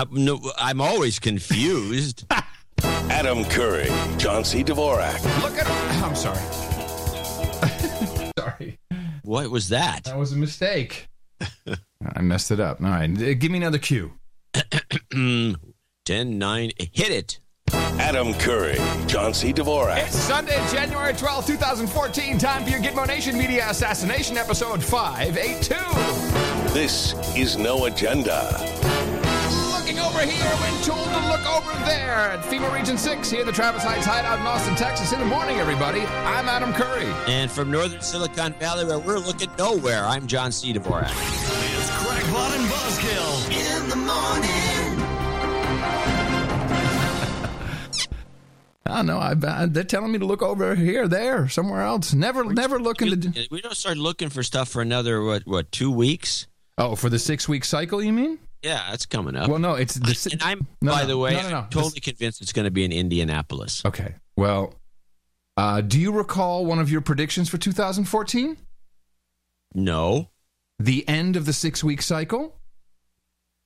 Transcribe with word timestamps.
I'm, 0.00 0.24
no, 0.24 0.40
I'm 0.58 0.80
always 0.80 1.18
confused. 1.18 2.24
Adam 2.82 3.44
Curry, 3.44 3.90
John 4.16 4.44
C. 4.44 4.64
Dvorak. 4.64 5.22
Look 5.42 5.58
at 5.58 5.66
I'm 6.02 6.16
sorry. 6.16 6.38
sorry. 8.38 8.78
what 9.22 9.50
was 9.50 9.68
that? 9.68 10.04
That 10.04 10.16
was 10.16 10.32
a 10.32 10.36
mistake. 10.36 11.08
I 12.16 12.22
messed 12.22 12.50
it 12.50 12.60
up. 12.60 12.80
All 12.82 12.88
right. 12.88 13.10
uh, 13.10 13.34
Give 13.34 13.50
me 13.50 13.58
another 13.58 13.76
cue. 13.76 14.12
10, 15.12 15.54
9, 16.06 16.70
hit 16.78 17.10
it. 17.10 17.40
Adam 17.72 18.32
Curry, 18.34 18.78
John 19.06 19.34
C. 19.34 19.52
Dvorak. 19.52 20.06
It's 20.06 20.16
Sunday, 20.16 20.56
January 20.72 21.12
12, 21.12 21.46
2014. 21.46 22.38
Time 22.38 22.64
for 22.64 22.70
your 22.70 22.80
Gitmo 22.80 23.06
Nation 23.06 23.36
Media 23.36 23.68
Assassination 23.68 24.38
episode 24.38 24.82
582. 24.82 25.74
This 26.72 27.12
is 27.36 27.58
No 27.58 27.84
Agenda. 27.84 28.48
Looking 29.90 30.06
over 30.06 30.20
here 30.20 30.44
when 30.44 30.82
told 30.84 31.04
to 31.04 31.28
look 31.28 31.44
over 31.50 31.72
there 31.84 32.14
at 32.14 32.44
FEMA 32.44 32.72
Region 32.72 32.96
6 32.96 33.28
here 33.28 33.40
at 33.40 33.46
the 33.46 33.50
Travis 33.50 33.82
Heights 33.82 34.06
Hideout 34.06 34.38
in 34.38 34.46
Austin, 34.46 34.76
Texas. 34.76 35.12
In 35.12 35.18
the 35.18 35.24
morning, 35.24 35.56
everybody. 35.56 36.02
I'm 36.02 36.48
Adam 36.48 36.72
Curry. 36.72 37.12
And 37.26 37.50
from 37.50 37.72
northern 37.72 38.00
Silicon 38.00 38.52
Valley, 38.52 38.84
where 38.84 39.00
we're 39.00 39.18
looking 39.18 39.50
nowhere, 39.58 40.04
I'm 40.04 40.28
John 40.28 40.52
C. 40.52 40.72
Dvorak. 40.72 41.10
It's 41.10 41.90
Crackpot 42.06 42.52
and 42.52 42.68
Buzzkill 42.70 43.50
in 43.50 43.88
the 43.88 43.96
morning. 43.96 45.00
I 48.86 48.96
don't 48.96 49.06
know. 49.06 49.18
I, 49.18 49.62
I, 49.62 49.66
they're 49.66 49.82
telling 49.82 50.12
me 50.12 50.20
to 50.20 50.24
look 50.24 50.42
over 50.42 50.76
here, 50.76 51.08
there, 51.08 51.48
somewhere 51.48 51.82
else. 51.82 52.14
Never, 52.14 52.44
never 52.44 52.78
looking 52.78 53.20
to. 53.20 53.48
We 53.50 53.60
don't 53.60 53.76
start 53.76 53.96
looking 53.96 54.28
for 54.28 54.44
stuff 54.44 54.68
for 54.68 54.82
another, 54.82 55.20
what, 55.24 55.48
what 55.48 55.72
two 55.72 55.90
weeks? 55.90 56.46
Oh, 56.78 56.94
for 56.94 57.10
the 57.10 57.18
six 57.18 57.48
week 57.48 57.64
cycle, 57.64 58.00
you 58.00 58.12
mean? 58.12 58.38
Yeah, 58.62 58.86
that's 58.90 59.06
coming 59.06 59.36
up. 59.36 59.48
Well, 59.48 59.58
no, 59.58 59.74
it's 59.74 59.94
the. 59.94 60.28
and 60.32 60.42
I'm, 60.42 60.66
No, 60.82 60.92
by 60.92 61.02
no, 61.02 61.08
the 61.08 61.18
way, 61.18 61.32
no. 61.32 61.58
I'm 61.58 61.68
totally 61.70 62.00
convinced 62.00 62.42
it's 62.42 62.52
going 62.52 62.66
to 62.66 62.70
be 62.70 62.84
in 62.84 62.92
Indianapolis. 62.92 63.82
Okay. 63.84 64.14
Well, 64.36 64.74
uh, 65.56 65.80
do 65.80 65.98
you 65.98 66.12
recall 66.12 66.66
one 66.66 66.78
of 66.78 66.90
your 66.90 67.00
predictions 67.00 67.48
for 67.48 67.58
2014? 67.58 68.56
No. 69.74 70.28
The 70.78 71.06
end 71.08 71.36
of 71.36 71.46
the 71.46 71.52
six 71.52 71.82
week 71.84 72.02
cycle? 72.02 72.56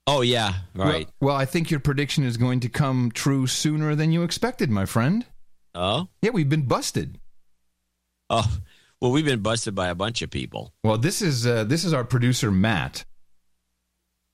Oh, 0.06 0.20
yeah, 0.20 0.52
right. 0.74 1.06
Well, 1.20 1.28
well, 1.28 1.36
I 1.36 1.46
think 1.46 1.70
your 1.70 1.80
prediction 1.80 2.24
is 2.24 2.36
going 2.36 2.60
to 2.60 2.68
come 2.68 3.10
true 3.10 3.46
sooner 3.46 3.94
than 3.94 4.12
you 4.12 4.22
expected, 4.22 4.70
my 4.70 4.84
friend. 4.84 5.24
oh? 5.74 6.08
Yeah, 6.20 6.30
we've 6.30 6.48
been 6.48 6.66
busted. 6.66 7.18
Oh, 8.28 8.58
well, 9.00 9.12
we've 9.12 9.24
been 9.24 9.40
busted 9.40 9.74
by 9.74 9.88
a 9.88 9.94
bunch 9.94 10.20
of 10.22 10.30
people. 10.30 10.74
Well, 10.82 10.98
this 10.98 11.22
is 11.22 11.46
uh, 11.46 11.64
this 11.64 11.84
is 11.84 11.92
our 11.94 12.04
producer 12.04 12.50
Matt. 12.50 13.04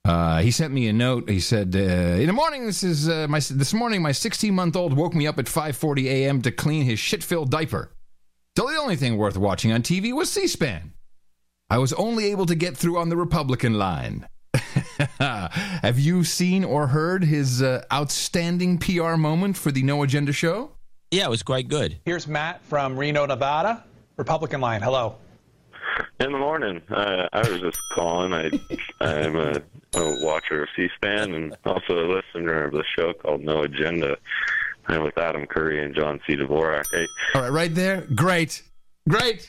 Uh, 0.05 0.41
he 0.41 0.51
sent 0.51 0.73
me 0.73 0.89
a 0.89 0.93
note. 0.93 1.29
He 1.29 1.41
said, 1.41 1.77
uh, 1.77 1.79
"In 1.79 2.27
the 2.27 2.33
morning, 2.33 2.67
this 2.67 2.83
is 2.83 3.09
uh, 3.09 3.27
my 3.29 3.39
this 3.39 3.75
morning. 3.75 4.03
My 4.03 4.13
16 4.13 4.55
month 4.55 4.75
old 4.77 4.95
woke 4.95 5.15
me 5.15 5.27
up 5.27 5.39
at 5.39 5.47
5:40 5.47 6.07
a.m. 6.07 6.43
to 6.43 6.51
clean 6.51 6.85
his 6.85 6.99
shit 6.99 7.23
filled 7.23 7.51
diaper. 7.51 7.93
So 8.57 8.67
the 8.67 8.77
only 8.79 8.97
thing 8.97 9.17
worth 9.17 9.37
watching 9.37 9.73
on 9.73 9.83
TV 9.83 10.13
was 10.13 10.31
C-SPAN. 10.31 10.93
I 11.71 11.79
was 11.79 11.93
only 11.93 12.31
able 12.33 12.47
to 12.47 12.57
get 12.57 12.77
through 12.77 12.99
on 12.99 13.09
the 13.09 13.17
Republican 13.17 13.75
line. 13.75 14.27
Have 15.21 15.99
you 16.01 16.25
seen 16.25 16.65
or 16.65 16.89
heard 16.89 17.23
his 17.23 17.63
uh, 17.63 17.85
outstanding 17.93 18.79
PR 18.79 19.15
moment 19.15 19.57
for 19.57 19.71
the 19.71 19.83
No 19.85 20.03
Agenda 20.03 20.33
show? 20.33 20.73
Yeah, 21.13 21.27
it 21.27 21.31
was 21.31 21.45
quite 21.45 21.69
good. 21.69 22.01
Here's 22.05 22.27
Matt 22.27 22.61
from 22.65 22.97
Reno, 22.97 23.25
Nevada. 23.25 23.85
Republican 24.17 24.61
line. 24.61 24.83
Hello. 24.83 25.15
In 26.21 26.33
the 26.33 26.39
morning, 26.39 26.81
uh, 26.91 27.29
I 27.33 27.49
was 27.49 27.61
just 27.61 27.79
calling. 27.93 28.33
I, 28.33 28.51
I'm 29.01 29.37
a, 29.37 29.63
a 29.95 30.25
watcher 30.25 30.63
of 30.63 30.69
C-SPAN 30.77 31.35
and 31.35 31.57
also 31.65 31.95
a 31.95 32.07
listener 32.07 32.65
of 32.65 32.73
the 32.73 32.85
show 32.97 33.13
called 33.13 33.43
No 33.43 33.63
Agenda. 33.63 34.17
I'm 34.87 35.03
with 35.03 35.17
Adam 35.19 35.47
Curry 35.47 35.85
and 35.85 35.95
John 35.95 36.21
C. 36.27 36.37
Dvorak. 36.37 36.85
I, 36.93 37.07
All 37.35 37.43
right, 37.43 37.53
right 37.53 37.75
there. 37.75 38.07
Great, 38.15 38.63
great. 39.09 39.49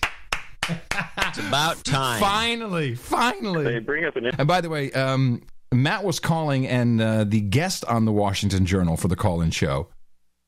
It's 0.69 1.39
about 1.39 1.83
time. 1.83 2.19
Finally, 2.19 2.95
finally. 2.95 3.63
they 3.63 3.79
bring 3.79 4.05
up 4.05 4.15
an 4.15 4.27
And 4.27 4.47
by 4.47 4.61
the 4.61 4.69
way, 4.69 4.91
um, 4.91 5.41
Matt 5.73 6.03
was 6.03 6.19
calling, 6.19 6.67
and 6.67 7.01
uh, 7.01 7.23
the 7.23 7.41
guest 7.41 7.85
on 7.85 8.05
the 8.05 8.11
Washington 8.11 8.65
Journal 8.65 8.97
for 8.97 9.07
the 9.07 9.15
call 9.15 9.41
in 9.41 9.51
show 9.51 9.87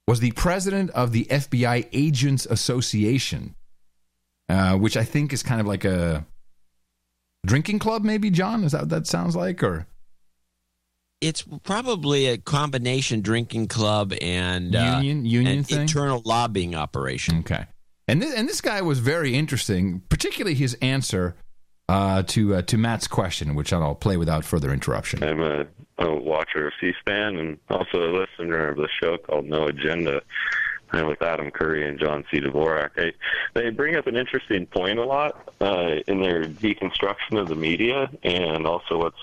was 0.07 0.19
the 0.19 0.31
president 0.31 0.91
of 0.91 1.11
the 1.13 1.25
FBI 1.25 1.87
Agents 1.93 2.45
Association, 2.45 3.55
uh, 4.49 4.75
which 4.77 4.97
I 4.97 5.03
think 5.03 5.33
is 5.33 5.43
kind 5.43 5.59
of 5.61 5.67
like 5.67 5.85
a 5.85 6.25
drinking 7.45 7.79
club, 7.79 8.03
maybe, 8.03 8.29
John? 8.29 8.63
Is 8.63 8.71
that 8.73 8.81
what 8.81 8.89
that 8.89 9.07
sounds 9.07 9.35
like? 9.35 9.63
Or 9.63 9.85
It's 11.21 11.43
probably 11.63 12.27
a 12.27 12.37
combination 12.37 13.21
drinking 13.21 13.67
club 13.67 14.13
and 14.21 14.75
uh, 14.75 14.99
Union- 15.01 15.25
union 15.25 15.57
an 15.59 15.63
thing? 15.63 15.81
internal 15.81 16.21
lobbying 16.25 16.75
operation. 16.75 17.39
Okay. 17.39 17.65
And 18.07 18.21
this, 18.21 18.33
and 18.33 18.49
this 18.49 18.59
guy 18.59 18.81
was 18.81 18.99
very 18.99 19.33
interesting, 19.35 20.01
particularly 20.09 20.55
his 20.55 20.73
answer 20.81 21.35
uh, 21.87 22.23
to 22.23 22.55
uh, 22.55 22.61
to 22.63 22.77
Matt's 22.77 23.07
question, 23.07 23.55
which 23.55 23.71
I'll 23.71 23.95
play 23.95 24.17
without 24.17 24.43
further 24.43 24.73
interruption. 24.73 25.23
I'm 25.23 25.41
a, 25.41 25.65
a 25.99 26.13
watcher 26.15 26.67
of 26.67 26.73
C-SPAN 26.81 27.37
and 27.37 27.57
also 27.69 27.97
a 27.99 28.11
listener 28.19 28.67
of 28.69 28.77
the 28.77 28.89
show 29.01 29.17
called 29.17 29.45
No 29.45 29.67
Agenda. 29.67 30.21
I'm 30.93 31.07
with 31.07 31.21
Adam 31.23 31.49
Curry 31.49 31.87
and 31.87 31.99
John 31.99 32.23
C. 32.29 32.39
Dvorak. 32.39 32.91
I, 32.97 33.13
they 33.55 33.71
bring 33.71 33.95
up 33.95 34.05
an 34.05 34.15
interesting 34.15 34.67
point 34.67 34.99
a 34.99 35.03
lot 35.03 35.51
uh, 35.59 35.95
in 36.07 36.21
their 36.21 36.45
deconstruction 36.45 37.39
of 37.39 37.47
the 37.47 37.55
media 37.55 38.09
and 38.21 38.67
also 38.67 38.99
what's 38.99 39.17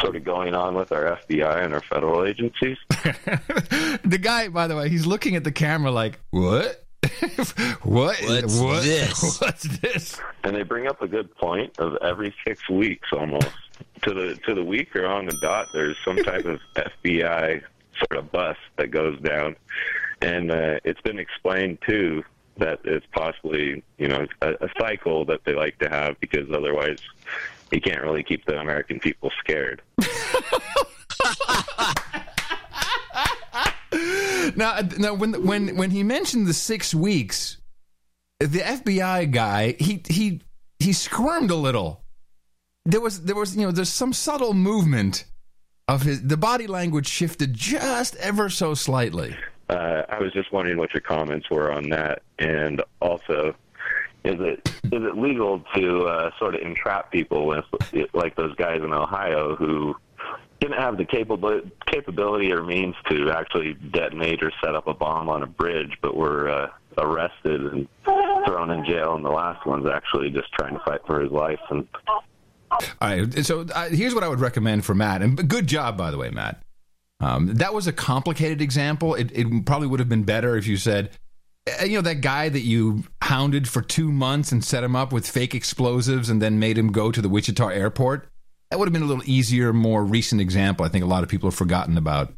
sort 0.00 0.16
of 0.16 0.24
going 0.24 0.54
on 0.54 0.74
with 0.74 0.90
our 0.90 1.18
FBI 1.28 1.64
and 1.64 1.74
our 1.74 1.80
federal 1.80 2.26
agencies. 2.26 2.76
the 2.90 4.18
guy, 4.20 4.48
by 4.48 4.66
the 4.66 4.76
way, 4.76 4.88
he's 4.88 5.06
looking 5.06 5.36
at 5.36 5.44
the 5.44 5.52
camera 5.52 5.92
like, 5.92 6.18
what? 6.30 6.84
what? 7.82 8.16
What's 8.22 8.58
what? 8.58 8.82
this? 8.82 9.40
What's 9.40 9.78
this? 9.78 10.20
and 10.42 10.56
they 10.56 10.64
bring 10.64 10.88
up 10.88 11.02
a 11.02 11.08
good 11.08 11.34
point 11.36 11.78
of 11.78 11.96
every 12.02 12.34
six 12.44 12.68
weeks 12.68 13.08
almost 13.12 13.50
to 14.02 14.12
the 14.12 14.34
to 14.46 14.54
the 14.54 14.64
week 14.64 14.94
or 14.96 15.06
on 15.06 15.26
the 15.26 15.36
dot 15.40 15.68
there's 15.72 15.96
some 16.04 16.16
type 16.16 16.44
of 16.44 16.60
FBI 16.74 17.62
sort 17.98 18.18
of 18.18 18.30
bust 18.32 18.58
that 18.76 18.90
goes 18.90 19.18
down 19.20 19.56
and 20.22 20.50
uh, 20.50 20.80
it's 20.84 21.00
been 21.02 21.18
explained 21.18 21.78
too 21.86 22.24
that 22.58 22.80
it's 22.84 23.06
possibly 23.12 23.82
you 23.98 24.08
know 24.08 24.26
a, 24.42 24.52
a 24.52 24.68
cycle 24.78 25.24
that 25.26 25.44
they 25.44 25.54
like 25.54 25.78
to 25.78 25.88
have 25.88 26.18
because 26.20 26.50
otherwise 26.52 26.98
you 27.70 27.80
can't 27.80 28.02
really 28.02 28.22
keep 28.22 28.44
the 28.46 28.58
American 28.58 28.98
people 29.00 29.30
scared. 29.40 29.82
Now, 34.54 34.78
now, 34.98 35.14
when 35.14 35.44
when 35.44 35.76
when 35.76 35.90
he 35.90 36.02
mentioned 36.02 36.46
the 36.46 36.54
six 36.54 36.94
weeks, 36.94 37.58
the 38.40 38.60
FBI 38.60 39.30
guy 39.30 39.76
he 39.78 40.02
he 40.08 40.42
he 40.78 40.92
squirmed 40.92 41.50
a 41.50 41.56
little. 41.56 42.04
There 42.84 43.00
was 43.00 43.22
there 43.22 43.36
was 43.36 43.56
you 43.56 43.66
know 43.66 43.72
there's 43.72 43.88
some 43.88 44.12
subtle 44.12 44.54
movement 44.54 45.24
of 45.88 46.02
his 46.02 46.22
the 46.22 46.36
body 46.36 46.66
language 46.66 47.08
shifted 47.08 47.54
just 47.54 48.16
ever 48.16 48.48
so 48.48 48.74
slightly. 48.74 49.36
Uh, 49.68 50.02
I 50.08 50.20
was 50.20 50.32
just 50.32 50.52
wondering 50.52 50.78
what 50.78 50.94
your 50.94 51.00
comments 51.00 51.50
were 51.50 51.72
on 51.72 51.88
that, 51.90 52.22
and 52.38 52.82
also, 53.00 53.54
is 54.24 54.36
it 54.38 54.68
is 54.84 55.02
it 55.02 55.16
legal 55.16 55.62
to 55.74 56.04
uh, 56.04 56.30
sort 56.38 56.54
of 56.54 56.60
entrap 56.60 57.10
people 57.10 57.46
with 57.46 57.64
like 58.14 58.36
those 58.36 58.54
guys 58.56 58.80
in 58.82 58.92
Ohio 58.92 59.56
who 59.56 59.96
didn't 60.60 60.78
have 60.78 60.96
the 60.96 61.04
capable 61.04 61.60
capability 61.86 62.52
or 62.52 62.62
means 62.62 62.94
to 63.10 63.30
actually 63.30 63.74
detonate 63.74 64.42
or 64.42 64.52
set 64.64 64.74
up 64.74 64.86
a 64.86 64.94
bomb 64.94 65.28
on 65.28 65.42
a 65.42 65.46
bridge, 65.46 65.98
but 66.00 66.16
were 66.16 66.48
uh, 66.48 66.70
arrested 66.98 67.60
and 67.60 67.88
thrown 68.46 68.70
in 68.70 68.84
jail, 68.84 69.14
and 69.16 69.24
the 69.24 69.30
last 69.30 69.66
one's 69.66 69.88
actually 69.88 70.30
just 70.30 70.50
trying 70.52 70.74
to 70.74 70.80
fight 70.84 71.00
for 71.06 71.20
his 71.20 71.30
life 71.30 71.60
and 71.70 71.86
All 72.70 72.80
right, 73.00 73.44
so 73.44 73.66
uh, 73.74 73.88
here's 73.88 74.14
what 74.14 74.24
I 74.24 74.28
would 74.28 74.40
recommend 74.40 74.84
for 74.84 74.94
Matt, 74.94 75.22
and 75.22 75.48
good 75.48 75.66
job 75.66 75.96
by 75.96 76.10
the 76.10 76.18
way, 76.18 76.30
Matt. 76.30 76.62
Um, 77.20 77.54
that 77.54 77.72
was 77.72 77.86
a 77.86 77.92
complicated 77.92 78.60
example. 78.60 79.14
It, 79.14 79.30
it 79.32 79.64
probably 79.64 79.88
would 79.88 80.00
have 80.00 80.08
been 80.08 80.24
better 80.24 80.56
if 80.56 80.66
you 80.66 80.76
said, 80.76 81.10
uh, 81.80 81.84
you 81.84 81.96
know, 81.96 82.02
that 82.02 82.20
guy 82.20 82.48
that 82.48 82.60
you 82.60 83.04
hounded 83.22 83.68
for 83.68 83.80
two 83.80 84.12
months 84.12 84.52
and 84.52 84.64
set 84.64 84.84
him 84.84 84.94
up 84.94 85.12
with 85.12 85.26
fake 85.26 85.54
explosives 85.54 86.28
and 86.28 86.42
then 86.42 86.58
made 86.58 86.76
him 86.76 86.92
go 86.92 87.10
to 87.10 87.22
the 87.22 87.28
Wichita 87.28 87.68
airport. 87.68 88.28
That 88.70 88.78
would 88.78 88.86
have 88.86 88.92
been 88.92 89.02
a 89.02 89.06
little 89.06 89.24
easier, 89.26 89.72
more 89.72 90.04
recent 90.04 90.40
example. 90.40 90.84
I 90.84 90.88
think 90.88 91.04
a 91.04 91.08
lot 91.08 91.22
of 91.22 91.28
people 91.28 91.48
have 91.48 91.56
forgotten 91.56 91.96
about 91.96 92.32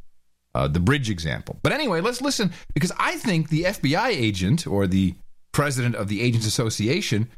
uh, 0.54 0.68
the 0.68 0.80
bridge 0.80 1.10
example. 1.10 1.58
But 1.62 1.72
anyway, 1.72 2.00
let's 2.00 2.20
listen 2.20 2.52
because 2.74 2.92
I 2.98 3.16
think 3.16 3.48
the 3.48 3.64
FBI 3.64 4.08
agent 4.08 4.66
or 4.66 4.86
the 4.86 5.14
president 5.52 5.96
of 5.96 6.08
the 6.08 6.20
Agents 6.20 6.46
Association 6.46 7.28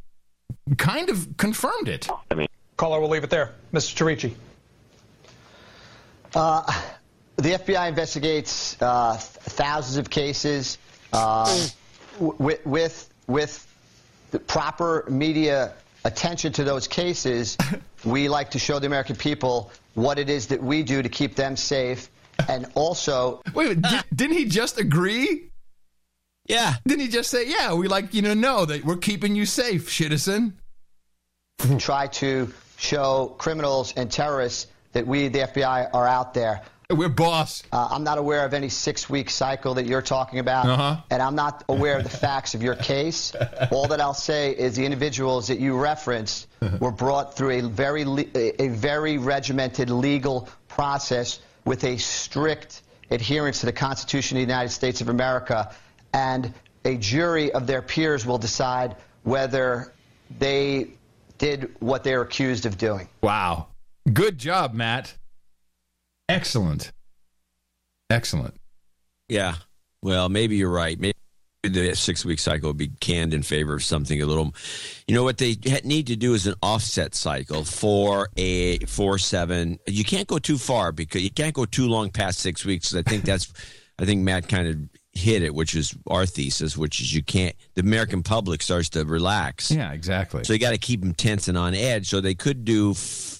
kind 0.76 1.08
of 1.08 1.36
confirmed 1.36 1.88
it. 1.88 2.08
I 2.30 2.34
mean. 2.34 2.48
Caller, 2.76 2.98
we'll 2.98 3.10
leave 3.10 3.24
it 3.24 3.30
there. 3.30 3.52
Mr. 3.74 3.94
Tariche. 3.94 4.32
The 7.40 7.52
FBI 7.52 7.88
investigates 7.88 8.76
uh, 8.82 9.12
th- 9.12 9.22
thousands 9.22 9.96
of 9.96 10.10
cases 10.10 10.76
uh, 11.14 11.68
with, 12.18 12.66
with 12.66 13.08
with 13.26 13.66
the 14.30 14.38
proper 14.38 15.06
media 15.08 15.72
attention 16.04 16.52
to 16.52 16.64
those 16.64 16.86
cases. 16.86 17.56
we 18.04 18.28
like 18.28 18.50
to 18.50 18.58
show 18.58 18.78
the 18.78 18.86
American 18.86 19.16
people 19.16 19.72
what 19.94 20.18
it 20.18 20.28
is 20.28 20.48
that 20.48 20.62
we 20.62 20.82
do 20.82 21.00
to 21.00 21.08
keep 21.08 21.34
them 21.34 21.56
safe 21.56 22.10
and 22.46 22.66
also 22.74 23.40
Wait, 23.54 23.72
a 23.72 23.74
minute, 23.76 24.04
did, 24.10 24.16
didn't 24.16 24.36
he 24.36 24.44
just 24.44 24.78
agree? 24.78 25.50
Yeah. 26.46 26.74
Didn't 26.86 27.00
he 27.00 27.08
just 27.08 27.30
say, 27.30 27.48
"Yeah, 27.48 27.72
we 27.72 27.88
like 27.88 28.12
you 28.12 28.20
to 28.20 28.34
know 28.34 28.66
that 28.66 28.84
we're 28.84 28.96
keeping 28.96 29.34
you 29.34 29.46
safe, 29.46 29.90
citizen"? 29.90 30.58
try 31.78 32.06
to 32.06 32.52
show 32.76 33.34
criminals 33.38 33.94
and 33.96 34.12
terrorists 34.12 34.66
that 34.92 35.06
we, 35.06 35.28
the 35.28 35.38
FBI, 35.38 35.88
are 35.94 36.06
out 36.06 36.34
there. 36.34 36.60
We're 36.90 37.08
boss. 37.08 37.62
Uh, 37.72 37.88
I'm 37.90 38.04
not 38.04 38.18
aware 38.18 38.44
of 38.44 38.52
any 38.54 38.68
six-week 38.68 39.30
cycle 39.30 39.74
that 39.74 39.86
you're 39.86 40.02
talking 40.02 40.38
about, 40.38 40.66
Uh-huh. 40.66 40.96
and 41.10 41.22
I'm 41.22 41.34
not 41.34 41.62
aware 41.68 41.96
of 41.98 42.04
the 42.04 42.10
facts 42.10 42.54
of 42.54 42.62
your 42.62 42.74
case. 42.74 43.32
All 43.70 43.88
that 43.88 44.00
I'll 44.00 44.14
say 44.14 44.50
is 44.52 44.76
the 44.76 44.84
individuals 44.84 45.48
that 45.48 45.60
you 45.60 45.78
referenced 45.78 46.48
were 46.80 46.90
brought 46.90 47.36
through 47.36 47.50
a 47.50 47.60
very, 47.62 48.04
le- 48.04 48.24
a 48.34 48.68
very 48.68 49.18
regimented 49.18 49.88
legal 49.90 50.48
process 50.68 51.40
with 51.64 51.84
a 51.84 51.96
strict 51.98 52.82
adherence 53.10 53.60
to 53.60 53.66
the 53.66 53.72
Constitution 53.72 54.36
of 54.36 54.40
the 54.46 54.52
United 54.52 54.70
States 54.70 55.00
of 55.00 55.08
America, 55.08 55.72
and 56.12 56.52
a 56.84 56.96
jury 56.96 57.52
of 57.52 57.66
their 57.66 57.82
peers 57.82 58.24
will 58.26 58.38
decide 58.38 58.96
whether 59.22 59.92
they 60.38 60.88
did 61.38 61.74
what 61.80 62.04
they're 62.04 62.22
accused 62.22 62.66
of 62.66 62.78
doing. 62.78 63.08
Wow. 63.22 63.66
Good 64.12 64.38
job, 64.38 64.74
Matt. 64.74 65.14
Excellent. 66.30 66.92
Excellent. 68.08 68.54
Yeah. 69.28 69.54
Well, 70.02 70.28
maybe 70.28 70.56
you're 70.56 70.70
right. 70.70 70.98
Maybe 70.98 71.14
the 71.62 71.94
six 71.94 72.24
week 72.24 72.38
cycle 72.38 72.70
would 72.70 72.76
be 72.76 72.88
canned 73.00 73.34
in 73.34 73.42
favor 73.42 73.74
of 73.74 73.84
something 73.84 74.22
a 74.22 74.26
little. 74.26 74.54
You 75.06 75.14
know 75.14 75.24
what 75.24 75.38
they 75.38 75.56
need 75.84 76.06
to 76.06 76.16
do 76.16 76.34
is 76.34 76.46
an 76.46 76.54
offset 76.62 77.14
cycle 77.14 77.64
for 77.64 78.28
a 78.36 78.78
four 78.86 79.18
seven. 79.18 79.78
You 79.86 80.04
can't 80.04 80.26
go 80.26 80.38
too 80.38 80.56
far 80.56 80.92
because 80.92 81.22
you 81.22 81.30
can't 81.30 81.54
go 81.54 81.64
too 81.66 81.86
long 81.88 82.10
past 82.10 82.38
six 82.38 82.64
weeks. 82.64 82.94
I 82.94 83.02
think 83.02 83.24
that's. 83.24 83.52
I 83.98 84.06
think 84.06 84.22
Matt 84.22 84.48
kind 84.48 84.66
of 84.66 84.78
hit 85.12 85.42
it, 85.42 85.54
which 85.54 85.74
is 85.74 85.94
our 86.06 86.24
thesis, 86.24 86.76
which 86.78 87.00
is 87.00 87.14
you 87.14 87.22
can't. 87.22 87.54
The 87.74 87.82
American 87.82 88.22
public 88.22 88.62
starts 88.62 88.88
to 88.90 89.04
relax. 89.04 89.70
Yeah, 89.70 89.92
exactly. 89.92 90.44
So 90.44 90.54
you 90.54 90.58
got 90.58 90.70
to 90.70 90.78
keep 90.78 91.02
them 91.02 91.12
tense 91.12 91.48
and 91.48 91.58
on 91.58 91.74
edge. 91.74 92.08
So 92.08 92.22
they 92.22 92.34
could 92.34 92.64
do, 92.64 92.92
f- 92.92 93.39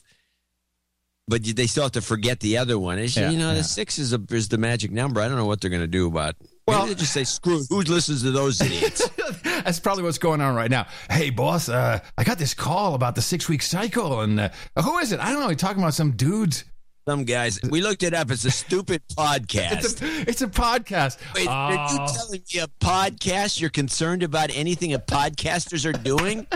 but 1.31 1.43
they 1.45 1.67
still 1.67 1.85
have 1.85 1.93
to 1.93 2.03
forget 2.03 2.41
the 2.41 2.59
other 2.59 2.79
one. 2.79 2.99
It's, 2.99 3.17
Yeah, 3.17 3.31
you 3.31 3.39
know, 3.39 3.51
yeah. 3.53 3.59
the 3.59 3.65
six 3.65 3.99
is 3.99 4.13
a, 4.13 4.21
is 4.31 4.49
the 4.49 4.59
magic 4.59 4.91
number. 4.91 5.21
I 5.23 5.29
don't 5.29 5.37
know 5.39 5.47
what 5.47 5.61
they're 5.63 5.71
going 5.71 5.81
to 5.83 5.87
do 5.87 6.07
about. 6.07 6.35
Well- 6.67 6.81
Well, 6.81 6.87
they 6.87 6.95
just 6.95 7.13
say 7.13 7.25
screw. 7.25 7.61
it. 7.61 7.67
Who 7.71 7.81
listens 7.81 8.23
to 8.23 8.31
those 8.31 8.61
idiots? 8.61 9.09
That's 9.65 9.81
probably 9.81 10.05
what's 10.05 10.19
going 10.19 10.41
on 10.41 10.55
right 10.55 10.71
now. 10.71 10.87
Hey, 11.11 11.31
boss, 11.31 11.69
uh, 11.69 11.99
I 12.19 12.25
got 12.25 12.39
this 12.39 12.55
call 12.55 12.95
about 12.95 13.15
the 13.15 13.23
six 13.23 13.49
week 13.49 13.63
cycle, 13.63 14.21
and 14.21 14.39
uh, 14.39 14.49
who 14.83 14.99
is 14.99 15.11
it? 15.13 15.21
I 15.21 15.33
don't 15.33 15.41
know. 15.41 15.49
He's 15.49 15.57
talking 15.59 15.83
about 15.83 15.95
some 15.95 16.13
dudes. 16.13 16.65
Some 17.11 17.25
guys. 17.25 17.59
We 17.69 17.81
looked 17.81 18.05
it 18.05 18.15
up. 18.15 18.31
It's 18.31 18.45
a 18.45 18.53
stupid 18.53 19.03
podcast. 19.17 19.73
It's 19.83 20.01
a, 20.01 20.31
it's 20.31 20.43
a 20.43 20.47
podcast. 20.47 21.19
Wait, 21.35 21.49
are 21.49 21.73
you 21.73 21.99
Oh. 22.01 22.07
telling 22.15 22.41
me 22.55 22.61
a 22.61 22.69
podcast? 22.81 23.61
You're 23.61 23.69
concerned 23.69 24.23
about 24.23 24.51
anything 24.55 24.95
a 24.95 25.01
podcasters 25.01 25.85
are 25.85 25.93
doing? 25.93 26.47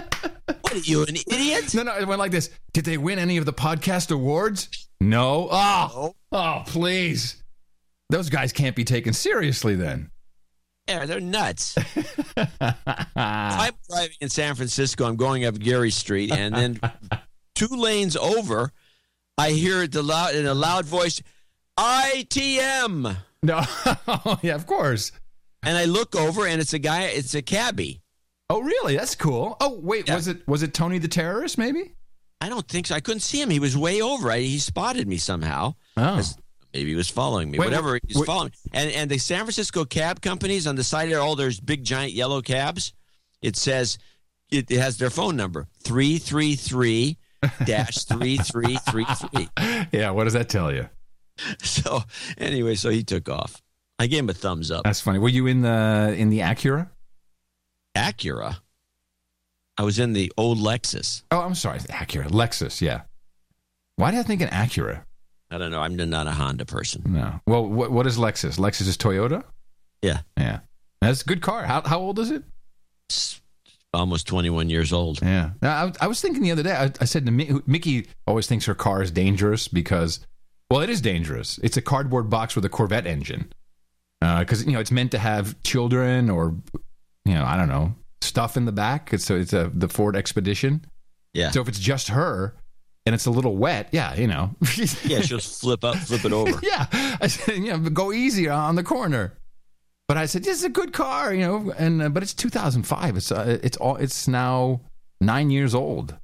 What 0.47 0.73
are 0.73 0.77
you, 0.79 1.03
an 1.07 1.17
idiot? 1.17 1.75
No, 1.75 1.83
no, 1.83 1.97
it 1.99 2.07
went 2.07 2.21
like 2.21 2.31
this. 2.31 2.51
Did 2.73 2.85
they 2.85 2.97
win 2.99 3.19
any 3.19 3.37
of 3.37 3.47
the 3.47 3.53
podcast 3.53 4.13
awards? 4.13 4.69
No. 5.01 5.49
Oh, 5.51 6.15
oh, 6.31 6.63
please. 6.69 7.43
Those 8.11 8.29
guys 8.31 8.53
can't 8.53 8.77
be 8.77 8.85
taken 8.85 9.13
seriously 9.13 9.75
then. 9.75 10.13
Yeah, 10.87 11.05
they're 11.07 11.19
nuts. 11.21 11.77
I'm 13.17 13.73
driving 13.91 14.17
in 14.21 14.29
San 14.29 14.55
Francisco. 14.55 15.05
I'm 15.05 15.17
going 15.17 15.45
up 15.47 15.59
Geary 15.59 15.91
Street, 15.91 16.31
and 16.31 16.55
then 16.55 16.81
two 17.57 17.67
lanes 17.73 18.15
over, 18.17 18.71
I 19.37 19.51
hear 19.51 19.87
the 19.87 20.03
loud 20.03 20.35
in 20.35 20.47
a 20.47 20.55
loud 20.55 20.85
voice, 20.85 21.21
ITM, 21.79 23.17
No. 23.43 23.63
yeah, 24.43 24.55
of 24.55 24.67
course. 24.67 25.13
and 25.63 25.77
I 25.77 25.85
look 25.85 26.17
over, 26.17 26.47
and 26.47 26.61
it's 26.61 26.73
a 26.73 26.79
guy. 26.79 27.03
It's 27.05 27.35
a 27.35 27.43
cabbie. 27.43 28.01
Oh, 28.49 28.61
really? 28.63 28.97
That's 28.97 29.15
cool. 29.15 29.57
Oh, 29.61 29.79
wait, 29.83 30.09
Yeah. 30.09 30.15
was 30.17 30.29
it 30.29 30.47
was 30.49 30.63
it 30.63 30.73
Tony 30.75 30.99
the 30.99 31.09
terrorist? 31.09 31.59
Maybe. 31.59 31.95
I 32.41 32.49
don't 32.49 32.67
think 32.67 32.87
so. 32.87 32.95
I 32.95 33.01
couldn't 33.01 33.21
see 33.21 33.41
him. 33.41 33.51
He 33.51 33.59
was 33.61 33.77
way 33.77 34.01
over. 34.03 34.31
I, 34.31 34.41
he 34.41 34.59
spotted 34.59 35.07
me 35.09 35.17
somehow. 35.19 35.75
Oh. 35.97 36.23
Maybe 36.75 36.91
he 36.91 36.97
was 36.97 37.09
following 37.09 37.51
me. 37.51 37.59
Wait, 37.59 37.67
Whatever 37.67 37.99
he's 38.07 38.17
wait. 38.17 38.27
following. 38.27 38.53
And 38.73 38.91
and 38.93 39.11
the 39.11 39.19
San 39.19 39.41
Francisco 39.41 39.85
cab 39.85 40.21
companies 40.21 40.67
on 40.67 40.77
the 40.77 40.85
side 40.85 41.11
of 41.13 41.21
all 41.23 41.37
those 41.37 41.61
big 41.61 41.85
giant 41.85 42.13
yellow 42.13 42.41
cabs, 42.43 42.93
it 43.43 43.57
says 43.57 43.99
it, 44.51 44.71
it 44.71 44.79
has 44.81 44.97
their 44.99 45.11
phone 45.11 45.37
number 45.37 45.67
three 45.83 46.19
three 46.19 46.55
three 46.57 47.17
dash 47.65 48.05
three 48.05 48.37
three 48.39 48.77
three 48.77 49.05
three. 49.05 49.49
Yeah. 49.93 50.11
What 50.11 50.25
does 50.25 50.33
that 50.35 50.49
tell 50.49 50.73
you? 50.73 50.89
So 51.63 52.03
anyway, 52.39 52.75
so 52.77 52.91
he 52.91 53.03
took 53.03 53.29
off. 53.29 53.63
I 53.99 54.07
gave 54.07 54.21
him 54.21 54.31
a 54.31 54.35
thumbs 54.35 54.71
up. 54.71 54.85
That's 54.85 55.01
funny. 55.01 55.19
Were 55.19 55.29
you 55.29 55.47
in 55.47 55.63
the 55.63 56.15
in 56.17 56.31
the 56.31 56.41
Acura? 56.41 56.89
Acura. 57.97 58.57
I 59.77 59.83
was 59.83 59.99
in 59.99 60.13
the 60.13 60.33
old 60.37 60.59
Lexus. 60.59 61.23
Oh, 61.31 61.41
I'm 61.41 61.55
sorry, 61.55 61.81
Acura, 61.81 62.29
Lexus. 62.29 62.81
Yeah. 62.81 63.03
Why 63.97 64.11
did 64.13 64.21
I 64.21 64.23
think 64.23 64.41
an 64.41 64.49
Acura? 64.49 65.05
I 65.51 65.59
don't 65.59 65.71
know. 65.71 65.81
I'm 65.81 65.97
not 65.97 66.27
a 66.27 66.33
Honda 66.33 66.65
person. 66.65 67.03
No. 67.07 67.41
Well, 67.47 67.67
what 67.67 67.91
what 67.91 68.07
is 68.07 68.17
Lexus? 68.19 68.59
Lexus 68.59 68.89
is 68.89 68.97
Toyota. 68.97 69.43
Yeah, 70.03 70.21
Yeah. 70.39 70.61
That's 71.01 71.23
a 71.23 71.25
good 71.25 71.43
car. 71.43 71.65
How 71.65 71.83
how 71.83 71.99
old 71.99 72.19
is 72.19 72.31
it? 72.31 72.43
it's 73.09 73.41
almost 73.95 74.27
21 74.27 74.69
years 74.71 74.93
old. 74.93 75.21
Yeah. 75.23 75.51
Now, 75.63 75.77
I, 75.77 75.85
was- 75.85 75.97
I 76.01 76.07
was 76.07 76.21
thinking 76.21 76.43
the 76.43 76.51
other 76.53 76.63
day. 76.63 76.73
I, 76.73 76.91
I 77.01 77.05
said 77.05 77.25
to 77.27 77.33
Mi- 77.33 77.61
Mickey, 77.67 78.07
always 78.27 78.47
thinks 78.47 78.67
her 78.67 78.75
car 78.75 79.03
is 79.03 79.11
dangerous 79.11 79.69
because, 79.69 80.21
well, 80.71 80.81
it 80.81 80.91
is 80.91 81.01
dangerous. 81.01 81.59
It's 81.63 81.77
a 81.77 81.83
cardboard 81.83 82.29
box 82.31 82.55
with 82.57 82.65
a 82.65 82.69
Corvette 82.69 83.07
engine, 83.07 83.53
uh, 84.23 84.41
because 84.41 84.65
you 84.67 84.73
know 84.73 84.81
it's 84.81 84.91
meant 84.91 85.11
to 85.13 85.19
have 85.19 85.61
children 85.63 86.29
or, 86.31 86.55
you 87.25 87.35
know, 87.35 87.45
I 87.45 87.57
don't 87.57 87.69
know, 87.69 87.95
stuff 88.21 88.57
in 88.57 88.65
the 88.65 88.73
back. 88.73 89.13
It's 89.13 89.25
so 89.25 89.37
it's 89.37 89.53
a 89.53 89.71
the 89.75 89.89
Ford 89.89 90.17
Expedition. 90.17 90.85
Yeah. 91.33 91.51
So 91.51 91.61
if 91.61 91.69
it's 91.69 91.79
just 91.81 92.09
her 92.09 92.55
and 93.07 93.15
it's 93.15 93.27
a 93.27 93.31
little 93.31 93.57
wet, 93.57 93.89
yeah, 93.93 94.15
you 94.15 94.27
know. 94.27 94.55
Yeah, 95.05 95.21
she'll 95.21 95.39
flip 95.41 95.85
up, 95.85 95.97
flip 95.97 96.25
it 96.25 96.33
over. 96.33 96.59
yeah. 96.63 96.87
I 97.21 97.27
said, 97.27 97.57
you 97.57 97.77
know, 97.77 97.79
go 97.91 98.13
easy 98.13 98.49
on 98.49 98.77
the 98.77 98.83
corner. 98.83 99.37
But 100.07 100.17
I 100.19 100.27
said, 100.27 100.45
this 100.45 100.59
is 100.59 100.65
a 100.65 100.69
good 100.69 100.93
car, 100.93 101.33
you 101.33 101.41
know, 101.41 101.73
and 101.79 102.03
uh, 102.03 102.09
but 102.11 102.23
it's 102.23 102.35
2005. 102.35 103.17
It's 103.17 103.33
uh, 103.33 103.59
it's 103.63 103.77
all 103.79 103.97
it's 103.97 104.29
now 104.29 104.81
nine 105.21 105.51
years 105.51 105.75
old. 105.75 106.17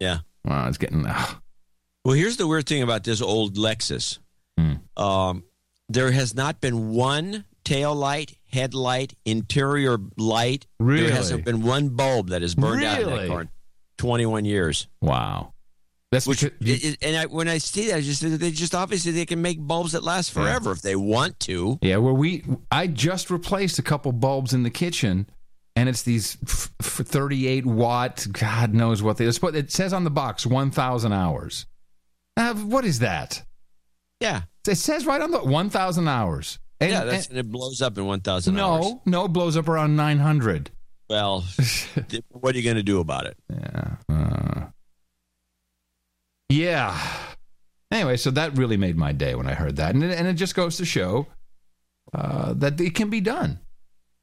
Yeah. 0.00 0.18
Wow, 0.44 0.68
it's 0.68 0.78
getting. 0.78 1.04
Uh, 1.06 1.26
Well, 2.04 2.14
here's 2.14 2.36
the 2.36 2.46
weird 2.46 2.66
thing 2.66 2.82
about 2.82 3.02
this 3.04 3.20
old 3.20 3.56
Lexus. 3.56 4.18
Hmm. 4.58 4.74
Um, 4.96 5.44
there 5.88 6.12
has 6.12 6.34
not 6.34 6.60
been 6.60 6.90
one 6.90 7.44
tail 7.64 7.94
light, 7.96 8.38
headlight, 8.52 9.14
interior 9.24 9.98
light. 10.16 10.66
Really? 10.78 11.06
There 11.08 11.14
hasn't 11.16 11.44
been 11.44 11.62
one 11.62 11.88
bulb 11.90 12.28
that 12.30 12.42
has 12.42 12.54
burned 12.54 12.84
out 12.84 13.00
in 13.02 13.10
that 13.10 13.28
car 13.28 13.40
in 13.42 13.48
21 13.98 14.44
years. 14.44 14.86
wow. 15.02 15.52
That's 16.16 16.26
Which, 16.26 16.40
because 16.40 16.84
it- 16.84 16.84
it- 16.84 16.98
and 17.02 17.16
I, 17.16 17.26
when 17.26 17.48
I 17.48 17.58
see 17.58 17.88
that, 17.88 17.96
I 17.96 18.00
just 18.00 18.22
they 18.22 18.50
just 18.50 18.74
obviously 18.74 19.12
they 19.12 19.26
can 19.26 19.42
make 19.42 19.58
bulbs 19.60 19.92
that 19.92 20.02
last 20.02 20.32
forever 20.32 20.72
if 20.72 20.82
they 20.82 20.96
want 20.96 21.38
to. 21.40 21.78
yeah. 21.82 21.96
Well, 21.98 22.16
we 22.16 22.44
I 22.72 22.86
just 22.86 23.30
replaced 23.30 23.78
a 23.78 23.82
couple 23.82 24.12
bulbs 24.12 24.52
in 24.54 24.62
the 24.62 24.70
kitchen, 24.70 25.28
and 25.76 25.88
it's 25.88 26.02
these 26.02 26.38
f- 26.46 26.70
f- 26.80 27.06
38 27.06 27.66
watt. 27.66 28.26
God 28.32 28.72
knows 28.74 29.02
what 29.02 29.16
they. 29.18 29.26
It 29.26 29.72
says 29.72 29.92
on 29.92 30.04
the 30.04 30.10
box. 30.10 30.46
1,000 30.46 31.12
hours. 31.12 31.66
Uh, 32.36 32.54
what 32.54 32.84
is 32.84 32.98
that? 33.00 33.42
Yeah, 34.20 34.42
It 34.66 34.76
says 34.76 35.04
right 35.06 35.20
on 35.20 35.30
the 35.30 35.38
1,000 35.44 36.08
hours. 36.08 36.58
And, 36.80 36.90
yeah, 36.90 37.04
that's, 37.04 37.26
and- 37.28 37.38
and 37.38 37.46
it 37.46 37.50
blows 37.52 37.80
up 37.82 37.96
in 37.98 38.04
1,000 38.06 38.58
hours. 38.58 38.84
no, 38.84 39.02
no, 39.06 39.24
it 39.26 39.28
blows 39.28 39.56
up 39.56 39.68
around 39.68 39.96
900. 39.96 40.70
Well, 41.08 41.44
th- 42.08 42.24
what 42.30 42.54
are 42.54 42.58
you 42.58 42.64
going 42.64 42.76
to 42.76 42.82
do 42.82 43.00
about 43.00 43.26
it? 43.26 43.36
Yeah. 43.50 43.96
Uh, 44.08 44.66
yeah. 46.48 46.98
Anyway, 47.90 48.16
so 48.16 48.30
that 48.32 48.56
really 48.56 48.76
made 48.76 48.96
my 48.96 49.12
day 49.12 49.34
when 49.34 49.46
I 49.46 49.54
heard 49.54 49.76
that, 49.76 49.94
and 49.94 50.02
it, 50.02 50.18
and 50.18 50.26
it 50.26 50.34
just 50.34 50.54
goes 50.54 50.76
to 50.78 50.84
show 50.84 51.26
uh, 52.12 52.52
that 52.54 52.80
it 52.80 52.94
can 52.94 53.10
be 53.10 53.20
done. 53.20 53.60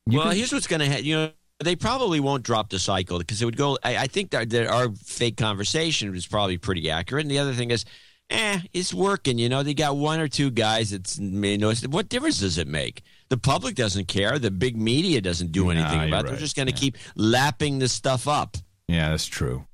You 0.05 0.19
well, 0.19 0.27
can- 0.29 0.37
here's 0.37 0.51
what's 0.51 0.67
going 0.67 0.81
to 0.81 0.85
happen. 0.87 1.05
You 1.05 1.15
know, 1.15 1.31
they 1.63 1.75
probably 1.77 2.19
won't 2.19 2.43
drop 2.43 2.69
the 2.69 2.79
cycle 2.79 3.19
because 3.19 3.41
it 3.41 3.45
would 3.45 3.55
go. 3.57 3.77
I, 3.83 3.97
I 3.97 4.07
think 4.07 4.31
that, 4.31 4.49
that 4.49 4.67
our 4.67 4.89
fake 5.05 5.37
conversation 5.37 6.11
was 6.11 6.27
probably 6.27 6.57
pretty 6.57 6.89
accurate. 6.89 7.23
And 7.23 7.31
the 7.31 7.39
other 7.39 7.53
thing 7.53 7.71
is, 7.71 7.85
eh, 8.29 8.59
it's 8.73 8.93
working. 8.93 9.37
You 9.39 9.47
know, 9.47 9.63
they 9.63 9.73
got 9.73 9.95
one 9.95 10.19
or 10.19 10.27
two 10.27 10.51
guys 10.51 10.91
that's 10.91 11.19
made 11.19 11.61
no. 11.61 11.73
What 11.89 12.09
difference 12.09 12.39
does 12.39 12.57
it 12.57 12.67
make? 12.67 13.01
The 13.29 13.37
public 13.37 13.75
doesn't 13.75 14.09
care. 14.09 14.39
The 14.39 14.51
big 14.51 14.75
media 14.75 15.21
doesn't 15.21 15.53
do 15.53 15.69
anything 15.69 16.03
about 16.03 16.05
it. 16.05 16.13
right. 16.13 16.25
They're 16.31 16.35
just 16.39 16.57
going 16.57 16.67
to 16.67 16.73
Yeah. 16.73 16.79
keep 16.79 16.97
lapping 17.15 17.79
this 17.79 17.93
stuff 17.93 18.27
up. 18.27 18.57
yeah, 18.89 19.09
that's 19.11 19.25
true. 19.25 19.65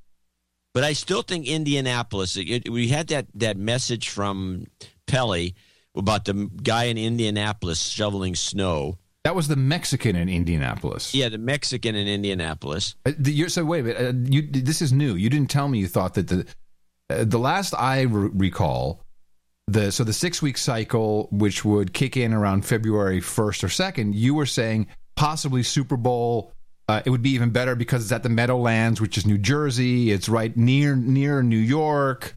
But 0.73 0.83
I 0.83 0.93
still 0.93 1.21
think 1.23 1.47
Indianapolis. 1.47 2.38
It, 2.38 2.49
it- 2.65 2.69
we 2.69 2.89
had 2.89 3.07
that 3.07 3.27
that 3.35 3.57
message 3.57 4.09
from 4.09 4.65
Pelley 5.07 5.55
about 5.95 6.25
the 6.25 6.49
guy 6.63 6.85
in 6.85 6.97
Indianapolis 6.97 7.81
shoveling 7.81 8.35
snow. 8.35 8.97
That 9.25 9.35
was 9.35 9.47
the 9.49 9.55
Mexican 9.57 10.15
in 10.15 10.29
Indianapolis. 10.29 11.13
Yeah, 11.13 11.29
the 11.29 11.38
Mexican 11.38 11.95
in 11.95 12.07
Indianapolis. 12.07 12.95
Uh, 13.05 13.11
the, 13.19 13.31
you're, 13.33 13.49
so 13.49 13.65
wait 13.65 13.81
a 13.81 13.83
minute. 13.83 14.01
Uh, 14.01 14.13
you, 14.31 14.41
this 14.49 14.81
is 14.81 14.93
new. 14.93 15.15
You 15.15 15.29
didn't 15.29 15.49
tell 15.49 15.67
me 15.67 15.79
you 15.79 15.88
thought 15.88 16.13
that 16.13 16.27
the 16.29 16.45
uh, 17.09 17.25
the 17.25 17.39
last 17.39 17.73
I 17.73 18.01
re- 18.01 18.29
recall, 18.33 19.01
the 19.67 19.91
so 19.91 20.03
the 20.03 20.13
six 20.13 20.41
week 20.41 20.57
cycle, 20.57 21.27
which 21.31 21.65
would 21.65 21.93
kick 21.93 22.15
in 22.15 22.33
around 22.33 22.65
February 22.65 23.19
first 23.19 23.63
or 23.63 23.69
second, 23.69 24.15
you 24.15 24.35
were 24.35 24.45
saying 24.45 24.88
possibly 25.15 25.63
Super 25.63 25.97
Bowl. 25.97 26.53
Uh, 26.89 27.01
it 27.05 27.10
would 27.12 27.22
be 27.22 27.29
even 27.31 27.51
better 27.51 27.75
because 27.75 28.01
it's 28.03 28.12
at 28.12 28.24
the 28.24 28.29
Meadowlands, 28.29 29.00
which 29.00 29.15
is 29.17 29.25
New 29.25 29.38
Jersey. 29.38 30.12
It's 30.12 30.27
right 30.27 30.55
near 30.58 30.96
near 30.96 31.43
New 31.43 31.58
York. 31.58 32.36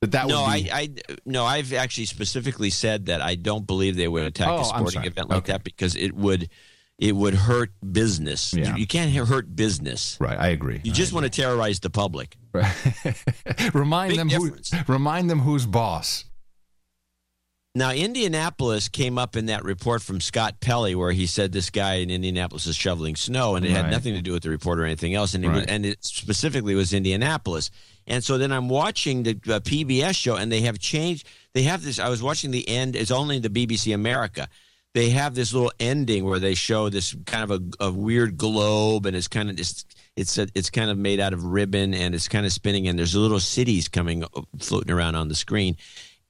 That 0.00 0.12
that 0.12 0.26
no, 0.28 0.46
would 0.46 0.64
be, 0.64 0.70
I, 0.72 0.80
I, 0.80 0.88
no, 1.26 1.44
I've 1.44 1.74
actually 1.74 2.06
specifically 2.06 2.70
said 2.70 3.06
that 3.06 3.20
I 3.20 3.34
don't 3.34 3.66
believe 3.66 3.96
they 3.96 4.08
would 4.08 4.24
attack 4.24 4.48
Oh, 4.48 4.60
a 4.60 4.64
sporting 4.64 5.04
event 5.04 5.28
like 5.28 5.38
Okay. 5.40 5.52
that 5.52 5.64
because 5.64 5.94
it 5.94 6.14
would, 6.14 6.48
it 6.98 7.14
would 7.14 7.34
hurt 7.34 7.72
business. 7.92 8.54
Yeah. 8.54 8.70
You, 8.74 8.80
you 8.80 8.86
can't 8.86 9.12
hurt 9.28 9.54
business. 9.54 10.16
right. 10.18 10.38
I 10.38 10.48
agree. 10.48 10.80
You 10.82 10.92
just 10.92 11.12
want 11.12 11.24
to 11.24 11.30
terrorize 11.30 11.80
the 11.80 11.90
public. 11.90 12.38
Right. 12.54 12.74
remind 13.74 14.10
Big 14.12 14.18
them 14.18 14.28
difference. 14.28 14.70
who 14.70 14.90
remind 14.90 15.28
them 15.28 15.40
who's 15.40 15.66
boss. 15.66 16.24
Now, 17.72 17.92
Indianapolis 17.92 18.88
came 18.88 19.16
up 19.16 19.36
in 19.36 19.46
that 19.46 19.62
report 19.64 20.02
from 20.02 20.20
Scott 20.20 20.58
Pelley, 20.58 20.96
where 20.96 21.12
he 21.12 21.26
said 21.26 21.52
this 21.52 21.70
guy 21.70 21.94
in 21.96 22.10
Indianapolis 22.10 22.66
is 22.66 22.74
shoveling 22.74 23.14
snow, 23.14 23.54
and 23.54 23.64
it 23.64 23.68
Right. 23.68 23.76
had 23.84 23.90
nothing 23.92 24.14
to 24.14 24.22
do 24.22 24.32
with 24.32 24.42
the 24.42 24.50
report 24.50 24.80
or 24.80 24.84
anything 24.84 25.14
else, 25.14 25.34
and 25.34 25.44
it, 25.44 25.48
was, 25.48 25.64
and 25.66 25.86
it 25.86 26.04
specifically 26.04 26.74
was 26.74 26.92
Indianapolis. 26.92 27.70
And 28.08 28.24
so 28.24 28.38
then 28.38 28.50
I'm 28.50 28.68
watching 28.68 29.22
the 29.22 29.38
uh, 29.48 29.60
PBS 29.60 30.16
show, 30.16 30.34
and 30.34 30.50
they 30.50 30.62
have 30.62 30.80
changed. 30.80 31.28
They 31.54 31.62
have 31.62 31.84
this. 31.84 32.00
I 32.00 32.08
was 32.08 32.20
watching 32.20 32.50
the 32.50 32.68
end. 32.68 32.96
It's 32.96 33.12
only 33.12 33.38
the 33.38 33.50
BBC 33.50 33.94
America. 33.94 34.48
They 34.92 35.10
have 35.10 35.36
this 35.36 35.52
little 35.54 35.70
ending 35.78 36.24
where 36.24 36.40
they 36.40 36.54
show 36.54 36.88
this 36.88 37.14
kind 37.24 37.48
of 37.48 37.52
a, 37.80 37.84
a 37.86 37.92
weird 37.92 38.36
globe, 38.36 39.06
and 39.06 39.14
it's 39.16 39.28
kind 39.28 39.48
of 39.48 39.60
it's 39.60 39.84
it's 40.16 40.38
a, 40.38 40.48
it's 40.56 40.70
kind 40.70 40.90
of 40.90 40.98
made 40.98 41.20
out 41.20 41.32
of 41.32 41.44
ribbon, 41.44 41.94
and 41.94 42.16
it's 42.16 42.26
kind 42.26 42.44
of 42.44 42.52
spinning, 42.52 42.88
and 42.88 42.98
there's 42.98 43.14
little 43.14 43.38
cities 43.38 43.86
coming 43.88 44.24
uh, 44.24 44.40
floating 44.58 44.90
around 44.90 45.14
on 45.14 45.28
the 45.28 45.36
screen 45.36 45.76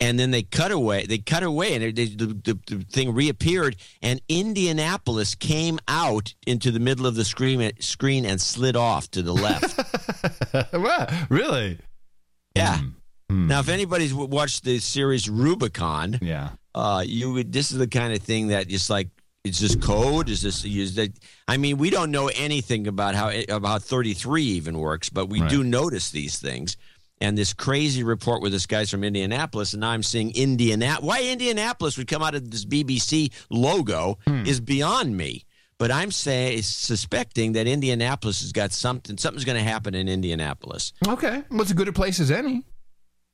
and 0.01 0.19
then 0.19 0.31
they 0.31 0.43
cut 0.43 0.73
away. 0.73 1.05
They 1.07 1.19
cut 1.19 1.43
away, 1.43 1.75
and 1.75 1.97
they, 1.97 2.07
the, 2.07 2.27
the, 2.27 2.59
the 2.67 2.85
thing 2.91 3.13
reappeared. 3.15 3.77
And 4.03 4.21
Indianapolis 4.29 5.35
came 5.35 5.79
out 5.89 6.35
into 6.47 6.71
the 6.71 6.81
middle 6.81 7.07
of 7.07 7.15
the 7.15 7.25
screen, 7.25 7.71
screen 7.81 8.25
and 8.25 8.41
slid 8.41 8.77
off 8.77 9.11
to 9.13 9.23
the 9.23 9.33
left. 9.35 9.79
Wow, 10.73 11.07
really? 11.29 11.79
yeah. 12.57 12.79
Hmm. 13.31 13.47
Now, 13.47 13.61
if 13.61 13.69
anybody's 13.69 14.13
watched 14.13 14.65
the 14.65 14.79
series 14.81 15.29
Rubicon, 15.31 16.19
Yeah. 16.21 16.51
uh, 16.75 17.05
you 17.07 17.33
would. 17.35 17.53
This 17.53 17.71
is 17.71 17.79
the 17.79 17.87
kind 17.87 18.13
of 18.13 18.21
thing 18.23 18.49
that 18.49 18.67
just 18.69 18.91
like 18.91 19.09
it's 19.45 19.61
just 19.61 19.81
code. 19.81 20.29
Is 20.29 20.43
this? 20.43 20.65
Is 20.65 20.97
that? 20.97 21.13
I 21.47 21.57
mean, 21.57 21.79
we 21.79 21.91
don't 21.91 22.11
know 22.11 22.29
anything 22.29 22.89
about 22.89 23.15
how 23.15 23.31
about 23.49 23.83
33 23.85 24.43
even 24.43 24.79
works, 24.79 25.09
but 25.09 25.27
we 25.29 25.41
Right. 25.41 25.49
do 25.51 25.63
notice 25.63 26.11
these 26.11 26.39
things. 26.39 26.77
And 27.23 27.37
this 27.37 27.53
crazy 27.53 28.03
report 28.03 28.41
with 28.41 28.53
this 28.53 28.65
guy's 28.67 28.91
from 28.91 29.05
Indianapolis, 29.05 29.75
and 29.75 29.81
now 29.83 29.91
I'm 29.91 30.03
seeing 30.03 30.35
Indiana. 30.35 30.97
Why 31.01 31.23
Indianapolis 31.23 31.99
would 31.99 32.07
come 32.09 32.23
out 32.23 32.35
of 32.35 32.51
this 32.51 32.65
BBC 32.65 33.31
logo 33.51 34.19
Hmm. 34.27 34.47
is 34.47 34.59
beyond 34.61 35.17
me. 35.17 35.45
But 35.79 35.91
I'm 35.91 36.11
saying, 36.11 36.63
suspecting 36.63 37.53
that 37.53 37.67
Indianapolis 37.67 38.41
has 38.43 38.53
got 38.53 38.73
something. 38.73 39.17
Something's 39.19 39.45
going 39.47 39.57
to 39.59 39.65
happen 39.71 39.95
in 39.95 40.09
Indianapolis. 40.09 40.93
Okay. 41.09 41.43
Well, 41.51 41.63
it's 41.63 41.71
as 41.71 41.75
good 41.77 41.89
a 41.89 41.93
place 41.93 42.21
as 42.21 42.31
any. 42.31 42.65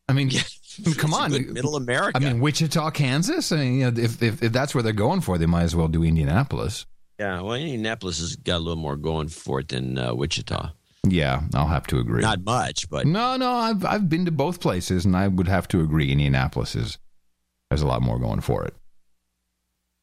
I 0.08 0.12
mean, 0.12 0.30
come 0.96 1.12
on. 1.14 1.30
good 1.30 1.50
middle 1.50 1.74
America. 1.74 2.16
I 2.16 2.20
mean, 2.20 2.38
Wichita, 2.40 2.90
Kansas. 2.92 3.50
I 3.50 3.56
mean, 3.56 3.74
you 3.80 3.90
know, 3.90 4.00
if, 4.02 4.22
if 4.22 4.42
if 4.42 4.52
that's 4.52 4.74
where 4.74 4.82
they're 4.82 4.92
going 4.92 5.20
for, 5.22 5.38
they 5.38 5.46
might 5.46 5.64
as 5.64 5.74
well 5.74 5.88
do 5.88 6.04
Indianapolis. 6.04 6.86
yeah. 7.18 7.40
Well, 7.40 7.54
Indianapolis 7.54 8.18
has 8.20 8.36
got 8.36 8.56
a 8.58 8.58
little 8.58 8.76
more 8.82 8.96
going 8.96 9.26
for 9.28 9.58
it 9.60 9.68
than 9.68 9.98
uh, 9.98 10.14
Wichita. 10.14 10.70
Yeah, 11.10 11.42
I'll 11.54 11.68
have 11.68 11.86
to 11.88 11.98
agree. 11.98 12.22
Not 12.22 12.44
much, 12.44 12.88
but 12.90 13.06
no, 13.06 13.36
no, 13.36 13.52
I've 13.52 13.84
I've 13.84 14.08
been 14.08 14.24
to 14.24 14.30
both 14.30 14.60
places, 14.60 15.04
and 15.04 15.16
I 15.16 15.28
would 15.28 15.48
have 15.48 15.68
to 15.68 15.80
agree. 15.80 16.10
Indianapolis 16.10 16.74
is 16.74 16.98
there's 17.70 17.82
a 17.82 17.86
lot 17.86 18.02
more 18.02 18.18
going 18.18 18.40
for 18.40 18.64
it. 18.64 18.74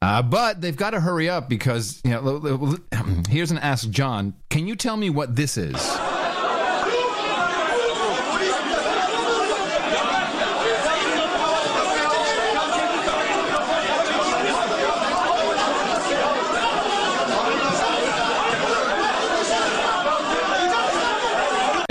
Uh, 0.01 0.21
but 0.21 0.59
they've 0.59 0.75
got 0.75 0.89
to 0.89 0.99
hurry 0.99 1.29
up 1.29 1.47
because 1.47 2.01
you 2.03 2.11
know. 2.11 2.77
Here's 3.29 3.51
an 3.51 3.57
ask, 3.59 3.89
John. 3.89 4.33
Can 4.49 4.67
you 4.67 4.75
tell 4.75 4.97
me 4.97 5.09
what 5.09 5.35
this 5.35 5.57
is? 5.57 5.75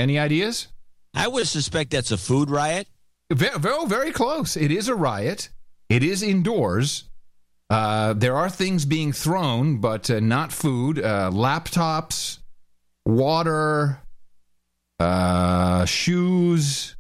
Any 0.02 0.18
ideas? 0.18 0.66
I 1.14 1.28
would 1.28 1.46
suspect 1.46 1.92
that's 1.92 2.10
a 2.10 2.16
food 2.16 2.50
riot. 2.50 2.88
Very, 3.32 3.56
very, 3.56 3.86
very 3.86 4.10
close. 4.10 4.56
It 4.56 4.72
is 4.72 4.88
a 4.88 4.96
riot. 4.96 5.48
It 5.88 6.02
is 6.02 6.24
indoors. 6.24 7.04
Uh, 7.70 8.12
there 8.12 8.36
are 8.36 8.50
things 8.50 8.84
being 8.84 9.12
thrown, 9.12 9.78
but 9.78 10.10
uh, 10.10 10.18
not 10.18 10.52
food. 10.52 10.98
Uh, 10.98 11.30
laptops, 11.32 12.38
water, 13.06 14.00
uh, 14.98 15.84
shoes. 15.84 16.96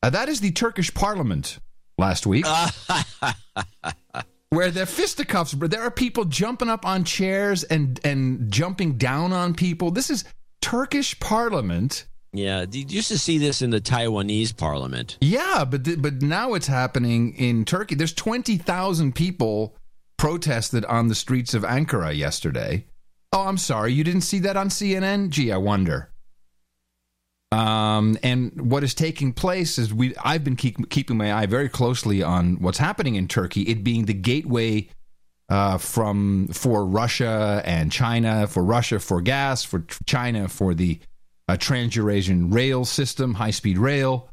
Uh, 0.00 0.10
that 0.10 0.28
is 0.28 0.40
the 0.40 0.52
Turkish 0.52 0.94
parliament 0.94 1.58
last 1.98 2.28
week, 2.28 2.46
where 4.50 4.68
are 4.68 4.86
fisticuffs. 4.86 5.52
But 5.52 5.72
there 5.72 5.82
are 5.82 5.90
people 5.90 6.26
jumping 6.26 6.68
up 6.68 6.86
on 6.86 7.02
chairs 7.02 7.64
and 7.64 7.98
and 8.04 8.52
jumping 8.52 8.98
down 8.98 9.32
on 9.32 9.52
people. 9.52 9.90
This 9.90 10.10
is 10.10 10.24
Turkish 10.60 11.18
parliament. 11.18 12.06
Yeah, 12.32 12.64
you 12.70 12.84
used 12.88 13.08
to 13.08 13.18
see 13.18 13.38
this 13.38 13.60
in 13.60 13.70
the 13.70 13.80
Taiwanese 13.80 14.56
parliament. 14.56 15.18
Yeah, 15.20 15.64
but 15.64 15.84
th- 15.84 16.00
but 16.00 16.22
now 16.22 16.54
it's 16.54 16.68
happening 16.68 17.34
in 17.34 17.64
Turkey. 17.64 17.96
There's 17.96 18.12
twenty 18.12 18.56
thousand 18.56 19.14
people 19.14 19.76
protested 20.16 20.84
on 20.84 21.08
the 21.08 21.14
streets 21.14 21.54
of 21.54 21.62
Ankara 21.62 22.16
yesterday. 22.16 22.84
Oh, 23.32 23.46
I'm 23.46 23.58
sorry, 23.58 23.92
you 23.92 24.04
didn't 24.04 24.22
see 24.22 24.38
that 24.40 24.56
on 24.56 24.68
CNN? 24.68 25.30
Gee, 25.30 25.50
I 25.50 25.56
wonder. 25.56 26.10
Um, 27.52 28.16
and 28.22 28.70
what 28.70 28.84
is 28.84 28.94
taking 28.94 29.32
place 29.32 29.76
is 29.76 29.92
we 29.92 30.14
I've 30.22 30.44
been 30.44 30.56
keep, 30.56 30.88
keeping 30.88 31.16
my 31.16 31.32
eye 31.32 31.46
very 31.46 31.68
closely 31.68 32.22
on 32.22 32.60
what's 32.60 32.78
happening 32.78 33.16
in 33.16 33.26
Turkey. 33.26 33.62
It 33.62 33.82
being 33.82 34.04
the 34.04 34.14
gateway 34.14 34.88
uh, 35.48 35.78
from 35.78 36.46
for 36.52 36.86
Russia 36.86 37.60
and 37.64 37.90
China, 37.90 38.46
for 38.46 38.62
Russia 38.62 39.00
for 39.00 39.20
gas, 39.20 39.64
for 39.64 39.84
China 40.06 40.48
for 40.48 40.74
the 40.74 41.00
uh, 41.50 41.56
Trans-Eurasian 41.56 42.50
rail 42.50 42.84
system, 42.84 43.34
high-speed 43.34 43.76
rail. 43.76 44.30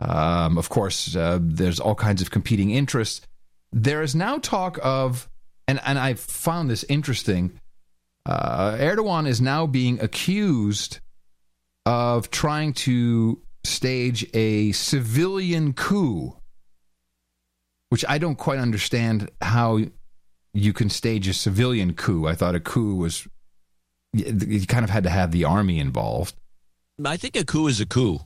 Um, 0.00 0.58
of 0.58 0.68
course, 0.68 1.16
uh, 1.16 1.38
there's 1.40 1.80
all 1.80 1.94
kinds 1.94 2.20
of 2.20 2.30
competing 2.30 2.70
interests. 2.70 3.26
There 3.72 4.02
is 4.02 4.14
now 4.14 4.38
talk 4.38 4.78
of, 4.82 5.28
and 5.66 5.80
and 5.86 5.98
I 5.98 6.14
found 6.14 6.68
this 6.68 6.84
interesting. 6.88 7.58
Uh, 8.26 8.72
Erdogan 8.72 9.26
is 9.26 9.40
now 9.40 9.66
being 9.66 10.00
accused 10.00 11.00
of 11.86 12.30
trying 12.30 12.74
to 12.74 13.40
stage 13.64 14.26
a 14.34 14.72
civilian 14.72 15.72
coup, 15.72 16.36
which 17.88 18.04
I 18.06 18.18
don't 18.18 18.36
quite 18.36 18.58
understand 18.58 19.30
how 19.40 19.80
you 20.52 20.72
can 20.74 20.90
stage 20.90 21.26
a 21.26 21.32
civilian 21.32 21.94
coup. 21.94 22.26
I 22.26 22.34
thought 22.34 22.54
a 22.54 22.60
coup 22.60 22.96
was 22.96 23.26
you 24.12 24.66
kind 24.66 24.84
of 24.84 24.90
had 24.90 25.04
to 25.04 25.10
have 25.10 25.32
the 25.32 25.44
army 25.44 25.78
involved. 25.78 26.34
I 27.04 27.16
think 27.16 27.36
a 27.36 27.44
coup 27.44 27.66
is 27.66 27.80
a 27.80 27.86
coup. 27.86 28.20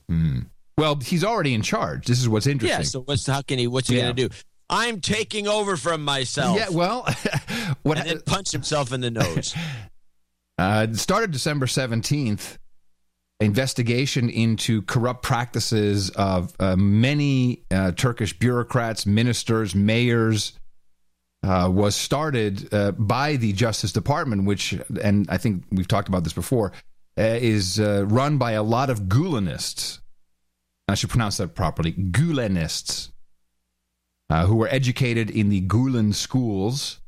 Well, 0.79 0.97
he's 0.97 1.25
already 1.25 1.55
in 1.55 1.63
charge. 1.63 2.07
This 2.07 2.21
is 2.21 2.29
what's 2.29 2.47
interesting. 2.47 2.79
Yeah. 2.81 2.85
So 2.85 3.01
what's 3.01 3.27
how 3.27 3.43
can 3.43 3.59
he? 3.59 3.67
What's 3.67 3.89
he 3.89 3.97
Yeah. 3.97 4.03
going 4.05 4.17
to 4.17 4.29
do? 4.29 4.35
I'm 4.69 5.01
taking 5.01 5.47
over 5.47 5.77
from 5.77 6.05
myself. 6.05 6.59
Yeah, 6.59 6.69
well, 6.71 7.03
what 7.83 7.99
and 7.99 8.09
then 8.09 8.21
punch 8.27 8.51
himself 8.51 8.93
in 8.93 9.01
the 9.01 9.11
nose. 9.13 9.55
uh, 10.59 10.89
started 10.93 11.31
December 11.31 11.67
17th. 11.67 12.59
Investigation 13.39 14.31
into 14.31 14.81
corrupt 14.83 15.23
practices 15.23 16.09
of 16.11 16.55
uh, 16.59 16.75
many 16.75 17.63
uh, 17.71 17.93
Turkish 17.93 18.37
bureaucrats, 18.39 19.05
ministers, 19.05 19.75
mayors 19.75 20.53
uh, 21.47 21.71
was 21.71 21.95
started 21.95 22.73
uh, 22.75 22.91
by 22.93 23.37
the 23.37 23.53
Justice 23.53 23.93
Department, 23.93 24.47
which, 24.47 24.75
and 25.03 25.27
I 25.31 25.37
think 25.37 25.65
we've 25.71 25.87
talked 25.87 26.09
about 26.09 26.25
this 26.25 26.33
before, 26.33 26.73
uh, 27.19 27.23
is 27.23 27.79
uh, 27.79 28.05
run 28.07 28.37
by 28.37 28.53
a 28.53 28.63
lot 28.63 28.91
of 28.91 29.03
Gulenists. 29.03 30.01
I 30.89 30.95
should 30.95 31.11
pronounce 31.11 31.37
that 31.37 31.55
properly 31.55 31.93
Gulenists, 31.93 33.13
uh, 34.29 34.47
who 34.47 34.57
were 34.57 34.69
educated 34.69 35.31
in 35.31 35.49
the 35.49 35.63
Gulen 35.63 36.15
schools 36.15 37.01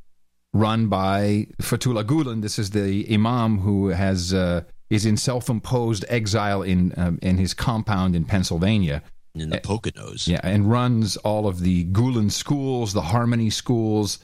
run 0.53 0.87
by 0.89 1.49
Fethullah 1.61 2.05
Gulen. 2.05 2.43
This 2.43 2.59
is 2.59 2.71
the 2.71 3.07
imam 3.13 3.59
who 3.59 3.89
has 3.89 4.33
uh, 4.33 4.63
is 4.89 5.05
in 5.05 5.17
self-imposed 5.17 6.05
exile 6.09 6.63
in 6.63 6.95
um, 6.97 7.19
in 7.23 7.39
his 7.39 7.55
compound 7.55 8.15
in 8.15 8.25
Pennsylvania. 8.25 9.03
in 9.35 9.51
the 9.51 9.59
Poconos. 9.59 10.27
Yeah, 10.27 10.41
and 10.43 10.71
runs 10.71 11.17
all 11.19 11.47
of 11.47 11.61
the 11.61 11.85
Gulen 11.87 12.31
schools, 12.31 12.93
the 12.93 13.03
Harmony 13.03 13.51
schools 13.51 14.19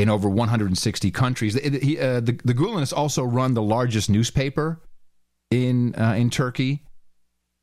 in 0.00 0.08
over 0.08 0.30
160 0.30 1.10
countries. 1.10 1.54
The, 1.54 1.78
he, 1.78 1.98
uh, 1.98 2.20
the, 2.20 2.32
the 2.42 2.54
Gulenists 2.54 2.96
also 2.96 3.22
run 3.22 3.52
the 3.52 3.62
largest 3.62 4.08
newspaper 4.08 4.80
in 5.50 5.94
uh, 5.94 6.14
in 6.16 6.30
Turkey, 6.30 6.84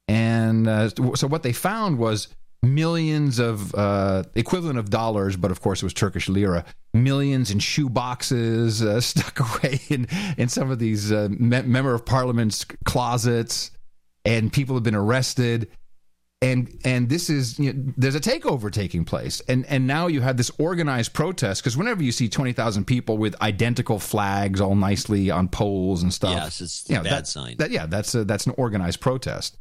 and 0.08 0.68
uh, 0.68 0.90
so 1.16 1.26
what 1.28 1.42
they 1.42 1.54
found 1.54 1.98
was 1.98 2.28
millions 2.62 3.40
of 3.40 3.74
uh, 3.74 4.24
equivalent 4.36 4.78
of 4.78 4.92
dollars, 4.92 5.36
but 5.36 5.50
of 5.50 5.62
course 5.62 5.82
it 5.82 5.86
was 5.86 5.94
Turkish 5.96 6.30
lira. 6.30 6.64
Millions 6.94 7.50
in 7.50 7.58
shoe 7.58 7.90
boxes 7.90 8.84
uh, 8.84 9.02
stuck 9.02 9.40
away 9.40 9.80
in 9.90 10.08
in 10.38 10.48
some 10.48 10.70
of 10.70 10.78
these 10.78 11.12
uh, 11.12 11.30
me- 11.32 11.64
member 11.64 11.96
of 11.96 12.06
parliament's 12.06 12.66
closets, 12.86 13.72
and 14.26 14.54
people 14.54 14.76
have 14.76 14.84
been 14.84 14.96
arrested. 14.96 15.70
And 16.40 16.80
and 16.86 17.10
this 17.10 17.32
is 17.32 17.58
you 17.58 17.74
know, 17.74 17.94
there's 17.98 18.14
a 18.14 18.20
takeover 18.20 18.72
taking 18.72 19.06
place, 19.06 19.42
and 19.48 19.66
and 19.66 19.88
now 19.88 20.06
you 20.06 20.22
have 20.22 20.38
this 20.38 20.52
organized 20.60 21.14
protest 21.14 21.64
because 21.64 21.76
whenever 21.76 22.04
you 22.04 22.12
see 22.12 22.30
twenty 22.30 22.54
thousand 22.54 22.86
people 22.86 23.18
with 23.18 23.36
identical 23.42 23.98
flags 23.98 24.62
all 24.62 24.76
nicely 24.76 25.32
on 25.32 25.48
poles 25.48 26.04
and 26.04 26.14
stuff, 26.14 26.36
Yes, 26.36 26.62
it's 26.62 26.88
you 26.90 26.96
know, 26.96 27.02
bad 27.02 27.12
that- 27.12 27.28
sign. 27.28 27.56
That, 27.58 27.72
yeah, 27.72 27.88
that's 27.88 28.14
a, 28.14 28.24
that's 28.24 28.46
an 28.46 28.54
organized 28.56 29.00
protest. 29.00 29.58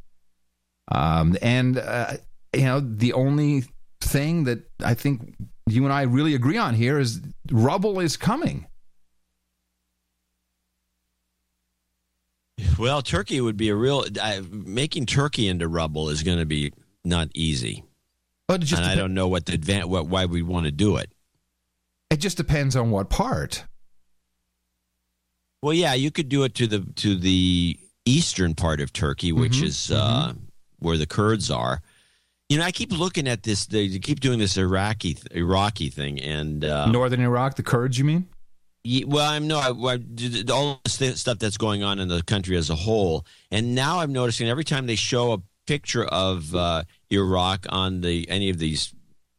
Um, 0.91 1.35
and 1.41 1.79
uh, 1.79 2.13
you 2.53 2.65
know, 2.65 2.79
the 2.79 3.13
only 3.13 3.63
thing 4.01 4.43
that 4.43 4.59
I 4.85 4.93
think 4.93 5.33
you 5.67 5.83
and 5.83 5.91
I 5.91 6.03
really 6.03 6.35
agree 6.35 6.57
on 6.57 6.75
here 6.75 6.99
is 6.99 7.21
rubble 7.51 7.99
is 7.99 8.17
coming. 8.17 8.67
Well, 12.79 13.01
Turkey 13.01 13.39
would 13.41 13.57
be 13.57 13.69
a 13.69 13.75
real 13.75 14.05
uh, 14.21 14.41
making 14.51 15.05
Turkey 15.05 15.47
into 15.47 15.67
rubble 15.67 16.09
is 16.09 16.23
going 16.23 16.39
to 16.39 16.45
be 16.45 16.73
not 17.03 17.29
easy, 17.33 17.83
But 18.47 18.71
and 18.71 18.85
I 18.85 18.95
don't 18.95 19.13
know 19.13 19.27
what 19.27 19.45
the 19.45 19.57
advan- 19.57 19.85
what 19.85 20.07
why 20.07 20.25
we 20.25 20.41
want 20.41 20.65
to 20.65 20.71
do 20.71 20.97
it. 20.97 21.11
it 22.09 22.17
just 22.17 22.37
depends 22.37 22.75
on 22.75 22.89
what 22.91 23.09
part. 23.09 23.65
Well, 25.61 25.73
yeah, 25.73 25.93
you 25.93 26.11
could 26.11 26.29
do 26.29 26.43
it 26.43 26.55
to 26.55 26.67
the 26.67 26.79
to 26.97 27.15
the 27.15 27.79
eastern 28.05 28.55
part 28.55 28.79
of 28.81 28.93
Turkey, 28.93 29.31
which 29.31 29.57
Mhm, 29.57 29.63
is 29.63 29.91
uh, 29.91 30.33
where 30.79 30.97
the 30.97 31.07
Kurds 31.07 31.49
are. 31.51 31.81
You 32.49 32.57
know, 32.57 32.63
I 32.63 32.71
keep 32.71 32.91
looking 32.91 33.27
at 33.27 33.43
this. 33.43 33.65
They 33.65 33.89
keep 33.99 34.19
doing 34.19 34.39
this 34.39 34.57
Iraqi 34.57 35.17
Iraqi 35.31 35.89
thing, 35.89 36.19
and 36.21 36.63
uh, 36.63 36.89
Northern 36.91 37.21
Iraq, 37.21 37.55
the 37.55 37.63
Kurds, 37.63 37.97
you 37.97 38.05
mean? 38.05 38.27
Ye- 38.83 39.05
Well, 39.05 39.29
I'm 39.29 39.47
no, 39.47 39.57
I, 39.57 39.69
I 39.69 39.99
all 40.51 40.79
this 40.83 40.97
th- 40.97 41.15
stuff 41.15 41.39
that's 41.39 41.57
going 41.57 41.83
on 41.83 41.99
in 41.99 42.07
the 42.07 42.23
country 42.23 42.55
as 42.57 42.69
a 42.69 42.75
whole, 42.75 43.25
and 43.51 43.75
now 43.75 43.99
I'm 43.99 44.13
noticing 44.13 44.47
every 44.49 44.63
time 44.63 44.87
they 44.87 44.95
show 44.95 45.33
a 45.33 45.37
picture 45.65 46.05
of 46.05 46.55
uh, 46.55 46.83
Iraq 47.11 47.65
on 47.69 48.01
the 48.01 48.29
any 48.29 48.49
of 48.49 48.57
these 48.59 48.93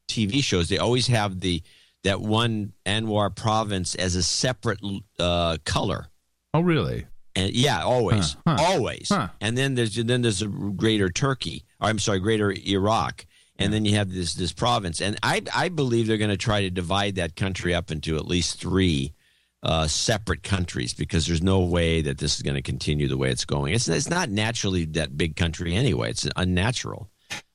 TV 0.09 0.43
shows, 0.43 0.69
they 0.69 0.79
always 0.79 1.07
have 1.07 1.41
the 1.41 1.63
that 2.05 2.21
one 2.21 2.73
Anbar 2.87 3.35
province 3.35 3.95
as 3.95 4.15
a 4.15 4.23
separate 4.23 4.81
uh, 5.19 5.57
color. 5.65 6.07
Oh, 6.55 6.61
really? 6.61 7.07
And 7.35 7.53
yeah, 7.55 7.83
always, 7.83 8.37
Huh, 8.47 8.57
huh, 8.57 8.63
always. 8.73 9.09
huh. 9.11 9.29
And 9.41 9.57
then 9.57 9.75
there's 9.75 9.95
then 9.97 10.23
there's 10.23 10.43
a 10.43 10.47
greater 10.49 11.09
Turkey. 11.09 11.65
Or 11.81 11.89
I'm 11.89 11.99
sorry, 11.99 12.19
greater 12.21 12.53
Iraq. 12.53 13.27
And 13.61 13.73
then 13.73 13.85
you 13.85 13.97
have 13.97 14.13
this 14.13 14.35
this 14.35 14.53
province. 14.53 15.01
And 15.01 15.19
I 15.23 15.43
I 15.55 15.69
believe 15.69 16.07
they're 16.07 16.17
going 16.17 16.31
to 16.31 16.37
try 16.37 16.63
to 16.63 16.71
divide 16.71 17.17
that 17.17 17.35
country 17.37 17.75
up 17.75 17.91
into 17.91 18.17
at 18.17 18.27
least 18.27 18.61
three 18.61 19.13
uh, 19.63 19.87
separate 19.87 20.43
countries 20.43 20.95
because 20.95 21.27
there's 21.27 21.43
no 21.43 21.61
way 21.61 22.01
that 22.03 22.19
this 22.19 22.37
is 22.37 22.43
going 22.43 22.55
to 22.55 22.63
continue 22.63 23.09
the 23.09 23.17
way 23.17 23.31
it's 23.31 23.45
going. 23.45 23.75
It's 23.75 23.89
it's 23.89 24.11
not 24.11 24.31
naturally 24.31 24.85
that 24.87 25.17
big 25.17 25.37
country 25.37 25.75
anyway. 25.75 26.11
It's 26.11 26.29
unnatural. 26.37 27.11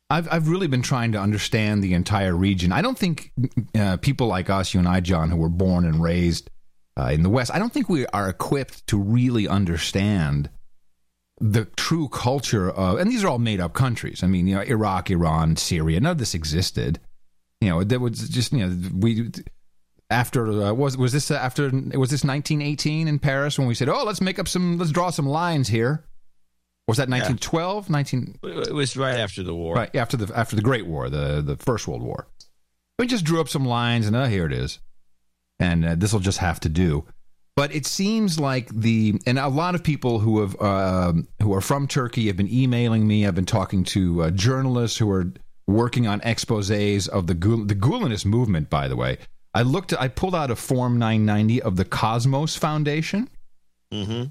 I've 0.09 0.27
I've 0.31 0.47
really 0.49 0.67
been 0.67 0.81
trying 0.81 1.13
to 1.13 1.19
understand 1.19 1.83
the 1.83 1.93
entire 1.93 2.35
region. 2.35 2.71
I 2.71 2.81
don't 2.81 2.97
think 2.97 3.31
uh, 3.75 3.97
people 3.97 4.27
like 4.27 4.49
us, 4.49 4.73
you 4.73 4.79
and 4.79 4.87
I, 4.87 4.99
John, 4.99 5.29
who 5.29 5.37
were 5.37 5.49
born 5.49 5.85
and 5.85 6.01
raised 6.01 6.49
uh, 6.97 7.09
in 7.11 7.23
the 7.23 7.29
West, 7.29 7.51
I 7.53 7.59
don't 7.59 7.73
think 7.73 7.89
we 7.89 8.05
are 8.07 8.29
equipped 8.29 8.85
to 8.87 8.97
really 8.97 9.47
understand 9.47 10.49
the 11.39 11.65
true 11.65 12.07
culture 12.09 12.69
of. 12.69 12.99
And 12.99 13.09
these 13.09 13.23
are 13.23 13.27
all 13.29 13.39
made 13.39 13.59
up 13.59 13.73
countries. 13.73 14.23
I 14.23 14.27
mean, 14.27 14.45
you 14.47 14.55
know, 14.55 14.61
Iraq, 14.61 15.09
Iran, 15.09 15.55
Syria. 15.55 15.99
None 15.99 16.11
of 16.11 16.17
this 16.17 16.35
existed. 16.35 16.99
You 17.61 17.69
know, 17.69 17.83
there 17.83 17.99
was 17.99 18.27
just 18.29 18.51
you 18.51 18.67
know 18.67 18.89
we. 18.93 19.31
After 20.13 20.47
uh, 20.47 20.73
was 20.73 20.95
was 20.97 21.11
this 21.11 21.31
uh, 21.31 21.35
after 21.35 21.63
was 21.63 22.11
this 22.11 22.23
1918 22.23 23.07
in 23.07 23.19
Paris 23.19 23.57
when 23.57 23.67
we 23.67 23.73
said 23.73 23.89
oh 23.89 24.03
let's 24.03 24.21
make 24.21 24.37
up 24.39 24.47
some 24.47 24.77
let's 24.77 24.91
draw 24.91 25.09
some 25.09 25.27
lines 25.27 25.67
here 25.67 26.05
was 26.87 26.97
that 26.97 27.09
1912 27.09 27.89
19 27.89 28.39
It 28.43 28.73
was 28.73 28.97
right 28.97 29.15
after 29.15 29.41
the 29.41 29.55
war. 29.55 29.75
Right 29.75 29.95
after 29.95 30.17
the 30.17 30.37
after 30.37 30.55
the 30.55 30.61
Great 30.61 30.85
War, 30.85 31.09
the 31.09 31.41
the 31.41 31.55
First 31.57 31.87
World 31.87 32.03
War. 32.03 32.27
We 32.99 33.07
just 33.07 33.25
drew 33.25 33.41
up 33.41 33.49
some 33.49 33.65
lines, 33.65 34.05
and 34.05 34.15
uh, 34.15 34.25
here 34.25 34.45
it 34.45 34.53
is, 34.53 34.79
and 35.59 35.85
uh, 35.85 35.95
this 35.95 36.13
will 36.13 36.19
just 36.19 36.39
have 36.39 36.59
to 36.61 36.69
do. 36.69 37.05
But 37.55 37.73
it 37.73 37.85
seems 37.85 38.39
like 38.39 38.67
the 38.69 39.19
and 39.25 39.39
a 39.39 39.47
lot 39.47 39.75
of 39.75 39.83
people 39.83 40.19
who 40.19 40.41
have 40.41 40.61
um 40.61 41.27
who 41.41 41.53
are 41.53 41.61
from 41.61 41.87
Turkey 41.87 42.27
have 42.27 42.37
been 42.37 42.51
emailing 42.51 43.07
me. 43.07 43.25
I've 43.25 43.35
been 43.35 43.45
talking 43.45 43.83
to 43.85 44.23
uh, 44.23 44.31
journalists 44.31 44.97
who 44.97 45.09
are 45.09 45.31
working 45.67 46.05
on 46.05 46.19
exposés 46.21 47.07
of 47.07 47.27
the 47.27 47.33
Gul- 47.33 47.65
the 47.65 47.75
Gulenist 47.75 48.25
movement. 48.25 48.69
By 48.69 48.87
the 48.87 48.97
way, 48.97 49.19
I 49.53 49.61
looked. 49.61 49.93
I 49.93 50.07
pulled 50.07 50.35
out 50.35 50.51
a 50.51 50.55
Form 50.55 50.97
990 50.97 51.61
of 51.61 51.75
the 51.75 51.85
Cosmos 51.85 52.55
Foundation. 52.55 53.29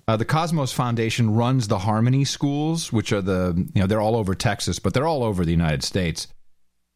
Uh, 0.08 0.16
the 0.16 0.24
Cosmos 0.24 0.72
Foundation 0.72 1.34
runs 1.34 1.68
the 1.68 1.78
Harmony 1.78 2.24
schools, 2.24 2.92
which 2.92 3.12
are 3.12 3.22
the 3.22 3.54
you 3.74 3.80
know 3.80 3.86
they're 3.86 4.00
all 4.00 4.16
over 4.16 4.34
Texas, 4.34 4.78
but 4.78 4.92
they're 4.92 5.06
all 5.06 5.22
over 5.22 5.44
the 5.44 5.52
United 5.52 5.84
States. 5.84 6.26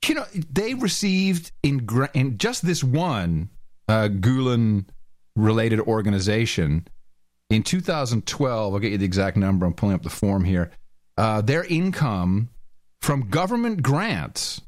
You 0.07 0.17
know, 0.17 0.25
they 0.35 0.75
received 0.75 1.53
in 1.63 1.87
in 2.15 2.39
just 2.39 2.67
this 2.67 2.83
one 2.83 3.51
uh, 3.89 4.09
Gulen 4.09 4.87
related 5.37 5.81
organization 5.81 6.89
in 7.51 7.63
2012. 7.63 8.75
I'll 8.75 8.81
get 8.81 8.93
you 8.93 8.99
the 8.99 9.05
exact 9.05 9.37
number. 9.37 9.67
I'm 9.67 9.75
pulling 9.75 9.95
up 9.95 10.03
the 10.03 10.11
form 10.11 10.45
here. 10.45 10.73
Uh, 11.17 11.41
their 11.41 11.65
income 11.65 12.51
from 13.01 13.29
government 13.29 13.83
grants 13.83 14.61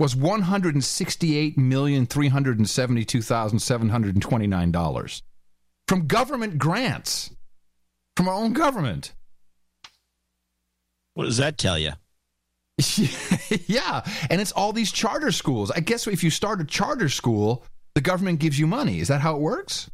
was 0.00 0.16
one 0.16 0.42
hundred 0.42 0.74
and 0.74 0.82
sixty-eight 0.82 1.58
million 1.58 2.06
three 2.06 2.28
hundred 2.28 2.58
and 2.58 2.68
seventy-two 2.68 3.20
thousand 3.20 3.58
seven 3.60 3.90
hundred 3.90 4.14
and 4.14 4.22
twenty-nine 4.22 4.72
dollars 4.72 5.22
from 5.86 6.06
government 6.06 6.58
grants 6.58 7.30
from 8.16 8.26
our 8.26 8.34
own 8.34 8.54
government. 8.54 9.12
What 11.14 11.26
does 11.26 11.36
that 11.36 11.58
tell 11.58 11.78
you? 11.78 11.92
yeah, 13.66 14.02
and 14.30 14.40
it's 14.40 14.52
all 14.52 14.72
these 14.72 14.90
charter 14.90 15.30
schools. 15.32 15.70
I 15.70 15.80
guess 15.80 16.06
if 16.06 16.24
you 16.24 16.30
start 16.30 16.62
a 16.62 16.64
charter 16.64 17.10
school, 17.10 17.64
the 17.94 18.00
government 18.00 18.40
gives 18.40 18.58
you 18.58 18.66
money. 18.66 19.00
Is 19.00 19.08
that 19.08 19.20
how 19.20 19.36
it 19.36 19.40
works? 19.42 19.90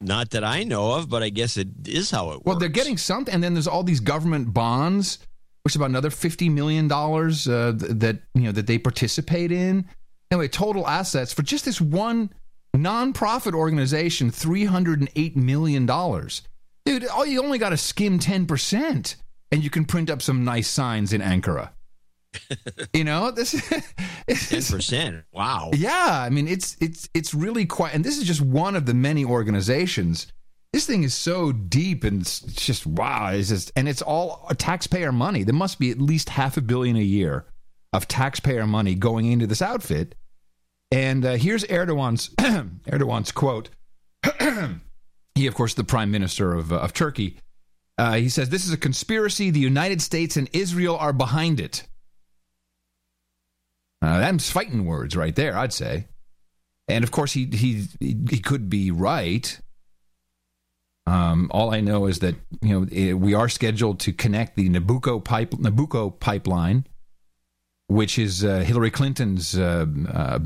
Not 0.00 0.30
that 0.30 0.44
I 0.44 0.64
know 0.64 0.92
of, 0.92 1.10
but 1.10 1.22
I 1.22 1.28
guess 1.28 1.58
it 1.58 1.68
is 1.86 2.10
how 2.10 2.30
it 2.30 2.36
works. 2.36 2.46
Well, 2.46 2.58
they're 2.58 2.68
getting 2.68 2.96
something, 2.96 3.34
and 3.34 3.44
then 3.44 3.54
there's 3.54 3.68
all 3.68 3.82
these 3.82 4.00
government 4.00 4.54
bonds, 4.54 5.18
which 5.66 5.72
is 5.72 5.76
about 5.78 5.90
another 5.90 6.10
fifty 6.10 6.48
million 6.48 6.86
dollars 6.86 7.48
uh, 7.48 7.74
th- 7.76 7.90
that 7.98 8.20
you 8.36 8.42
know 8.42 8.52
that 8.52 8.68
they 8.68 8.78
participate 8.78 9.50
in. 9.50 9.84
Anyway, 10.30 10.46
total 10.46 10.86
assets 10.86 11.32
for 11.32 11.42
just 11.42 11.64
this 11.64 11.80
one 11.80 12.30
nonprofit 12.76 13.52
organization, 13.52 14.30
three 14.30 14.64
hundred 14.64 15.00
and 15.00 15.10
eight 15.16 15.36
million 15.36 15.84
dollars. 15.84 16.42
Dude, 16.84 17.04
all 17.08 17.26
you 17.26 17.42
only 17.42 17.58
got 17.58 17.70
to 17.70 17.76
skim 17.76 18.20
ten 18.20 18.46
percent, 18.46 19.16
and 19.50 19.64
you 19.64 19.68
can 19.68 19.84
print 19.84 20.08
up 20.08 20.22
some 20.22 20.44
nice 20.44 20.68
signs 20.68 21.12
in 21.12 21.20
Ankara. 21.20 21.70
you 22.92 23.02
know 23.02 23.32
this. 23.32 23.50
ten 24.28 24.62
percent. 24.62 25.24
Wow. 25.32 25.72
yeah, 25.74 26.20
I 26.24 26.30
mean 26.30 26.46
it's 26.46 26.76
it's 26.80 27.08
it's 27.12 27.34
really 27.34 27.66
quite, 27.66 27.92
and 27.92 28.04
this 28.04 28.18
is 28.18 28.22
just 28.22 28.40
one 28.40 28.76
of 28.76 28.86
the 28.86 28.94
many 28.94 29.24
organizations. 29.24 30.28
This 30.76 30.84
thing 30.84 31.04
is 31.04 31.14
so 31.14 31.52
deep 31.52 32.04
and 32.04 32.20
it's 32.20 32.40
just 32.40 32.86
wow. 32.86 33.30
It's 33.32 33.48
just 33.48 33.72
and 33.76 33.88
it's 33.88 34.02
all 34.02 34.46
taxpayer 34.58 35.10
money. 35.10 35.42
There 35.42 35.54
must 35.54 35.78
be 35.78 35.90
at 35.90 36.02
least 36.02 36.28
half 36.28 36.58
a 36.58 36.60
billion 36.60 36.96
a 36.96 37.00
year 37.00 37.46
of 37.94 38.06
taxpayer 38.06 38.66
money 38.66 38.94
going 38.94 39.24
into 39.24 39.46
this 39.46 39.62
outfit. 39.62 40.14
And 40.90 41.24
uh, 41.24 41.36
here's 41.36 41.64
Erdogan's 41.64 42.28
Erdogan's 42.92 43.32
quote. 43.32 43.70
he, 45.34 45.46
of 45.46 45.54
course, 45.54 45.72
the 45.72 45.82
prime 45.82 46.10
minister 46.10 46.52
of 46.52 46.70
uh, 46.70 46.76
of 46.76 46.92
Turkey. 46.92 47.38
Uh, 47.96 48.16
he 48.16 48.28
says, 48.28 48.50
"This 48.50 48.66
is 48.66 48.72
a 48.74 48.76
conspiracy. 48.76 49.48
The 49.48 49.58
United 49.58 50.02
States 50.02 50.36
and 50.36 50.46
Israel 50.52 50.98
are 50.98 51.14
behind 51.14 51.58
it." 51.58 51.84
Uh, 54.02 54.18
them's 54.18 54.50
fighting 54.50 54.84
words 54.84 55.16
right 55.16 55.34
there, 55.34 55.56
I'd 55.56 55.72
say. 55.72 56.08
And 56.86 57.02
of 57.02 57.12
course, 57.12 57.32
he 57.32 57.46
he 57.46 57.86
he 57.98 58.40
could 58.40 58.68
be 58.68 58.90
right. 58.90 59.58
Um, 61.06 61.48
all 61.52 61.72
I 61.72 61.80
know 61.80 62.06
is 62.06 62.18
that 62.18 62.34
you 62.62 62.80
know 62.80 62.86
eh, 62.92 63.12
we 63.12 63.34
are 63.34 63.48
scheduled 63.48 64.00
to 64.00 64.12
connect 64.12 64.56
the 64.56 64.68
Nabucco 64.68 65.22
pipe 65.22 65.50
Nabucco 65.52 66.18
pipeline, 66.18 66.86
which 67.86 68.18
is 68.18 68.44
uh, 68.44 68.58
Hillary 68.58 68.90
Clinton's 68.90 69.56
uh, 69.56 69.86
uh, 70.12 70.38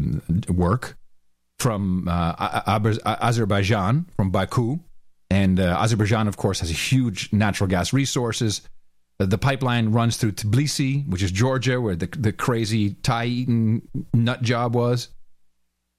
work 0.49 0.99
from 1.59 2.09
uh, 2.09 2.35
Azerbaijan, 3.21 4.07
from 4.17 4.31
Baku, 4.31 4.81
and 5.31 5.61
uh, 5.61 5.77
Azerbaijan, 5.79 6.29
of 6.29 6.37
course, 6.37 6.61
has 6.61 6.71
a 6.71 6.75
huge 6.75 7.33
natural 7.33 7.69
gas 7.69 7.93
resources. 7.93 8.63
The 9.19 9.39
pipeline 9.39 9.93
runs 9.93 10.17
through 10.17 10.33
Tbilisi, 10.33 11.07
which 11.09 11.23
is 11.23 11.31
Georgia, 11.31 11.81
where 11.81 11.97
the 11.97 12.07
the 12.07 12.33
crazy 12.33 12.95
tie 12.95 13.27
eating 13.27 13.83
nut 14.13 14.43
job 14.43 14.75
was. 14.75 15.09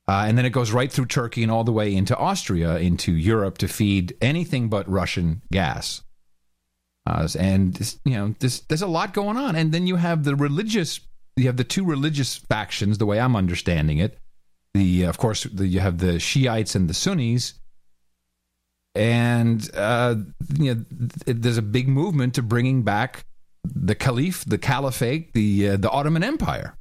Uh, 0.07 0.25
and 0.27 0.37
then 0.37 0.45
it 0.45 0.49
goes 0.49 0.71
right 0.71 0.91
through 0.91 1.05
Turkey 1.05 1.43
and 1.43 1.51
all 1.51 1.63
the 1.63 1.71
way 1.71 1.93
into 1.95 2.17
Austria, 2.17 2.77
into 2.77 3.13
Europe 3.13 3.57
to 3.59 3.67
feed 3.67 4.15
anything 4.21 4.67
but 4.67 4.89
Russian 4.89 5.41
gas. 5.51 6.01
Uh, 7.05 7.27
and 7.39 7.97
you 8.05 8.13
know, 8.13 8.35
this, 8.39 8.61
there's 8.61 8.81
a 8.81 8.87
lot 8.87 9.13
going 9.13 9.37
on. 9.37 9.55
And 9.55 9.71
then 9.71 9.87
you 9.87 9.95
have 9.95 10.23
the 10.23 10.35
religious 10.35 10.99
you 11.35 11.45
have 11.45 11.57
the 11.57 11.63
two 11.63 11.85
religious 11.85 12.37
factions, 12.37 12.97
the 12.97 13.05
way 13.05 13.19
I'm 13.19 13.35
understanding 13.35 13.97
it. 13.97 14.17
The 14.73 15.03
of 15.03 15.17
course 15.17 15.43
the, 15.43 15.67
you 15.67 15.79
have 15.79 15.97
the 15.97 16.19
Shiites 16.19 16.75
and 16.75 16.89
the 16.89 16.93
Sunnis, 16.93 17.55
and 18.95 19.69
uh, 19.73 20.15
you 20.57 20.75
know 20.75 20.85
there's 21.25 21.57
a 21.57 21.61
big 21.61 21.89
movement 21.89 22.35
to 22.35 22.41
bringing 22.41 22.83
back 22.83 23.25
the 23.63 23.95
Caliph, 23.95 24.45
the 24.45 24.57
Caliphate, 24.57 25.33
the 25.33 25.69
uh, 25.69 25.77
the 25.77 25.89
Ottoman 25.89 26.23
Empire. 26.23 26.77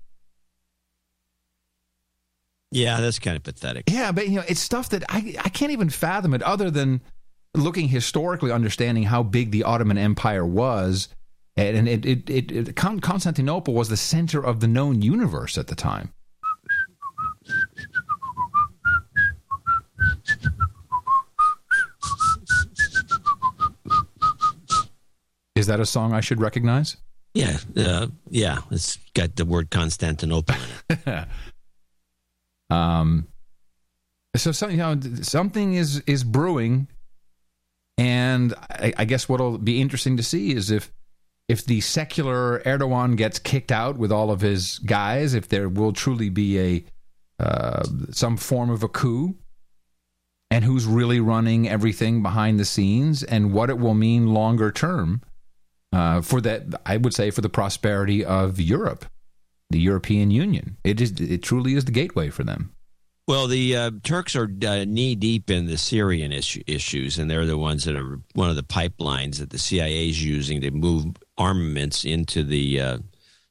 Yeah, 2.72 3.00
that's 3.00 3.18
kind 3.18 3.36
of 3.36 3.42
pathetic. 3.42 3.84
Yeah, 3.90 4.12
but 4.12 4.28
you 4.28 4.36
know, 4.36 4.44
it's 4.48 4.60
stuff 4.60 4.90
that 4.90 5.04
I 5.08 5.36
I 5.44 5.48
can't 5.48 5.72
even 5.72 5.90
fathom 5.90 6.34
it 6.34 6.42
other 6.42 6.70
than 6.70 7.00
looking 7.54 7.88
historically, 7.88 8.52
understanding 8.52 9.04
how 9.04 9.22
big 9.22 9.50
the 9.50 9.64
Ottoman 9.64 9.98
Empire 9.98 10.46
was, 10.46 11.08
and 11.56 11.88
it 11.88 12.06
it, 12.06 12.30
it, 12.30 12.52
it 12.52 12.76
Constantinople 12.76 13.74
was 13.74 13.88
the 13.88 13.96
center 13.96 14.44
of 14.44 14.60
the 14.60 14.68
known 14.68 15.02
universe 15.02 15.58
at 15.58 15.66
the 15.66 15.74
time. 15.74 16.12
Is 25.56 25.66
that 25.66 25.80
a 25.80 25.86
song 25.86 26.14
I 26.14 26.20
should 26.20 26.40
recognize? 26.40 26.96
Yeah, 27.34 27.58
uh, 27.76 28.06
yeah, 28.28 28.60
it's 28.70 28.96
got 29.14 29.36
the 29.36 29.44
word 29.44 29.70
Constantinople. 29.70 30.56
um, 32.70 33.26
so 34.36 34.52
some, 34.52 34.70
you 34.70 34.76
know, 34.76 34.98
something 35.22 35.74
is 35.74 36.00
is 36.06 36.24
brewing, 36.24 36.88
and 37.98 38.54
I, 38.70 38.92
I 38.96 39.04
guess 39.04 39.28
what'll 39.28 39.58
be 39.58 39.80
interesting 39.80 40.16
to 40.16 40.22
see 40.22 40.54
is 40.54 40.70
if 40.70 40.92
if 41.48 41.64
the 41.64 41.80
secular 41.80 42.60
Erdogan 42.60 43.16
gets 43.16 43.40
kicked 43.40 43.72
out 43.72 43.98
with 43.98 44.12
all 44.12 44.30
of 44.30 44.40
his 44.40 44.78
guys, 44.78 45.34
if 45.34 45.48
there 45.48 45.68
will 45.68 45.92
truly 45.92 46.28
be 46.28 46.60
a 46.60 46.84
uh, 47.42 47.82
some 48.10 48.36
form 48.36 48.70
of 48.70 48.82
a 48.82 48.88
coup, 48.88 49.34
and 50.50 50.64
who's 50.64 50.86
really 50.86 51.18
running 51.18 51.68
everything 51.68 52.22
behind 52.22 52.60
the 52.60 52.64
scenes, 52.64 53.24
and 53.24 53.52
what 53.52 53.70
it 53.70 53.78
will 53.78 53.94
mean 53.94 54.28
longer 54.28 54.70
term 54.70 55.22
uh, 55.92 56.20
for 56.20 56.40
that, 56.40 56.66
I 56.86 56.98
would 56.98 57.14
say, 57.14 57.30
for 57.30 57.40
the 57.40 57.48
prosperity 57.48 58.24
of 58.24 58.60
Europe, 58.60 59.06
the 59.70 59.80
European 59.80 60.30
Union. 60.30 60.76
It 60.84 61.00
is, 61.00 61.12
it 61.20 61.42
truly 61.42 61.74
is 61.74 61.84
the 61.84 61.92
gateway 61.92 62.30
for 62.30 62.44
them. 62.44 62.72
Well, 63.28 63.46
the 63.46 63.76
uh, 63.76 63.90
Turks 64.02 64.34
are 64.34 64.50
uh, 64.66 64.84
knee 64.84 65.14
deep 65.14 65.50
in 65.50 65.66
the 65.66 65.78
Syrian 65.78 66.32
issue, 66.32 66.62
issues, 66.66 67.16
and 67.16 67.30
they're 67.30 67.46
the 67.46 67.56
ones 67.56 67.84
that 67.84 67.94
are 67.94 68.18
one 68.34 68.50
of 68.50 68.56
the 68.56 68.64
pipelines 68.64 69.38
that 69.38 69.50
the 69.50 69.58
CIA 69.58 70.08
is 70.08 70.24
using 70.24 70.60
to 70.62 70.72
move 70.72 71.14
armaments 71.38 72.04
into 72.04 72.42
the 72.42 72.80
uh, 72.80 72.98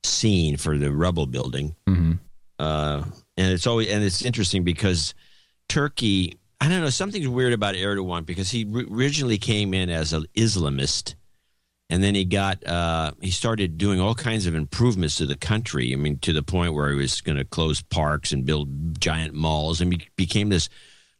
scene 0.04 0.58
for 0.58 0.78
the 0.78 0.92
rebel 0.92 1.28
building. 1.28 1.76
Mm-hmm. 1.88 2.14
Uh, 2.60 3.06
and 3.38 3.54
it's 3.54 3.66
always 3.66 3.90
and 3.90 4.04
it's 4.04 4.22
interesting 4.22 4.66
because 4.66 5.14
Turkey, 5.70 6.38
I 6.60 6.68
don't 6.68 6.82
know, 6.82 6.90
something's 6.90 7.30
weird 7.30 7.54
about 7.54 7.76
Erdogan 7.76 8.26
because 8.26 8.52
he 8.52 8.66
originally 8.92 9.38
came 9.38 9.74
in 9.74 9.90
as 9.90 10.12
an 10.12 10.26
Islamist 10.36 11.16
and 11.90 12.04
then 12.04 12.14
he 12.16 12.24
got 12.24 12.66
uh, 12.68 13.12
he 13.22 13.32
started 13.32 13.78
doing 13.78 14.00
all 14.00 14.14
kinds 14.14 14.46
of 14.46 14.54
improvements 14.54 15.16
to 15.18 15.26
the 15.26 15.36
country. 15.36 15.92
I 15.92 15.96
mean, 15.96 16.20
to 16.20 16.34
the 16.34 16.44
point 16.44 16.74
where 16.74 16.90
he 16.90 16.96
was 16.96 17.22
going 17.22 17.38
to 17.38 17.46
close 17.46 17.82
parks 17.82 18.32
and 18.32 18.46
build 18.46 19.00
giant 19.02 19.34
malls, 19.34 19.82
and 19.82 20.04
became 20.16 20.50
this 20.50 20.70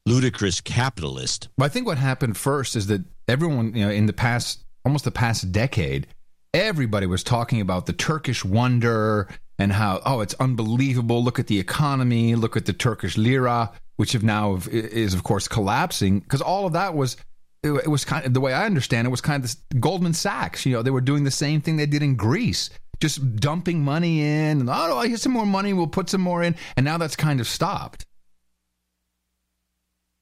ludicrous 0.06 0.62
capitalist. 0.62 1.50
But 1.58 1.66
I 1.66 1.70
think 1.70 1.88
what 1.88 1.98
happened 1.98 2.38
first 2.38 2.76
is 2.76 2.88
that 2.88 3.04
everyone, 3.28 3.74
you 3.76 3.86
know, 3.86 3.92
in 3.92 4.06
the 4.06 4.14
past 4.14 4.64
almost 4.86 5.06
the 5.06 5.12
past 5.12 5.52
decade, 5.52 6.08
everybody 6.54 7.08
was 7.08 7.24
talking 7.24 7.62
about 7.62 7.86
the 7.86 7.94
Turkish 7.94 8.46
wonder 8.46 9.28
and 9.58 9.74
how 9.74 10.02
oh 10.06 10.22
it's 10.22 10.36
unbelievable. 10.36 11.24
Look 11.24 11.40
at 11.40 11.48
the 11.48 11.60
economy. 11.60 12.36
Look 12.36 12.56
at 12.56 12.68
the 12.68 12.74
Turkish 12.74 13.18
lira, 13.18 13.72
which 13.96 14.12
have 14.12 14.24
now 14.24 14.60
is 14.72 15.16
of 15.16 15.24
course 15.24 15.48
collapsing 15.48 16.20
because 16.20 16.42
all 16.42 16.68
of 16.68 16.74
that 16.74 16.94
was 16.94 17.18
it, 17.64 17.88
was 17.88 18.06
kind 18.06 18.26
of 18.26 18.34
the 18.34 18.40
way 18.40 18.54
I 18.54 18.66
understand 18.66 19.08
it 19.08 19.12
was 19.12 19.22
kind 19.22 19.36
of 19.36 19.42
this 19.44 19.58
Goldman 19.80 20.14
Sachs. 20.14 20.66
You 20.66 20.74
know, 20.74 20.82
they 20.82 20.92
were 20.92 21.02
doing 21.02 21.24
the 21.24 21.32
same 21.32 21.62
thing 21.62 21.78
they 21.78 21.86
did 21.86 22.04
in 22.04 22.16
Greece, 22.16 22.70
just 23.02 23.36
dumping 23.38 23.84
money 23.84 24.22
in. 24.22 24.62
And, 24.62 24.70
oh, 24.70 24.98
I 24.98 25.08
get 25.08 25.20
some 25.20 25.34
more 25.34 25.46
money. 25.46 25.74
We'll 25.74 25.88
put 25.88 26.10
some 26.10 26.22
more 26.22 26.44
in, 26.44 26.56
and 26.78 26.86
now 26.86 26.98
that's 26.98 27.16
kind 27.16 27.40
of 27.40 27.48
stopped. 27.48 28.06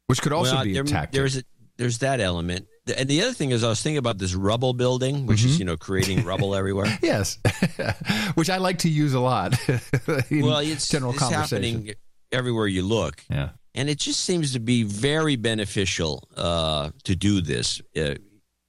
Which 0.08 0.22
could 0.22 0.34
also 0.34 0.56
well, 0.56 0.64
be 0.64 0.74
there, 0.74 0.84
a 0.84 0.86
tactic. 0.86 1.12
There's 1.12 1.38
a, 1.38 1.44
there's 1.78 2.00
that 2.00 2.20
element. 2.20 2.68
And 2.96 3.10
the 3.10 3.22
other 3.22 3.34
thing 3.34 3.52
is, 3.52 3.64
I 3.64 3.70
was 3.70 3.82
thinking 3.82 3.98
about 3.98 4.18
this 4.18 4.34
rubble 4.34 4.74
building, 4.74 5.26
which 5.26 5.40
mm-hmm. 5.40 5.50
is 5.50 5.60
you 5.60 5.66
know 5.66 5.78
creating 5.78 6.24
rubble 6.24 6.56
everywhere. 6.56 6.98
yes, 7.02 7.38
which 8.36 8.50
I 8.50 8.58
like 8.58 8.80
to 8.80 8.90
use 8.90 9.14
a 9.14 9.20
lot. 9.20 9.56
well, 9.68 10.60
it's 10.60 10.88
general 10.88 11.12
it's 11.12 11.20
conversation. 11.20 11.64
happening 11.64 11.94
everywhere 12.32 12.68
you 12.68 12.84
look. 12.84 13.24
Yeah, 13.30 13.50
and 13.78 13.90
it 13.90 14.00
just 14.00 14.22
seems 14.22 14.54
to 14.54 14.60
be 14.60 14.84
very 14.84 15.36
beneficial 15.36 16.28
uh, 16.36 16.90
to 17.04 17.16
do 17.16 17.42
this. 17.42 17.80
Uh, 17.96 18.16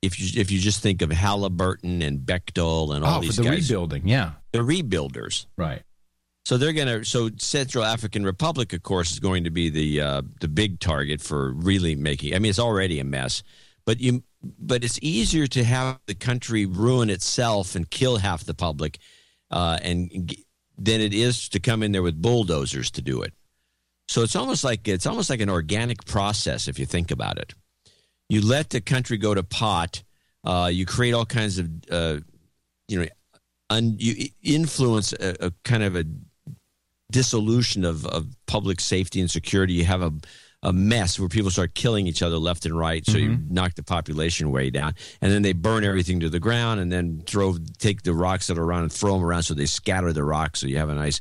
if 0.02 0.20
you 0.20 0.40
if 0.40 0.52
you 0.52 0.60
just 0.60 0.80
think 0.80 1.02
of 1.02 1.10
Halliburton 1.10 2.02
and 2.02 2.20
Bechtel 2.20 2.94
and 2.94 3.04
all 3.04 3.18
oh, 3.18 3.20
these 3.20 3.36
for 3.36 3.42
the 3.42 3.48
guys, 3.48 3.68
rebuilding, 3.68 4.06
yeah, 4.06 4.32
the 4.52 4.58
rebuilders, 4.60 5.46
right? 5.56 5.82
So 6.44 6.56
they're 6.56 6.72
to. 6.72 7.04
So 7.04 7.30
Central 7.38 7.84
African 7.84 8.22
Republic, 8.24 8.72
of 8.72 8.82
course, 8.82 9.10
is 9.10 9.18
going 9.18 9.44
to 9.44 9.50
be 9.50 9.70
the 9.70 10.00
uh, 10.00 10.22
the 10.40 10.46
big 10.46 10.78
target 10.78 11.20
for 11.20 11.52
really 11.52 11.96
making. 11.96 12.34
I 12.34 12.38
mean, 12.38 12.50
it's 12.50 12.60
already 12.60 13.00
a 13.00 13.04
mess, 13.04 13.42
but 13.86 14.00
you 14.00 14.22
but 14.42 14.84
it's 14.84 14.98
easier 15.02 15.46
to 15.48 15.64
have 15.64 15.98
the 16.06 16.14
country 16.14 16.64
ruin 16.64 17.10
itself 17.10 17.74
and 17.74 17.90
kill 17.90 18.18
half 18.18 18.44
the 18.44 18.54
public, 18.54 18.98
uh, 19.50 19.78
and 19.82 20.36
than 20.76 21.00
it 21.00 21.12
is 21.12 21.48
to 21.48 21.58
come 21.58 21.82
in 21.82 21.92
there 21.92 22.04
with 22.04 22.22
bulldozers 22.22 22.90
to 22.92 23.02
do 23.02 23.22
it. 23.22 23.32
So 24.08 24.22
it's 24.22 24.34
almost 24.34 24.64
like 24.64 24.88
it's 24.88 25.06
almost 25.06 25.30
like 25.30 25.40
an 25.40 25.50
organic 25.50 26.04
process 26.06 26.66
if 26.66 26.78
you 26.78 26.86
think 26.86 27.10
about 27.10 27.38
it. 27.38 27.54
You 28.28 28.44
let 28.44 28.70
the 28.70 28.80
country 28.80 29.18
go 29.18 29.34
to 29.34 29.42
pot. 29.42 30.02
Uh, 30.44 30.70
you 30.72 30.86
create 30.86 31.12
all 31.12 31.26
kinds 31.26 31.58
of 31.58 31.68
uh, 31.90 32.18
you 32.88 33.00
know, 33.00 33.06
un, 33.70 33.96
you 33.98 34.28
influence 34.42 35.12
a, 35.12 35.46
a, 35.46 35.52
kind 35.64 35.82
of 35.82 35.94
a 35.94 36.04
dissolution 37.10 37.84
of, 37.84 38.06
of 38.06 38.26
public 38.46 38.80
safety 38.80 39.20
and 39.20 39.30
security. 39.30 39.74
You 39.74 39.84
have 39.84 40.02
a 40.02 40.12
a 40.64 40.72
mess 40.72 41.20
where 41.20 41.28
people 41.28 41.50
start 41.50 41.74
killing 41.74 42.08
each 42.08 42.20
other 42.20 42.36
left 42.36 42.66
and 42.66 42.76
right. 42.76 43.06
So 43.06 43.12
mm-hmm. 43.12 43.30
you 43.30 43.38
knock 43.48 43.74
the 43.74 43.84
population 43.84 44.50
way 44.50 44.70
down, 44.70 44.94
and 45.20 45.30
then 45.30 45.42
they 45.42 45.52
burn 45.52 45.84
everything 45.84 46.20
to 46.20 46.28
the 46.28 46.40
ground, 46.40 46.80
and 46.80 46.90
then 46.90 47.22
throw 47.26 47.56
take 47.78 48.02
the 48.02 48.12
rocks 48.12 48.48
that 48.48 48.58
are 48.58 48.64
around 48.64 48.82
and 48.82 48.92
throw 48.92 49.14
them 49.14 49.24
around. 49.24 49.44
So 49.44 49.54
they 49.54 49.66
scatter 49.66 50.12
the 50.12 50.24
rocks. 50.24 50.60
So 50.60 50.66
you 50.66 50.78
have 50.78 50.88
a 50.88 50.94
nice 50.94 51.20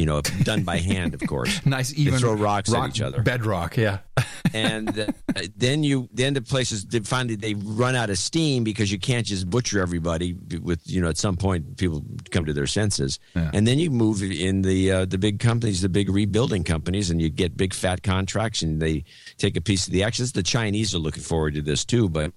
you 0.00 0.06
know, 0.06 0.22
done 0.22 0.62
by 0.62 0.78
hand, 0.78 1.12
of 1.12 1.20
course. 1.26 1.64
nice, 1.66 1.92
even 1.92 2.14
they 2.14 2.20
throw 2.20 2.32
rocks 2.32 2.70
rock, 2.70 2.84
at 2.84 2.96
each 2.96 3.02
other. 3.02 3.20
Bedrock, 3.20 3.76
yeah. 3.76 3.98
and 4.54 4.98
uh, 4.98 5.06
then 5.54 5.84
you, 5.84 6.08
then 6.10 6.32
the 6.32 6.40
places 6.40 6.86
they 6.86 7.00
finally 7.00 7.36
they 7.36 7.52
run 7.52 7.94
out 7.94 8.08
of 8.08 8.16
steam 8.16 8.64
because 8.64 8.90
you 8.90 8.98
can't 8.98 9.26
just 9.26 9.50
butcher 9.50 9.78
everybody. 9.78 10.32
With 10.62 10.80
you 10.84 11.02
know, 11.02 11.10
at 11.10 11.18
some 11.18 11.36
point 11.36 11.76
people 11.76 12.02
come 12.30 12.46
to 12.46 12.54
their 12.54 12.66
senses, 12.66 13.18
yeah. 13.36 13.50
and 13.52 13.66
then 13.66 13.78
you 13.78 13.90
move 13.90 14.22
in 14.22 14.62
the 14.62 14.90
uh, 14.90 15.04
the 15.04 15.18
big 15.18 15.38
companies, 15.38 15.82
the 15.82 15.90
big 15.90 16.08
rebuilding 16.08 16.64
companies, 16.64 17.10
and 17.10 17.20
you 17.20 17.28
get 17.28 17.54
big 17.54 17.74
fat 17.74 18.02
contracts, 18.02 18.62
and 18.62 18.80
they 18.80 19.04
take 19.36 19.54
a 19.58 19.60
piece 19.60 19.86
of 19.86 19.92
the 19.92 20.02
action. 20.02 20.26
The 20.32 20.42
Chinese 20.42 20.94
are 20.94 20.98
looking 20.98 21.22
forward 21.22 21.54
to 21.54 21.60
this 21.60 21.84
too, 21.84 22.08
but 22.08 22.32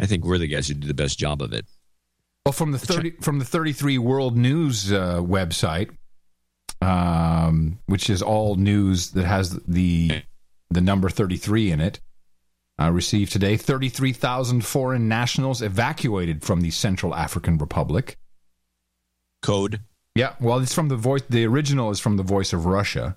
I 0.00 0.06
think 0.06 0.24
we're 0.24 0.38
the 0.38 0.46
guys 0.46 0.68
who 0.68 0.74
do 0.74 0.86
the 0.86 0.94
best 0.94 1.18
job 1.18 1.42
of 1.42 1.52
it. 1.52 1.66
Well, 2.46 2.54
from 2.54 2.72
the 2.72 2.78
thirty 2.78 3.10
from 3.20 3.38
the 3.38 3.44
thirty 3.44 3.74
three 3.74 3.98
World 3.98 4.34
News 4.34 4.90
uh, 4.92 5.16
website 5.16 5.90
um, 6.80 7.78
which 7.86 8.10
is 8.10 8.22
all 8.22 8.56
news 8.56 9.10
that 9.10 9.24
has 9.24 9.58
the 9.66 10.22
the 10.70 10.80
number 10.80 11.08
33 11.08 11.70
in 11.70 11.80
it. 11.80 12.00
Uh, 12.78 12.90
received 12.90 13.32
today 13.32 13.56
33,000 13.56 14.62
foreign 14.62 15.08
nationals 15.08 15.62
evacuated 15.62 16.44
from 16.44 16.60
the 16.60 16.70
Central 16.70 17.14
African 17.14 17.56
Republic. 17.56 18.18
Code. 19.40 19.80
Yeah, 20.14 20.34
well, 20.40 20.58
it's 20.58 20.74
from 20.74 20.88
the 20.88 20.96
voice. 20.96 21.22
The 21.28 21.46
original 21.46 21.90
is 21.90 22.00
from 22.00 22.18
the 22.18 22.22
voice 22.22 22.52
of 22.52 22.66
Russia. 22.66 23.16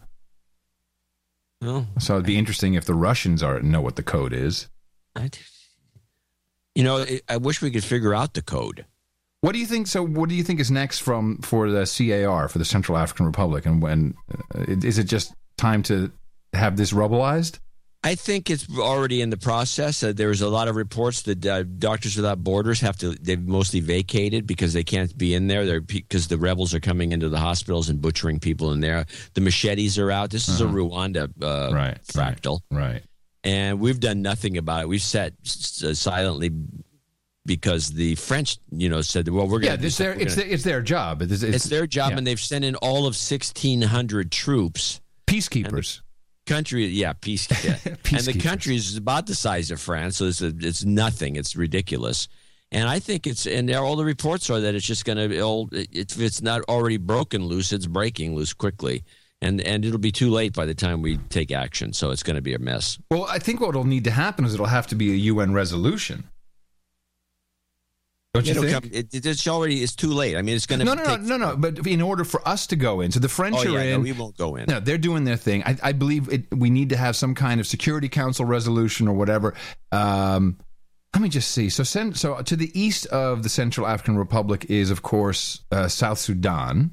Oh, 1.62 1.88
so 1.98 2.13
it'd 2.13 2.26
be 2.26 2.38
interesting 2.38 2.76
if 2.76 2.86
the 2.86 2.93
Russians 2.93 3.43
are 3.43 3.62
know 3.62 3.82
what 3.82 3.98
the 3.98 4.04
code 4.04 4.32
is. 4.32 4.69
I, 5.13 5.30
you 6.74 6.84
know, 6.84 7.06
I 7.28 7.38
wish 7.38 7.62
we 7.62 7.72
could 7.72 7.84
figure 7.84 8.13
out 8.13 8.34
the 8.34 8.41
code. 8.41 8.86
What 9.41 9.54
do 9.54 9.60
you 9.60 9.65
think? 9.65 9.88
So, 9.88 10.04
what 10.04 10.28
do 10.28 10.36
you 10.36 10.43
think 10.43 10.60
is 10.60 10.69
next 10.69 10.99
from 10.99 11.38
for 11.38 11.69
the 11.69 11.86
CAR 11.86 12.49
for 12.49 12.58
the 12.58 12.65
Central 12.65 12.97
African 12.97 13.25
Republic, 13.25 13.65
and 13.65 13.82
when 13.82 14.15
uh, 14.54 14.65
is 14.67 14.97
it 14.97 15.06
just 15.06 15.34
time 15.58 15.82
to 15.84 16.12
have 16.54 16.75
this 16.75 16.91
rubbleized? 16.91 17.60
I 18.02 18.15
think 18.15 18.49
it's 18.49 18.65
already 18.78 19.21
in 19.21 19.30
the 19.30 19.38
process. 19.38 20.04
Uh, 20.04 20.13
there's 20.13 20.41
a 20.41 20.47
lot 20.47 20.69
of 20.69 20.78
reports 20.78 21.23
that 21.23 21.45
uh, 21.45 21.63
Doctors 21.63 22.15
Without 22.15 22.41
Borders 22.41 22.80
have 22.80 22.97
to. 22.97 23.10
They've 23.12 23.41
mostly 23.41 23.82
vacated 23.82 24.47
because 24.47 24.71
they 24.71 24.86
can't 24.86 25.17
be 25.17 25.34
in 25.34 25.47
there. 25.47 25.82
Because 25.82 26.28
the 26.28 26.38
rebels 26.38 26.73
are 26.73 26.80
coming 26.80 27.12
into 27.12 27.28
the 27.28 27.39
hospitals 27.39 27.89
and 27.89 28.02
butchering 28.02 28.39
people 28.39 28.71
in 28.71 28.80
there. 28.80 29.06
The 29.34 29.41
machetes 29.41 29.99
are 29.99 30.12
out. 30.12 30.30
This 30.30 30.47
is 30.47 30.62
uh-huh. 30.62 30.71
a 30.71 30.82
Rwanda 30.82 31.30
uh, 31.43 31.73
right, 31.73 31.97
fractal, 32.06 32.62
right, 32.71 32.80
right, 32.80 33.04
and 33.43 33.82
we've 33.82 33.99
done 33.99 34.21
nothing 34.21 34.58
about 34.58 34.84
it. 34.84 34.89
We've 34.89 35.02
sat 35.02 35.34
silently 35.43 36.52
because 37.50 37.90
the 37.90 38.14
French, 38.16 38.58
you 38.72 38.88
know, 38.90 39.02
said, 39.02 39.28
"Well, 39.28 39.48
we're 39.48 39.62
Yeah, 39.62 39.70
going 39.70 39.80
to." 39.82 39.88
it's 39.88 39.98
their 39.98 40.14
it's, 40.14 40.36
their, 40.36 40.46
it's 40.48 40.64
their 40.64 40.82
job. 40.82 41.22
It's, 41.24 41.42
it's 41.42 41.66
their 41.66 41.88
job, 41.88 42.12
yeah. 42.12 42.18
and 42.20 42.28
they've 42.28 42.40
sent 42.40 42.64
in 42.64 42.76
all 42.76 43.08
of 43.08 43.16
sixteen 43.16 43.82
hundred 43.82 44.32
troops. 44.32 45.02
peacekeepers. 45.28 46.02
Country, 46.46 46.86
yeah, 46.88 47.14
peace, 47.14 47.48
yeah. 47.64 47.78
and 48.12 48.22
the 48.26 48.40
country 48.40 48.76
is 48.76 48.96
about 48.98 49.28
the 49.28 49.36
size 49.36 49.70
of 49.72 49.80
France, 49.80 50.18
so 50.18 50.26
it's 50.26 50.42
a, 50.42 50.54
it's 50.60 50.84
nothing. 50.86 51.36
It's 51.36 51.56
ridiculous, 51.56 52.28
and 52.72 52.88
I 52.88 53.00
think 53.00 53.26
it's 53.28 53.46
and 53.48 53.68
there- 53.68 53.84
all 53.84 53.96
the 53.96 54.06
reports 54.06 54.50
are 54.50 54.60
that 54.60 54.74
it's 54.76 54.86
just 54.86 55.06
going 55.06 55.18
to 55.18 55.70
if 55.92 56.20
it's 56.20 56.42
not 56.42 56.62
already 56.70 56.98
broken 56.98 57.46
loose, 57.46 57.72
it's 57.74 57.86
breaking 57.88 58.36
loose 58.36 58.54
quickly, 58.54 59.04
and 59.42 59.60
and 59.62 59.86
it'll 59.86 60.00
be 60.00 60.12
too 60.12 60.30
late 60.32 60.54
by 60.54 60.66
the 60.66 60.74
time 60.76 61.02
we 61.02 61.18
take 61.30 61.52
action. 61.52 61.94
So 61.94 62.10
it's 62.12 62.24
going 62.24 62.36
to 62.38 62.42
be 62.42 62.54
a 62.56 62.60
mess. 62.60 62.98
Well, 63.12 63.26
I 63.26 63.38
think 63.40 63.60
what 63.62 63.76
will 63.76 63.84
need 63.84 64.04
to 64.06 64.12
happen 64.12 64.46
is 64.46 64.54
it'll 64.56 64.66
have 64.68 64.88
to 64.88 64.96
be 64.96 65.12
a 65.12 65.16
UN 65.34 65.54
resolution. 65.54 66.24
Don't 68.34 68.46
you 68.46 68.54
think? 68.54 68.72
come, 68.72 68.89
it, 68.94 69.26
it's 69.26 69.48
already 69.48 69.82
it's 69.82 69.96
too 69.96 70.10
late. 70.12 70.38
I 70.38 70.44
mean, 70.44 70.56
it's 70.56 70.68
going 70.68 70.80
to 70.80 70.86
no, 70.86 70.94
no, 70.94 71.04
no, 71.04 71.15
no, 71.15 71.38
no. 71.38 71.58
But 71.58 71.88
in 71.88 72.00
order 72.00 72.24
for 72.24 72.48
us 72.48 72.68
to 72.68 72.76
go 72.76 73.02
in, 73.02 73.12
so 73.12 73.20
the 73.20 73.28
French 73.28 73.56
Oh 73.58 73.62
are 73.62 73.80
yeah, 73.80 73.82
in. 73.82 73.92
no, 73.94 74.00
we 74.02 74.12
won't 74.12 74.38
go 74.38 74.56
in. 74.56 74.65
No, 74.68 74.80
they're 74.80 75.00
doing 75.00 75.24
their 75.24 75.36
thing. 75.36 75.63
I, 75.63 75.78
I 75.82 75.92
believe 75.94 76.32
it, 76.32 76.46
we 76.56 76.70
need 76.70 76.89
to 76.89 76.98
have 76.98 77.15
some 77.15 77.34
kind 77.34 77.60
of 77.60 77.65
Security 77.65 78.08
Council 78.08 78.46
resolution 78.46 79.08
or 79.08 79.15
whatever. 79.15 79.56
Um, 79.92 80.60
let 81.15 81.24
me 81.24 81.30
just 81.30 81.50
see. 81.52 81.70
So, 81.70 81.84
cen- 81.84 82.13
so 82.13 82.39
to 82.44 82.56
the 82.56 82.72
east 82.80 83.08
of 83.08 83.42
the 83.42 83.50
Central 83.50 83.88
African 83.88 84.15
Republic 84.15 84.68
is, 84.70 84.92
of 84.92 85.02
course, 85.02 85.62
uh, 85.72 85.88
South 85.88 86.20
Sudan, 86.20 86.92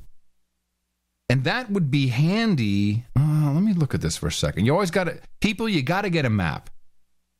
and 1.28 1.44
that 1.44 1.70
would 1.70 1.90
be 1.90 2.06
handy. 2.06 3.04
Uh, 3.14 3.52
let 3.52 3.62
me 3.62 3.74
look 3.74 3.94
at 3.94 4.00
this 4.00 4.16
for 4.16 4.28
a 4.28 4.32
second. 4.32 4.64
You 4.64 4.72
always 4.72 4.90
got 4.90 5.04
to 5.04 5.18
people. 5.42 5.68
You 5.68 5.82
got 5.82 6.02
to 6.02 6.10
get 6.10 6.24
a 6.24 6.30
map. 6.30 6.70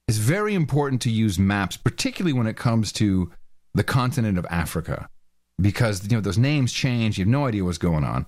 It's 0.06 0.18
very 0.18 0.54
important 0.54 1.00
to 1.02 1.10
use 1.10 1.38
maps, 1.38 1.78
particularly 1.78 2.34
when 2.34 2.46
it 2.46 2.58
comes 2.58 2.92
to 2.92 3.32
the 3.76 3.84
continent 3.84 4.38
of 4.38 4.46
Africa, 4.50 5.08
because 5.60 6.02
you 6.10 6.16
know 6.16 6.20
those 6.20 6.38
names 6.38 6.72
change. 6.72 7.18
You 7.18 7.24
have 7.24 7.30
no 7.30 7.46
idea 7.46 7.64
what's 7.64 7.78
going 7.78 8.04
on. 8.04 8.26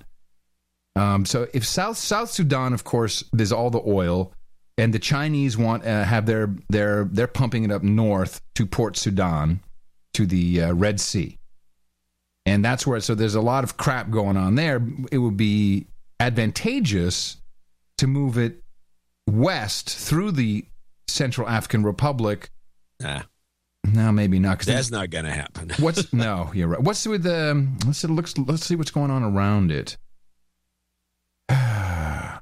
Um, 0.95 1.25
so 1.25 1.49
if 1.55 1.65
South 1.65 1.97
South 1.97 2.31
Sudan, 2.31 2.73
of 2.73 2.85
course, 2.85 3.25
there's 3.33 3.53
all 3.53 3.71
the 3.71 3.83
oil, 3.85 4.33
and 4.77 4.93
the 4.93 4.99
Chinese 4.99 5.57
want 5.57 5.85
uh, 5.85 6.05
have 6.05 6.27
their 6.27 6.55
their 6.69 7.05
they're 7.05 7.27
pumping 7.27 7.65
it 7.65 7.73
up 7.73 7.83
north 7.83 8.41
to 8.55 8.67
Port 8.67 8.97
Sudan, 8.97 9.61
to 10.15 10.27
the 10.27 10.63
uh, 10.63 10.75
Red 10.75 11.01
Sea, 11.01 11.39
and 12.47 12.65
that's 12.65 12.87
where. 12.87 13.01
So 13.01 13.15
there's 13.15 13.35
a 13.35 13.41
lot 13.41 13.65
of 13.65 13.77
crap 13.77 14.11
going 14.11 14.37
on 14.37 14.55
there. 14.55 14.83
It 15.11 15.19
would 15.19 15.37
be 15.37 15.87
advantageous 16.21 17.37
to 17.99 18.07
move 18.07 18.39
it 18.39 18.63
west 19.27 19.91
through 19.91 20.33
the 20.33 20.65
Central 21.07 21.49
African 21.49 21.85
Republic. 21.85 22.51
Nah, 23.01 23.23
No, 23.95 24.13
maybe 24.13 24.39
not. 24.39 24.59
'cause 24.59 24.67
that's 24.67 24.91
not 24.91 25.11
going 25.11 25.25
to 25.25 25.33
happen. 25.33 25.71
What's 25.79 26.13
no? 26.13 26.51
You're 26.55 26.69
right. 26.69 26.81
What's 26.81 27.07
with 27.07 27.23
the? 27.23 27.51
Um, 27.53 27.79
let's 27.87 27.99
see, 27.99 28.09
looks. 28.09 28.37
Let's 28.39 28.65
see 28.67 28.77
what's 28.77 28.91
going 28.91 29.11
on 29.11 29.23
around 29.23 29.71
it. 29.71 29.97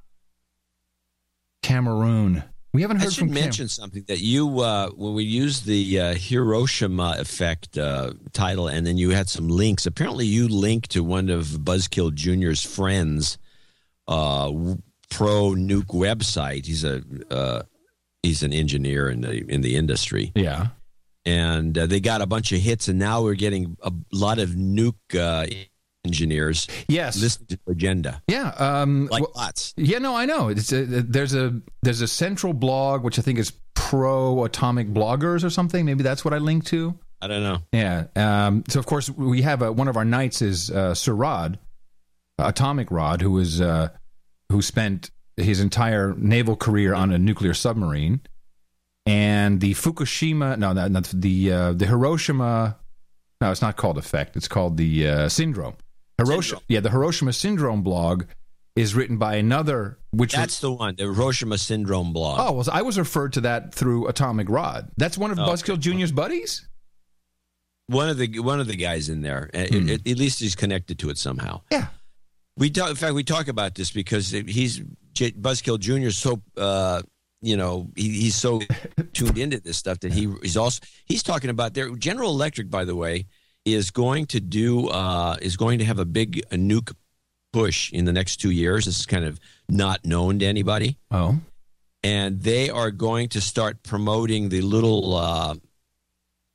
Cameroon. 1.63 2.45
We 2.73 2.83
haven't 2.83 2.99
I 2.99 3.05
heard 3.05 3.13
should 3.15 3.21
from 3.21 3.29
Cam- 3.29 3.43
mention 3.45 3.69
something 3.69 4.05
that 4.09 4.21
you, 4.21 4.61
uh, 4.61 4.91
when 4.91 5.15
we 5.15 5.25
used 5.25 5.65
the 5.65 5.99
uh, 6.01 6.15
Hiroshima 6.15 7.17
effect 7.19 7.79
uh, 7.79 8.13
title, 8.33 8.69
and 8.69 8.87
then 8.87 8.99
you 8.99 9.11
had 9.11 9.29
some 9.31 9.49
links. 9.49 9.87
Apparently, 9.87 10.27
you 10.27 10.47
linked 10.49 10.91
to 10.91 11.03
one 11.03 11.31
of 11.31 11.47
Buzzkill 11.47 12.13
Jr.'s 12.13 12.63
friends' 12.63 13.39
uh, 14.09 14.49
pro 15.09 15.53
nuke 15.53 15.87
website. 15.87 16.67
He's 16.67 16.85
a 16.85 17.03
uh, 17.31 17.63
he's 18.23 18.43
an 18.43 18.53
engineer 18.53 19.09
in 19.09 19.23
the 19.23 19.51
in 19.51 19.63
the 19.63 19.77
industry, 19.77 20.33
Yeah. 20.35 20.69
And 21.27 21.77
uh, 21.77 21.87
they 21.87 22.01
got 22.01 22.23
a 22.23 22.27
bunch 22.27 22.53
of 22.53 22.61
hits. 22.61 22.89
And 22.89 22.99
now 22.99 23.23
we're 23.23 23.35
getting 23.35 23.77
a 23.83 23.93
lot 24.13 24.39
of 24.39 24.51
nuke 24.51 24.95
uh, 25.15 25.47
engineers 26.05 26.69
Yes. 26.89 27.21
listening 27.21 27.49
to 27.49 27.59
agenda, 27.69 28.23
yeah. 28.29 28.49
Um, 28.57 29.09
like 29.11 29.23
well- 29.23 29.33
lots. 29.37 29.75
yeah. 29.77 29.99
No, 29.99 30.15
I 30.17 30.25
know. 30.25 30.49
It's 30.49 30.73
a, 30.73 30.85
there's 30.85 31.35
a 31.35 31.61
there's 31.83 32.01
a 32.01 32.09
central 32.09 32.53
blog 32.53 33.03
which 33.03 33.19
I 33.19 33.23
think 33.23 33.39
is 33.39 33.53
pro 33.75 34.45
atomic 34.45 34.89
bloggers 34.89 35.45
or 35.45 35.51
something. 35.51 35.85
Maybe 35.85 36.03
that's 36.03 36.25
what 36.25 36.33
I 36.33 36.39
linked 36.39 36.69
to. 36.69 36.99
I 37.21 37.27
don't 37.29 37.43
know. 37.43 37.59
Yeah. 37.73 38.05
Um, 38.15 38.63
so 38.69 38.79
of 38.79 38.87
course 38.87 39.11
we 39.11 39.43
have 39.43 39.63
a, 39.63 39.73
one 39.73 39.89
of 39.89 39.97
our 39.97 40.05
knights 40.05 40.43
is 40.43 40.71
uh, 40.71 40.95
Sir 40.95 41.13
Rod, 41.15 41.59
Atomic 42.39 42.91
Rod, 42.91 43.21
who 43.23 43.33
was 43.33 43.61
uh, 43.61 43.89
who 44.51 44.63
spent 44.63 45.11
his 45.37 45.61
entire 45.61 46.15
naval 46.17 46.57
career 46.57 46.95
on 46.95 47.13
a 47.13 47.19
nuclear 47.19 47.55
submarine, 47.55 48.21
and 49.07 49.61
the 49.61 49.73
Fukushima 49.75 50.59
no 50.59 50.73
not, 50.73 50.91
not 50.91 51.05
the 51.15 51.53
uh, 51.53 51.73
the 51.73 51.87
Hiroshima 51.87 52.77
no 53.41 53.51
it's 53.51 53.63
not 53.63 53.77
called 53.77 53.99
effect 53.99 54.37
it's 54.37 54.49
called 54.49 54.77
the 54.77 55.09
uh, 55.09 55.29
syndrome. 55.29 55.77
Hiroshima 56.19 56.43
Syndrome. 56.43 56.63
yeah 56.69 56.81
the 56.81 56.91
Hiroshima 56.91 57.33
syndrome 57.33 57.83
blog 57.83 58.25
is 58.75 58.95
written 58.95 59.17
by 59.19 59.37
another 59.37 59.99
which 60.11 60.35
That's 60.35 60.61
the 60.61 60.73
one, 60.73 60.97
the 60.97 61.05
Hiroshima 61.05 61.59
syndrome 61.59 62.13
blog. 62.13 62.39
oh 62.41 62.53
well 62.53 62.67
I 62.73 62.83
was 62.83 62.99
referred 62.99 63.33
to 63.35 63.41
that 63.43 63.75
through 63.75 64.07
Atomic 64.09 64.49
Rod. 64.49 64.91
That's 64.97 65.17
one 65.19 65.31
of 65.31 65.39
Oh, 65.39 65.43
Buzzkill 65.43 65.79
Junior's 65.79 66.13
buddies. 66.13 66.67
one 67.89 68.09
of 68.09 68.19
the 68.19 68.39
one 68.41 68.61
of 68.61 68.67
the 68.67 68.77
guys 68.77 69.09
in 69.09 69.21
there. 69.23 69.51
At, 69.55 69.71
Hmm. 69.73 69.89
at- 69.91 70.07
at 70.07 70.19
least 70.19 70.41
he's 70.41 70.57
connected 70.57 70.99
to 71.01 71.11
it 71.11 71.19
somehow. 71.19 71.61
Yeah. 71.71 71.87
We 72.59 72.71
talk. 72.71 72.89
In 72.91 72.97
fact, 72.97 73.15
we 73.15 73.23
talk 73.25 73.49
about 73.49 73.75
this 73.75 73.91
because 73.91 74.31
he's 74.31 74.81
J- 75.13 75.33
Buzzkill 75.33 75.79
Junior. 75.79 76.11
So 76.11 76.41
uh, 76.57 77.03
you 77.43 77.57
know 77.57 77.89
he, 77.97 78.09
he's 78.11 78.35
so 78.37 78.61
tuned 79.13 79.39
into 79.39 79.61
this 79.61 79.77
stuff 79.77 80.01
that 80.01 80.13
he 80.13 80.29
he's 80.43 80.57
also 80.57 80.81
he's 81.05 81.23
talking 81.23 81.51
about 81.51 81.75
their 81.75 81.91
General 81.97 82.31
Electric. 82.31 82.71
By 82.71 82.85
the 82.85 82.97
way, 82.97 83.27
is 83.65 83.91
going 83.91 84.27
to 84.27 84.41
do 84.41 84.89
uh, 84.89 85.37
is 85.43 85.57
going 85.57 85.79
to 85.81 85.85
have 85.85 85.99
a 85.99 86.05
big 86.05 86.43
a 86.51 86.57
nuke 86.57 86.93
push 87.53 87.93
in 87.93 88.05
the 88.05 88.13
next 88.13 88.37
two 88.37 88.51
years. 88.51 88.85
This 88.87 88.99
is 89.01 89.07
kind 89.07 89.25
of 89.25 89.39
not 89.69 90.05
known 90.05 90.39
to 90.41 90.47
anybody, 90.47 90.99
Oh. 91.11 91.39
and 92.03 92.41
they 92.41 92.71
are 92.71 92.91
going 92.91 93.29
to 93.31 93.41
start 93.41 93.83
promoting 93.83 94.49
the 94.49 94.61
little 94.63 95.15
uh, 95.15 95.55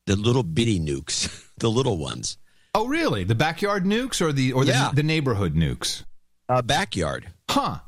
the 0.08 0.16
little 0.16 0.44
bitty 0.44 0.80
nukes, 0.80 1.30
the 1.58 1.70
little 1.70 1.98
ones. 1.98 2.38
Oh, 2.74 2.88
really? 2.88 3.24
The 3.26 3.36
backyard 3.36 3.84
nukes 3.86 4.22
or 4.22 4.32
the 4.32 4.54
or 4.54 4.64
the, 4.66 4.72
Yeah. 4.72 4.92
the 4.94 5.04
neighborhood 5.04 5.56
nukes? 5.56 6.04
uh, 6.50 6.62
backyard 6.62 7.28
Huh. 7.50 7.80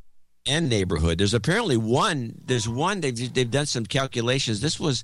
And 0.48 0.70
neighborhood. 0.70 1.18
There's 1.18 1.34
apparently 1.34 1.78
one. 1.78 2.34
There's 2.46 2.68
one. 2.68 3.02
They've 3.02 3.34
they've 3.34 3.50
done 3.50 3.66
some 3.66 3.86
calculations. 3.86 4.62
This 4.62 4.80
was. 4.80 5.04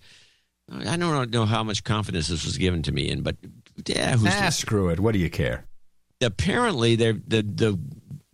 I 0.71 0.97
don't 0.97 1.31
know 1.31 1.45
how 1.45 1.63
much 1.63 1.83
confidence 1.83 2.27
this 2.27 2.45
was 2.45 2.57
given 2.57 2.83
to 2.83 2.91
me 2.91 3.09
in, 3.09 3.21
but 3.23 3.37
yeah, 3.87 4.15
who's 4.15 4.31
Ah, 4.35 4.49
screw 4.49 4.89
it. 4.89 4.99
What 4.99 5.13
do 5.13 5.19
you 5.19 5.29
care? 5.29 5.65
apparently 6.21 6.95
they're, 6.97 7.13
the 7.13 7.41
the 7.41 7.79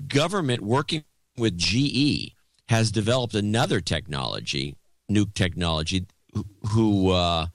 government 0.07 0.61
working 0.63 1.03
with 1.37 1.55
GE 1.57 2.33
has 2.67 2.91
developed 2.91 3.35
another 3.35 3.79
technology, 3.79 4.75
nuke 5.09 5.33
technology, 5.35 6.07
who, 6.33 6.45
who 6.69 7.11
uh, 7.11 7.45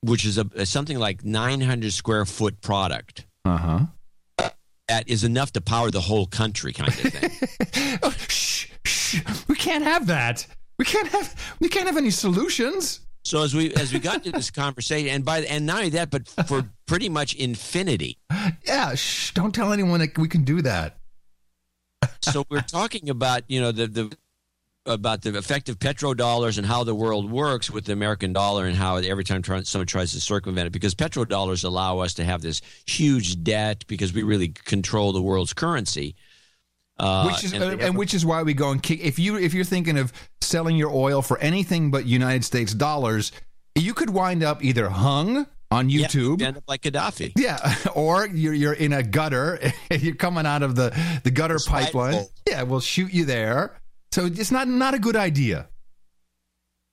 which 0.00 0.24
is 0.24 0.38
a 0.38 0.66
something 0.66 0.98
like 0.98 1.24
900 1.24 1.92
square 1.92 2.24
foot 2.24 2.60
product 2.62 3.26
Uh 3.44 3.56
huh. 3.56 3.78
That 4.92 5.08
is 5.08 5.24
enough 5.24 5.52
to 5.52 5.60
power 5.62 5.90
the 5.90 6.02
whole 6.02 6.26
country, 6.26 6.70
kind 6.74 6.88
of 6.90 6.94
thing. 6.94 7.98
oh, 8.02 8.14
shh, 8.28 8.68
shh. 8.84 9.20
We 9.48 9.54
can't 9.54 9.84
have 9.84 10.06
that. 10.08 10.46
We 10.78 10.84
can't 10.84 11.08
have. 11.08 11.56
We 11.60 11.70
can't 11.70 11.86
have 11.86 11.96
any 11.96 12.10
solutions. 12.10 13.00
So 13.24 13.42
as 13.42 13.54
we 13.54 13.72
as 13.74 13.92
we 13.92 14.00
got 14.00 14.22
to 14.24 14.32
this 14.32 14.50
conversation, 14.50 15.08
and 15.08 15.24
by 15.24 15.40
and 15.42 15.64
not 15.64 15.78
only 15.78 15.90
that, 15.90 16.10
but 16.10 16.28
for 16.46 16.68
pretty 16.86 17.08
much 17.08 17.34
infinity. 17.34 18.18
Yeah. 18.66 18.94
Shh. 18.94 19.32
Don't 19.32 19.54
tell 19.54 19.72
anyone 19.72 20.00
that 20.00 20.18
we 20.18 20.28
can 20.28 20.44
do 20.44 20.60
that. 20.60 20.98
So 22.20 22.44
we're 22.50 22.60
talking 22.60 23.08
about 23.08 23.42
you 23.48 23.60
know 23.62 23.72
the 23.72 23.86
the 23.86 24.16
about 24.84 25.22
the 25.22 25.36
effect 25.36 25.68
of 25.68 25.78
petrodollars 25.78 26.58
and 26.58 26.66
how 26.66 26.82
the 26.84 26.94
world 26.94 27.30
works 27.30 27.70
with 27.70 27.84
the 27.84 27.92
American 27.92 28.32
dollar 28.32 28.66
and 28.66 28.76
how 28.76 28.96
every 28.96 29.24
time 29.24 29.42
try, 29.42 29.62
someone 29.62 29.86
tries 29.86 30.12
to 30.12 30.20
circumvent 30.20 30.66
it 30.66 30.70
because 30.70 30.94
petrodollars 30.94 31.64
allow 31.64 31.98
us 32.00 32.14
to 32.14 32.24
have 32.24 32.42
this 32.42 32.60
huge 32.86 33.42
debt 33.44 33.84
because 33.86 34.12
we 34.12 34.22
really 34.22 34.48
control 34.48 35.12
the 35.12 35.22
world's 35.22 35.52
currency. 35.52 36.16
Uh, 36.98 37.26
which 37.26 37.44
is 37.44 37.52
and 37.52 37.80
and, 37.80 37.96
which 37.96 38.12
is 38.12 38.24
why 38.24 38.42
we 38.42 38.54
go 38.54 38.70
and 38.70 38.82
kick. 38.82 39.00
If 39.00 39.18
you 39.18 39.36
if 39.36 39.54
you're 39.54 39.64
thinking 39.64 39.98
of 39.98 40.12
selling 40.40 40.76
your 40.76 40.90
oil 40.90 41.22
for 41.22 41.38
anything 41.38 41.90
but 41.90 42.04
United 42.04 42.44
States 42.44 42.74
dollars, 42.74 43.32
you 43.74 43.94
could 43.94 44.10
wind 44.10 44.42
up 44.42 44.62
either 44.62 44.88
hung 44.90 45.46
on 45.70 45.88
YouTube. 45.88 46.40
you 46.40 46.46
end 46.46 46.58
up 46.58 46.64
like 46.68 46.82
Gaddafi. 46.82 47.32
Yeah, 47.36 47.74
or 47.94 48.26
you're 48.26 48.52
you're 48.52 48.74
in 48.74 48.92
a 48.92 49.02
gutter. 49.02 49.58
you're 49.90 50.14
coming 50.14 50.44
out 50.44 50.62
of 50.62 50.76
the 50.76 50.94
the 51.24 51.30
gutter 51.30 51.58
pipeline. 51.66 52.14
hole. 52.14 52.30
Yeah, 52.46 52.62
we'll 52.64 52.80
shoot 52.80 53.12
you 53.12 53.24
there. 53.24 53.80
So 54.12 54.26
it's 54.26 54.50
not 54.50 54.68
not 54.68 54.94
a 54.94 54.98
good 54.98 55.16
idea. 55.16 55.68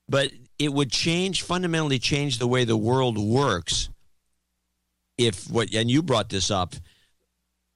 but 0.07 0.31
it 0.57 0.73
would 0.73 0.91
change 0.91 1.43
fundamentally 1.43 1.99
change 1.99 2.39
the 2.39 2.47
way 2.47 2.65
the 2.65 2.75
world 2.77 3.17
works 3.17 3.89
if 5.17 5.49
what 5.49 5.73
and 5.73 5.89
you 5.91 6.01
brought 6.01 6.29
this 6.29 6.49
up 6.51 6.73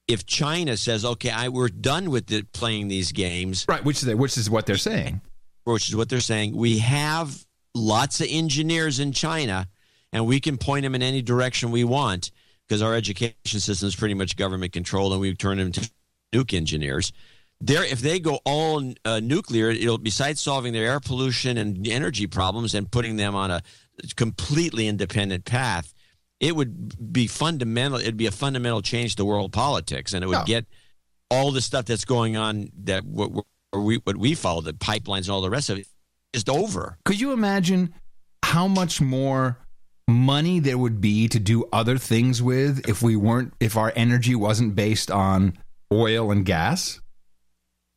if 0.08 0.26
china 0.26 0.76
says 0.76 1.04
okay 1.04 1.30
I, 1.30 1.48
we're 1.48 1.68
done 1.68 2.10
with 2.10 2.26
the, 2.26 2.42
playing 2.52 2.88
these 2.88 3.12
games 3.12 3.64
Right, 3.68 3.84
which 3.84 4.02
is 4.02 4.14
which 4.14 4.36
is 4.36 4.50
what 4.50 4.66
they're 4.66 4.76
saying. 4.76 5.20
which 5.64 5.88
is 5.88 5.96
what 5.96 6.08
they're 6.08 6.20
saying 6.20 6.56
we 6.56 6.78
have 6.80 7.46
lots 7.74 8.20
of 8.20 8.26
engineers 8.30 8.98
in 9.00 9.12
china 9.12 9.68
and 10.12 10.26
we 10.26 10.40
can 10.40 10.58
point 10.58 10.82
them 10.84 10.94
in 10.94 11.02
any 11.02 11.22
direction 11.22 11.70
we 11.70 11.84
want 11.84 12.30
because 12.66 12.82
our 12.82 12.94
education 12.94 13.34
system 13.44 13.86
is 13.88 13.94
pretty 13.96 14.14
much 14.14 14.36
government 14.36 14.72
controlled, 14.72 15.12
and 15.12 15.20
we 15.20 15.34
turn 15.34 15.58
them 15.58 15.66
into 15.66 15.90
nuke 16.32 16.54
engineers. 16.54 17.12
There, 17.66 17.82
if 17.82 18.00
they 18.00 18.20
go 18.20 18.40
all 18.44 18.92
uh, 19.06 19.20
nuclear, 19.20 19.70
it'll 19.70 19.96
besides 19.96 20.38
solving 20.40 20.74
their 20.74 20.84
air 20.84 21.00
pollution 21.00 21.56
and 21.56 21.88
energy 21.88 22.26
problems 22.26 22.74
and 22.74 22.90
putting 22.90 23.16
them 23.16 23.34
on 23.34 23.50
a 23.50 23.62
completely 24.16 24.86
independent 24.86 25.46
path, 25.46 25.94
it 26.40 26.54
would 26.54 27.10
be 27.10 27.26
fundamental. 27.26 27.98
It'd 27.98 28.18
be 28.18 28.26
a 28.26 28.30
fundamental 28.30 28.82
change 28.82 29.16
to 29.16 29.24
world 29.24 29.52
politics, 29.52 30.12
and 30.12 30.22
it 30.22 30.26
would 30.26 30.40
No. 30.40 30.44
get 30.44 30.66
all 31.30 31.52
the 31.52 31.62
stuff 31.62 31.86
that's 31.86 32.04
going 32.04 32.36
on 32.36 32.68
that 32.84 33.02
what, 33.06 33.46
we 33.72 33.96
what 33.96 34.18
we 34.18 34.34
follow, 34.34 34.60
the 34.60 34.74
pipelines 34.74 35.20
and 35.20 35.30
all 35.30 35.40
the 35.40 35.48
rest 35.48 35.70
of 35.70 35.78
it, 35.78 35.86
just 36.34 36.50
over. 36.50 36.98
Could 37.06 37.18
you 37.18 37.32
imagine 37.32 37.94
how 38.42 38.68
much 38.68 39.00
more 39.00 39.56
money 40.06 40.60
there 40.60 40.76
would 40.76 41.00
be 41.00 41.28
to 41.28 41.40
do 41.40 41.64
other 41.72 41.96
things 41.96 42.42
with 42.42 42.86
if 42.86 43.00
we 43.00 43.16
weren't 43.16 43.54
if 43.58 43.78
our 43.78 43.90
energy 43.96 44.34
wasn't 44.34 44.74
based 44.74 45.10
on 45.10 45.56
oil 45.90 46.30
and 46.30 46.44
gas? 46.44 47.00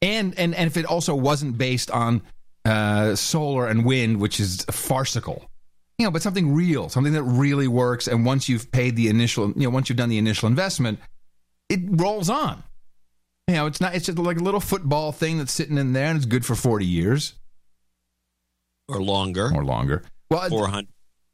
And 0.01 0.37
and, 0.37 0.53
and 0.53 0.67
if 0.67 0.77
it 0.77 0.85
also 0.85 1.15
wasn't 1.15 1.57
based 1.57 1.89
on 1.91 2.21
uh, 2.65 3.15
solar 3.15 3.67
and 3.67 3.85
wind, 3.85 4.19
which 4.19 4.39
is 4.39 4.63
farcical. 4.69 5.49
You 5.97 6.05
know, 6.05 6.11
but 6.11 6.21
something 6.21 6.53
real, 6.53 6.89
something 6.89 7.13
that 7.13 7.23
really 7.23 7.67
works. 7.67 8.07
And 8.07 8.23
once 8.25 8.47
you've 8.47 8.71
paid 8.71 8.95
the 8.95 9.07
initial, 9.07 9.47
you 9.55 9.63
know, 9.63 9.69
once 9.71 9.89
you've 9.89 9.97
done 9.97 10.09
the 10.09 10.19
initial 10.19 10.47
investment, 10.47 10.99
it 11.69 11.79
rolls 11.87 12.29
on. 12.29 12.61
You 13.47 13.55
know, 13.55 13.65
it's 13.65 13.81
not. 13.81 13.95
It's 13.95 14.05
just 14.05 14.19
like 14.19 14.37
a 14.39 14.43
little 14.43 14.59
football 14.59 15.11
thing 15.11 15.39
that's 15.39 15.51
sitting 15.53 15.77
in 15.79 15.93
there, 15.93 16.07
and 16.07 16.17
it's 16.17 16.25
good 16.25 16.45
for 16.45 16.53
forty 16.53 16.85
years 16.85 17.33
or 18.87 19.01
longer, 19.01 19.51
or 19.53 19.63
longer. 19.63 20.03
Well, 20.29 20.47
four 20.49 20.67
hundred. 20.67 20.89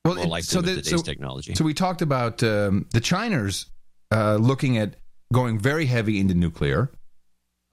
well, 0.05 0.17
it- 0.17 0.27
likely 0.27 0.41
so 0.43 0.61
the- 0.61 0.75
today's 0.75 0.89
so- 0.91 1.01
technology. 1.01 1.55
So 1.55 1.63
we 1.65 1.73
talked 1.73 2.01
about 2.01 2.41
um, 2.43 2.85
the 2.93 3.01
Chiners 3.01 3.65
uh, 4.11 4.35
looking 4.35 4.77
at 4.77 4.95
going 5.33 5.59
very 5.59 5.85
heavy 5.87 6.19
into 6.19 6.33
nuclear. 6.35 6.89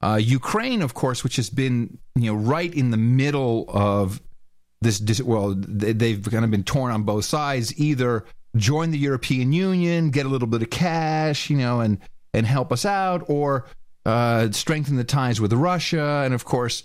Uh, 0.01 0.19
Ukraine, 0.21 0.81
of 0.81 0.93
course, 0.93 1.23
which 1.23 1.35
has 1.35 1.49
been 1.49 1.97
you 2.15 2.31
know 2.33 2.37
right 2.39 2.73
in 2.73 2.91
the 2.91 2.97
middle 2.97 3.65
of 3.69 4.21
this. 4.81 5.21
Well, 5.21 5.53
they- 5.55 5.93
they've 5.93 6.23
kind 6.23 6.43
of 6.43 6.51
been 6.51 6.63
torn 6.63 6.91
on 6.91 7.03
both 7.03 7.25
sides. 7.25 7.77
Either 7.79 8.25
join 8.57 8.91
the 8.91 8.97
European 8.97 9.53
Union, 9.53 10.09
get 10.09 10.25
a 10.25 10.29
little 10.29 10.47
bit 10.47 10.61
of 10.61 10.69
cash, 10.69 11.49
you 11.49 11.57
know, 11.57 11.79
and 11.81 11.99
and 12.33 12.45
help 12.45 12.71
us 12.71 12.85
out, 12.85 13.23
or 13.27 13.67
uh, 14.05 14.49
strengthen 14.51 14.95
the 14.95 15.03
ties 15.03 15.39
with 15.39 15.53
Russia. 15.53 16.23
And 16.25 16.33
of 16.33 16.45
course, 16.45 16.83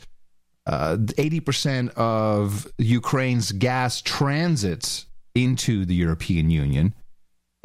uh, 0.66 0.98
eighty 1.16 1.40
percent 1.40 1.90
of 1.96 2.66
Ukraine's 2.79 3.52
gas 3.52 4.02
transits 4.02 5.07
into 5.35 5.85
the 5.87 5.94
European 5.94 6.50
Union. 6.50 6.94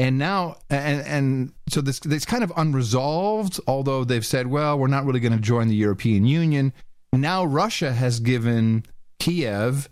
And 0.02 0.18
now, 0.18 0.56
and, 0.72 1.06
and 1.06 1.54
so 1.70 1.80
this 1.80 2.00
this 2.00 2.26
kind 2.26 2.44
of 2.44 2.52
unresolved. 2.58 3.60
Although 3.68 4.04
they've 4.04 4.26
said, 4.26 4.48
well, 4.48 4.80
we're 4.80 4.88
not 4.88 5.06
really 5.06 5.20
going 5.20 5.34
to 5.34 5.40
join 5.40 5.68
the 5.68 5.76
European 5.76 6.26
Union. 6.26 6.74
Now 7.14 7.46
Russia 7.46 7.94
has 7.94 8.20
given 8.20 8.84
Kiev 9.20 9.90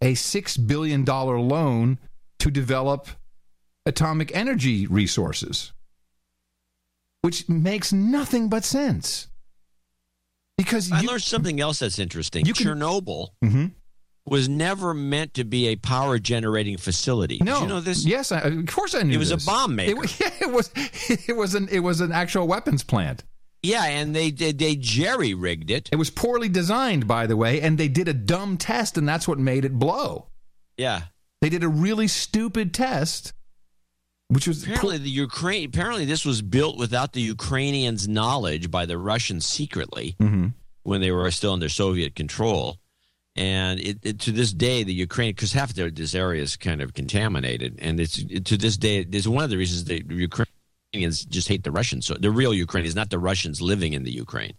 a 0.00 0.14
six 0.14 0.56
billion 0.56 1.04
dollar 1.04 1.38
loan 1.38 1.98
to 2.40 2.50
develop 2.50 3.06
atomic 3.86 4.34
energy 4.34 4.88
resources, 4.88 5.72
which 7.20 7.48
makes 7.48 7.92
nothing 7.92 8.48
but 8.48 8.64
sense. 8.64 9.28
Because 10.58 10.90
I 10.90 11.02
you, 11.02 11.08
learned 11.08 11.22
something 11.22 11.60
else 11.60 11.78
that's 11.78 11.98
interesting. 12.00 12.46
you 12.46 12.52
can- 12.54 12.66
Chernobyl 12.66 13.28
Mhm. 13.44 13.72
Was 14.24 14.48
never 14.48 14.94
meant 14.94 15.34
to 15.34 15.44
be 15.44 15.66
a 15.68 15.76
power 15.76 16.18
generating 16.18 16.76
facility. 16.76 17.38
No, 17.42 17.54
Did 17.54 17.62
you 17.62 17.68
know 17.68 17.80
this? 17.80 18.04
Yes, 18.04 18.30
I, 18.32 18.40
of 18.40 18.66
course 18.66 18.94
I 18.94 19.02
knew. 19.02 19.14
It 19.14 19.18
was 19.18 19.32
a 19.32 19.36
bomb 19.38 19.74
maker. 19.74 20.04
It, 20.04 20.20
yeah, 20.20 20.30
it 20.40 20.50
was. 20.52 20.70
It 21.28 21.36
was 21.36 21.54
an. 21.54 21.68
It 21.70 21.80
was 21.80 22.00
an 22.00 22.12
actual 22.12 22.46
weapons 22.46 22.84
plant. 22.84 23.24
Yeah, 23.62 23.84
and 23.84 24.14
they 24.14 24.30
they, 24.30 24.52
they 24.52 24.76
jerry 24.76 25.34
rigged 25.34 25.70
it. 25.70 25.88
It 25.92 25.96
was 25.96 26.10
poorly 26.10 26.48
designed, 26.48 27.06
by 27.06 27.26
the 27.26 27.36
way, 27.36 27.60
and 27.60 27.78
they 27.78 27.88
did 27.88 28.08
a 28.08 28.14
dumb 28.14 28.56
test, 28.58 28.96
and 28.96 29.08
that's 29.08 29.26
what 29.28 29.38
made 29.38 29.64
it 29.64 29.78
blow. 29.78 30.28
Yeah. 30.76 31.02
They 31.40 31.48
did 31.48 31.64
a 31.64 31.68
really 31.68 32.06
stupid 32.08 32.72
test, 32.72 33.32
which 34.28 34.46
was 34.46 34.62
Apparently, 34.62 34.98
the 34.98 35.10
Ukraine. 35.10 35.66
Apparently, 35.66 36.04
this 36.04 36.24
was 36.24 36.42
built 36.42 36.78
without 36.78 37.12
the 37.12 37.20
Ukrainians' 37.20 38.06
knowledge 38.08 38.70
by 38.70 38.86
the 38.86 38.96
Russians 38.98 39.44
secretly 39.46 40.14
Mhm. 40.20 40.54
when 40.84 41.00
they 41.00 41.10
were 41.10 41.30
still 41.32 41.52
under 41.52 41.68
Soviet 41.68 42.14
control. 42.14 42.78
And 43.34 43.80
it, 43.80 43.98
it, 44.02 44.20
to 44.20 44.32
this 44.32 44.52
day, 44.52 44.82
the 44.82 44.92
Ukraine, 44.92 45.30
because 45.30 45.52
half 45.52 45.76
of 45.76 45.94
this 45.94 46.14
area 46.14 46.42
is 46.42 46.56
kind 46.56 46.82
of 46.82 46.92
contaminated, 46.92 47.78
and 47.80 47.98
it's 47.98 48.18
it, 48.18 48.44
to 48.46 48.58
this 48.58 48.76
day, 48.76 49.06
is 49.10 49.26
one 49.26 49.42
of 49.42 49.48
the 49.48 49.56
reasons 49.56 49.84
the 49.84 50.04
Ukrainians 50.06 51.24
just 51.24 51.48
hate 51.48 51.64
the 51.64 51.70
Russians. 51.70 52.06
So 52.06 52.14
the 52.14 52.30
real 52.30 52.52
Ukrainians, 52.52 52.94
not 52.94 53.08
the 53.08 53.18
Russians 53.18 53.62
living 53.62 53.94
in 53.94 54.04
the 54.04 54.12
Ukraine. 54.12 54.54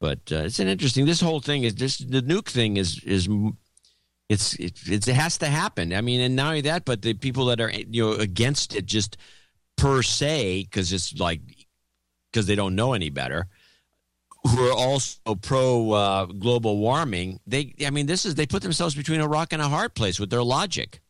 But 0.00 0.20
uh, 0.32 0.44
it's 0.44 0.58
an 0.60 0.68
interesting. 0.68 1.04
This 1.04 1.20
whole 1.20 1.40
thing 1.40 1.64
is 1.64 1.74
this. 1.74 1.98
The 1.98 2.22
nuke 2.22 2.48
thing 2.48 2.78
is 2.78 3.04
is 3.04 3.28
it's 4.30 4.54
it, 4.54 4.88
it 4.88 5.04
has 5.08 5.36
to 5.38 5.46
happen. 5.46 5.92
I 5.92 6.00
mean, 6.00 6.22
and 6.22 6.34
not 6.34 6.48
only 6.48 6.62
that, 6.62 6.86
but 6.86 7.02
the 7.02 7.12
people 7.12 7.44
that 7.46 7.60
are 7.60 7.70
you 7.70 8.02
know 8.02 8.12
against 8.12 8.74
it 8.74 8.86
just 8.86 9.18
per 9.76 10.02
se 10.02 10.62
because 10.62 10.90
it's 10.94 11.18
like 11.18 11.40
because 12.32 12.46
they 12.46 12.54
don't 12.54 12.74
know 12.74 12.94
any 12.94 13.10
better 13.10 13.48
who 14.46 14.68
are 14.68 14.72
also 14.72 15.34
pro 15.42 15.92
uh, 15.92 16.24
global 16.26 16.78
warming 16.78 17.40
they 17.46 17.74
i 17.86 17.90
mean 17.90 18.06
this 18.06 18.24
is 18.24 18.34
they 18.34 18.46
put 18.46 18.62
themselves 18.62 18.94
between 18.94 19.20
a 19.20 19.28
rock 19.28 19.52
and 19.52 19.62
a 19.62 19.68
hard 19.68 19.94
place 19.94 20.18
with 20.18 20.30
their 20.30 20.42
logic 20.42 21.00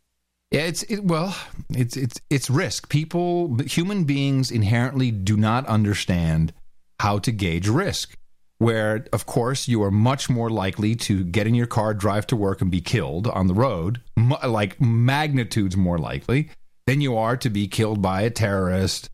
Yeah, 0.51 0.63
it's 0.63 0.83
it, 0.85 1.05
well, 1.05 1.37
it's 1.71 1.97
it's 1.97 2.21
it's 2.29 2.51
risk. 2.51 2.89
People, 2.89 3.57
human 3.67 4.03
beings, 4.03 4.51
inherently 4.51 5.13
do 5.13 5.37
not 5.37 5.65
understand 5.67 6.53
how 6.99 7.21
to 7.21 7.31
gauge 7.31 7.69
risk. 7.69 8.17
Where, 8.59 9.07
of 9.13 9.25
course, 9.27 9.69
you 9.69 9.81
are 9.85 9.93
much 9.93 10.29
more 10.29 10.51
likely 10.51 10.97
to 10.97 11.25
get 11.25 11.47
in 11.47 11.55
your 11.55 11.69
car, 11.69 11.95
drive 11.95 12.27
to 12.27 12.37
work, 12.37 12.61
and 12.61 12.71
be 12.71 12.81
killed 12.81 13.29
on 13.29 13.47
the 13.47 13.55
road, 13.55 14.03
like 14.47 14.81
magnitudes 14.81 15.77
more 15.77 15.99
likely 15.99 16.51
than 16.87 17.01
you 17.01 17.17
are 17.17 17.37
to 17.37 17.49
be 17.49 17.69
killed 17.69 18.03
by 18.03 18.23
a 18.23 18.31
terrorist 18.31 19.09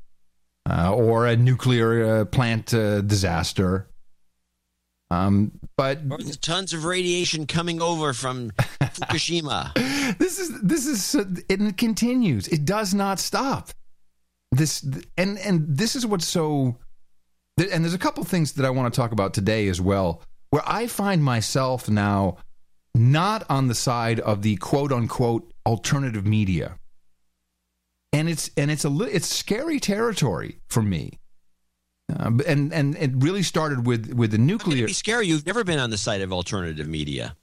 uh, 0.68 0.92
or 0.92 1.26
a 1.26 1.36
nuclear 1.36 2.20
uh, 2.20 2.24
plant 2.24 2.72
uh, 2.72 3.02
disaster. 3.02 3.86
Um, 5.10 5.52
but 5.76 6.00
or 6.10 6.18
tons 6.40 6.72
of 6.72 6.84
radiation 6.84 7.46
coming 7.46 7.80
over 7.80 8.12
from 8.12 8.50
fukushima. 8.80 9.72
This 10.18 10.38
is 10.38 10.60
this 10.60 10.86
is 10.86 11.14
and 11.14 11.42
it 11.48 11.76
continues. 11.76 12.48
It 12.48 12.64
does 12.64 12.92
not 12.92 13.20
stop. 13.20 13.70
This 14.50 14.84
and 15.16 15.38
and 15.38 15.64
this 15.68 15.94
is 15.94 16.04
what's 16.06 16.26
so 16.26 16.76
and 17.56 17.84
there's 17.84 17.94
a 17.94 17.98
couple 17.98 18.22
things 18.24 18.52
that 18.52 18.66
i 18.66 18.70
want 18.70 18.92
to 18.92 19.00
talk 19.00 19.12
about 19.12 19.32
today 19.32 19.66
as 19.68 19.80
well 19.80 20.22
where 20.50 20.62
i 20.66 20.86
find 20.86 21.24
myself 21.24 21.88
now 21.88 22.36
not 22.96 23.44
on 23.48 23.68
the 23.68 23.74
side 23.74 24.18
of 24.20 24.42
the 24.42 24.56
quote 24.56 24.92
unquote 24.92 25.52
alternative 25.64 26.26
media. 26.26 26.78
And 28.12 28.28
it's 28.28 28.50
and 28.56 28.70
it's 28.70 28.84
a 28.84 29.02
it's 29.02 29.26
scary 29.26 29.78
territory 29.78 30.60
for 30.68 30.82
me 30.82 31.18
uh, 32.14 32.30
and 32.46 32.72
and 32.72 32.96
it 32.96 33.10
really 33.16 33.42
started 33.42 33.86
with 33.86 34.12
with 34.12 34.30
the 34.30 34.36
It'd 34.36 34.46
nuclear 34.46 34.86
be 34.86 34.92
scary 34.92 35.26
you've 35.26 35.46
never 35.46 35.64
been 35.64 35.78
on 35.78 35.90
the 35.90 35.98
side 35.98 36.20
of 36.20 36.32
alternative 36.32 36.86
media 36.86 37.36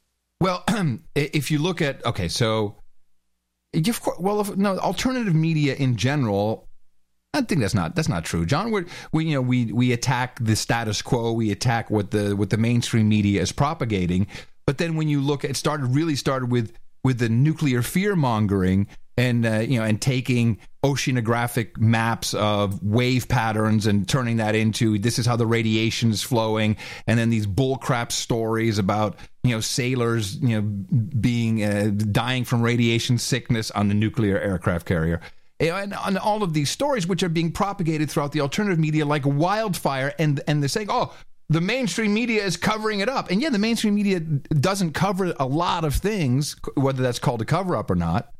well, 0.43 0.65
if 1.15 1.51
you 1.51 1.59
look 1.59 1.81
at 1.81 2.05
okay, 2.05 2.27
so 2.27 2.75
of 3.73 4.01
course, 4.01 4.19
well, 4.19 4.41
if, 4.41 4.57
no, 4.57 4.77
alternative 4.77 5.33
media 5.33 5.73
in 5.75 5.95
general. 5.95 6.67
I 7.35 7.41
think 7.41 7.61
that's 7.61 7.73
not 7.73 7.95
that's 7.95 8.09
not 8.09 8.25
true, 8.25 8.45
John. 8.45 8.69
We're, 8.69 8.85
we 9.13 9.25
you 9.25 9.35
know 9.35 9.41
we 9.41 9.71
we 9.71 9.93
attack 9.93 10.37
the 10.41 10.57
status 10.57 11.01
quo, 11.01 11.31
we 11.31 11.49
attack 11.49 11.89
what 11.89 12.11
the 12.11 12.35
what 12.35 12.49
the 12.49 12.57
mainstream 12.57 13.07
media 13.07 13.41
is 13.41 13.53
propagating. 13.53 14.27
But 14.67 14.79
then 14.79 14.97
when 14.97 15.07
you 15.07 15.21
look, 15.21 15.45
it 15.45 15.55
started 15.55 15.95
really 15.95 16.17
started 16.17 16.51
with 16.51 16.73
with 17.05 17.19
the 17.19 17.29
nuclear 17.29 17.81
fear 17.81 18.15
mongering 18.15 18.87
and 19.17 19.45
uh, 19.45 19.59
you 19.59 19.79
know 19.79 19.85
and 19.85 20.01
taking 20.01 20.59
oceanographic 20.83 21.77
maps 21.77 22.33
of 22.33 22.83
wave 22.83 23.27
patterns 23.27 23.87
and 23.87 24.07
turning 24.07 24.37
that 24.37 24.55
into 24.55 24.99
this 24.99 25.17
is 25.17 25.25
how 25.25 25.35
the 25.35 25.45
radiation 25.45 26.11
is 26.11 26.21
flowing, 26.21 26.75
and 27.07 27.17
then 27.17 27.29
these 27.29 27.47
bullcrap 27.47 28.11
stories 28.11 28.77
about 28.77 29.17
you 29.43 29.51
know 29.51 29.61
sailors 29.61 30.37
you 30.37 30.61
know 30.61 30.61
being 30.61 31.63
uh, 31.63 31.91
dying 32.11 32.43
from 32.43 32.61
radiation 32.61 33.17
sickness 33.17 33.71
on 33.71 33.87
the 33.87 33.93
nuclear 33.93 34.39
aircraft 34.39 34.85
carrier. 34.85 35.21
And, 35.59 35.93
and 36.05 36.17
all 36.17 36.43
of 36.43 36.53
these 36.53 36.69
stories, 36.69 37.07
which 37.07 37.23
are 37.23 37.29
being 37.29 37.51
propagated 37.51 38.09
throughout 38.11 38.33
the 38.33 38.41
alternative 38.41 38.79
media 38.79 39.05
like 39.05 39.23
wildfire, 39.25 40.13
and 40.19 40.41
and 40.47 40.61
they're 40.61 40.67
saying, 40.67 40.87
"Oh, 40.89 41.13
the 41.47 41.61
mainstream 41.61 42.13
media 42.13 42.43
is 42.43 42.57
covering 42.57 42.99
it 42.99 43.07
up." 43.07 43.31
And 43.31 43.41
yeah, 43.41 43.49
the 43.49 43.59
mainstream 43.59 43.95
media 43.95 44.19
doesn't 44.19 44.91
cover 44.91 45.33
a 45.39 45.45
lot 45.45 45.85
of 45.85 45.95
things, 45.95 46.57
whether 46.75 47.01
that's 47.01 47.19
called 47.19 47.41
a 47.41 47.45
cover 47.45 47.77
up 47.77 47.89
or 47.89 47.95
not. 47.95 48.33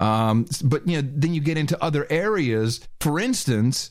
Um, 0.00 0.46
but 0.64 0.86
you 0.86 1.00
know, 1.00 1.08
then 1.14 1.32
you 1.34 1.40
get 1.40 1.56
into 1.56 1.82
other 1.82 2.06
areas. 2.10 2.80
For 3.00 3.18
instance, 3.18 3.90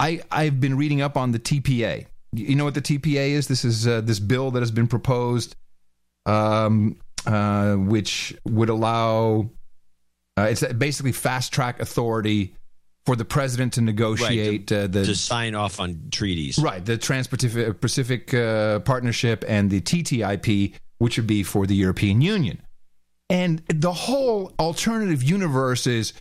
I 0.00 0.22
I've 0.30 0.60
been 0.60 0.76
reading 0.76 1.02
up 1.02 1.16
on 1.16 1.32
the 1.32 1.38
TPA. 1.38 2.06
You 2.32 2.54
know 2.54 2.64
what 2.64 2.74
the 2.74 2.80
TPA 2.82 3.30
is? 3.30 3.48
This 3.48 3.64
is 3.64 3.86
uh, 3.86 4.00
this 4.00 4.18
bill 4.18 4.50
that 4.52 4.60
has 4.60 4.70
been 4.70 4.88
proposed, 4.88 5.54
um, 6.24 6.96
uh, 7.26 7.74
which 7.74 8.34
would 8.44 8.70
allow 8.70 9.50
Uh, 10.38 10.44
it's 10.44 10.64
basically 10.72 11.12
fast 11.12 11.52
track 11.52 11.78
authority 11.80 12.54
for 13.04 13.16
the 13.16 13.24
president 13.24 13.74
to 13.74 13.82
negotiate 13.82 14.70
Right, 14.70 14.84
uh, 14.84 14.86
the 14.86 15.04
to 15.04 15.14
sign 15.14 15.54
off 15.54 15.78
on 15.78 16.08
treaties. 16.10 16.58
Right, 16.58 16.82
the 16.82 16.96
Trans-Pacific 16.96 17.80
Pacific, 17.80 18.32
uh, 18.32 18.78
Partnership 18.80 19.44
and 19.46 19.68
the 19.70 19.80
TTIP, 19.82 20.74
which 20.98 21.18
would 21.18 21.26
be 21.26 21.42
for 21.42 21.66
the 21.66 21.74
European 21.74 22.22
Union. 22.22 22.62
And 23.30 23.62
the 23.68 23.92
whole 23.92 24.52
alternative 24.58 25.22
universe 25.22 25.86
is, 25.86 26.12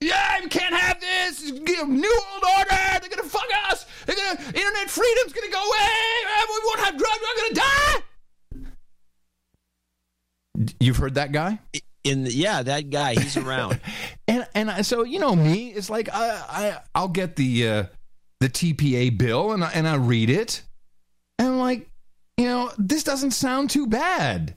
yeah, 0.00 0.40
we 0.42 0.48
can't 0.48 0.74
have 0.74 1.00
this. 1.00 1.50
New 1.50 1.84
world 1.84 2.44
order. 2.58 2.70
They're 2.70 3.10
gonna 3.10 3.28
fuck 3.28 3.46
us. 3.68 3.86
They're 4.06 4.16
gonna 4.16 4.40
internet 4.46 4.90
freedom's 4.90 5.32
gonna 5.32 5.52
go 5.52 5.62
away. 5.62 5.86
We 6.48 6.60
won't 6.64 6.80
have 6.80 6.96
drugs. 6.96 7.18
We're 7.22 7.42
gonna 7.42 7.54
die. 7.54 8.02
You've 10.80 10.96
heard 10.96 11.14
that 11.14 11.32
guy? 11.32 11.60
In 12.02 12.24
the, 12.24 12.32
yeah, 12.32 12.62
that 12.62 12.88
guy, 12.90 13.14
he's 13.14 13.36
around. 13.36 13.78
and 14.28 14.46
and 14.54 14.70
I, 14.70 14.82
so 14.82 15.04
you 15.04 15.18
know 15.18 15.36
me, 15.36 15.68
it's 15.68 15.90
like 15.90 16.08
I 16.12 16.30
I 16.48 16.78
I'll 16.94 17.08
get 17.08 17.36
the 17.36 17.68
uh, 17.68 17.84
the 18.40 18.48
TPA 18.48 19.16
bill 19.18 19.52
and 19.52 19.62
I, 19.62 19.70
and 19.72 19.86
I 19.86 19.96
read 19.96 20.30
it, 20.30 20.62
and 21.38 21.48
I'm 21.48 21.58
like, 21.58 21.90
you 22.38 22.46
know, 22.46 22.72
this 22.78 23.04
doesn't 23.04 23.32
sound 23.32 23.68
too 23.68 23.86
bad. 23.86 24.56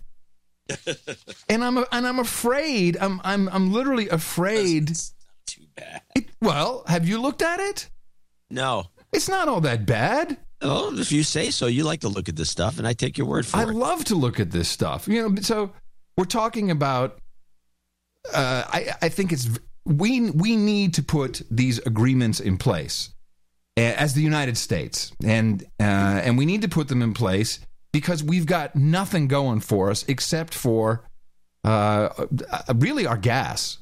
and 1.49 1.63
I'm 1.63 1.77
and 1.77 2.07
I'm 2.07 2.19
afraid. 2.19 2.97
I'm 2.99 3.21
I'm 3.23 3.49
I'm 3.49 3.71
literally 3.71 4.09
afraid. 4.09 4.95
Too 5.45 5.63
bad. 5.75 6.01
It, 6.15 6.25
well, 6.41 6.83
have 6.87 7.07
you 7.07 7.21
looked 7.21 7.41
at 7.41 7.59
it? 7.59 7.89
No. 8.49 8.85
It's 9.11 9.29
not 9.29 9.47
all 9.47 9.61
that 9.61 9.85
bad. 9.85 10.37
Oh, 10.61 10.97
if 10.97 11.11
you 11.11 11.23
say 11.23 11.51
so, 11.51 11.67
you 11.67 11.83
like 11.83 11.99
to 12.01 12.07
look 12.07 12.29
at 12.29 12.35
this 12.35 12.49
stuff, 12.49 12.77
and 12.79 12.87
I 12.87 12.93
take 12.93 13.17
your 13.17 13.27
word 13.27 13.45
for 13.45 13.57
I 13.57 13.63
it. 13.63 13.67
I 13.67 13.71
love 13.71 14.05
to 14.05 14.15
look 14.15 14.39
at 14.39 14.51
this 14.51 14.69
stuff. 14.69 15.07
You 15.07 15.29
know, 15.29 15.41
so 15.41 15.71
we're 16.17 16.25
talking 16.25 16.71
about. 16.71 17.19
Uh, 18.33 18.63
I 18.67 18.95
I 19.01 19.09
think 19.09 19.33
it's 19.33 19.49
we 19.85 20.31
we 20.31 20.55
need 20.55 20.93
to 20.95 21.03
put 21.03 21.41
these 21.51 21.79
agreements 21.79 22.39
in 22.39 22.57
place 22.57 23.09
as 23.75 24.13
the 24.13 24.21
United 24.21 24.57
States, 24.57 25.11
and 25.23 25.61
uh, 25.79 26.21
and 26.23 26.37
we 26.37 26.45
need 26.45 26.61
to 26.61 26.69
put 26.69 26.87
them 26.87 27.01
in 27.01 27.13
place 27.13 27.59
because 27.93 28.21
we've 28.21 28.45
got 28.45 28.75
nothing 28.75 29.29
going 29.29 29.61
for 29.61 29.89
us 29.89 30.03
except 30.09 30.53
for 30.53 31.07
uh, 31.63 32.09
uh, 32.51 32.73
really 32.75 33.05
our 33.05 33.15
gas. 33.15 33.77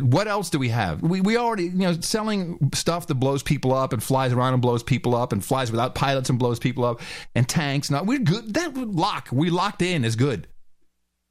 What 0.00 0.28
else 0.28 0.50
do 0.50 0.58
we 0.58 0.68
have? 0.68 1.02
We 1.02 1.20
we 1.20 1.36
already 1.36 1.64
you 1.64 1.70
know 1.70 1.92
selling 2.00 2.70
stuff 2.74 3.08
that 3.08 3.16
blows 3.16 3.42
people 3.42 3.74
up 3.74 3.92
and 3.92 4.02
flies 4.02 4.32
around 4.32 4.54
and 4.54 4.62
blows 4.62 4.82
people 4.84 5.14
up 5.16 5.32
and 5.32 5.44
flies 5.44 5.70
without 5.70 5.94
pilots 5.94 6.30
and 6.30 6.38
blows 6.38 6.58
people 6.60 6.84
up 6.84 7.00
and 7.34 7.48
tanks. 7.48 7.90
Now 7.90 8.04
we're 8.04 8.20
good. 8.20 8.54
That 8.54 8.76
lock 8.76 9.28
we 9.32 9.50
locked 9.50 9.82
in 9.82 10.04
is 10.04 10.16
good. 10.16 10.46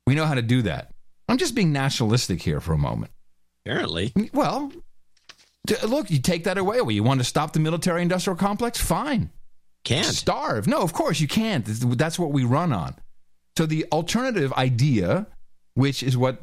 We 0.06 0.16
know 0.16 0.26
how 0.26 0.36
to 0.36 0.42
do 0.42 0.62
that. 0.64 0.92
I'm 1.30 1.38
just 1.38 1.56
being 1.56 1.72
nationalistic 1.72 2.42
here 2.42 2.60
for 2.60 2.74
a 2.74 2.78
moment. 2.78 3.12
Apparently, 3.66 4.12
Well, 4.34 4.72
look, 5.86 6.10
you 6.10 6.20
take 6.20 6.46
that 6.46 6.58
away. 6.58 6.82
Well, 6.82 6.92
you 6.92 7.04
want 7.04 7.20
to 7.20 7.24
stop 7.24 7.54
the 7.54 7.60
military 7.60 8.02
industrial 8.02 8.36
complex? 8.36 8.80
Fine. 8.80 9.30
Can't. 9.84 10.06
Starve. 10.06 10.68
No, 10.68 10.82
of 10.82 10.94
course 10.94 11.20
you 11.20 11.28
can't. 11.28 11.66
That's 11.66 12.20
what 12.20 12.32
we 12.32 12.44
run 12.44 12.74
on. 12.74 12.96
So 13.58 13.66
the 13.66 13.86
alternative 13.92 14.54
idea, 14.54 15.28
which 15.74 16.04
is 16.04 16.18
what 16.18 16.40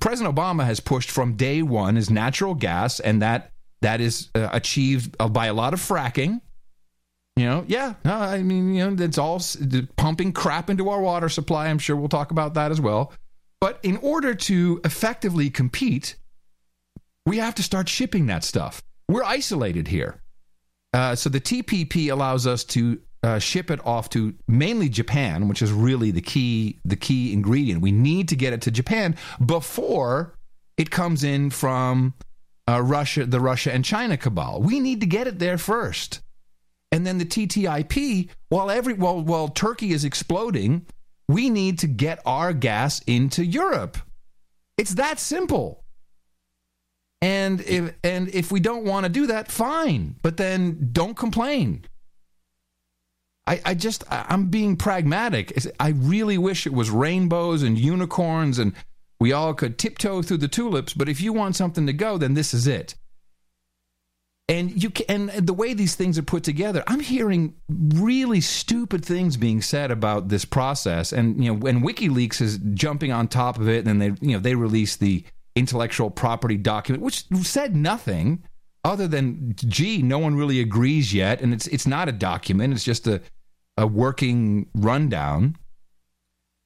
President 0.00 0.34
Obama 0.34 0.64
has 0.64 0.80
pushed 0.80 1.10
from 1.10 1.36
day 1.36 1.62
one, 1.62 1.96
is 1.96 2.10
natural 2.10 2.54
gas, 2.54 3.00
and 3.00 3.22
that 3.22 3.52
that 3.82 4.00
is 4.00 4.30
uh, 4.34 4.48
achieved 4.52 5.16
uh, 5.20 5.28
by 5.28 5.46
a 5.46 5.54
lot 5.54 5.74
of 5.74 5.80
fracking. 5.80 6.40
You 7.36 7.46
know, 7.46 7.64
yeah. 7.68 7.94
No, 8.04 8.14
I 8.16 8.42
mean, 8.42 8.74
you 8.74 8.90
know, 8.90 9.04
it's 9.04 9.16
all 9.16 9.40
pumping 9.96 10.32
crap 10.32 10.68
into 10.68 10.90
our 10.90 11.00
water 11.00 11.28
supply. 11.28 11.68
I'm 11.68 11.78
sure 11.78 11.96
we'll 11.96 12.08
talk 12.08 12.30
about 12.30 12.54
that 12.54 12.70
as 12.70 12.80
well. 12.80 13.12
But 13.60 13.78
in 13.82 13.96
order 13.98 14.34
to 14.34 14.80
effectively 14.84 15.50
compete, 15.50 16.16
we 17.26 17.38
have 17.38 17.54
to 17.56 17.62
start 17.62 17.88
shipping 17.88 18.26
that 18.26 18.44
stuff. 18.44 18.82
We're 19.08 19.24
isolated 19.24 19.88
here. 19.88 20.19
Uh, 20.92 21.14
so 21.14 21.30
the 21.30 21.40
TPP 21.40 22.10
allows 22.10 22.46
us 22.46 22.64
to 22.64 23.00
uh, 23.22 23.38
ship 23.38 23.70
it 23.70 23.84
off 23.86 24.08
to 24.10 24.34
mainly 24.48 24.88
Japan, 24.88 25.48
which 25.48 25.62
is 25.62 25.72
really 25.72 26.10
the 26.10 26.22
key 26.22 26.80
the 26.84 26.96
key 26.96 27.32
ingredient. 27.32 27.82
We 27.82 27.92
need 27.92 28.28
to 28.28 28.36
get 28.36 28.52
it 28.52 28.62
to 28.62 28.70
Japan 28.70 29.16
before 29.44 30.34
it 30.76 30.90
comes 30.90 31.22
in 31.22 31.50
from 31.50 32.14
uh, 32.68 32.80
Russia, 32.80 33.26
the 33.26 33.40
Russia 33.40 33.72
and 33.72 33.84
China 33.84 34.16
cabal. 34.16 34.62
We 34.62 34.80
need 34.80 35.00
to 35.00 35.06
get 35.06 35.26
it 35.26 35.38
there 35.38 35.58
first, 35.58 36.20
and 36.90 37.06
then 37.06 37.18
the 37.18 37.26
TTIP. 37.26 38.30
While 38.48 38.70
every 38.70 38.94
while 38.94 39.20
while 39.20 39.48
Turkey 39.48 39.92
is 39.92 40.04
exploding, 40.04 40.86
we 41.28 41.50
need 41.50 41.78
to 41.80 41.86
get 41.86 42.20
our 42.24 42.52
gas 42.52 43.00
into 43.06 43.44
Europe. 43.44 43.98
It's 44.78 44.94
that 44.94 45.18
simple. 45.18 45.79
And 47.22 47.60
if 47.62 47.94
and 48.02 48.28
if 48.28 48.50
we 48.50 48.60
don't 48.60 48.84
want 48.84 49.04
to 49.04 49.10
do 49.10 49.26
that, 49.26 49.50
fine. 49.50 50.16
But 50.22 50.36
then 50.36 50.88
don't 50.92 51.16
complain. 51.16 51.84
I, 53.46 53.60
I 53.64 53.74
just 53.74 54.04
I'm 54.10 54.46
being 54.46 54.76
pragmatic. 54.76 55.52
I 55.78 55.90
really 55.90 56.38
wish 56.38 56.66
it 56.66 56.72
was 56.72 56.90
rainbows 56.90 57.62
and 57.62 57.78
unicorns 57.78 58.58
and 58.58 58.74
we 59.18 59.32
all 59.32 59.52
could 59.52 59.76
tiptoe 59.76 60.22
through 60.22 60.38
the 60.38 60.48
tulips. 60.48 60.94
But 60.94 61.08
if 61.08 61.20
you 61.20 61.32
want 61.32 61.56
something 61.56 61.86
to 61.86 61.92
go, 61.92 62.16
then 62.16 62.34
this 62.34 62.54
is 62.54 62.66
it. 62.66 62.94
And 64.48 64.82
you 64.82 64.90
can, 64.90 65.30
and 65.30 65.46
the 65.46 65.52
way 65.52 65.74
these 65.74 65.94
things 65.94 66.18
are 66.18 66.22
put 66.22 66.42
together, 66.42 66.82
I'm 66.88 66.98
hearing 66.98 67.54
really 67.68 68.40
stupid 68.40 69.04
things 69.04 69.36
being 69.36 69.62
said 69.62 69.92
about 69.92 70.28
this 70.28 70.44
process. 70.44 71.12
And 71.12 71.44
you 71.44 71.52
know, 71.52 71.58
when 71.58 71.82
WikiLeaks 71.82 72.40
is 72.40 72.58
jumping 72.74 73.12
on 73.12 73.28
top 73.28 73.58
of 73.58 73.68
it, 73.68 73.86
and 73.86 74.02
they 74.02 74.12
you 74.20 74.32
know 74.32 74.40
they 74.40 74.56
release 74.56 74.96
the 74.96 75.24
intellectual 75.56 76.10
property 76.10 76.56
document, 76.56 77.02
which 77.02 77.24
said 77.42 77.74
nothing 77.76 78.44
other 78.84 79.06
than, 79.06 79.54
gee, 79.56 80.02
no 80.02 80.18
one 80.18 80.34
really 80.34 80.60
agrees 80.60 81.12
yet, 81.12 81.40
and 81.40 81.52
it's 81.52 81.66
it's 81.66 81.86
not 81.86 82.08
a 82.08 82.12
document; 82.12 82.72
it's 82.72 82.84
just 82.84 83.06
a 83.06 83.20
a 83.76 83.86
working 83.86 84.68
rundown. 84.74 85.56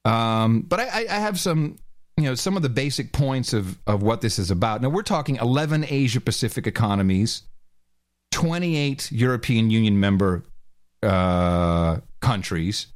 Um, 0.03 0.61
but 0.61 0.79
I, 0.79 1.05
I 1.09 1.19
have 1.19 1.39
some, 1.39 1.77
you 2.17 2.25
know, 2.25 2.35
some 2.35 2.55
of 2.55 2.63
the 2.63 2.69
basic 2.69 3.11
points 3.11 3.53
of 3.53 3.79
of 3.87 4.01
what 4.01 4.21
this 4.21 4.39
is 4.39 4.51
about. 4.51 4.81
Now 4.81 4.89
we're 4.89 5.01
talking 5.01 5.37
11 5.37 5.85
Asia 5.89 6.21
Pacific 6.21 6.67
economies, 6.67 7.43
28 8.31 9.11
European 9.11 9.69
Union 9.71 9.99
member 9.99 10.43
uh, 11.03 11.99
countries, 12.21 12.87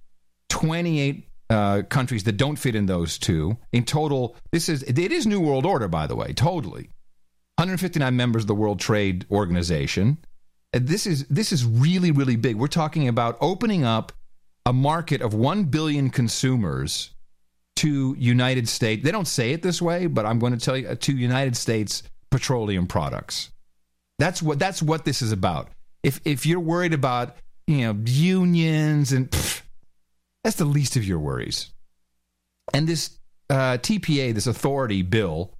28 0.49 1.28
uh, 1.49 1.83
countries 1.89 2.23
that 2.25 2.37
don't 2.37 2.57
fit 2.57 2.75
in 2.75 2.85
those 2.85 3.17
two. 3.17 3.57
In 3.71 3.83
total, 3.83 4.35
this 4.51 4.69
is 4.69 4.83
it 4.83 4.97
is 4.97 5.25
New 5.25 5.39
World 5.39 5.65
Order, 5.65 5.87
by 5.87 6.07
the 6.07 6.15
way, 6.15 6.33
totally. 6.33 6.89
159 7.57 8.15
members 8.15 8.43
of 8.43 8.47
the 8.47 8.55
World 8.55 8.79
Trade 8.79 9.25
Organization. 9.31 10.17
This 10.71 11.07
is 11.07 11.25
this 11.27 11.51
is 11.51 11.65
really 11.65 12.11
really 12.11 12.35
big. 12.35 12.55
We're 12.55 12.67
talking 12.67 13.07
about 13.07 13.37
opening 13.41 13.83
up 13.83 14.11
a 14.65 14.73
market 14.73 15.21
of 15.21 15.33
1 15.33 15.65
billion 15.65 16.09
consumers 16.09 17.11
to 17.77 18.15
United 18.19 18.69
States. 18.69 19.03
They 19.03 19.11
don't 19.11 19.27
say 19.27 19.51
it 19.51 19.63
this 19.63 19.81
way, 19.81 20.05
but 20.05 20.25
I'm 20.25 20.37
going 20.37 20.53
to 20.53 20.59
tell 20.59 20.77
you 20.77 20.89
uh, 20.89 20.95
to 20.99 21.13
United 21.15 21.55
States 21.55 22.03
petroleum 22.29 22.85
products. 22.85 23.51
That's 24.19 24.41
what 24.41 24.59
that's 24.59 24.81
what 24.81 25.05
this 25.05 25.21
is 25.21 25.31
about. 25.31 25.69
If 26.03 26.19
if 26.25 26.45
you're 26.45 26.59
worried 26.59 26.93
about 26.93 27.37
you 27.67 27.87
know 27.87 27.99
unions 28.05 29.13
and 29.13 29.33
that's 30.43 30.57
the 30.57 30.65
least 30.65 30.95
of 30.95 31.03
your 31.03 31.19
worries. 31.19 31.71
And 32.73 32.87
this 32.87 33.17
uh, 33.49 33.77
TPA, 33.77 34.33
this 34.33 34.47
authority 34.47 35.01
bill, 35.01 35.53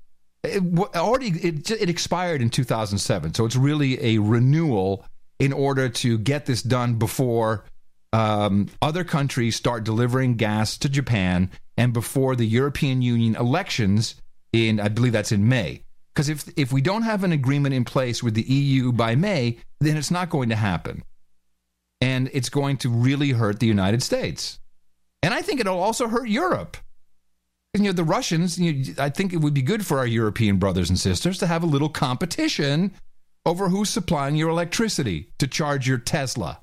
it 0.44 0.64
already 0.96 1.28
it, 1.30 1.70
it 1.70 1.90
expired 1.90 2.42
in 2.42 2.50
2007, 2.50 3.34
so 3.34 3.46
it's 3.46 3.56
really 3.56 4.16
a 4.16 4.20
renewal 4.20 5.06
in 5.40 5.54
order 5.54 5.90
to 5.90 6.18
get 6.18 6.46
this 6.46 6.62
done 6.62 6.96
before 6.96 7.66
um, 8.14 8.68
other 8.82 9.04
countries 9.04 9.56
start 9.56 9.84
delivering 9.84 10.36
gas 10.36 10.78
to 10.78 10.90
Japan 10.90 11.52
and 11.78 11.94
before 11.94 12.36
the 12.36 12.46
European 12.46 13.02
Union 13.02 13.36
elections 13.36 14.16
in, 14.52 14.80
I 14.80 14.90
believe 14.90 15.14
that's 15.14 15.32
in 15.32 15.48
May. 15.48 15.84
Because 16.14 16.30
if 16.30 16.50
if 16.58 16.74
we 16.74 16.82
don't 16.82 17.04
have 17.04 17.24
an 17.24 17.32
agreement 17.32 17.76
in 17.76 17.86
place 17.86 18.22
with 18.22 18.34
the 18.34 18.42
EU 18.42 18.92
by 18.92 19.16
May, 19.16 19.58
then 19.80 19.96
it's 19.96 20.12
not 20.12 20.30
going 20.30 20.50
to 20.50 20.56
happen, 20.56 21.04
and 22.02 22.30
it's 22.34 22.50
going 22.50 22.78
to 22.78 22.90
really 22.90 23.32
hurt 23.32 23.60
the 23.60 23.68
United 23.68 24.04
States, 24.04 24.60
and 25.24 25.34
I 25.34 25.42
think 25.42 25.60
it'll 25.60 25.80
also 25.80 26.08
hurt 26.08 26.30
Europe. 26.30 26.78
You 27.76 27.84
know, 27.84 27.92
the 27.92 28.04
Russians. 28.04 28.58
You 28.58 28.74
know, 28.74 29.04
I 29.04 29.10
think 29.10 29.34
it 29.34 29.38
would 29.38 29.54
be 29.54 29.62
good 29.62 29.86
for 29.86 30.00
our 30.00 30.08
European 30.08 30.58
brothers 30.58 30.90
and 30.90 31.00
sisters 31.00 31.38
to 31.40 31.48
have 31.48 31.64
a 31.64 31.68
little 31.68 31.90
competition 31.90 32.92
over 33.46 33.70
who's 33.70 33.90
supplying 33.90 34.36
your 34.36 34.50
electricity 34.50 35.32
to 35.40 35.48
charge 35.48 35.88
your 35.88 35.98
Tesla. 35.98 36.60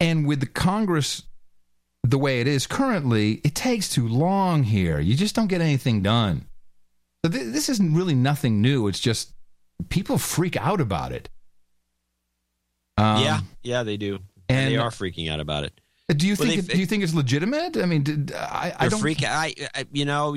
And 0.00 0.26
with 0.26 0.40
the 0.40 0.46
Congress 0.46 1.22
the 2.04 2.18
way 2.18 2.40
it 2.40 2.48
is 2.48 2.66
currently, 2.66 3.40
it 3.44 3.54
takes 3.54 3.88
too 3.88 4.08
long 4.08 4.64
here. 4.64 4.98
You 4.98 5.14
just 5.16 5.34
don't 5.34 5.46
get 5.46 5.60
anything 5.60 6.02
done. 6.02 6.46
So 7.24 7.30
th- 7.30 7.52
this 7.52 7.68
isn't 7.68 7.94
really 7.94 8.14
nothing 8.14 8.60
new. 8.60 8.88
It's 8.88 8.98
just 8.98 9.32
people 9.88 10.18
freak 10.18 10.56
out 10.56 10.80
about 10.80 11.12
it. 11.12 11.28
Um, 12.98 13.22
yeah, 13.22 13.40
yeah, 13.62 13.82
they 13.84 13.96
do. 13.96 14.18
And- 14.52 14.66
And 14.66 14.72
they 14.74 14.78
are 14.78 14.90
freaking 14.90 15.30
out 15.30 15.40
about 15.40 15.64
it. 15.64 15.72
Do 16.08 16.26
you 16.26 16.34
Well, 16.38 16.48
think? 16.48 16.66
they- 16.66 16.72
it, 16.72 16.76
do 16.76 16.80
you 16.80 16.86
think 16.86 17.02
it's 17.04 17.14
legitimate? 17.14 17.76
I 17.76 17.86
mean, 17.86 18.02
did, 18.02 18.32
I, 18.34 18.74
I 18.78 18.88
don't. 18.88 19.00
freaking. 19.00 19.28
I, 19.28 19.54
I, 19.74 19.86
you 19.92 20.04
know, 20.04 20.36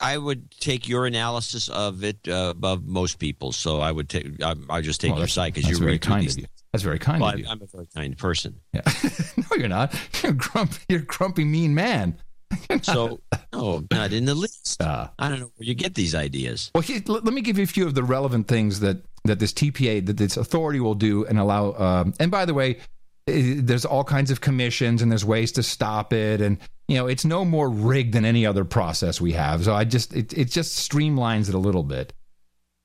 I 0.00 0.16
would 0.16 0.50
take 0.52 0.88
your 0.88 1.06
analysis 1.06 1.68
of 1.68 2.04
it 2.04 2.18
uh, 2.28 2.48
above 2.50 2.84
most 2.84 3.18
people. 3.18 3.52
So 3.52 3.80
I 3.80 3.90
would 3.92 4.08
take. 4.08 4.42
I, 4.42 4.54
I 4.70 4.80
just 4.80 5.00
take 5.00 5.10
Well, 5.12 5.20
your 5.20 5.28
side 5.28 5.54
because 5.54 5.68
you're 5.70 5.78
very 5.80 5.98
kind 5.98 6.26
of 6.26 6.38
you. 6.38 6.44
That's 6.72 6.84
very 6.84 6.98
kind 6.98 7.20
Well, 7.20 7.32
of 7.34 7.40
you. 7.40 7.46
I'm 7.48 7.60
a 7.62 7.66
very 7.66 7.86
kind 7.94 8.16
person. 8.16 8.60
Yeah. 8.72 8.82
no, 9.36 9.44
you're 9.56 9.68
not. 9.68 9.94
You're 10.22 10.32
a 10.32 10.34
grumpy. 10.34 10.78
You're 10.88 11.00
a 11.00 11.04
grumpy, 11.04 11.44
mean 11.44 11.74
man. 11.74 12.18
So 12.82 13.20
no, 13.52 13.84
not 13.90 14.12
in 14.12 14.24
the 14.24 14.34
least. 14.34 14.80
Uh, 14.80 15.08
I 15.18 15.28
don't 15.28 15.40
know 15.40 15.50
where 15.56 15.66
you 15.66 15.74
get 15.74 15.94
these 15.94 16.14
ideas. 16.14 16.70
Well, 16.74 16.82
he, 16.82 17.00
let 17.06 17.24
let 17.24 17.34
me 17.34 17.40
give 17.40 17.58
you 17.58 17.64
a 17.64 17.66
few 17.66 17.86
of 17.86 17.94
the 17.94 18.02
relevant 18.04 18.46
things 18.48 18.80
that 18.80 18.98
that 19.24 19.38
this 19.40 19.52
TPA, 19.52 20.06
that 20.06 20.16
this 20.16 20.36
authority 20.36 20.78
will 20.80 20.94
do 20.94 21.24
and 21.26 21.38
allow. 21.38 21.72
Um, 21.74 22.14
and 22.20 22.30
by 22.30 22.44
the 22.44 22.54
way, 22.54 22.78
eh, 23.26 23.54
there's 23.58 23.84
all 23.84 24.04
kinds 24.04 24.30
of 24.30 24.40
commissions 24.40 25.02
and 25.02 25.10
there's 25.10 25.24
ways 25.24 25.52
to 25.52 25.62
stop 25.62 26.12
it, 26.12 26.40
and 26.40 26.58
you 26.88 26.96
know 26.96 27.06
it's 27.06 27.24
no 27.24 27.44
more 27.44 27.68
rigged 27.68 28.14
than 28.14 28.24
any 28.24 28.46
other 28.46 28.64
process 28.64 29.20
we 29.20 29.32
have. 29.32 29.64
So 29.64 29.74
I 29.74 29.84
just 29.84 30.14
it, 30.14 30.32
it 30.32 30.50
just 30.50 30.90
streamlines 30.90 31.48
it 31.48 31.54
a 31.54 31.58
little 31.58 31.82
bit. 31.82 32.12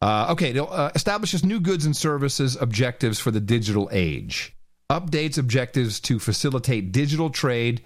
Uh, 0.02 0.28
okay, 0.32 0.58
uh, 0.58 0.90
establishes 0.96 1.46
new 1.46 1.60
goods 1.60 1.86
and 1.86 1.96
services 1.96 2.58
objectives 2.60 3.20
for 3.20 3.30
the 3.30 3.40
digital 3.40 3.88
age. 3.92 4.56
Updates 4.92 5.38
objectives 5.38 6.00
to 6.02 6.18
facilitate 6.18 6.92
digital 6.92 7.30
trade, 7.30 7.84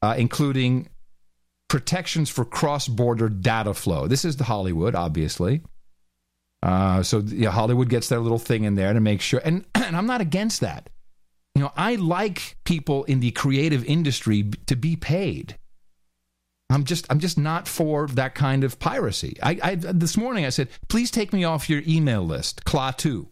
uh, 0.00 0.14
including 0.16 0.88
protections 1.68 2.30
for 2.30 2.44
cross-border 2.44 3.28
data 3.28 3.74
flow. 3.74 4.06
This 4.06 4.24
is 4.24 4.36
the 4.36 4.44
Hollywood, 4.44 4.94
obviously. 4.94 5.62
Uh, 6.62 7.02
so 7.02 7.18
yeah, 7.26 7.50
Hollywood 7.50 7.88
gets 7.88 8.08
their 8.08 8.20
little 8.20 8.38
thing 8.38 8.64
in 8.64 8.74
there 8.74 8.92
to 8.92 9.00
make 9.00 9.20
sure, 9.20 9.40
and, 9.44 9.64
and 9.74 9.96
I'm 9.96 10.06
not 10.06 10.20
against 10.20 10.60
that. 10.60 10.88
You 11.58 11.64
know, 11.64 11.72
I 11.76 11.96
like 11.96 12.56
people 12.62 13.02
in 13.02 13.18
the 13.18 13.32
creative 13.32 13.84
industry 13.84 14.48
to 14.66 14.76
be 14.76 14.94
paid. 14.94 15.58
I'm 16.70 16.84
just 16.84 17.04
I'm 17.10 17.18
just 17.18 17.36
not 17.36 17.66
for 17.66 18.06
that 18.06 18.36
kind 18.36 18.62
of 18.62 18.78
piracy. 18.78 19.36
I, 19.42 19.58
I 19.60 19.74
this 19.74 20.16
morning 20.16 20.46
I 20.46 20.50
said, 20.50 20.68
please 20.88 21.10
take 21.10 21.32
me 21.32 21.42
off 21.42 21.68
your 21.68 21.82
email 21.84 22.22
list, 22.22 22.64
Cla2. 22.64 23.26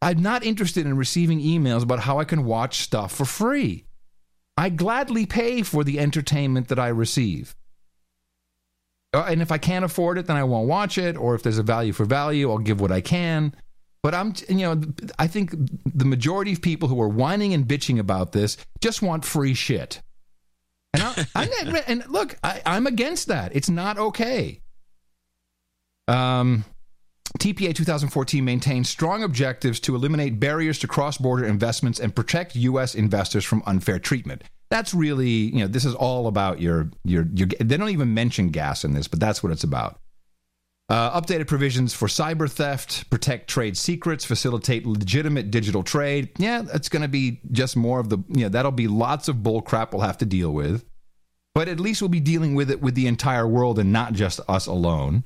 I'm 0.00 0.22
not 0.22 0.42
interested 0.42 0.86
in 0.86 0.96
receiving 0.96 1.38
emails 1.38 1.82
about 1.82 1.98
how 2.00 2.18
I 2.18 2.24
can 2.24 2.46
watch 2.46 2.78
stuff 2.78 3.12
for 3.12 3.26
free. 3.26 3.84
I 4.56 4.70
gladly 4.70 5.26
pay 5.26 5.60
for 5.60 5.84
the 5.84 5.98
entertainment 5.98 6.68
that 6.68 6.78
I 6.78 6.88
receive. 6.88 7.54
Uh, 9.12 9.26
And 9.28 9.42
if 9.42 9.52
I 9.52 9.58
can't 9.58 9.84
afford 9.84 10.16
it, 10.16 10.24
then 10.24 10.36
I 10.36 10.44
won't 10.44 10.66
watch 10.66 10.96
it. 10.96 11.14
Or 11.14 11.34
if 11.34 11.42
there's 11.42 11.58
a 11.58 11.62
value 11.62 11.92
for 11.92 12.06
value, 12.06 12.50
I'll 12.50 12.56
give 12.56 12.80
what 12.80 12.90
I 12.90 13.02
can. 13.02 13.54
But 14.06 14.14
I'm, 14.14 14.34
you 14.48 14.58
know, 14.58 14.80
I 15.18 15.26
think 15.26 15.50
the 15.84 16.04
majority 16.04 16.52
of 16.52 16.62
people 16.62 16.88
who 16.88 17.02
are 17.02 17.08
whining 17.08 17.52
and 17.54 17.66
bitching 17.66 17.98
about 17.98 18.30
this 18.30 18.56
just 18.80 19.02
want 19.02 19.24
free 19.24 19.52
shit. 19.52 20.00
And, 20.94 21.02
I, 21.02 21.26
I, 21.34 21.82
and 21.88 22.06
look, 22.06 22.36
I, 22.44 22.62
I'm 22.64 22.86
against 22.86 23.26
that. 23.26 23.56
It's 23.56 23.68
not 23.68 23.98
okay. 23.98 24.60
Um, 26.06 26.64
TPA 27.40 27.74
2014 27.74 28.44
maintains 28.44 28.88
strong 28.88 29.24
objectives 29.24 29.80
to 29.80 29.96
eliminate 29.96 30.38
barriers 30.38 30.78
to 30.78 30.86
cross 30.86 31.18
border 31.18 31.44
investments 31.44 31.98
and 31.98 32.14
protect 32.14 32.54
U.S. 32.54 32.94
investors 32.94 33.44
from 33.44 33.60
unfair 33.66 33.98
treatment. 33.98 34.44
That's 34.70 34.94
really, 34.94 35.30
you 35.30 35.58
know, 35.58 35.66
this 35.66 35.84
is 35.84 35.96
all 35.96 36.28
about 36.28 36.60
your, 36.60 36.92
your, 37.02 37.26
your, 37.34 37.48
they 37.58 37.76
don't 37.76 37.90
even 37.90 38.14
mention 38.14 38.50
gas 38.50 38.84
in 38.84 38.94
this, 38.94 39.08
but 39.08 39.18
that's 39.18 39.42
what 39.42 39.50
it's 39.50 39.64
about. 39.64 39.98
Uh, 40.88 41.20
updated 41.20 41.48
provisions 41.48 41.92
for 41.92 42.06
cyber 42.06 42.48
theft, 42.48 43.10
protect 43.10 43.50
trade 43.50 43.76
secrets, 43.76 44.24
facilitate 44.24 44.86
legitimate 44.86 45.50
digital 45.50 45.82
trade. 45.82 46.30
Yeah, 46.38 46.62
that's 46.62 46.88
going 46.88 47.02
to 47.02 47.08
be 47.08 47.40
just 47.50 47.76
more 47.76 47.98
of 47.98 48.08
the, 48.08 48.18
you 48.28 48.42
know, 48.42 48.48
that'll 48.48 48.70
be 48.70 48.86
lots 48.86 49.26
of 49.26 49.42
bull 49.42 49.62
crap 49.62 49.92
we'll 49.92 50.02
have 50.02 50.18
to 50.18 50.26
deal 50.26 50.52
with. 50.52 50.84
But 51.56 51.68
at 51.68 51.80
least 51.80 52.02
we'll 52.02 52.08
be 52.08 52.20
dealing 52.20 52.54
with 52.54 52.70
it 52.70 52.80
with 52.80 52.94
the 52.94 53.08
entire 53.08 53.48
world 53.48 53.80
and 53.80 53.92
not 53.92 54.12
just 54.12 54.38
us 54.48 54.66
alone. 54.66 55.24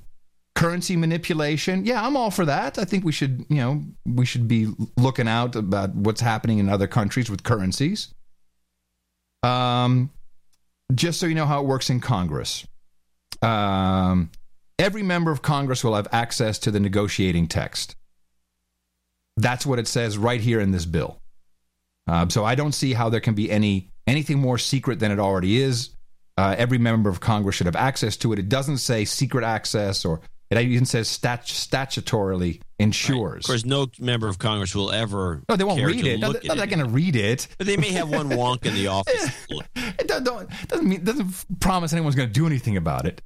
Currency 0.54 0.96
manipulation. 0.96 1.84
Yeah, 1.84 2.06
I'm 2.06 2.16
all 2.16 2.30
for 2.30 2.46
that. 2.46 2.78
I 2.78 2.84
think 2.84 3.04
we 3.04 3.12
should, 3.12 3.44
you 3.50 3.56
know, 3.56 3.82
we 4.06 4.24
should 4.24 4.48
be 4.48 4.72
looking 4.96 5.28
out 5.28 5.56
about 5.56 5.94
what's 5.94 6.22
happening 6.22 6.58
in 6.58 6.70
other 6.70 6.86
countries 6.86 7.28
with 7.28 7.42
currencies. 7.42 8.14
Um, 9.42 10.10
just 10.94 11.20
so 11.20 11.26
you 11.26 11.34
know 11.34 11.46
how 11.46 11.60
it 11.60 11.66
works 11.66 11.90
in 11.90 12.00
Congress. 12.00 12.66
Um, 13.42 14.30
every 14.80 15.02
member 15.02 15.30
of 15.30 15.42
Congress 15.42 15.84
will 15.84 15.94
have 15.94 16.08
access 16.12 16.58
to 16.60 16.70
the 16.70 16.80
negotiating 16.80 17.46
text. 17.46 17.96
That's 19.36 19.64
what 19.64 19.78
it 19.78 19.86
says 19.86 20.18
right 20.18 20.40
here 20.40 20.60
in 20.60 20.70
this 20.72 20.86
bill. 20.86 21.20
Uh, 22.08 22.28
so 22.28 22.44
I 22.44 22.54
don't 22.54 22.72
see 22.72 22.92
how 22.92 23.08
there 23.08 23.20
can 23.20 23.34
be 23.34 23.50
any 23.50 23.90
anything 24.06 24.38
more 24.38 24.58
secret 24.58 24.98
than 24.98 25.12
it 25.12 25.20
already 25.20 25.60
is. 25.60 25.90
Uh, 26.36 26.54
every 26.58 26.78
member 26.78 27.10
of 27.10 27.20
Congress 27.20 27.56
should 27.56 27.66
have 27.66 27.76
access 27.76 28.16
to 28.18 28.32
it. 28.32 28.38
It 28.38 28.48
doesn't 28.48 28.78
say 28.78 29.04
secret 29.04 29.44
access, 29.44 30.04
or 30.04 30.20
it 30.50 30.58
even 30.58 30.86
says 30.86 31.08
stat- 31.08 31.44
statutorily 31.44 32.60
ensures. 32.78 33.44
Of 33.44 33.48
course, 33.48 33.64
no 33.64 33.86
member 34.00 34.26
of 34.26 34.38
Congress 34.38 34.74
will 34.74 34.90
ever. 34.90 35.42
No, 35.48 35.56
they 35.56 35.64
won't 35.64 35.84
read 35.84 36.06
it. 36.06 36.18
No, 36.18 36.32
they're 36.32 36.56
not 36.56 36.70
going 36.70 36.84
to 36.84 36.88
read 36.88 37.14
it. 37.14 37.46
But 37.58 37.66
they 37.66 37.76
may 37.76 37.92
have 37.92 38.08
one 38.08 38.30
wonk 38.30 38.64
in 38.66 38.74
the 38.74 38.88
office. 38.88 39.46
It 39.98 40.08
don't, 40.08 40.24
don't, 40.24 40.48
doesn't 40.68 40.88
mean 40.88 41.04
doesn't 41.04 41.60
promise 41.60 41.92
anyone's 41.92 42.14
going 42.14 42.28
to 42.28 42.32
do 42.32 42.46
anything 42.46 42.78
about 42.78 43.06
it. 43.06 43.20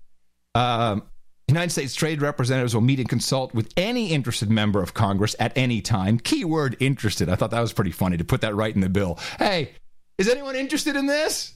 Um, 0.56 1.04
United 1.48 1.70
States 1.70 1.94
trade 1.94 2.22
representatives 2.22 2.74
will 2.74 2.82
meet 2.82 2.98
and 2.98 3.08
consult 3.08 3.54
with 3.54 3.72
any 3.76 4.12
interested 4.12 4.50
member 4.50 4.82
of 4.82 4.94
Congress 4.94 5.36
at 5.38 5.52
any 5.56 5.80
time. 5.80 6.18
Keyword 6.18 6.76
interested. 6.80 7.28
I 7.28 7.36
thought 7.36 7.50
that 7.50 7.60
was 7.60 7.72
pretty 7.72 7.90
funny 7.90 8.16
to 8.16 8.24
put 8.24 8.40
that 8.40 8.54
right 8.54 8.74
in 8.74 8.80
the 8.80 8.88
bill. 8.88 9.18
Hey, 9.38 9.72
is 10.16 10.28
anyone 10.28 10.56
interested 10.56 10.96
in 10.96 11.06
this? 11.06 11.54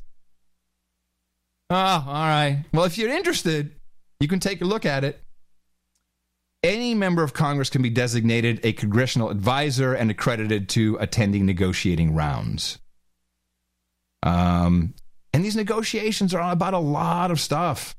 Oh, 1.70 1.76
all 1.76 2.04
right. 2.06 2.64
Well, 2.72 2.84
if 2.84 2.98
you're 2.98 3.10
interested, 3.10 3.72
you 4.20 4.28
can 4.28 4.40
take 4.40 4.60
a 4.60 4.64
look 4.64 4.84
at 4.84 5.04
it. 5.04 5.20
Any 6.62 6.94
member 6.94 7.22
of 7.22 7.32
Congress 7.32 7.70
can 7.70 7.82
be 7.82 7.90
designated 7.90 8.60
a 8.64 8.72
congressional 8.72 9.30
advisor 9.30 9.94
and 9.94 10.10
accredited 10.10 10.68
to 10.70 10.96
attending 11.00 11.46
negotiating 11.46 12.14
rounds. 12.14 12.78
Um, 14.22 14.94
and 15.32 15.44
these 15.44 15.56
negotiations 15.56 16.34
are 16.34 16.50
about 16.50 16.74
a 16.74 16.78
lot 16.78 17.30
of 17.30 17.38
stuff. 17.38 17.94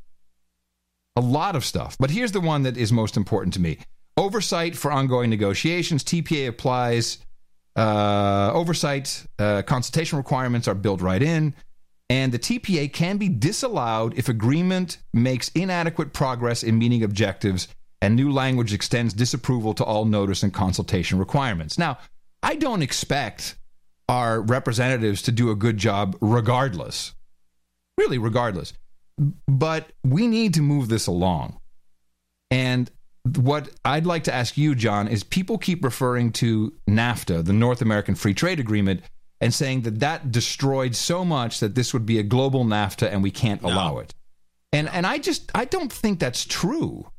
A 1.16 1.22
lot 1.22 1.56
of 1.56 1.66
stuff. 1.66 1.98
But 2.00 2.12
here's 2.12 2.32
the 2.32 2.42
one 2.42 2.64
that 2.64 2.78
is 2.78 2.92
most 2.92 3.18
important 3.18 3.54
to 3.56 3.60
me 3.60 3.80
oversight 4.18 4.76
for 4.76 4.92
ongoing 4.92 5.30
negotiations. 5.30 6.04
TPA 6.04 6.48
applies. 6.50 7.20
Uh, 7.76 8.52
oversight, 8.54 9.26
uh, 9.38 9.62
consultation 9.62 10.18
requirements 10.18 10.68
are 10.68 10.76
built 10.76 11.02
right 11.02 11.22
in. 11.22 11.54
And 12.10 12.32
the 12.32 12.40
TPA 12.40 12.92
can 12.92 13.18
be 13.18 13.30
disallowed 13.30 14.18
if 14.18 14.28
agreement 14.28 14.98
makes 15.14 15.50
inadequate 15.50 16.12
progress 16.12 16.64
in 16.64 16.78
meeting 16.78 17.04
objectives 17.04 17.68
and 18.02 18.16
new 18.16 18.32
language 18.32 18.74
extends 18.74 19.14
disapproval 19.14 19.74
to 19.76 19.84
all 19.84 20.06
notice 20.06 20.44
and 20.44 20.54
consultation 20.54 21.20
requirements. 21.20 21.78
Now, 21.78 22.00
I 22.42 22.56
don't 22.56 22.82
expect 22.82 23.56
our 24.08 24.42
representatives 24.42 25.22
to 25.24 25.32
do 25.32 25.52
a 25.52 25.56
good 25.56 25.78
job 25.78 26.18
regardless. 26.22 27.14
Really, 27.98 28.18
regardless. 28.18 28.74
But 29.48 29.92
we 30.04 30.28
need 30.28 30.54
to 30.56 30.62
move 30.62 30.88
this 30.88 31.08
along. 31.08 31.60
And 32.52 32.90
what 33.38 33.70
I'd 33.84 34.06
like 34.06 34.24
to 34.26 34.34
ask 34.34 34.58
you, 34.58 34.76
John, 34.76 35.08
is 35.08 35.24
people 35.24 35.58
keep 35.58 35.84
referring 35.84 36.32
to 36.34 36.74
NAFTA, 36.90 37.44
the 37.46 37.54
North 37.54 37.82
American 37.82 38.16
Free 38.16 38.34
Trade 38.34 38.60
Agreement, 38.60 39.02
and 39.42 39.54
saying 39.54 39.82
that 39.82 40.00
that 40.00 40.32
destroyed 40.32 40.96
so 40.96 41.24
much 41.26 41.60
that 41.60 41.76
this 41.76 41.94
would 41.94 42.06
be 42.06 42.18
a 42.20 42.24
global 42.24 42.64
NAFTA 42.66 43.12
and 43.12 43.22
we 43.22 43.32
can't 43.32 43.62
No. 43.62 43.70
allow 43.70 43.98
it. 44.00 44.16
And 44.72 44.88
and 44.90 45.06
I 45.06 45.18
just 45.18 45.52
I 45.54 45.66
don't 45.66 45.92
think 45.92 46.20
that's 46.20 46.46
true. 46.46 47.10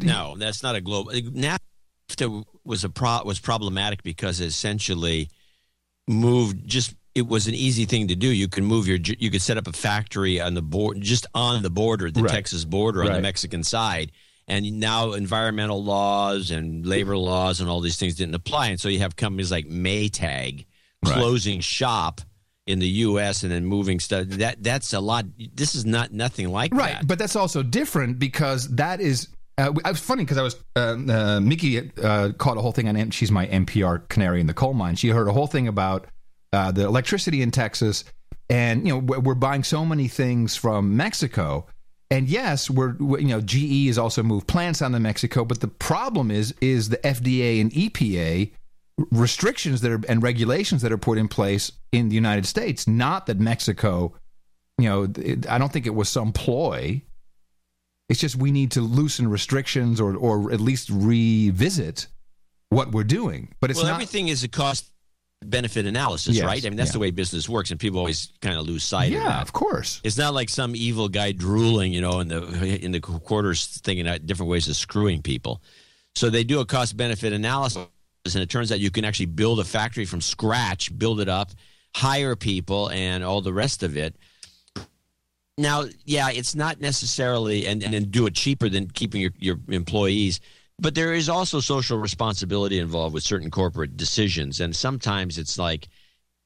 No, 0.00 0.36
that's 0.36 0.62
not 0.62 0.76
a 0.76 0.80
global. 0.80 1.12
NAFTA 1.12 2.44
was 2.64 2.84
a 2.84 2.88
pro, 2.88 3.22
was 3.24 3.40
problematic 3.40 4.02
because 4.02 4.40
it 4.40 4.46
essentially 4.46 5.30
moved 6.06 6.66
just. 6.66 6.94
It 7.18 7.26
was 7.26 7.46
an 7.48 7.54
easy 7.54 7.84
thing 7.84 8.08
to 8.08 8.14
do. 8.16 8.28
You 8.28 8.48
can 8.48 8.64
move 8.64 8.86
your. 8.88 8.98
You 8.98 9.30
could 9.30 9.42
set 9.42 9.56
up 9.58 9.66
a 9.66 9.72
factory 9.72 10.40
on 10.40 10.54
the 10.54 10.62
board, 10.62 11.00
just 11.00 11.26
on 11.34 11.62
the 11.62 11.70
border, 11.70 12.10
the 12.10 12.22
Right. 12.22 12.32
Texas 12.32 12.64
border, 12.64 13.02
on 13.02 13.08
Right. 13.08 13.16
the 13.16 13.22
Mexican 13.22 13.62
side. 13.64 14.12
And 14.46 14.80
now 14.80 15.12
environmental 15.12 15.84
laws 15.84 16.50
and 16.50 16.86
labor 16.86 17.16
laws 17.18 17.60
and 17.60 17.68
all 17.68 17.80
these 17.82 17.96
things 17.98 18.14
didn't 18.14 18.34
apply. 18.34 18.68
And 18.68 18.80
so 18.80 18.88
you 18.88 19.00
have 19.00 19.14
companies 19.16 19.50
like 19.50 19.66
Maytag 19.68 20.64
Right. 21.04 21.14
closing 21.14 21.60
shop 21.60 22.22
in 22.66 22.78
the 22.78 22.88
U.S. 23.08 23.42
and 23.42 23.52
then 23.52 23.64
moving 23.66 24.00
stuff. 24.00 24.26
That 24.28 24.62
that's 24.62 24.92
a 24.94 25.00
lot. 25.00 25.26
This 25.54 25.74
is 25.74 25.84
not 25.84 26.12
nothing 26.12 26.48
like 26.50 26.72
Right, 26.74 26.94
that. 26.94 27.06
but 27.06 27.18
that's 27.18 27.36
also 27.36 27.62
different 27.62 28.18
because 28.18 28.68
that 28.76 29.00
is. 29.00 29.28
Uh, 29.58 29.72
I 29.84 29.90
was 29.90 30.00
funny 30.00 30.22
because 30.24 30.38
I 30.38 30.42
was 30.42 30.56
uh, 30.76 30.96
uh, 31.10 31.40
Mickey 31.40 31.90
uh, 32.02 32.30
caught 32.38 32.56
a 32.56 32.60
whole 32.60 32.72
thing 32.72 32.88
on. 32.88 32.96
M- 32.96 33.10
She's 33.10 33.30
my 33.32 33.46
NPR 33.48 34.08
canary 34.08 34.40
in 34.40 34.46
the 34.46 34.54
coal 34.54 34.72
mine. 34.72 34.94
She 34.96 35.08
heard 35.08 35.26
a 35.28 35.32
whole 35.32 35.46
thing 35.48 35.66
about 35.66 36.06
uh, 36.52 36.72
the 36.72 36.84
electricity 36.84 37.42
in 37.42 37.50
Texas, 37.50 38.04
and 38.48 38.86
you 38.86 38.94
know 38.94 38.98
we're 38.98 39.34
buying 39.34 39.64
so 39.64 39.84
many 39.84 40.08
things 40.08 40.56
from 40.56 40.96
Mexico. 40.96 41.66
And 42.10 42.28
yes, 42.28 42.70
we're 42.70 42.96
you 42.96 43.28
know 43.28 43.40
GE 43.40 43.86
has 43.88 43.98
also 43.98 44.22
moved 44.22 44.46
plants 44.46 44.78
down 44.80 44.92
to 44.92 45.00
Mexico, 45.00 45.44
but 45.44 45.60
the 45.60 45.68
problem 45.68 46.30
is 46.30 46.54
is 46.60 46.88
the 46.88 46.96
FDA 46.98 47.60
and 47.60 47.70
EPA 47.72 48.50
restrictions 49.10 49.80
that 49.82 49.92
are 49.92 50.00
and 50.08 50.22
regulations 50.22 50.82
that 50.82 50.92
are 50.92 50.98
put 50.98 51.18
in 51.18 51.28
place 51.28 51.70
in 51.92 52.08
the 52.08 52.14
United 52.14 52.46
States. 52.46 52.86
Not 52.88 53.26
that 53.26 53.38
Mexico, 53.38 54.14
you 54.78 54.88
know, 54.88 55.02
it, 55.18 55.48
I 55.48 55.58
don't 55.58 55.72
think 55.72 55.86
it 55.86 55.94
was 55.94 56.08
some 56.08 56.32
ploy 56.32 57.02
It's 58.08 58.20
just 58.20 58.36
we 58.36 58.50
need 58.52 58.70
to 58.72 58.80
loosen 58.80 59.28
restrictions 59.28 60.00
or 60.00 60.16
or 60.16 60.50
at 60.50 60.60
least 60.60 60.88
revisit 60.90 62.06
what 62.70 62.92
we're 62.92 63.04
doing. 63.04 63.54
But 63.60 63.70
it's 63.70 63.78
well, 63.78 63.88
not 63.88 63.94
everything 63.94 64.28
is 64.28 64.42
a 64.44 64.48
cost 64.48 64.90
benefit 65.42 65.86
analysis, 65.86 66.36
Yes, 66.36 66.44
right? 66.44 66.64
I 66.64 66.68
mean, 66.68 66.76
that's 66.76 66.90
yeah. 66.90 66.94
the 66.94 66.98
way 66.98 67.10
business 67.10 67.48
works, 67.48 67.70
and 67.70 67.78
people 67.78 67.98
always 67.98 68.32
kind 68.40 68.58
of 68.58 68.66
lose 68.66 68.84
sight 68.84 69.06
of 69.06 69.12
Yeah, 69.12 69.24
that. 69.24 69.42
of 69.42 69.52
course. 69.52 70.00
It's 70.04 70.18
not 70.18 70.34
like 70.34 70.48
some 70.48 70.74
evil 70.74 71.08
guy 71.08 71.32
drooling, 71.32 71.92
you 71.92 72.00
know, 72.00 72.20
in 72.20 72.28
the 72.28 72.84
in 72.84 72.92
the 72.92 73.00
quarters, 73.00 73.66
thinking 73.84 74.08
out 74.08 74.26
different 74.26 74.50
ways 74.50 74.68
of 74.68 74.76
screwing 74.76 75.22
people. 75.22 75.62
So 76.14 76.30
they 76.30 76.44
do 76.44 76.60
a 76.60 76.66
cost 76.66 76.96
benefit 76.96 77.32
analysis, 77.32 77.86
and 78.26 78.36
it 78.42 78.50
turns 78.50 78.72
out 78.72 78.80
you 78.80 78.90
can 78.90 79.04
actually 79.04 79.26
build 79.26 79.60
a 79.60 79.64
factory 79.64 80.04
from 80.04 80.20
scratch, 80.20 80.96
build 80.98 81.20
it 81.20 81.28
up, 81.28 81.52
hire 81.94 82.34
people, 82.34 82.90
and 82.90 83.22
all 83.22 83.40
the 83.40 83.52
rest 83.52 83.82
of 83.82 83.96
it. 83.96 84.16
Now, 85.56 85.86
yeah, 86.04 86.30
it's 86.30 86.54
not 86.54 86.80
necessarily 86.80 87.66
and 87.66 87.82
and 87.82 87.92
then 87.92 88.04
do 88.10 88.26
it 88.26 88.34
cheaper 88.34 88.68
than 88.68 88.88
keeping 88.90 89.20
your, 89.20 89.32
your 89.38 89.58
employees. 89.68 90.40
But 90.80 90.94
there 90.94 91.12
is 91.12 91.28
also 91.28 91.60
social 91.60 91.98
responsibility 91.98 92.78
involved 92.78 93.12
with 93.12 93.24
certain 93.24 93.50
corporate 93.50 93.96
decisions, 93.96 94.60
and 94.60 94.74
sometimes 94.74 95.38
it's 95.38 95.58
like, 95.58 95.88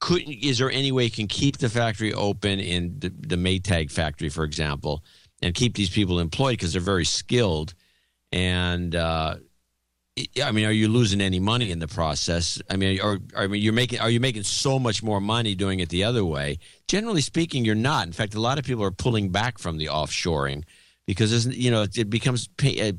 couldn't 0.00 0.32
is 0.32 0.58
there 0.58 0.70
any 0.70 0.90
way 0.90 1.04
you 1.04 1.10
can 1.10 1.28
keep 1.28 1.58
the 1.58 1.68
factory 1.68 2.12
open 2.14 2.58
in 2.58 2.98
the, 2.98 3.10
the 3.10 3.36
Maytag 3.36 3.90
factory, 3.90 4.30
for 4.30 4.44
example, 4.44 5.04
and 5.42 5.54
keep 5.54 5.74
these 5.74 5.90
people 5.90 6.18
employed 6.18 6.52
because 6.52 6.72
they're 6.72 6.82
very 6.82 7.04
skilled, 7.04 7.74
and 8.32 8.96
uh, 8.96 9.36
I 10.42 10.52
mean, 10.52 10.66
are 10.66 10.72
you 10.72 10.88
losing 10.88 11.20
any 11.20 11.40
money 11.40 11.70
in 11.70 11.78
the 11.78 11.88
process? 11.88 12.60
I 12.68 12.76
mean, 12.76 13.00
or 13.00 13.18
I 13.36 13.46
mean, 13.46 13.62
you're 13.62 13.72
making 13.72 14.00
are 14.00 14.10
you 14.10 14.20
making 14.20 14.42
so 14.42 14.78
much 14.78 15.02
more 15.02 15.20
money 15.20 15.54
doing 15.54 15.80
it 15.80 15.88
the 15.88 16.04
other 16.04 16.24
way? 16.24 16.58
Generally 16.86 17.22
speaking, 17.22 17.64
you're 17.64 17.74
not. 17.74 18.06
In 18.06 18.12
fact, 18.12 18.34
a 18.34 18.40
lot 18.40 18.58
of 18.58 18.64
people 18.64 18.84
are 18.84 18.90
pulling 18.90 19.30
back 19.30 19.58
from 19.58 19.78
the 19.78 19.86
offshoring 19.86 20.64
because 21.06 21.46
you 21.46 21.70
know 21.70 21.86
it 21.94 22.10
becomes 22.10 22.48
uh, 22.62 22.92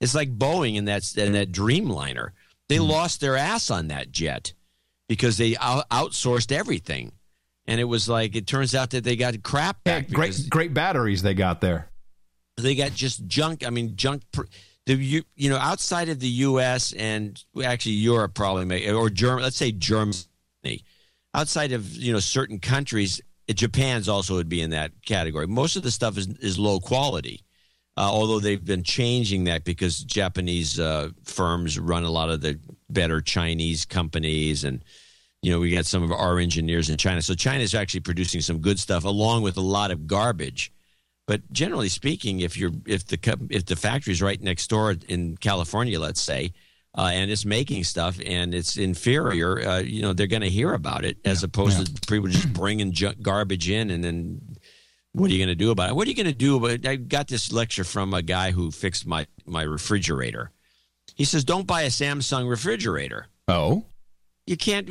it's 0.00 0.14
like 0.14 0.36
Boeing 0.36 0.78
and 0.78 0.88
that 0.88 1.16
in 1.16 1.32
that 1.32 1.52
Dreamliner. 1.52 2.30
They 2.68 2.76
hmm. 2.76 2.84
lost 2.84 3.20
their 3.20 3.36
ass 3.36 3.70
on 3.70 3.88
that 3.88 4.10
jet 4.10 4.52
because 5.08 5.38
they 5.38 5.56
out- 5.56 5.88
outsourced 5.90 6.52
everything, 6.52 7.12
and 7.66 7.80
it 7.80 7.84
was 7.84 8.08
like 8.08 8.34
it 8.36 8.46
turns 8.46 8.74
out 8.74 8.90
that 8.90 9.04
they 9.04 9.16
got 9.16 9.40
crap 9.42 9.78
Yeah, 9.86 10.00
great 10.00 10.48
great 10.50 10.74
batteries 10.74 11.22
they 11.22 11.34
got 11.34 11.60
there. 11.60 11.88
they 12.56 12.74
got 12.74 12.92
just 12.92 13.26
junk. 13.26 13.64
I 13.66 13.70
mean, 13.70 13.96
junk. 13.96 14.22
pr- 14.32 14.46
The 14.86 14.94
you, 14.94 15.22
you 15.34 15.50
know 15.50 15.58
outside 15.58 16.08
of 16.08 16.20
the 16.20 16.28
U.S. 16.28 16.92
and 16.92 17.42
actually 17.62 17.92
Europe 17.92 18.34
probably 18.34 18.64
may 18.64 18.90
or 18.90 19.10
Germany. 19.10 19.44
Let's 19.44 19.56
say 19.56 19.72
Germany. 19.72 20.16
Outside 21.34 21.72
of 21.72 21.94
you 21.96 22.12
know 22.12 22.20
certain 22.20 22.58
countries, 22.58 23.20
Japan's 23.48 24.08
also 24.08 24.34
would 24.34 24.48
be 24.48 24.60
in 24.60 24.70
that 24.70 24.92
category. 25.04 25.46
Most 25.46 25.76
of 25.76 25.82
the 25.82 25.90
stuff 25.90 26.18
is 26.18 26.26
is 26.38 26.58
low 26.58 26.80
quality. 26.80 27.42
Uh, 27.98 28.10
although 28.12 28.40
they've 28.40 28.64
been 28.64 28.82
changing 28.82 29.44
that 29.44 29.64
because 29.64 30.00
Japanese 30.00 30.78
uh, 30.78 31.08
firms 31.24 31.78
run 31.78 32.04
a 32.04 32.10
lot 32.10 32.28
of 32.28 32.42
the 32.42 32.58
better 32.90 33.22
Chinese 33.22 33.86
companies, 33.86 34.64
and 34.64 34.84
you 35.40 35.50
know 35.50 35.58
we 35.60 35.70
got 35.70 35.86
some 35.86 36.02
of 36.02 36.12
our 36.12 36.38
engineers 36.38 36.90
in 36.90 36.98
China. 36.98 37.22
So 37.22 37.34
China 37.34 37.62
is 37.62 37.74
actually 37.74 38.00
producing 38.00 38.42
some 38.42 38.58
good 38.58 38.78
stuff 38.78 39.04
along 39.04 39.42
with 39.42 39.56
a 39.56 39.62
lot 39.62 39.90
of 39.90 40.06
garbage. 40.06 40.72
But 41.26 41.50
generally 41.52 41.88
speaking, 41.88 42.40
if 42.40 42.56
you're 42.58 42.72
if 42.86 43.06
the 43.06 43.48
if 43.50 43.64
the 43.64 43.76
factory's 43.76 44.20
right 44.20 44.40
next 44.40 44.68
door 44.68 44.94
in 45.08 45.36
California, 45.38 45.98
let's 45.98 46.20
say, 46.20 46.52
uh, 46.96 47.10
and 47.12 47.30
it's 47.30 47.46
making 47.46 47.84
stuff 47.84 48.18
and 48.24 48.54
it's 48.54 48.76
inferior, 48.76 49.66
uh, 49.66 49.78
you 49.78 50.02
know 50.02 50.12
they're 50.12 50.26
going 50.26 50.42
to 50.42 50.50
hear 50.50 50.74
about 50.74 51.04
it 51.04 51.16
as 51.24 51.42
opposed 51.42 51.84
to 51.84 52.00
people 52.06 52.28
just 52.28 52.52
bringing 52.52 52.92
junk, 52.92 53.22
garbage 53.22 53.70
in 53.70 53.90
and 53.90 54.04
then 54.04 54.55
what 55.16 55.30
are 55.30 55.32
you 55.32 55.38
going 55.38 55.48
to 55.48 55.54
do 55.54 55.70
about 55.70 55.90
it? 55.90 55.96
What 55.96 56.06
are 56.06 56.10
you 56.10 56.16
going 56.16 56.26
to 56.26 56.32
do 56.32 56.56
about 56.56 56.70
it? 56.70 56.86
I 56.86 56.96
got 56.96 57.28
this 57.28 57.52
lecture 57.52 57.84
from 57.84 58.12
a 58.14 58.22
guy 58.22 58.50
who 58.50 58.70
fixed 58.70 59.06
my 59.06 59.26
my 59.46 59.62
refrigerator. 59.62 60.50
He 61.14 61.24
says, 61.24 61.44
"Don't 61.44 61.66
buy 61.66 61.82
a 61.82 61.88
Samsung 61.88 62.48
refrigerator. 62.48 63.26
Oh, 63.48 63.84
You 64.46 64.56
can't." 64.56 64.90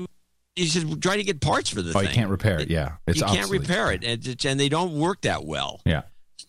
He 0.56 0.68
says, 0.68 0.86
"Try 1.02 1.18
to 1.18 1.24
get 1.24 1.42
parts 1.42 1.70
for 1.70 1.82
the 1.82 1.92
oh, 1.92 1.94
thing. 2.00 2.04
you 2.10 2.16
can't 2.16 2.30
repair 2.30 2.60
it. 2.60 2.70
Yeah, 2.70 2.94
it's 3.06 3.20
you 3.20 3.26
can't 3.26 3.52
repair 3.52 3.92
it, 3.92 4.04
and, 4.04 4.26
it's- 4.26 4.46
and 4.50 4.60
they 4.60 4.70
don't 4.70 4.98
work 4.98 5.22
that 5.22 5.46
well. 5.46 5.82
Yeah. 5.86 6.04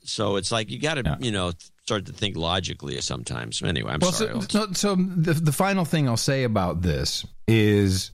So 0.04 0.36
it's 0.36 0.52
like 0.52 0.70
you 0.70 0.78
got 0.78 0.94
to, 0.94 1.02
Yeah. 1.04 1.16
you 1.20 1.32
know, 1.32 1.52
start 1.82 2.06
to 2.06 2.12
think 2.12 2.36
logically 2.36 3.00
sometimes. 3.00 3.60
Anyway, 3.62 3.90
I'm 3.92 3.98
well, 4.00 4.12
sorry. 4.12 4.40
so, 4.42 4.66
so, 4.66 4.72
so 4.72 4.94
the 4.94 5.34
the 5.34 5.52
final 5.52 5.84
thing 5.84 6.08
I'll 6.08 6.16
say 6.16 6.44
about 6.44 6.80
this 6.82 7.26
is, 7.48 8.12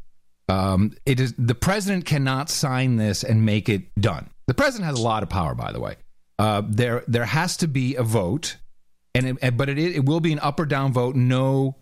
um, 0.48 0.94
it 1.06 1.20
is 1.20 1.34
the 1.38 1.54
president 1.54 2.06
cannot 2.06 2.48
sign 2.50 2.96
this 2.96 3.22
and 3.22 3.44
make 3.44 3.68
it 3.68 3.94
done. 4.00 4.30
The 4.46 4.54
president 4.54 4.86
has 4.86 4.98
a 4.98 5.02
lot 5.02 5.22
of 5.22 5.28
power, 5.28 5.54
by 5.54 5.72
the 5.72 5.80
way. 5.80 5.96
Uh, 6.38 6.62
there 6.66 7.04
there 7.06 7.24
has 7.24 7.56
to 7.58 7.68
be 7.68 7.94
a 7.96 8.02
vote, 8.02 8.56
and 9.14 9.38
it, 9.40 9.56
but 9.56 9.68
it 9.68 9.78
it 9.78 10.04
will 10.04 10.20
be 10.20 10.32
an 10.32 10.38
up 10.40 10.58
or 10.58 10.66
down 10.66 10.92
vote. 10.92 11.14
No 11.14 11.76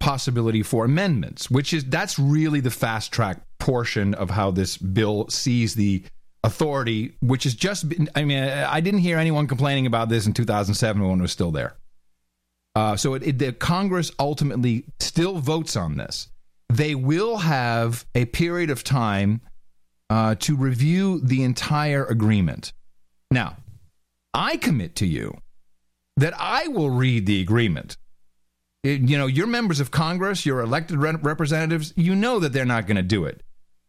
possibility 0.00 0.62
for 0.62 0.84
amendments, 0.84 1.50
which 1.50 1.72
is 1.72 1.84
that's 1.84 2.18
really 2.18 2.60
the 2.60 2.70
fast 2.70 3.12
track 3.12 3.42
portion 3.58 4.14
of 4.14 4.30
how 4.30 4.50
this 4.50 4.76
bill 4.76 5.28
sees 5.28 5.74
the 5.74 6.02
authority, 6.42 7.14
which 7.20 7.46
is 7.46 7.54
just. 7.54 7.88
been- 7.88 8.08
I 8.14 8.24
mean, 8.24 8.42
I 8.42 8.80
didn't 8.80 9.00
hear 9.00 9.18
anyone 9.18 9.46
complaining 9.46 9.86
about 9.86 10.08
this 10.08 10.26
in 10.26 10.32
2007 10.32 11.02
when 11.02 11.18
it 11.18 11.22
was 11.22 11.32
still 11.32 11.50
there. 11.50 11.76
Uh, 12.74 12.96
so 12.96 13.14
it, 13.14 13.22
it, 13.24 13.38
the 13.38 13.52
Congress 13.52 14.10
ultimately 14.18 14.84
still 15.00 15.38
votes 15.38 15.76
on 15.76 15.96
this. 15.96 16.28
They 16.68 16.94
will 16.94 17.38
have 17.38 18.06
a 18.14 18.26
period 18.26 18.70
of 18.70 18.84
time 18.84 19.40
uh, 20.10 20.34
to 20.34 20.56
review 20.56 21.20
the 21.20 21.42
entire 21.44 22.04
agreement. 22.04 22.72
Now, 23.30 23.56
I 24.34 24.56
commit 24.58 24.96
to 24.96 25.06
you 25.06 25.38
that 26.16 26.34
I 26.36 26.68
will 26.68 26.90
read 26.90 27.24
the 27.26 27.40
agreement. 27.40 27.96
It- 28.82 29.00
you 29.02 29.16
know, 29.16 29.26
you're 29.26 29.46
members 29.46 29.80
of 29.80 29.90
Congress, 29.90 30.44
you're 30.44 30.60
elected 30.60 30.98
re- 30.98 31.14
representatives, 31.22 31.92
you 31.96 32.14
know 32.14 32.38
that 32.40 32.52
they're 32.52 32.64
not 32.66 32.86
going 32.86 32.96
to 32.96 33.02
do 33.02 33.24
it. 33.24 33.42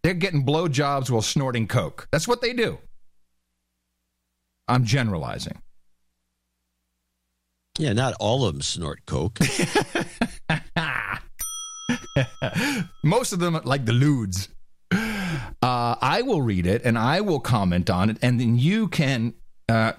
They're 0.03 0.13
getting 0.13 0.45
blowjobs 0.45 1.09
while 1.09 1.21
snorting 1.21 1.67
coke. 1.67 2.07
That's 2.11 2.27
what 2.27 2.41
they 2.41 2.53
do. 2.53 2.77
I'm 4.67 4.85
generalizing. 4.85 5.61
yeah, 7.77 7.93
not 7.93 8.13
all 8.19 8.45
of 8.45 8.53
them 8.53 8.61
snort 8.61 9.01
coke. 9.05 9.39
Most 13.03 13.33
of 13.33 13.39
them, 13.39 13.59
like 13.63 13.85
the 13.85 13.93
lewds. 13.93 14.49
Uh, 15.61 15.95
I 16.01 16.23
will 16.23 16.41
read 16.41 16.65
it 16.65 16.81
and 16.83 16.97
I 16.97 17.21
will 17.21 17.39
comment 17.39 17.89
on 17.89 18.09
it, 18.09 18.17
and 18.21 18.39
then 18.39 18.57
you 18.57 18.87
can 18.87 19.35
uh, 19.69 19.93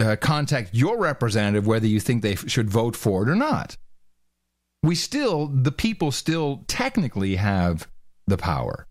uh, 0.00 0.16
contact 0.20 0.74
your 0.74 0.98
representative 0.98 1.66
whether 1.66 1.86
you 1.86 2.00
think 2.00 2.22
they 2.22 2.32
f- 2.32 2.48
should 2.48 2.68
vote 2.68 2.96
for 2.96 3.22
it 3.22 3.28
or 3.28 3.36
not. 3.36 3.76
We 4.82 4.94
still, 4.94 5.46
the 5.46 5.72
people 5.72 6.10
still 6.12 6.64
technically 6.68 7.36
have 7.36 7.88
the 8.26 8.36
power. 8.36 8.86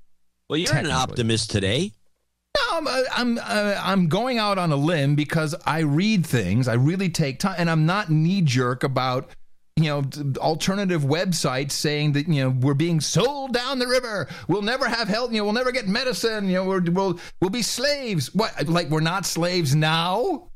well, 0.49 0.57
you're 0.57 0.75
an 0.75 0.91
optimist 0.91 1.49
today. 1.51 1.91
No, 2.57 2.77
I'm 2.77 2.87
uh, 2.87 3.03
I'm 3.15 3.37
uh, 3.37 3.81
I'm 3.83 4.07
going 4.07 4.37
out 4.37 4.57
on 4.57 4.71
a 4.71 4.75
limb 4.75 5.15
because 5.15 5.55
I 5.65 5.79
read 5.79 6.25
things. 6.25 6.67
I 6.67 6.73
really 6.73 7.09
take 7.09 7.39
time, 7.39 7.55
and 7.57 7.69
I'm 7.69 7.85
not 7.85 8.09
knee 8.09 8.41
jerk 8.41 8.83
about 8.83 9.29
you 9.77 9.83
know 9.83 10.03
alternative 10.37 11.03
websites 11.03 11.71
saying 11.71 12.13
that 12.13 12.27
you 12.27 12.43
know 12.43 12.49
we're 12.49 12.73
being 12.73 12.99
sold 12.99 13.53
down 13.53 13.79
the 13.79 13.87
river. 13.87 14.27
We'll 14.47 14.63
never 14.63 14.87
have 14.87 15.07
health. 15.07 15.31
You 15.31 15.39
know, 15.39 15.45
we'll 15.45 15.53
never 15.53 15.71
get 15.71 15.87
medicine. 15.87 16.47
You 16.47 16.55
know, 16.55 16.65
we're, 16.65 16.81
we'll 16.81 17.19
we'll 17.39 17.51
be 17.51 17.61
slaves. 17.61 18.33
What? 18.33 18.67
Like 18.67 18.89
we're 18.89 18.99
not 18.99 19.25
slaves 19.25 19.75
now? 19.75 20.49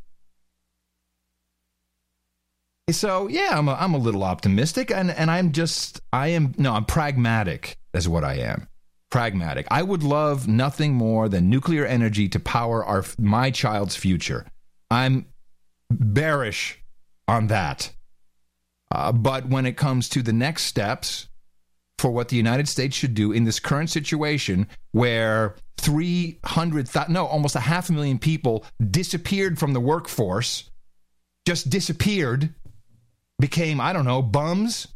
So 2.89 3.27
yeah, 3.27 3.49
I'm 3.51 3.67
a, 3.67 3.73
I'm 3.75 3.93
a 3.93 3.99
little 3.99 4.23
optimistic, 4.23 4.91
and 4.91 5.11
and 5.11 5.29
I'm 5.29 5.51
just 5.51 6.01
I 6.11 6.29
am 6.29 6.53
no, 6.57 6.73
I'm 6.73 6.85
pragmatic. 6.85 7.77
Is 7.93 8.09
what 8.09 8.23
I 8.23 8.35
am 8.35 8.67
pragmatic. 9.11 9.67
I 9.69 9.83
would 9.83 10.01
love 10.01 10.47
nothing 10.47 10.93
more 10.93 11.29
than 11.29 11.49
nuclear 11.49 11.85
energy 11.85 12.27
to 12.29 12.39
power 12.39 12.83
our 12.83 13.05
my 13.19 13.51
child's 13.51 13.95
future. 13.95 14.47
I'm 14.89 15.27
bearish 15.91 16.81
on 17.27 17.47
that. 17.47 17.91
Uh, 18.91 19.11
but 19.11 19.47
when 19.47 19.65
it 19.65 19.77
comes 19.77 20.09
to 20.09 20.21
the 20.21 20.33
next 20.33 20.63
steps 20.63 21.27
for 21.97 22.11
what 22.11 22.29
the 22.29 22.35
United 22.35 22.67
States 22.67 22.95
should 22.95 23.13
do 23.13 23.31
in 23.31 23.45
this 23.45 23.59
current 23.59 23.89
situation 23.89 24.67
where 24.91 25.55
300,000, 25.77 27.13
no, 27.13 27.25
almost 27.25 27.55
a 27.55 27.59
half 27.59 27.89
a 27.89 27.93
million 27.93 28.19
people 28.19 28.65
disappeared 28.89 29.57
from 29.57 29.73
the 29.73 29.79
workforce, 29.79 30.69
just 31.45 31.69
disappeared, 31.69 32.53
became, 33.39 33.79
I 33.79 33.93
don't 33.93 34.05
know, 34.05 34.21
bums, 34.21 34.87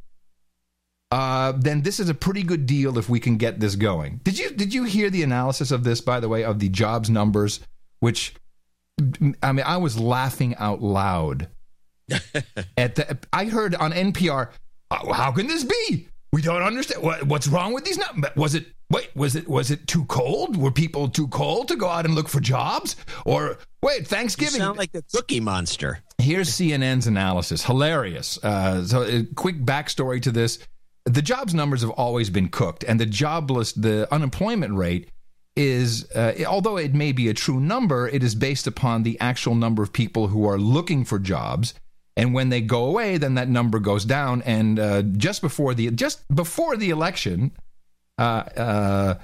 uh, 1.12 1.54
then 1.56 1.82
this 1.84 2.00
is 2.00 2.10
a 2.10 2.14
pretty 2.14 2.44
good 2.44 2.66
deal 2.66 2.98
if 2.98 3.08
we 3.08 3.20
can 3.20 3.38
get 3.38 3.60
this 3.60 3.76
going. 3.76 4.20
Did 4.24 4.38
you 4.38 4.50
did 4.50 4.74
you 4.74 4.84
hear 4.84 5.10
the 5.10 5.24
analysis 5.24 5.72
of 5.72 5.84
this, 5.84 6.02
by 6.02 6.20
the 6.20 6.28
way, 6.28 6.44
of 6.44 6.60
the 6.60 6.68
jobs 6.68 7.10
numbers? 7.10 7.60
Which 8.00 8.36
I 9.42 9.52
mean, 9.52 9.66
I 9.66 9.78
was 9.78 10.00
laughing 10.00 10.56
out 10.56 10.82
loud 10.82 11.48
at 12.78 12.96
the. 12.96 13.18
I 13.34 13.46
heard 13.46 13.76
on 13.76 13.92
NPR, 13.92 14.50
"Oh, 14.92 15.14
"How 15.14 15.32
can 15.32 15.48
this 15.48 15.64
be? 15.64 16.08
We 16.34 16.42
don't 16.42 16.62
understand 16.62 17.02
what, 17.02 17.24
what's 17.24 17.48
wrong 17.48 17.74
with 17.74 17.86
these 17.86 17.98
numbers. 17.98 18.32
Was 18.36 18.56
it 18.56 18.66
wait? 18.92 19.10
Was 19.16 19.36
it 19.36 19.48
was 19.48 19.72
it 19.72 19.88
too 19.88 20.06
cold? 20.06 20.58
Were 20.58 20.72
people 20.72 21.08
too 21.08 21.28
cold 21.30 21.70
to 21.70 21.76
go 21.76 21.88
out 21.88 22.06
and 22.06 22.14
look 22.14 22.28
for 22.28 22.40
jobs? 22.40 22.96
Or 23.26 23.58
wait, 23.82 24.00
You 24.00 24.06
Thanksgiving? 24.06 24.60
sound 24.60 24.78
like 24.78 24.92
the 24.92 25.04
Cookie 25.14 25.40
Monster. 25.40 26.00
Here's 26.18 26.50
CNN's 26.50 27.08
analysis. 27.08 27.64
Hilarious. 27.64 28.38
Uh, 28.44 28.86
so, 28.86 29.04
a 29.04 29.24
quick 29.36 29.64
backstory 29.64 30.22
to 30.24 30.32
this: 30.32 30.60
the 31.06 31.22
jobs 31.22 31.54
numbers 31.54 31.82
have 31.82 31.92
always 31.92 32.30
been 32.30 32.50
cooked, 32.50 32.84
and 32.84 33.00
the 33.00 33.06
jobless, 33.06 33.72
the 33.74 34.08
unemployment 34.14 34.76
rate 34.76 35.10
is, 35.56 36.10
uh, 36.12 36.34
although 36.46 36.76
it 36.78 36.94
may 36.94 37.14
be 37.14 37.30
a 37.30 37.34
true 37.34 37.62
number, 37.62 38.10
it 38.10 38.24
is 38.24 38.36
based 38.36 38.68
upon 38.68 39.04
the 39.04 39.18
actual 39.22 39.56
number 39.56 39.82
of 39.82 39.94
people 39.94 40.28
who 40.28 40.46
are 40.48 40.58
looking 40.58 41.06
for 41.06 41.18
jobs. 41.18 41.74
And 42.18 42.34
when 42.34 42.50
they 42.50 42.62
go 42.62 42.86
away, 42.86 43.18
then 43.18 43.36
that 43.36 43.50
number 43.50 43.80
goes 43.80 44.06
down. 44.06 44.42
And 44.44 44.80
uh, 44.80 45.02
just 45.02 45.42
before 45.42 45.74
the 45.74 45.92
just 45.92 46.26
before 46.34 46.78
the 46.78 46.90
election, 46.90 47.52
uh, 48.18 48.44
uh, 48.56 49.16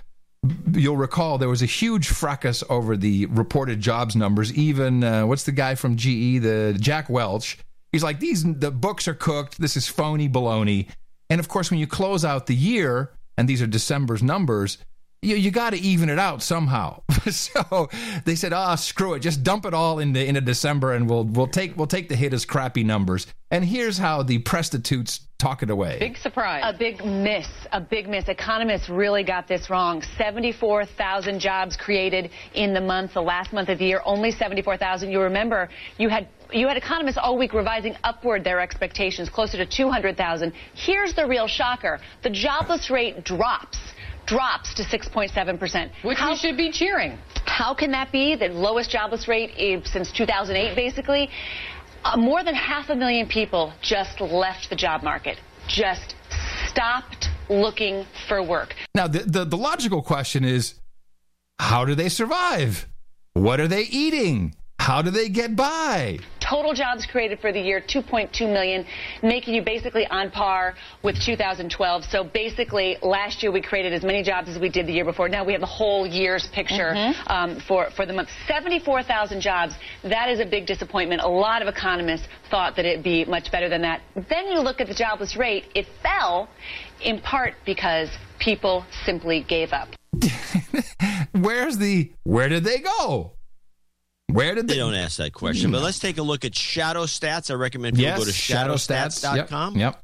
you'll 0.74 0.98
recall 0.98 1.38
there 1.38 1.50
was 1.50 1.62
a 1.62 1.68
huge 1.68 2.08
fracas 2.08 2.64
over 2.70 2.98
the 2.98 3.28
reported 3.28 3.80
jobs 3.80 4.16
numbers. 4.16 4.54
Even 4.54 5.04
uh, 5.04 5.26
what's 5.26 5.44
the 5.44 5.52
guy 5.52 5.76
from 5.76 5.96
GE, 5.96 6.42
the 6.42 6.78
Jack 6.80 7.10
Welch? 7.10 7.60
He's 7.92 8.04
like, 8.04 8.20
these 8.20 8.44
the 8.44 8.72
books 8.72 9.08
are 9.08 9.14
cooked. 9.14 9.60
This 9.60 9.78
is 9.78 9.88
phony 9.88 10.28
baloney. 10.28 10.88
And 11.30 11.40
of 11.40 11.48
course, 11.48 11.72
when 11.72 11.80
you 11.80 11.88
close 11.88 12.26
out 12.26 12.48
the 12.48 12.56
year, 12.56 13.12
and 13.38 13.48
these 13.48 13.62
are 13.62 13.68
December's 13.68 14.22
numbers, 14.22 14.78
you, 15.22 15.36
you 15.36 15.52
got 15.52 15.72
to 15.72 15.78
even 15.78 16.10
it 16.10 16.18
out 16.18 16.42
somehow. 16.42 17.02
so 17.30 17.90
they 18.26 18.36
said, 18.36 18.54
"Ah, 18.54 18.74
oh, 18.74 18.76
screw 18.76 19.14
it, 19.14 19.20
just 19.20 19.44
dump 19.44 19.66
it 19.66 19.74
all 19.74 20.00
in 20.00 20.10
into 20.10 20.26
into 20.26 20.42
December, 20.42 20.94
and 20.94 21.10
we'll 21.10 21.26
we'll 21.26 21.48
take 21.48 21.78
we'll 21.78 21.88
take 21.88 22.10
the 22.10 22.16
hit 22.16 22.34
as 22.34 22.46
crappy 22.46 22.84
numbers." 22.84 23.28
And 23.52 23.64
here's 23.64 23.98
how 23.98 24.24
the 24.24 24.40
prostitutes 24.40 25.20
talk 25.38 25.62
it 25.62 25.70
away. 25.70 25.98
Big 26.00 26.18
surprise. 26.18 26.64
A 26.66 26.76
big 26.76 27.06
miss. 27.06 27.48
A 27.72 27.82
big 27.82 28.08
miss. 28.08 28.30
Economists 28.30 28.90
really 28.90 29.24
got 29.24 29.48
this 29.48 29.70
wrong. 29.70 30.02
74,000 30.18 31.40
jobs 31.40 31.76
created 31.76 32.32
in 32.54 32.74
the 32.74 32.80
month, 32.80 33.14
the 33.14 33.22
last 33.22 33.52
month 33.52 33.70
of 33.70 33.80
the 33.80 33.86
year. 33.86 34.02
Only 34.06 34.32
74,000. 34.32 35.12
You 35.12 35.22
remember, 35.22 35.70
you 35.98 36.10
had 36.10 36.28
you 36.52 36.68
had 36.68 36.78
economists 36.78 37.18
all 37.18 37.38
week 37.38 37.54
revising 37.54 37.96
upward 38.04 38.44
their 38.44 38.60
expectations, 38.60 39.30
closer 39.30 39.58
to 39.58 39.66
200,000. 39.66 40.54
Here's 40.74 41.14
the 41.14 41.28
real 41.28 41.48
shocker: 41.48 42.00
the 42.24 42.30
jobless 42.32 42.90
rate 42.90 43.24
drops 43.24 43.78
drops 44.32 44.74
to 44.76 44.84
6.7%. 44.84 45.92
Which 46.04 46.18
how, 46.18 46.32
we 46.32 46.38
should 46.38 46.56
be 46.56 46.72
cheering. 46.72 47.20
How 47.46 47.74
can 47.74 47.92
that 47.92 48.14
be? 48.14 48.36
The 48.38 48.48
lowest 48.48 48.90
jobless 48.90 49.28
rate 49.28 49.52
since 49.86 50.10
2008, 50.12 50.74
basically. 50.74 51.30
Uh, 52.06 52.16
more 52.16 52.42
than 52.42 52.56
half 52.56 52.90
a 52.90 52.96
million 52.96 53.28
people 53.28 53.74
just 53.82 54.22
left 54.22 54.70
the 54.70 54.76
job 54.76 55.04
market, 55.04 55.38
just 55.68 56.16
stopped 56.66 57.28
looking 57.50 58.06
for 58.30 58.42
work. 58.42 58.74
Now, 58.96 59.08
the, 59.08 59.20
the, 59.20 59.46
the 59.46 59.58
logical 59.58 60.02
question 60.02 60.46
is 60.46 60.76
how 61.60 61.84
do 61.84 61.94
they 61.94 62.08
survive? 62.08 62.88
What 63.34 63.60
are 63.60 63.68
they 63.68 63.84
eating? 63.84 64.56
How 64.82 65.04
do 65.04 65.12
they 65.12 65.30
get 65.30 65.56
by? 65.56 66.18
Total 66.40 66.74
jobs 66.74 67.06
created 67.06 67.40
for 67.40 67.54
the 67.54 67.62
year 67.62 67.80
2.2 67.80 68.52
million, 68.52 68.84
making 69.22 69.54
you 69.54 69.62
basically 69.62 70.08
on 70.08 70.32
par 70.32 70.74
with 71.04 71.22
2012. 71.24 72.04
So 72.06 72.24
basically, 72.24 72.98
last 73.04 73.44
year 73.44 73.52
we 73.52 73.62
created 73.62 73.94
as 73.94 74.02
many 74.02 74.24
jobs 74.24 74.50
as 74.50 74.58
we 74.58 74.70
did 74.70 74.88
the 74.88 74.92
year 74.92 75.06
before. 75.06 75.30
Now 75.30 75.46
we 75.46 75.52
have 75.52 75.62
the 75.62 75.68
whole 75.68 76.08
year's 76.08 76.48
picture 76.48 76.94
mm-hmm. 76.96 77.32
um, 77.32 77.60
for 77.68 77.92
for 77.92 78.08
the 78.08 78.14
month. 78.14 78.30
74,000 78.48 79.40
jobs. 79.40 79.76
That 80.02 80.30
is 80.30 80.40
a 80.40 80.48
big 80.48 80.66
disappointment. 80.66 81.22
A 81.22 81.28
lot 81.28 81.62
of 81.62 81.68
economists 81.68 82.28
thought 82.50 82.76
that 82.78 82.86
it'd 82.86 83.04
be 83.04 83.24
much 83.24 83.52
better 83.52 83.70
than 83.70 83.84
that. 83.84 84.02
Then 84.16 84.48
you 84.48 84.62
look 84.62 84.82
at 84.82 84.88
the 84.88 84.96
jobless 84.96 85.38
rate. 85.38 85.66
It 85.76 85.86
fell, 86.02 86.50
in 87.02 87.22
part 87.22 87.54
because 87.68 88.10
people 88.40 88.84
simply 89.06 89.46
gave 89.48 89.74
up. 89.74 89.90
Where's 91.34 91.78
the? 91.78 92.12
Where 92.24 92.50
did 92.50 92.64
they 92.64 92.80
go? 92.80 93.34
Where 94.32 94.56
did 94.56 94.68
they, 94.68 94.76
they 94.76 94.80
don't 94.80 94.94
ask 94.94 95.18
that 95.18 95.34
question? 95.34 95.72
But 95.72 95.82
let's 95.82 96.00
take 96.00 96.18
a 96.18 96.22
look 96.22 96.46
at 96.46 96.56
Shadow 96.56 97.04
Stats. 97.04 97.52
I 97.52 97.56
recommend 97.56 97.96
people 97.96 98.10
yes, 98.10 98.20
go 98.20 98.26
to 98.26 98.32
shadowstats.com. 98.32 99.78
Yep, 99.78 99.94
yep. 99.94 100.04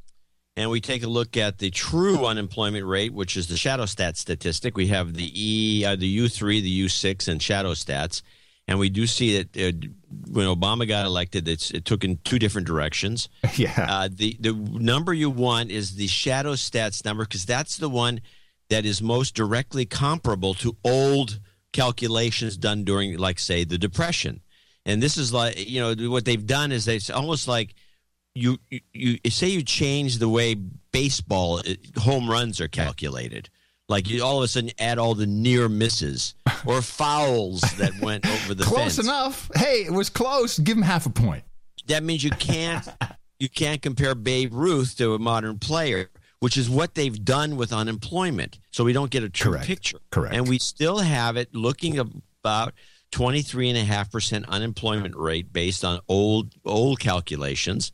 And 0.56 0.72
we 0.72 0.82
take 0.82 1.04
a 1.04 1.08
look 1.08 1.38
at 1.38 1.60
the 1.60 1.70
true 1.70 2.26
unemployment 2.26 2.86
rate, 2.86 3.14
which 3.14 3.38
is 3.38 3.48
the 3.48 3.58
Shadow 3.58 3.84
Stats 3.84 4.18
statistic. 4.18 4.76
We 4.76 4.88
have 4.88 5.14
the 5.14 5.32
E, 5.34 5.86
uh, 5.86 5.96
the 5.96 6.18
U3, 6.18 6.62
the 6.64 6.86
U6, 6.86 7.28
and 7.28 7.42
Shadow 7.42 7.74
Stats. 7.74 8.24
And 8.68 8.80
we 8.80 8.90
do 8.90 9.08
see 9.08 9.38
that 9.38 9.56
uh, 9.56 9.88
when 10.32 10.46
Obama 10.48 10.88
got 10.88 11.06
elected, 11.06 11.48
it 11.48 11.86
took 11.86 12.04
in 12.04 12.18
two 12.24 12.40
different 12.40 12.68
directions. 12.68 13.30
Yeah. 13.56 13.86
Uh, 13.90 14.10
the 14.12 14.38
the 14.40 14.54
number 14.54 15.14
you 15.14 15.30
want 15.30 15.72
is 15.72 15.96
the 15.96 16.08
Shadow 16.08 16.54
Stats 16.54 17.04
number 17.06 17.24
because 17.24 17.46
that's 17.46 17.78
the 17.78 17.90
one 17.90 18.22
that 18.70 18.86
is 18.86 19.02
most 19.02 19.34
directly 19.36 19.86
comparable 19.86 20.54
to 20.56 20.76
old 20.84 21.40
calculations 21.78 22.58
done 22.58 22.84
during, 22.84 23.18
like, 23.18 23.38
say, 23.38 23.64
the 23.64 23.78
Depression. 23.78 24.42
And 24.86 25.02
this 25.02 25.16
is 25.16 25.32
like, 25.32 25.70
you 25.70 25.80
know, 25.80 26.10
what 26.10 26.26
they've 26.26 26.46
done 26.46 26.72
is 26.72 26.88
it's 26.88 27.12
almost 27.12 27.48
like 27.48 27.76
you, 28.34 28.58
you, 28.70 29.18
you 29.24 29.32
say 29.32 29.48
you 29.48 29.62
change 29.62 30.18
the 30.18 30.30
way 30.30 30.56
baseball 30.56 31.60
uh, 31.60 32.00
home 32.00 32.30
runs 32.30 32.60
are 32.60 32.68
calculated. 32.68 33.50
Like 33.90 34.10
you 34.10 34.24
all 34.24 34.40
of 34.40 34.44
a 34.44 34.48
sudden 34.48 34.72
add 34.80 34.98
all 34.98 35.14
the 35.14 35.28
near 35.28 35.70
misses 35.70 36.36
or 36.66 36.82
fouls 36.82 37.62
that 37.78 38.00
went 38.02 38.26
over 38.26 38.54
the 38.54 38.64
close 38.64 38.96
fence. 38.96 39.08
enough. 39.08 39.50
Hey, 39.56 39.86
it 39.86 39.94
was 39.94 40.10
close. 40.10 40.58
Give 40.58 40.78
him 40.78 40.84
half 40.84 41.06
a 41.06 41.10
point. 41.10 41.44
That 41.88 42.04
means 42.04 42.24
you 42.24 42.32
can't 42.32 42.86
you 43.40 43.50
can't 43.50 43.82
compare 43.82 44.16
Babe 44.16 44.54
Ruth 44.54 44.98
to 44.98 45.14
a 45.14 45.20
modern 45.20 45.60
player 45.60 46.10
which 46.40 46.58
is 46.58 46.70
what 46.70 46.96
they've 46.96 47.24
done 47.24 47.56
with 47.56 47.74
unemployment. 47.74 48.60
So 48.72 48.84
we 48.84 48.94
don't 48.94 49.12
get 49.12 49.24
a 49.24 49.30
true 49.30 49.52
Correct. 49.52 49.68
picture. 49.68 49.98
Correct. 50.12 50.36
And 50.36 50.48
we 50.48 50.60
still 50.60 51.00
have 51.00 51.38
it 51.38 51.54
looking 51.54 51.98
about 51.98 52.74
23.5% 53.12 54.48
unemployment 54.48 55.16
rate 55.16 55.52
based 55.52 55.84
on 55.84 56.00
old 56.08 56.54
old 56.66 57.00
calculations 57.00 57.92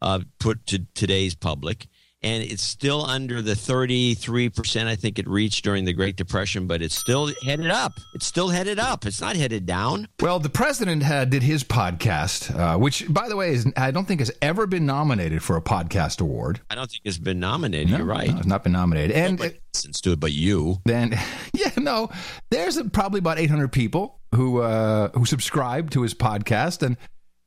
uh, 0.00 0.20
put 0.38 0.66
to 0.66 0.86
today's 0.94 1.34
public 1.34 1.86
and 2.22 2.42
it's 2.42 2.62
still 2.62 3.04
under 3.04 3.42
the 3.42 3.54
33% 3.54 4.86
I 4.86 4.96
think 4.96 5.18
it 5.18 5.28
reached 5.28 5.64
during 5.64 5.84
the 5.84 5.92
Great 5.92 6.16
Depression, 6.16 6.66
but 6.66 6.82
it's 6.82 6.94
still 6.94 7.32
headed 7.44 7.70
up. 7.70 7.92
It's 8.14 8.26
still 8.26 8.48
headed 8.48 8.78
up. 8.78 9.06
It's 9.06 9.20
not 9.20 9.36
headed 9.36 9.66
down. 9.66 10.08
Well, 10.20 10.38
the 10.38 10.48
president 10.48 11.02
had 11.02 11.30
did 11.30 11.42
his 11.42 11.64
podcast, 11.64 12.56
uh, 12.56 12.78
which, 12.78 13.12
by 13.12 13.28
the 13.28 13.36
way, 13.36 13.52
is 13.52 13.66
I 13.76 13.90
don't 13.90 14.06
think 14.06 14.20
has 14.20 14.30
ever 14.40 14.66
been 14.66 14.86
nominated 14.86 15.42
for 15.42 15.56
a 15.56 15.62
podcast 15.62 16.20
award. 16.20 16.60
I 16.70 16.74
don't 16.74 16.90
think 16.90 17.02
it's 17.04 17.18
been 17.18 17.40
nominated. 17.40 17.90
No, 17.90 17.98
You're 17.98 18.06
right. 18.06 18.30
No, 18.30 18.38
it's 18.38 18.46
not 18.46 18.62
been 18.62 18.72
nominated. 18.72 19.16
And 19.16 19.40
since 19.74 20.00
to 20.02 20.12
it, 20.12 20.20
but 20.20 20.32
you. 20.32 20.80
Then, 20.84 21.18
yeah, 21.54 21.70
no. 21.76 22.10
There's 22.50 22.80
probably 22.92 23.18
about 23.18 23.38
800 23.38 23.72
people 23.72 24.20
who 24.34 24.60
uh, 24.60 25.10
who 25.10 25.24
subscribe 25.24 25.90
to 25.90 26.02
his 26.02 26.14
podcast, 26.14 26.82
and 26.82 26.96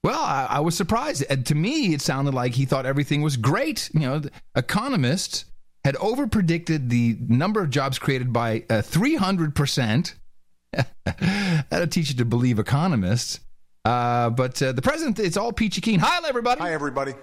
well, 0.05 0.21
I, 0.21 0.45
I, 0.51 0.59
was 0.59 0.77
surprised. 0.77 1.25
And 1.31 1.43
to 1.47 1.55
me, 1.55 1.95
it 1.95 1.99
sounded 1.99 2.35
like 2.35 2.53
he 2.53 2.65
thought 2.65 2.85
everything 2.85 3.23
was 3.23 3.37
great. 3.37 3.89
You 3.91 4.01
know, 4.01 4.21
economists 4.55 5.45
had 5.83 5.95
over 5.95 6.27
predicted 6.27 6.91
the 6.91 7.17
number 7.27 7.59
of 7.63 7.71
jobs 7.71 7.97
created 7.97 8.31
by 8.31 8.65
uh, 8.69 8.83
300%. 8.83 10.13
That'll 11.71 11.87
teach 11.87 12.09
you 12.09 12.15
to 12.17 12.25
believe 12.25 12.59
economists. 12.59 13.39
Uh, 13.83 14.29
but 14.29 14.61
uh, 14.61 14.73
the 14.73 14.81
president, 14.83 15.17
it's 15.17 15.37
all 15.37 15.51
peachy 15.51 15.81
keen. 15.81 15.99
Hi, 15.99 16.19
everybody. 16.27 16.61
Hi, 16.61 16.71
everybody. 16.71 17.15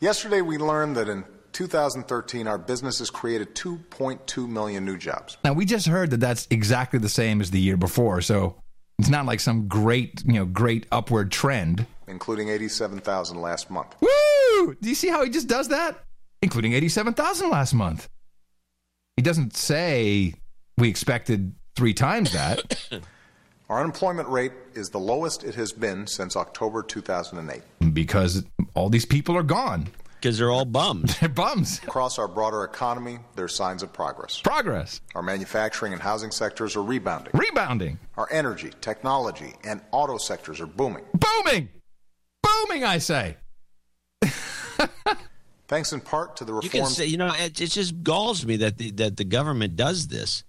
Yesterday, 0.00 0.42
we 0.42 0.58
learned 0.58 0.98
that 0.98 1.08
in 1.08 1.24
2013, 1.52 2.46
our 2.46 2.58
businesses 2.58 3.08
created 3.08 3.54
2.2 3.54 4.46
million 4.46 4.84
new 4.84 4.98
jobs. 4.98 5.38
Now, 5.42 5.54
we 5.54 5.64
just 5.64 5.86
heard 5.86 6.10
that 6.10 6.20
that's 6.20 6.46
exactly 6.50 6.98
the 6.98 7.08
same 7.08 7.40
as 7.40 7.50
the 7.52 7.60
year 7.60 7.78
before. 7.78 8.20
So 8.20 8.56
it's 9.00 9.10
not 9.10 9.26
like 9.26 9.40
some 9.40 9.66
great, 9.66 10.22
you 10.26 10.34
know, 10.34 10.44
great 10.44 10.86
upward 10.92 11.32
trend. 11.32 11.86
Including 12.06 12.48
87,000 12.48 13.40
last 13.40 13.70
month. 13.70 13.96
Woo! 14.00 14.74
Do 14.80 14.88
you 14.88 14.94
see 14.94 15.08
how 15.08 15.24
he 15.24 15.30
just 15.30 15.48
does 15.48 15.68
that? 15.68 16.04
Including 16.42 16.74
87,000 16.74 17.50
last 17.50 17.72
month. 17.72 18.08
He 19.16 19.22
doesn't 19.22 19.56
say 19.56 20.34
we 20.76 20.88
expected 20.88 21.54
three 21.76 21.94
times 21.94 22.32
that. 22.32 22.78
Our 23.70 23.78
unemployment 23.78 24.28
rate 24.28 24.52
is 24.74 24.90
the 24.90 24.98
lowest 24.98 25.44
it 25.44 25.54
has 25.54 25.70
been 25.70 26.06
since 26.08 26.34
October 26.36 26.82
2008. 26.82 27.94
Because 27.94 28.44
all 28.74 28.90
these 28.90 29.06
people 29.06 29.36
are 29.36 29.44
gone. 29.44 29.88
Because 30.20 30.36
they're 30.36 30.50
all 30.50 30.66
bums. 30.66 31.18
they're 31.20 31.30
bums. 31.30 31.78
Across 31.82 32.18
our 32.18 32.28
broader 32.28 32.62
economy, 32.64 33.20
there's 33.36 33.54
signs 33.54 33.82
of 33.82 33.90
progress. 33.90 34.38
Progress. 34.40 35.00
Our 35.14 35.22
manufacturing 35.22 35.94
and 35.94 36.02
housing 36.02 36.30
sectors 36.30 36.76
are 36.76 36.82
rebounding. 36.82 37.32
Rebounding. 37.32 37.98
Our 38.18 38.28
energy, 38.30 38.70
technology, 38.82 39.54
and 39.64 39.80
auto 39.92 40.18
sectors 40.18 40.60
are 40.60 40.66
booming. 40.66 41.04
Booming! 41.14 41.70
Booming, 42.42 42.84
I 42.84 42.98
say. 42.98 43.36
Thanks 45.68 45.92
in 45.92 46.00
part 46.00 46.36
to 46.36 46.44
the 46.44 46.52
reforms. 46.52 46.74
You 46.74 46.80
can 46.80 46.88
say, 46.90 47.06
you 47.06 47.16
know, 47.16 47.32
it, 47.32 47.58
it 47.58 47.70
just 47.70 48.02
galls 48.02 48.44
me 48.44 48.56
that 48.56 48.76
the, 48.76 48.90
that 48.92 49.16
the 49.16 49.24
government 49.24 49.76
does 49.76 50.08
this. 50.08 50.44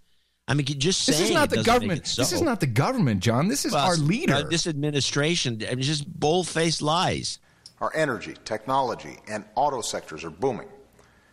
I 0.47 0.53
mean, 0.53 0.65
just 0.65 1.03
saying 1.03 1.17
this 1.19 1.29
is 1.29 1.33
not 1.33 1.49
the 1.49 1.63
government. 1.63 2.07
So. 2.07 2.23
This 2.23 2.33
is 2.33 2.41
not 2.41 2.59
the 2.59 2.67
government, 2.67 3.21
John. 3.21 3.47
This 3.47 3.63
is 3.63 3.71
well, 3.71 3.85
our 3.85 3.95
leader. 3.95 4.33
Uh, 4.33 4.41
this 4.43 4.67
administration. 4.67 5.61
I 5.65 5.75
mean, 5.75 5.81
just 5.81 6.05
bold-faced 6.19 6.81
lies. 6.81 7.39
Our 7.81 7.91
energy, 7.95 8.35
technology, 8.45 9.17
and 9.27 9.43
auto 9.55 9.81
sectors 9.81 10.23
are 10.23 10.29
booming. 10.29 10.69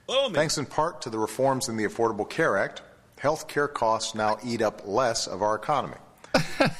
Booming. 0.07 0.35
Thanks 0.35 0.59
in 0.59 0.67
part 0.67 1.03
to 1.03 1.11
the 1.11 1.19
reforms 1.19 1.69
in 1.69 1.77
the 1.77 1.85
Affordable 1.85 2.29
Care 2.29 2.57
Act, 2.57 2.83
health 3.19 3.47
care 3.47 3.69
costs 3.69 4.15
now 4.15 4.39
eat 4.45 4.63
up 4.63 4.83
less 4.85 5.27
of 5.27 5.43
our 5.43 5.55
economy. 5.55 5.97
I 6.35 6.71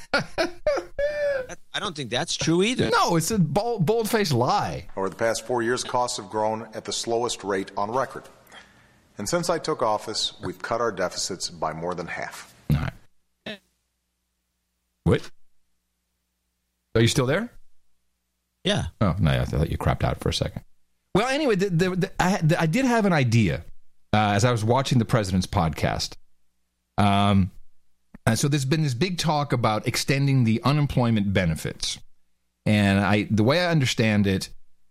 don't 1.81 1.89
don't 1.89 1.97
think 1.97 2.11
that's 2.11 2.37
true 2.37 2.63
either. 2.63 2.91
No, 2.91 3.17
it's 3.17 3.31
a 3.31 3.39
bold, 3.39 3.87
bold-faced 3.87 4.35
lie. 4.35 4.87
Over 4.95 5.09
the 5.09 5.17
past 5.17 5.47
four 5.47 5.63
years, 5.63 5.83
costs 5.83 6.19
have 6.19 6.29
grown 6.29 6.69
at 6.75 6.85
the 6.85 6.93
slowest 6.93 7.45
rate 7.45 7.71
on 7.79 7.91
record. 7.91 8.25
And 9.17 9.27
since 9.27 9.49
I 9.49 9.59
took 9.59 9.83
office, 9.83 10.35
we've 10.45 10.61
cut 10.61 10.83
our 10.83 10.93
deficits 10.93 11.49
by 11.49 11.73
more 11.73 11.95
than 11.95 12.07
half. 12.07 12.55
All 12.71 12.77
right. 13.47 13.59
What? 15.05 15.31
Are 16.95 17.01
you 17.01 17.09
still 17.09 17.25
there? 17.25 17.51
Yeah. 18.69 18.85
Oh 19.01 19.17
no, 19.19 19.31
I 19.31 19.47
thought 19.47 19.71
you 19.71 19.79
crapped 19.79 20.05
out 20.05 20.21
for 20.21 20.29
a 20.29 20.35
second. 20.35 20.63
Well, 21.15 21.27
anyway, 21.29 21.57
the, 21.57 21.71
the, 21.71 21.91
the, 21.97 22.13
I, 22.21 22.37
the, 22.43 22.61
I 22.61 22.67
did 22.67 22.85
have 22.85 23.07
an 23.07 23.15
idea 23.15 23.65
uh, 24.13 24.33
as 24.33 24.45
I 24.45 24.53
was 24.53 24.63
watching 24.63 24.99
the 24.99 25.07
president's 25.07 25.47
podcast. 25.47 26.17
Um, 26.99 27.51
and 28.27 28.39
so 28.39 28.47
there's 28.47 28.67
been 28.67 28.83
this 28.83 28.93
big 28.93 29.17
talk 29.17 29.55
about 29.55 29.89
extending 29.89 30.45
the 30.45 30.61
unemployment 30.65 31.33
benefits, 31.33 31.99
and 32.67 33.01
I 33.01 33.27
the 33.31 33.43
way 33.43 33.65
I 33.65 33.71
understand 33.71 34.27
it. 34.27 34.51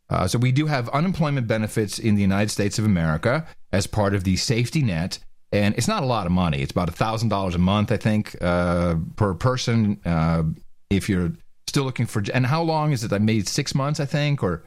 Uh, 0.09 0.27
so 0.27 0.39
we 0.39 0.51
do 0.51 0.65
have 0.65 0.89
unemployment 0.89 1.45
benefits 1.45 1.99
in 1.99 2.15
the 2.15 2.21
United 2.21 2.49
States 2.49 2.79
of 2.79 2.85
America 2.85 3.45
as 3.71 3.85
part 3.85 4.15
of 4.15 4.23
the 4.23 4.37
safety 4.37 4.81
net, 4.81 5.19
and 5.51 5.75
it's 5.77 5.87
not 5.87 6.01
a 6.01 6.07
lot 6.07 6.25
of 6.25 6.31
money. 6.31 6.63
It's 6.63 6.71
about 6.71 6.91
thousand 6.95 7.29
dollars 7.29 7.53
a 7.53 7.59
month, 7.59 7.91
I 7.91 7.97
think, 7.97 8.35
uh, 8.41 8.95
per 9.15 9.35
person. 9.35 10.01
Uh, 10.03 10.43
if 10.89 11.09
you're 11.09 11.33
still 11.77 11.85
looking 11.85 12.07
for, 12.07 12.23
and 12.33 12.43
how 12.43 12.63
long 12.63 12.91
is 12.91 13.03
it? 13.03 13.13
I 13.13 13.19
made 13.19 13.47
six 13.47 13.75
months, 13.75 13.99
I 13.99 14.05
think, 14.05 14.41
or 14.41 14.63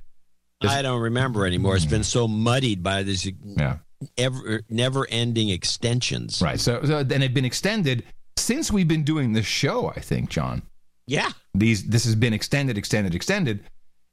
I 0.62 0.80
don't 0.80 1.00
remember 1.00 1.44
anymore. 1.44 1.74
It's 1.74 1.84
hmm. 1.84 1.90
been 1.90 2.04
so 2.04 2.28
muddied 2.28 2.84
by 2.84 3.02
these 3.02 3.26
yeah, 3.26 3.78
ever 4.16 4.62
never-ending 4.68 5.48
extensions. 5.48 6.40
right. 6.40 6.61
So, 6.61 6.84
so 6.84 7.02
then 7.02 7.22
it's 7.22 7.34
been 7.34 7.44
extended 7.44 8.04
since 8.36 8.70
we've 8.70 8.86
been 8.86 9.02
doing 9.02 9.32
this 9.32 9.46
show. 9.46 9.88
I 9.88 9.98
think, 9.98 10.30
John. 10.30 10.62
Yeah. 11.08 11.30
these 11.52 11.88
this 11.88 12.04
has 12.04 12.14
been 12.14 12.32
extended 12.32 12.78
extended 12.78 13.16
extended 13.16 13.64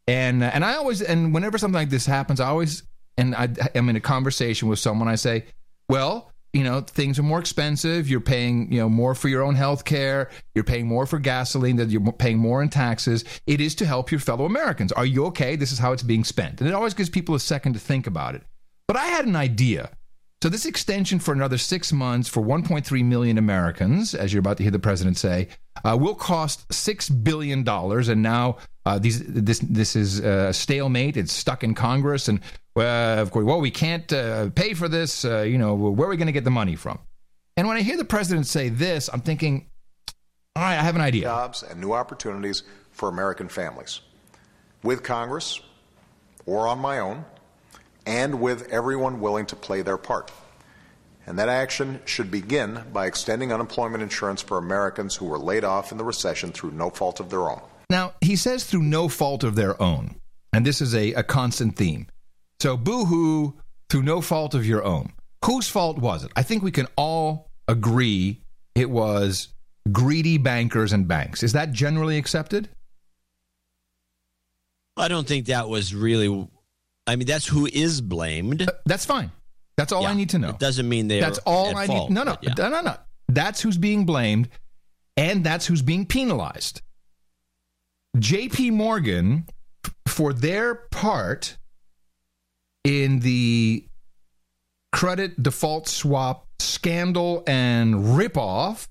and 0.08 0.44
and 0.44 0.66
i 0.66 0.74
always 0.74 1.04
and 1.04 1.32
whenever 1.32 1.60
something 1.60 1.76
like 1.76 1.92
this 1.92 2.08
happens 2.08 2.40
i 2.40 2.48
always 2.48 2.82
and 3.20 3.36
i 3.36 3.48
am 3.76 3.88
in 3.90 3.96
a 3.96 4.00
conversation 4.00 4.68
with 4.68 4.80
someone 4.80 5.08
i 5.08 5.14
say 5.14 5.46
well 5.90 6.32
you 6.54 6.64
know 6.64 6.82
things 6.82 7.20
are 7.20 7.24
more 7.24 7.40
expensive. 7.40 8.10
You're 8.10 8.20
paying 8.20 8.72
you 8.72 8.80
know 8.80 8.90
more 8.90 9.16
for 9.16 9.28
your 9.28 9.44
own 9.44 9.56
health 9.56 9.86
care 9.86 10.30
you're 10.58 10.64
paying 10.64 10.88
more 10.88 11.06
for 11.06 11.20
gasoline 11.20 11.76
that 11.76 11.90
you're 11.90 12.12
paying 12.14 12.40
more 12.40 12.64
in 12.64 12.70
taxes. 12.70 13.24
It 13.46 13.62
is 13.62 13.76
to 13.76 13.86
help 13.86 14.10
your 14.10 14.20
fellow 14.20 14.46
americans. 14.46 14.92
Are 14.92 15.06
you 15.06 15.26
okay? 15.28 15.56
This 15.56 15.72
is 15.72 15.78
how 15.78 15.92
it's 15.92 16.02
being 16.02 16.24
spent. 16.24 16.60
And 16.60 16.68
it 16.68 16.74
always 16.74 16.96
gives 16.96 17.12
people 17.12 17.36
a 17.36 17.40
second 17.40 17.74
to 17.74 17.80
think 17.80 18.08
about 18.08 18.34
it. 18.34 18.42
But 18.88 18.98
i 18.98 19.06
had 19.06 19.26
an 19.26 19.36
idea. 19.36 19.92
So 20.42 20.50
this 20.50 20.66
extension 20.66 21.20
for 21.20 21.32
another 21.32 21.58
six 21.60 21.94
months 21.94 22.28
for 22.28 22.42
1.3 22.42 23.06
million 23.06 23.38
Americans, 23.38 24.16
as 24.16 24.34
you're 24.34 24.40
about 24.40 24.58
to 24.58 24.64
hear 24.64 24.72
the 24.72 24.80
president 24.80 25.18
say, 25.18 25.48
uh, 25.84 25.96
will 26.00 26.16
cost 26.16 26.72
six 26.74 27.08
billion 27.10 27.64
dollars. 27.64 28.08
And 28.08 28.24
now 28.24 28.58
uh, 28.86 28.98
these 28.98 29.24
this 29.28 29.60
this 29.60 29.96
is 29.96 30.20
a 30.20 30.54
stalemate. 30.54 31.18
It's 31.18 31.34
stuck 31.34 31.64
in 31.64 31.76
Congress, 31.76 32.28
and 32.28 32.40
uh, 32.78 33.22
of 33.22 33.32
course, 33.32 33.46
well, 33.46 33.60
we 33.60 33.72
can't 33.72 34.12
uh, 34.12 34.50
pay 34.52 34.74
for 34.74 34.88
this. 34.88 35.26
Uh, 35.26 35.42
you 35.42 35.58
know, 35.58 35.76
where 35.76 36.08
are 36.08 36.10
we 36.10 36.18
going 36.18 36.28
to 36.28 36.34
get 36.34 36.44
the 36.44 36.52
money 36.52 36.76
from? 36.76 37.00
And 37.56 37.68
when 37.68 37.78
I 37.78 37.82
hear 37.82 37.98
the 37.98 38.06
president 38.06 38.48
say 38.48 38.70
this, 38.70 39.10
I'm 39.12 39.22
thinking, 39.22 39.68
all 40.56 40.64
right, 40.64 40.78
I 40.78 40.84
have 40.84 40.96
an 40.96 41.02
idea. 41.02 41.24
Jobs 41.24 41.64
and 41.64 41.82
new 41.82 41.94
opportunities 41.94 42.64
for 42.92 43.10
American 43.10 43.48
families. 43.48 44.02
With 44.84 45.04
Congress, 45.04 45.60
or 46.46 46.68
on 46.68 46.80
my 46.80 47.00
own, 47.00 47.26
and 48.06 48.40
with 48.40 48.72
everyone 48.72 49.20
willing 49.20 49.46
to 49.48 49.56
play 49.56 49.82
their 49.82 49.98
part. 49.98 50.32
And 51.26 51.38
that 51.40 51.50
action 51.50 52.00
should 52.06 52.32
begin 52.32 52.84
by 52.94 53.06
extending 53.06 53.52
unemployment 53.52 54.02
insurance 54.02 54.42
for 54.42 54.58
Americans 54.58 55.16
who 55.16 55.26
were 55.26 55.38
laid 55.38 55.66
off 55.66 55.92
in 55.92 55.98
the 55.98 56.06
recession 56.06 56.52
through 56.54 56.72
no 56.72 56.90
fault 56.90 57.20
of 57.20 57.30
their 57.30 57.50
own. 57.50 57.62
Now, 57.90 58.14
he 58.22 58.36
says 58.38 58.64
through 58.64 58.84
no 58.84 59.10
fault 59.10 59.44
of 59.44 59.56
their 59.56 59.82
own. 59.82 60.16
And 60.54 60.66
this 60.66 60.80
is 60.80 60.96
a, 60.96 61.14
a 61.14 61.24
constant 61.24 61.76
theme. 61.76 62.08
So, 62.60 62.76
boo 62.76 63.06
hoo, 63.06 63.60
through 63.90 64.04
no 64.04 64.22
fault 64.22 64.54
of 64.56 64.66
your 64.66 64.84
own. 64.84 65.14
Whose 65.46 65.68
fault 65.68 65.98
was 66.00 66.24
it? 66.24 66.32
I 66.36 66.44
think 66.44 66.64
we 66.64 66.72
can 66.72 66.88
all 66.96 67.52
agree 67.68 68.42
it 68.76 68.90
was 68.90 69.50
greedy 69.92 70.38
bankers 70.38 70.94
and 70.94 71.08
banks. 71.08 71.44
Is 71.44 71.54
that 71.54 71.72
generally 71.72 72.18
accepted? 72.18 72.70
I 74.96 75.08
don't 75.08 75.28
think 75.28 75.48
that 75.48 75.70
was 75.70 75.94
really. 75.94 76.28
I 77.06 77.16
mean, 77.16 77.28
that's 77.28 77.46
who 77.46 77.68
is 77.68 78.02
blamed. 78.02 78.64
Uh, 78.64 78.72
that's 78.86 79.06
fine. 79.06 79.32
That's 79.78 79.92
all 79.92 80.02
Yeah. 80.02 80.10
I 80.10 80.14
need 80.16 80.32
to 80.32 80.40
know. 80.40 80.50
It 80.50 80.60
doesn't 80.60 80.90
mean 80.90 81.08
they. 81.08 81.20
That's 81.20 81.38
all 81.40 81.78
I 81.78 81.86
need. 81.86 82.10
No, 82.10 82.24
no, 82.24 82.36
yeah. 82.42 82.54
no, 82.58 82.70
no, 82.70 82.82
no. 82.82 82.96
That's 83.30 83.62
who's 83.62 83.78
being 83.78 84.06
blamed, 84.06 84.50
and 85.16 85.44
that's 85.44 85.68
who's 85.68 85.84
being 85.84 86.06
penalized. 86.06 86.82
J.P. 88.18 88.72
Morgan, 88.72 89.46
for 90.08 90.34
their 90.34 90.74
part 90.76 91.58
in 92.84 93.20
the 93.20 93.86
credit 94.92 95.42
default 95.42 95.88
swap 95.88 96.48
scandal 96.60 97.44
and 97.48 97.96
ripoff 97.96 98.88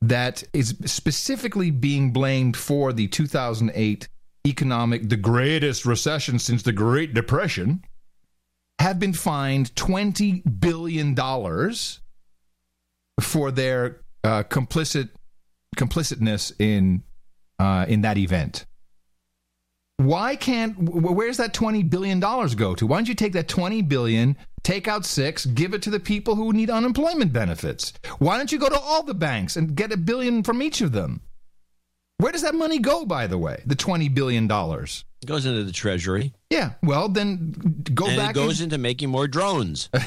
that 0.00 0.44
is 0.52 0.76
specifically 0.84 1.70
being 1.70 2.12
blamed 2.12 2.56
for 2.56 2.92
the 2.92 3.08
2008 3.08 4.08
economic, 4.46 5.08
the 5.08 5.16
greatest 5.16 5.84
recession 5.84 6.38
since 6.38 6.62
the 6.62 6.72
Great 6.72 7.14
Depression, 7.14 7.84
have 8.78 8.98
been 8.98 9.12
fined 9.12 9.74
$20 9.74 10.60
billion 10.60 11.14
for 13.20 13.50
their 13.50 14.00
uh, 14.24 14.42
complicit 14.44 15.10
complicitness 15.76 16.52
in 16.58 17.02
uh, 17.58 17.84
in 17.88 18.02
that 18.02 18.16
event. 18.16 18.66
Why 19.98 20.36
can't 20.36 20.76
where's 20.78 21.36
that 21.38 21.52
20 21.52 21.82
billion 21.84 22.20
dollars 22.20 22.54
go 22.54 22.74
to? 22.76 22.86
Why 22.86 22.98
don't 22.98 23.08
you 23.08 23.14
take 23.14 23.32
that 23.32 23.48
20 23.48 23.82
billion, 23.82 24.36
take 24.62 24.86
out 24.86 25.04
6, 25.04 25.46
give 25.46 25.74
it 25.74 25.82
to 25.82 25.90
the 25.90 25.98
people 26.00 26.36
who 26.36 26.52
need 26.52 26.70
unemployment 26.70 27.32
benefits? 27.32 27.92
Why 28.18 28.36
don't 28.36 28.52
you 28.52 28.58
go 28.60 28.68
to 28.68 28.78
all 28.78 29.02
the 29.02 29.14
banks 29.14 29.56
and 29.56 29.74
get 29.74 29.92
a 29.92 29.96
billion 29.96 30.44
from 30.44 30.62
each 30.62 30.80
of 30.80 30.92
them? 30.92 31.20
Where 32.18 32.30
does 32.32 32.42
that 32.42 32.54
money 32.54 32.78
go 32.78 33.04
by 33.06 33.26
the 33.26 33.38
way? 33.38 33.62
The 33.66 33.74
20 33.74 34.08
billion 34.08 34.46
dollars. 34.46 35.04
Goes 35.26 35.46
into 35.46 35.64
the 35.64 35.72
treasury, 35.72 36.32
Yeah, 36.48 36.74
well 36.80 37.08
then 37.08 37.82
go 37.92 38.06
and 38.06 38.16
back 38.16 38.30
it 38.30 38.34
goes 38.34 38.60
and- 38.60 38.72
into 38.72 38.78
making 38.78 39.10
more 39.10 39.26
drones. 39.26 39.88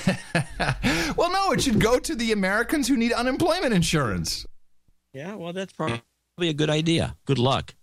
Well, 1.18 1.32
no, 1.34 1.52
it 1.52 1.62
should 1.62 1.82
go 1.82 2.00
to 2.00 2.16
the 2.16 2.32
Americans 2.32 2.88
who 2.88 2.96
need 2.96 3.12
unemployment 3.12 3.74
insurance. 3.74 4.46
yeah, 5.14 5.36
well, 5.36 5.52
that's 5.52 5.74
probably 5.74 6.00
a 6.40 6.54
good 6.54 6.70
idea. 6.70 7.18
Good 7.26 7.38
luck. 7.38 7.76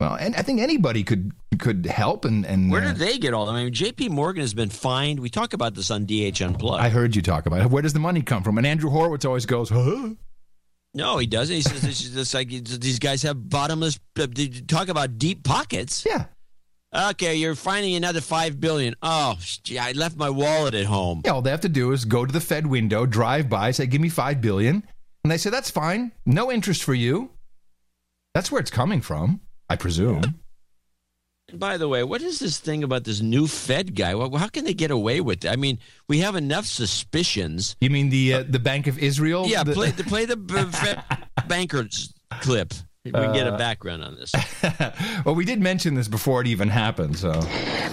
Well, 0.00 0.14
and 0.14 0.34
I 0.34 0.42
think 0.42 0.60
anybody 0.60 1.04
could 1.04 1.32
could 1.58 1.84
help 1.84 2.24
and 2.24 2.46
and 2.46 2.70
Where 2.70 2.80
uh, 2.82 2.88
did 2.88 2.96
they 2.96 3.18
get 3.18 3.34
all? 3.34 3.48
I 3.50 3.62
mean, 3.62 3.72
J.P. 3.72 4.08
Morgan 4.08 4.40
has 4.40 4.54
been 4.54 4.70
fined. 4.70 5.20
We 5.20 5.28
talk 5.28 5.52
about 5.52 5.74
this 5.74 5.90
on 5.90 6.06
DH 6.06 6.40
Unplugged. 6.40 6.82
I 6.82 6.88
heard 6.88 7.14
you 7.14 7.20
talk 7.20 7.44
about 7.44 7.60
it. 7.60 7.70
Where 7.70 7.82
does 7.82 7.92
the 7.92 8.00
money 8.00 8.22
come 8.22 8.42
from? 8.42 8.56
And 8.56 8.66
Andrew 8.66 8.88
Horowitz 8.90 9.26
always 9.26 9.44
goes, 9.44 9.68
huh? 9.68 10.10
No, 10.94 11.18
he 11.18 11.26
doesn't. 11.26 11.54
He 11.54 11.62
says 11.62 11.84
it's, 11.84 12.16
it's 12.16 12.34
like 12.34 12.48
these 12.48 12.98
guys 12.98 13.22
have 13.22 13.48
bottomless. 13.48 14.00
uh, 14.18 14.26
Talk 14.66 14.88
about 14.88 15.18
deep 15.18 15.44
pockets. 15.44 16.04
Yeah. 16.04 16.24
Okay, 16.92 17.36
you're 17.36 17.54
finding 17.54 17.94
another 17.94 18.20
five 18.20 18.58
billion. 18.58 18.96
Oh, 19.00 19.36
gee, 19.62 19.78
I 19.78 19.92
left 19.92 20.16
my 20.16 20.30
wallet 20.30 20.74
at 20.74 20.86
home. 20.86 21.22
Yeah, 21.24 21.32
all 21.32 21.42
they 21.42 21.50
have 21.50 21.60
to 21.60 21.68
do 21.68 21.92
is 21.92 22.04
go 22.04 22.26
to 22.26 22.32
the 22.32 22.40
Fed 22.40 22.66
window, 22.66 23.06
drive 23.06 23.48
by, 23.48 23.70
say, 23.70 23.86
give 23.86 24.00
me 24.00 24.08
five 24.08 24.40
billion. 24.40 24.82
And 25.22 25.30
they 25.30 25.36
say, 25.36 25.50
that's 25.50 25.70
fine. 25.70 26.10
No 26.26 26.50
interest 26.50 26.82
for 26.82 26.94
you. 26.94 27.30
That's 28.34 28.50
where 28.50 28.60
it's 28.60 28.70
coming 28.72 29.00
from, 29.00 29.40
I 29.70 29.76
presume. 29.76 30.22
And 31.48 31.58
by 31.58 31.78
the 31.78 31.88
way, 31.88 32.04
what 32.04 32.20
is 32.22 32.38
this 32.38 32.58
thing 32.58 32.84
about 32.84 33.04
this 33.04 33.20
new 33.20 33.46
Fed 33.46 33.94
guy? 33.94 34.14
Well, 34.14 34.30
how 34.36 34.48
can 34.48 34.64
they 34.64 34.74
get 34.74 34.90
away 34.90 35.20
with 35.20 35.44
it? 35.44 35.48
I 35.50 35.56
mean, 35.56 35.78
we 36.08 36.18
have 36.18 36.36
enough 36.36 36.66
suspicions. 36.66 37.76
You 37.80 37.90
mean 37.90 38.10
the 38.10 38.34
uh, 38.34 38.44
the 38.48 38.58
Bank 38.60 38.86
of 38.86 38.98
Israel? 38.98 39.46
Yeah, 39.46 39.64
The- 39.64 39.72
play 39.72 39.90
the 39.90 40.04
play 40.04 40.26
the 40.26 40.36
b- 40.36 40.62
Fed 40.70 41.02
bankers 41.48 42.12
clip. 42.40 42.74
We 43.06 43.12
can 43.12 43.30
Uh, 43.30 43.32
get 43.32 43.46
a 43.46 43.56
background 43.56 44.04
on 44.04 44.14
this. 44.14 44.30
well, 45.24 45.34
we 45.34 45.46
did 45.46 45.58
mention 45.58 45.94
this 45.94 46.06
before 46.06 46.42
it 46.42 46.46
even 46.46 46.68
happened, 46.68 47.16
so. 47.16 47.32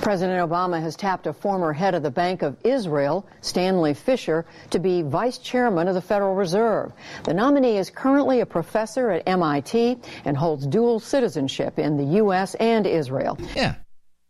President 0.01 0.38
Obama 0.49 0.82
has 0.82 0.97
tapped 0.97 1.28
a 1.28 1.34
former 1.34 1.72
head 1.72 1.95
of 1.95 2.03
the 2.03 2.12
Bank 2.12 2.41
of 2.41 2.58
Israel, 2.66 3.26
Stanley 3.39 3.93
Fischer, 3.93 4.45
to 4.70 4.80
be 4.80 5.03
vice 5.03 5.38
chairman 5.38 5.88
of 5.88 5.93
the 5.93 6.01
Federal 6.01 6.36
Reserve. 6.36 6.91
The 7.24 7.34
nominee 7.34 7.78
is 7.78 7.89
currently 7.89 8.41
a 8.41 8.45
professor 8.45 9.10
at 9.12 9.24
MIT 9.26 9.97
and 10.26 10.36
holds 10.36 10.68
dual 10.68 10.99
citizenship 10.99 11.80
in 11.80 11.95
the 11.95 12.18
U.S. 12.18 12.55
and 12.55 12.86
Israel. 12.86 13.39
Yeah. 13.55 13.76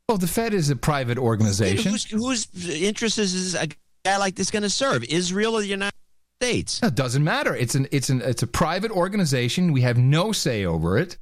Well, 0.07 0.19
the 0.19 0.27
Fed 0.27 0.53
is 0.53 0.69
a 0.69 0.75
private 0.75 1.17
organization. 1.17 1.91
Whose, 1.91 2.05
whose 2.05 2.69
interest 2.69 3.17
is 3.17 3.55
a 3.55 3.67
guy 4.05 4.17
like 4.17 4.35
this 4.35 4.51
going 4.51 4.61
to 4.61 4.69
serve? 4.69 5.03
Israel 5.05 5.57
or 5.57 5.61
the 5.61 5.67
United 5.67 5.95
States? 6.41 6.83
It 6.83 6.93
doesn't 6.93 7.23
matter. 7.23 7.55
It's 7.55 7.73
an 7.73 7.87
it's 7.91 8.09
an 8.09 8.21
it's 8.21 8.43
a 8.43 8.47
private 8.47 8.91
organization. 8.91 9.71
We 9.71 9.81
have 9.81 9.97
no 9.97 10.31
say 10.31 10.65
over 10.65 10.95
it. 10.97 11.17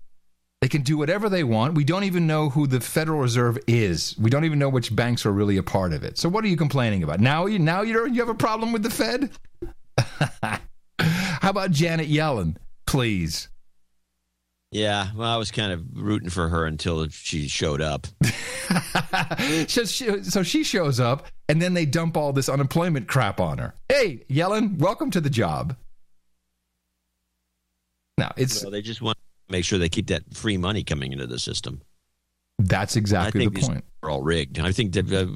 They 0.61 0.68
can 0.68 0.82
do 0.82 0.97
whatever 0.97 1.30
they 1.30 1.43
want. 1.43 1.76
We 1.76 1.86
don't 1.86 2.03
even 2.03 2.28
know 2.28 2.49
who 2.49 2.68
the 2.68 2.82
Federal 2.82 3.20
Reserve 3.20 3.57
is. 3.66 4.16
We 4.18 4.30
don't 4.30 4.43
even 4.43 4.59
know 4.59 4.68
which 4.68 4.93
banks 4.93 5.26
are 5.26 5.32
really 5.32 5.55
a 5.55 5.63
part 5.63 5.93
of 5.93 6.03
it. 6.03 6.18
So 6.18 6.28
what 6.28 6.43
are 6.43 6.47
you 6.47 6.57
complaining 6.57 7.01
about? 7.01 7.22
Now 7.22 7.45
you 7.45 7.59
now 7.59 7.82
you're 7.82 8.07
you 8.07 8.20
have 8.20 8.30
a 8.30 8.36
problem 8.36 8.74
with 8.74 8.84
the 8.84 8.89
Fed? 8.89 9.30
How 10.99 11.49
about 11.49 11.72
Janet 11.72 12.09
Yellen, 12.09 12.57
please? 12.86 13.47
Yeah, 14.72 15.09
well, 15.16 15.30
I 15.30 15.38
was 15.38 15.51
kind 15.51 15.72
of 15.72 15.84
rooting 15.93 16.30
for 16.30 16.49
her 16.49 16.66
until 16.66 17.07
she 17.09 17.47
showed 17.47 17.82
up. 17.82 18.07
so, 19.68 19.86
she, 19.86 20.24
so 20.24 20.43
she 20.43 20.63
shows 20.63 20.99
up, 20.99 21.28
and 21.47 21.61
then 21.61 21.74
they 21.74 21.86
dump 21.86 22.18
all 22.18 22.34
this 22.34 22.49
unemployment 22.49 23.07
crap 23.07 23.39
on 23.39 23.59
her. 23.59 23.76
Hey, 23.88 24.26
Yellen, 24.30 24.78
welcome 24.78 25.11
to 25.11 25.22
the 25.22 25.30
job. 25.30 25.78
Now 28.18 28.34
it's 28.38 28.63
Well, 28.63 28.72
they 28.72 28.82
just 28.82 29.01
want 29.01 29.18
to 29.18 29.53
make 29.53 29.66
sure 29.66 29.78
they 29.80 29.89
keep 29.89 30.07
that 30.07 30.24
free 30.34 30.57
money 30.57 30.84
coming 30.84 31.13
into 31.13 31.28
the 31.28 31.39
system. 31.39 31.82
that's 32.59 32.95
exactly 32.95 33.47
the 33.47 33.61
point. 33.61 33.84
are 34.03 34.09
all 34.09 34.24
rigged. 34.24 34.59
I 34.59 34.72
think 34.72 34.93
that 34.93 35.11
uh, 35.11 35.28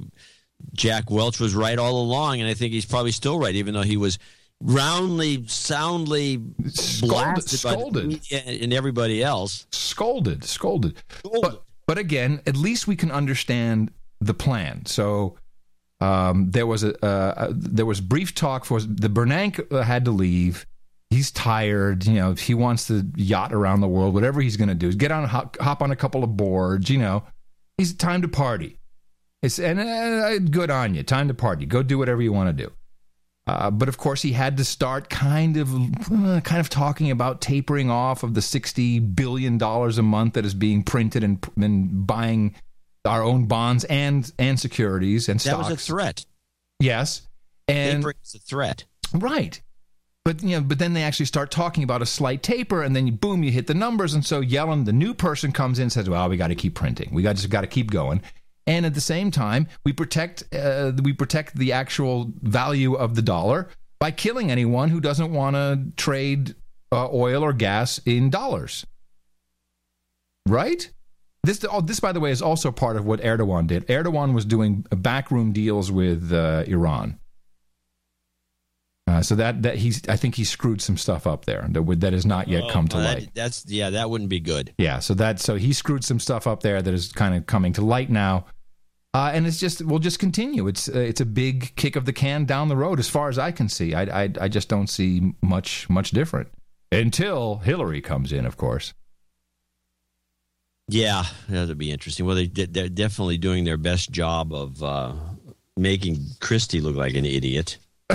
Jack 0.73 1.09
Welch 1.09 1.39
was 1.39 1.55
right 1.55 1.77
all 1.77 2.01
along, 2.01 2.39
and 2.41 2.49
I 2.49 2.53
think 2.53 2.73
he's 2.73 2.85
probably 2.85 3.11
still 3.11 3.39
right, 3.39 3.55
even 3.55 3.73
though 3.73 3.81
he 3.83 3.97
was 3.97 4.17
roundly, 4.61 5.45
soundly 5.47 6.41
Scolded, 6.67 7.09
blasted 7.09 7.63
by 7.63 7.71
the 7.75 8.19
scolded. 8.19 8.31
and 8.61 8.73
everybody 8.73 9.23
else. 9.23 9.67
scolded, 9.71 10.43
scolded. 10.43 10.97
Scolded. 11.09 11.41
But, 11.41 11.63
but 11.87 11.97
again, 11.97 12.41
at 12.45 12.55
least 12.55 12.87
we 12.87 12.95
can 12.95 13.11
understand 13.11 13.91
the 14.19 14.33
plan. 14.33 14.85
So 14.85 15.37
um, 16.01 16.51
there 16.51 16.67
was 16.67 16.83
a 16.83 17.03
uh, 17.05 17.51
there 17.51 17.85
was 17.85 18.01
brief 18.01 18.35
talk 18.35 18.65
for 18.65 18.79
the 18.81 19.09
Bernanke 19.09 19.71
uh, 19.71 19.81
had 19.81 20.05
to 20.05 20.11
leave. 20.11 20.65
He's 21.09 21.31
tired. 21.31 22.05
You 22.05 22.13
know, 22.13 22.33
he 22.33 22.53
wants 22.53 22.87
to 22.87 23.05
yacht 23.15 23.51
around 23.53 23.81
the 23.81 23.87
world. 23.87 24.13
Whatever 24.13 24.41
he's 24.41 24.57
going 24.57 24.69
to 24.69 24.75
do, 24.75 24.93
get 24.93 25.11
on 25.11 25.27
hop, 25.27 25.57
hop 25.59 25.81
on 25.81 25.91
a 25.91 25.95
couple 25.95 26.23
of 26.23 26.37
boards. 26.37 26.89
You 26.89 26.99
know, 26.99 27.23
he's 27.77 27.93
time 27.93 28.21
to 28.21 28.27
party. 28.27 28.77
It's 29.41 29.57
and 29.57 29.79
uh, 29.79 30.37
good 30.39 30.69
on 30.69 30.93
you. 30.95 31.03
Time 31.03 31.27
to 31.29 31.33
party. 31.33 31.65
Go 31.65 31.81
do 31.81 31.97
whatever 31.97 32.21
you 32.21 32.31
want 32.33 32.55
to 32.55 32.63
do. 32.65 32.71
Uh, 33.49 33.71
but 33.71 33.89
of 33.89 33.97
course, 33.97 34.21
he 34.21 34.31
had 34.31 34.57
to 34.57 34.63
start 34.63 35.09
kind 35.09 35.57
of, 35.57 35.73
uh, 35.73 36.39
kind 36.41 36.59
of 36.59 36.69
talking 36.69 37.09
about 37.09 37.41
tapering 37.41 37.89
off 37.89 38.21
of 38.21 38.35
the 38.35 38.43
sixty 38.43 38.99
billion 38.99 39.57
dollars 39.57 39.97
a 39.97 40.03
month 40.03 40.35
that 40.35 40.45
is 40.45 40.53
being 40.53 40.83
printed 40.83 41.23
and, 41.23 41.43
and 41.57 42.05
buying 42.05 42.53
our 43.05 43.23
own 43.23 43.45
bonds 43.47 43.85
and 43.85 44.31
and 44.37 44.59
securities 44.59 45.29
and 45.29 45.41
stocks. 45.41 45.67
That 45.67 45.73
was 45.73 45.81
a 45.81 45.83
threat. 45.83 46.25
Yes, 46.79 47.23
and 47.67 48.03
Tapering 48.03 48.17
is 48.23 48.35
a 48.35 48.39
threat. 48.39 48.85
right. 49.15 49.59
But 50.25 50.43
you 50.43 50.57
know, 50.57 50.61
but 50.61 50.77
then 50.77 50.93
they 50.93 51.01
actually 51.01 51.25
start 51.25 51.49
talking 51.49 51.83
about 51.83 52.03
a 52.03 52.05
slight 52.05 52.43
taper, 52.43 52.83
and 52.83 52.95
then 52.95 53.07
you, 53.07 53.13
boom, 53.13 53.41
you 53.41 53.49
hit 53.49 53.65
the 53.65 53.73
numbers, 53.73 54.13
and 54.13 54.23
so 54.23 54.43
Yellen, 54.43 54.85
the 54.85 54.93
new 54.93 55.15
person, 55.15 55.51
comes 55.51 55.79
in 55.79 55.83
and 55.83 55.91
says, 55.91 56.07
"Well, 56.07 56.29
we 56.29 56.37
got 56.37 56.49
to 56.49 56.55
keep 56.55 56.75
printing. 56.75 57.09
We 57.11 57.23
got 57.23 57.37
just 57.37 57.49
got 57.49 57.61
to 57.61 57.67
keep 57.67 57.89
going." 57.89 58.21
And 58.69 58.85
at 58.85 58.93
the 58.93 59.01
same 59.01 59.31
time, 59.31 59.67
we 59.83 59.93
protect 59.93 60.43
uh, 60.55 60.91
we 61.03 61.11
protect 61.13 61.55
the 61.57 61.73
actual 61.73 62.31
value 62.41 62.93
of 62.93 63.15
the 63.15 63.21
dollar 63.21 63.67
by 63.99 64.11
killing 64.11 64.51
anyone 64.51 64.89
who 64.89 65.01
doesn't 65.01 65.33
want 65.33 65.55
to 65.55 65.81
trade 65.97 66.55
uh, 66.91 67.09
oil 67.11 67.43
or 67.43 67.51
gas 67.53 67.99
in 68.05 68.29
dollars. 68.29 68.85
Right? 70.47 70.89
This, 71.43 71.63
oh, 71.71 71.81
this, 71.81 71.99
by 71.99 72.11
the 72.11 72.19
way, 72.19 72.31
is 72.31 72.41
also 72.41 72.71
part 72.71 72.97
of 72.97 73.05
what 73.05 73.21
Erdogan 73.21 73.65
did. 73.67 73.87
Erdogan 73.87 74.33
was 74.33 74.45
doing 74.45 74.85
backroom 74.91 75.51
deals 75.53 75.91
with 75.91 76.31
uh, 76.33 76.63
Iran. 76.67 77.17
Uh, 79.07 79.23
so 79.23 79.33
that 79.35 79.63
that 79.63 79.75
he's, 79.77 80.07
I 80.07 80.15
think 80.17 80.35
he 80.35 80.43
screwed 80.43 80.81
some 80.81 80.95
stuff 80.97 81.25
up 81.25 81.45
there 81.45 81.65
that 81.71 81.81
would, 81.81 82.01
that 82.01 82.13
has 82.13 82.25
not 82.25 82.47
yet 82.47 82.63
Oh, 82.65 82.69
come 82.69 82.87
to 82.89 82.97
light. 82.97 83.29
that's 83.33 83.65
yeah, 83.67 83.89
that 83.89 84.09
wouldn't 84.09 84.29
be 84.29 84.39
good. 84.39 84.73
Yeah, 84.77 84.99
so 84.99 85.15
that 85.15 85.39
so 85.39 85.55
he 85.55 85.73
screwed 85.73 86.03
some 86.03 86.19
stuff 86.19 86.45
up 86.45 86.61
there 86.61 86.81
that 86.81 86.93
is 86.93 87.11
kind 87.11 87.33
of 87.35 87.47
coming 87.47 87.73
to 87.73 87.81
light 87.81 88.11
now, 88.11 88.45
uh, 89.13 89.31
and 89.33 89.47
it's 89.47 89.59
just 89.59 89.81
we'll 89.81 89.99
just 89.99 90.19
continue. 90.19 90.67
It's 90.67 90.87
uh, 90.87 90.99
it's 90.99 91.21
a 91.21 91.25
big 91.25 91.75
kick 91.75 91.95
of 91.95 92.05
the 92.05 92.13
can 92.13 92.45
down 92.45 92.67
the 92.67 92.75
road 92.75 92.99
as 92.99 93.09
far 93.09 93.29
as 93.29 93.39
I 93.39 93.51
can 93.51 93.69
see. 93.69 93.93
I 93.93 94.23
I, 94.23 94.33
I 94.41 94.47
just 94.47 94.69
don't 94.69 94.87
see 94.87 95.33
much 95.41 95.89
much 95.89 96.11
different 96.11 96.49
until 96.91 97.57
Hillary 97.57 98.01
comes 98.01 98.31
in, 98.31 98.45
of 98.45 98.57
course. 98.57 98.93
Yeah, 100.89 101.23
that'd 101.47 101.77
be 101.77 101.91
interesting. 101.91 102.25
Well, 102.25 102.35
they 102.35 102.47
they're 102.47 102.89
definitely 102.89 103.37
doing 103.37 103.63
their 103.63 103.77
best 103.77 104.11
job 104.11 104.53
of 104.53 104.83
uh, 104.83 105.13
making 105.77 106.17
Christie 106.39 106.81
look 106.81 106.95
like 106.95 107.13
an 107.13 107.25
idiot. 107.25 107.77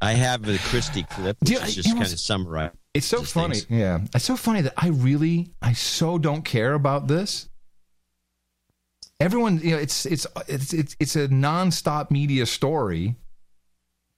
I 0.00 0.12
have 0.12 0.42
the 0.42 0.58
Christie 0.58 1.02
clip, 1.02 1.36
which 1.40 1.52
is 1.52 1.74
just 1.74 1.90
kind 1.90 2.02
of 2.02 2.18
summarized. 2.18 2.74
It's 2.94 3.06
so 3.06 3.22
funny. 3.22 3.56
things. 3.56 3.66
Yeah, 3.70 4.00
it's 4.14 4.24
so 4.24 4.36
funny 4.36 4.62
that 4.62 4.72
I 4.76 4.88
really 4.88 5.50
I 5.60 5.74
so 5.74 6.18
don't 6.18 6.44
care 6.44 6.72
about 6.72 7.08
this. 7.08 7.49
Everyone, 9.20 9.58
you 9.58 9.72
know, 9.72 9.76
it's 9.76 10.06
it's 10.06 10.26
it's 10.48 10.72
it's, 10.72 10.96
it's 10.98 11.16
a 11.16 11.28
nonstop 11.28 12.10
media 12.10 12.46
story. 12.46 13.16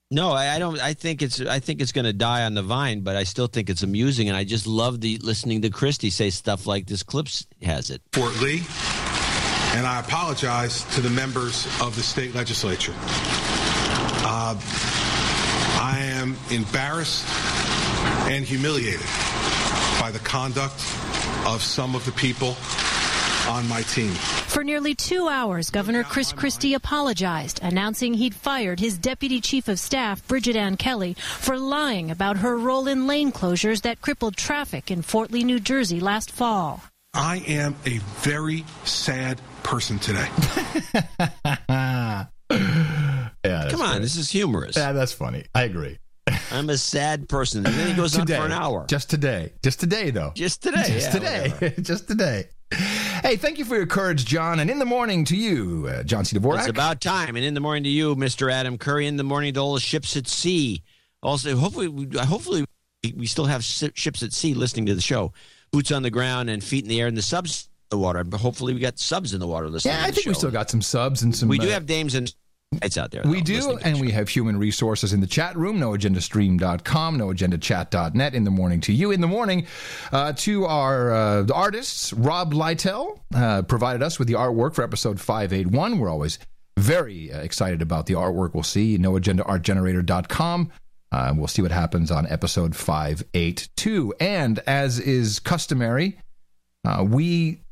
No, 0.09 0.31
I, 0.31 0.55
I 0.55 0.59
don't. 0.59 0.79
I 0.79 0.93
think 0.93 1.21
it's. 1.21 1.41
I 1.41 1.59
think 1.59 1.81
it's 1.81 1.91
going 1.91 2.05
to 2.05 2.13
die 2.13 2.43
on 2.43 2.53
the 2.53 2.61
vine, 2.63 3.01
but 3.01 3.17
I 3.17 3.23
still 3.23 3.47
think 3.47 3.69
it's 3.69 3.83
amusing, 3.83 4.29
and 4.29 4.37
I 4.37 4.45
just 4.45 4.65
love 4.65 5.01
the 5.01 5.17
listening 5.17 5.63
to 5.63 5.69
Christie 5.69 6.09
say 6.09 6.29
stuff 6.29 6.65
like 6.65 6.85
this. 6.85 7.03
Clips 7.03 7.45
has 7.61 7.89
it. 7.89 8.01
Fort 8.13 8.39
Lee, 8.39 8.63
and 9.75 9.85
I 9.85 9.99
apologize 9.99 10.83
to 10.95 11.01
the 11.01 11.09
members 11.09 11.65
of 11.81 11.95
the 11.97 12.03
state 12.03 12.33
legislature. 12.33 12.93
Uh, 14.25 14.55
I 15.81 15.97
am 15.99 16.37
embarrassed 16.49 17.27
and 18.29 18.45
humiliated 18.45 19.01
by 19.99 20.11
the 20.13 20.19
conduct 20.19 20.75
of 21.45 21.61
some 21.61 21.93
of 21.93 22.05
the 22.05 22.13
people 22.13 22.55
on 23.47 23.67
my 23.67 23.81
team. 23.83 24.11
For 24.11 24.63
nearly 24.63 24.95
two 24.95 25.27
hours, 25.27 25.69
Governor 25.69 26.03
Chris 26.03 26.31
Christie 26.31 26.73
apologized, 26.73 27.59
announcing 27.63 28.13
he'd 28.13 28.35
fired 28.35 28.79
his 28.79 28.97
deputy 28.97 29.41
chief 29.41 29.67
of 29.67 29.79
staff, 29.79 30.25
Bridget 30.27 30.55
Ann 30.55 30.77
Kelly, 30.77 31.15
for 31.15 31.57
lying 31.57 32.11
about 32.11 32.37
her 32.37 32.57
role 32.57 32.87
in 32.87 33.07
lane 33.07 33.31
closures 33.31 33.81
that 33.81 34.01
crippled 34.01 34.37
traffic 34.37 34.89
in 34.91 35.01
Fort 35.01 35.31
Lee, 35.31 35.43
New 35.43 35.59
Jersey 35.59 35.99
last 35.99 36.31
fall. 36.31 36.83
I 37.13 37.43
am 37.47 37.75
a 37.85 37.99
very 38.21 38.65
sad 38.85 39.39
person 39.61 39.99
today. 39.99 40.27
yeah, 40.95 42.25
Come 43.69 43.81
on, 43.81 43.87
funny. 43.87 43.99
this 43.99 44.15
is 44.15 44.29
humorous. 44.29 44.75
Yeah, 44.77 44.93
that's 44.93 45.13
funny. 45.13 45.45
I 45.53 45.63
agree. 45.63 45.97
I'm 46.51 46.69
a 46.69 46.77
sad 46.77 47.27
person, 47.27 47.65
and 47.65 47.75
then 47.75 47.87
he 47.87 47.93
goes 47.93 48.13
today, 48.13 48.35
on 48.35 48.41
for 48.41 48.45
an 48.45 48.51
hour. 48.51 48.85
Just 48.87 49.09
today. 49.09 49.53
Just 49.63 49.79
today, 49.79 50.09
though. 50.11 50.31
Just 50.35 50.61
today. 50.63 50.83
Just 50.87 51.13
yeah, 51.13 51.47
today. 51.47 51.73
Just 51.81 52.07
today. 52.07 52.47
Hey, 53.21 53.35
thank 53.35 53.59
you 53.59 53.65
for 53.65 53.75
your 53.75 53.85
courage, 53.85 54.25
John. 54.25 54.59
And 54.59 54.69
in 54.69 54.79
the 54.79 54.85
morning 54.85 55.25
to 55.25 55.35
you, 55.35 55.87
uh, 55.89 56.03
John 56.03 56.25
C. 56.25 56.37
Dvorak. 56.37 56.59
It's 56.59 56.67
about 56.67 57.01
time. 57.01 57.35
And 57.35 57.45
in 57.45 57.53
the 57.53 57.59
morning 57.59 57.83
to 57.83 57.89
you, 57.89 58.15
Mr. 58.15 58.51
Adam 58.51 58.77
Curry. 58.77 59.05
In 59.05 59.17
the 59.17 59.23
morning 59.23 59.53
to 59.55 59.59
all 59.59 59.73
the 59.75 59.79
ships 59.79 60.15
at 60.17 60.27
sea. 60.27 60.81
Also, 61.21 61.55
hopefully, 61.55 61.87
we- 61.87 62.17
hopefully 62.17 62.65
we 63.15 63.25
still 63.27 63.45
have 63.45 63.63
ships 63.63 64.23
at 64.23 64.33
sea 64.33 64.53
listening 64.53 64.85
to 64.87 64.95
the 64.95 65.01
show. 65.01 65.33
Boots 65.71 65.91
on 65.91 66.03
the 66.03 66.09
ground 66.09 66.49
and 66.49 66.63
feet 66.63 66.83
in 66.83 66.89
the 66.89 67.01
air, 67.01 67.07
and 67.07 67.17
the 67.17 67.21
subs 67.21 67.69
in 67.91 67.97
the 67.97 68.01
water. 68.01 68.23
But 68.23 68.39
hopefully, 68.39 68.73
we 68.73 68.79
got 68.79 68.97
subs 68.99 69.33
in 69.33 69.39
the 69.39 69.47
water 69.47 69.69
listening. 69.69 69.95
yeah, 69.95 70.03
I 70.05 70.11
think 70.11 70.27
we 70.27 70.33
still 70.33 70.51
got 70.51 70.69
some 70.69 70.81
subs 70.81 71.21
and 71.21 71.35
some. 71.35 71.49
We 71.49 71.57
do 71.59 71.67
uh, 71.67 71.71
have 71.71 71.85
dames 71.85 72.15
and 72.15 72.33
lights 72.81 72.97
out 72.97 73.11
there. 73.11 73.23
We 73.25 73.41
do, 73.41 73.77
and 73.77 73.99
we 73.99 74.11
have 74.11 74.29
human 74.29 74.57
resources 74.57 75.13
in 75.13 75.21
the 75.21 75.27
chat 75.27 75.55
room, 75.55 75.79
noagendastream.com, 75.79 77.17
noagendachat.net 77.17 78.33
in 78.33 78.43
the 78.43 78.51
morning 78.51 78.81
to 78.81 78.93
you. 78.93 79.11
In 79.11 79.21
the 79.21 79.27
morning 79.27 79.67
uh, 80.11 80.33
to 80.33 80.65
our 80.65 81.11
uh, 81.11 81.47
artists, 81.53 82.13
Rob 82.13 82.53
Lytell 82.53 83.19
uh, 83.35 83.61
provided 83.63 84.03
us 84.03 84.19
with 84.19 84.27
the 84.27 84.35
artwork 84.35 84.75
for 84.75 84.83
episode 84.83 85.19
581. 85.19 85.99
We're 85.99 86.09
always 86.09 86.39
very 86.77 87.31
uh, 87.31 87.39
excited 87.39 87.81
about 87.81 88.05
the 88.05 88.13
artwork 88.13 88.53
we'll 88.53 88.63
see. 88.63 88.97
NoAgendaArtGenerator.com. 88.97 90.71
Uh, 91.11 91.33
we'll 91.37 91.47
see 91.47 91.61
what 91.61 91.71
happens 91.71 92.09
on 92.09 92.25
episode 92.27 92.75
582. 92.75 94.15
And 94.19 94.59
as 94.65 94.99
is 94.99 95.39
customary, 95.39 96.17
uh, 96.85 97.05
we 97.07 97.62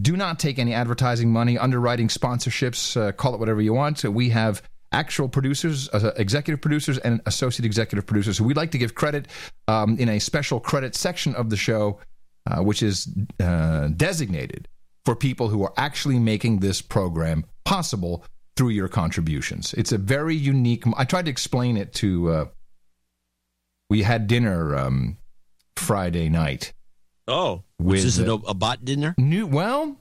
do 0.00 0.16
not 0.16 0.38
take 0.38 0.58
any 0.58 0.74
advertising 0.74 1.32
money, 1.32 1.58
underwriting 1.58 2.08
sponsorships, 2.08 2.96
uh, 3.00 3.12
call 3.12 3.34
it 3.34 3.40
whatever 3.40 3.60
you 3.60 3.72
want. 3.72 3.98
So 3.98 4.10
we 4.10 4.30
have 4.30 4.62
actual 4.92 5.28
producers, 5.28 5.88
uh, 5.92 6.12
executive 6.16 6.60
producers, 6.60 6.98
and 6.98 7.20
associate 7.26 7.66
executive 7.66 8.06
producers 8.06 8.38
who 8.38 8.44
we'd 8.44 8.56
like 8.56 8.70
to 8.70 8.78
give 8.78 8.94
credit 8.94 9.28
um, 9.68 9.98
in 9.98 10.08
a 10.08 10.18
special 10.18 10.60
credit 10.60 10.94
section 10.94 11.34
of 11.34 11.50
the 11.50 11.56
show, 11.56 11.98
uh, 12.46 12.62
which 12.62 12.82
is 12.82 13.08
uh, 13.40 13.88
designated 13.88 14.68
for 15.04 15.14
people 15.14 15.48
who 15.48 15.62
are 15.62 15.72
actually 15.76 16.18
making 16.18 16.60
this 16.60 16.80
program 16.80 17.44
possible 17.64 18.24
through 18.56 18.70
your 18.70 18.88
contributions. 18.88 19.74
It's 19.74 19.92
a 19.92 19.98
very 19.98 20.36
unique. 20.36 20.84
I 20.96 21.04
tried 21.04 21.26
to 21.26 21.30
explain 21.30 21.76
it 21.76 21.92
to. 21.94 22.30
Uh, 22.30 22.44
we 23.90 24.02
had 24.02 24.26
dinner 24.26 24.76
um, 24.76 25.18
Friday 25.76 26.28
night. 26.28 26.72
Oh, 27.26 27.62
With 27.84 28.04
is 28.04 28.18
it 28.18 28.28
a, 28.28 28.32
a 28.34 28.54
bot 28.54 28.84
dinner? 28.84 29.14
New 29.18 29.46
well, 29.46 29.96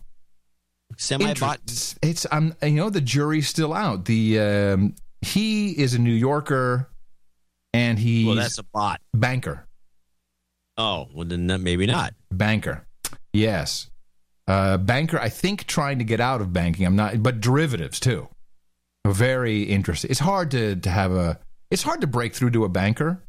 Semi 0.98 1.34
bot. 1.34 1.60
Inter- 1.68 2.00
It's 2.02 2.26
um, 2.32 2.56
you 2.62 2.72
know 2.72 2.90
the 2.90 3.02
jury's 3.02 3.48
still 3.48 3.74
out. 3.74 4.06
The 4.06 4.40
um, 4.40 4.96
he 5.22 5.72
is 5.72 5.94
a 5.94 6.00
New 6.00 6.14
Yorker, 6.14 6.90
and 7.74 8.00
he's 8.00 8.26
Well, 8.28 8.36
that's 8.36 8.58
a 8.58 8.64
bot. 8.64 9.02
banker. 9.14 9.68
Oh, 10.78 11.08
well 11.14 11.28
then 11.28 11.48
that- 11.48 11.60
maybe 11.62 11.86
not. 11.86 12.14
Banker, 12.32 12.88
yes, 13.34 13.90
uh, 14.48 14.78
banker. 14.78 15.20
I 15.20 15.30
think 15.30 15.66
trying 15.68 16.00
to 16.00 16.06
get 16.06 16.20
out 16.20 16.42
of 16.42 16.52
banking. 16.54 16.86
I'm 16.86 16.96
not, 16.96 17.22
but 17.22 17.42
derivatives 17.42 18.00
too. 18.00 18.28
Very 19.06 19.64
interesting. 19.64 20.10
It's 20.10 20.20
hard 20.22 20.52
to 20.52 20.76
to 20.78 20.90
have 20.90 21.12
a. 21.12 21.40
It's 21.70 21.84
hard 21.84 22.02
to 22.02 22.08
break 22.08 22.34
through 22.34 22.52
to 22.52 22.64
a 22.66 22.70
banker. 22.70 23.24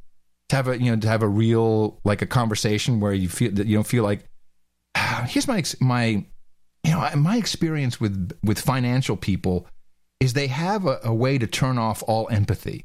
to 0.51 0.57
have 0.57 0.69
a 0.69 0.79
you 0.81 0.91
know 0.93 1.01
to 1.01 1.09
have 1.09 1.23
a 1.23 1.29
real 1.29 1.99
like 2.05 2.23
a 2.23 2.27
conversation 2.27 3.01
where 3.01 3.13
you 3.13 3.29
feel 3.29 3.51
that 3.53 3.67
you 3.67 3.77
don't 3.77 3.87
feel 3.87 4.05
like 4.05 4.29
here's 5.26 5.49
my 5.49 5.62
my 5.80 6.24
you 6.84 6.90
know 6.92 7.09
my 7.16 7.36
experience 7.36 8.01
with 8.01 8.32
with 8.42 8.61
financial 8.61 9.16
people 9.16 9.66
is 10.20 10.32
they 10.32 10.47
have 10.47 10.86
a, 10.86 11.01
a 11.05 11.14
way 11.14 11.38
to 11.38 11.47
turn 11.47 11.78
off 11.78 12.03
all 12.07 12.28
empathy 12.30 12.84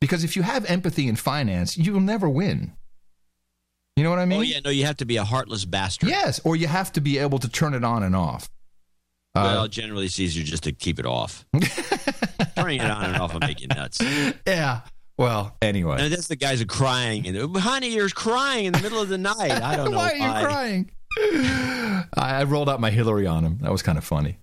because 0.00 0.24
if 0.24 0.36
you 0.36 0.42
have 0.42 0.64
empathy 0.66 1.08
in 1.08 1.16
finance 1.16 1.76
you 1.76 1.92
will 1.92 2.00
never 2.00 2.28
win 2.28 2.72
you 3.96 4.04
know 4.04 4.10
what 4.10 4.18
i 4.18 4.22
oh, 4.22 4.26
mean 4.26 4.38
Oh 4.38 4.42
yeah, 4.42 4.60
no, 4.64 4.70
you 4.70 4.86
have 4.86 4.96
to 4.98 5.04
be 5.04 5.16
a 5.16 5.24
heartless 5.24 5.64
bastard. 5.64 6.08
yes 6.08 6.40
or 6.44 6.56
you 6.56 6.66
have 6.66 6.92
to 6.92 7.00
be 7.00 7.18
able 7.18 7.38
to 7.40 7.48
turn 7.48 7.74
it 7.74 7.84
on 7.84 8.02
and 8.02 8.16
off 8.16 8.48
Well, 9.34 9.60
uh, 9.60 9.68
generally 9.68 10.06
it's 10.06 10.18
easier 10.18 10.44
just 10.44 10.64
to 10.64 10.72
keep 10.72 10.98
it 10.98 11.06
off. 11.06 11.44
Turning 12.56 12.80
it 12.80 12.90
on 12.90 13.04
and 13.06 13.16
off 13.16 13.32
will 13.32 13.40
make 13.40 13.60
you 13.60 13.68
nuts. 13.68 14.00
yeah 14.46 14.80
well 15.18 15.56
anyway 15.60 15.96
And 16.00 16.12
that's 16.12 16.28
the 16.28 16.36
guys 16.36 16.62
are 16.62 16.66
crying 16.66 17.26
and 17.26 17.56
honey, 17.56 17.88
you're 17.94 18.08
crying 18.08 18.66
in 18.66 18.72
the 18.72 18.80
middle 18.80 19.00
of 19.00 19.08
the 19.08 19.18
night. 19.18 19.50
I 19.50 19.76
don't 19.76 19.90
know 19.90 19.96
why 19.98 20.12
are 20.12 20.16
you 20.16 20.46
crying 20.46 20.90
I, 21.18 22.04
I 22.16 22.44
rolled 22.44 22.68
out 22.68 22.80
my 22.80 22.90
hillary 22.90 23.26
on 23.26 23.44
him 23.44 23.58
that 23.62 23.70
was 23.72 23.82
kind 23.82 23.98
of 23.98 24.04
funny 24.04 24.38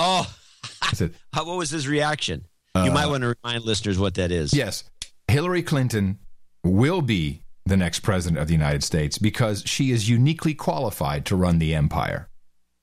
Oh, 0.00 0.32
I 0.80 0.92
said, 0.92 1.14
how, 1.32 1.44
what 1.44 1.56
was 1.58 1.70
his 1.70 1.88
reaction? 1.88 2.44
you 2.76 2.82
Uh, 2.82 2.90
might 2.92 3.06
want 3.06 3.22
to 3.22 3.34
remind 3.42 3.64
listeners 3.64 3.98
what 3.98 4.14
that 4.14 4.30
is. 4.30 4.54
Yes, 4.54 4.84
Hillary 5.26 5.62
Clinton 5.62 6.18
will 6.62 7.02
be 7.02 7.42
the 7.66 7.76
next 7.76 8.00
president 8.00 8.40
of 8.40 8.46
the 8.46 8.52
United 8.54 8.84
States 8.84 9.18
because 9.18 9.62
she 9.66 9.90
is 9.90 10.08
uniquely 10.08 10.54
qualified 10.54 11.24
to 11.26 11.34
run 11.36 11.58
the 11.58 11.74
empire. 11.74 12.28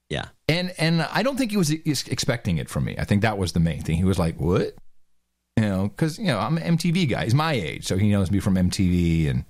Yeah. 0.09 0.26
And 0.49 0.73
and 0.78 1.01
I 1.03 1.23
don't 1.23 1.38
think 1.38 1.51
he 1.51 1.57
was 1.57 1.71
expecting 1.71 2.57
it 2.57 2.69
from 2.69 2.84
me. 2.84 2.95
I 2.99 3.05
think 3.05 3.21
that 3.21 3.38
was 3.38 3.53
the 3.53 3.59
main 3.61 3.82
thing. 3.82 3.95
He 3.95 4.03
was 4.03 4.19
like, 4.19 4.38
"What?" 4.39 4.76
You 5.57 5.63
know, 5.63 5.88
because 5.88 6.19
you 6.19 6.26
know 6.26 6.38
I'm 6.38 6.57
an 6.57 6.78
MTV 6.78 7.09
guy. 7.09 7.23
He's 7.23 7.34
my 7.34 7.53
age, 7.53 7.86
so 7.86 7.97
he 7.97 8.09
knows 8.09 8.30
me 8.30 8.39
from 8.41 8.55
MTV. 8.55 9.30
And 9.30 9.45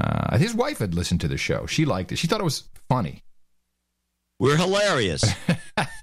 uh, 0.00 0.38
his 0.38 0.54
wife 0.54 0.78
had 0.78 0.94
listened 0.94 1.20
to 1.22 1.28
the 1.28 1.36
show. 1.36 1.66
She 1.66 1.84
liked 1.84 2.12
it. 2.12 2.16
She 2.16 2.26
thought 2.26 2.40
it 2.40 2.44
was 2.44 2.64
funny. 2.88 3.22
We're 4.38 4.56
hilarious. 4.56 5.24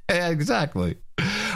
Exactly. 0.09 0.97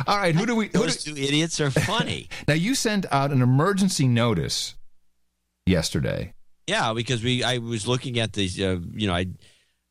All 0.07 0.17
right, 0.17 0.33
who 0.33 0.45
do 0.45 0.55
we? 0.55 0.67
Who 0.67 0.79
Those 0.79 1.03
two 1.03 1.15
idiots 1.15 1.59
are 1.59 1.69
funny. 1.69 2.29
Now 2.47 2.53
you 2.53 2.75
sent 2.75 3.05
out 3.11 3.31
an 3.31 3.41
emergency 3.41 4.07
notice 4.07 4.75
yesterday. 5.65 6.33
Yeah, 6.65 6.93
because 6.93 7.23
we 7.23 7.43
I 7.43 7.57
was 7.57 7.87
looking 7.87 8.19
at 8.19 8.33
these. 8.33 8.59
Uh, 8.59 8.79
you 8.93 9.07
know, 9.07 9.13
I 9.13 9.27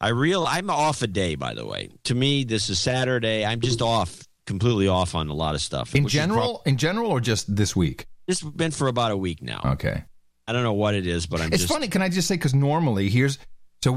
I 0.01 0.09
real 0.09 0.47
I'm 0.47 0.71
off 0.71 1.03
a 1.03 1.07
day. 1.07 1.35
By 1.35 1.55
the 1.55 1.67
way, 1.67 1.91
to 2.05 2.15
me 2.15 2.45
this 2.45 2.71
is 2.71 2.79
Saturday. 2.81 3.45
I'm 3.45 3.61
just 3.61 3.83
off, 3.83 4.23
completely 4.47 4.89
off 4.89 5.15
on 5.15 5.29
a 5.29 5.35
lot 5.35 5.55
of 5.55 5.61
stuff. 5.61 5.95
In 5.95 6.09
general, 6.09 6.63
in 6.67 6.77
general, 6.77 7.11
or 7.11 7.21
just 7.21 7.55
this 7.55 7.77
week? 7.77 8.07
This 8.27 8.41
has 8.41 8.51
been 8.51 8.73
for 8.73 8.89
about 8.89 9.13
a 9.13 9.17
week 9.17 9.43
now. 9.43 9.61
Okay. 9.65 10.05
I 10.47 10.53
don't 10.53 10.63
know 10.63 10.73
what 10.73 10.95
it 10.95 11.07
is, 11.07 11.27
but 11.27 11.41
I'm 11.41 11.49
it's 11.53 11.63
just 11.63 11.73
funny. 11.73 11.89
Can 11.89 12.03
I 12.03 12.09
just 12.09 12.29
say 12.29 12.35
because 12.35 12.55
normally 12.55 13.09
here's 13.09 13.39
so 13.83 13.93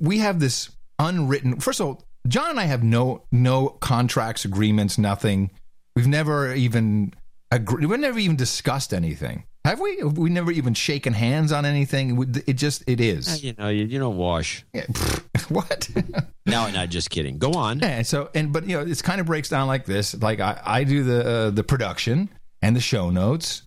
we 0.00 0.18
have 0.18 0.40
this 0.40 0.70
unwritten. 0.98 1.60
First 1.60 1.80
of 1.80 1.86
all, 1.86 2.04
John 2.28 2.50
and 2.50 2.60
I 2.60 2.64
have 2.64 2.82
no 2.82 3.24
no 3.32 3.68
contracts, 3.68 4.44
agreements, 4.44 4.98
nothing. 4.98 5.50
We've 5.96 6.06
never 6.06 6.54
even 6.54 7.14
agreed. 7.50 7.86
We've 7.86 8.00
never 8.00 8.18
even 8.18 8.36
discussed 8.36 8.92
anything. 8.92 9.44
Have 9.64 9.80
we? 9.80 10.02
We 10.02 10.28
never 10.28 10.50
even 10.50 10.74
shaken 10.74 11.14
hands 11.14 11.50
on 11.50 11.64
anything. 11.64 12.34
It 12.46 12.54
just 12.54 12.84
it 12.86 13.00
Uh, 13.00 13.36
you 13.36 13.54
know 13.56 13.68
you, 13.68 13.84
you 13.86 13.98
don't 13.98 14.18
wash. 14.18 14.64
what? 15.48 15.88
no, 16.46 16.70
not 16.70 16.90
just 16.90 17.08
kidding. 17.08 17.38
Go 17.38 17.52
on. 17.52 17.78
Yeah. 17.78 18.02
So 18.02 18.28
and 18.34 18.52
but 18.52 18.66
you 18.66 18.76
know 18.76 18.90
it 18.90 19.02
kind 19.02 19.20
of 19.20 19.26
breaks 19.26 19.48
down 19.48 19.66
like 19.66 19.86
this. 19.86 20.14
Like 20.20 20.40
I 20.40 20.60
I 20.62 20.84
do 20.84 21.02
the 21.02 21.26
uh, 21.26 21.50
the 21.50 21.64
production 21.64 22.28
and 22.60 22.76
the 22.76 22.80
show 22.80 23.08
notes, 23.08 23.62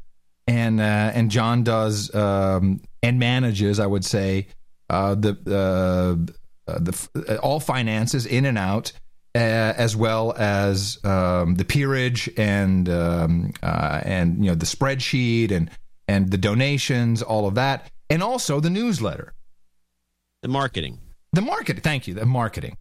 and 0.48 0.80
uh, 0.80 1.12
and 1.14 1.30
John 1.32 1.64
does 1.64 2.14
um, 2.16 2.82
and 3.04 3.20
manages. 3.20 3.80
I 3.80 3.86
would 3.86 4.06
say 4.06 4.48
uh, 4.90 5.16
the 5.16 5.38
uh, 5.48 6.72
uh, 6.72 6.80
the 6.80 7.10
uh, 7.30 7.36
all 7.38 7.60
finances 7.60 8.26
in 8.26 8.46
and 8.46 8.58
out. 8.58 8.92
Uh, 9.36 9.40
as 9.78 9.96
well 9.96 10.34
as 10.36 10.98
um, 11.04 11.54
the 11.56 11.66
peerage 11.66 12.28
and 12.38 12.90
um, 12.90 13.54
uh, 13.62 14.02
and 14.04 14.44
you 14.44 14.50
know 14.50 14.56
the 14.56 14.66
spreadsheet 14.66 15.52
and 15.52 15.70
and 16.08 16.32
the 16.32 16.38
donations, 16.40 17.22
all 17.22 17.46
of 17.46 17.54
that, 17.54 17.92
and 18.10 18.24
also 18.24 18.60
the 18.60 18.70
newsletter, 18.72 19.34
The 20.42 20.48
marketing. 20.48 20.98
the 21.34 21.42
marketing. 21.42 21.84
Thank 21.84 22.08
you, 22.08 22.16
the 22.16 22.26
marketing. 22.26 22.78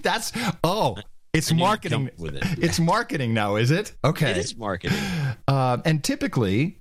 That's 0.00 0.32
oh, 0.64 0.96
it's 1.36 1.52
I 1.52 1.54
knew 1.54 1.60
you'd 1.60 1.66
marketing. 1.66 2.10
with 2.18 2.36
it. 2.36 2.44
It's 2.58 2.80
marketing 2.80 3.34
now, 3.34 3.56
is 3.56 3.70
it? 3.70 3.92
Okay. 4.04 4.30
It 4.32 4.36
is 4.38 4.56
marketing. 4.56 4.98
Uh, 5.46 5.78
and 5.84 6.02
typically, 6.02 6.80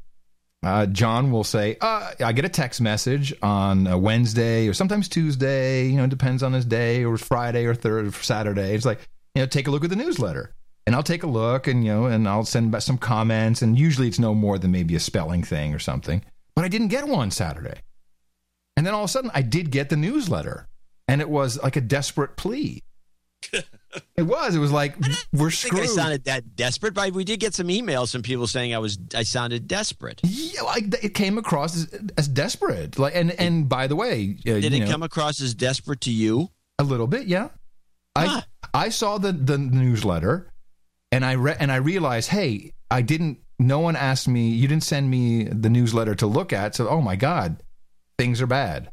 uh, 0.64 0.86
John 0.88 1.32
will 1.32 1.44
say, 1.44 1.78
uh, 1.82 2.12
"I 2.24 2.32
get 2.34 2.46
a 2.46 2.50
text 2.50 2.82
message 2.82 3.34
on 3.42 3.88
a 3.88 3.98
Wednesday 3.98 4.68
or 4.68 4.74
sometimes 4.74 5.08
Tuesday. 5.08 5.88
You 5.88 5.98
know, 5.98 6.06
it 6.06 6.10
depends 6.10 6.42
on 6.44 6.54
his 6.54 6.66
day, 6.66 7.04
or 7.04 7.18
Friday 7.18 7.66
or 7.66 7.76
third 7.76 8.08
or 8.08 8.12
Saturday. 8.12 8.74
It's 8.74 8.86
like, 8.86 9.08
you 9.36 9.42
know, 9.42 9.46
take 9.46 9.68
a 9.68 9.72
look 9.72 9.84
at 9.84 9.90
the 9.90 9.96
newsletter." 9.96 10.54
And 10.88 10.96
I'll 10.96 11.02
take 11.04 11.24
a 11.24 11.28
look, 11.28 11.66
and 11.68 11.84
you 11.84 11.92
know, 11.92 12.06
and 12.06 12.28
I'll 12.28 12.46
send 12.46 12.72
back 12.72 12.82
some 12.84 13.00
comments. 13.00 13.62
And 13.64 13.78
usually, 13.78 14.08
it's 14.08 14.20
no 14.20 14.36
more 14.36 14.60
than 14.60 14.72
maybe 14.72 14.96
a 14.96 15.00
spelling 15.00 15.44
thing 15.44 15.74
or 15.74 15.80
something. 15.80 16.24
But 16.56 16.64
I 16.64 16.68
didn't 16.68 16.90
get 16.90 17.08
one 17.08 17.32
Saturday, 17.32 17.80
and 18.78 18.86
then 18.86 18.94
all 18.94 19.04
of 19.04 19.10
a 19.10 19.12
sudden, 19.12 19.32
I 19.34 19.42
did 19.42 19.72
get 19.72 19.90
the 19.90 19.98
newsletter, 19.98 20.68
and 21.08 21.22
it 21.22 21.30
was 21.30 21.62
like 21.62 21.76
a 21.76 21.82
desperate 21.82 22.38
plea. 22.38 22.84
it 24.16 24.24
was. 24.24 24.56
It 24.56 24.60
was 24.60 24.72
like 24.72 24.96
we're 25.34 25.52
think 25.52 25.76
I 25.76 25.86
sounded 25.86 26.26
that 26.26 26.56
desperate, 26.56 26.94
but 26.94 27.12
we 27.12 27.24
did 27.24 27.40
get 27.40 27.54
some 27.54 27.68
emails 27.68 28.12
from 28.12 28.22
people 28.22 28.48
saying 28.48 28.74
I 28.74 28.80
was 28.80 28.98
I 29.16 29.24
sounded 29.24 29.68
desperate. 29.68 30.22
Yeah, 30.24 30.62
like 30.64 30.86
it 31.04 31.14
came 31.14 31.38
across 31.38 31.76
as, 31.76 32.02
as 32.18 32.28
desperate. 32.28 32.98
Like, 32.98 33.16
and 33.16 33.32
and 33.32 33.68
by 33.68 33.88
the 33.88 33.96
way, 33.96 34.38
uh, 34.40 34.60
Did 34.60 34.74
it 34.74 34.80
know, 34.80 34.92
come 34.92 35.04
across 35.04 35.42
as 35.42 35.54
desperate 35.54 36.02
to 36.02 36.12
you? 36.12 36.50
a 36.80 36.84
little 36.84 37.08
bit? 37.08 37.28
Yeah, 37.28 37.50
I 38.16 38.44
I 38.74 38.90
saw 38.90 39.18
the 39.18 39.32
the 39.32 39.58
newsletter, 39.58 40.52
and 41.12 41.26
I 41.26 41.36
read 41.36 41.58
and 41.60 41.72
I 41.72 41.78
realized, 41.78 42.30
hey, 42.30 42.74
I 42.90 43.02
didn't. 43.02 43.40
No 43.58 43.80
one 43.80 43.96
asked 43.96 44.28
me. 44.28 44.50
You 44.50 44.68
didn't 44.68 44.84
send 44.84 45.10
me 45.10 45.46
the 45.46 45.70
newsletter 45.70 46.16
to 46.16 46.28
look 46.28 46.52
at. 46.52 46.76
So, 46.76 46.90
oh 46.90 47.02
my 47.02 47.16
god, 47.16 47.64
things 48.18 48.42
are 48.42 48.48
bad. 48.48 48.92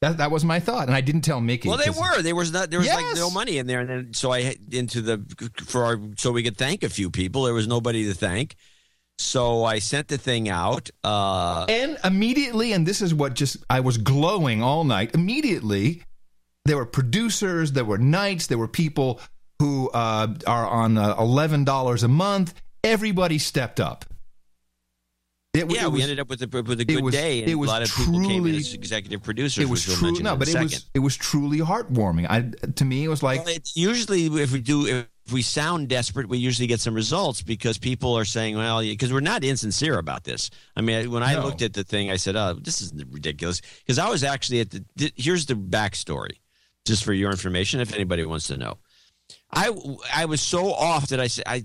That 0.00 0.16
that 0.18 0.30
was 0.30 0.44
my 0.44 0.58
thought, 0.60 0.88
and 0.88 0.96
I 0.96 1.00
didn't 1.00 1.22
tell 1.22 1.40
Mickey. 1.40 1.68
Well, 1.68 1.78
they 1.78 1.90
were. 1.90 2.22
There 2.22 2.34
was 2.34 2.52
not. 2.52 2.70
There 2.70 2.78
was 2.80 2.88
like 2.88 3.16
no 3.16 3.30
money 3.30 3.58
in 3.58 3.66
there, 3.66 3.80
and 3.80 3.88
then 3.88 4.14
so 4.14 4.32
I 4.32 4.56
into 4.70 5.00
the 5.00 5.24
for 5.64 5.84
our 5.84 6.00
so 6.16 6.32
we 6.32 6.42
could 6.42 6.56
thank 6.56 6.82
a 6.82 6.88
few 6.88 7.10
people. 7.10 7.44
There 7.44 7.54
was 7.54 7.68
nobody 7.68 8.04
to 8.06 8.14
thank, 8.14 8.56
so 9.18 9.64
I 9.64 9.78
sent 9.78 10.08
the 10.08 10.18
thing 10.18 10.48
out. 10.48 10.90
Uh, 11.04 11.66
And 11.68 11.98
immediately, 12.04 12.72
and 12.72 12.86
this 12.86 13.00
is 13.00 13.14
what 13.14 13.34
just 13.34 13.58
I 13.70 13.80
was 13.80 13.98
glowing 13.98 14.62
all 14.62 14.84
night. 14.84 15.14
Immediately, 15.14 16.02
there 16.64 16.76
were 16.76 16.86
producers, 16.86 17.72
there 17.72 17.84
were 17.84 17.98
knights, 17.98 18.48
there 18.48 18.58
were 18.58 18.68
people 18.68 19.20
who 19.60 19.88
uh, 19.90 20.26
are 20.46 20.66
on 20.66 20.98
uh, 20.98 21.14
eleven 21.18 21.64
dollars 21.64 22.02
a 22.02 22.08
month. 22.08 22.54
Everybody 22.82 23.38
stepped 23.38 23.78
up. 23.78 24.04
It, 25.54 25.70
yeah, 25.70 25.84
it 25.84 25.92
we 25.92 26.00
ended 26.00 26.18
up 26.18 26.30
with 26.30 26.40
a 26.40 26.62
with 26.62 26.78
a 26.80 26.82
it 26.82 26.88
good 26.88 27.04
was- 27.04 27.12
day, 27.14 27.40
and 27.42 27.50
it 27.50 27.54
was 27.56 27.68
a 27.68 27.72
lot 27.74 27.82
of 27.82 27.94
people 27.94 28.22
came 28.22 28.46
in 28.46 28.54
as 28.54 28.72
executive 28.72 29.22
producers. 29.22 29.62
It 29.62 29.68
was 29.68 29.86
which 29.86 29.98
true. 29.98 30.12
No, 30.12 30.34
but 30.34 30.48
it 30.48 30.52
second. 30.52 30.64
was 30.68 30.86
it 30.94 30.98
was 31.00 31.14
truly 31.14 31.58
heartwarming. 31.58 32.26
I 32.30 32.40
to 32.70 32.84
me, 32.86 33.04
it 33.04 33.08
was 33.08 33.22
like 33.22 33.44
Well, 33.44 33.54
it's 33.54 33.76
usually 33.76 34.26
if 34.40 34.50
we 34.50 34.62
do 34.62 34.86
if 34.86 35.32
we 35.32 35.42
sound 35.42 35.88
desperate, 35.88 36.26
we 36.26 36.38
usually 36.38 36.66
get 36.68 36.80
some 36.80 36.94
results 36.94 37.42
because 37.42 37.76
people 37.76 38.16
are 38.16 38.24
saying, 38.24 38.56
"Well," 38.56 38.80
because 38.80 39.12
we're 39.12 39.20
not 39.20 39.44
insincere 39.44 39.98
about 39.98 40.24
this. 40.24 40.48
I 40.74 40.80
mean, 40.80 41.10
when 41.10 41.22
I 41.22 41.34
No. 41.34 41.44
looked 41.44 41.60
at 41.60 41.74
the 41.74 41.84
thing, 41.84 42.10
I 42.10 42.16
said, 42.16 42.34
"Oh, 42.34 42.54
this 42.54 42.80
is 42.80 42.90
ridiculous." 43.10 43.60
Because 43.80 43.98
I 43.98 44.08
was 44.08 44.24
actually 44.24 44.60
at 44.60 44.70
the. 44.70 45.12
Here's 45.16 45.44
the 45.44 45.54
backstory, 45.54 46.38
just 46.86 47.04
for 47.04 47.12
your 47.12 47.30
information, 47.30 47.80
if 47.80 47.92
anybody 47.92 48.24
wants 48.24 48.46
to 48.46 48.56
know. 48.56 48.78
I 49.52 49.68
I 50.14 50.24
was 50.24 50.40
so 50.40 50.72
off 50.72 51.08
that 51.08 51.20
I 51.20 51.26
said 51.26 51.44
I 51.46 51.62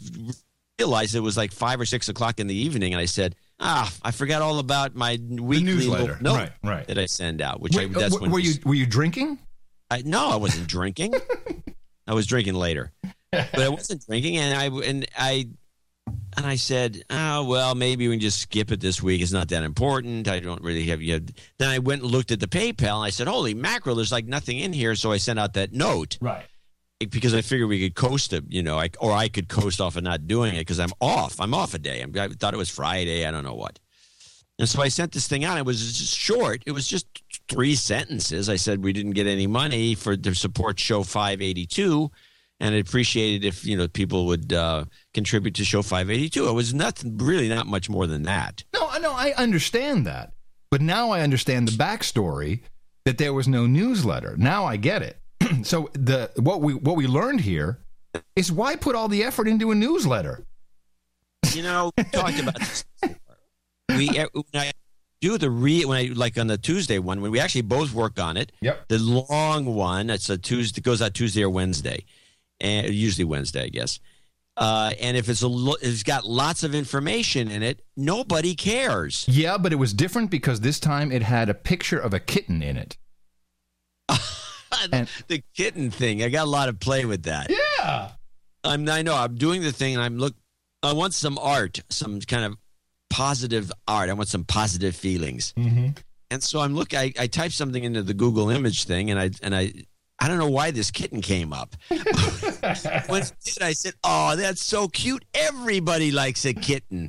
realized 0.77 1.15
it 1.15 1.21
was 1.21 1.37
like 1.37 1.53
five 1.53 1.79
or 1.79 1.85
six 1.85 2.09
o'clock 2.09 2.41
in 2.41 2.47
the 2.47 2.55
evening, 2.55 2.93
and 2.93 2.99
I 2.99 3.05
said. 3.05 3.33
Ah, 3.59 3.91
I 4.03 4.11
forgot 4.11 4.41
all 4.41 4.59
about 4.59 4.95
my 4.95 5.17
weekly 5.29 5.63
newsletter. 5.63 6.17
little 6.21 6.37
Right, 6.37 6.51
right. 6.63 6.87
that 6.87 6.97
I 6.97 7.07
send 7.07 7.41
out. 7.41 7.59
Which 7.59 7.75
I, 7.77 7.87
that's 7.87 8.15
uh, 8.15 8.19
when 8.19 8.29
were 8.29 8.35
we 8.35 8.43
you 8.43 8.53
were 8.63 8.75
you 8.75 8.85
drinking? 8.85 9.39
I, 9.89 10.03
no, 10.05 10.29
I 10.29 10.35
wasn't 10.35 10.67
drinking. 10.67 11.15
I 12.07 12.13
was 12.13 12.27
drinking 12.27 12.53
later, 12.53 12.91
but 13.31 13.59
I 13.59 13.69
wasn't 13.69 14.05
drinking, 14.05 14.37
and 14.37 14.57
I 14.57 14.65
and 14.87 15.05
I 15.17 15.49
and 16.37 16.45
I 16.45 16.55
said, 16.55 17.03
"Oh 17.09 17.45
well, 17.45 17.73
maybe 17.73 18.07
we 18.07 18.13
can 18.13 18.21
just 18.21 18.39
skip 18.39 18.71
it 18.71 18.79
this 18.79 19.01
week. 19.01 19.21
It's 19.21 19.31
not 19.31 19.49
that 19.49 19.63
important. 19.63 20.27
I 20.27 20.39
don't 20.39 20.61
really 20.61 20.85
have 20.85 21.01
you." 21.01 21.19
Then 21.57 21.69
I 21.69 21.79
went 21.79 22.03
and 22.03 22.11
looked 22.11 22.31
at 22.31 22.39
the 22.39 22.47
PayPal, 22.47 22.97
and 22.97 23.05
I 23.05 23.09
said, 23.09 23.27
"Holy 23.27 23.53
mackerel! 23.53 23.95
There's 23.95 24.11
like 24.11 24.25
nothing 24.25 24.59
in 24.59 24.71
here." 24.71 24.95
So 24.95 25.11
I 25.11 25.17
sent 25.17 25.39
out 25.39 25.53
that 25.53 25.73
note, 25.73 26.17
right? 26.21 26.45
Because 26.99 27.35
I 27.35 27.41
figured 27.41 27.69
we 27.69 27.79
could 27.79 27.95
coast 27.95 28.33
it, 28.33 28.43
you 28.49 28.63
know, 28.63 28.79
I, 28.79 28.89
or 28.99 29.11
I 29.11 29.27
could 29.27 29.49
coast 29.49 29.79
off 29.79 29.97
of 29.97 30.03
not 30.03 30.27
doing 30.27 30.55
it 30.55 30.59
because 30.59 30.79
I'm 30.79 30.93
off. 30.99 31.39
I'm 31.39 31.53
off 31.53 31.75
a 31.75 31.79
day. 31.79 32.01
I'm, 32.01 32.11
I 32.17 32.29
thought 32.29 32.55
it 32.55 32.57
was 32.57 32.69
Friday. 32.69 33.25
I 33.25 33.29
don't 33.29 33.43
know 33.43 33.53
what. 33.53 33.77
And 34.59 34.67
so 34.67 34.81
I 34.81 34.87
sent 34.87 35.11
this 35.11 35.27
thing 35.27 35.43
out. 35.43 35.57
It 35.59 35.65
was 35.65 35.99
just 35.99 36.17
short. 36.17 36.63
It 36.65 36.71
was 36.71 36.87
just 36.87 37.05
three 37.47 37.75
sentences. 37.75 38.49
I 38.49 38.55
said 38.55 38.83
we 38.83 38.93
didn't 38.93 39.11
get 39.11 39.27
any 39.27 39.45
money 39.45 39.93
for 39.93 40.15
the 40.15 40.33
support 40.33 40.79
show 40.79 41.03
582, 41.03 42.09
and 42.59 42.73
I'd 42.73 42.87
appreciate 42.87 43.43
it 43.43 43.47
if 43.47 43.63
you 43.63 43.77
know 43.77 43.87
people 43.87 44.25
would 44.25 44.51
uh, 44.51 44.85
contribute 45.13 45.53
to 45.55 45.65
show 45.65 45.83
582. 45.83 46.47
It 46.47 46.51
was 46.53 46.73
nothing 46.73 47.17
really, 47.17 47.49
not 47.49 47.67
much 47.67 47.89
more 47.89 48.07
than 48.07 48.23
that. 48.23 48.63
No, 48.73 48.89
no, 48.97 49.13
I 49.13 49.33
understand 49.37 50.07
that. 50.07 50.33
But 50.71 50.81
now 50.81 51.11
I 51.11 51.21
understand 51.21 51.67
the 51.67 51.71
backstory 51.71 52.61
that 53.05 53.17
there 53.17 53.33
was 53.33 53.47
no 53.47 53.67
newsletter. 53.67 54.35
Now 54.37 54.65
I 54.65 54.75
get 54.75 55.01
it. 55.01 55.17
so 55.63 55.89
the 55.93 56.31
what 56.37 56.61
we 56.61 56.73
what 56.73 56.95
we 56.95 57.07
learned 57.07 57.41
here 57.41 57.79
is 58.35 58.51
why 58.51 58.75
put 58.75 58.95
all 58.95 59.07
the 59.07 59.23
effort 59.23 59.47
into 59.47 59.71
a 59.71 59.75
newsletter? 59.75 60.45
You 61.53 61.63
know, 61.63 61.91
we 61.97 62.03
talked 62.05 62.39
about 62.39 62.59
this. 62.59 62.85
We 63.89 64.07
when 64.09 64.43
I 64.53 64.71
do 65.21 65.37
the 65.37 65.49
re 65.49 65.85
when 65.85 65.97
I 65.97 66.13
like 66.13 66.37
on 66.37 66.47
the 66.47 66.57
Tuesday 66.57 66.99
one 66.99 67.21
when 67.21 67.31
we 67.31 67.39
actually 67.39 67.61
both 67.61 67.93
work 67.93 68.19
on 68.19 68.37
it. 68.37 68.51
Yep. 68.61 68.87
The 68.89 68.99
long 68.99 69.65
one. 69.65 70.09
It's 70.09 70.29
a 70.29 70.37
Tuesday. 70.37 70.81
Goes 70.81 71.01
out 71.01 71.13
Tuesday 71.13 71.43
or 71.43 71.49
Wednesday, 71.49 72.05
and 72.59 72.93
usually 72.93 73.25
Wednesday, 73.25 73.63
I 73.63 73.69
guess. 73.69 73.99
Uh, 74.55 74.91
and 74.99 75.15
if 75.15 75.29
it's 75.29 75.43
a 75.43 75.47
lo- 75.47 75.77
if 75.81 75.87
it's 75.87 76.03
got 76.03 76.25
lots 76.25 76.63
of 76.63 76.73
information 76.73 77.49
in 77.49 77.61
it, 77.61 77.83
nobody 77.95 78.55
cares. 78.55 79.25
Yeah, 79.27 79.57
but 79.57 79.71
it 79.71 79.75
was 79.75 79.93
different 79.93 80.31
because 80.31 80.61
this 80.61 80.79
time 80.79 81.11
it 81.11 81.21
had 81.21 81.47
a 81.47 81.53
picture 81.53 81.99
of 81.99 82.13
a 82.13 82.19
kitten 82.19 82.63
in 82.63 82.75
it. 82.75 82.97
And- 84.91 85.07
the 85.27 85.43
kitten 85.55 85.91
thing. 85.91 86.23
I 86.23 86.29
got 86.29 86.45
a 86.45 86.49
lot 86.49 86.69
of 86.69 86.79
play 86.79 87.05
with 87.05 87.23
that. 87.23 87.49
Yeah. 87.49 88.11
I'm. 88.63 88.87
I 88.89 89.01
know. 89.01 89.15
I'm 89.15 89.35
doing 89.35 89.61
the 89.61 89.71
thing. 89.71 89.95
and 89.95 90.03
I'm 90.03 90.17
look. 90.17 90.35
I 90.83 90.93
want 90.93 91.13
some 91.13 91.37
art, 91.37 91.81
some 91.89 92.19
kind 92.21 92.45
of 92.45 92.55
positive 93.09 93.71
art. 93.87 94.09
I 94.09 94.13
want 94.13 94.29
some 94.29 94.43
positive 94.43 94.95
feelings. 94.95 95.53
Mm-hmm. 95.57 95.89
And 96.29 96.43
so 96.43 96.59
I'm 96.59 96.75
look. 96.75 96.93
I, 96.93 97.13
I 97.19 97.27
typed 97.27 97.53
something 97.53 97.83
into 97.83 98.03
the 98.03 98.13
Google 98.13 98.49
image 98.49 98.83
thing, 98.83 99.09
and 99.09 99.19
I 99.19 99.31
and 99.41 99.55
I 99.55 99.73
I 100.19 100.27
don't 100.27 100.39
know 100.39 100.49
why 100.49 100.71
this 100.71 100.91
kitten 100.91 101.21
came 101.21 101.53
up. 101.53 101.75
when 101.87 102.01
it 103.21 103.33
did, 103.43 103.61
I 103.61 103.73
said, 103.73 103.93
"Oh, 104.03 104.35
that's 104.35 104.63
so 104.63 104.87
cute. 104.87 105.23
Everybody 105.33 106.11
likes 106.11 106.45
a 106.45 106.53
kitten." 106.53 107.07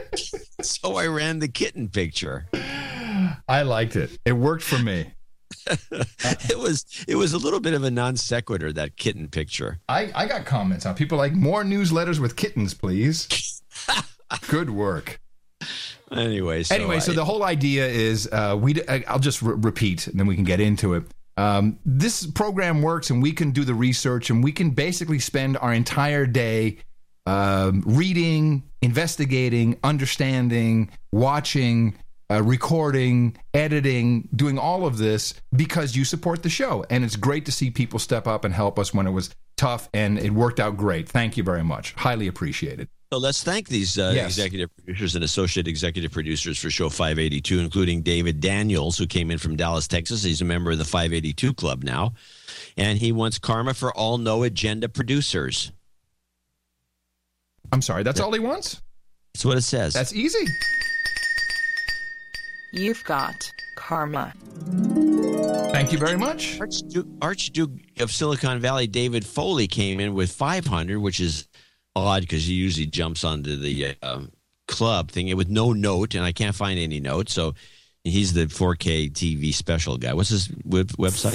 so 0.62 0.96
I 0.96 1.06
ran 1.08 1.40
the 1.40 1.48
kitten 1.48 1.88
picture. 1.88 2.46
I 3.48 3.62
liked 3.62 3.96
it. 3.96 4.18
It 4.24 4.32
worked 4.32 4.62
for 4.62 4.78
me. 4.78 5.12
it 6.50 6.58
was 6.58 6.86
it 7.08 7.16
was 7.16 7.32
a 7.32 7.38
little 7.38 7.60
bit 7.60 7.74
of 7.74 7.84
a 7.84 7.90
non 7.90 8.16
sequitur 8.16 8.72
that 8.72 8.96
kitten 8.96 9.28
picture. 9.28 9.80
I, 9.88 10.10
I 10.14 10.26
got 10.26 10.44
comments 10.46 10.86
on 10.86 10.94
people 10.94 11.18
like 11.18 11.32
more 11.32 11.64
newsletters 11.64 12.18
with 12.18 12.36
kittens, 12.36 12.74
please. 12.74 13.62
Good 14.48 14.70
work. 14.70 15.20
Anyway, 16.12 16.62
so 16.62 16.74
anyway, 16.74 17.00
so 17.00 17.12
I- 17.12 17.16
the 17.16 17.24
whole 17.24 17.42
idea 17.42 17.86
is 17.86 18.28
uh, 18.30 18.56
we. 18.60 18.80
I'll 19.06 19.18
just 19.18 19.42
re- 19.42 19.54
repeat, 19.56 20.06
and 20.06 20.18
then 20.18 20.26
we 20.26 20.34
can 20.34 20.44
get 20.44 20.60
into 20.60 20.94
it. 20.94 21.04
Um, 21.36 21.78
this 21.84 22.26
program 22.26 22.80
works, 22.80 23.10
and 23.10 23.22
we 23.22 23.32
can 23.32 23.50
do 23.50 23.64
the 23.64 23.74
research, 23.74 24.30
and 24.30 24.42
we 24.42 24.52
can 24.52 24.70
basically 24.70 25.18
spend 25.18 25.56
our 25.58 25.72
entire 25.74 26.24
day 26.26 26.78
um, 27.26 27.82
reading, 27.84 28.62
investigating, 28.82 29.76
understanding, 29.82 30.90
watching, 31.12 31.96
uh, 32.30 32.42
recording, 32.42 33.36
editing, 33.54 34.28
doing 34.34 34.58
all 34.58 34.86
of 34.86 34.98
this 34.98 35.34
because 35.54 35.94
you 35.96 36.04
support 36.04 36.42
the 36.42 36.48
show, 36.48 36.84
and 36.90 37.04
it's 37.04 37.16
great 37.16 37.44
to 37.46 37.52
see 37.52 37.70
people 37.70 37.98
step 37.98 38.26
up 38.26 38.44
and 38.44 38.52
help 38.54 38.78
us 38.78 38.92
when 38.92 39.06
it 39.06 39.12
was 39.12 39.30
tough, 39.56 39.88
and 39.94 40.18
it 40.18 40.30
worked 40.32 40.60
out 40.60 40.76
great. 40.76 41.08
Thank 41.08 41.36
you 41.36 41.42
very 41.42 41.64
much. 41.64 41.92
Highly 41.94 42.26
appreciated. 42.26 42.88
So 43.12 43.18
let's 43.18 43.44
thank 43.44 43.68
these 43.68 43.96
uh, 43.98 44.10
Yes. 44.16 44.26
executive 44.36 44.68
producers 44.76 45.14
and 45.14 45.22
associate 45.22 45.68
executive 45.68 46.10
producers 46.10 46.58
for 46.58 46.70
Show 46.70 46.88
582, 46.88 47.60
including 47.60 48.02
David 48.02 48.40
Daniels, 48.40 48.98
who 48.98 49.06
came 49.06 49.30
in 49.30 49.38
from 49.38 49.54
Dallas, 49.54 49.86
Texas. 49.86 50.24
He's 50.24 50.40
a 50.40 50.44
member 50.44 50.72
of 50.72 50.78
the 50.78 50.84
582 50.84 51.54
Club 51.54 51.84
now. 51.84 52.14
And 52.76 52.98
he 52.98 53.12
wants 53.12 53.38
karma 53.38 53.74
for 53.74 53.94
all 53.96 54.18
no 54.18 54.42
agenda 54.42 54.88
producers. 54.88 55.70
I'm 57.70 57.80
sorry, 57.80 58.02
that's 58.02 58.18
all 58.20 58.32
he 58.32 58.40
wants? 58.40 58.82
That's 59.34 59.44
what 59.44 59.56
it 59.56 59.62
says. 59.62 59.94
That's 59.94 60.12
easy. 60.12 60.44
You've 62.76 63.02
got 63.04 63.50
karma. 63.74 64.34
Thank 65.72 65.92
you 65.92 65.98
very 65.98 66.18
much. 66.18 66.60
Archduke, 66.60 67.06
Archduke 67.22 67.70
of 68.00 68.12
Silicon 68.12 68.60
Valley, 68.60 68.86
David 68.86 69.24
Foley, 69.24 69.66
came 69.66 69.98
in 69.98 70.12
with 70.12 70.30
500, 70.30 70.98
which 70.98 71.18
is 71.18 71.48
odd 71.94 72.20
because 72.20 72.44
he 72.44 72.52
usually 72.52 72.84
jumps 72.84 73.24
onto 73.24 73.56
the 73.56 73.96
uh, 74.02 74.20
club 74.68 75.10
thing 75.10 75.34
with 75.38 75.48
no 75.48 75.72
note, 75.72 76.14
and 76.14 76.22
I 76.22 76.32
can't 76.32 76.54
find 76.54 76.78
any 76.78 77.00
note. 77.00 77.30
So 77.30 77.54
he's 78.06 78.32
the 78.32 78.46
4K 78.46 79.10
TV 79.12 79.52
special 79.52 79.96
guy. 79.98 80.14
What's 80.14 80.28
his 80.30 80.48
web- 80.64 80.88
website? 80.92 81.32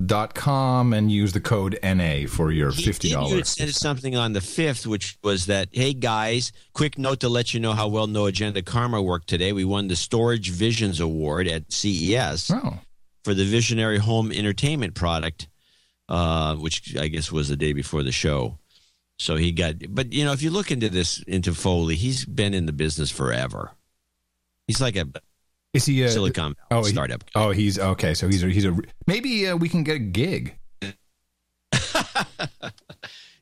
4kspecial.com 0.00 0.92
and 0.92 1.10
use 1.10 1.32
the 1.32 1.40
code 1.40 1.78
NA 1.82 2.26
for 2.28 2.50
your 2.52 2.70
$50. 2.72 3.28
You 3.30 3.36
had 3.36 3.46
said 3.46 3.74
something 3.74 4.16
on 4.16 4.32
the 4.32 4.40
5th, 4.40 4.86
which 4.86 5.18
was 5.22 5.46
that, 5.46 5.68
hey 5.72 5.92
guys, 5.92 6.52
quick 6.72 6.98
note 6.98 7.20
to 7.20 7.28
let 7.28 7.52
you 7.54 7.60
know 7.60 7.72
how 7.72 7.88
well 7.88 8.06
No 8.06 8.26
Agenda 8.26 8.62
Karma 8.62 9.02
worked 9.02 9.28
today. 9.28 9.52
We 9.52 9.64
won 9.64 9.88
the 9.88 9.96
Storage 9.96 10.50
Visions 10.50 11.00
Award 11.00 11.48
at 11.48 11.72
CES 11.72 12.50
Oh. 12.52 12.78
for 13.24 13.34
the 13.34 13.44
Visionary 13.44 13.98
Home 13.98 14.32
Entertainment 14.32 14.94
product, 14.94 15.48
uh, 16.08 16.54
which 16.56 16.96
I 16.96 17.08
guess 17.08 17.30
was 17.32 17.48
the 17.48 17.56
day 17.56 17.72
before 17.72 18.02
the 18.02 18.12
show. 18.12 18.58
So 19.18 19.36
he 19.36 19.52
got, 19.52 19.74
but 19.90 20.12
you 20.14 20.24
know, 20.24 20.32
if 20.32 20.42
you 20.42 20.50
look 20.50 20.70
into 20.70 20.88
this, 20.88 21.22
into 21.26 21.52
Foley, 21.52 21.94
he's 21.96 22.24
been 22.24 22.54
in 22.54 22.64
the 22.66 22.72
business 22.72 23.10
forever. 23.10 23.72
He's 24.70 24.80
like 24.80 24.94
a 24.94 25.04
Is 25.74 25.84
he 25.84 26.00
a 26.04 26.08
Silicon 26.08 26.54
oh, 26.70 26.84
he- 26.84 26.92
startup. 26.92 27.24
oh, 27.34 27.50
he's 27.50 27.76
okay. 27.76 28.14
So 28.14 28.28
he's 28.28 28.44
a, 28.44 28.46
he's 28.46 28.64
a 28.64 28.76
maybe 29.08 29.48
uh, 29.48 29.56
we 29.56 29.68
can 29.68 29.82
get 29.82 29.96
a 29.96 29.98
gig. 29.98 30.56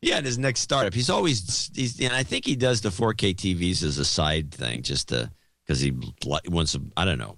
Yeah, 0.01 0.19
in 0.19 0.25
his 0.25 0.39
next 0.39 0.61
startup, 0.61 0.95
he's 0.95 1.11
always 1.11 1.71
he's 1.75 2.01
and 2.01 2.13
I 2.15 2.23
think 2.23 2.45
he 2.45 2.55
does 2.55 2.81
the 2.81 2.89
4K 2.89 3.35
TVs 3.35 3.83
as 3.83 3.99
a 3.99 4.05
side 4.05 4.53
thing, 4.53 4.83
just 4.83 5.09
to 5.09 5.31
because 5.67 5.81
he 5.81 5.93
wants. 6.25 6.77
I 6.97 7.05
don't 7.05 7.19
know, 7.19 7.37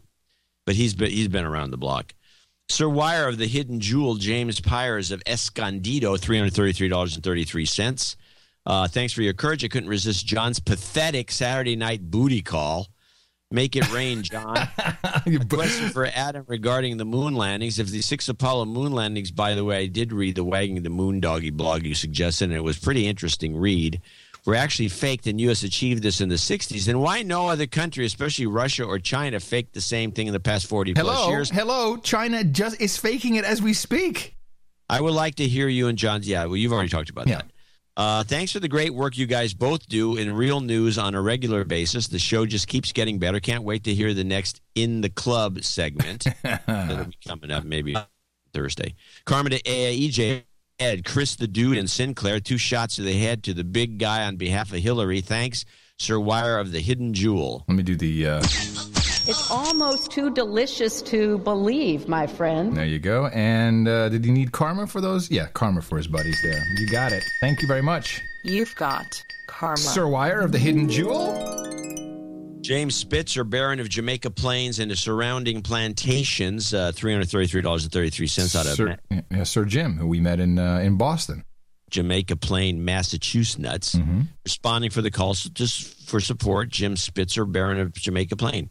but 0.66 0.74
he's 0.74 0.94
been 0.94 1.10
he's 1.10 1.28
been 1.28 1.46
around 1.46 1.70
the 1.70 1.78
block. 1.78 2.12
Sir 2.68 2.86
Wire 2.88 3.26
of 3.28 3.38
the 3.38 3.46
Hidden 3.46 3.80
Jewel, 3.80 4.16
James 4.16 4.60
Pyers 4.60 5.10
of 5.10 5.22
Escondido, 5.26 6.18
three 6.18 6.36
hundred 6.36 6.52
thirty-three 6.52 6.88
dollars 6.88 7.14
and 7.14 7.24
thirty-three 7.24 7.64
cents. 7.64 8.16
Uh, 8.66 8.86
thanks 8.86 9.14
for 9.14 9.22
your 9.22 9.32
courage. 9.32 9.64
I 9.64 9.68
couldn't 9.68 9.88
resist 9.88 10.26
John's 10.26 10.60
pathetic 10.60 11.30
Saturday 11.32 11.76
night 11.76 12.10
booty 12.10 12.42
call. 12.42 12.88
Make 13.52 13.74
it 13.74 13.90
rain, 13.92 14.22
John. 14.22 14.68
Question 15.48 15.88
for 15.88 16.06
Adam 16.06 16.44
regarding 16.46 16.98
the 16.98 17.04
moon 17.04 17.34
landings. 17.34 17.80
If 17.80 17.88
the 17.88 18.00
six 18.00 18.28
Apollo 18.28 18.66
moon 18.66 18.92
landings, 18.92 19.32
by 19.32 19.56
the 19.56 19.64
way, 19.64 19.78
I 19.78 19.86
did 19.86 20.12
read 20.12 20.36
the 20.36 20.44
Wagging 20.44 20.80
the 20.84 20.90
Moon 20.90 21.18
Doggy 21.18 21.50
blog 21.50 21.84
you 21.84 21.96
suggested, 21.96 22.44
and 22.44 22.52
it 22.52 22.62
was 22.62 22.78
pretty 22.78 23.08
interesting 23.08 23.56
read. 23.56 24.00
Were 24.46 24.54
actually 24.54 24.88
faked, 24.88 25.26
and 25.26 25.40
U.S. 25.40 25.64
achieved 25.64 26.02
this 26.02 26.20
in 26.20 26.28
the 26.28 26.36
'60s. 26.36 26.84
Then 26.84 27.00
why 27.00 27.22
no 27.22 27.48
other 27.48 27.66
country, 27.66 28.06
especially 28.06 28.46
Russia 28.46 28.84
or 28.84 29.00
China, 29.00 29.40
faked 29.40 29.74
the 29.74 29.80
same 29.80 30.12
thing 30.12 30.28
in 30.28 30.32
the 30.32 30.40
past 30.40 30.66
40 30.66 30.94
plus 30.94 31.28
years? 31.28 31.50
hello. 31.50 31.96
China 31.96 32.44
just 32.44 32.80
is 32.80 32.96
faking 32.96 33.34
it 33.34 33.44
as 33.44 33.60
we 33.60 33.74
speak. 33.74 34.36
I 34.88 35.00
would 35.00 35.12
like 35.12 35.34
to 35.36 35.46
hear 35.46 35.68
you 35.68 35.88
and 35.88 35.98
John's. 35.98 36.26
Yeah, 36.26 36.44
well, 36.46 36.56
you've 36.56 36.72
already 36.72 36.88
talked 36.88 37.10
about 37.10 37.26
that. 37.26 37.46
Uh, 37.96 38.24
thanks 38.24 38.52
for 38.52 38.60
the 38.60 38.68
great 38.68 38.94
work 38.94 39.18
you 39.18 39.26
guys 39.26 39.52
both 39.52 39.86
do 39.86 40.16
in 40.16 40.34
real 40.34 40.60
news 40.60 40.96
on 40.96 41.14
a 41.14 41.20
regular 41.20 41.64
basis. 41.64 42.08
The 42.08 42.18
show 42.18 42.46
just 42.46 42.68
keeps 42.68 42.92
getting 42.92 43.18
better. 43.18 43.40
Can't 43.40 43.64
wait 43.64 43.84
to 43.84 43.94
hear 43.94 44.14
the 44.14 44.24
next 44.24 44.60
In 44.74 45.00
the 45.00 45.10
Club 45.10 45.62
segment. 45.64 46.26
That'll 46.42 47.04
be 47.04 47.18
coming 47.26 47.50
up 47.50 47.64
maybe 47.64 47.96
Thursday. 48.52 48.94
Carmen 49.24 49.52
to 49.52 49.62
EJ, 49.62 50.44
Ed, 50.78 51.04
Chris 51.04 51.36
the 51.36 51.48
Dude, 51.48 51.76
and 51.76 51.90
Sinclair. 51.90 52.40
Two 52.40 52.58
shots 52.58 52.96
to 52.96 53.02
the 53.02 53.18
head 53.18 53.42
to 53.44 53.54
the 53.54 53.64
big 53.64 53.98
guy 53.98 54.24
on 54.24 54.36
behalf 54.36 54.72
of 54.72 54.78
Hillary. 54.78 55.20
Thanks, 55.20 55.64
Sir 55.98 56.18
Wire 56.18 56.58
of 56.58 56.72
the 56.72 56.80
Hidden 56.80 57.12
Jewel. 57.14 57.64
Let 57.68 57.76
me 57.76 57.82
do 57.82 57.96
the. 57.96 58.26
Uh, 58.26 58.42
It's 59.30 59.50
almost 59.50 60.10
too 60.10 60.30
delicious 60.30 61.00
to 61.02 61.38
believe, 61.38 62.08
my 62.08 62.26
friend. 62.26 62.76
there 62.76 62.84
you 62.84 62.98
go. 62.98 63.26
And 63.28 63.86
uh, 63.88 64.08
did 64.08 64.24
he 64.24 64.30
need 64.32 64.52
karma 64.52 64.86
for 64.86 65.00
those? 65.00 65.30
Yeah, 65.30 65.46
karma 65.54 65.82
for 65.82 65.96
his 65.96 66.06
buddies 66.08 66.38
there. 66.42 66.62
You 66.78 66.88
got 66.88 67.12
it. 67.12 67.22
Thank 67.40 67.62
you 67.62 67.68
very 67.68 67.82
much. 67.82 68.20
You've 68.44 68.74
got 68.76 69.22
karma. 69.46 69.76
Sir 69.76 70.06
Wire 70.08 70.40
of 70.40 70.52
the 70.52 70.58
Hidden 70.58 70.88
Jewel. 70.88 71.56
James 72.60 72.94
Spitzer, 72.94 73.42
Baron 73.42 73.80
of 73.80 73.88
Jamaica 73.88 74.30
Plains 74.30 74.78
and 74.80 74.90
the 74.90 74.96
surrounding 74.96 75.62
plantations, 75.62 76.74
uh, 76.74 76.92
$333.33 76.94 78.54
out 78.56 78.66
of 78.66 78.72
Sir, 78.74 78.96
Ma- 79.10 79.20
yeah, 79.30 79.44
Sir 79.44 79.64
Jim, 79.64 79.96
who 79.96 80.06
we 80.06 80.20
met 80.20 80.40
in 80.40 80.58
uh, 80.58 80.78
in 80.78 80.96
Boston. 80.96 81.44
Jamaica 81.90 82.36
Plain, 82.36 82.84
Massachusetts, 82.84 83.94
Mm-hmm. 83.96 84.20
responding 84.44 84.90
for 84.90 85.02
the 85.02 85.10
call 85.10 85.34
so 85.34 85.50
just 85.52 86.08
for 86.08 86.20
support. 86.20 86.68
Jim 86.68 86.96
Spitzer, 86.96 87.44
Baron 87.44 87.80
of 87.80 87.92
Jamaica 87.94 88.36
Plain. 88.36 88.70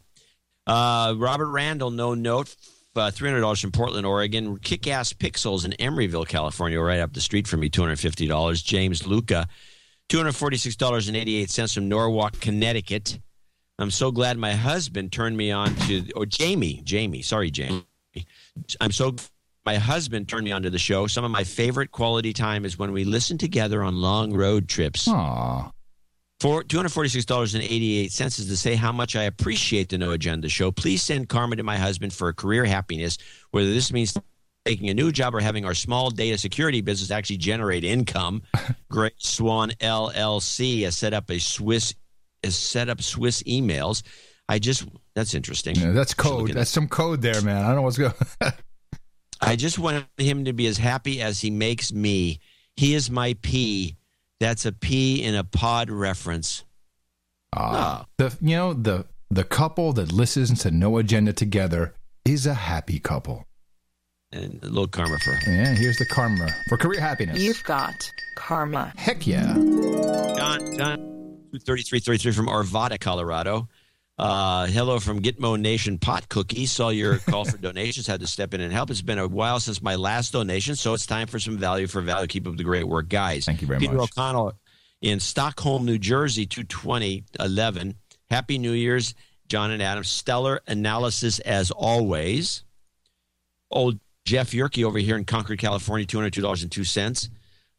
Uh, 0.69 1.15
Robert 1.17 1.49
Randall, 1.49 1.89
no 1.89 2.13
note, 2.13 2.55
uh, 2.95 3.09
$300 3.09 3.59
from 3.59 3.71
Portland, 3.71 4.05
Oregon. 4.05 4.57
Kick 4.59 4.87
ass 4.87 5.13
pixels 5.13 5.65
in 5.65 5.71
Emeryville, 5.71 6.27
California, 6.27 6.79
right 6.79 6.99
up 6.99 7.13
the 7.13 7.21
street 7.21 7.47
from 7.47 7.61
me, 7.61 7.69
$250. 7.71 8.63
James 8.63 9.07
Luca, 9.07 9.47
$246.88 10.09 11.73
from 11.73 11.89
Norwalk, 11.89 12.39
Connecticut. 12.39 13.17
I'm 13.79 13.89
so 13.89 14.11
glad 14.11 14.37
my 14.37 14.53
husband 14.53 15.11
turned 15.11 15.37
me 15.37 15.51
on 15.51 15.73
to, 15.87 16.11
or 16.11 16.27
Jamie, 16.27 16.81
Jamie, 16.83 17.23
sorry, 17.23 17.49
Jamie. 17.49 17.85
I'm 18.79 18.91
so 18.91 19.15
my 19.65 19.75
husband 19.75 20.27
turned 20.27 20.45
me 20.45 20.51
onto 20.51 20.69
the 20.69 20.79
show. 20.79 21.07
Some 21.07 21.23
of 21.23 21.31
my 21.31 21.43
favorite 21.43 21.91
quality 21.91 22.33
time 22.33 22.65
is 22.65 22.77
when 22.77 22.91
we 22.91 23.05
listen 23.05 23.37
together 23.37 23.83
on 23.83 23.95
long 23.95 24.33
road 24.33 24.67
trips. 24.67 25.07
Aw. 25.07 25.71
For 26.39 26.63
$246.88 26.63 28.05
is 28.05 28.47
to 28.47 28.57
say 28.57 28.75
how 28.75 28.93
much 28.93 29.17
I 29.17 29.23
appreciate 29.23 29.89
the 29.89 29.97
No 29.97 30.11
Agenda 30.11 30.47
show. 30.47 30.71
Please 30.71 31.03
send 31.03 31.27
karma 31.27 31.57
to 31.57 31.63
my 31.63 31.75
husband 31.75 32.13
for 32.13 32.29
a 32.29 32.33
career 32.33 32.63
happiness, 32.63 33.17
whether 33.51 33.69
this 33.73 33.91
means 33.91 34.15
taking 34.63 34.89
a 34.89 34.93
new 34.93 35.11
job 35.11 35.35
or 35.35 35.41
having 35.41 35.65
our 35.65 35.73
small 35.73 36.09
data 36.09 36.37
security 36.37 36.79
business 36.79 37.11
actually 37.11 37.37
generate 37.37 37.83
income. 37.83 38.41
Great 38.89 39.13
Swan 39.17 39.71
LLC 39.81 40.83
has 40.83 40.95
set 40.95 41.13
up 41.13 41.29
a 41.29 41.39
Swiss 41.39 41.93
has 42.41 42.55
set 42.55 42.87
up 42.87 43.01
Swiss 43.01 43.43
emails. 43.43 44.03
I 44.47 44.59
just 44.59 44.87
that's 45.15 45.33
interesting. 45.33 45.75
Yeah, 45.75 45.91
that's 45.91 46.13
code. 46.13 46.53
That's 46.53 46.71
some 46.71 46.87
code 46.87 47.21
there, 47.21 47.41
man. 47.41 47.63
I 47.63 47.67
don't 47.67 47.75
know 47.75 47.81
what's 47.81 47.97
going. 47.97 48.13
I 49.41 49.57
just 49.57 49.77
want 49.77 50.05
him 50.17 50.45
to 50.45 50.53
be 50.53 50.67
as 50.67 50.77
happy 50.77 51.21
as 51.21 51.41
he 51.41 51.49
makes 51.49 51.91
me. 51.91 52.39
He 52.77 52.93
is 52.93 53.11
my 53.11 53.35
pea. 53.41 53.97
That's 54.39 54.65
a 54.65 54.69
a 54.69 54.71
pea 54.71 55.23
in 55.23 55.35
a 55.35 55.43
pod 55.43 55.89
reference. 55.89 56.63
Ah, 57.55 58.05
the 58.17 58.35
you 58.41 58.55
know 58.55 58.73
the 58.73 59.05
the 59.29 59.43
couple 59.43 59.93
that 59.93 60.11
listens 60.11 60.59
to 60.63 60.71
No 60.71 60.97
Agenda 60.97 61.33
together 61.33 61.95
is 62.25 62.45
a 62.45 62.53
happy 62.53 62.99
couple. 62.99 63.45
And 64.31 64.59
a 64.63 64.67
little 64.67 64.87
karma 64.87 65.17
for 65.19 65.31
Yeah, 65.49 65.73
here's 65.73 65.97
the 65.97 66.05
karma 66.05 66.47
for 66.67 66.77
career 66.77 67.01
happiness. 67.01 67.39
You've 67.39 67.63
got 67.63 67.95
karma. 68.35 68.93
Heck 68.95 69.25
yeah. 69.25 69.53
John, 69.55 70.77
John, 70.77 70.97
3333 71.51 72.31
from 72.31 72.47
Arvada, 72.47 72.99
Colorado. 72.99 73.67
Uh, 74.19 74.67
hello 74.67 74.99
from 74.99 75.21
Gitmo 75.21 75.57
Nation 75.57 75.97
Pot 75.97 76.27
Cookies. 76.27 76.73
Saw 76.73 76.89
your 76.89 77.19
call 77.19 77.45
for 77.45 77.57
donations. 77.61 78.05
Had 78.05 78.19
to 78.19 78.27
step 78.27 78.53
in 78.53 78.59
and 78.59 78.73
help. 78.73 78.89
It's 78.89 79.01
been 79.01 79.17
a 79.17 79.25
while 79.25 79.61
since 79.61 79.81
my 79.81 79.95
last 79.95 80.33
donation, 80.33 80.75
so 80.75 80.93
it's 80.93 81.05
time 81.05 81.25
for 81.25 81.39
some 81.39 81.57
value 81.57 81.87
for 81.87 82.01
value. 82.01 82.27
Keep 82.27 82.45
up 82.45 82.57
the 82.57 82.65
great 82.65 82.83
work, 82.83 83.07
guys. 83.07 83.45
Thank 83.45 83.61
you 83.61 83.67
very 83.67 83.79
Peter 83.79 83.93
much. 83.93 84.11
O'Connell 84.11 84.55
in 85.01 85.21
Stockholm, 85.21 85.85
New 85.85 85.97
Jersey, 85.97 86.45
22011. 86.45 87.95
Happy 88.29 88.57
New 88.57 88.73
Year's, 88.73 89.15
John 89.47 89.71
and 89.71 89.81
Adam. 89.81 90.03
Stellar 90.03 90.59
analysis 90.67 91.39
as 91.39 91.71
always. 91.71 92.65
Old 93.71 94.01
Jeff 94.25 94.51
Yerke 94.51 94.83
over 94.83 94.99
here 94.99 95.15
in 95.15 95.23
Concord, 95.23 95.59
California, 95.59 96.05
$202.02. 96.05 97.29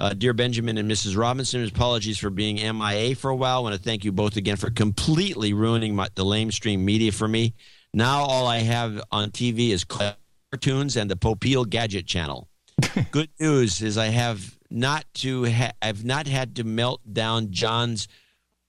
Uh, 0.00 0.14
dear 0.14 0.32
Benjamin 0.32 0.78
and 0.78 0.90
Mrs. 0.90 1.14
Robinson, 1.14 1.62
apologies 1.62 2.16
for 2.16 2.30
being 2.30 2.56
MIA 2.56 3.14
for 3.14 3.28
a 3.28 3.36
while. 3.36 3.58
I 3.58 3.60
want 3.60 3.74
to 3.74 3.80
thank 3.80 4.02
you 4.02 4.12
both 4.12 4.38
again 4.38 4.56
for 4.56 4.70
completely 4.70 5.52
ruining 5.52 5.94
my, 5.94 6.08
the 6.14 6.24
lamestream 6.24 6.78
media 6.78 7.12
for 7.12 7.28
me. 7.28 7.52
Now 7.92 8.20
all 8.20 8.46
I 8.46 8.60
have 8.60 9.02
on 9.12 9.30
TV 9.30 9.70
is 9.70 9.84
cartoons 9.84 10.96
and 10.96 11.10
the 11.10 11.16
Popeil 11.16 11.68
Gadget 11.68 12.06
Channel. 12.06 12.48
Good 13.10 13.28
news 13.38 13.82
is 13.82 13.98
I 13.98 14.06
have 14.06 14.58
not 14.70 15.04
to 15.16 15.44
ha- 15.44 15.72
I've 15.82 16.02
not 16.02 16.26
had 16.26 16.56
to 16.56 16.64
melt 16.64 17.02
down 17.12 17.50
John's 17.50 18.08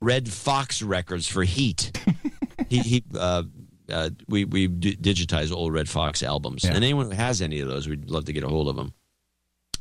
Redd 0.01 0.27
Foxx 0.27 0.81
records 0.81 1.27
for 1.27 1.43
heat. 1.43 1.97
he 2.69 2.79
he 2.79 3.03
uh, 3.17 3.43
uh, 3.89 4.09
we 4.27 4.43
we 4.43 4.67
d- 4.67 4.97
digitize 4.97 5.49
old 5.53 5.71
Redd 5.71 5.87
Foxx 5.87 6.23
albums, 6.23 6.65
and 6.65 6.75
anyone 6.75 7.05
who 7.05 7.15
has 7.15 7.41
any 7.41 7.61
of 7.61 7.69
those, 7.69 7.87
we'd 7.87 8.09
love 8.09 8.25
to 8.25 8.33
get 8.33 8.43
a 8.43 8.49
hold 8.49 8.67
of 8.67 8.75
them. 8.75 8.93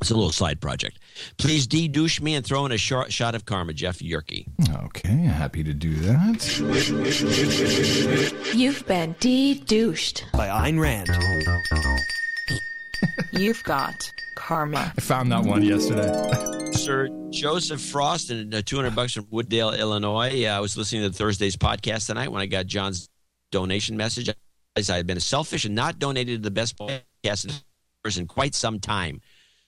It's 0.01 0.09
a 0.09 0.15
little 0.15 0.31
side 0.31 0.59
project. 0.59 0.97
Please 1.37 1.67
de-douche 1.67 2.21
me 2.21 2.33
and 2.33 2.43
throw 2.43 2.65
in 2.65 2.71
a 2.71 2.77
short 2.77 3.13
shot 3.13 3.35
of 3.35 3.45
karma, 3.45 3.73
Jeff 3.73 3.99
Yerke. 3.99 4.47
Okay, 4.85 5.13
happy 5.13 5.63
to 5.63 5.73
do 5.75 5.93
that. 5.93 6.41
You've 8.55 8.85
been 8.87 9.15
de-douched. 9.19 10.25
By 10.33 10.47
Ayn 10.47 10.79
Rand. 10.79 11.09
You've 13.31 13.63
got 13.63 14.11
karma. 14.35 14.91
I 14.97 15.01
found 15.01 15.31
that 15.31 15.43
one 15.43 15.61
yesterday. 15.61 16.71
Sir 16.73 17.09
Joseph 17.29 17.81
Frost 17.81 18.31
and 18.31 18.55
uh, 18.55 18.63
200 18.63 18.95
bucks 18.95 19.13
from 19.13 19.27
Wood 19.29 19.49
Dale, 19.49 19.71
Illinois. 19.71 20.45
Uh, 20.45 20.49
I 20.49 20.59
was 20.61 20.75
listening 20.75 21.03
to 21.03 21.15
Thursday's 21.15 21.55
podcast 21.55 22.07
tonight 22.07 22.31
when 22.31 22.41
I 22.41 22.47
got 22.47 22.65
John's 22.65 23.07
donation 23.51 23.97
message. 23.97 24.29
I 24.75 24.81
had 24.81 25.05
been 25.05 25.19
selfish 25.19 25.65
and 25.65 25.75
not 25.75 25.99
donated 25.99 26.41
to 26.41 26.43
the 26.43 26.51
best 26.51 26.75
podcast 26.77 27.61
in 28.17 28.25
quite 28.25 28.55
some 28.55 28.79
time. 28.79 29.21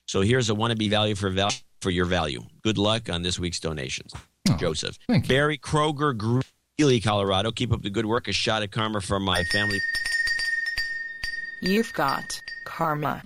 So 0.06 0.20
here's 0.20 0.50
a 0.50 0.54
wannabe 0.54 0.90
value 0.90 1.14
for 1.14 1.30
value 1.30 1.56
for 1.80 1.90
your 1.90 2.06
value. 2.06 2.42
Good 2.62 2.78
luck 2.78 3.10
on 3.10 3.22
this 3.22 3.38
week's 3.38 3.60
donations, 3.60 4.12
Joseph. 4.58 4.98
Barry 5.28 5.58
Kroger, 5.58 6.16
Greeley, 6.78 7.00
Colorado. 7.00 7.50
Keep 7.52 7.72
up 7.72 7.82
the 7.82 7.90
good 7.90 8.06
work. 8.06 8.28
A 8.28 8.32
shot 8.32 8.62
of 8.62 8.70
karma 8.70 9.00
from 9.00 9.22
my 9.22 9.42
family. 9.44 9.78
You've 11.60 11.92
got 11.92 12.40
karma. 12.64 13.22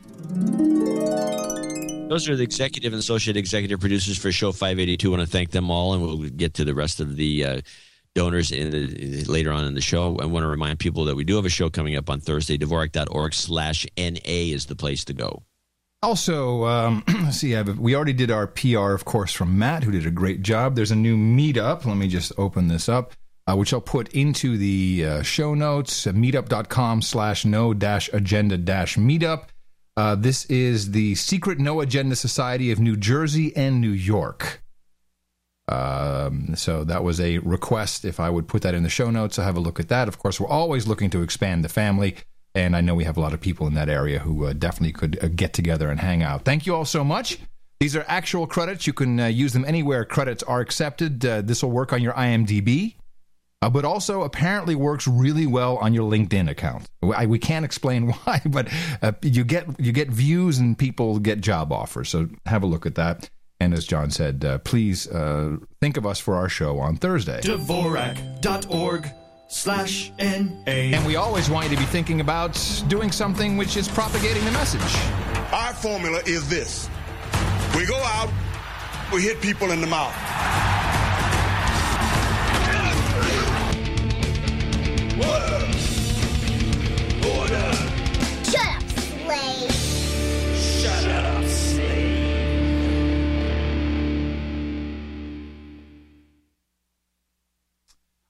Those 2.09 2.29
are 2.29 2.37
the 2.37 2.43
executive 2.43 2.93
and 2.93 3.01
associate 3.01 3.37
executive 3.37 3.81
producers 3.81 4.17
for 4.17 4.33
Show 4.33 4.53
582. 4.53 5.09
I 5.09 5.17
want 5.17 5.29
to 5.29 5.31
thank 5.31 5.51
them 5.51 5.71
all, 5.71 5.93
and 5.93 6.03
we'll 6.03 6.31
get 6.31 6.55
to 6.55 6.65
the 6.65 6.75
rest 6.75 7.01
of 7.01 7.17
the 7.17 7.45
uh, 7.45 7.61
donors 8.15 8.51
in 8.51 8.71
the, 8.71 9.25
later 9.25 9.53
on 9.53 9.67
in 9.67 9.75
the 9.75 9.81
show. 9.81 10.19
I 10.19 10.25
want 10.25 10.43
to 10.45 10.49
remind 10.49 10.79
people 10.79 11.05
that 11.05 11.17
we 11.17 11.25
do 11.25 11.37
have 11.37 11.45
a 11.45 11.51
show 11.51 11.69
coming 11.69 11.97
up 11.97 12.09
on 12.09 12.21
Thursday. 12.21 12.57
Dvorak.org 12.57 13.35
slash 13.35 13.87
NA 13.99 14.19
is 14.25 14.67
the 14.67 14.75
place 14.75 15.05
to 15.05 15.13
go. 15.13 15.43
Also, 16.03 16.65
um, 16.65 17.03
see. 17.33 17.61
We 17.61 17.95
already 17.97 18.13
did 18.13 18.31
our 18.31 18.47
PR, 18.47 18.93
of 18.93 19.05
course, 19.05 19.33
from 19.33 19.59
Matt, 19.59 19.83
who 19.83 19.91
did 19.91 20.07
a 20.07 20.11
great 20.11 20.43
job. 20.43 20.77
There's 20.77 20.93
a 20.93 20.97
new 20.97 21.17
meetup. 21.17 21.85
Let 21.85 21.97
me 21.97 22.09
just 22.09 22.33
open 22.39 22.69
this 22.69 22.89
up, 22.89 23.15
uh, 23.49 23.57
which 23.57 23.73
I'll 23.73 23.81
put 23.81 24.09
into 24.15 24.57
the 24.57 25.05
uh, 25.05 25.23
show 25.23 25.55
notes. 25.55 26.07
Uh, 26.07 26.13
meetup.com 26.13 27.03
slash 27.03 27.45
no 27.45 27.75
dash 27.75 28.09
agenda 28.13 28.57
dash 28.57 28.97
meetup. 28.97 29.47
Uh, 29.97 30.15
this 30.15 30.45
is 30.45 30.93
the 30.93 31.17
Secret 31.17 31.59
No 31.59 31.81
Agenda 31.81 32.15
Society 32.15 32.71
of 32.71 32.79
New 32.79 32.97
Jersey 32.97 33.55
and 33.57 33.81
New 33.81 33.91
York. 33.91 34.63
Um, 35.67 36.55
so 36.55 36.85
that 36.85 37.03
was 37.03 37.21
a 37.21 37.39
request. 37.39 38.05
If 38.05 38.21
I 38.21 38.31
would 38.31 38.47
put 38.47 38.63
that 38.63 38.75
in 38.75 38.85
the 38.85 38.89
show 38.89 39.11
notes, 39.11 39.39
I'll 39.39 39.45
have 39.45 39.57
a 39.57 39.61
look 39.61 39.81
at 39.81 39.89
that. 39.89 40.07
Of 40.07 40.19
course, 40.19 40.39
we're 40.39 40.47
always 40.47 40.87
looking 40.87 41.11
to 41.11 41.23
expand 41.23 41.65
the 41.65 41.69
family. 41.69 42.15
And 42.59 42.75
I 42.75 42.81
know 42.81 42.97
we 42.97 43.05
have 43.05 43.17
a 43.17 43.21
lot 43.21 43.35
of 43.35 43.41
people 43.41 43.69
in 43.69 43.75
that 43.75 43.89
area 43.89 44.19
who 44.19 44.47
uh, 44.47 44.53
definitely 44.53 44.93
could 44.93 45.17
uh, 45.23 45.29
get 45.29 45.53
together 45.53 45.91
and 45.91 46.01
hang 46.01 46.25
out. 46.25 46.45
Thank 46.45 46.67
you 46.67 46.75
all 46.75 46.85
so 46.85 47.05
much. 47.05 47.39
These 47.79 47.95
are 47.95 48.05
actual 48.09 48.49
credits. 48.49 48.85
You 48.85 48.93
can 48.93 49.21
uh, 49.21 49.27
use 49.27 49.53
them 49.53 49.65
anywhere 49.65 50.05
credits 50.05 50.43
are 50.43 50.59
accepted. 50.59 51.25
Uh, 51.25 51.41
this 51.41 51.63
will 51.63 51.71
work 51.71 51.93
on 51.93 52.03
your 52.03 52.15
IMDb, 52.15 52.97
uh, 53.63 53.71
but 53.71 53.85
also 53.85 54.23
apparently 54.23 54.75
works 54.75 55.07
really 55.07 55.47
well 55.47 55.77
on 55.77 55.95
your 55.95 56.11
LinkedIn 56.11 56.51
account. 56.51 56.89
I, 57.01 57.27
we 57.27 57.39
can't 57.39 57.65
explain 57.71 58.11
why, 58.11 58.43
but 58.45 58.69
uh, 59.03 59.13
you 59.23 59.45
get 59.45 59.79
you 59.79 59.93
get 59.93 60.09
views 60.09 60.59
and 60.59 60.77
people 60.77 61.21
get 61.21 61.41
job 61.41 61.73
offers. 61.73 62.09
So 62.09 62.29
have 62.47 62.65
a 62.65 62.67
look 62.67 62.87
at 62.87 62.97
that. 62.97 63.31
And 63.61 63.73
as 63.73 63.85
John 63.85 64.11
said, 64.11 64.65
please 64.65 65.07
think 65.81 65.97
of 65.97 66.07
us 66.07 66.19
for 66.19 66.35
our 66.35 66.49
show 66.49 66.79
on 66.79 66.97
Thursday. 66.97 67.41
Dvorak.org 67.41 69.13
slash 69.49 70.13
N-A. 70.19 70.93
And 70.95 71.05
we 71.05 71.17
always 71.17 71.51
want 71.51 71.69
you 71.69 71.77
to 71.77 71.83
be 71.83 71.87
thinking 71.87 72.21
about 72.21 72.55
doing 72.87 73.11
something 73.11 73.57
which 73.57 73.77
is 73.77 73.89
propagating 73.89 74.45
the 74.45 74.53
message. 74.53 74.81
Our 75.53 75.75
formula 75.75 76.21
is 76.27 76.49
this 76.49 76.89
we 77.77 77.87
go 77.87 77.97
out, 77.97 78.31
we 79.13 79.23
hit 79.23 79.41
people 79.41 79.73
in 79.73 79.81
the 79.81 79.87
mouth. 79.87 80.15
Shut 85.39 85.58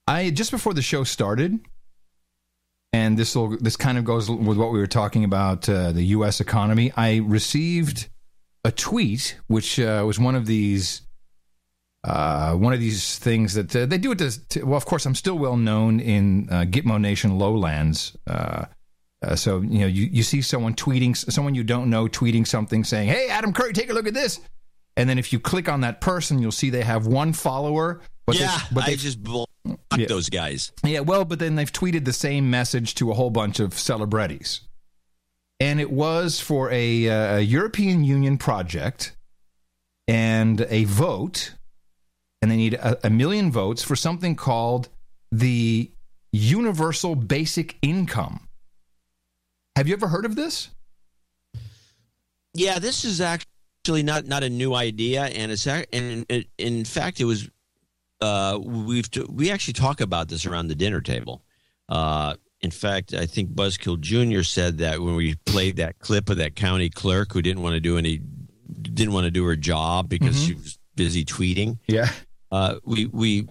I 0.09 0.31
just 0.31 0.51
before 0.51 0.75
the 0.75 0.83
show 0.83 1.05
started, 1.05 1.59
and 2.93 3.19
this 3.19 3.37
will 3.37 3.59
this 3.59 3.77
kind 3.77 3.99
of 3.99 4.05
goes 4.05 4.31
with 4.31 4.57
what 4.57 4.73
we 4.73 4.79
were 4.79 4.87
talking 4.87 5.25
about 5.25 5.69
uh, 5.69 5.93
the 5.93 6.03
U.S. 6.17 6.41
economy. 6.41 6.93
I 6.97 7.19
received 7.19 8.09
a 8.65 8.73
tweet, 8.73 9.39
which 9.47 9.79
uh, 9.79 10.03
was 10.07 10.19
one 10.19 10.35
of 10.35 10.47
these 10.47 11.03
uh, 12.05 12.55
one 12.55 12.73
of 12.73 12.81
these 12.81 13.19
things 13.19 13.55
that 13.55 13.75
uh, 13.77 13.85
they 13.87 13.99
do 13.99 14.13
it 14.13 14.19
to, 14.19 14.49
to. 14.49 14.65
Well, 14.65 14.77
of 14.77 14.87
course, 14.87 15.05
I'm 15.05 15.15
still 15.15 15.37
well 15.39 15.57
known 15.57 16.01
in 16.01 16.49
uh, 16.51 16.65
Gitmo 16.65 16.99
Nation 17.01 17.39
lowlands. 17.39 18.17
Uh, 18.27 18.65
uh, 19.21 19.35
so 19.35 19.61
you 19.61 19.81
know, 19.81 19.87
you, 19.87 20.05
you 20.11 20.23
see 20.23 20.41
someone 20.41 20.75
tweeting, 20.75 21.17
someone 21.17 21.55
you 21.55 21.65
don't 21.65 21.91
know 21.91 22.07
tweeting 22.07 22.47
something, 22.47 22.83
saying, 22.85 23.09
"Hey, 23.09 23.29
Adam 23.29 23.53
Curry, 23.53 23.73
take 23.75 23.91
a 23.91 23.93
look 23.93 24.07
at 24.07 24.15
this." 24.15 24.41
And 24.97 25.09
then 25.09 25.19
if 25.19 25.33
you 25.33 25.39
click 25.39 25.69
on 25.69 25.83
that 25.83 26.01
person, 26.01 26.41
you'll 26.41 26.51
see 26.51 26.71
they 26.71 26.83
have 26.83 27.07
one 27.07 27.33
follower. 27.33 28.01
But 28.27 28.37
they- 28.37 28.43
yeah, 28.43 28.59
but 28.73 28.85
I 28.85 28.91
they 28.91 28.97
just 28.97 29.23
block 29.89 30.01
Yeah. 30.01 30.07
those 30.07 30.29
guys. 30.31 30.73
yeah, 30.85 31.01
well, 31.01 31.25
but 31.25 31.39
then 31.39 31.55
they've 31.57 31.73
tweeted 31.73 32.05
the 32.05 32.13
same 32.13 32.51
message 32.51 32.95
to 32.97 33.11
a 33.11 33.15
whole 33.15 33.31
bunch 33.31 33.61
of 33.61 33.79
celebrities. 33.79 34.61
And 35.61 35.81
it 35.81 35.91
was 35.91 36.41
for 36.41 36.71
a, 36.71 37.09
uh, 37.09 37.37
a 37.37 37.41
European 37.41 38.05
Union 38.05 38.39
project 38.39 39.17
and 40.07 40.61
a 40.69 40.85
vote. 40.85 41.55
And 42.41 42.51
they 42.51 42.57
need 42.57 42.75
a, 42.75 43.07
a 43.07 43.11
million 43.11 43.51
votes 43.51 43.83
for 43.83 43.97
something 43.97 44.37
called 44.37 44.89
the 45.33 45.91
Universal 46.33 47.17
Basic 47.17 47.77
Income. 47.83 48.47
Have 49.77 49.89
you 49.89 49.95
ever 49.95 50.09
heard 50.09 50.25
of 50.25 50.37
this? 50.37 50.71
Yeah, 52.55 52.79
this 52.79 53.05
is 53.05 53.21
actually 53.21 54.03
not 54.03 54.27
not 54.27 54.43
a 54.43 54.49
new 54.51 54.75
idea, 54.75 55.25
and 55.25 55.53
it's 55.53 55.67
and 55.67 56.27
in, 56.29 56.45
in 56.59 56.85
fact, 56.85 57.21
it 57.21 57.25
was 57.25 57.49
uh, 58.21 58.59
we've 58.63 59.09
we 59.29 59.51
actually 59.51 59.75
talk 59.75 60.01
about 60.01 60.29
this 60.29 60.47
around 60.47 60.69
the 60.69 60.75
dinner 60.75 61.01
table. 61.01 61.43
Uh, 61.89 62.35
in 62.61 62.71
fact, 62.71 63.15
I 63.15 63.27
think 63.27 63.51
Buzzkill 63.51 64.01
Jr. 64.01 64.43
said 64.43 64.79
that 64.79 65.01
when 65.01 65.15
we 65.15 65.37
played 65.47 65.77
that 65.77 65.99
clip 66.01 66.29
of 66.29 66.39
that 66.39 66.57
county 66.57 66.91
clerk 66.91 67.33
who 67.33 67.41
didn't 67.41 67.63
want 67.63 67.75
to 67.75 67.81
do 67.81 67.97
any, 67.97 68.21
didn't 68.83 69.13
want 69.13 69.25
to 69.27 69.31
do 69.31 69.45
her 69.45 69.55
job 69.57 70.09
because 70.09 70.37
Mhm. 70.37 70.47
she 70.47 70.55
was 70.55 70.79
busy 70.97 71.25
tweeting. 71.25 71.79
Yeah. 71.87 72.11
Uh, 72.51 72.77
we 72.85 73.07
we, 73.07 73.47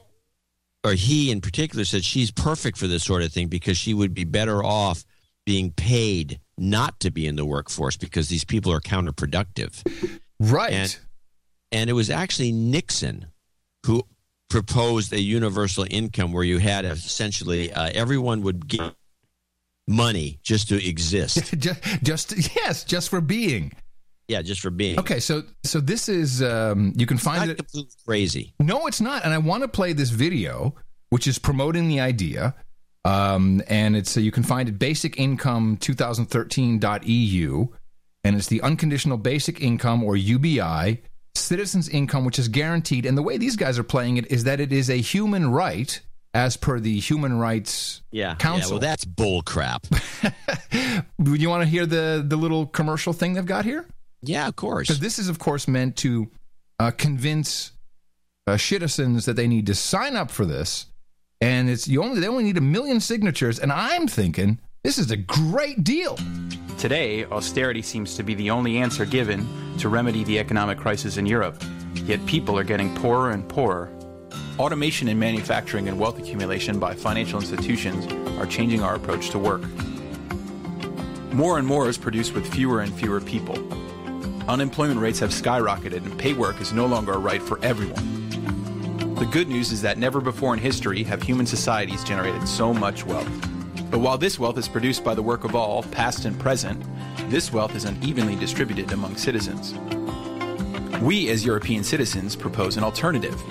or 0.84 0.94
he 0.94 1.32
in 1.32 1.40
particular 1.42 1.86
said 1.86 2.04
she's 2.04 2.32
perfect 2.32 2.78
for 2.78 2.88
this 2.88 3.04
sort 3.04 3.22
of 3.24 3.32
thing 3.32 3.48
because 3.48 3.78
she 3.78 3.94
would 3.94 4.14
be 4.14 4.26
better 4.26 4.64
off 4.64 5.06
being 5.46 5.72
paid 5.72 6.40
not 6.58 7.00
to 7.00 7.10
be 7.12 7.26
in 7.26 7.38
the 7.38 7.46
workforce 7.46 7.96
because 7.96 8.28
these 8.28 8.44
people 8.44 8.74
are 8.74 8.82
counterproductive. 8.82 9.82
Right. 10.40 10.74
And, 10.74 10.98
and 11.72 11.90
it 11.90 11.94
was 11.94 12.10
actually 12.10 12.52
Nixon 12.52 13.28
who 13.86 14.04
proposed 14.50 15.14
a 15.14 15.20
universal 15.20 15.86
income 15.90 16.32
where 16.32 16.44
you 16.44 16.58
had 16.58 16.86
essentially 16.86 17.72
uh, 17.72 17.90
everyone 17.94 18.42
would 18.44 18.68
get 18.68 18.94
money 19.88 20.40
just 20.44 20.70
to 20.70 20.88
exist. 20.88 21.54
just, 21.60 21.82
just 22.04 22.56
yes, 22.56 22.84
just 22.84 23.10
for 23.10 23.22
being. 23.22 23.72
yeah, 24.28 24.42
just 24.42 24.62
for 24.62 24.70
being. 24.70 25.00
Okay, 25.00 25.20
so 25.20 25.44
so 25.64 25.80
this 25.80 26.10
is 26.10 26.44
um, 26.44 26.94
you 26.96 27.06
can 27.06 27.18
find 27.18 27.52
it 27.52 27.62
crazy. 28.06 28.54
No, 28.60 28.88
it's 28.88 29.02
not. 29.02 29.26
And 29.26 29.34
I 29.34 29.38
want 29.38 29.64
to 29.64 29.68
play 29.68 29.94
this 29.94 30.10
video, 30.10 30.76
which 31.10 31.28
is 31.28 31.40
promoting 31.40 31.88
the 31.88 32.00
idea. 32.00 32.56
Um, 33.06 33.62
and 33.68 33.96
it's 33.96 34.18
uh, 34.18 34.20
you 34.20 34.32
can 34.32 34.44
find 34.44 34.68
it 34.68 34.80
basicincome2013.eu, 34.80 37.68
and 38.24 38.36
it's 38.36 38.48
the 38.48 38.62
unconditional 38.62 39.18
basic 39.18 39.62
income 39.62 40.04
or 40.04 40.18
UBI 40.18 41.02
citizens 41.38 41.88
income, 41.90 42.26
which 42.26 42.40
is 42.40 42.48
guaranteed. 42.48 43.06
And 43.06 43.18
the 43.18 43.22
way 43.24 43.38
these 43.38 43.56
guys 43.56 43.78
are 43.80 43.84
playing 43.84 44.18
it 44.18 44.32
is 44.32 44.44
that 44.46 44.60
it 44.60 44.72
is 44.74 44.90
a 44.90 44.98
human 44.98 45.52
right, 45.52 46.00
as 46.34 46.58
per 46.58 46.80
the 46.80 47.00
Human 47.00 47.40
Rights 47.40 48.02
Yeah. 48.12 48.36
Council. 48.36 48.70
Yeah, 48.70 48.74
well, 48.74 48.80
that's 48.82 49.06
bull 49.06 49.42
crap. 49.42 49.88
Would 51.20 51.42
you 51.42 51.50
want 51.50 51.64
to 51.64 51.70
hear 51.70 51.86
the 51.86 52.24
the 52.28 52.36
little 52.36 52.66
commercial 52.66 53.14
thing 53.14 53.34
they've 53.34 53.46
got 53.46 53.66
here? 53.66 53.86
Yeah, 54.22 54.48
of 54.48 54.56
course. 54.56 54.88
Because 54.88 55.00
this 55.00 55.20
is, 55.20 55.30
of 55.30 55.40
course, 55.40 55.68
meant 55.68 55.96
to 55.98 56.28
uh, 56.80 56.92
convince 56.92 57.72
uh, 58.46 58.58
citizens 58.58 59.26
that 59.26 59.36
they 59.36 59.48
need 59.48 59.66
to 59.68 59.76
sign 59.76 60.16
up 60.16 60.30
for 60.32 60.46
this, 60.46 60.88
and 61.42 61.70
it's 61.70 61.88
you 61.88 62.04
only 62.04 62.20
they 62.20 62.28
only 62.28 62.44
need 62.44 62.58
a 62.58 62.62
million 62.62 63.00
signatures. 63.00 63.58
And 63.60 63.72
I'm 63.72 64.08
thinking 64.08 64.60
this 64.84 64.98
is 64.98 65.10
a 65.12 65.18
great 65.18 65.84
deal. 65.84 66.18
Today, 66.78 67.26
austerity 67.26 67.82
seems 67.82 68.14
to 68.16 68.22
be 68.24 68.36
the 68.36 68.52
only 68.52 68.78
answer 68.78 69.04
given 69.04 69.48
to 69.80 69.90
remedy 69.90 70.24
the 70.24 70.38
economic 70.38 70.78
crisis 70.78 71.18
in 71.18 71.26
Europe. 71.26 71.60
Yet 71.96 72.24
people 72.28 72.56
are 72.56 72.64
getting 72.64 72.94
poorer 72.98 73.32
and 73.32 73.50
poorer. 73.50 73.92
Automation 74.60 75.08
in 75.08 75.18
manufacturing 75.18 75.88
and 75.88 76.00
wealth 76.00 76.20
accumulation 76.20 76.78
by 76.78 76.94
financial 76.94 77.40
institutions 77.40 78.06
are 78.38 78.46
changing 78.46 78.84
our 78.84 78.94
approach 78.94 79.32
to 79.32 79.40
work. 79.40 79.64
More 81.34 81.58
and 81.58 81.66
more 81.66 81.90
is 81.90 81.98
produced 81.98 82.36
with 82.36 82.48
fewer 82.54 82.82
and 82.82 82.94
fewer 82.94 83.22
people. 83.22 83.58
Unemployment 84.48 85.00
rates 85.00 85.18
have 85.18 85.32
skyrocketed 85.32 86.06
and 86.06 86.18
pay 86.20 86.34
work 86.34 86.62
is 86.62 86.74
no 86.74 86.86
longer 86.86 87.14
a 87.14 87.18
right 87.18 87.42
for 87.42 87.60
everyone. 87.66 88.30
The 89.16 89.26
good 89.26 89.48
news 89.48 89.72
is 89.72 89.82
that 89.82 89.98
never 89.98 90.22
before 90.22 90.54
in 90.54 90.60
history 90.60 91.04
have 91.06 91.24
human 91.24 91.48
societies 91.48 92.04
generated 92.04 92.48
so 92.48 92.72
much 92.72 93.04
wealth. 93.04 93.57
But 93.90 94.00
while 94.00 94.18
this 94.18 94.38
wealth 94.38 94.58
is 94.58 94.68
produced 94.68 95.04
by 95.04 95.16
the 95.16 95.22
work 95.22 95.44
of 95.44 95.56
all, 95.56 95.84
past 95.84 96.26
and 96.26 96.40
present, 96.40 96.84
this 97.30 97.54
wealth 97.54 97.76
is 97.76 97.86
unevenly 97.86 98.36
distributed 98.36 98.92
among 98.92 99.16
citizens. 99.18 99.74
We, 101.02 101.30
as 101.30 101.46
European 101.46 101.84
citizens, 101.84 102.36
propose 102.36 102.76
an 102.76 102.84
alternative. 102.84 103.42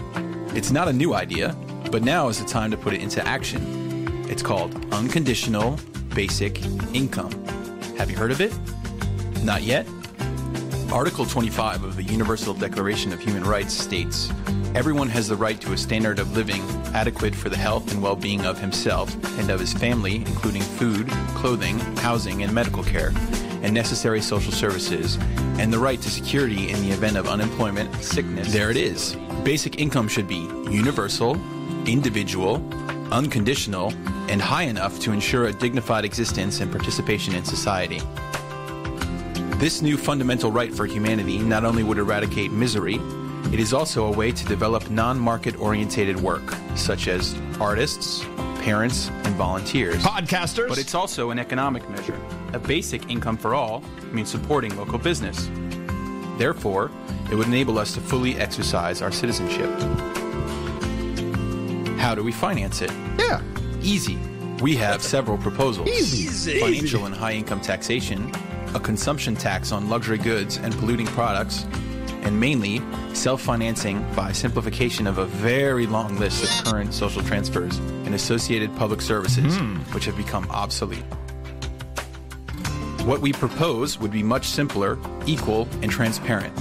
It's 0.54 0.70
not 0.70 0.88
a 0.88 0.92
new 0.92 1.14
idea, 1.14 1.56
but 1.90 2.02
now 2.02 2.28
is 2.28 2.40
the 2.40 2.48
time 2.48 2.70
to 2.70 2.76
put 2.76 2.92
it 2.92 3.00
into 3.00 3.26
action. 3.26 4.26
It's 4.28 4.42
called 4.42 4.74
Unconditional 4.92 5.78
Basic 6.14 6.62
Income. 6.92 7.32
Have 7.96 8.10
you 8.10 8.16
heard 8.16 8.32
of 8.32 8.40
it? 8.40 8.52
Not 9.42 9.62
yet? 9.62 9.86
Article 10.92 11.26
25 11.26 11.82
of 11.82 11.96
the 11.96 12.04
Universal 12.04 12.54
Declaration 12.54 13.12
of 13.12 13.18
Human 13.20 13.42
Rights 13.42 13.74
states 13.74 14.30
Everyone 14.74 15.08
has 15.08 15.26
the 15.26 15.34
right 15.34 15.60
to 15.60 15.72
a 15.72 15.76
standard 15.76 16.18
of 16.18 16.36
living 16.36 16.62
adequate 16.94 17.34
for 17.34 17.48
the 17.48 17.56
health 17.56 17.90
and 17.92 18.00
well 18.00 18.14
being 18.14 18.46
of 18.46 18.58
himself 18.58 19.12
and 19.38 19.50
of 19.50 19.58
his 19.58 19.72
family, 19.72 20.16
including 20.16 20.62
food, 20.62 21.08
clothing, 21.34 21.78
housing, 21.96 22.44
and 22.44 22.52
medical 22.52 22.84
care, 22.84 23.12
and 23.62 23.74
necessary 23.74 24.20
social 24.20 24.52
services, 24.52 25.18
and 25.58 25.72
the 25.72 25.78
right 25.78 26.00
to 26.00 26.08
security 26.08 26.70
in 26.70 26.80
the 26.80 26.90
event 26.90 27.16
of 27.16 27.26
unemployment, 27.26 27.92
sickness. 27.96 28.52
There 28.52 28.70
it 28.70 28.76
is. 28.76 29.16
Basic 29.42 29.80
income 29.80 30.08
should 30.08 30.28
be 30.28 30.48
universal, 30.70 31.34
individual, 31.86 32.56
unconditional, 33.12 33.92
and 34.28 34.40
high 34.40 34.64
enough 34.64 35.00
to 35.00 35.12
ensure 35.12 35.46
a 35.46 35.52
dignified 35.52 36.04
existence 36.04 36.60
and 36.60 36.70
participation 36.70 37.34
in 37.34 37.44
society. 37.44 38.00
This 39.58 39.80
new 39.80 39.96
fundamental 39.96 40.52
right 40.52 40.70
for 40.70 40.84
humanity 40.84 41.38
not 41.38 41.64
only 41.64 41.82
would 41.82 41.96
eradicate 41.96 42.52
misery, 42.52 43.00
it 43.52 43.58
is 43.58 43.72
also 43.72 44.04
a 44.04 44.10
way 44.10 44.30
to 44.30 44.44
develop 44.44 44.90
non 44.90 45.18
market 45.18 45.58
orientated 45.58 46.20
work, 46.20 46.54
such 46.74 47.08
as 47.08 47.34
artists, 47.58 48.22
parents, 48.60 49.08
and 49.08 49.34
volunteers. 49.36 49.96
Podcasters. 50.02 50.68
But 50.68 50.76
it's 50.76 50.94
also 50.94 51.30
an 51.30 51.38
economic 51.38 51.88
measure. 51.88 52.20
A 52.52 52.58
basic 52.58 53.08
income 53.08 53.38
for 53.38 53.54
all 53.54 53.82
means 54.12 54.30
supporting 54.30 54.76
local 54.76 54.98
business. 54.98 55.48
Therefore, 56.36 56.90
it 57.30 57.34
would 57.34 57.46
enable 57.46 57.78
us 57.78 57.94
to 57.94 58.00
fully 58.02 58.36
exercise 58.36 59.00
our 59.00 59.10
citizenship. 59.10 59.70
How 61.98 62.14
do 62.14 62.22
we 62.22 62.30
finance 62.30 62.82
it? 62.82 62.90
Yeah. 63.18 63.40
Easy. 63.80 64.18
We 64.60 64.76
have 64.76 65.02
several 65.16 65.38
proposals. 65.38 65.88
Easy. 65.88 66.60
Financial 66.60 67.06
and 67.06 67.14
high 67.14 67.32
income 67.32 67.62
taxation, 67.62 68.30
a 68.76 68.80
consumption 68.80 69.34
tax 69.34 69.72
on 69.72 69.88
luxury 69.88 70.18
goods 70.18 70.58
and 70.58 70.72
polluting 70.74 71.06
products, 71.06 71.64
and 72.24 72.38
mainly 72.38 72.82
self 73.14 73.40
financing 73.40 74.04
by 74.14 74.32
simplification 74.32 75.06
of 75.06 75.16
a 75.16 75.24
very 75.24 75.86
long 75.86 76.18
list 76.18 76.44
of 76.44 76.64
current 76.72 76.92
social 76.92 77.22
transfers 77.22 77.78
and 78.04 78.14
associated 78.14 78.74
public 78.76 79.00
services, 79.00 79.56
Hmm. 79.56 79.76
which 79.94 80.04
have 80.04 80.16
become 80.16 80.46
obsolete. 80.50 81.04
What 83.06 83.20
we 83.20 83.32
propose 83.32 83.98
would 83.98 84.10
be 84.10 84.22
much 84.22 84.46
simpler, 84.46 84.98
equal, 85.26 85.66
and 85.80 85.90
transparent. 85.90 86.52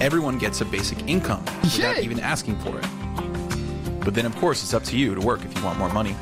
Everyone 0.00 0.38
gets 0.38 0.62
a 0.62 0.64
basic 0.64 1.06
income 1.08 1.44
without 1.62 1.98
even 1.98 2.20
asking 2.20 2.56
for 2.60 2.78
it. 2.78 2.86
But 4.02 4.14
then, 4.14 4.24
of 4.24 4.34
course, 4.36 4.62
it's 4.62 4.72
up 4.72 4.84
to 4.84 4.96
you 4.96 5.14
to 5.14 5.20
work 5.20 5.44
if 5.44 5.54
you 5.56 5.62
want 5.62 5.78
more 5.78 5.92
money. 5.92 6.16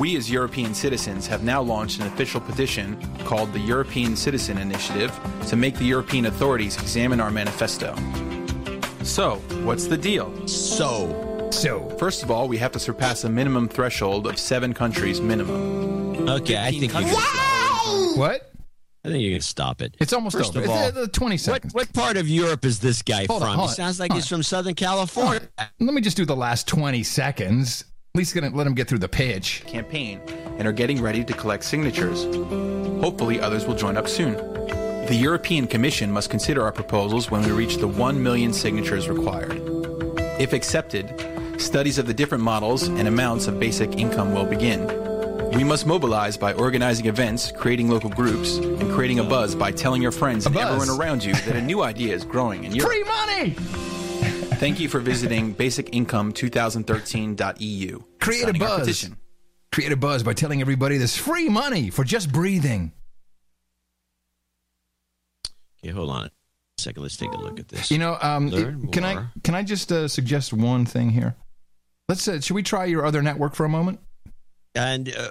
We, 0.00 0.16
as 0.16 0.30
European 0.30 0.72
citizens, 0.72 1.26
have 1.26 1.44
now 1.44 1.60
launched 1.60 2.00
an 2.00 2.06
official 2.06 2.40
petition 2.40 2.98
called 3.26 3.52
the 3.52 3.58
European 3.60 4.16
Citizen 4.16 4.56
Initiative 4.56 5.12
to 5.48 5.56
make 5.56 5.76
the 5.76 5.84
European 5.84 6.24
authorities 6.24 6.76
examine 6.80 7.20
our 7.20 7.30
manifesto. 7.30 7.94
So, 9.02 9.36
what's 9.62 9.86
the 9.86 9.98
deal? 9.98 10.48
So, 10.48 11.48
so. 11.52 11.88
First 11.98 12.22
of 12.22 12.30
all, 12.30 12.48
we 12.48 12.56
have 12.56 12.72
to 12.72 12.78
surpass 12.78 13.24
a 13.24 13.28
minimum 13.28 13.68
threshold 13.68 14.26
of 14.26 14.38
seven 14.38 14.72
countries 14.72 15.20
minimum. 15.20 16.28
Okay, 16.28 16.56
I 16.56 16.70
think 16.70 16.82
you 16.82 16.88
can. 16.88 18.18
What? 18.18 18.50
I 19.04 19.08
think 19.08 19.22
you 19.22 19.32
can 19.32 19.40
stop 19.40 19.80
it. 19.82 19.96
It's 20.00 20.12
almost 20.12 20.36
First 20.36 20.50
over. 20.56 20.60
of 20.60 20.64
It's, 20.64 20.96
all, 20.96 21.04
uh, 21.04 21.08
20 21.08 21.36
seconds. 21.38 21.74
What, 21.74 21.88
what 21.88 21.94
part 21.94 22.16
of 22.18 22.28
Europe 22.28 22.64
is 22.66 22.80
this 22.80 23.00
guy 23.02 23.24
Hold 23.26 23.42
on, 23.42 23.48
from? 23.48 23.56
hold 23.58 23.68
he 23.68 23.72
on, 23.72 23.76
sounds 23.76 24.00
like 24.00 24.10
hold 24.12 24.22
he's 24.22 24.30
on. 24.32 24.38
from 24.38 24.42
Southern 24.42 24.74
California. 24.74 25.48
Let 25.78 25.94
me 25.94 26.00
just 26.02 26.16
do 26.18 26.24
the 26.26 26.36
last 26.36 26.68
20 26.68 27.02
seconds. 27.02 27.84
At 28.12 28.18
least 28.18 28.34
gonna 28.34 28.50
let 28.50 28.66
him 28.66 28.74
get 28.74 28.88
through 28.88 28.98
the 28.98 29.08
pitch. 29.08 29.62
campaign 29.68 30.20
and 30.58 30.66
are 30.66 30.72
getting 30.72 31.00
ready 31.00 31.22
to 31.22 31.32
collect 31.32 31.62
signatures. 31.62 32.24
Hopefully, 33.00 33.40
others 33.40 33.66
will 33.66 33.76
join 33.76 33.96
up 33.96 34.08
soon. 34.08 34.34
The 35.06 35.14
European 35.14 35.68
Commission 35.68 36.10
must 36.10 36.28
consider 36.28 36.64
our 36.64 36.72
proposals 36.72 37.30
when 37.30 37.42
we 37.42 37.52
reach 37.52 37.76
the 37.76 37.86
1 37.86 38.20
million 38.20 38.52
signatures 38.52 39.08
required. 39.08 39.62
If 40.40 40.52
accepted, 40.52 41.06
studies 41.58 41.98
of 41.98 42.08
the 42.08 42.14
different 42.14 42.42
models 42.42 42.88
and 42.88 43.06
amounts 43.06 43.46
of 43.46 43.60
basic 43.60 43.96
income 43.96 44.34
will 44.34 44.44
begin. 44.44 44.88
We 45.52 45.62
must 45.62 45.86
mobilize 45.86 46.36
by 46.36 46.52
organizing 46.54 47.06
events, 47.06 47.52
creating 47.52 47.88
local 47.90 48.10
groups, 48.10 48.56
and 48.56 48.90
creating 48.92 49.20
a 49.20 49.24
buzz 49.24 49.54
by 49.54 49.70
telling 49.70 50.02
your 50.02 50.12
friends 50.12 50.46
and 50.46 50.54
buzz. 50.54 50.64
everyone 50.64 50.90
around 51.00 51.22
you 51.24 51.32
that 51.32 51.54
a 51.54 51.62
new 51.62 51.82
idea 51.84 52.12
is 52.12 52.24
growing 52.24 52.64
in 52.64 52.72
Europe. 52.74 52.90
Free 52.90 53.04
money! 53.04 53.56
Thank 54.60 54.78
you 54.78 54.88
for 54.90 55.00
visiting 55.00 55.54
basicincome2013.eu. 55.54 58.04
Create 58.20 58.46
a 58.46 58.52
buzz. 58.52 58.80
petition. 58.80 59.16
Create 59.72 59.90
a 59.90 59.96
buzz 59.96 60.22
by 60.22 60.34
telling 60.34 60.60
everybody 60.60 60.98
this 60.98 61.16
free 61.16 61.48
money 61.48 61.88
for 61.88 62.04
just 62.04 62.30
breathing. 62.30 62.92
Okay, 65.82 65.94
hold 65.94 66.10
on 66.10 66.26
a 66.26 66.30
second. 66.78 67.00
Let's 67.00 67.16
take 67.16 67.32
a 67.32 67.38
look 67.38 67.58
at 67.58 67.68
this. 67.68 67.90
You 67.90 67.96
know, 67.96 68.18
um, 68.20 68.50
Learn 68.50 68.88
can 68.88 69.02
I 69.02 69.28
can 69.42 69.54
I 69.54 69.62
just 69.62 69.90
uh, 69.90 70.08
suggest 70.08 70.52
one 70.52 70.84
thing 70.84 71.08
here? 71.08 71.36
Let's 72.10 72.28
uh, 72.28 72.42
should 72.42 72.52
we 72.52 72.62
try 72.62 72.84
your 72.84 73.06
other 73.06 73.22
network 73.22 73.54
for 73.54 73.64
a 73.64 73.70
moment? 73.70 73.98
And 74.74 75.10
uh, 75.16 75.30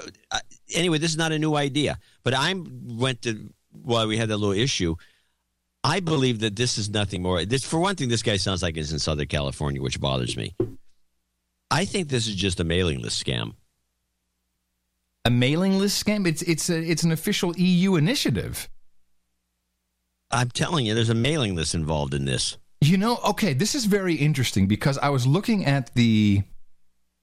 anyway, 0.74 0.98
this 0.98 1.12
is 1.12 1.18
not 1.18 1.32
a 1.32 1.38
new 1.38 1.54
idea, 1.54 2.00
but 2.24 2.34
I 2.34 2.56
went 2.56 3.22
to 3.22 3.54
while 3.74 4.08
we 4.08 4.18
had 4.18 4.30
that 4.30 4.38
little 4.38 4.60
issue. 4.60 4.96
I 5.84 6.02
believe 6.02 6.40
that 6.40 6.56
this 6.56 6.78
is 6.78 6.90
nothing 6.90 7.22
more. 7.22 7.46
This, 7.46 7.64
for 7.64 7.80
one 7.80 7.96
thing, 7.96 8.10
this 8.10 8.24
guy 8.24 8.38
sounds 8.38 8.62
like 8.62 8.76
he's 8.76 8.92
in 8.92 9.00
Southern 9.00 9.28
California, 9.28 9.82
which 9.82 10.00
bothers 10.00 10.36
me. 10.36 10.56
I 11.72 11.86
think 11.86 12.10
this 12.10 12.28
is 12.28 12.36
just 12.36 12.60
a 12.60 12.64
mailing 12.64 13.02
list 13.02 13.24
scam. 13.24 13.54
A 15.26 15.30
mailing 15.30 15.78
list 15.78 16.04
scam? 16.04 16.26
It's 16.28 16.42
it's 16.42 16.70
a, 16.70 16.78
it's 16.78 17.04
an 17.04 17.12
official 17.12 17.56
EU 17.58 17.96
initiative. 17.96 18.70
I'm 20.32 20.50
telling 20.50 20.86
you, 20.86 20.94
there's 20.94 21.10
a 21.10 21.16
mailing 21.16 21.56
list 21.56 21.76
involved 21.76 22.14
in 22.14 22.26
this. 22.26 22.58
You 22.82 22.98
know, 22.98 23.20
okay, 23.28 23.54
this 23.54 23.76
is 23.76 23.86
very 23.86 24.16
interesting 24.16 24.68
because 24.68 24.98
I 24.98 25.10
was 25.10 25.28
looking 25.28 25.66
at 25.66 25.94
the 25.96 26.44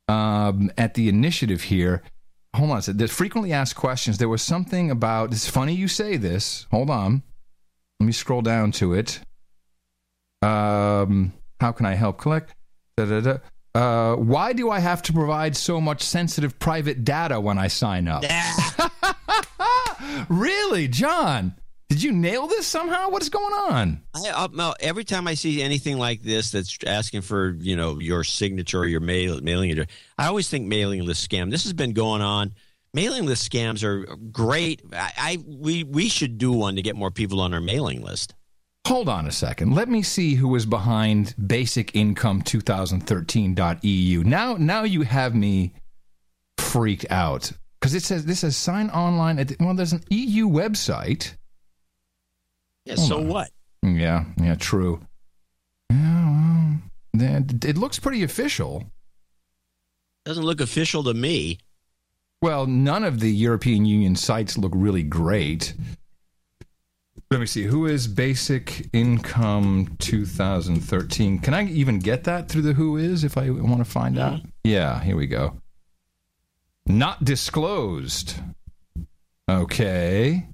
um, 0.08 0.70
at 0.76 0.94
the 0.94 1.08
initiative 1.08 1.62
here. 1.62 2.02
Hold 2.54 2.70
on 2.70 2.78
a 2.78 2.82
second. 2.82 2.98
There's 2.98 3.12
frequently 3.12 3.52
asked 3.52 3.76
questions. 3.76 4.18
There 4.18 4.28
was 4.28 4.42
something 4.42 4.90
about. 4.90 5.32
It's 5.32 5.48
funny 5.48 5.74
you 5.74 5.88
say 5.88 6.16
this. 6.16 6.66
Hold 6.70 6.90
on. 6.90 7.22
Let 8.00 8.06
me 8.06 8.12
scroll 8.12 8.42
down 8.42 8.72
to 8.72 8.94
it. 8.94 9.20
Um, 10.42 11.32
how 11.60 11.72
can 11.72 11.86
I 11.86 11.94
help 11.94 12.18
collect? 12.20 12.54
Da, 12.96 13.06
da, 13.06 13.20
da. 13.20 13.38
Uh, 13.74 14.16
why 14.16 14.52
do 14.52 14.70
I 14.70 14.78
have 14.78 15.02
to 15.02 15.12
provide 15.12 15.54
so 15.56 15.80
much 15.80 16.02
sensitive 16.02 16.58
private 16.58 17.04
data 17.04 17.38
when 17.40 17.58
I 17.58 17.68
sign 17.68 18.08
up? 18.08 18.24
really, 20.28 20.88
John? 20.88 21.54
Did 21.88 22.02
you 22.02 22.10
nail 22.10 22.46
this 22.46 22.66
somehow? 22.66 23.10
What 23.10 23.22
is 23.22 23.28
going 23.28 23.52
on? 23.52 24.02
I, 24.14 24.30
uh, 24.30 24.48
no, 24.52 24.74
every 24.80 25.04
time 25.04 25.28
I 25.28 25.34
see 25.34 25.62
anything 25.62 25.98
like 25.98 26.22
this 26.22 26.50
that's 26.50 26.76
asking 26.84 27.20
for 27.22 27.50
you 27.60 27.76
know 27.76 28.00
your 28.00 28.24
signature 28.24 28.80
or 28.80 28.86
your 28.86 29.00
mail, 29.00 29.40
mailing 29.40 29.70
address, 29.70 29.86
I 30.18 30.26
always 30.26 30.48
think 30.48 30.66
mailing 30.66 31.04
list 31.04 31.28
scam. 31.28 31.50
This 31.50 31.62
has 31.62 31.72
been 31.72 31.92
going 31.92 32.22
on. 32.22 32.54
Mailing 32.96 33.26
list 33.26 33.52
scams 33.52 33.84
are 33.84 34.06
great. 34.32 34.80
I, 34.90 35.12
I 35.18 35.38
we 35.46 35.84
we 35.84 36.08
should 36.08 36.38
do 36.38 36.50
one 36.50 36.76
to 36.76 36.82
get 36.82 36.96
more 36.96 37.10
people 37.10 37.42
on 37.42 37.52
our 37.52 37.60
mailing 37.60 38.02
list. 38.02 38.32
Hold 38.86 39.10
on 39.10 39.26
a 39.26 39.32
second. 39.32 39.74
Let 39.74 39.90
me 39.90 40.00
see 40.00 40.34
who 40.34 40.56
is 40.56 40.64
behind 40.64 41.34
basicincome2013.eu. 41.38 44.24
Now, 44.24 44.54
now 44.54 44.84
you 44.84 45.02
have 45.02 45.34
me 45.34 45.74
freaked 46.56 47.04
out 47.10 47.52
because 47.78 47.94
it 47.94 48.02
says 48.02 48.24
this 48.24 48.40
says 48.40 48.56
sign 48.56 48.88
online. 48.88 49.38
At 49.38 49.52
well, 49.60 49.74
there's 49.74 49.92
an 49.92 50.02
EU 50.08 50.48
website. 50.48 51.34
Yeah. 52.86 52.94
So 52.94 53.20
what? 53.20 53.50
Yeah. 53.82 54.24
Yeah. 54.40 54.54
True. 54.54 55.02
Yeah. 55.90 56.76
Well, 57.12 57.44
it 57.62 57.76
looks 57.76 57.98
pretty 57.98 58.22
official. 58.22 58.84
Doesn't 60.24 60.44
look 60.44 60.62
official 60.62 61.04
to 61.04 61.12
me. 61.12 61.58
Well, 62.42 62.66
none 62.66 63.04
of 63.04 63.20
the 63.20 63.32
European 63.32 63.86
Union 63.86 64.14
sites 64.14 64.58
look 64.58 64.72
really 64.74 65.02
great. 65.02 65.74
Let 67.30 67.40
me 67.40 67.46
see. 67.46 67.64
Who 67.64 67.86
is 67.86 68.06
Basic 68.06 68.88
Income 68.92 69.96
2013? 69.98 71.40
Can 71.40 71.54
I 71.54 71.64
even 71.66 71.98
get 71.98 72.24
that 72.24 72.48
through 72.48 72.62
the 72.62 72.74
Who 72.74 72.96
is 72.96 73.24
if 73.24 73.36
I 73.36 73.50
want 73.50 73.78
to 73.78 73.84
find 73.84 74.18
out? 74.18 74.34
Mm-hmm. 74.34 74.48
Yeah, 74.64 75.00
here 75.02 75.16
we 75.16 75.26
go. 75.26 75.60
Not 76.86 77.24
disclosed. 77.24 78.34
Okay. 79.50 80.46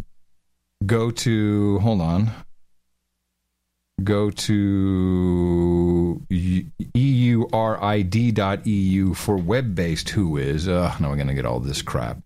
Go 0.86 1.10
to, 1.10 1.78
hold 1.80 2.00
on. 2.00 2.30
Go 4.03 4.31
to 4.31 6.27
eurid.eu 6.95 7.55
for 9.15 9.37
web 9.37 9.74
based 9.74 10.09
Who 10.11 10.37
is. 10.37 10.69
Uh, 10.69 10.95
now 10.99 11.11
we're 11.11 11.16
going 11.16 11.29
to 11.29 11.35
get 11.35 11.45
all 11.47 11.61
this 11.61 11.83
crap. 11.83 12.19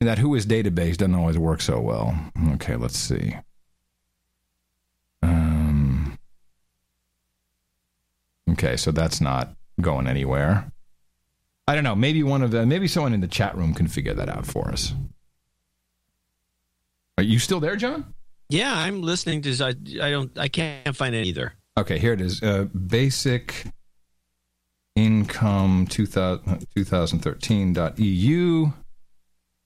That 0.00 0.18
Who 0.18 0.34
is 0.34 0.46
database 0.46 0.96
doesn't 0.96 1.14
always 1.14 1.38
work 1.38 1.60
so 1.60 1.80
well. 1.80 2.18
Okay, 2.54 2.76
let's 2.76 2.98
see. 2.98 3.36
Um, 5.22 6.18
okay, 8.50 8.76
so 8.76 8.90
that's 8.92 9.20
not 9.20 9.54
going 9.80 10.06
anywhere. 10.06 10.70
I 11.68 11.74
don't 11.74 11.84
know. 11.84 11.94
Maybe 11.94 12.22
one 12.22 12.42
of 12.42 12.50
the 12.50 12.66
maybe 12.66 12.88
someone 12.88 13.14
in 13.14 13.20
the 13.20 13.28
chat 13.28 13.56
room 13.56 13.74
can 13.74 13.86
figure 13.86 14.14
that 14.14 14.28
out 14.28 14.46
for 14.46 14.70
us. 14.70 14.94
Are 17.16 17.22
you 17.22 17.38
still 17.38 17.60
there, 17.60 17.76
John? 17.76 18.14
Yeah, 18.50 18.74
I'm 18.74 19.00
listening 19.02 19.42
to. 19.42 19.64
I, 19.64 19.68
I 20.04 20.10
don't. 20.10 20.36
I 20.36 20.48
can't 20.48 20.94
find 20.94 21.14
it 21.14 21.24
either. 21.26 21.54
Okay, 21.78 21.98
here 21.98 22.12
it 22.12 22.20
is. 22.20 22.42
Uh, 22.42 22.64
basic 22.64 23.64
income 24.96 25.86
2000, 25.88 26.66
2013.eu. 26.76 28.72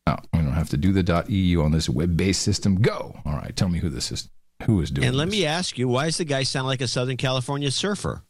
Oh, 0.07 0.17
we 0.35 0.39
don't 0.39 0.53
have 0.53 0.69
to 0.69 0.77
do 0.77 0.93
the 0.93 1.25
.eu 1.29 1.63
on 1.63 1.73
this 1.73 1.89
web-based 1.89 2.43
system. 2.43 2.81
Go. 2.83 3.19
All 3.25 3.33
right, 3.33 3.57
tell 3.57 3.71
me 3.71 3.79
who 3.79 3.89
this 3.89 4.13
is. 4.13 4.29
Who 4.65 4.81
is 4.83 4.91
doing? 4.91 5.09
And 5.09 5.17
let 5.17 5.27
this. 5.27 5.33
me 5.33 5.47
ask 5.47 5.79
you, 5.79 5.89
why 5.89 6.05
does 6.05 6.19
the 6.19 6.25
guy 6.25 6.43
sound 6.43 6.67
like 6.67 6.83
a 6.83 6.89
Southern 6.89 7.17
California 7.17 7.71
surfer? 7.71 8.23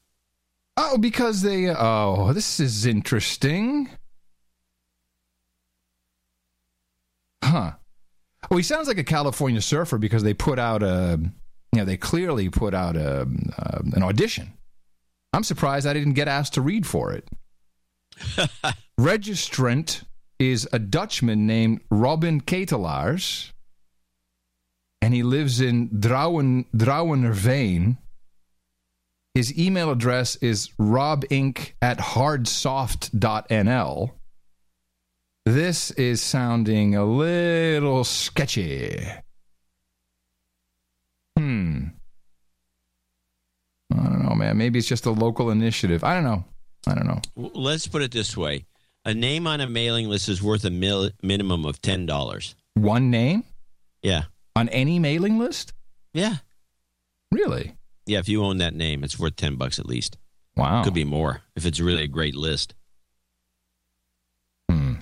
Oh, 0.77 0.99
because 0.99 1.43
they. 1.43 1.69
Oh, 1.69 2.33
this 2.33 2.61
is 2.61 2.87
interesting. 2.87 3.91
Huh. 7.43 7.73
Well, 8.51 8.59
he 8.59 8.63
sounds 8.63 8.89
like 8.89 8.99
a 8.99 9.05
California 9.05 9.61
surfer 9.61 9.99
because 9.99 10.23
they 10.23 10.35
put 10.35 10.59
out 10.59 10.83
a. 10.83 11.21
You 11.73 11.81
know, 11.81 11.85
they 11.85 11.97
clearly 11.97 12.51
put 12.51 12.73
out 12.73 12.97
a, 12.97 13.27
uh, 13.59 13.81
an 13.97 14.05
audition. 14.05 14.53
I'm 15.33 15.43
surprised 15.43 15.89
I 15.89 15.93
didn't 15.93 16.13
get 16.13 16.29
asked 16.29 16.55
to 16.55 16.61
read 16.61 16.87
for 16.87 17.13
it. 17.13 17.29
Registrant 19.01 20.05
is 20.39 20.69
a 20.73 20.79
Dutchman 20.79 21.49
named 21.49 21.81
Robin 21.91 22.41
Ketelaars, 22.41 23.51
and 25.03 25.13
he 25.13 25.25
lives 25.25 25.61
in 25.61 25.89
Drouwen, 25.89 26.67
Drouwenerveen. 26.75 27.99
His 29.35 29.59
email 29.59 29.91
address 29.91 30.37
is 30.37 30.71
robinc 30.79 31.75
at 31.83 31.99
hardsoft.nl. 31.99 34.13
This 35.47 35.91
is 35.93 36.23
sounding 36.23 36.95
a 36.97 37.05
little 37.05 38.03
sketchy. 38.05 38.99
Hmm. 41.39 41.89
I 43.93 43.97
don't 44.05 44.25
know, 44.25 44.35
man. 44.35 44.57
Maybe 44.57 44.79
it's 44.79 44.89
just 44.89 45.05
a 45.07 45.11
local 45.11 45.51
initiative. 45.51 46.03
I 46.03 46.15
don't 46.15 46.25
know. 46.25 46.45
I 46.87 46.95
don't 46.95 47.07
know. 47.07 47.21
Let's 47.37 47.87
put 47.87 48.03
it 48.03 48.11
this 48.11 48.37
way: 48.37 48.65
a 49.05 49.13
name 49.13 49.47
on 49.47 49.61
a 49.61 49.69
mailing 49.69 50.09
list 50.09 50.29
is 50.29 50.43
worth 50.43 50.65
a 50.65 50.71
mil- 50.71 51.11
minimum 51.23 51.67
of 51.67 51.81
ten 51.83 52.07
dollars. 52.07 52.55
One 52.75 53.11
name 53.11 53.45
Yeah, 54.03 54.25
on 54.57 54.69
any 54.71 54.99
mailing 54.99 55.39
list? 55.39 55.73
yeah, 56.13 56.37
Really? 57.31 57.77
yeah. 58.07 58.19
If 58.19 58.29
you 58.29 58.43
own 58.45 58.59
that 58.59 58.75
name, 58.75 59.05
it's 59.05 59.19
worth 59.19 59.37
ten 59.37 59.57
bucks 59.57 59.79
at 59.79 59.87
least. 59.87 60.17
Wow. 60.57 60.83
Could 60.85 60.95
be 60.95 61.05
more 61.05 61.43
if 61.55 61.67
it's 61.67 61.81
really 61.81 62.05
a 62.05 62.09
great 62.09 62.35
list. 62.35 62.75
Hmm. 64.71 64.95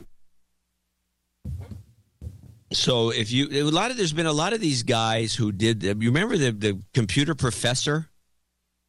So 2.74 3.10
if 3.10 3.30
you 3.30 3.48
a 3.50 3.70
lot 3.70 3.90
of 3.90 3.96
there's 3.96 4.12
been 4.12 4.26
a 4.26 4.32
lot 4.32 4.52
of 4.52 4.60
these 4.60 4.82
guys 4.82 5.34
who 5.34 5.52
did. 5.52 5.84
Uh, 5.84 5.94
you 5.98 6.08
remember 6.10 6.36
the 6.36 6.52
the 6.52 6.80
computer 6.94 7.34
professor? 7.34 8.08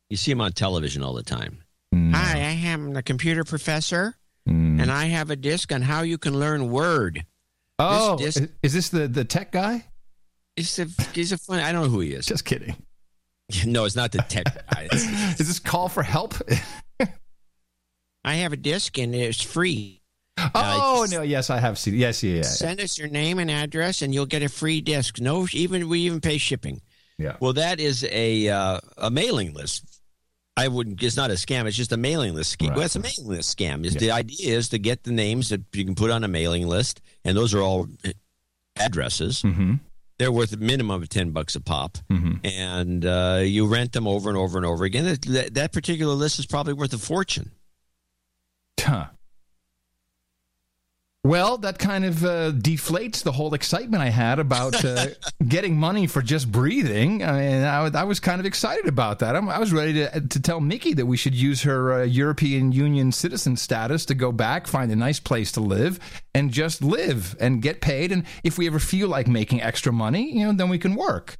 You 0.09 0.17
see 0.17 0.31
him 0.31 0.41
on 0.41 0.51
television 0.51 1.03
all 1.03 1.13
the 1.13 1.23
time. 1.23 1.63
Mm. 1.93 2.13
Hi, 2.13 2.37
I 2.39 2.51
am 2.67 2.93
the 2.93 3.03
computer 3.03 3.43
professor, 3.43 4.15
mm. 4.47 4.81
and 4.81 4.91
I 4.91 5.05
have 5.05 5.29
a 5.29 5.35
disc 5.35 5.71
on 5.71 5.81
how 5.81 6.01
you 6.01 6.17
can 6.17 6.39
learn 6.39 6.69
Word. 6.69 7.25
Oh, 7.79 8.17
This- 8.17 8.37
is, 8.37 8.49
is 8.61 8.73
this 8.73 8.89
the, 8.89 9.07
the 9.07 9.25
tech 9.25 9.51
guy? 9.51 9.85
He's 10.55 10.77
a 10.77 10.87
he's 11.13 11.31
a 11.31 11.37
fun. 11.37 11.59
I 11.59 11.71
don't 11.71 11.83
know 11.83 11.89
who 11.89 11.99
he 11.99 12.13
is. 12.13 12.25
Just 12.25 12.45
kidding. 12.45 12.75
No, 13.65 13.85
it's 13.85 13.95
not 13.95 14.11
the 14.11 14.19
tech 14.19 14.45
guy. 14.71 14.87
Is 14.91 15.37
this 15.37 15.59
call 15.59 15.89
for 15.89 16.01
help? 16.01 16.33
I 18.23 18.35
have 18.35 18.53
a 18.53 18.57
disc 18.57 18.97
and 18.97 19.13
it's 19.13 19.41
free. 19.41 20.01
Oh 20.37 21.05
no, 21.11 21.21
yes, 21.21 21.49
I 21.49 21.59
have 21.59 21.77
seen. 21.77 21.95
Yes, 21.95 22.23
yeah, 22.23 22.37
yeah. 22.37 22.41
Send 22.43 22.81
us 22.81 22.97
your 22.97 23.07
name 23.07 23.39
and 23.39 23.51
address, 23.51 24.01
and 24.01 24.13
you'll 24.13 24.25
get 24.25 24.43
a 24.43 24.49
free 24.49 24.81
disc. 24.81 25.19
No, 25.19 25.47
even 25.53 25.89
we 25.89 25.99
even 26.01 26.21
pay 26.21 26.37
shipping. 26.37 26.81
Yeah. 27.17 27.37
Well, 27.39 27.53
that 27.53 27.79
is 27.79 28.03
a 28.09 28.49
uh, 28.49 28.79
a 28.97 29.09
mailing 29.11 29.53
list. 29.53 30.01
I 30.57 30.67
wouldn't. 30.67 31.01
It's 31.01 31.17
not 31.17 31.31
a 31.31 31.33
scam. 31.35 31.65
It's 31.65 31.77
just 31.77 31.91
a 31.91 31.97
mailing 31.97 32.33
list 32.35 32.57
scam. 32.57 32.69
Right. 32.69 32.77
Well, 32.77 32.85
it's 32.85 32.95
a 32.95 32.99
mailing 32.99 33.27
list 33.27 33.57
scam. 33.57 33.85
Is 33.85 33.95
the 33.95 34.11
idea 34.11 34.57
is 34.57 34.69
to 34.69 34.79
get 34.79 35.03
the 35.03 35.11
names 35.11 35.49
that 35.49 35.61
you 35.73 35.85
can 35.85 35.95
put 35.95 36.11
on 36.11 36.23
a 36.23 36.27
mailing 36.27 36.67
list, 36.67 37.01
and 37.23 37.35
those 37.37 37.53
are 37.53 37.61
all 37.61 37.87
addresses. 38.79 39.41
Mm-hmm. 39.43 39.75
They're 40.19 40.31
worth 40.31 40.53
a 40.53 40.57
minimum 40.57 41.01
of 41.01 41.09
ten 41.09 41.31
bucks 41.31 41.55
a 41.55 41.61
pop, 41.61 41.97
Mhm. 42.11 42.39
and 42.43 43.05
uh, 43.05 43.41
you 43.43 43.65
rent 43.65 43.93
them 43.93 44.07
over 44.07 44.29
and 44.29 44.37
over 44.37 44.57
and 44.57 44.65
over 44.65 44.83
again. 44.85 45.05
That, 45.05 45.53
that 45.55 45.73
particular 45.73 46.13
list 46.13 46.37
is 46.39 46.45
probably 46.45 46.73
worth 46.73 46.93
a 46.93 46.97
fortune. 46.99 47.51
Huh. 48.79 49.07
Well, 51.25 51.57
that 51.59 51.79
kind 51.79 52.03
of 52.03 52.25
uh, 52.25 52.51
deflates 52.51 53.23
the 53.23 53.31
whole 53.31 53.53
excitement 53.53 54.03
I 54.03 54.09
had 54.09 54.39
about 54.39 54.83
uh, 54.83 55.07
getting 55.47 55.77
money 55.77 56.05
for 56.05 56.21
just 56.21 56.51
breathing. 56.51 57.23
I 57.23 57.31
mean, 57.39 57.63
I, 57.63 57.81
was- 57.83 57.95
I 57.95 58.03
was 58.03 58.19
kind 58.19 58.41
of 58.41 58.45
excited 58.45 58.87
about 58.89 59.19
that. 59.19 59.33
I'm, 59.37 59.47
I 59.47 59.57
was 59.57 59.71
ready 59.71 59.93
to, 59.93 60.19
to 60.19 60.41
tell 60.41 60.59
Mickey 60.59 60.93
that 60.95 61.05
we 61.05 61.15
should 61.15 61.33
use 61.33 61.61
her 61.61 61.93
uh, 61.93 62.03
European 62.03 62.73
Union 62.73 63.13
citizen 63.13 63.55
status 63.55 64.05
to 64.07 64.15
go 64.15 64.33
back, 64.33 64.67
find 64.67 64.91
a 64.91 64.97
nice 64.97 65.21
place 65.21 65.49
to 65.53 65.61
live, 65.61 65.97
and 66.35 66.51
just 66.51 66.83
live 66.83 67.37
and 67.39 67.61
get 67.61 67.79
paid. 67.79 68.11
And 68.11 68.25
if 68.43 68.57
we 68.57 68.67
ever 68.67 68.79
feel 68.79 69.07
like 69.07 69.27
making 69.27 69.61
extra 69.61 69.93
money, 69.93 70.29
you 70.37 70.45
know, 70.45 70.51
then 70.51 70.67
we 70.67 70.77
can 70.77 70.93
work. 70.93 71.37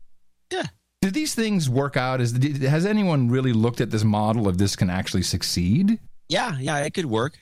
Yeah. 0.50 0.68
Do 1.02 1.12
these 1.12 1.36
things 1.36 1.70
work 1.70 1.98
out? 1.98 2.22
Is 2.22 2.32
has 2.62 2.86
anyone 2.86 3.28
really 3.28 3.52
looked 3.52 3.82
at 3.82 3.92
this 3.92 4.06
model 4.06 4.48
of 4.48 4.58
this 4.60 4.78
can 4.78 4.90
actually 4.90 5.24
succeed? 5.24 6.00
Yeah, 6.30 6.58
yeah, 6.58 6.78
it 6.80 6.94
could 6.94 7.08
work. 7.08 7.38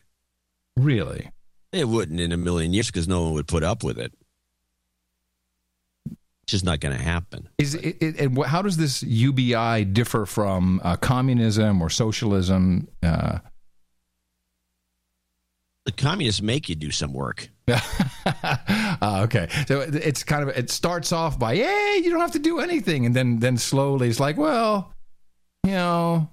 Really? 0.75 1.29
It 1.71 1.87
wouldn't 1.87 2.19
in 2.19 2.31
a 2.31 2.37
million 2.37 2.73
years 2.73 2.87
because 2.87 3.07
no 3.07 3.23
one 3.23 3.33
would 3.33 3.47
put 3.47 3.63
up 3.63 3.83
with 3.83 3.97
it. 3.97 4.11
It's 6.07 6.51
just 6.51 6.65
not 6.65 6.79
going 6.81 6.95
to 6.97 7.01
happen. 7.01 7.47
Is 7.57 7.75
it, 7.75 7.97
it, 8.01 8.19
and 8.19 8.43
how 8.45 8.61
does 8.61 8.75
this 8.77 9.03
UBI 9.03 9.85
differ 9.85 10.25
from 10.25 10.81
uh, 10.83 10.97
communism 10.97 11.81
or 11.81 11.89
socialism? 11.89 12.87
Uh, 13.01 13.39
The 15.85 15.91
communists 15.93 16.41
make 16.41 16.67
you 16.67 16.75
do 16.75 16.91
some 16.91 17.13
work. 17.13 17.49
uh, 17.67 19.21
okay, 19.23 19.47
so 19.67 19.79
it's 19.81 20.23
kind 20.25 20.43
of 20.43 20.49
it 20.57 20.69
starts 20.69 21.11
off 21.13 21.39
by 21.39 21.55
hey, 21.55 22.01
you 22.03 22.09
don't 22.11 22.19
have 22.19 22.33
to 22.33 22.39
do 22.39 22.59
anything, 22.59 23.05
and 23.05 23.15
then 23.15 23.39
then 23.39 23.57
slowly 23.57 24.09
it's 24.09 24.19
like, 24.19 24.35
well, 24.37 24.93
you 25.65 25.71
know, 25.71 26.29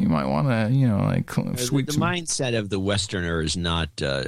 you 0.00 0.08
might 0.08 0.26
want 0.26 0.48
to, 0.48 0.74
you 0.74 0.88
know, 0.88 0.98
like 1.04 1.36
Uh, 1.38 1.42
The, 1.52 1.56
the 1.56 1.92
some. 1.92 2.02
mindset 2.02 2.58
of 2.58 2.68
the 2.70 2.78
Westerner 2.80 3.40
is 3.42 3.56
not 3.56 3.88
uh, 4.02 4.24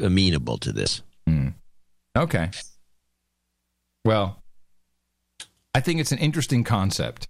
amenable 0.00 0.58
to 0.58 0.72
this. 0.72 1.02
Okay. 2.16 2.50
Well, 4.04 4.42
I 5.74 5.80
think 5.80 6.00
it's 6.00 6.12
an 6.12 6.18
interesting 6.18 6.62
concept. 6.64 7.28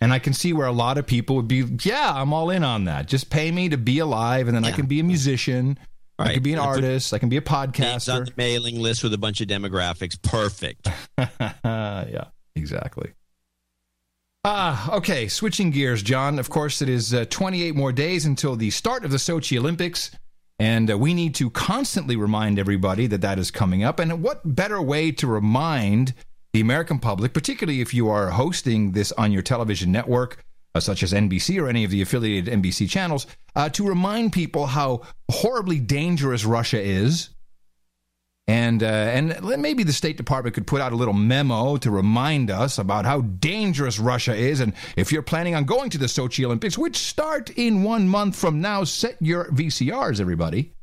And 0.00 0.12
I 0.12 0.18
can 0.18 0.32
see 0.32 0.52
where 0.52 0.66
a 0.66 0.72
lot 0.72 0.98
of 0.98 1.06
people 1.06 1.36
would 1.36 1.46
be, 1.46 1.62
yeah, 1.84 2.12
I'm 2.12 2.32
all 2.32 2.50
in 2.50 2.64
on 2.64 2.84
that. 2.84 3.06
Just 3.06 3.30
pay 3.30 3.52
me 3.52 3.68
to 3.68 3.76
be 3.76 4.00
alive, 4.00 4.48
and 4.48 4.56
then 4.56 4.64
I 4.64 4.72
can 4.72 4.86
be 4.86 4.98
a 4.98 5.04
musician. 5.04 5.78
I 6.18 6.34
can 6.34 6.42
be 6.42 6.52
an 6.52 6.58
artist. 6.58 7.14
I 7.14 7.18
can 7.18 7.28
be 7.28 7.36
a 7.36 7.40
Names 7.40 7.48
on 7.48 7.68
podcaster. 7.72 8.26
the 8.26 8.32
mailing 8.36 8.80
list 8.80 9.04
with 9.04 9.14
a 9.14 9.18
bunch 9.18 9.40
of 9.40 9.46
demographics. 9.46 10.20
Perfect. 10.20 10.88
yeah, 11.64 12.24
exactly. 12.56 13.12
Ah, 14.44 14.96
okay. 14.96 15.28
Switching 15.28 15.70
gears, 15.70 16.02
John. 16.02 16.40
Of 16.40 16.50
course, 16.50 16.82
it 16.82 16.88
is 16.88 17.14
uh, 17.14 17.26
28 17.30 17.76
more 17.76 17.92
days 17.92 18.26
until 18.26 18.56
the 18.56 18.70
start 18.70 19.04
of 19.04 19.12
the 19.12 19.16
Sochi 19.18 19.56
Olympics, 19.56 20.10
and 20.58 20.90
uh, 20.90 20.98
we 20.98 21.14
need 21.14 21.36
to 21.36 21.48
constantly 21.48 22.16
remind 22.16 22.58
everybody 22.58 23.06
that 23.06 23.20
that 23.20 23.38
is 23.38 23.52
coming 23.52 23.84
up. 23.84 24.00
And 24.00 24.20
what 24.20 24.40
better 24.56 24.82
way 24.82 25.12
to 25.12 25.28
remind 25.28 26.14
the 26.52 26.60
American 26.60 26.98
public, 26.98 27.32
particularly 27.32 27.80
if 27.80 27.94
you 27.94 28.08
are 28.08 28.30
hosting 28.30 28.92
this 28.92 29.12
on 29.12 29.30
your 29.30 29.42
television 29.42 29.92
network, 29.92 30.42
uh, 30.74 30.80
such 30.80 31.04
as 31.04 31.12
NBC 31.12 31.62
or 31.62 31.68
any 31.68 31.84
of 31.84 31.92
the 31.92 32.02
affiliated 32.02 32.52
NBC 32.52 32.90
channels, 32.90 33.28
uh, 33.54 33.68
to 33.68 33.86
remind 33.86 34.32
people 34.32 34.66
how 34.66 35.02
horribly 35.30 35.78
dangerous 35.78 36.44
Russia 36.44 36.80
is 36.80 37.30
and 38.48 38.82
uh, 38.82 38.86
and 38.86 39.40
maybe 39.60 39.84
the 39.84 39.92
State 39.92 40.16
Department 40.16 40.54
could 40.54 40.66
put 40.66 40.80
out 40.80 40.92
a 40.92 40.96
little 40.96 41.14
memo 41.14 41.76
to 41.76 41.90
remind 41.90 42.50
us 42.50 42.78
about 42.78 43.04
how 43.04 43.20
dangerous 43.20 43.98
Russia 43.98 44.34
is. 44.34 44.60
And 44.60 44.72
if 44.96 45.12
you're 45.12 45.22
planning 45.22 45.54
on 45.54 45.64
going 45.64 45.90
to 45.90 45.98
the 45.98 46.06
Sochi 46.06 46.44
Olympics, 46.44 46.76
which 46.76 46.96
start 46.96 47.50
in 47.50 47.84
one 47.84 48.08
month 48.08 48.34
from 48.36 48.60
now, 48.60 48.84
set 48.84 49.16
your 49.20 49.46
VCRs, 49.50 50.20
everybody. 50.20 50.74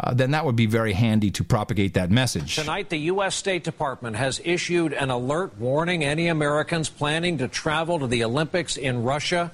Uh, 0.00 0.14
then 0.14 0.30
that 0.30 0.44
would 0.44 0.56
be 0.56 0.66
very 0.66 0.94
handy 0.94 1.30
to 1.30 1.44
propagate 1.44 1.94
that 1.94 2.10
message. 2.10 2.56
Tonight, 2.56 2.88
the 2.88 2.96
U.S. 2.96 3.34
State 3.34 3.62
Department 3.62 4.16
has 4.16 4.40
issued 4.42 4.94
an 4.94 5.10
alert 5.10 5.58
warning 5.58 6.02
any 6.02 6.28
Americans 6.28 6.88
planning 6.88 7.38
to 7.38 7.46
travel 7.46 7.98
to 7.98 8.06
the 8.06 8.24
Olympics 8.24 8.78
in 8.78 9.02
Russia. 9.02 9.52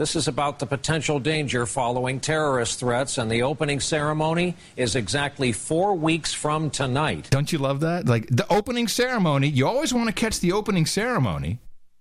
This 0.00 0.16
is 0.16 0.28
about 0.28 0.58
the 0.58 0.64
potential 0.64 1.20
danger 1.20 1.66
following 1.66 2.20
terrorist 2.20 2.80
threats, 2.80 3.18
and 3.18 3.30
the 3.30 3.42
opening 3.42 3.80
ceremony 3.80 4.56
is 4.74 4.96
exactly 4.96 5.52
four 5.52 5.94
weeks 5.94 6.32
from 6.32 6.70
tonight. 6.70 7.28
Don't 7.28 7.52
you 7.52 7.58
love 7.58 7.80
that? 7.80 8.08
Like 8.08 8.26
the 8.28 8.50
opening 8.50 8.88
ceremony, 8.88 9.48
you 9.48 9.66
always 9.68 9.92
want 9.92 10.06
to 10.06 10.14
catch 10.14 10.40
the 10.40 10.52
opening 10.52 10.86
ceremony. 10.86 11.58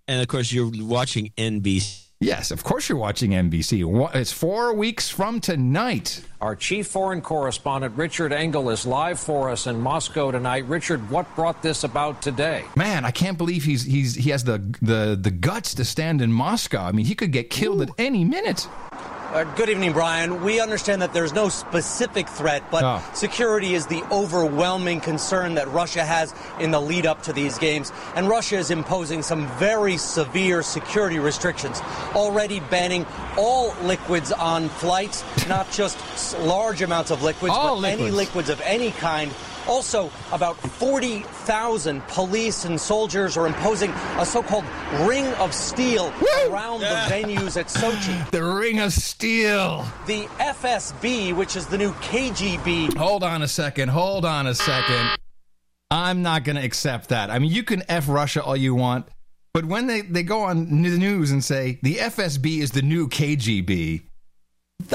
And 0.08 0.22
of 0.22 0.30
course, 0.30 0.50
you're 0.54 0.72
watching 0.74 1.34
NBC. 1.38 2.09
Yes, 2.22 2.52
of 2.52 2.66
course 2.66 2.90
you're 2.90 2.98
watching 2.98 3.32
NBC. 3.32 4.14
It's 4.14 4.34
four 4.34 4.74
weeks 4.74 5.08
from 5.08 5.40
tonight. 5.40 6.22
Our 6.42 6.54
chief 6.54 6.88
foreign 6.88 7.22
correspondent, 7.22 7.96
Richard 7.96 8.34
Engel, 8.34 8.70
is 8.72 8.86
live 8.86 9.18
for 9.18 9.50
us 9.50 9.68
in 9.68 9.80
Moscow 9.80 10.30
tonight. 10.30 10.66
Richard, 10.66 11.10
what 11.10 11.34
brought 11.34 11.62
this 11.62 11.86
about 11.86 12.22
today? 12.22 12.66
Man, 12.76 13.06
I 13.06 13.12
can't 13.12 13.38
believe 13.38 13.64
he's 13.64 13.86
he's 13.86 14.16
he 14.16 14.32
has 14.32 14.44
the 14.44 14.58
the 14.82 15.18
the 15.18 15.32
guts 15.32 15.74
to 15.76 15.86
stand 15.86 16.22
in 16.22 16.30
Moscow. 16.30 16.84
I 16.84 16.92
mean, 16.92 17.06
he 17.06 17.16
could 17.16 17.32
get 17.32 17.50
killed 17.50 17.82
at 17.82 17.90
any 17.98 18.26
minute. 18.26 18.68
Uh, 19.32 19.44
good 19.56 19.70
evening, 19.70 19.94
Brian. 19.94 20.44
We 20.44 20.60
understand 20.60 21.04
that 21.04 21.14
there's 21.14 21.34
no 21.34 21.50
specific 21.50 22.28
threat, 22.28 22.64
but 22.72 22.84
Oh. 22.84 23.00
security 23.14 23.76
is 23.76 23.86
the 23.86 24.04
overwhelming 24.12 25.00
concern 25.02 25.54
that 25.54 25.72
Russia 25.72 26.04
has 26.04 26.34
in 26.60 26.72
the 26.72 26.82
lead 26.82 27.06
up 27.06 27.22
to 27.24 27.34
these 27.34 27.60
games. 27.60 27.92
And 28.16 28.28
Russia 28.28 28.58
is 28.58 28.72
imposing 28.72 29.22
some 29.22 29.46
very 29.60 29.98
severe 29.98 30.64
security 30.64 31.20
restrictions, 31.20 31.80
already 32.16 32.60
banning 32.60 33.06
all 33.38 33.76
liquids 33.84 34.32
on 34.32 34.68
flights, 34.68 35.24
not 35.48 35.70
just 35.70 36.00
large 36.40 36.82
amounts 36.82 37.12
of 37.12 37.22
liquids, 37.22 37.54
All 37.56 37.80
but 37.82 37.88
any 37.92 38.10
liquids. 38.10 38.16
liquids 38.18 38.50
of 38.50 38.60
any 38.62 38.90
kind. 38.94 39.32
Also, 39.68 40.10
about 40.32 40.58
40,000 40.58 42.02
police 42.08 42.66
and 42.66 42.80
soldiers 42.80 43.38
are 43.38 43.48
imposing 43.48 43.92
a 44.18 44.26
so 44.26 44.42
called 44.42 44.66
ring 45.02 45.26
of 45.36 45.54
steel 45.54 46.14
around 46.48 46.82
the 46.82 46.86
venues 47.08 47.58
at 47.58 47.68
Sochi. 47.68 48.30
The 48.40 48.44
Ring 48.44 48.80
of 48.80 48.94
Steel. 48.94 49.86
The 50.06 50.24
FSB, 50.40 51.36
which 51.36 51.56
is 51.56 51.68
the 51.68 51.78
new 51.78 51.92
KGB. 51.94 52.96
Hold 52.96 53.24
on 53.24 53.42
a 53.42 53.48
second. 53.48 53.90
Hold 53.90 54.26
on 54.26 54.48
a 54.48 54.56
second. 54.56 55.18
I'm 55.92 56.22
not 56.22 56.44
going 56.44 56.56
to 56.56 56.64
accept 56.64 57.10
that. 57.10 57.30
I 57.30 57.40
mean, 57.40 57.52
you 57.52 57.64
can 57.64 57.84
F 57.90 58.08
Russia 58.08 58.44
all 58.44 58.56
you 58.56 58.76
want, 58.76 59.08
but 59.54 59.66
when 59.66 59.88
they, 59.88 60.02
they 60.02 60.24
go 60.24 60.42
on 60.42 60.84
the 60.84 60.98
news 60.98 61.32
and 61.32 61.44
say 61.44 61.80
the 61.82 61.96
FSB 61.96 62.60
is 62.60 62.72
the 62.72 62.84
new 62.84 63.08
KGB, 63.08 64.04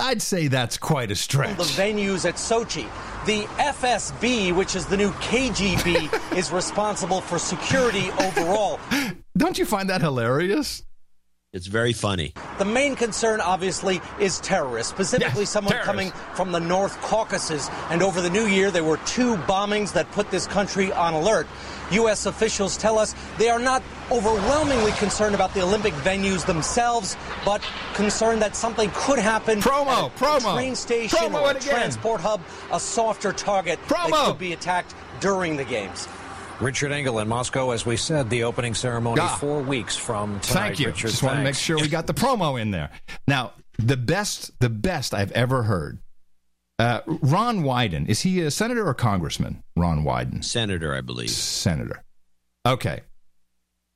I'd 0.01 0.23
say 0.23 0.49
that's 0.49 0.79
quite 0.79 1.11
a 1.11 1.17
stretch. 1.17 1.57
The 1.57 1.65
venues 1.65 2.27
at 2.27 2.37
Sochi. 2.37 2.87
The 3.27 3.45
FSB, 3.59 4.55
which 4.55 4.77
is 4.77 4.85
the 4.85 4.97
new 4.99 5.11
KGB, 5.13 6.37
is 6.37 6.53
responsible 6.53 7.23
for 7.23 7.39
security 7.39 8.11
overall. 8.21 8.79
Don't 9.37 9.59
you 9.59 9.65
find 9.65 9.89
that 9.89 10.03
hilarious? 10.03 10.85
It's 11.55 11.67
very 11.69 11.93
funny. 11.93 12.35
The 12.59 12.65
main 12.65 12.97
concern, 12.97 13.41
obviously, 13.41 14.01
is 14.19 14.41
terrorists, 14.41 14.93
specifically 14.93 15.43
Yes, 15.43 15.51
someone 15.51 15.71
terrorists. 15.73 15.87
coming 15.87 16.11
from 16.35 16.51
the 16.53 16.59
North 16.59 17.01
Caucasus. 17.01 17.71
And 17.91 18.03
over 18.03 18.21
the 18.21 18.29
new 18.29 18.47
year, 18.47 18.71
there 18.73 18.85
were 18.85 18.97
two 19.07 19.37
bombings 19.37 19.93
that 19.93 20.11
put 20.11 20.31
this 20.31 20.47
country 20.49 20.93
on 20.93 21.15
alert. 21.15 21.47
U.S. 21.95 22.27
officials 22.27 22.77
tell 22.77 22.99
us 22.99 23.15
they 23.39 23.49
are 23.49 23.59
not 23.59 23.83
overwhelmingly 24.11 24.93
concerned 24.93 25.35
about 25.35 25.53
the 25.55 25.63
Olympic 25.63 25.95
venues 25.95 26.45
themselves, 26.47 27.17
but 27.45 27.63
concerned 27.95 28.43
that 28.43 28.55
something 28.57 28.91
could 28.95 29.19
happen. 29.19 29.61
Promo, 29.61 29.87
at 29.87 30.07
a 30.07 30.25
promo. 30.25 30.55
train 30.55 30.75
station 30.75 31.19
Promo 31.19 31.43
or 31.43 31.51
a 31.57 31.61
transport 31.61 32.21
hub, 32.21 32.41
a 32.73 32.79
softer 32.81 33.33
target 33.33 33.79
Promo. 33.87 34.11
that 34.11 34.27
could 34.27 34.39
be 34.39 34.53
attacked 34.53 34.95
during 35.21 35.57
the 35.57 35.65
games. 35.65 36.09
Richard 36.61 36.93
Engel 36.93 37.19
in 37.19 37.27
Moscow, 37.29 37.71
as 37.71 37.85
we 37.85 37.97
said, 37.97 38.31
the 38.31 38.45
opening 38.45 38.75
ceremony 38.75 39.21
Ah. 39.23 39.37
four 39.41 39.61
weeks 39.61 39.97
from 39.97 40.39
tonight. 40.41 40.61
Thank 40.69 40.81
you. 40.81 40.87
Richard, 40.87 41.09
Just 41.11 41.23
want 41.23 41.39
to 41.39 41.43
make 41.43 41.57
sure 41.57 41.77
we 41.79 41.89
got 41.89 42.07
the 42.07 42.15
promo 42.15 42.61
in 42.61 42.71
there. 42.71 42.91
Now, 43.27 43.53
the 43.79 43.97
best, 43.97 44.53
the 44.61 44.69
best 44.71 45.13
I've 45.15 45.33
ever 45.33 45.65
heard. 45.65 45.99
Uh, 46.79 47.01
Ron 47.07 47.61
Wyden 47.61 48.09
is 48.09 48.23
he 48.23 48.41
a 48.41 48.51
senator 48.51 48.87
or 48.87 48.95
congressman? 48.95 49.63
Ron 49.77 50.05
Wyden, 50.05 50.45
Senator, 50.45 50.95
I 50.95 51.01
believe. 51.01 51.31
senator. 51.31 52.03
Okay, 52.67 53.03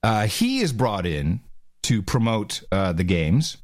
uh, 0.02 0.26
he 0.26 0.60
is 0.60 0.72
brought 0.72 1.06
in 1.06 1.40
to 1.84 2.02
promote 2.02 2.62
uh, 2.70 2.92
the 2.92 3.02
games, 3.04 3.56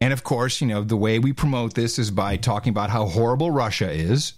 and 0.00 0.12
of 0.12 0.22
course, 0.24 0.60
you 0.60 0.66
know 0.66 0.82
the 0.82 0.96
way 0.96 1.18
we 1.18 1.32
promote 1.32 1.74
this 1.74 1.98
is 1.98 2.10
by 2.10 2.36
talking 2.36 2.70
about 2.70 2.90
how 2.90 3.06
horrible 3.06 3.50
Russia 3.50 3.90
is. 3.90 4.34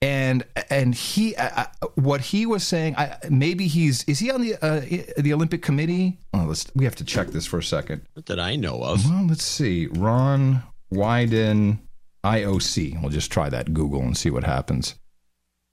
And 0.00 0.42
and 0.68 0.96
he, 0.96 1.36
uh, 1.36 1.66
uh, 1.80 1.86
what 1.94 2.20
he 2.20 2.44
was 2.44 2.66
saying, 2.66 2.96
I, 2.96 3.18
maybe 3.30 3.68
he's 3.68 4.02
is 4.04 4.18
he 4.18 4.32
on 4.32 4.40
the 4.40 4.56
uh, 4.60 4.80
the 5.16 5.32
Olympic 5.32 5.62
Committee? 5.62 6.18
Oh, 6.34 6.46
let's 6.48 6.66
we 6.74 6.84
have 6.84 6.96
to 6.96 7.04
check 7.04 7.28
this 7.28 7.46
for 7.46 7.58
a 7.58 7.62
second. 7.62 8.02
Not 8.16 8.26
that 8.26 8.40
I 8.40 8.56
know 8.56 8.82
of. 8.82 9.04
Well, 9.08 9.26
let's 9.28 9.44
see. 9.44 9.86
Ron 9.86 10.64
Wyden 10.92 11.78
IOC. 12.24 13.00
We'll 13.00 13.10
just 13.10 13.30
try 13.32 13.48
that 13.48 13.72
Google 13.74 14.02
and 14.02 14.16
see 14.16 14.30
what 14.30 14.44
happens. 14.44 14.94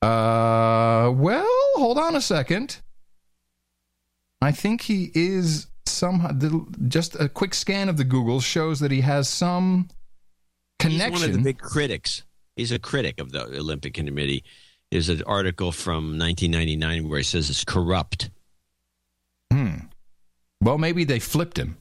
Uh, 0.01 1.11
well, 1.13 1.47
hold 1.75 1.97
on 1.97 2.15
a 2.15 2.21
second. 2.21 2.79
I 4.41 4.51
think 4.51 4.81
he 4.83 5.11
is 5.13 5.67
somehow. 5.85 6.31
the- 6.31 6.65
Just 6.87 7.15
a 7.15 7.27
quick 7.29 7.53
scan 7.53 7.89
of 7.89 7.97
the 7.97 8.03
Google 8.05 8.39
shows 8.39 8.79
that 8.79 8.91
he 8.91 9.01
has 9.01 9.27
some 9.27 9.89
He's 10.81 10.91
connection. 10.93 11.13
one 11.13 11.23
of 11.23 11.33
the 11.33 11.41
big 11.43 11.59
critics. 11.59 12.23
He's 12.55 12.71
a 12.71 12.79
critic 12.79 13.19
of 13.19 13.31
the 13.31 13.43
Olympic 13.45 13.93
Committee. 13.93 14.43
There's 14.91 15.09
an 15.09 15.21
article 15.23 15.71
from 15.71 16.17
1999 16.17 17.09
where 17.09 17.19
he 17.19 17.23
says 17.23 17.49
it's 17.49 17.63
corrupt. 17.63 18.29
Hmm. 19.51 19.75
Well, 20.61 20.77
maybe 20.77 21.03
they 21.03 21.19
flipped 21.19 21.57
him. 21.59 21.77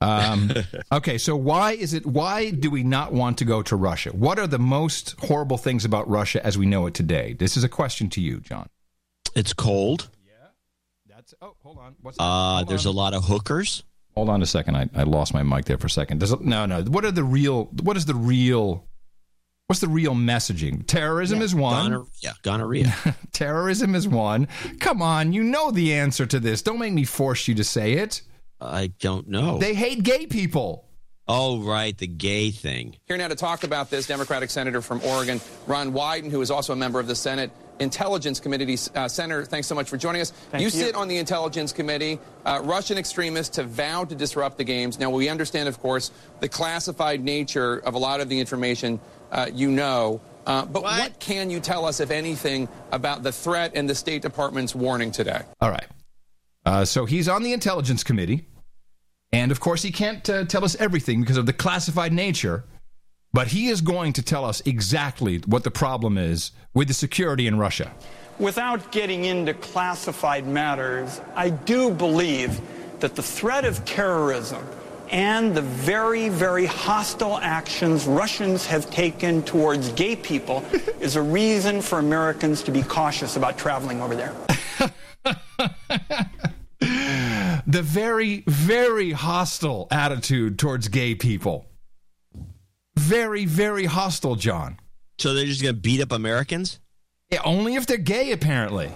Um, 0.00 0.52
okay, 0.92 1.18
so 1.18 1.36
why 1.36 1.72
is 1.72 1.94
it? 1.94 2.06
Why 2.06 2.50
do 2.50 2.70
we 2.70 2.82
not 2.82 3.12
want 3.12 3.38
to 3.38 3.44
go 3.44 3.62
to 3.62 3.76
Russia? 3.76 4.10
What 4.10 4.38
are 4.38 4.46
the 4.46 4.58
most 4.58 5.14
horrible 5.20 5.58
things 5.58 5.84
about 5.84 6.08
Russia 6.08 6.44
as 6.44 6.56
we 6.56 6.66
know 6.66 6.86
it 6.86 6.94
today? 6.94 7.34
This 7.34 7.56
is 7.56 7.64
a 7.64 7.68
question 7.68 8.08
to 8.10 8.20
you, 8.20 8.40
John. 8.40 8.68
It's 9.34 9.52
cold. 9.52 10.08
Yeah, 10.26 10.34
that's 11.08 11.34
oh, 11.42 11.54
hold 11.62 11.78
on. 11.78 11.96
What's 12.00 12.18
that? 12.18 12.24
Uh, 12.24 12.64
there's 12.64 12.86
a 12.86 12.90
lot 12.90 13.14
of 13.14 13.24
hookers. 13.24 13.82
Hold 14.14 14.28
on 14.30 14.42
a 14.42 14.46
second. 14.46 14.76
I, 14.76 14.88
I 14.94 15.02
lost 15.04 15.32
my 15.32 15.42
mic 15.42 15.66
there 15.66 15.78
for 15.78 15.86
a 15.86 15.90
second. 15.90 16.20
Does 16.20 16.38
no, 16.40 16.66
no. 16.66 16.82
What 16.82 17.04
are 17.04 17.12
the 17.12 17.24
real? 17.24 17.64
What 17.82 17.96
is 17.96 18.06
the 18.06 18.14
real 18.14 18.88
What's 19.68 19.82
the 19.82 19.88
real 19.88 20.14
messaging? 20.14 20.86
Terrorism 20.86 21.42
is 21.42 21.54
one. 21.54 21.90
Gonorrhea. 21.90 22.06
Yeah, 22.22 22.32
gonorrhea. 22.42 22.94
Terrorism 23.32 23.94
is 23.94 24.08
one. 24.08 24.48
Come 24.80 25.02
on, 25.02 25.34
you 25.34 25.44
know 25.44 25.70
the 25.70 25.92
answer 25.92 26.24
to 26.24 26.40
this. 26.40 26.62
Don't 26.62 26.78
make 26.78 26.94
me 26.94 27.04
force 27.04 27.46
you 27.46 27.54
to 27.54 27.62
say 27.62 27.92
it. 27.92 28.22
I 28.60 28.88
don't 28.98 29.28
know. 29.28 29.58
They 29.58 29.74
hate 29.74 30.02
gay 30.02 30.26
people. 30.26 30.88
oh, 31.26 31.60
right, 31.62 31.96
the 31.96 32.06
gay 32.06 32.50
thing. 32.50 32.96
Here 33.06 33.16
now 33.16 33.28
to 33.28 33.36
talk 33.36 33.62
about 33.62 33.90
this, 33.90 34.06
Democratic 34.06 34.50
Senator 34.50 34.80
from 34.80 35.02
Oregon, 35.04 35.40
Ron 35.66 35.92
Wyden, 35.92 36.30
who 36.30 36.40
is 36.40 36.50
also 36.50 36.72
a 36.72 36.76
member 36.76 36.98
of 36.98 37.06
the 37.06 37.14
Senate 37.14 37.50
Intelligence 37.80 38.40
Committee. 38.40 38.76
Uh, 38.94 39.08
Senator, 39.08 39.44
thanks 39.44 39.66
so 39.68 39.74
much 39.74 39.88
for 39.88 39.96
joining 39.96 40.22
us. 40.22 40.30
Thank 40.30 40.62
you, 40.62 40.66
you. 40.66 40.70
sit 40.70 40.94
on 40.94 41.06
the 41.06 41.18
Intelligence 41.18 41.72
Committee. 41.72 42.18
Uh, 42.44 42.60
Russian 42.64 42.98
extremists 42.98 43.56
have 43.56 43.68
vowed 43.68 44.08
to 44.08 44.14
disrupt 44.14 44.56
the 44.56 44.64
games. 44.64 44.98
Now, 44.98 45.10
we 45.10 45.28
understand, 45.28 45.68
of 45.68 45.78
course, 45.80 46.10
the 46.40 46.48
classified 46.48 47.22
nature 47.22 47.78
of 47.78 47.94
a 47.94 47.98
lot 47.98 48.20
of 48.20 48.28
the 48.28 48.40
information 48.40 48.98
uh, 49.30 49.50
you 49.52 49.70
know. 49.70 50.20
Uh, 50.46 50.64
but 50.64 50.82
what? 50.82 51.20
can 51.20 51.50
you 51.50 51.60
tell 51.60 51.84
us, 51.84 52.00
if 52.00 52.10
anything, 52.10 52.68
about 52.90 53.22
the 53.22 53.32
threat 53.32 53.72
and 53.74 53.88
the 53.88 53.94
State 53.94 54.22
Department's 54.22 54.74
warning 54.74 55.10
today? 55.10 55.42
All 55.60 55.70
right. 55.70 55.86
Uh, 56.64 56.84
so 56.84 57.04
he's 57.04 57.28
on 57.28 57.42
the 57.42 57.52
Intelligence 57.52 58.02
Committee. 58.02 58.47
And 59.32 59.52
of 59.52 59.60
course, 59.60 59.82
he 59.82 59.92
can't 59.92 60.28
uh, 60.28 60.44
tell 60.44 60.64
us 60.64 60.74
everything 60.76 61.20
because 61.20 61.36
of 61.36 61.46
the 61.46 61.52
classified 61.52 62.12
nature. 62.12 62.64
But 63.32 63.48
he 63.48 63.68
is 63.68 63.82
going 63.82 64.14
to 64.14 64.22
tell 64.22 64.44
us 64.44 64.62
exactly 64.64 65.38
what 65.46 65.64
the 65.64 65.70
problem 65.70 66.16
is 66.16 66.52
with 66.72 66.88
the 66.88 66.94
security 66.94 67.46
in 67.46 67.58
Russia. 67.58 67.92
Without 68.38 68.90
getting 68.90 69.26
into 69.26 69.52
classified 69.52 70.46
matters, 70.46 71.20
I 71.34 71.50
do 71.50 71.90
believe 71.90 72.58
that 73.00 73.14
the 73.14 73.22
threat 73.22 73.64
of 73.64 73.84
terrorism 73.84 74.64
and 75.10 75.54
the 75.54 75.62
very, 75.62 76.28
very 76.28 76.66
hostile 76.66 77.38
actions 77.38 78.06
Russians 78.06 78.66
have 78.66 78.90
taken 78.90 79.42
towards 79.42 79.90
gay 79.92 80.16
people 80.16 80.64
is 81.00 81.16
a 81.16 81.22
reason 81.22 81.82
for 81.82 81.98
Americans 81.98 82.62
to 82.62 82.70
be 82.70 82.82
cautious 82.82 83.36
about 83.36 83.58
traveling 83.58 84.00
over 84.00 84.14
there. 84.14 84.34
The 87.68 87.82
very, 87.82 88.44
very 88.46 89.10
hostile 89.10 89.88
attitude 89.90 90.58
towards 90.58 90.88
gay 90.88 91.14
people. 91.14 91.66
Very, 92.96 93.44
very 93.44 93.84
hostile, 93.84 94.36
John. 94.36 94.80
So 95.18 95.34
they're 95.34 95.44
just 95.44 95.62
going 95.62 95.74
to 95.74 95.80
beat 95.80 96.00
up 96.00 96.10
Americans? 96.10 96.80
Yeah, 97.30 97.42
only 97.44 97.74
if 97.74 97.86
they're 97.86 97.98
gay, 97.98 98.32
apparently. 98.32 98.90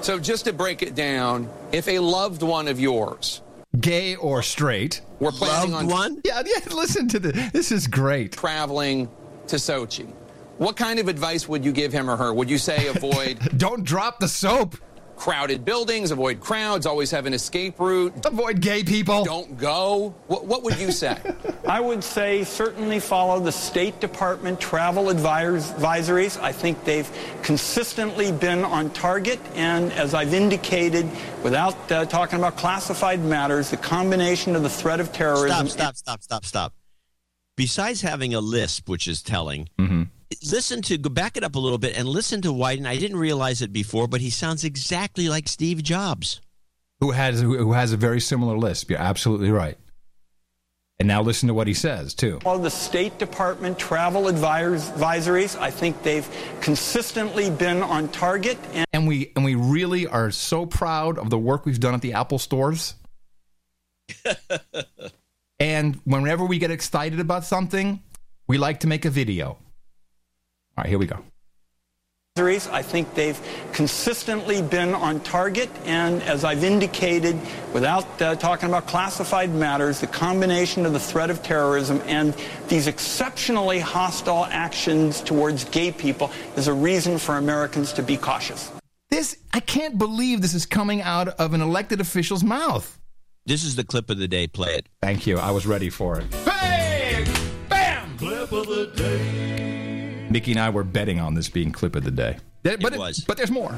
So, 0.00 0.18
just 0.18 0.46
to 0.46 0.52
break 0.52 0.82
it 0.82 0.96
down, 0.96 1.48
if 1.70 1.86
a 1.86 2.00
loved 2.00 2.42
one 2.42 2.66
of 2.66 2.80
yours, 2.80 3.40
gay 3.78 4.16
or 4.16 4.42
straight, 4.42 5.00
we're 5.20 5.30
planning 5.30 5.70
Loved 5.70 5.84
on 5.84 5.90
one? 5.90 6.22
Yeah, 6.24 6.42
yeah. 6.44 6.74
Listen 6.74 7.06
to 7.06 7.20
this. 7.20 7.52
This 7.52 7.70
is 7.70 7.86
great. 7.86 8.32
Traveling 8.32 9.08
to 9.46 9.56
Sochi. 9.56 10.08
What 10.58 10.76
kind 10.76 10.98
of 10.98 11.06
advice 11.06 11.48
would 11.48 11.64
you 11.64 11.70
give 11.70 11.92
him 11.92 12.10
or 12.10 12.16
her? 12.16 12.34
Would 12.34 12.50
you 12.50 12.58
say 12.58 12.88
avoid 12.88 13.38
Don't 13.58 13.84
drop 13.84 14.18
the 14.18 14.26
soap. 14.26 14.74
Crowded 15.22 15.64
buildings, 15.64 16.10
avoid 16.10 16.40
crowds, 16.40 16.84
always 16.84 17.12
have 17.12 17.26
an 17.26 17.32
escape 17.32 17.78
route, 17.78 18.12
avoid 18.26 18.60
gay 18.60 18.82
people, 18.82 19.24
don't 19.24 19.56
go? 19.56 20.12
What, 20.26 20.46
what 20.46 20.64
would 20.64 20.76
you 20.80 20.90
say? 20.90 21.16
I 21.68 21.78
would 21.78 22.02
say 22.02 22.42
certainly 22.42 22.98
follow 22.98 23.38
the 23.38 23.52
State 23.52 24.00
Department 24.00 24.58
travel 24.58 25.04
advisories. 25.04 26.40
I 26.42 26.50
think 26.50 26.82
they've 26.82 27.08
consistently 27.44 28.32
been 28.32 28.64
on 28.64 28.90
target, 28.90 29.38
and 29.54 29.92
as 29.92 30.12
I've 30.12 30.34
indicated, 30.34 31.08
without 31.44 31.92
uh, 31.92 32.04
talking 32.06 32.40
about 32.40 32.56
classified 32.56 33.20
matters, 33.20 33.70
the 33.70 33.76
combination 33.76 34.56
of 34.56 34.64
the 34.64 34.70
threat 34.70 34.98
of 34.98 35.12
terrorism. 35.12 35.68
Stop, 35.68 35.94
stop, 35.94 35.96
stop, 35.96 36.22
stop, 36.22 36.44
stop. 36.44 36.74
Besides 37.56 38.00
having 38.00 38.34
a 38.34 38.40
lisp, 38.40 38.88
which 38.88 39.06
is 39.06 39.22
telling, 39.22 39.68
listen 40.42 40.82
to 40.82 40.98
go 40.98 41.10
back 41.10 41.36
it 41.36 41.44
up 41.44 41.54
a 41.54 41.58
little 41.58 41.78
bit 41.78 41.96
and 41.96 42.08
listen 42.08 42.42
to 42.42 42.48
Wyden. 42.48 42.86
I 42.86 42.96
didn't 42.96 43.18
realize 43.18 43.62
it 43.62 43.72
before, 43.72 44.06
but 44.08 44.20
he 44.20 44.30
sounds 44.30 44.64
exactly 44.64 45.28
like 45.28 45.48
Steve 45.48 45.82
Jobs. 45.82 46.40
Who 47.00 47.10
has 47.10 47.40
who 47.40 47.72
has 47.72 47.92
a 47.92 47.96
very 47.96 48.20
similar 48.20 48.56
lisp? 48.56 48.90
You're 48.90 49.00
absolutely 49.00 49.50
right. 49.50 49.76
And 50.98 51.08
now 51.08 51.20
listen 51.20 51.48
to 51.48 51.54
what 51.54 51.66
he 51.66 51.74
says 51.74 52.14
too. 52.14 52.38
All 52.44 52.60
the 52.60 52.70
State 52.70 53.18
Department 53.18 53.76
travel 53.76 54.24
advisories, 54.24 55.58
I 55.58 55.68
think 55.68 56.00
they've 56.04 56.28
consistently 56.60 57.50
been 57.50 57.82
on 57.82 58.08
target. 58.10 58.56
And 58.72 58.86
And 58.92 59.08
we 59.08 59.32
and 59.34 59.44
we 59.44 59.56
really 59.56 60.06
are 60.06 60.30
so 60.30 60.64
proud 60.64 61.18
of 61.18 61.28
the 61.28 61.38
work 61.38 61.66
we've 61.66 61.80
done 61.80 61.94
at 61.94 62.02
the 62.02 62.12
Apple 62.12 62.38
stores. 62.38 62.94
and 65.58 65.96
whenever 66.04 66.44
we 66.44 66.58
get 66.58 66.70
excited 66.70 67.18
about 67.18 67.44
something, 67.44 68.00
we 68.46 68.58
like 68.58 68.80
to 68.80 68.86
make 68.86 69.04
a 69.04 69.10
video. 69.10 69.58
All 70.82 70.86
right, 70.86 70.90
here 70.90 70.98
we 70.98 71.06
go. 71.06 71.22
I 72.36 72.82
think 72.82 73.14
they've 73.14 73.40
consistently 73.72 74.62
been 74.62 74.94
on 74.94 75.20
target. 75.20 75.70
And 75.84 76.20
as 76.24 76.42
I've 76.42 76.64
indicated, 76.64 77.38
without 77.72 78.20
uh, 78.20 78.34
talking 78.34 78.68
about 78.68 78.88
classified 78.88 79.54
matters, 79.54 80.00
the 80.00 80.08
combination 80.08 80.84
of 80.84 80.92
the 80.92 80.98
threat 80.98 81.30
of 81.30 81.40
terrorism 81.44 82.02
and 82.06 82.34
these 82.66 82.88
exceptionally 82.88 83.78
hostile 83.78 84.46
actions 84.46 85.20
towards 85.20 85.66
gay 85.66 85.92
people 85.92 86.32
is 86.56 86.66
a 86.66 86.72
reason 86.72 87.16
for 87.16 87.36
Americans 87.36 87.92
to 87.92 88.02
be 88.02 88.16
cautious. 88.16 88.72
This 89.08 89.36
I 89.52 89.60
can't 89.60 89.98
believe 89.98 90.42
this 90.42 90.54
is 90.54 90.66
coming 90.66 91.00
out 91.00 91.28
of 91.28 91.54
an 91.54 91.60
elected 91.60 92.00
official's 92.00 92.42
mouth. 92.42 92.98
This 93.46 93.62
is 93.62 93.76
the 93.76 93.84
clip 93.84 94.10
of 94.10 94.18
the 94.18 94.26
day. 94.26 94.48
Play 94.48 94.74
it. 94.74 94.88
Thank 95.00 95.28
you. 95.28 95.38
I 95.38 95.52
was 95.52 95.64
ready 95.64 95.90
for 95.90 96.18
it. 96.18 96.28
Bang! 96.44 97.24
Bam! 97.68 98.18
Clip 98.18 98.50
of 98.50 98.66
the 98.66 98.86
day. 98.96 99.31
Nikki 100.32 100.52
and 100.52 100.60
I 100.60 100.70
were 100.70 100.84
betting 100.84 101.20
on 101.20 101.34
this 101.34 101.48
being 101.48 101.72
clip 101.72 101.94
of 101.94 102.04
the 102.04 102.10
day. 102.10 102.38
But 102.62 102.82
it, 102.82 102.98
was. 102.98 103.20
But 103.20 103.36
there's 103.36 103.50
more. 103.50 103.74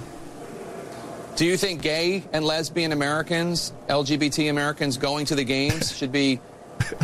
Do 1.36 1.44
you 1.44 1.56
think 1.56 1.82
gay 1.82 2.22
and 2.32 2.44
lesbian 2.44 2.92
Americans, 2.92 3.72
LGBT 3.88 4.50
Americans 4.50 4.96
going 4.96 5.26
to 5.26 5.34
the 5.34 5.44
games 5.44 5.96
should 5.96 6.12
be 6.12 6.40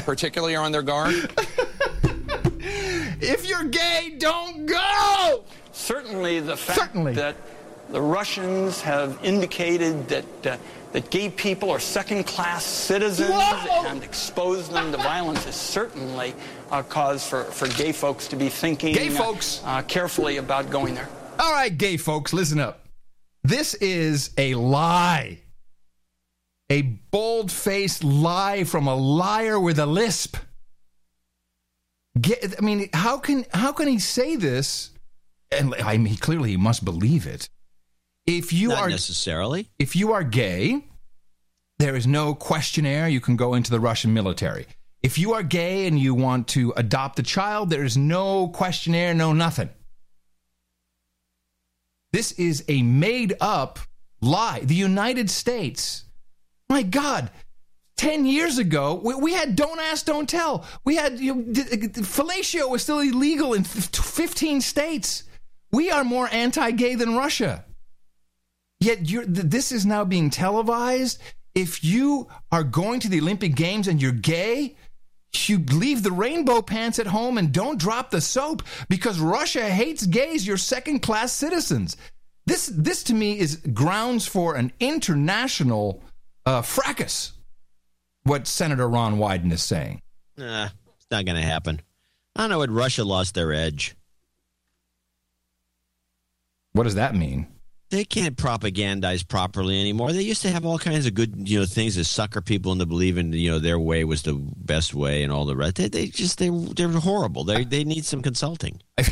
particularly 0.05 0.55
on 0.57 0.73
their 0.73 0.83
guard? 0.83 1.15
If 3.23 3.47
you're 3.47 3.65
gay, 3.65 4.15
don't 4.19 4.65
go. 4.65 5.45
Certainly, 5.73 6.41
the 6.41 6.57
fact 6.57 6.79
Certainly. 6.79 7.15
that 7.15 7.37
the 7.91 8.01
Russians 8.01 8.81
have 8.83 9.19
indicated 9.23 10.09
that 10.09 10.47
uh, 10.47 10.57
that 10.93 11.11
gay 11.11 11.31
people 11.31 11.71
are 11.71 11.79
second-class 11.79 12.65
citizens 12.65 13.31
and 13.31 14.03
expose 14.03 14.69
them 14.69 14.91
to 14.91 14.99
violence 14.99 15.47
is 15.47 15.55
certainly 15.55 16.35
a 16.73 16.83
cause 16.83 17.25
for, 17.25 17.45
for 17.45 17.69
gay 17.69 17.93
folks 17.93 18.27
to 18.27 18.37
be 18.37 18.49
thinking 18.49 18.95
Gay 18.95 19.09
uh, 19.09 19.13
folks. 19.13 19.63
uh, 19.65 19.83
carefully 19.83 20.39
about 20.39 20.69
going 20.69 20.95
there. 20.95 21.09
All 21.39 21.53
right, 21.53 21.77
gay 21.77 21.97
folks, 21.97 22.33
listen 22.33 22.59
up. 22.59 22.89
This 23.45 23.75
is 23.75 24.31
a 24.37 24.55
lie. 24.57 25.39
A 26.71 26.83
bold 26.83 27.51
faced 27.53 28.03
lie 28.05 28.65
from 28.65 28.89
a 28.89 28.95
liar 28.95 29.59
with 29.61 29.79
a 29.79 29.87
lisp. 29.87 30.37
Get, 32.21 32.57
I 32.59 32.65
mean, 32.65 32.89
how 32.93 33.19
can 33.19 33.47
how 33.55 33.73
can 33.73 33.87
he 33.87 34.01
say 34.01 34.35
this? 34.37 34.91
And 35.53 35.75
I 35.77 35.97
mean, 35.99 36.17
clearly 36.17 36.51
he 36.51 36.57
must 36.57 36.85
believe 36.85 37.27
it. 37.27 37.49
If 38.39 38.53
you 38.53 38.69
Not 38.69 38.79
are 38.79 38.89
necessarily. 38.89 39.69
if 39.79 39.97
you 39.97 40.13
are 40.13 40.23
gay, 40.23 40.85
there 41.79 41.97
is 41.97 42.07
no 42.07 42.35
questionnaire. 42.35 43.09
You 43.09 43.21
can 43.21 43.37
go 43.37 43.55
into 43.55 43.71
the 43.71 43.81
Russian 43.81 44.13
military. 44.15 44.67
If 45.03 45.19
you 45.19 45.33
are 45.33 45.43
gay 45.43 45.87
and 45.87 45.99
you 45.99 46.15
want 46.15 46.47
to 46.49 46.73
adopt 46.77 47.19
a 47.19 47.23
child, 47.23 47.71
there 47.71 47.85
is 47.85 47.97
no 47.97 48.49
questionnaire, 48.49 49.15
no 49.15 49.33
nothing. 49.33 49.71
This 52.13 52.33
is 52.33 52.65
a 52.69 52.83
made 52.83 53.35
up 53.41 53.79
lie. 54.21 54.61
The 54.61 54.75
United 54.75 55.31
States, 55.31 56.05
my 56.69 56.83
God, 56.83 57.31
10 57.97 58.27
years 58.27 58.59
ago, 58.59 59.01
we, 59.03 59.15
we 59.15 59.33
had 59.35 59.57
Don't 59.57 59.79
Ask, 59.79 60.07
Don't 60.07 60.29
Tell. 60.29 60.67
We 60.85 60.97
had 60.97 61.19
you 61.19 61.35
know, 61.35 61.43
fellatio 61.43 62.69
was 62.69 62.83
still 62.83 63.01
illegal 63.01 63.55
in 63.55 63.65
15 63.65 64.61
states. 64.61 65.25
We 65.73 65.91
are 65.91 66.05
more 66.05 66.29
anti 66.33 66.73
gay 66.73 66.95
than 66.95 67.17
Russia. 67.17 67.65
Yet 68.81 69.09
you're, 69.11 69.25
th- 69.25 69.47
this 69.47 69.73
is 69.73 69.85
now 69.85 70.05
being 70.05 70.31
televised. 70.31 71.21
If 71.55 71.85
you 71.85 72.29
are 72.51 72.65
going 72.65 73.01
to 73.01 73.09
the 73.09 73.21
Olympic 73.21 73.55
Games 73.55 73.89
and 73.89 74.01
you're 74.01 74.13
gay, 74.13 74.77
you 75.47 75.59
leave 75.59 76.03
the 76.03 76.13
rainbow 76.13 76.63
pants 76.63 76.99
at 76.99 77.07
home 77.07 77.39
and 77.39 77.53
don't 77.53 77.79
drop 77.79 78.11
the 78.11 78.21
soap 78.21 78.63
because 78.89 79.21
Russia 79.21 79.69
hates 79.69 80.07
gays. 80.07 80.47
You're 80.47 80.57
second 80.57 81.01
class 81.01 81.33
citizens. 81.33 81.97
This, 82.47 82.67
this 82.67 83.05
to 83.05 83.15
me 83.15 83.39
is 83.39 83.57
grounds 83.57 84.27
for 84.27 84.57
an 84.57 84.73
international 84.81 86.03
uh, 86.47 86.63
fracas. 86.63 87.33
What 88.25 88.47
Senator 88.47 88.89
Ron 88.89 89.19
Wyden 89.19 89.53
is 89.53 89.63
saying. 89.63 90.03
Nah, 90.37 90.69
it's 90.97 91.07
not 91.11 91.25
going 91.25 91.37
to 91.37 91.43
happen. 91.43 91.81
I 92.37 92.43
don't 92.43 92.51
know 92.51 92.59
what 92.59 92.71
Russia 92.71 93.05
lost 93.05 93.35
their 93.35 93.53
edge. 93.53 93.95
What 96.73 96.85
does 96.85 96.95
that 96.95 97.15
mean? 97.15 97.47
They 97.91 98.05
can't 98.05 98.37
propagandize 98.37 99.27
properly 99.27 99.81
anymore. 99.81 100.13
They 100.13 100.23
used 100.23 100.43
to 100.43 100.51
have 100.51 100.65
all 100.65 100.79
kinds 100.79 101.07
of 101.07 101.15
good, 101.15 101.49
you 101.49 101.59
know, 101.59 101.67
things 101.67 101.97
to 101.97 102.05
sucker 102.05 102.41
people 102.41 102.71
into 102.71 102.87
believing, 102.87 103.33
you 103.33 103.51
know, 103.51 103.59
their 103.59 103.79
way 103.79 104.05
was 104.05 104.23
the 104.23 104.35
best 104.35 104.95
way 104.95 105.25
and 105.25 105.33
all 105.33 105.45
the 105.45 105.57
rest. 105.57 105.75
They, 105.75 105.89
they 105.89 106.07
just 106.07 106.39
they 106.39 106.51
they're 106.51 106.89
horrible. 106.89 107.45
They 107.45 107.65
they 107.65 107.85
need 107.85 108.05
some 108.05 108.23
consulting. 108.23 108.81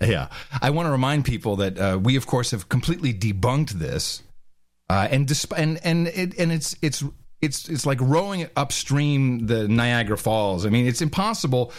yeah, 0.00 0.28
I 0.60 0.70
want 0.70 0.86
to 0.86 0.90
remind 0.90 1.24
people 1.24 1.56
that 1.56 1.78
uh, 1.78 1.98
we, 2.00 2.16
of 2.16 2.26
course, 2.26 2.50
have 2.50 2.68
completely 2.68 3.14
debunked 3.14 3.70
this, 3.70 4.22
uh, 4.90 5.08
and 5.10 5.26
disp- 5.26 5.54
and 5.56 5.80
and 5.82 6.08
it, 6.08 6.38
and 6.38 6.52
it's 6.52 6.76
it's 6.82 7.02
it's 7.40 7.68
it's 7.68 7.86
like 7.86 8.00
rowing 8.00 8.48
upstream 8.54 9.46
the 9.46 9.66
Niagara 9.66 10.18
Falls. 10.18 10.66
I 10.66 10.68
mean, 10.68 10.86
it's 10.86 11.00
impossible. 11.00 11.72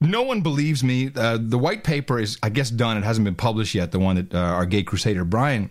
No 0.00 0.22
one 0.22 0.40
believes 0.40 0.82
me. 0.84 1.10
Uh, 1.14 1.38
the 1.40 1.58
white 1.58 1.84
paper 1.84 2.18
is, 2.18 2.38
I 2.42 2.48
guess, 2.48 2.70
done. 2.70 2.96
It 2.96 3.04
hasn't 3.04 3.24
been 3.24 3.34
published 3.34 3.74
yet. 3.74 3.92
The 3.92 3.98
one 3.98 4.16
that 4.16 4.34
uh, 4.34 4.38
our 4.38 4.66
gay 4.66 4.82
crusader 4.82 5.24
Brian 5.24 5.70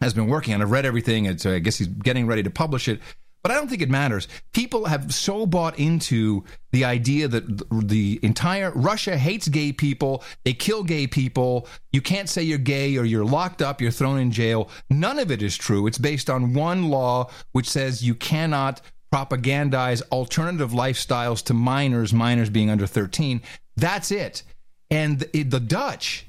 has 0.00 0.14
been 0.14 0.26
working 0.26 0.54
on. 0.54 0.62
I've 0.62 0.70
read 0.70 0.86
everything. 0.86 1.26
It's, 1.26 1.46
I 1.46 1.58
guess 1.58 1.78
he's 1.78 1.88
getting 1.88 2.26
ready 2.26 2.42
to 2.42 2.50
publish 2.50 2.88
it. 2.88 3.00
But 3.42 3.50
I 3.50 3.54
don't 3.54 3.68
think 3.68 3.82
it 3.82 3.90
matters. 3.90 4.28
People 4.52 4.84
have 4.84 5.12
so 5.12 5.46
bought 5.46 5.76
into 5.76 6.44
the 6.70 6.84
idea 6.84 7.26
that 7.26 7.64
the 7.88 8.20
entire 8.22 8.70
Russia 8.70 9.16
hates 9.16 9.48
gay 9.48 9.72
people. 9.72 10.22
They 10.44 10.52
kill 10.52 10.84
gay 10.84 11.08
people. 11.08 11.66
You 11.92 12.00
can't 12.00 12.28
say 12.28 12.42
you're 12.44 12.58
gay 12.58 12.96
or 12.96 13.04
you're 13.04 13.24
locked 13.24 13.60
up, 13.60 13.80
you're 13.80 13.90
thrown 13.90 14.20
in 14.20 14.30
jail. 14.30 14.70
None 14.90 15.18
of 15.18 15.32
it 15.32 15.42
is 15.42 15.56
true. 15.56 15.88
It's 15.88 15.98
based 15.98 16.30
on 16.30 16.54
one 16.54 16.88
law 16.88 17.30
which 17.50 17.68
says 17.68 18.04
you 18.04 18.14
cannot 18.14 18.80
propagandize 19.12 20.02
alternative 20.10 20.70
lifestyles 20.70 21.44
to 21.44 21.54
minors, 21.54 22.12
minors 22.12 22.50
being 22.50 22.70
under 22.70 22.86
13. 22.86 23.42
That's 23.76 24.10
it. 24.10 24.42
And 24.90 25.20
the, 25.20 25.60
Dutch, 25.60 26.26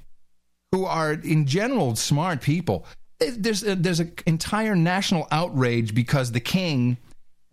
who 0.72 0.86
are 0.86 1.14
in 1.14 1.46
general 1.46 1.96
smart 1.96 2.42
people, 2.42 2.86
there's 3.20 3.64
a, 3.64 3.76
there's 3.76 4.00
an 4.00 4.14
entire 4.26 4.76
national 4.76 5.28
outrage 5.32 5.94
because 5.94 6.32
the 6.32 6.40
king 6.40 6.98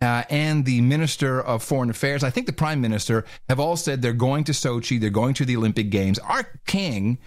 uh, 0.01 0.23
and 0.29 0.65
the 0.65 0.81
minister 0.81 1.39
of 1.39 1.63
foreign 1.63 1.89
affairs, 1.89 2.23
I 2.23 2.29
think 2.29 2.47
the 2.47 2.53
prime 2.53 2.81
minister, 2.81 3.25
have 3.47 3.59
all 3.59 3.77
said 3.77 4.01
they're 4.01 4.13
going 4.13 4.43
to 4.45 4.51
Sochi, 4.51 4.99
they're 4.99 5.09
going 5.09 5.35
to 5.35 5.45
the 5.45 5.55
Olympic 5.55 5.89
Games. 5.91 6.17
Our 6.19 6.47
king 6.65 7.19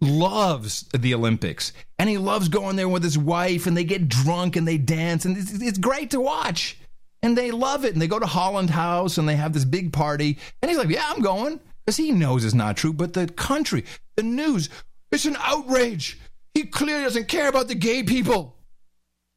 loves 0.00 0.84
the 0.94 1.14
Olympics 1.14 1.72
and 1.98 2.08
he 2.08 2.18
loves 2.18 2.48
going 2.48 2.76
there 2.76 2.88
with 2.88 3.02
his 3.02 3.18
wife 3.18 3.66
and 3.66 3.76
they 3.76 3.84
get 3.84 4.08
drunk 4.08 4.56
and 4.56 4.66
they 4.66 4.78
dance 4.78 5.24
and 5.24 5.36
it's, 5.36 5.52
it's 5.52 5.78
great 5.78 6.10
to 6.10 6.20
watch. 6.20 6.78
And 7.22 7.36
they 7.36 7.50
love 7.50 7.84
it 7.84 7.92
and 7.92 8.00
they 8.00 8.06
go 8.06 8.18
to 8.18 8.26
Holland 8.26 8.70
House 8.70 9.18
and 9.18 9.28
they 9.28 9.36
have 9.36 9.52
this 9.52 9.64
big 9.64 9.92
party 9.92 10.38
and 10.62 10.70
he's 10.70 10.78
like, 10.78 10.88
"Yeah, 10.88 11.04
I'm 11.08 11.20
going." 11.20 11.60
Because 11.84 11.96
he 11.96 12.12
knows 12.12 12.44
it's 12.44 12.54
not 12.54 12.76
true, 12.76 12.92
but 12.92 13.14
the 13.14 13.26
country, 13.26 13.84
the 14.14 14.22
news, 14.22 14.68
it's 15.10 15.24
an 15.24 15.36
outrage. 15.40 16.18
He 16.54 16.64
clearly 16.64 17.04
doesn't 17.04 17.28
care 17.28 17.48
about 17.48 17.68
the 17.68 17.74
gay 17.74 18.02
people. 18.02 18.56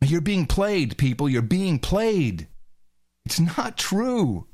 You're 0.01 0.21
being 0.21 0.47
played, 0.47 0.97
people. 0.97 1.29
You're 1.29 1.43
being 1.43 1.79
played. 1.79 2.47
It's 3.25 3.39
not 3.39 3.77
true. 3.77 4.47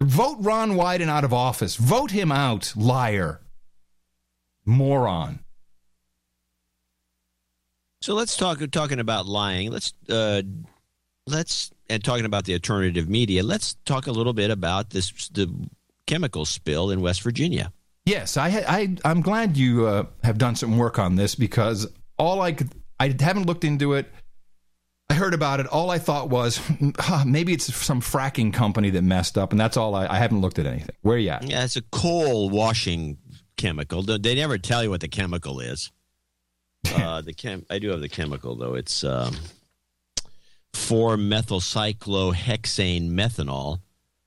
Vote 0.00 0.38
Ron 0.40 0.72
Wyden 0.72 1.08
out 1.08 1.24
of 1.24 1.32
office. 1.32 1.76
Vote 1.76 2.10
him 2.10 2.32
out, 2.32 2.72
liar. 2.76 3.40
Moron. 4.64 5.40
So 8.00 8.14
let's 8.14 8.36
talk 8.36 8.58
talking 8.70 9.00
about 9.00 9.26
lying. 9.26 9.70
Let's 9.70 9.92
uh, 10.08 10.42
let's 11.28 11.70
and 11.90 12.02
talking 12.02 12.24
about 12.24 12.44
the 12.44 12.54
alternative 12.54 13.08
media. 13.08 13.42
Let's 13.42 13.74
talk 13.84 14.06
a 14.06 14.12
little 14.12 14.32
bit 14.32 14.50
about 14.50 14.90
this 14.90 15.28
the 15.28 15.52
chemical 16.06 16.44
spill 16.44 16.90
in 16.90 17.00
West 17.00 17.22
Virginia. 17.22 17.72
Yes, 18.04 18.36
I, 18.36 18.64
I 18.66 18.96
I'm 19.04 19.20
glad 19.20 19.56
you 19.56 19.86
uh, 19.86 20.04
have 20.24 20.38
done 20.38 20.56
some 20.56 20.78
work 20.78 20.98
on 20.98 21.16
this 21.16 21.34
because 21.34 21.86
all 22.18 22.40
I 22.40 22.52
could 22.52 22.70
I 22.98 23.14
haven't 23.20 23.46
looked 23.46 23.64
into 23.64 23.94
it. 23.94 24.10
I 25.10 25.14
heard 25.14 25.32
about 25.34 25.60
it. 25.60 25.66
All 25.66 25.90
I 25.90 25.98
thought 25.98 26.28
was 26.28 26.60
huh, 26.98 27.24
maybe 27.26 27.52
it's 27.52 27.72
some 27.74 28.00
fracking 28.00 28.52
company 28.52 28.90
that 28.90 29.02
messed 29.02 29.38
up, 29.38 29.52
and 29.52 29.60
that's 29.60 29.76
all. 29.76 29.94
I, 29.94 30.06
I 30.06 30.16
haven't 30.16 30.40
looked 30.40 30.58
at 30.58 30.66
anything. 30.66 30.94
Where 31.02 31.16
are 31.16 31.18
you 31.18 31.30
at? 31.30 31.44
Yeah, 31.44 31.64
it's 31.64 31.76
a 31.76 31.82
coal 31.82 32.50
washing 32.50 33.18
chemical. 33.56 34.02
They 34.02 34.34
never 34.34 34.58
tell 34.58 34.82
you 34.82 34.90
what 34.90 35.00
the 35.00 35.08
chemical 35.08 35.60
is. 35.60 35.90
uh, 36.94 37.20
the 37.20 37.32
chem 37.32 37.66
I 37.68 37.78
do 37.78 37.90
have 37.90 38.00
the 38.00 38.08
chemical 38.08 38.56
though. 38.56 38.74
It's 38.74 39.04
um, 39.04 39.36
four 40.74 41.16
methylcyclohexane 41.16 43.10
methanol, 43.10 43.80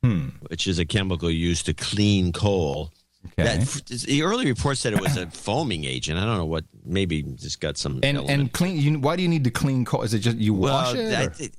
hmm. 0.03 0.29
which 0.47 0.67
is 0.67 0.79
a 0.79 0.85
chemical 0.85 1.29
used 1.29 1.65
to 1.67 1.73
clean 1.73 2.31
coal. 2.31 2.91
Okay. 3.33 3.57
That, 3.57 3.85
the 4.07 4.23
early 4.23 4.47
report 4.47 4.77
said 4.77 4.93
it 4.93 5.01
was 5.01 5.15
a 5.15 5.27
foaming 5.27 5.85
agent. 5.85 6.17
I 6.17 6.25
don't 6.25 6.37
know 6.37 6.45
what. 6.45 6.65
Maybe 6.83 7.21
just 7.21 7.61
got 7.61 7.77
some. 7.77 7.99
And 8.01 8.17
element. 8.17 8.29
and 8.29 8.51
clean. 8.51 8.77
You, 8.77 8.99
why 8.99 9.15
do 9.15 9.21
you 9.21 9.29
need 9.29 9.43
to 9.43 9.51
clean 9.51 9.85
coal? 9.85 10.01
Is 10.01 10.15
it 10.15 10.19
just 10.19 10.37
you 10.37 10.55
wash 10.55 10.95
well, 10.95 11.31
it? 11.39 11.51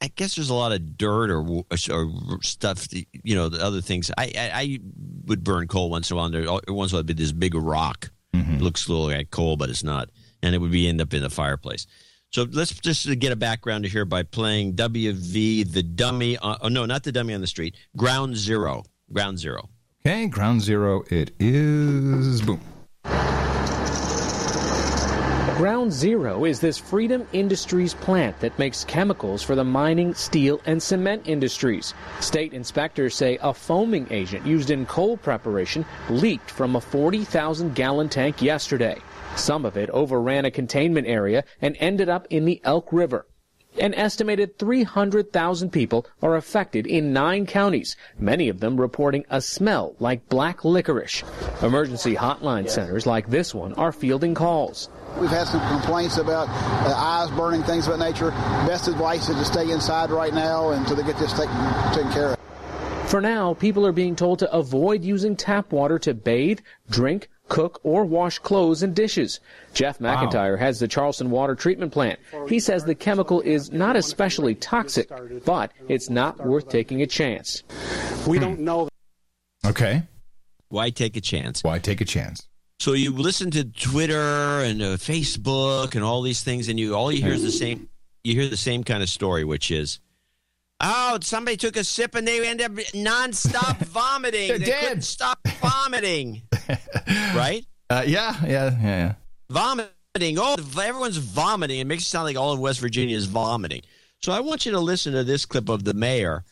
I, 0.00 0.04
I, 0.04 0.08
guess 0.14 0.36
there's 0.36 0.50
a 0.50 0.54
lot 0.54 0.70
of 0.70 0.96
dirt 0.96 1.30
or 1.30 1.64
or 1.90 2.42
stuff. 2.42 2.86
You 2.92 3.34
know, 3.34 3.48
the 3.48 3.64
other 3.64 3.80
things. 3.80 4.12
I, 4.16 4.32
I, 4.36 4.50
I 4.54 4.78
would 5.26 5.42
burn 5.42 5.66
coal 5.66 5.90
once 5.90 6.08
in 6.10 6.14
a 6.14 6.18
while. 6.18 6.26
And 6.26 6.34
there 6.34 6.44
once 6.44 6.64
in 6.64 6.72
a 6.72 6.74
while, 6.74 7.00
it'd 7.00 7.06
be 7.06 7.14
this 7.14 7.32
big 7.32 7.56
rock. 7.56 8.10
Mm-hmm. 8.32 8.54
It 8.54 8.60
looks 8.60 8.86
a 8.86 8.92
little 8.92 9.08
like 9.08 9.30
coal, 9.30 9.56
but 9.56 9.70
it's 9.70 9.82
not, 9.82 10.10
and 10.42 10.54
it 10.54 10.58
would 10.58 10.70
be 10.70 10.88
end 10.88 11.00
up 11.00 11.12
in 11.14 11.22
the 11.22 11.30
fireplace. 11.30 11.88
So 12.30 12.46
let's 12.50 12.72
just 12.74 13.18
get 13.18 13.32
a 13.32 13.36
background 13.36 13.86
here 13.86 14.04
by 14.04 14.22
playing 14.22 14.74
WV 14.74 15.72
the 15.72 15.82
dummy. 15.82 16.36
On, 16.38 16.58
oh 16.60 16.68
no, 16.68 16.84
not 16.84 17.02
the 17.02 17.12
dummy 17.12 17.34
on 17.34 17.40
the 17.40 17.46
street. 17.46 17.74
Ground 17.96 18.36
Zero. 18.36 18.84
Ground 19.12 19.38
Zero. 19.38 19.70
Okay, 20.06 20.26
ground 20.26 20.62
zero. 20.62 21.02
It 21.10 21.32
is 21.38 22.40
boom. 22.40 22.60
Ground 25.58 25.92
Zero 25.92 26.44
is 26.44 26.60
this 26.60 26.78
Freedom 26.78 27.26
Industries 27.32 27.92
plant 27.92 28.38
that 28.38 28.56
makes 28.60 28.84
chemicals 28.84 29.42
for 29.42 29.56
the 29.56 29.64
mining, 29.64 30.14
steel, 30.14 30.60
and 30.66 30.80
cement 30.80 31.26
industries. 31.26 31.94
State 32.20 32.54
inspectors 32.54 33.16
say 33.16 33.38
a 33.42 33.52
foaming 33.52 34.06
agent 34.10 34.46
used 34.46 34.70
in 34.70 34.86
coal 34.86 35.16
preparation 35.16 35.84
leaked 36.10 36.48
from 36.48 36.76
a 36.76 36.80
40,000 36.80 37.74
gallon 37.74 38.08
tank 38.08 38.40
yesterday. 38.40 38.98
Some 39.38 39.64
of 39.64 39.76
it 39.76 39.88
overran 39.90 40.44
a 40.44 40.50
containment 40.50 41.06
area 41.06 41.44
and 41.62 41.76
ended 41.78 42.08
up 42.08 42.26
in 42.28 42.44
the 42.44 42.60
Elk 42.64 42.92
River. 42.92 43.24
An 43.78 43.94
estimated 43.94 44.58
300,000 44.58 45.70
people 45.70 46.04
are 46.20 46.34
affected 46.34 46.88
in 46.88 47.12
nine 47.12 47.46
counties, 47.46 47.96
many 48.18 48.48
of 48.48 48.58
them 48.58 48.80
reporting 48.80 49.24
a 49.30 49.40
smell 49.40 49.94
like 50.00 50.28
black 50.28 50.64
licorice. 50.64 51.22
Emergency 51.62 52.16
hotline 52.16 52.68
centers 52.68 53.06
like 53.06 53.30
this 53.30 53.54
one 53.54 53.72
are 53.74 53.92
fielding 53.92 54.34
calls. 54.34 54.88
We've 55.20 55.30
had 55.30 55.46
some 55.46 55.60
complaints 55.68 56.18
about 56.18 56.48
uh, 56.48 56.94
eyes 56.96 57.30
burning, 57.30 57.62
things 57.62 57.86
of 57.86 57.96
that 57.96 58.04
nature. 58.04 58.32
Best 58.66 58.88
advice 58.88 59.28
is 59.28 59.36
to 59.36 59.44
stay 59.44 59.70
inside 59.70 60.10
right 60.10 60.34
now 60.34 60.70
until 60.70 60.96
they 60.96 61.04
get 61.04 61.16
this 61.16 61.32
taken, 61.32 61.54
taken 61.94 62.10
care 62.10 62.30
of. 62.30 62.38
For 63.08 63.20
now, 63.20 63.54
people 63.54 63.86
are 63.86 63.92
being 63.92 64.16
told 64.16 64.40
to 64.40 64.52
avoid 64.52 65.04
using 65.04 65.36
tap 65.36 65.72
water 65.72 65.98
to 66.00 66.12
bathe, 66.12 66.60
drink, 66.90 67.30
cook, 67.48 67.80
or 67.82 68.04
wash 68.04 68.38
clothes 68.38 68.82
and 68.82 68.94
dishes. 68.94 69.40
Jeff 69.74 69.98
McIntyre 69.98 70.58
has 70.58 70.78
the 70.78 70.88
Charleston 70.88 71.30
Water 71.30 71.54
Treatment 71.54 71.92
Plant. 71.92 72.18
He 72.48 72.60
says 72.60 72.84
the 72.84 72.94
chemical 72.94 73.40
is 73.40 73.72
not 73.72 73.96
especially 73.96 74.54
toxic, 74.54 75.10
but 75.44 75.72
it's 75.88 76.10
not 76.10 76.44
worth 76.44 76.68
taking 76.68 77.02
a 77.02 77.06
chance. 77.06 77.62
We 78.26 78.38
don't 78.38 78.60
know. 78.60 78.88
Okay. 79.66 80.02
Why 80.68 80.90
take 80.90 81.16
a 81.16 81.20
chance? 81.20 81.62
Why 81.64 81.78
take 81.78 82.00
a 82.00 82.04
chance? 82.04 82.46
So 82.80 82.92
you 82.92 83.12
listen 83.12 83.50
to 83.52 83.64
Twitter 83.64 84.62
and 84.62 84.80
uh, 84.80 84.86
Facebook 84.96 85.94
and 85.94 86.04
all 86.04 86.22
these 86.22 86.42
things, 86.42 86.68
and 86.68 86.78
you 86.78 86.94
all 86.94 87.10
you 87.10 87.22
hear 87.22 87.32
is 87.32 87.42
the 87.42 87.50
same. 87.50 87.88
You 88.22 88.34
hear 88.40 88.48
the 88.48 88.56
same 88.56 88.84
kind 88.84 89.02
of 89.02 89.08
story, 89.08 89.42
which 89.44 89.70
is, 89.70 89.98
oh, 90.80 91.18
somebody 91.22 91.56
took 91.56 91.76
a 91.76 91.82
sip 91.82 92.14
and 92.14 92.28
they 92.28 92.46
end 92.46 92.60
up 92.60 92.72
nonstop 92.72 93.78
vomiting. 93.86 94.48
They're 94.48 94.58
they 94.58 94.66
dead. 94.66 94.82
couldn't 94.84 95.02
stop 95.02 95.40
vomiting. 95.60 96.42
Right? 97.34 97.64
Uh, 97.90 98.02
yeah, 98.06 98.36
yeah, 98.42 98.70
yeah, 98.70 98.80
yeah. 98.82 99.14
Vomiting. 99.48 100.36
Oh, 100.38 100.56
everyone's 100.78 101.16
vomiting. 101.16 101.78
It 101.80 101.86
makes 101.86 102.02
it 102.02 102.06
sound 102.06 102.26
like 102.26 102.36
all 102.36 102.52
of 102.52 102.60
West 102.60 102.80
Virginia 102.80 103.16
is 103.16 103.24
vomiting. 103.24 103.80
So 104.20 104.30
I 104.30 104.40
want 104.40 104.66
you 104.66 104.72
to 104.72 104.78
listen 104.78 105.14
to 105.14 105.24
this 105.24 105.46
clip 105.46 105.70
of 105.70 105.84
the 105.84 105.94
mayor, 105.94 106.44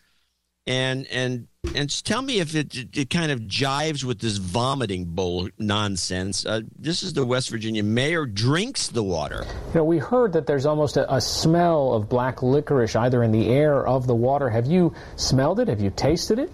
and 0.66 1.06
and 1.08 1.48
and 1.74 2.04
tell 2.04 2.22
me 2.22 2.38
if 2.38 2.54
it 2.54 2.74
it, 2.74 2.96
it 2.96 3.10
kind 3.10 3.30
of 3.30 3.40
jives 3.40 4.02
with 4.02 4.20
this 4.20 4.38
vomiting 4.38 5.04
bull 5.04 5.50
nonsense. 5.58 6.46
Uh, 6.46 6.62
this 6.78 7.02
is 7.02 7.12
the 7.12 7.26
West 7.26 7.50
Virginia 7.50 7.82
mayor 7.82 8.24
drinks 8.24 8.88
the 8.88 9.02
water. 9.02 9.44
You 9.68 9.74
know, 9.74 9.84
we 9.84 9.98
heard 9.98 10.32
that 10.32 10.46
there's 10.46 10.64
almost 10.64 10.96
a, 10.96 11.12
a 11.12 11.20
smell 11.20 11.92
of 11.92 12.08
black 12.08 12.42
licorice 12.42 12.96
either 12.96 13.22
in 13.22 13.32
the 13.32 13.50
air 13.50 13.74
or 13.74 13.88
of 13.88 14.06
the 14.06 14.14
water. 14.14 14.48
Have 14.48 14.66
you 14.66 14.94
smelled 15.16 15.60
it? 15.60 15.68
Have 15.68 15.80
you 15.80 15.90
tasted 15.90 16.38
it? 16.38 16.50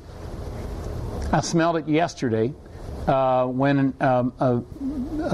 I 1.33 1.41
smelled 1.41 1.77
it 1.77 1.89
yesterday 1.89 2.53
uh, 3.07 3.47
when 3.47 3.95
um, 4.01 4.33
a, 4.39 4.63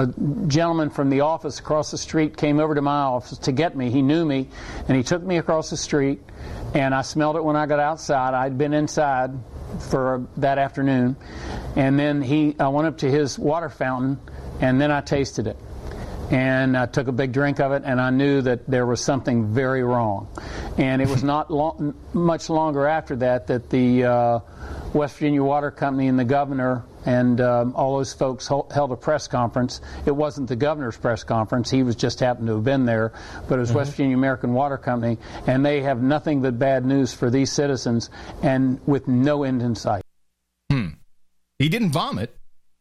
a 0.03 0.07
gentleman 0.47 0.90
from 0.90 1.11
the 1.11 1.20
office 1.20 1.59
across 1.59 1.90
the 1.90 1.99
street 1.99 2.36
came 2.36 2.61
over 2.61 2.74
to 2.74 2.82
my 2.82 3.01
office 3.01 3.39
to 3.39 3.53
get 3.53 3.77
me. 3.77 3.90
He 3.90 4.03
knew 4.03 4.24
me, 4.24 4.49
and 4.86 4.97
he 4.97 5.03
took 5.03 5.23
me 5.23 5.36
across 5.39 5.70
the 5.70 5.77
street, 5.77 6.20
and 6.74 6.95
I 6.95 7.03
smelled 7.03 7.36
it 7.36 7.45
when 7.45 7.57
I 7.57 7.66
got 7.66 7.81
outside. 7.81 8.35
I'd 8.35 8.57
been 8.57 8.73
inside 8.73 9.32
for 9.90 10.27
that 10.39 10.59
afternoon, 10.59 11.16
and 11.77 11.99
then 11.99 12.23
he, 12.23 12.57
I 12.59 12.69
went 12.69 12.89
up 12.89 12.99
to 12.99 13.11
his 13.11 13.39
water 13.39 13.69
fountain, 13.69 14.19
and 14.61 14.81
then 14.81 14.90
I 14.90 15.01
tasted 15.01 15.47
it. 15.47 15.57
and 16.31 16.77
I 16.77 16.86
took 16.86 17.09
a 17.09 17.12
big 17.12 17.32
drink 17.32 17.59
of 17.61 17.73
it, 17.73 17.82
and 17.85 18.01
I 18.01 18.11
knew 18.11 18.43
that 18.43 18.66
there 18.66 18.85
was 18.85 19.03
something 19.03 19.53
very 19.53 19.82
wrong. 19.82 20.28
And 20.77 21.01
it 21.01 21.09
was 21.09 21.24
not 21.35 21.51
long, 21.51 21.95
much 22.12 22.51
longer 22.51 22.86
after 22.86 23.16
that 23.16 23.47
that 23.47 23.70
the 23.70 24.05
uh, 24.05 24.40
West 24.93 25.16
Virginia 25.16 25.43
Water 25.43 25.70
Company 25.70 26.09
and 26.09 26.19
the 26.19 26.24
governor 26.24 26.85
and 27.09 27.41
um, 27.41 27.75
all 27.75 27.97
those 27.97 28.13
folks 28.13 28.47
hol- 28.47 28.69
held 28.73 28.93
a 28.93 28.97
press 28.97 29.27
conference. 29.27 29.81
It 30.05 30.15
wasn't 30.15 30.49
the 30.49 30.57
governor's 30.57 30.99
press 30.99 31.25
conference; 31.25 31.71
he 31.71 31.83
was 31.83 31.97
just 31.97 32.21
happened 32.21 32.49
to 32.49 32.55
have 32.57 32.65
been 32.65 32.85
there. 32.85 33.13
But 33.49 33.55
it 33.57 33.61
was 33.61 33.73
West 33.73 33.93
Virginia 33.93 34.15
American 34.15 34.53
Water 34.53 34.77
Company, 34.77 35.17
and 35.47 35.65
they 35.65 35.81
have 35.81 36.03
nothing 36.03 36.43
but 36.43 36.59
bad 36.59 36.85
news 36.85 37.15
for 37.15 37.31
these 37.31 37.51
citizens, 37.51 38.11
and 38.43 38.79
with 38.87 39.09
no 39.09 39.43
end 39.45 39.63
in 39.63 39.75
sight. 39.75 40.03
Hmm. 40.71 40.89
He 41.59 41.71
didn't 41.71 41.91
vomit. 41.93 42.37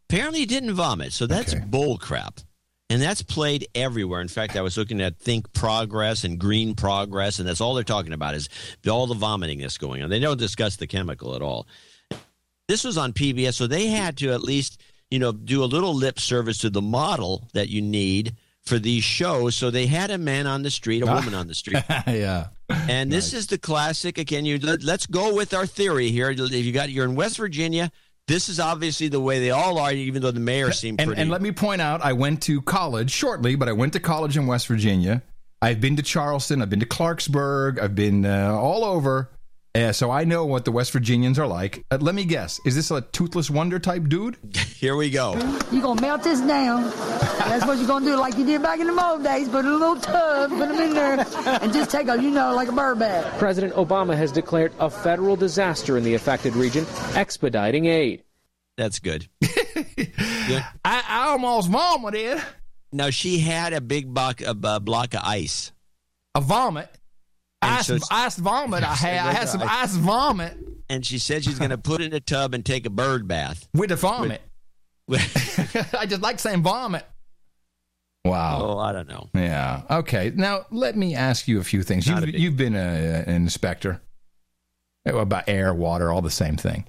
Apparently, 0.10 0.40
he 0.40 0.45
didn't 0.45 0.74
vomit, 0.74 1.14
so 1.14 1.26
that's 1.26 1.54
Okay. 1.54 1.64
bull 1.66 1.98
crap. 1.98 2.41
And 2.90 3.02
that's 3.02 3.22
played 3.22 3.68
everywhere. 3.76 4.22
In 4.22 4.30
fact, 4.30 4.56
I 4.56 4.62
was 4.62 4.78
looking 4.78 5.02
at 5.02 5.18
Think 5.20 5.52
Progress 5.52 6.24
and 6.24 6.40
Green 6.40 6.74
Progress, 6.74 7.40
and 7.40 7.48
that's 7.48 7.60
all 7.60 7.74
they're 7.76 7.84
talking 7.84 8.14
about 8.14 8.36
is 8.36 8.48
all 8.90 9.08
the 9.08 9.16
vomiting 9.16 9.60
that's 9.60 9.78
going 9.78 10.02
on. 10.04 10.10
They 10.10 10.20
don't 10.20 10.40
discuss 10.40 10.78
the 10.78 10.88
chemical 10.88 11.36
at 11.36 11.41
all. 11.41 11.68
This 12.68 12.84
was 12.84 12.98
on 12.98 13.14
PBS, 13.14 13.53
so 13.53 13.68
they 13.68 13.88
had 13.88 14.18
to 14.18 14.31
at 14.31 14.41
least, 14.41 14.81
you 15.10 15.19
know, 15.19 15.31
do 15.31 15.64
a 15.64 15.65
little 15.65 15.94
lip 15.94 16.19
service 16.19 16.57
to 16.60 16.69
the 16.69 16.81
model 16.81 17.48
that 17.53 17.69
you 17.69 17.81
need 17.81 18.35
for 18.65 18.77
these 18.77 19.03
shows. 19.06 19.56
So 19.56 19.72
they 19.72 19.85
had 19.88 20.11
a 20.11 20.18
man 20.18 20.48
on 20.48 20.64
the 20.64 20.69
street, 20.69 21.02
a 21.02 21.06
woman 21.06 21.34
on 21.34 21.48
the 21.48 21.56
street, 21.56 21.81
yeah. 22.07 22.48
and 22.69 23.10
this 23.11 23.34
is 23.34 23.48
the 23.48 23.57
classic. 23.57 24.18
Again, 24.18 24.45
you 24.45 24.57
let, 24.60 24.84
let's 24.84 25.06
go 25.06 25.34
with 25.34 25.53
our 25.53 25.65
theory 25.65 26.10
here. 26.10 26.30
If 26.30 26.52
you 26.65 26.73
got 26.73 26.89
you're 26.89 27.06
in 27.06 27.15
West 27.15 27.38
Virginia, 27.38 27.89
this 28.27 28.49
is 28.49 28.60
obviously 28.60 29.07
the 29.07 29.22
way 29.22 29.39
they 29.39 29.52
all 29.52 29.77
are. 29.80 29.94
Even 29.94 30.22
though 30.22 30.31
the 30.31 30.41
mayor 30.41 30.73
seemed 30.73 30.99
And, 30.99 31.07
pretty. 31.07 31.22
and 31.22 31.31
let 31.31 31.41
me 31.41 31.53
point 31.53 31.80
out, 31.81 32.02
I 32.02 32.11
went 32.11 32.41
to 32.44 32.61
college 32.61 33.10
shortly, 33.11 33.56
but 33.56 33.69
I 33.69 33.72
went 33.72 33.94
to 33.94 34.02
college 34.02 34.35
in 34.35 34.45
West 34.48 34.68
Virginia. 34.68 35.23
I've 35.61 35.80
been 35.80 35.95
to 35.95 36.03
Charleston. 36.03 36.61
I've 36.61 36.69
been 36.69 36.81
to 36.81 36.85
Clarksburg. 36.85 37.80
I've 37.80 37.95
been 37.95 38.26
uh, 38.26 38.52
all 38.53 38.84
over. 38.84 39.30
Uh, 39.78 39.94
so 39.94 40.10
I 40.10 40.24
know 40.24 40.44
what 40.44 40.66
the 40.66 40.72
West 40.72 40.91
Virginians 40.91 41.38
are 41.38 41.45
like. 41.45 41.86
Uh, 41.91 41.99
let 42.02 42.16
me 42.16 42.26
guess. 42.26 42.60
Is 42.66 42.74
this 42.74 42.90
a 42.90 43.02
toothless 43.02 43.48
wonder 43.48 43.78
type 43.78 44.10
dude? 44.10 44.36
Here 44.56 44.95
we 44.95 45.12
go. 45.12 45.34
You're 45.72 45.84
gonna 45.84 46.02
melt 46.02 46.24
this 46.24 46.41
down. 46.41 46.90
That's 47.48 47.64
what 47.64 47.78
you're 47.78 47.86
gonna 47.86 48.06
do, 48.06 48.16
like 48.16 48.36
you 48.40 48.45
did 48.45 48.64
back 48.64 48.80
in 48.80 48.88
the 48.88 49.06
old 49.06 49.24
days. 49.24 49.48
Put 49.48 49.66
in 49.66 49.72
a 49.72 49.78
little 49.78 49.98
tub, 49.98 50.49
put 50.49 50.70
them 50.70 50.82
in 50.82 50.94
there, 50.95 51.20
and 51.62 51.72
just 51.72 51.91
take 51.91 52.08
a, 52.08 52.20
you 52.20 52.32
know, 52.32 52.56
like 52.56 52.70
a 52.70 52.72
bird 52.72 52.98
bath. 52.98 53.38
President 53.38 53.74
Obama 53.76 54.18
has 54.18 54.32
declared 54.32 54.74
a 54.80 54.90
federal 54.90 55.36
disaster 55.36 55.95
in 55.95 56.04
the 56.04 56.16
affected 56.16 56.56
region, 56.56 56.88
expediting 57.14 57.86
aid. 57.86 58.24
That's 58.78 58.98
good. 58.98 59.28
I, 59.44 60.64
I 60.84 61.28
almost 61.30 61.70
vomited. 61.70 62.41
Now 62.91 63.12
she 63.12 63.38
had 63.38 63.74
a 63.74 63.82
big 63.82 64.12
block, 64.12 64.41
a, 64.41 64.58
a 64.64 64.80
block 64.80 65.14
of 65.14 65.22
ice. 65.24 65.72
A 66.34 66.41
vomit. 66.41 66.90
Ice, 67.61 67.88
so 67.88 67.97
ice 68.11 68.38
vomit. 68.38 68.84
I 68.84 68.88
had. 68.95 69.27
I 69.27 69.31
had 69.34 69.49
some 69.49 69.61
ice 69.63 69.95
vomit 69.95 70.57
and 70.89 71.05
she 71.05 71.19
said 71.19 71.43
she's 71.43 71.59
going 71.59 71.71
to 71.71 71.77
put 71.77 72.01
it 72.01 72.05
in 72.05 72.13
a 72.13 72.19
tub 72.19 72.53
and 72.53 72.65
take 72.65 72.85
a 72.85 72.89
bird 72.89 73.27
bath. 73.27 73.67
with 73.73 73.89
the 73.89 73.95
vomit. 73.95 74.41
I 75.11 76.05
just 76.07 76.21
like 76.21 76.39
saying 76.39 76.63
vomit. 76.63 77.05
Wow. 78.25 78.61
Oh, 78.61 78.77
I 78.77 78.91
don't 78.91 79.07
know. 79.07 79.29
Yeah. 79.34 79.84
Okay. 79.89 80.31
Now 80.35 80.65
let 80.69 80.97
me 80.97 81.15
ask 81.15 81.47
you 81.47 81.59
a 81.59 81.63
few 81.63 81.81
things. 81.84 82.07
Not 82.07 82.17
You've, 82.17 82.25
big- 82.25 82.41
you've 82.41 82.57
been 82.57 82.75
a, 82.75 83.23
an 83.25 83.35
inspector 83.35 84.01
oh, 85.07 85.19
about 85.19 85.45
air, 85.47 85.73
water, 85.73 86.11
all 86.11 86.21
the 86.21 86.29
same 86.29 86.57
thing. 86.57 86.85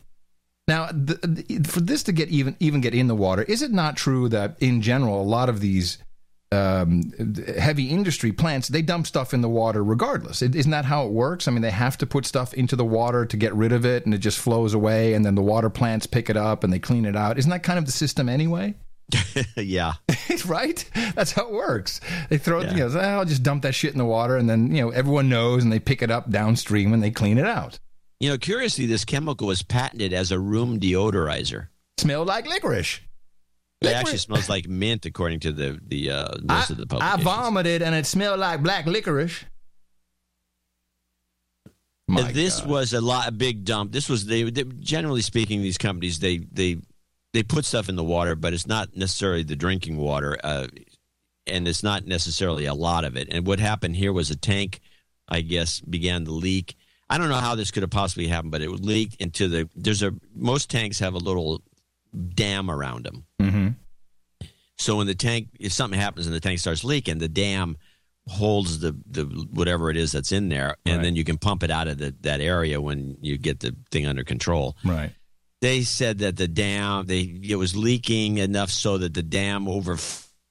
Now, 0.66 0.88
the, 0.88 1.14
the, 1.22 1.68
for 1.68 1.80
this 1.80 2.02
to 2.04 2.12
get 2.12 2.28
even 2.28 2.54
even 2.60 2.82
get 2.82 2.94
in 2.94 3.06
the 3.06 3.14
water, 3.14 3.42
is 3.42 3.62
it 3.62 3.70
not 3.70 3.96
true 3.96 4.28
that 4.28 4.56
in 4.60 4.82
general 4.82 5.20
a 5.20 5.24
lot 5.24 5.48
of 5.48 5.60
these 5.60 5.96
um, 6.50 7.12
heavy 7.58 7.90
industry 7.90 8.32
plants 8.32 8.68
they 8.68 8.80
dump 8.82 9.06
stuff 9.06 9.34
in 9.34 9.40
the 9.42 9.48
water 9.48 9.84
regardless? 9.84 10.40
is 10.42 10.54
isn't 10.54 10.70
that 10.70 10.84
how 10.86 11.04
it 11.06 11.12
works? 11.12 11.46
I 11.46 11.50
mean, 11.50 11.62
they 11.62 11.70
have 11.70 11.98
to 11.98 12.06
put 12.06 12.24
stuff 12.26 12.54
into 12.54 12.74
the 12.76 12.84
water 12.84 13.26
to 13.26 13.36
get 13.36 13.54
rid 13.54 13.72
of 13.72 13.84
it, 13.84 14.04
and 14.06 14.14
it 14.14 14.18
just 14.18 14.38
flows 14.38 14.74
away, 14.74 15.14
and 15.14 15.24
then 15.24 15.34
the 15.34 15.42
water 15.42 15.70
plants 15.70 16.06
pick 16.06 16.30
it 16.30 16.36
up 16.36 16.64
and 16.64 16.72
they 16.72 16.78
clean 16.78 17.04
it 17.04 17.16
out. 17.16 17.38
Isn't 17.38 17.50
that 17.50 17.62
kind 17.62 17.78
of 17.78 17.86
the 17.86 17.92
system 17.92 18.28
anyway? 18.28 18.74
yeah. 19.56 19.94
right? 20.46 20.84
That's 21.14 21.32
how 21.32 21.48
it 21.48 21.52
works. 21.52 22.00
They 22.28 22.38
throw, 22.38 22.60
Yeah. 22.62 22.70
you 22.74 22.88
know, 22.88 22.90
"Ah, 22.94 23.18
I'll 23.18 23.24
just 23.24 23.42
dump 23.42 23.62
that 23.62 23.74
shit 23.74 23.92
in 23.92 23.98
the 23.98 24.04
water, 24.04 24.36
and 24.36 24.48
then 24.48 24.74
you 24.74 24.82
know 24.82 24.90
everyone 24.90 25.28
knows, 25.28 25.62
and 25.64 25.72
they 25.72 25.80
pick 25.80 26.02
it 26.02 26.10
up 26.10 26.30
downstream 26.30 26.92
and 26.92 27.02
they 27.02 27.10
clean 27.10 27.38
it 27.38 27.46
out. 27.46 27.78
You 28.20 28.30
know, 28.30 28.38
curiously, 28.38 28.86
this 28.86 29.04
chemical 29.04 29.46
was 29.46 29.62
patented 29.62 30.12
as 30.12 30.32
a 30.32 30.38
room 30.40 30.80
deodorizer. 30.80 31.68
Smelled 31.98 32.26
like 32.28 32.46
licorice. 32.48 33.00
It 33.80 33.88
actually 33.88 34.18
smells 34.18 34.48
like 34.54 34.68
mint, 34.68 35.06
according 35.06 35.40
to 35.40 35.52
the 35.52 35.78
the 35.86 36.10
uh, 36.10 36.28
most 36.42 36.70
of 36.70 36.76
the 36.76 36.98
I 37.00 37.16
vomited, 37.16 37.82
and 37.82 37.94
it 37.94 38.06
smelled 38.06 38.40
like 38.40 38.62
black 38.62 38.86
licorice. 38.86 39.44
My 42.08 42.32
this 42.32 42.60
God. 42.60 42.70
was 42.70 42.92
a 42.94 43.00
lot 43.00 43.28
a 43.28 43.32
big 43.32 43.64
dump. 43.64 43.92
This 43.92 44.08
was 44.08 44.24
they, 44.26 44.44
they 44.44 44.64
generally 44.64 45.20
speaking, 45.20 45.62
these 45.62 45.78
companies 45.78 46.18
they 46.18 46.38
they 46.38 46.78
they 47.34 47.42
put 47.42 47.66
stuff 47.66 47.88
in 47.88 47.96
the 47.96 48.04
water, 48.04 48.34
but 48.34 48.54
it's 48.54 48.66
not 48.66 48.96
necessarily 48.96 49.42
the 49.42 49.56
drinking 49.56 49.98
water, 49.98 50.38
uh, 50.42 50.68
and 51.46 51.68
it's 51.68 51.82
not 51.82 52.06
necessarily 52.06 52.64
a 52.64 52.74
lot 52.74 53.04
of 53.04 53.16
it. 53.16 53.28
And 53.30 53.46
what 53.46 53.60
happened 53.60 53.96
here 53.96 54.12
was 54.12 54.30
a 54.30 54.36
tank, 54.36 54.80
I 55.28 55.42
guess, 55.42 55.80
began 55.80 56.24
to 56.24 56.30
leak. 56.30 56.76
I 57.10 57.18
don't 57.18 57.28
know 57.28 57.36
how 57.36 57.54
this 57.54 57.70
could 57.70 57.82
have 57.82 57.90
possibly 57.90 58.26
happened, 58.26 58.52
but 58.52 58.62
it 58.62 58.70
leaked 58.70 59.20
into 59.20 59.46
the. 59.46 59.68
There's 59.76 60.02
a 60.02 60.14
most 60.34 60.70
tanks 60.70 60.98
have 61.00 61.12
a 61.12 61.18
little 61.18 61.62
dam 62.34 62.70
around 62.70 63.04
them. 63.06 63.24
Mm-hmm. 63.40 63.68
So 64.78 64.96
when 64.96 65.06
the 65.06 65.14
tank, 65.14 65.48
if 65.58 65.72
something 65.72 65.98
happens 65.98 66.26
and 66.26 66.34
the 66.34 66.40
tank 66.40 66.58
starts 66.60 66.84
leaking, 66.84 67.18
the 67.18 67.28
dam 67.28 67.76
holds 68.28 68.80
the 68.80 68.94
the 69.10 69.24
whatever 69.52 69.90
it 69.90 69.96
is 69.96 70.12
that's 70.12 70.32
in 70.32 70.48
there, 70.50 70.76
and 70.84 70.96
Right. 70.98 71.02
then 71.04 71.16
you 71.16 71.24
can 71.24 71.38
pump 71.38 71.62
it 71.62 71.70
out 71.70 71.88
of 71.88 71.98
the, 71.98 72.14
that 72.20 72.40
area 72.40 72.80
when 72.80 73.16
you 73.20 73.38
get 73.38 73.60
the 73.60 73.74
thing 73.90 74.06
under 74.06 74.22
control. 74.22 74.76
Right. 74.84 75.12
They 75.60 75.82
said 75.82 76.18
that 76.18 76.36
the 76.36 76.46
dam, 76.46 77.06
they 77.06 77.20
it 77.42 77.56
was 77.56 77.74
leaking 77.74 78.38
enough 78.38 78.70
so 78.70 78.98
that 78.98 79.14
the 79.14 79.22
dam 79.22 79.66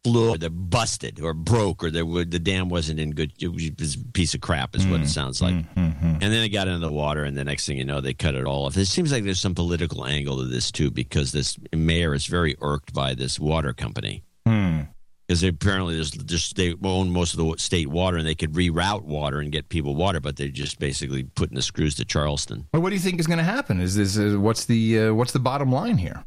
overflew, 0.05 0.45
or 0.45 0.49
busted, 0.49 1.19
or 1.21 1.33
broke, 1.33 1.83
or 1.83 1.91
the 1.91 2.03
the 2.27 2.39
dam 2.39 2.69
wasn't 2.69 2.99
in 2.99 3.11
good. 3.11 3.33
It 3.39 3.47
was 3.81 3.95
a 3.95 3.99
piece 4.13 4.33
of 4.33 4.41
crap, 4.41 4.75
is 4.75 4.85
what 4.87 5.01
it 5.01 5.09
sounds 5.09 5.41
like. 5.41 5.55
And 5.75 6.21
then 6.21 6.43
it 6.43 6.49
got 6.49 6.67
into 6.67 6.85
the 6.85 6.91
water, 6.91 7.23
and 7.23 7.37
the 7.37 7.43
next 7.43 7.65
thing 7.67 7.77
you 7.77 7.85
know, 7.85 8.01
they 8.01 8.13
cut 8.13 8.35
it 8.35 8.45
all 8.45 8.65
off. 8.65 8.77
It 8.77 8.85
seems 8.87 9.11
like 9.11 9.23
there's 9.23 9.39
some 9.39 9.55
political 9.55 10.05
angle 10.05 10.37
to 10.37 10.45
this 10.45 10.71
too, 10.71 10.91
because 10.91 11.31
this 11.31 11.57
mayor 11.75 12.13
is 12.13 12.25
very 12.25 12.55
irked 12.61 12.93
by 12.93 13.13
this 13.13 13.39
water 13.39 13.73
company 13.73 14.23
Hmm. 14.45 14.81
because 15.27 15.43
apparently 15.43 15.95
there's 15.95 16.11
just 16.11 16.55
they 16.55 16.73
own 16.83 17.11
most 17.11 17.33
of 17.33 17.39
the 17.39 17.55
state 17.57 17.87
water 17.87 18.15
and 18.17 18.25
they 18.25 18.33
could 18.35 18.53
reroute 18.53 19.03
water 19.03 19.39
and 19.39 19.51
get 19.51 19.67
people 19.69 19.93
water, 19.95 20.19
but 20.21 20.37
they're 20.37 20.47
just 20.47 20.79
basically 20.79 21.23
putting 21.23 21.55
the 21.55 21.61
screws 21.61 21.95
to 21.95 22.05
Charleston. 22.05 22.65
Well, 22.73 22.81
what 22.81 22.89
do 22.89 22.95
you 22.95 23.01
think 23.01 23.19
is 23.19 23.27
going 23.27 23.39
to 23.39 23.43
happen? 23.43 23.81
Is 23.81 23.95
this 23.95 24.17
uh, 24.17 24.39
what's 24.39 24.65
the 24.65 24.99
uh, 24.99 25.13
what's 25.13 25.33
the 25.33 25.39
bottom 25.39 25.71
line 25.71 25.97
here? 25.97 26.23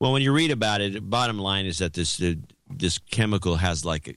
Well, 0.00 0.12
when 0.12 0.22
you 0.22 0.32
read 0.32 0.52
about 0.52 0.80
it, 0.80 1.10
bottom 1.10 1.38
line 1.40 1.66
is 1.66 1.78
that 1.78 1.92
this 1.94 2.22
uh, 2.22 2.34
this 2.70 2.98
chemical 2.98 3.56
has 3.56 3.84
like 3.84 4.08
a, 4.08 4.14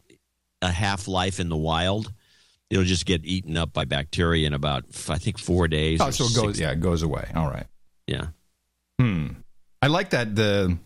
a 0.68 0.72
half 0.72 1.08
life 1.08 1.40
in 1.40 1.50
the 1.50 1.58
wild. 1.58 2.12
It'll 2.70 2.86
just 2.86 3.06
get 3.06 3.26
eaten 3.26 3.58
up 3.58 3.74
by 3.74 3.86
bacteria 3.86 4.48
in 4.48 4.54
about 4.54 4.86
I 5.10 5.18
think 5.18 5.38
four 5.38 5.68
days. 5.68 6.00
Oh, 6.02 6.10
so 6.12 6.26
it 6.26 6.36
goes. 6.36 6.60
Yeah, 6.60 6.72
it 6.72 6.80
goes 6.80 7.02
away. 7.04 7.30
All 7.36 7.48
right. 7.50 7.68
yeah. 8.08 8.28
Hmm. 9.00 9.28
I 9.82 9.88
like 9.88 10.12
that 10.12 10.36
the. 10.36 10.78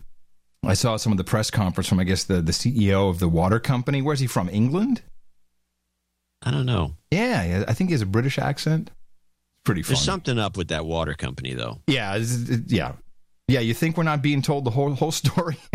I 0.64 0.74
saw 0.74 0.96
some 0.96 1.12
of 1.12 1.18
the 1.18 1.22
press 1.24 1.50
conference 1.50 1.88
from 1.88 2.00
I 2.00 2.04
guess 2.04 2.24
the 2.24 2.40
the 2.42 2.50
CEO 2.52 3.08
of 3.10 3.18
the 3.20 3.28
water 3.28 3.60
company. 3.60 4.02
Where's 4.02 4.18
he 4.20 4.26
from? 4.26 4.48
England. 4.48 5.02
I 6.42 6.50
don't 6.50 6.66
know. 6.66 6.94
Yeah, 7.10 7.44
yeah, 7.44 7.64
I 7.68 7.72
think 7.74 7.90
he 7.90 7.94
has 7.94 8.02
a 8.02 8.06
British 8.06 8.38
accent. 8.38 8.90
Pretty 9.64 9.82
funny. 9.82 9.94
There's 9.96 10.04
something 10.04 10.38
up 10.38 10.56
with 10.56 10.68
that 10.68 10.86
water 10.86 11.14
company, 11.14 11.54
though. 11.54 11.80
Yeah, 11.86 12.16
it- 12.16 12.70
yeah, 12.70 12.92
yeah. 13.48 13.60
You 13.60 13.74
think 13.74 13.96
we're 13.96 14.02
not 14.04 14.22
being 14.22 14.42
told 14.42 14.64
the 14.64 14.70
whole 14.70 14.94
whole 14.94 15.12
story? 15.12 15.56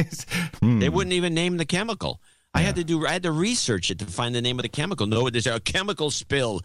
Hmm. 0.61 0.77
They 0.80 0.89
wouldn't 0.89 1.14
even 1.14 1.34
name 1.34 1.57
the 1.57 1.65
chemical. 1.65 2.22
I 2.53 2.61
had 2.61 2.76
to 2.76 2.84
do. 2.84 3.07
I 3.07 3.14
had 3.14 3.23
to 3.23 3.31
research 3.31 3.89
it 3.89 3.99
to 3.99 4.06
find 4.06 4.35
the 4.35 4.41
name 4.41 4.60
of 4.60 4.64
the 4.64 4.69
chemical. 4.69 5.07
No, 5.07 5.30
there's 5.30 5.48
a 5.48 5.60
chemical 5.60 6.11
spill. 6.11 6.61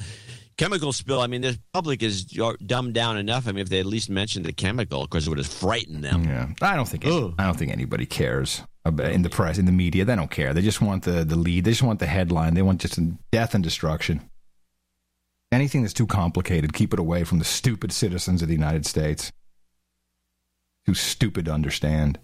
Chemical 0.58 0.92
spill. 0.92 1.20
I 1.20 1.26
mean, 1.26 1.42
the 1.42 1.58
public 1.72 2.02
is 2.02 2.24
dumbed 2.24 2.94
down 2.94 3.16
enough. 3.16 3.46
I 3.46 3.52
mean, 3.52 3.60
if 3.60 3.68
they 3.68 3.78
at 3.80 3.86
least 3.86 4.10
mentioned 4.10 4.44
the 4.44 4.52
chemical, 4.52 5.02
because 5.02 5.26
it 5.26 5.30
would 5.30 5.38
have 5.38 5.46
frightened 5.46 6.02
them. 6.04 6.24
Yeah, 6.24 6.48
I 6.60 6.76
don't 6.76 6.88
think 6.88 7.06
any, 7.06 7.34
I 7.38 7.44
don't 7.44 7.56
think 7.58 7.72
anybody 7.72 8.04
cares 8.04 8.62
about, 8.84 9.12
in 9.12 9.22
the 9.22 9.30
press, 9.30 9.58
in 9.58 9.64
the 9.64 9.72
media. 9.72 10.04
They 10.04 10.16
don't 10.16 10.30
care. 10.30 10.52
They 10.52 10.62
just 10.62 10.82
want 10.82 11.04
the 11.04 11.24
the 11.24 11.36
lead. 11.36 11.64
They 11.64 11.70
just 11.70 11.82
want 11.82 12.00
the 12.00 12.06
headline. 12.06 12.54
They 12.54 12.62
want 12.62 12.80
just 12.80 12.98
death 13.30 13.54
and 13.54 13.62
destruction. 13.62 14.28
Anything 15.52 15.82
that's 15.82 15.94
too 15.94 16.06
complicated, 16.06 16.72
keep 16.72 16.92
it 16.92 16.98
away 16.98 17.22
from 17.24 17.38
the 17.38 17.44
stupid 17.44 17.92
citizens 17.92 18.42
of 18.42 18.48
the 18.48 18.54
United 18.54 18.84
States. 18.84 19.30
Too 20.86 20.94
stupid 20.94 21.46
to 21.46 21.52
understand. 21.52 22.18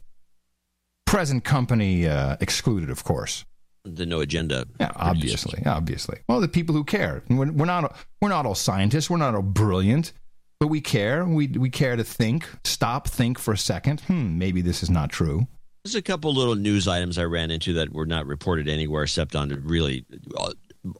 Present 1.06 1.44
company 1.44 2.06
uh, 2.06 2.36
excluded, 2.40 2.90
of 2.90 3.04
course. 3.04 3.44
The 3.84 4.06
no 4.06 4.20
agenda. 4.20 4.66
Yeah, 4.78 4.92
obviously, 4.94 5.60
obviously. 5.66 6.20
Well, 6.28 6.40
the 6.40 6.48
people 6.48 6.74
who 6.74 6.84
care. 6.84 7.24
We're, 7.28 7.50
we're 7.50 7.66
not. 7.66 7.96
We're 8.20 8.28
not 8.28 8.46
all 8.46 8.54
scientists. 8.54 9.10
We're 9.10 9.16
not 9.16 9.34
all 9.34 9.42
brilliant, 9.42 10.12
but 10.60 10.68
we 10.68 10.80
care. 10.80 11.24
We 11.24 11.48
we 11.48 11.68
care 11.68 11.96
to 11.96 12.04
think. 12.04 12.48
Stop, 12.64 13.08
think 13.08 13.40
for 13.40 13.52
a 13.52 13.58
second. 13.58 14.00
Hmm, 14.02 14.38
maybe 14.38 14.62
this 14.62 14.84
is 14.84 14.90
not 14.90 15.10
true. 15.10 15.48
There's 15.84 15.96
a 15.96 16.02
couple 16.02 16.32
little 16.32 16.54
news 16.54 16.86
items 16.86 17.18
I 17.18 17.24
ran 17.24 17.50
into 17.50 17.72
that 17.72 17.92
were 17.92 18.06
not 18.06 18.26
reported 18.26 18.68
anywhere 18.68 19.02
except 19.02 19.34
on 19.34 19.48
really 19.64 20.06
uh, 20.38 20.52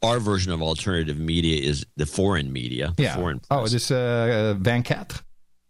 our 0.03 0.19
version 0.19 0.51
of 0.51 0.61
alternative 0.61 1.19
media 1.19 1.63
is 1.63 1.87
the 1.97 2.07
foreign 2.07 2.53
media. 2.53 2.93
Yeah. 2.99 3.15
Foreign 3.15 3.41
Oh, 3.51 3.63
is 3.63 3.71
this 3.73 3.93
uh, 3.93 4.55
Van 4.59 4.83
Cat? 4.83 5.23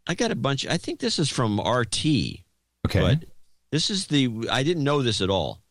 I 0.06 0.14
got 0.14 0.30
a 0.30 0.36
bunch. 0.36 0.66
I 0.66 0.76
think 0.76 1.00
this 1.00 1.18
is 1.18 1.28
from 1.28 1.60
RT. 1.60 2.04
Okay. 2.04 3.00
But 3.00 3.24
this 3.70 3.90
is 3.90 4.06
the. 4.06 4.48
I 4.50 4.62
didn't 4.62 4.84
know 4.84 5.02
this 5.02 5.20
at 5.20 5.30
all. 5.30 5.62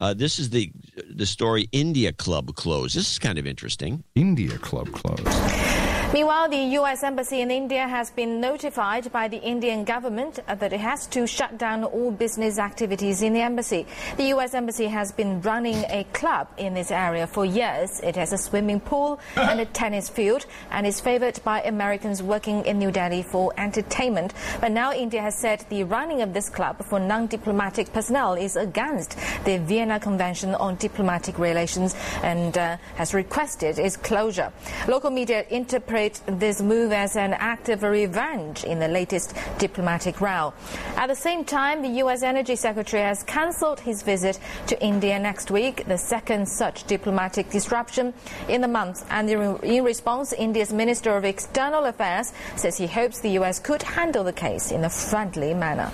Uh, 0.00 0.14
this 0.14 0.38
is 0.38 0.50
the 0.50 0.70
the 1.10 1.26
story. 1.26 1.68
India 1.72 2.12
Club 2.12 2.54
closed. 2.54 2.96
This 2.96 3.10
is 3.10 3.18
kind 3.18 3.38
of 3.38 3.46
interesting. 3.46 4.04
India 4.14 4.58
Club 4.58 4.92
closed. 4.92 5.87
Meanwhile, 6.10 6.48
the 6.48 6.56
U.S. 6.80 7.02
Embassy 7.02 7.42
in 7.42 7.50
India 7.50 7.86
has 7.86 8.10
been 8.10 8.40
notified 8.40 9.12
by 9.12 9.28
the 9.28 9.36
Indian 9.36 9.84
government 9.84 10.40
that 10.46 10.72
it 10.72 10.80
has 10.80 11.06
to 11.08 11.26
shut 11.26 11.58
down 11.58 11.84
all 11.84 12.10
business 12.10 12.58
activities 12.58 13.20
in 13.20 13.34
the 13.34 13.42
embassy. 13.42 13.86
The 14.16 14.28
U.S. 14.28 14.54
Embassy 14.54 14.86
has 14.86 15.12
been 15.12 15.42
running 15.42 15.84
a 15.90 16.06
club 16.14 16.48
in 16.56 16.72
this 16.72 16.90
area 16.90 17.26
for 17.26 17.44
years. 17.44 18.00
It 18.00 18.16
has 18.16 18.32
a 18.32 18.38
swimming 18.38 18.80
pool 18.80 19.20
and 19.36 19.60
a 19.60 19.66
tennis 19.80 20.08
field 20.08 20.46
and 20.70 20.86
is 20.86 20.98
favored 20.98 21.40
by 21.44 21.60
Americans 21.60 22.22
working 22.22 22.64
in 22.64 22.78
New 22.78 22.90
Delhi 22.90 23.22
for 23.22 23.52
entertainment. 23.60 24.32
But 24.62 24.72
now 24.72 24.94
India 24.94 25.20
has 25.20 25.36
said 25.36 25.66
the 25.68 25.84
running 25.84 26.22
of 26.22 26.32
this 26.32 26.48
club 26.48 26.82
for 26.86 26.98
non-diplomatic 26.98 27.92
personnel 27.92 28.32
is 28.32 28.56
against 28.56 29.18
the 29.44 29.58
Vienna 29.58 30.00
Convention 30.00 30.54
on 30.54 30.76
Diplomatic 30.76 31.38
Relations 31.38 31.94
and 32.22 32.56
uh, 32.56 32.78
has 32.94 33.12
requested 33.12 33.78
its 33.78 33.98
closure. 33.98 34.50
Local 34.88 35.10
media 35.10 35.44
interpret 35.50 35.97
this 36.26 36.62
move 36.62 36.92
as 36.92 37.16
an 37.16 37.32
act 37.34 37.68
of 37.68 37.82
revenge 37.82 38.62
in 38.62 38.78
the 38.78 38.86
latest 38.86 39.34
diplomatic 39.58 40.20
row. 40.20 40.54
At 40.96 41.08
the 41.08 41.16
same 41.16 41.44
time, 41.44 41.82
the 41.82 41.98
U.S. 42.02 42.22
Energy 42.22 42.54
Secretary 42.54 43.02
has 43.02 43.24
cancelled 43.24 43.80
his 43.80 44.02
visit 44.02 44.38
to 44.68 44.80
India 44.82 45.18
next 45.18 45.50
week, 45.50 45.86
the 45.86 45.98
second 45.98 46.48
such 46.48 46.84
diplomatic 46.84 47.50
disruption 47.50 48.14
in 48.48 48.60
the 48.60 48.68
month. 48.68 49.04
And 49.10 49.28
in 49.28 49.84
response, 49.84 50.32
India's 50.32 50.72
Minister 50.72 51.16
of 51.16 51.24
External 51.24 51.84
Affairs 51.86 52.32
says 52.54 52.76
he 52.76 52.86
hopes 52.86 53.18
the 53.18 53.30
U.S. 53.40 53.58
could 53.58 53.82
handle 53.82 54.22
the 54.22 54.32
case 54.32 54.70
in 54.70 54.84
a 54.84 54.90
friendly 54.90 55.52
manner. 55.52 55.90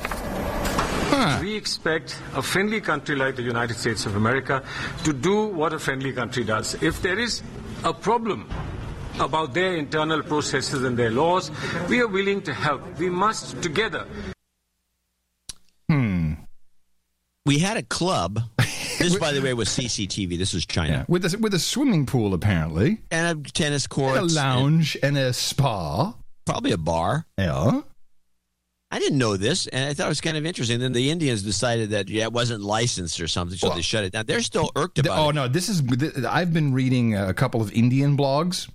Hmm. 1.15 1.41
We 1.41 1.55
expect 1.55 2.19
a 2.35 2.43
friendly 2.43 2.81
country 2.81 3.17
like 3.17 3.37
the 3.37 3.43
United 3.43 3.77
States 3.77 4.05
of 4.05 4.17
America 4.17 4.65
to 5.05 5.13
do 5.13 5.47
what 5.47 5.73
a 5.73 5.79
friendly 5.79 6.13
country 6.13 6.45
does. 6.45 6.75
If 6.83 7.01
there 7.03 7.19
is 7.19 7.43
a 7.85 7.93
problem 7.95 8.49
about 9.21 9.55
their 9.55 9.77
internal 9.77 10.23
processes 10.23 10.83
and 10.83 10.97
their 10.97 11.11
laws, 11.11 11.51
we 11.89 12.01
are 12.01 12.09
willing 12.09 12.43
to 12.43 12.55
help. 12.55 12.99
We 12.99 13.11
must 13.11 13.63
together. 13.63 14.07
Hmm. 15.89 16.35
We 17.47 17.59
had 17.59 17.77
a 17.77 17.83
club. 17.83 18.41
This, 18.97 19.17
by 19.17 19.33
the 19.33 19.43
way, 19.43 19.53
was 19.55 19.69
CCTV. 19.71 20.39
This 20.39 20.55
was 20.55 20.65
China. 20.65 21.05
With 21.09 21.25
a, 21.25 21.37
with 21.39 21.53
a 21.53 21.59
swimming 21.59 22.07
pool, 22.07 22.33
apparently. 22.33 23.01
And 23.11 23.45
a 23.45 23.51
tennis 23.51 23.89
court. 23.89 24.17
And 24.17 24.31
a 24.31 24.33
lounge 24.33 24.95
and, 25.03 25.17
and 25.17 25.19
a 25.19 25.33
spa. 25.33 26.15
Probably 26.47 26.71
a 26.71 26.79
bar. 26.79 27.27
Yeah. 27.37 27.83
I 28.95 29.01
didn't 29.01 29.19
know 29.19 29.37
this, 29.37 29.67
and 29.67 29.91
I 29.91 29.93
thought 29.93 30.07
it 30.07 30.11
was 30.11 30.21
kind 30.21 30.37
of 30.37 30.47
interesting. 30.47 30.79
Then 30.79 30.93
the 30.93 31.11
Indians 31.11 31.43
decided 31.43 31.91
that 31.91 32.09
yeah, 32.09 32.23
it 32.23 32.33
wasn't 32.33 32.63
licensed 32.63 33.21
or 33.21 33.27
something, 33.27 33.59
so 33.59 33.67
well, 33.67 33.77
they 33.77 33.83
shut 33.83 34.05
it 34.05 34.13
down. 34.13 34.27
They're 34.27 34.41
still 34.41 34.71
irked 34.77 35.01
about 35.01 35.19
oh, 35.19 35.25
it. 35.25 35.27
Oh 35.27 35.31
no, 35.33 35.49
this 35.49 35.69
is. 35.69 35.83
I've 36.25 36.53
been 36.53 36.73
reading 36.73 37.17
a 37.17 37.35
couple 37.35 37.61
of 37.61 37.73
Indian 37.73 38.17
blogs, 38.17 38.71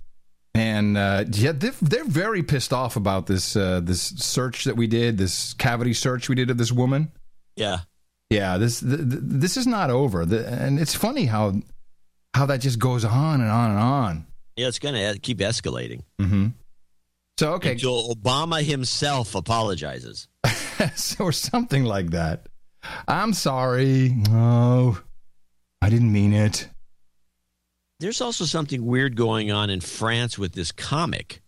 and 0.60 0.98
uh, 0.98 1.24
yeah, 1.32 1.52
they're, 1.52 1.72
they're, 1.80 2.04
very 2.04 2.42
pissed 2.42 2.72
off 2.72 2.96
about 2.96 3.26
this 3.26 3.56
uh, 3.56 3.80
this 3.80 4.02
search 4.02 4.64
that 4.64 4.76
we 4.76 4.86
did, 4.86 5.16
this 5.16 5.54
cavity 5.54 5.94
search 5.94 6.28
we 6.28 6.34
did 6.34 6.50
of 6.50 6.58
this 6.58 6.70
woman. 6.70 7.10
Yeah, 7.56 7.78
yeah. 8.28 8.58
This 8.58 8.80
the, 8.80 8.98
the, 8.98 9.16
this 9.16 9.56
is 9.56 9.66
not 9.66 9.90
over, 9.90 10.26
the, 10.26 10.46
and 10.46 10.78
it's 10.78 10.94
funny 10.94 11.24
how 11.24 11.54
how 12.34 12.46
that 12.46 12.60
just 12.60 12.78
goes 12.78 13.04
on 13.04 13.40
and 13.40 13.50
on 13.50 13.70
and 13.70 13.80
on. 13.80 14.26
Yeah, 14.56 14.68
it's 14.68 14.78
going 14.78 14.94
to 14.94 15.18
keep 15.18 15.38
escalating. 15.38 16.02
Mm-hmm. 16.20 16.48
So 17.38 17.54
okay, 17.54 17.72
until 17.72 18.14
Obama 18.14 18.62
himself 18.62 19.34
apologizes, 19.34 20.28
or 21.18 21.32
something 21.32 21.84
like 21.84 22.10
that. 22.10 22.48
I'm 23.08 23.32
sorry. 23.32 24.14
Oh, 24.28 25.00
I 25.80 25.88
didn't 25.88 26.12
mean 26.12 26.34
it. 26.34 26.68
There's 28.00 28.20
also 28.22 28.46
something 28.46 28.84
weird 28.86 29.14
going 29.14 29.52
on 29.52 29.68
in 29.70 29.80
France 29.80 30.38
with 30.38 30.52
this 30.54 30.72
comic. 30.72 31.42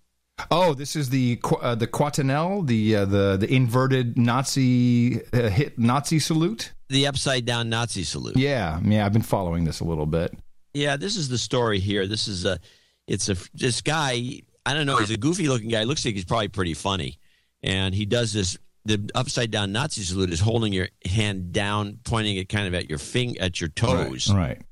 Oh, 0.51 0.74
this 0.74 0.97
is 0.97 1.09
the 1.09 1.41
uh, 1.61 1.74
the 1.74 1.87
Quatenelle, 1.87 2.62
the 2.62 2.97
uh, 2.97 3.05
the 3.05 3.37
the 3.39 3.53
inverted 3.53 4.19
Nazi 4.19 5.23
uh, 5.33 5.49
hit 5.49 5.79
Nazi 5.79 6.19
salute, 6.19 6.73
the 6.89 7.07
upside 7.07 7.45
down 7.45 7.69
Nazi 7.69 8.05
salute. 8.05 8.37
Yeah, 8.37 8.81
yeah, 8.85 9.07
I've 9.07 9.12
been 9.12 9.23
following 9.23 9.65
this 9.65 9.81
a 9.81 9.85
little 9.85 10.07
bit. 10.07 10.35
Yeah, 10.74 10.97
this 10.97 11.16
is 11.16 11.29
the 11.29 11.39
story 11.39 11.81
here. 11.81 12.07
This 12.07 12.29
is 12.29 12.45
a, 12.45 12.59
it's 13.07 13.29
a 13.29 13.37
this 13.55 13.81
guy. 13.81 14.43
I 14.65 14.74
don't 14.74 14.87
know. 14.87 14.97
He's 14.99 15.11
a 15.11 15.16
goofy 15.16 15.49
looking 15.49 15.70
guy. 15.70 15.85
Looks 15.85 16.05
like 16.05 16.15
he's 16.15 16.24
probably 16.24 16.49
pretty 16.49 16.74
funny, 16.74 17.19
and 17.62 17.95
he 17.95 18.05
does 18.07 18.33
this. 18.33 18.59
The 18.85 19.11
upside 19.15 19.51
down 19.51 19.70
Nazi 19.70 20.03
salute 20.03 20.31
is 20.31 20.41
holding 20.41 20.73
your 20.73 20.89
hand 21.05 21.53
down, 21.53 22.01
pointing 22.05 22.37
it 22.37 22.49
kind 22.49 22.66
of 22.66 22.74
at 22.74 22.89
your 22.89 22.99
fing 22.99 23.39
at 23.39 23.61
your 23.61 23.69
toes, 23.69 24.29
right? 24.31 24.37
right. 24.39 24.62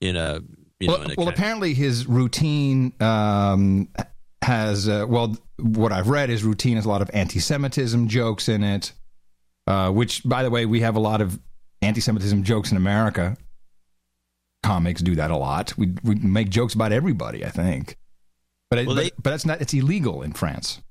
In 0.00 0.16
a 0.16 0.40
you 0.80 0.88
well, 0.88 0.98
know, 1.08 1.14
well 1.16 1.28
apparently 1.28 1.74
his 1.74 2.06
routine 2.06 2.92
um, 3.00 3.88
has 4.42 4.88
uh, 4.88 5.06
well, 5.08 5.36
what 5.58 5.92
I've 5.92 6.08
read 6.08 6.30
is 6.30 6.44
routine 6.44 6.76
has 6.76 6.84
a 6.84 6.88
lot 6.88 7.02
of 7.02 7.10
anti-Semitism 7.14 8.08
jokes 8.08 8.48
in 8.48 8.62
it, 8.62 8.92
uh, 9.66 9.90
which, 9.90 10.22
by 10.24 10.42
the 10.42 10.50
way, 10.50 10.66
we 10.66 10.80
have 10.80 10.96
a 10.96 11.00
lot 11.00 11.20
of 11.20 11.38
anti-Semitism 11.82 12.42
jokes 12.42 12.70
in 12.70 12.76
America. 12.76 13.36
Comics 14.62 15.00
do 15.00 15.14
that 15.14 15.30
a 15.30 15.36
lot. 15.36 15.76
We 15.78 15.92
we 16.02 16.16
make 16.16 16.50
jokes 16.50 16.74
about 16.74 16.92
everybody, 16.92 17.44
I 17.44 17.50
think, 17.50 17.96
but 18.68 18.80
it, 18.80 18.86
Well, 18.86 18.96
but, 18.96 19.02
they- 19.04 19.10
but 19.22 19.32
it's 19.32 19.46
not. 19.46 19.60
It's 19.60 19.72
illegal 19.74 20.22
in 20.22 20.32
France. 20.32 20.82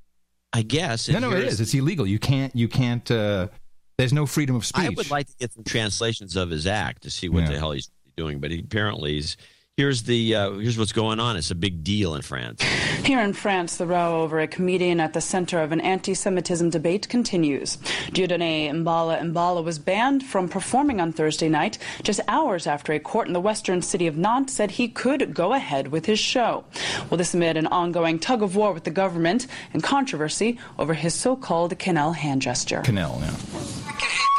I 0.53 0.61
guess. 0.61 1.09
No, 1.09 1.19
no, 1.19 1.31
it 1.31 1.43
is. 1.43 1.59
It's 1.59 1.73
illegal. 1.73 2.07
You 2.07 2.17
can't. 2.17 2.55
You 2.55 2.69
can't. 2.69 3.09
Uh, 3.11 3.49
there's 3.97 4.13
no 4.13 4.25
freedom 4.25 4.55
of 4.55 4.65
speech. 4.65 4.85
I 4.85 4.89
would 4.89 5.11
like 5.11 5.27
to 5.27 5.33
get 5.37 5.51
some 5.51 5.65
translations 5.65 6.37
of 6.37 6.49
his 6.49 6.65
act 6.65 7.03
to 7.03 7.11
see 7.11 7.27
what 7.27 7.43
Yeah. 7.43 7.51
the 7.51 7.59
hell 7.59 7.71
he's 7.71 7.89
doing, 8.15 8.39
but 8.39 8.51
he, 8.51 8.59
apparently 8.59 9.13
he's. 9.15 9.35
Here's 9.77 10.03
the 10.03 10.35
uh, 10.35 10.51
here's 10.51 10.77
what's 10.77 10.93
going 10.93 11.19
on. 11.19 11.35
It's 11.35 11.51
a 11.51 11.55
big 11.55 11.83
deal 11.83 12.15
in 12.15 12.21
France. 12.21 12.63
Here 13.03 13.19
in 13.19 13.33
France, 13.33 13.75
the 13.75 13.85
row 13.85 14.21
over 14.21 14.39
a 14.39 14.47
comedian 14.47 15.01
at 15.01 15.11
the 15.11 15.19
center 15.19 15.59
of 15.59 15.73
an 15.73 15.81
anti-Semitism 15.81 16.69
debate 16.69 17.09
continues. 17.09 17.75
Dieudonné 18.11 18.69
Mbala 18.71 19.19
Mbala 19.19 19.61
was 19.61 19.77
banned 19.77 20.23
from 20.23 20.47
performing 20.47 21.01
on 21.01 21.11
Thursday 21.11 21.49
night, 21.49 21.77
just 22.03 22.21
hours 22.29 22.67
after 22.67 22.93
a 22.93 23.01
court 23.01 23.27
in 23.27 23.33
the 23.33 23.41
western 23.41 23.81
city 23.81 24.07
of 24.07 24.15
Nantes 24.15 24.53
said 24.53 24.71
he 24.71 24.87
could 24.87 25.33
go 25.33 25.51
ahead 25.51 25.89
with 25.89 26.05
his 26.05 26.19
show. 26.19 26.63
Well, 27.09 27.17
this 27.17 27.33
amid 27.33 27.57
an 27.57 27.67
ongoing 27.67 28.17
tug 28.17 28.41
of 28.41 28.55
war 28.55 28.71
with 28.71 28.85
the 28.85 28.91
government 28.91 29.45
and 29.73 29.83
controversy 29.83 30.57
over 30.79 30.93
his 30.93 31.13
so-called 31.13 31.77
Quenelle 31.77 32.15
hand 32.15 32.41
gesture. 32.41 32.81
Quenelle, 32.81 33.19
yeah. 33.19 34.34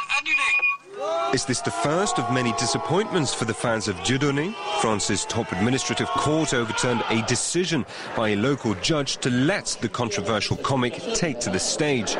Is 1.34 1.44
this 1.44 1.60
the 1.60 1.70
first 1.70 2.18
of 2.18 2.32
many 2.32 2.52
disappointments 2.52 3.34
for 3.34 3.44
the 3.44 3.52
fans 3.52 3.88
of 3.88 3.96
Dieudonné? 3.96 4.54
France's 4.80 5.24
top 5.26 5.52
administrative 5.52 6.08
court 6.08 6.54
overturned 6.54 7.02
a 7.10 7.20
decision 7.26 7.84
by 8.16 8.30
a 8.30 8.36
local 8.36 8.74
judge 8.76 9.18
to 9.18 9.30
let 9.30 9.76
the 9.80 9.88
controversial 9.88 10.56
comic 10.56 10.94
take 11.14 11.40
to 11.40 11.50
the 11.50 11.58
stage. 11.58 12.16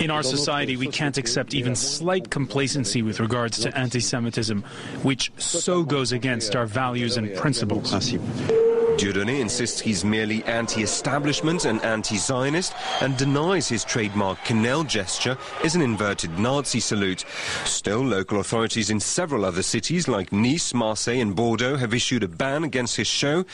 In 0.00 0.10
our 0.10 0.22
society, 0.22 0.76
we 0.76 0.86
can't 0.86 1.18
accept 1.18 1.52
even 1.52 1.74
slight 1.74 2.30
complacency 2.30 3.02
with 3.02 3.18
regards 3.18 3.58
to 3.60 3.76
anti 3.76 3.98
Semitism, 3.98 4.62
which 5.02 5.32
so 5.36 5.82
goes 5.82 6.12
against 6.12 6.54
our 6.54 6.66
values 6.66 7.16
and 7.16 7.34
principles. 7.34 7.92
Dieudonné 8.96 9.40
insists 9.40 9.80
he's 9.80 10.04
merely 10.04 10.44
anti-establishment 10.44 11.64
and 11.64 11.82
anti-Zionist 11.82 12.72
and 13.00 13.16
denies 13.16 13.68
his 13.68 13.84
trademark 13.84 14.38
Quenelle 14.40 14.86
gesture 14.86 15.36
is 15.64 15.74
an 15.74 15.82
inverted 15.82 16.38
Nazi 16.38 16.78
salute. 16.78 17.24
Still, 17.64 18.00
local 18.00 18.40
authorities 18.40 18.90
in 18.90 19.00
several 19.00 19.44
other 19.44 19.62
cities 19.62 20.08
like 20.08 20.32
Nice, 20.32 20.74
Marseille 20.74 21.20
and 21.20 21.34
Bordeaux 21.34 21.76
have 21.76 21.94
issued 21.94 22.22
a 22.22 22.28
ban 22.28 22.64
against 22.64 22.96
his 22.96 23.08
show. 23.08 23.44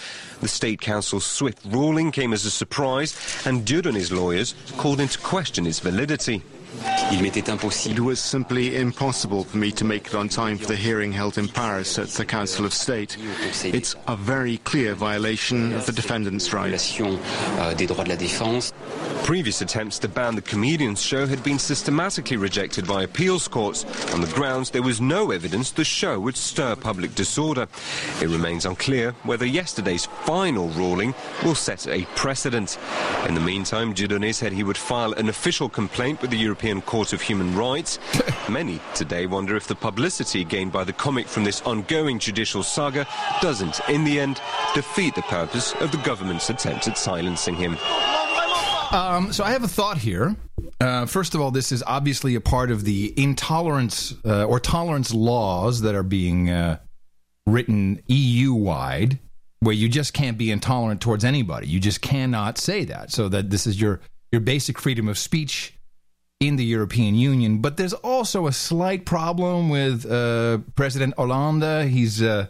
The 0.40 0.48
State 0.48 0.80
Council's 0.80 1.24
swift 1.24 1.64
ruling 1.64 2.10
came 2.10 2.32
as 2.32 2.44
a 2.44 2.50
surprise 2.50 3.16
and 3.46 3.66
Dieudonné's 3.66 4.12
lawyers 4.12 4.54
called 4.76 5.00
into 5.00 5.18
question 5.18 5.66
its 5.66 5.78
validity. 5.78 6.42
It 7.10 8.00
was 8.00 8.20
simply 8.20 8.76
impossible 8.76 9.44
for 9.44 9.56
me 9.56 9.72
to 9.72 9.84
make 9.84 10.08
it 10.08 10.14
on 10.14 10.28
time 10.28 10.58
for 10.58 10.66
the 10.66 10.76
hearing 10.76 11.12
held 11.12 11.38
in 11.38 11.48
Paris 11.48 11.98
at 11.98 12.08
the 12.08 12.24
Council 12.24 12.64
of 12.64 12.72
State. 12.72 13.16
It's 13.64 13.96
a 14.06 14.16
very 14.16 14.58
clear 14.58 14.94
violation 14.94 15.72
of 15.72 15.86
the 15.86 15.92
defendant's 15.92 16.52
rights. 16.52 16.96
Previous 19.24 19.60
attempts 19.60 19.98
to 19.98 20.08
ban 20.08 20.34
the 20.34 20.42
comedian's 20.42 21.02
show 21.02 21.26
had 21.26 21.42
been 21.42 21.58
systematically 21.58 22.36
rejected 22.36 22.86
by 22.86 23.02
appeals 23.02 23.48
courts 23.48 23.84
on 24.12 24.20
the 24.20 24.26
grounds 24.28 24.70
there 24.70 24.82
was 24.82 25.00
no 25.00 25.30
evidence 25.32 25.70
the 25.70 25.84
show 25.84 26.20
would 26.20 26.36
stir 26.36 26.76
public 26.76 27.14
disorder. 27.14 27.66
It 28.22 28.28
remains 28.28 28.64
unclear 28.64 29.12
whether 29.24 29.44
yesterday's 29.44 30.06
final 30.06 30.68
ruling 30.70 31.14
will 31.44 31.54
set 31.54 31.86
a 31.88 32.04
precedent. 32.16 32.78
In 33.26 33.34
the 33.34 33.40
meantime, 33.40 33.94
Dieudonné 33.94 34.34
said 34.34 34.52
he 34.52 34.62
would 34.62 34.78
file 34.78 35.12
an 35.14 35.28
official 35.28 35.68
complaint 35.68 36.22
with 36.22 36.30
the 36.30 36.38
European 36.38 36.58
European 36.58 36.82
Court 36.98 37.12
of 37.12 37.22
Human 37.22 37.54
Rights. 37.54 38.00
Many 38.48 38.80
today 38.92 39.26
wonder 39.26 39.54
if 39.54 39.68
the 39.68 39.76
publicity 39.76 40.42
gained 40.42 40.72
by 40.72 40.82
the 40.82 40.92
comic 40.92 41.28
from 41.28 41.44
this 41.44 41.62
ongoing 41.62 42.18
judicial 42.18 42.64
saga 42.64 43.06
doesn't, 43.40 43.78
in 43.88 44.02
the 44.02 44.18
end, 44.18 44.40
defeat 44.74 45.14
the 45.14 45.22
purpose 45.22 45.74
of 45.74 45.92
the 45.92 45.98
government's 45.98 46.50
attempt 46.50 46.88
at 46.88 46.98
silencing 46.98 47.54
him. 47.54 47.78
Um, 48.90 49.32
so 49.32 49.44
I 49.44 49.50
have 49.50 49.62
a 49.62 49.68
thought 49.68 49.98
here. 49.98 50.34
Uh, 50.80 51.06
first 51.06 51.36
of 51.36 51.40
all, 51.40 51.52
this 51.52 51.70
is 51.70 51.84
obviously 51.86 52.34
a 52.34 52.40
part 52.40 52.72
of 52.72 52.82
the 52.82 53.14
intolerance 53.16 54.16
uh, 54.24 54.46
or 54.46 54.58
tolerance 54.58 55.14
laws 55.14 55.82
that 55.82 55.94
are 55.94 56.02
being 56.02 56.50
uh, 56.50 56.80
written 57.46 58.02
EU 58.08 58.54
wide, 58.54 59.20
where 59.60 59.72
you 59.72 59.88
just 59.88 60.14
can't 60.14 60.36
be 60.36 60.50
intolerant 60.50 61.00
towards 61.00 61.24
anybody. 61.24 61.68
You 61.68 61.78
just 61.78 62.00
cannot 62.00 62.58
say 62.58 62.84
that. 62.86 63.12
So 63.12 63.28
that 63.28 63.50
this 63.50 63.68
is 63.68 63.80
your 63.80 64.00
your 64.32 64.40
basic 64.40 64.80
freedom 64.80 65.06
of 65.06 65.16
speech 65.16 65.77
in 66.40 66.56
the 66.56 66.64
European 66.64 67.14
Union. 67.14 67.58
But 67.58 67.76
there's 67.76 67.92
also 67.92 68.46
a 68.46 68.52
slight 68.52 69.04
problem 69.04 69.68
with 69.68 70.06
uh, 70.10 70.58
President 70.74 71.14
Hollande. 71.16 71.88
He's 71.88 72.22
uh, 72.22 72.46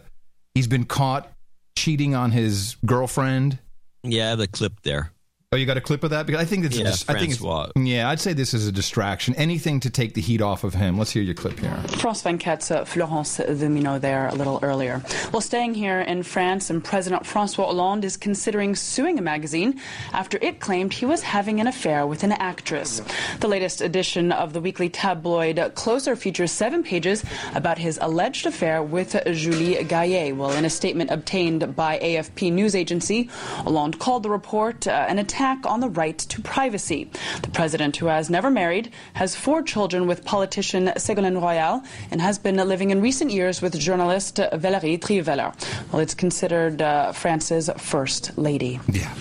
he's 0.53 0.67
been 0.67 0.85
caught 0.85 1.31
cheating 1.75 2.15
on 2.15 2.31
his 2.31 2.77
girlfriend. 2.85 3.59
Yeah, 4.03 4.35
a 4.39 4.47
clip 4.47 4.81
there. 4.83 5.11
Oh, 5.51 5.57
you 5.57 5.65
got 5.65 5.77
a 5.77 5.81
clip 5.81 6.03
of 6.03 6.11
that? 6.11 6.27
Because 6.27 6.43
I 6.43 6.45
think 6.45 6.63
it's 6.63 6.77
Yeah, 6.77 6.89
I 7.07 7.17
think 7.17 7.31
it's, 7.33 7.41
yeah, 7.75 8.07
I'd 8.07 8.19
say 8.19 8.33
this 8.33 8.53
is 8.53 8.67
a 8.67 8.71
distraction. 8.71 9.33
Anything 9.33 9.79
to 9.79 9.89
take 9.89 10.13
the 10.13 10.21
heat 10.21 10.43
off 10.43 10.63
of 10.63 10.75
him. 10.75 10.95
Let's 10.95 11.09
hear 11.09 11.23
your 11.23 11.33
clip 11.33 11.57
here. 11.57 11.75
France 11.97 12.21
24's 12.21 12.69
uh, 12.69 12.85
Florence 12.85 13.39
Vimino 13.39 13.99
there 13.99 14.27
a 14.27 14.35
little 14.35 14.59
earlier. 14.61 15.01
Well, 15.33 15.41
staying 15.41 15.73
here 15.73 16.01
in 16.01 16.21
France, 16.21 16.69
and 16.69 16.83
President 16.83 17.25
Francois 17.25 17.65
Hollande 17.65 18.05
is 18.05 18.15
considering 18.15 18.75
suing 18.75 19.17
a 19.17 19.23
magazine 19.23 19.81
after 20.13 20.37
it 20.39 20.59
claimed 20.59 20.93
he 20.93 21.07
was 21.07 21.23
having 21.23 21.59
an 21.59 21.65
affair 21.65 22.05
with 22.05 22.23
an 22.23 22.33
actress. 22.33 23.01
The 23.39 23.47
latest 23.47 23.81
edition 23.81 24.31
of 24.31 24.53
the 24.53 24.61
weekly 24.61 24.87
tabloid 24.87 25.73
Closer 25.73 26.15
features 26.15 26.51
seven 26.51 26.83
pages 26.83 27.25
about 27.55 27.79
his 27.79 27.97
alleged 28.03 28.45
affair 28.45 28.83
with 28.83 29.17
Julie 29.33 29.83
Gayet. 29.83 30.37
Well, 30.37 30.51
in 30.51 30.63
a 30.63 30.69
statement 30.69 31.09
obtained 31.09 31.75
by 31.75 31.97
AFP 31.97 32.53
news 32.53 32.75
agency, 32.75 33.23
Hollande 33.63 33.97
called 33.97 34.21
the 34.21 34.29
report 34.29 34.85
uh, 34.85 35.07
an 35.09 35.17
attack 35.39 35.65
on 35.65 35.79
the 35.79 35.87
right 35.89 36.17
to 36.17 36.41
privacy. 36.41 37.09
The 37.43 37.49
president, 37.51 37.95
who 37.95 38.07
has 38.07 38.29
never 38.29 38.49
married, 38.49 38.91
has 39.13 39.35
four 39.37 39.61
children 39.61 40.05
with 40.05 40.25
politician 40.25 40.87
Ségolène 40.97 41.41
Royal 41.41 41.81
and 42.11 42.19
has 42.21 42.37
been 42.37 42.57
living 42.57 42.89
in 42.89 42.99
recent 43.01 43.31
years 43.31 43.61
with 43.61 43.79
journalist 43.79 44.35
Valérie 44.35 44.99
Trierweiler. 44.99 45.53
Well, 45.93 46.01
it's 46.01 46.13
considered 46.13 46.81
uh, 46.81 47.13
France's 47.13 47.69
first 47.77 48.37
lady. 48.37 48.81
Yeah. 48.91 49.13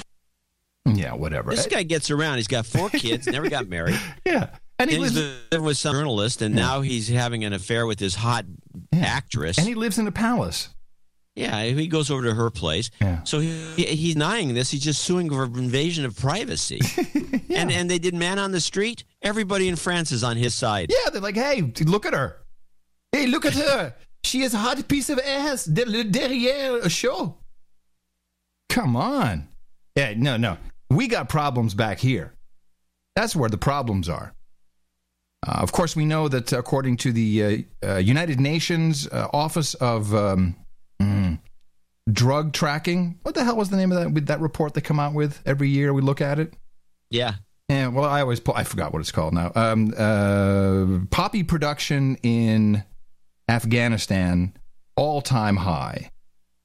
Yeah, 0.87 1.15
whatever. 1.15 1.51
This 1.53 1.67
guy 1.69 1.85
gets 1.85 2.11
around. 2.11 2.37
He's 2.39 2.49
got 2.49 2.67
four 2.67 2.89
kids, 2.91 3.27
never 3.29 3.49
got 3.49 3.69
married. 3.69 3.99
Yeah. 4.27 4.49
And 4.81 4.91
he 4.91 4.97
Then 4.97 5.05
he's 5.05 5.15
lives- 5.17 5.37
living 5.53 5.67
with 5.67 5.77
some 5.77 5.95
journalist, 5.95 6.43
and 6.43 6.55
now 6.55 6.81
he's 6.83 7.09
having 7.09 7.45
an 7.45 7.53
affair 7.53 7.87
with 7.87 7.99
this 7.99 8.15
hot 8.17 8.45
actress. 8.93 9.59
And 9.59 9.67
he 9.69 9.75
lives 9.75 9.99
in 9.99 10.07
a 10.09 10.13
palace. 10.13 10.69
Yeah, 11.39 11.63
he 11.63 11.87
goes 11.87 12.11
over 12.11 12.25
to 12.25 12.35
her 12.35 12.51
place. 12.51 12.91
So 13.23 13.39
he, 13.39 13.51
he's 13.77 14.15
denying 14.15 14.55
this. 14.55 14.73
He's 14.73 14.83
just 14.83 15.03
suing 15.03 15.31
for 15.31 15.45
invasion 15.45 16.05
of 16.05 16.17
privacy. 16.17 16.81
And 17.51 17.73
and 17.73 17.91
they 17.91 17.99
did 17.99 18.15
man 18.15 18.39
on 18.39 18.53
the 18.53 18.61
street. 18.61 19.05
Everybody 19.23 19.69
in 19.69 19.75
France 19.75 20.13
is 20.13 20.23
on 20.23 20.37
his 20.37 20.55
side. 20.55 20.91
Yeah, 20.91 21.11
they're 21.11 21.21
like, 21.21 21.35
hey, 21.35 21.73
look 21.87 22.07
at 22.07 22.13
her. 22.15 22.37
Hey, 23.11 23.27
look 23.27 23.45
at 23.47 23.55
her. 23.55 23.95
She 24.23 24.43
is 24.43 24.55
a 24.55 24.59
hot 24.59 24.87
piece 24.87 25.11
of 25.11 25.19
ass 25.19 25.67
derrière 25.67 26.85
a 26.85 26.91
show. 26.91 27.39
Come 28.69 28.95
on. 28.95 29.49
Yeah, 29.97 30.15
no, 30.17 30.37
no. 30.37 30.59
We 30.91 31.09
got 31.09 31.29
problems 31.29 31.75
back 31.75 31.99
here. 31.99 32.35
That's 33.17 33.35
where 33.35 33.49
the 33.49 33.59
problems 33.59 34.09
are. 34.09 34.35
Uh, 35.47 35.59
of 35.61 35.73
course, 35.73 35.97
we 35.97 36.05
know 36.05 36.29
that 36.29 36.53
according 36.53 36.99
to 36.99 37.13
the 37.13 37.67
uh, 37.83 37.93
uh, 37.93 37.97
United 37.97 38.39
Nations 38.39 39.09
uh, 39.09 39.29
Office 39.33 39.75
of 39.75 40.15
um, 40.15 40.55
mm, 41.01 41.39
Drug 42.11 42.53
Tracking, 42.53 43.19
what 43.23 43.35
the 43.35 43.45
hell 43.45 43.57
was 43.57 43.71
the 43.71 43.77
name 43.77 43.93
of 43.93 43.99
that 43.99 44.13
with 44.13 44.27
that 44.27 44.41
report 44.41 44.75
they 44.75 44.81
come 44.81 44.99
out 45.01 45.15
with 45.15 45.41
every 45.47 45.69
year? 45.69 45.93
We 45.93 46.03
look 46.03 46.21
at 46.21 46.39
it. 46.39 46.55
Yeah. 47.11 47.35
Yeah, 47.69 47.89
well, 47.89 48.07
I 48.07 48.23
always 48.23 48.41
pull, 48.41 48.55
I 48.57 48.65
forgot 48.65 48.93
what 48.95 49.01
it's 49.01 49.13
called 49.13 49.35
now. 49.35 49.53
Um, 49.55 49.93
uh, 49.97 51.05
poppy 51.11 51.43
production 51.43 52.17
in 52.23 52.83
Afghanistan 53.49 54.55
all 54.97 55.21
time 55.21 55.57
high. 55.57 56.11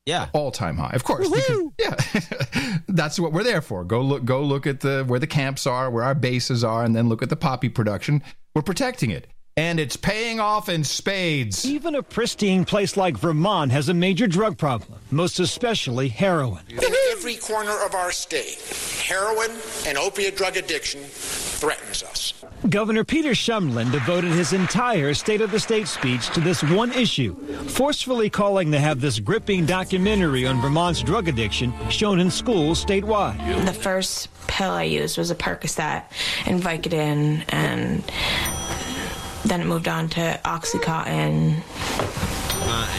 Yeah, 0.05 0.27
all 0.33 0.51
time 0.51 0.77
high. 0.77 0.91
Of 0.93 1.03
course, 1.05 1.29
because- 1.29 1.63
yeah, 1.79 2.77
that's 2.89 3.19
what 3.19 3.31
we're 3.31 3.43
there 3.43 3.61
for. 3.61 3.83
Go 3.85 4.01
look, 4.01 4.25
go 4.25 4.43
look 4.43 4.67
at 4.67 4.81
the 4.81 5.03
where 5.07 5.19
the 5.19 5.27
camps 5.27 5.65
are, 5.65 5.89
where 5.89 6.03
our 6.03 6.15
bases 6.15 6.63
are, 6.63 6.83
and 6.83 6.93
then 6.95 7.07
look 7.07 7.21
at 7.21 7.29
the 7.29 7.35
poppy 7.37 7.69
production. 7.69 8.21
We're 8.55 8.63
protecting 8.63 9.11
it, 9.11 9.27
and 9.55 9.79
it's 9.79 9.95
paying 9.95 10.39
off 10.39 10.67
in 10.69 10.83
spades. 10.83 11.65
Even 11.65 11.95
a 11.95 12.03
pristine 12.03 12.65
place 12.65 12.97
like 12.97 13.17
Vermont 13.17 13.71
has 13.71 13.89
a 13.89 13.93
major 13.93 14.27
drug 14.27 14.57
problem, 14.57 14.99
most 15.11 15.39
especially 15.39 16.07
heroin. 16.07 16.63
In 16.69 16.95
every 17.11 17.35
corner 17.35 17.83
of 17.85 17.93
our 17.93 18.11
state, 18.11 18.59
heroin 19.05 19.51
and 19.85 19.97
opiate 19.97 20.35
drug 20.35 20.57
addiction 20.57 21.01
threatens 21.03 22.03
us. 22.03 22.33
Governor 22.69 23.03
Peter 23.03 23.31
Shumlin 23.31 23.91
devoted 23.91 24.31
his 24.31 24.53
entire 24.53 25.13
State 25.13 25.41
of 25.41 25.51
the 25.51 25.59
State 25.59 25.87
speech 25.87 26.29
to 26.29 26.39
this 26.39 26.63
one 26.63 26.91
issue, 26.93 27.35
forcefully 27.67 28.29
calling 28.29 28.71
to 28.71 28.79
have 28.79 29.01
this 29.01 29.19
gripping 29.19 29.65
documentary 29.65 30.47
on 30.47 30.61
Vermont's 30.61 31.01
drug 31.01 31.27
addiction 31.27 31.73
shown 31.89 32.19
in 32.19 32.31
schools 32.31 32.83
statewide. 32.83 33.65
The 33.65 33.73
first 33.73 34.29
pill 34.47 34.71
I 34.71 34.83
used 34.83 35.17
was 35.17 35.29
a 35.29 35.35
Percocet 35.35 36.05
and 36.45 36.61
Vicodin, 36.61 37.43
and 37.49 38.03
then 39.45 39.61
it 39.61 39.65
moved 39.65 39.87
on 39.87 40.09
to 40.09 40.39
Oxycontin. 40.45 41.61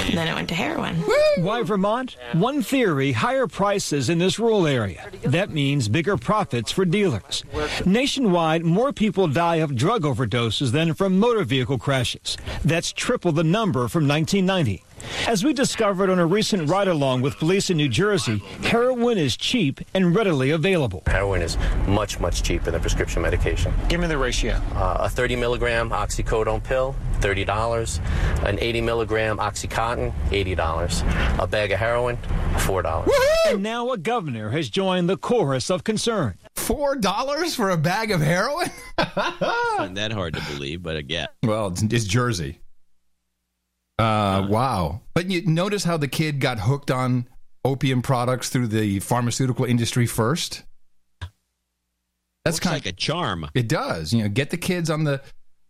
And 0.07 0.19
then 0.19 0.29
it 0.29 0.35
went 0.35 0.49
to 0.51 0.55
heroin. 0.55 0.97
Why 1.39 1.63
Vermont? 1.63 2.17
One 2.33 2.63
theory 2.63 3.13
higher 3.13 3.47
prices 3.47 4.09
in 4.09 4.19
this 4.19 4.39
rural 4.39 4.67
area. 4.67 5.11
That 5.23 5.51
means 5.51 5.89
bigger 5.89 6.17
profits 6.17 6.71
for 6.71 6.85
dealers. 6.85 7.43
Nationwide, 7.87 8.65
more 8.65 8.93
people 8.93 9.27
die 9.27 9.57
of 9.57 9.75
drug 9.75 10.03
overdoses 10.03 10.71
than 10.73 10.95
from 10.95 11.19
motor 11.19 11.45
vehicle 11.45 11.79
crashes. 11.79 12.37
That's 12.65 12.93
triple 12.93 13.33
the 13.33 13.45
number 13.45 13.89
from 13.89 14.07
1990. 14.07 14.85
As 15.27 15.45
we 15.45 15.53
discovered 15.53 16.11
on 16.11 16.19
a 16.19 16.27
recent 16.27 16.69
ride 16.69 16.89
along 16.89 17.23
with 17.23 17.37
police 17.39 17.71
in 17.71 17.77
New 17.77 17.89
Jersey, 17.89 18.39
heroin 18.63 19.19
is 19.19 19.37
cheap 19.37 19.81
and 19.95 20.15
readily 20.15 20.51
available. 20.51 21.03
Heroin 21.07 21.43
is 21.43 21.57
much, 21.87 22.21
much 22.21 22.43
cheaper 22.43 22.71
than 22.71 22.81
prescription 22.81 23.23
medication. 23.23 23.73
Give 23.89 24.01
me 24.01 24.07
the 24.07 24.19
ratio. 24.19 24.55
Uh, 24.75 24.99
a 25.01 25.09
30 25.09 25.37
milligram 25.37 25.91
oxycodone 25.91 26.63
pill, 26.63 26.95
$30. 27.21 28.01
An 28.45 28.59
80 28.59 28.81
milligram 28.83 29.39
Oxycontin, 29.39 30.13
$80. 30.31 31.39
A 31.43 31.47
bag 31.47 31.73
of 31.73 31.79
heroin, 31.79 32.19
$4. 32.57 33.09
And 33.47 33.63
now 33.63 33.91
a 33.93 33.99
governor 33.99 34.51
has 34.51 34.69
joined 34.69 35.09
the 35.09 35.17
chorus 35.17 35.71
of 35.71 35.85
concern. 35.85 36.35
Four 36.55 36.97
dollars 36.97 37.55
for 37.55 37.71
a 37.71 37.77
bag 37.77 38.11
of 38.11 38.21
heroin? 38.21 38.69
Not 38.99 39.95
that 39.95 40.13
hard 40.13 40.35
to 40.35 40.41
believe, 40.53 40.83
but 40.83 40.97
again. 40.97 41.29
Well, 41.43 41.69
it's, 41.69 41.83
it's 41.83 42.05
Jersey. 42.05 42.59
Uh, 43.99 44.47
wow. 44.49 45.01
But 45.15 45.31
you 45.31 45.47
notice 45.47 45.85
how 45.85 45.97
the 45.97 46.09
kid 46.09 46.41
got 46.41 46.61
hooked 46.61 46.91
on 46.91 47.29
opium 47.65 48.03
products 48.03 48.49
through 48.49 48.69
the 48.69 49.01
pharmaceutical 49.01 49.65
industry 49.65 50.07
first? 50.07 50.65
That's 52.45 52.61
kind 52.61 52.77
of 52.77 52.85
like 52.85 52.93
a 52.93 52.97
charm. 52.97 53.49
It 53.55 53.69
does. 53.69 54.13
You 54.13 54.25
know, 54.25 54.29
get 54.29 54.51
the 54.51 54.57
kids 54.57 54.91
on 54.91 55.05
the 55.05 55.23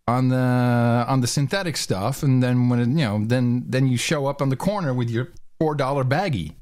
on 0.07 0.29
the 0.29 1.05
on 1.07 1.21
the 1.21 1.27
synthetic 1.27 1.77
stuff 1.77 2.21
and 2.21 2.43
then 2.43 2.69
when 2.69 2.79
it, 2.79 2.87
you 2.89 3.05
know, 3.05 3.23
then 3.23 3.63
then 3.67 3.87
you 3.87 3.97
show 3.97 4.27
up 4.27 4.41
on 4.41 4.49
the 4.49 4.55
corner 4.55 4.93
with 4.93 5.09
your 5.09 5.29
$4 5.61 5.77
baggie. 5.77 6.53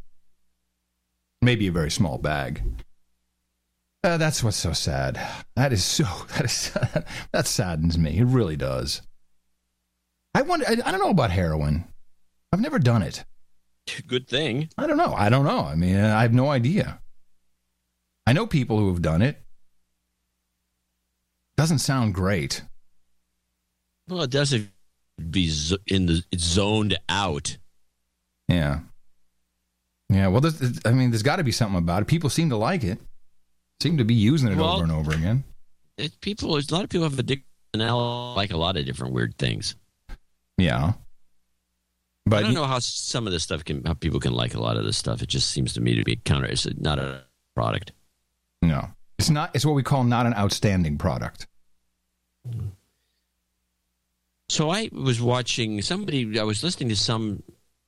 Maybe 1.42 1.68
a 1.68 1.72
very 1.72 1.92
small 1.92 2.18
bag. 2.18 2.64
Uh, 4.04 4.18
that's 4.18 4.44
what's 4.44 4.58
so 4.58 4.74
sad. 4.74 5.20
That 5.56 5.74
is 5.74 5.84
so 5.84 6.04
that 6.36 6.46
is 6.46 6.72
that 7.32 7.48
saddens 7.48 7.98
me. 7.98 8.18
It 8.18 8.26
really 8.26 8.56
does. 8.56 9.02
I 10.36 10.42
wonder. 10.42 10.66
I, 10.68 10.72
I 10.86 10.92
don't 10.92 11.00
know 11.02 11.10
about 11.10 11.32
heroin. 11.32 11.86
I've 12.52 12.60
never 12.62 12.80
done 12.80 13.02
it. 13.04 13.24
Good 14.08 14.28
thing. 14.28 14.70
I 14.78 14.88
don't 14.88 14.98
know. 14.98 15.14
I 15.14 15.30
don't 15.30 15.46
know. 15.46 15.60
I 15.60 15.76
mean, 15.76 15.96
I 15.98 16.22
have 16.22 16.34
no 16.34 16.50
idea. 16.50 17.00
I 18.26 18.34
know 18.34 18.48
people 18.48 18.78
who 18.80 18.88
have 18.90 19.02
done 19.02 19.22
it. 19.22 19.42
Doesn't 21.58 21.80
sound 21.80 22.14
great. 22.16 22.64
Well, 24.08 24.24
it 24.24 24.32
doesn't 24.32 24.70
be 25.30 25.48
zo- 25.50 25.78
in 25.88 26.06
the 26.08 26.24
it's 26.32 26.44
zoned 26.44 26.98
out. 27.10 27.58
Yeah. 28.48 28.80
Yeah. 30.10 30.28
Well, 30.28 30.42
I 30.86 30.92
mean, 30.92 31.12
there's 31.12 31.24
got 31.24 31.36
to 31.38 31.44
be 31.44 31.52
something 31.52 31.78
about 31.78 32.02
it. 32.02 32.06
People 32.06 32.30
seem 32.30 32.50
to 32.50 32.58
like 32.58 32.84
it. 32.84 33.00
Seem 33.82 33.98
to 33.98 34.06
be 34.06 34.14
using 34.16 34.50
it 34.52 34.58
Well- 34.58 34.76
over 34.76 34.84
and 34.84 34.92
over 34.92 35.12
again. 35.14 35.44
It, 35.98 36.20
people, 36.22 36.56
a 36.56 36.62
lot 36.72 36.84
of 36.84 36.90
people 36.90 37.04
have 37.08 37.20
addiction 37.20 37.46
like 37.76 38.52
a 38.52 38.58
lot 38.58 38.78
of 38.78 38.86
different 38.86 39.14
weird 39.14 39.38
things. 39.38 39.76
Yeah. 40.58 40.94
But 42.26 42.40
I 42.40 42.42
don't 42.44 42.54
know 42.54 42.66
how 42.66 42.80
some 42.80 43.28
of 43.28 43.34
this 43.34 43.44
stuff 43.44 43.66
can, 43.66 43.84
how 43.84 43.94
people 43.94 44.20
can 44.20 44.34
like 44.34 44.54
a 44.54 44.62
lot 44.62 44.78
of 44.78 44.86
this 44.86 44.98
stuff. 44.98 45.22
It 45.22 45.28
just 45.28 45.52
seems 45.52 45.74
to 45.74 45.82
me 45.82 45.96
to 45.96 46.04
be 46.04 46.16
counter. 46.16 46.48
It's 46.48 46.68
not 46.78 47.00
a 47.00 47.24
product. 47.54 47.92
No, 48.62 48.88
it's 49.20 49.30
not. 49.30 49.52
It's 49.54 49.66
what 49.66 49.76
we 49.76 49.84
call 49.84 50.06
not 50.06 50.26
an 50.26 50.34
outstanding 50.34 50.98
product. 50.98 51.48
So 54.48 54.70
I 54.70 54.90
was 54.94 55.22
watching 55.22 55.82
somebody. 55.82 56.40
I 56.40 56.44
was 56.44 56.64
listening 56.64 56.90
to 56.90 56.96
some 56.96 57.44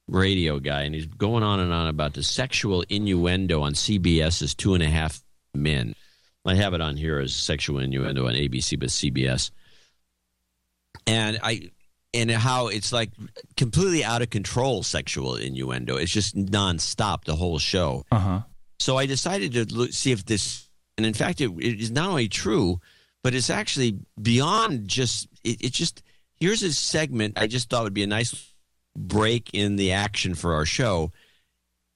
radio 0.08 0.60
guy, 0.60 0.82
and 0.82 0.94
he's 0.94 1.06
going 1.06 1.44
on 1.44 1.62
and 1.62 1.72
on 1.72 1.88
about 1.88 2.14
the 2.14 2.24
sexual 2.24 2.84
innuendo 2.90 3.62
on 3.62 3.74
CBS's 3.74 4.54
Two 4.54 4.74
and 4.74 4.84
a 4.84 4.90
Half 4.90 5.24
Men. 5.54 5.96
I 6.46 6.56
have 6.56 6.74
it 6.74 6.82
on 6.82 6.98
here 6.98 7.20
as 7.20 7.34
sexual 7.34 7.80
innuendo 7.80 8.28
on 8.28 8.34
ABC, 8.34 8.80
but 8.80 8.90
CBS. 8.90 9.52
And 11.08 11.40
I 11.42 11.72
and 12.16 12.32
how 12.32 12.68
it's 12.68 12.92
like 12.94 13.12
completely 13.58 14.04
out 14.04 14.22
of 14.22 14.30
control 14.30 14.84
sexual 14.84 15.36
innuendo. 15.36 15.98
It's 15.98 16.12
just 16.12 16.36
nonstop 16.36 17.26
the 17.26 17.36
whole 17.36 17.60
show. 17.60 18.06
Uh 18.12 18.20
huh. 18.20 18.42
So 18.80 18.98
I 18.98 19.06
decided 19.06 19.54
to 19.54 19.66
look, 19.66 19.92
see 19.92 20.12
if 20.12 20.26
this, 20.26 20.70
and 20.98 21.06
in 21.06 21.14
fact, 21.14 21.42
it, 21.42 21.52
it 21.60 21.82
is 21.82 21.92
not 21.92 22.10
only 22.10 22.28
true, 22.28 22.80
but 23.24 23.34
it's 23.34 23.50
actually 23.50 24.00
beyond 24.22 24.88
just. 24.88 25.28
It, 25.44 25.62
it 25.62 25.74
just 25.74 26.04
here's 26.40 26.64
a 26.64 26.74
segment 26.74 27.38
I 27.38 27.48
just 27.48 27.70
thought 27.70 27.84
would 27.84 27.94
be 27.94 28.04
a 28.04 28.08
nice 28.08 28.54
break 28.96 29.50
in 29.54 29.76
the 29.76 29.92
action 29.92 30.36
for 30.36 30.54
our 30.54 30.66
show. 30.66 31.12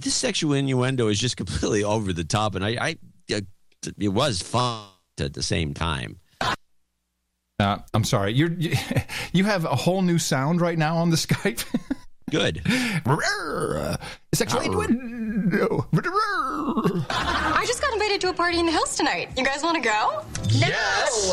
This 0.01 0.15
sexual 0.15 0.53
innuendo 0.53 1.07
is 1.07 1.19
just 1.19 1.37
completely 1.43 1.83
over 1.83 2.13
the 2.13 2.23
top, 2.23 2.55
and 2.55 2.65
I, 2.65 2.69
I 2.79 2.97
it 3.97 4.09
was 4.09 4.41
fun 4.41 4.87
at 5.19 5.33
the 5.33 5.43
same 5.43 5.73
time. 5.73 6.19
Uh, 7.59 7.77
I'm 7.93 8.03
sorry. 8.03 8.33
You're 8.33 8.51
you, 8.53 8.75
you 9.33 9.43
have 9.43 9.65
a 9.65 9.75
whole 9.75 10.01
new 10.01 10.17
sound 10.17 10.61
right 10.61 10.77
now 10.77 10.97
on 10.97 11.09
the 11.09 11.15
Skype. 11.27 11.65
Good. 12.31 12.61
Sexual 14.33 14.61
innuendo. 14.61 15.87
I 17.09 17.63
just 17.65 17.81
got 17.81 17.91
invited 17.93 18.21
to 18.21 18.29
a 18.29 18.33
party 18.33 18.59
in 18.59 18.67
the 18.67 18.71
hills 18.71 18.95
tonight. 18.95 19.29
You 19.35 19.43
guys 19.43 19.63
want 19.63 19.75
to 19.75 19.81
go? 19.81 20.23
Yes. 20.47 21.31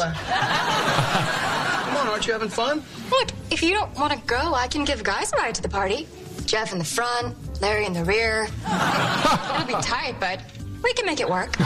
Come 1.84 1.96
on, 1.98 2.08
aren't 2.08 2.26
you 2.26 2.32
having 2.32 2.48
fun? 2.48 2.82
Look, 3.10 3.28
if 3.50 3.62
you 3.62 3.74
don't 3.74 3.94
want 3.98 4.12
to 4.14 4.18
go, 4.26 4.54
I 4.54 4.68
can 4.68 4.84
give 4.86 5.02
guys 5.04 5.32
a 5.34 5.36
ride 5.36 5.54
to 5.56 5.62
the 5.62 5.68
party. 5.68 6.08
Jeff 6.46 6.72
in 6.72 6.78
the 6.78 6.84
front, 6.84 7.34
Larry 7.60 7.84
in 7.84 7.92
the 7.92 8.04
rear. 8.04 8.44
It'll 8.44 9.66
be 9.66 9.74
tight, 9.82 10.16
but 10.18 10.40
we 10.86 10.94
can 10.94 11.04
make 11.04 11.18
it 11.18 11.28
work. 11.28 11.56
oh, 11.60 11.64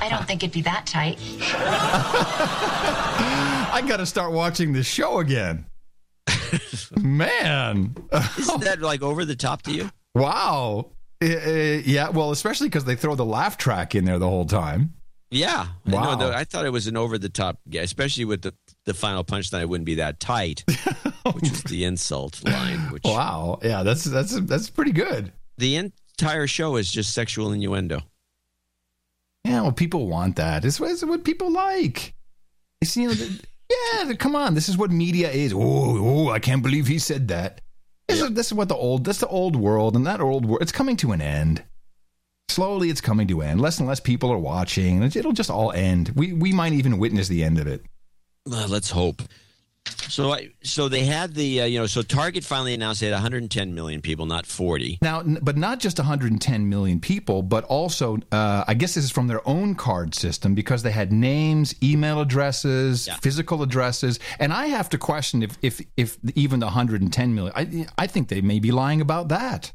I 0.00 0.06
don't 0.08 0.24
think 0.24 0.44
it'd 0.44 0.54
be 0.54 0.62
that 0.62 0.86
tight. 0.86 1.18
I 3.74 3.82
got 3.88 3.96
to 3.96 4.06
start 4.06 4.30
watching 4.30 4.72
this 4.72 4.86
show 4.86 5.18
again. 5.18 5.66
Man, 6.96 7.96
isn't 8.38 8.62
that 8.62 8.80
like 8.80 9.02
over 9.02 9.24
the 9.24 9.34
top 9.34 9.62
to 9.62 9.72
you? 9.72 9.90
Wow. 10.14 10.92
Uh, 11.20 11.26
yeah, 11.26 12.10
well, 12.10 12.30
especially 12.30 12.68
because 12.68 12.84
they 12.84 12.94
throw 12.94 13.16
the 13.16 13.24
laugh 13.24 13.58
track 13.58 13.96
in 13.96 14.04
there 14.04 14.20
the 14.20 14.28
whole 14.28 14.46
time. 14.46 14.94
Yeah. 15.32 15.66
Wow. 15.86 16.10
I, 16.10 16.14
know, 16.20 16.30
I 16.30 16.44
thought 16.44 16.66
it 16.66 16.70
was 16.70 16.86
an 16.86 16.96
over 16.96 17.18
the 17.18 17.28
top, 17.28 17.58
yeah, 17.66 17.82
especially 17.82 18.26
with 18.26 18.42
the, 18.42 18.54
the 18.84 18.94
final 18.94 19.24
punchline. 19.24 19.62
It 19.62 19.68
wouldn't 19.68 19.86
be 19.86 19.96
that 19.96 20.20
tight, 20.20 20.62
which 21.32 21.50
is 21.50 21.64
the 21.64 21.84
insult 21.84 22.44
line. 22.44 22.78
Which 22.92 23.02
wow, 23.04 23.58
yeah, 23.60 23.82
that's 23.82 24.04
that's 24.04 24.40
that's 24.42 24.70
pretty 24.70 24.92
good. 24.92 25.32
The 25.58 25.90
entire 26.20 26.46
show 26.46 26.76
is 26.76 26.90
just 26.90 27.14
sexual 27.14 27.52
innuendo. 27.52 28.02
Yeah, 29.44 29.62
well, 29.62 29.72
people 29.72 30.06
want 30.06 30.36
that. 30.36 30.64
It's, 30.64 30.80
it's 30.80 31.04
what 31.04 31.24
people 31.24 31.50
like. 31.50 32.14
It's, 32.80 32.96
you 32.96 33.08
know, 33.08 33.14
the, 33.14 33.40
yeah, 34.06 34.12
come 34.14 34.36
on. 34.36 34.54
This 34.54 34.68
is 34.68 34.76
what 34.76 34.90
media 34.90 35.30
is. 35.30 35.52
Oh, 35.54 35.58
oh, 35.58 36.28
I 36.30 36.38
can't 36.38 36.62
believe 36.62 36.86
he 36.86 36.98
said 36.98 37.28
that. 37.28 37.62
This, 38.08 38.20
is, 38.20 38.32
this 38.32 38.46
is 38.48 38.54
what 38.54 38.68
the 38.68 38.74
old, 38.74 39.04
that's 39.04 39.18
the 39.18 39.28
old 39.28 39.56
world, 39.56 39.96
and 39.96 40.06
that 40.06 40.20
old 40.20 40.44
world, 40.44 40.62
it's 40.62 40.72
coming 40.72 40.96
to 40.98 41.12
an 41.12 41.22
end. 41.22 41.64
Slowly, 42.50 42.90
it's 42.90 43.00
coming 43.00 43.28
to 43.28 43.40
an 43.40 43.48
end. 43.48 43.60
Less 43.60 43.78
and 43.78 43.88
less 43.88 44.00
people 44.00 44.30
are 44.30 44.38
watching. 44.38 45.02
It'll 45.02 45.32
just 45.32 45.50
all 45.50 45.70
end. 45.70 46.10
We 46.16 46.32
we 46.32 46.52
might 46.52 46.72
even 46.72 46.98
witness 46.98 47.28
the 47.28 47.44
end 47.44 47.58
of 47.60 47.68
it. 47.68 47.84
Uh, 48.50 48.66
let's 48.68 48.90
hope. 48.90 49.22
So, 50.10 50.32
I, 50.32 50.50
so 50.62 50.88
they 50.88 51.04
had 51.04 51.34
the, 51.34 51.62
uh, 51.62 51.64
you 51.66 51.78
know, 51.78 51.86
so 51.86 52.02
Target 52.02 52.44
finally 52.44 52.74
announced 52.74 53.00
they 53.00 53.06
had 53.06 53.12
110 53.12 53.74
million 53.74 54.02
people, 54.02 54.26
not 54.26 54.44
40. 54.44 54.98
Now, 55.02 55.22
but 55.22 55.56
not 55.56 55.78
just 55.78 55.98
110 55.98 56.68
million 56.68 57.00
people, 57.00 57.42
but 57.42 57.64
also, 57.64 58.18
uh, 58.32 58.64
I 58.66 58.74
guess 58.74 58.94
this 58.94 59.04
is 59.04 59.10
from 59.10 59.28
their 59.28 59.46
own 59.48 59.74
card 59.74 60.14
system 60.14 60.54
because 60.54 60.82
they 60.82 60.90
had 60.90 61.12
names, 61.12 61.74
email 61.82 62.20
addresses, 62.20 63.06
yeah. 63.06 63.16
physical 63.16 63.62
addresses, 63.62 64.18
and 64.38 64.52
I 64.52 64.66
have 64.66 64.88
to 64.90 64.98
question 64.98 65.42
if, 65.42 65.56
if, 65.62 65.80
if 65.96 66.18
even 66.34 66.60
the 66.60 66.66
110 66.66 67.34
million. 67.34 67.52
I, 67.56 67.86
I 67.96 68.06
think 68.06 68.28
they 68.28 68.40
may 68.40 68.58
be 68.58 68.72
lying 68.72 69.00
about 69.00 69.28
that. 69.28 69.72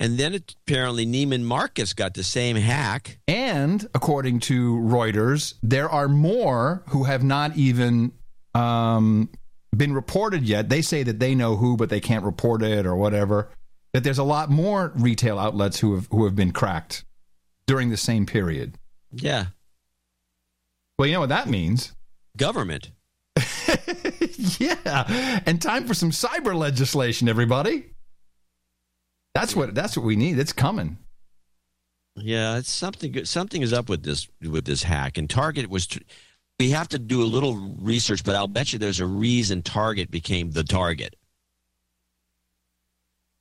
And 0.00 0.16
then 0.16 0.40
apparently 0.64 1.04
Neiman 1.04 1.42
Marcus 1.42 1.92
got 1.92 2.14
the 2.14 2.22
same 2.22 2.54
hack. 2.54 3.18
And 3.26 3.84
according 3.94 4.40
to 4.40 4.76
Reuters, 4.76 5.54
there 5.60 5.88
are 5.88 6.06
more 6.06 6.84
who 6.90 7.04
have 7.04 7.24
not 7.24 7.56
even 7.56 8.12
um, 8.54 9.28
been 9.76 9.92
reported 9.92 10.42
yet. 10.44 10.68
They 10.68 10.82
say 10.82 11.02
that 11.02 11.20
they 11.20 11.34
know 11.34 11.56
who, 11.56 11.76
but 11.76 11.90
they 11.90 12.00
can't 12.00 12.24
report 12.24 12.62
it 12.62 12.86
or 12.86 12.96
whatever. 12.96 13.50
That 13.92 14.04
there's 14.04 14.18
a 14.18 14.24
lot 14.24 14.50
more 14.50 14.92
retail 14.96 15.38
outlets 15.38 15.80
who 15.80 15.94
have 15.94 16.08
who 16.10 16.24
have 16.24 16.36
been 16.36 16.52
cracked 16.52 17.04
during 17.66 17.90
the 17.90 17.96
same 17.96 18.26
period. 18.26 18.74
Yeah. 19.12 19.46
Well, 20.98 21.06
you 21.06 21.14
know 21.14 21.20
what 21.20 21.28
that 21.30 21.48
means? 21.48 21.94
Government. 22.36 22.90
yeah, 24.58 25.40
and 25.46 25.62
time 25.62 25.86
for 25.86 25.94
some 25.94 26.10
cyber 26.10 26.56
legislation, 26.56 27.28
everybody. 27.28 27.84
That's 29.34 29.54
what 29.54 29.74
that's 29.74 29.96
what 29.96 30.04
we 30.04 30.16
need. 30.16 30.38
It's 30.38 30.52
coming. 30.52 30.98
Yeah, 32.16 32.58
it's 32.58 32.72
something. 32.72 33.24
Something 33.24 33.62
is 33.62 33.72
up 33.72 33.88
with 33.88 34.02
this 34.02 34.28
with 34.42 34.64
this 34.64 34.82
hack. 34.82 35.16
And 35.18 35.30
Target 35.30 35.70
was 35.70 35.86
we 36.58 36.70
have 36.70 36.88
to 36.88 36.98
do 36.98 37.22
a 37.22 37.24
little 37.24 37.54
research, 37.80 38.24
but 38.24 38.34
I'll 38.34 38.48
bet 38.48 38.72
you 38.72 38.78
there's 38.78 39.00
a 39.00 39.06
reason 39.06 39.62
Target 39.62 40.10
became 40.10 40.50
the 40.50 40.64
target. 40.64 41.14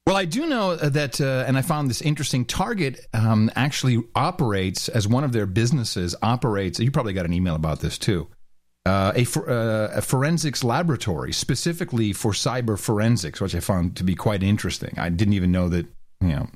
Well, 0.06 0.16
I 0.16 0.24
do 0.24 0.46
know 0.46 0.78
that, 0.78 1.20
uh, 1.20 1.44
and 1.46 1.58
I 1.58 1.62
found 1.62 1.90
this 1.90 2.02
interesting. 2.02 2.46
Target 2.46 3.06
um, 3.14 3.52
actually 3.58 4.04
operates 4.16 4.88
as 4.88 5.06
one 5.06 5.26
of 5.26 5.34
their 5.34 5.46
businesses 5.46 6.16
operates. 6.22 6.80
You 6.80 6.92
probably 6.92 7.12
got 7.12 7.26
an 7.26 7.34
email 7.34 7.56
about 7.56 7.82
this 7.82 7.98
too. 7.98 8.30
Uh, 8.86 9.12
a, 9.16 9.26
for, 9.26 9.50
uh, 9.50 9.98
a, 9.98 10.02
forensics 10.02 10.64
laboratory 10.64 11.34
specifically 11.34 12.14
for 12.14 12.32
cyber 12.32 12.80
forensics, 12.80 13.42
which 13.42 13.54
I 13.54 13.60
found 13.60 13.98
to 13.98 14.06
be 14.06 14.16
quite 14.16 14.44
interesting. 14.44 14.98
I 14.98 15.10
didn't 15.10 15.34
even 15.34 15.52
know 15.52 15.68
that. 15.68 15.88
You 16.22 16.30
know, 16.30 16.48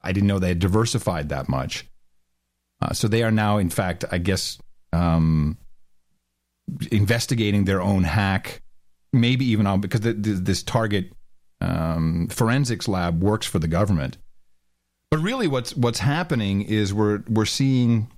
I 0.00 0.12
didn't 0.12 0.28
know 0.28 0.38
they 0.38 0.48
had 0.48 0.60
diversified 0.60 1.30
that 1.30 1.48
much. 1.48 1.86
Uh, 2.80 2.92
so 2.92 3.08
they 3.08 3.24
are 3.24 3.32
now, 3.32 3.58
in 3.58 3.70
fact, 3.70 4.04
I 4.12 4.18
guess, 4.18 4.58
um, 4.92 5.58
investigating 6.90 7.64
their 7.64 7.80
own 7.80 8.04
hack, 8.04 8.62
maybe 9.12 9.44
even 9.46 9.66
on 9.66 9.80
because 9.80 10.00
the, 10.00 10.12
the, 10.12 10.32
this 10.32 10.62
target 10.62 11.12
um, 11.60 12.28
forensics 12.28 12.88
lab 12.88 13.22
works 13.22 13.46
for 13.46 13.58
the 13.58 13.68
government. 13.68 14.18
But 15.10 15.18
really, 15.18 15.46
what's 15.46 15.76
what's 15.76 16.00
happening 16.00 16.62
is 16.62 16.92
we're 16.92 17.22
we're 17.28 17.44
seeing 17.44 18.08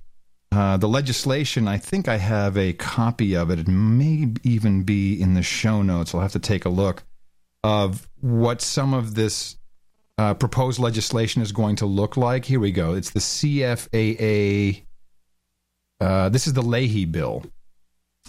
uh, 0.51 0.77
the 0.77 0.87
legislation. 0.87 1.67
I 1.67 1.77
think 1.77 2.07
I 2.07 2.17
have 2.17 2.57
a 2.57 2.73
copy 2.73 3.35
of 3.35 3.51
it. 3.51 3.59
It 3.59 3.67
may 3.67 4.33
even 4.43 4.83
be 4.83 5.19
in 5.19 5.33
the 5.33 5.43
show 5.43 5.81
notes. 5.81 6.15
I'll 6.15 6.21
have 6.21 6.31
to 6.31 6.39
take 6.39 6.65
a 6.65 6.69
look 6.69 7.03
of 7.63 8.07
what 8.21 8.61
some 8.61 8.93
of 8.93 9.13
this 9.13 9.57
uh, 10.17 10.33
proposed 10.33 10.79
legislation 10.79 11.41
is 11.41 11.51
going 11.51 11.75
to 11.77 11.85
look 11.85 12.17
like. 12.17 12.45
Here 12.45 12.59
we 12.59 12.71
go. 12.71 12.95
It's 12.95 13.11
the 13.11 13.19
CFAA. 13.19 14.83
Uh, 15.99 16.29
this 16.29 16.47
is 16.47 16.53
the 16.53 16.61
Leahy 16.61 17.05
bill 17.05 17.43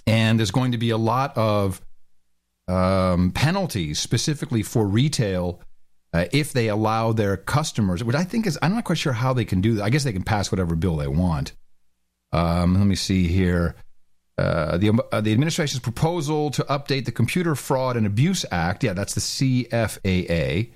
and 0.08 0.38
there's 0.38 0.50
going 0.50 0.72
to 0.72 0.78
be 0.78 0.90
a 0.90 0.96
lot 0.96 1.36
of 1.36 1.80
um, 2.66 3.30
penalties 3.32 3.98
specifically 3.98 4.62
for 4.62 4.86
retail 4.86 5.60
uh, 6.14 6.24
if 6.32 6.52
they 6.52 6.68
allow 6.68 7.12
their 7.12 7.36
customers, 7.36 8.02
which 8.02 8.16
I 8.16 8.24
think 8.24 8.46
is, 8.46 8.58
I'm 8.62 8.74
not 8.74 8.84
quite 8.84 8.98
sure 8.98 9.12
how 9.12 9.32
they 9.32 9.44
can 9.44 9.60
do 9.60 9.74
that. 9.74 9.84
I 9.84 9.90
guess 9.90 10.04
they 10.04 10.12
can 10.12 10.22
pass 10.22 10.50
whatever 10.50 10.74
bill 10.74 10.96
they 10.96 11.08
want. 11.08 11.52
Um, 12.32 12.74
let 12.74 12.86
me 12.86 12.94
see 12.94 13.28
here. 13.28 13.74
Uh, 14.38 14.78
the, 14.78 14.98
uh, 15.12 15.20
the 15.20 15.32
administration's 15.32 15.80
proposal 15.80 16.50
to 16.52 16.62
update 16.64 17.04
the 17.04 17.12
Computer 17.12 17.54
Fraud 17.54 17.96
and 17.96 18.06
Abuse 18.06 18.44
Act, 18.52 18.84
yeah, 18.84 18.92
that's 18.92 19.14
the 19.14 19.20
CFAA, 19.20 20.70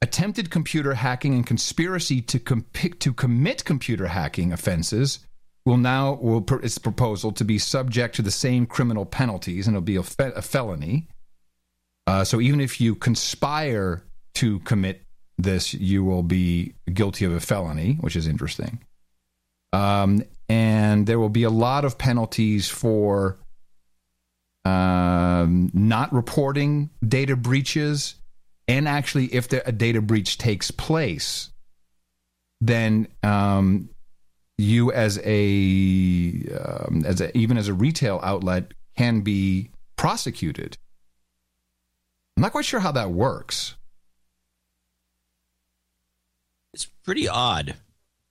attempted 0.00 0.50
computer 0.50 0.94
hacking 0.94 1.34
and 1.34 1.46
conspiracy 1.46 2.22
to, 2.22 2.38
comp- 2.38 2.98
to 2.98 3.12
commit 3.12 3.64
computer 3.64 4.06
hacking 4.06 4.52
offenses 4.52 5.25
will 5.66 5.76
now 5.76 6.14
will 6.14 6.44
its 6.62 6.78
proposal 6.78 7.32
to 7.32 7.44
be 7.44 7.58
subject 7.58 8.14
to 8.14 8.22
the 8.22 8.30
same 8.30 8.64
criminal 8.64 9.04
penalties, 9.04 9.66
and 9.66 9.76
it'll 9.76 9.84
be 9.84 9.96
a, 9.96 10.02
fe- 10.02 10.32
a 10.34 10.40
felony. 10.40 11.08
Uh, 12.06 12.24
so 12.24 12.40
even 12.40 12.60
if 12.60 12.80
you 12.80 12.94
conspire 12.94 14.04
to 14.34 14.60
commit 14.60 15.02
this, 15.36 15.74
you 15.74 16.04
will 16.04 16.22
be 16.22 16.74
guilty 16.94 17.24
of 17.24 17.32
a 17.32 17.40
felony, 17.40 17.98
which 18.00 18.14
is 18.14 18.28
interesting. 18.28 18.78
Um, 19.72 20.22
and 20.48 21.04
there 21.06 21.18
will 21.18 21.28
be 21.28 21.42
a 21.42 21.50
lot 21.50 21.84
of 21.84 21.98
penalties 21.98 22.68
for 22.70 23.38
um, 24.64 25.70
not 25.74 26.12
reporting 26.12 26.90
data 27.06 27.34
breaches, 27.34 28.14
and 28.68 28.86
actually, 28.86 29.26
if 29.26 29.52
a 29.52 29.72
data 29.72 30.00
breach 30.00 30.38
takes 30.38 30.70
place, 30.70 31.50
then 32.60 33.08
um, 33.22 33.90
you 34.58 34.92
as 34.92 35.18
a 35.24 36.44
um, 36.60 37.04
as 37.06 37.20
a, 37.20 37.36
even 37.36 37.58
as 37.58 37.68
a 37.68 37.74
retail 37.74 38.20
outlet 38.22 38.72
can 38.96 39.20
be 39.20 39.70
prosecuted. 39.96 40.78
I'm 42.36 42.42
not 42.42 42.52
quite 42.52 42.64
sure 42.64 42.80
how 42.80 42.92
that 42.92 43.10
works. 43.10 43.76
It's 46.74 46.86
pretty 47.04 47.28
odd. 47.28 47.76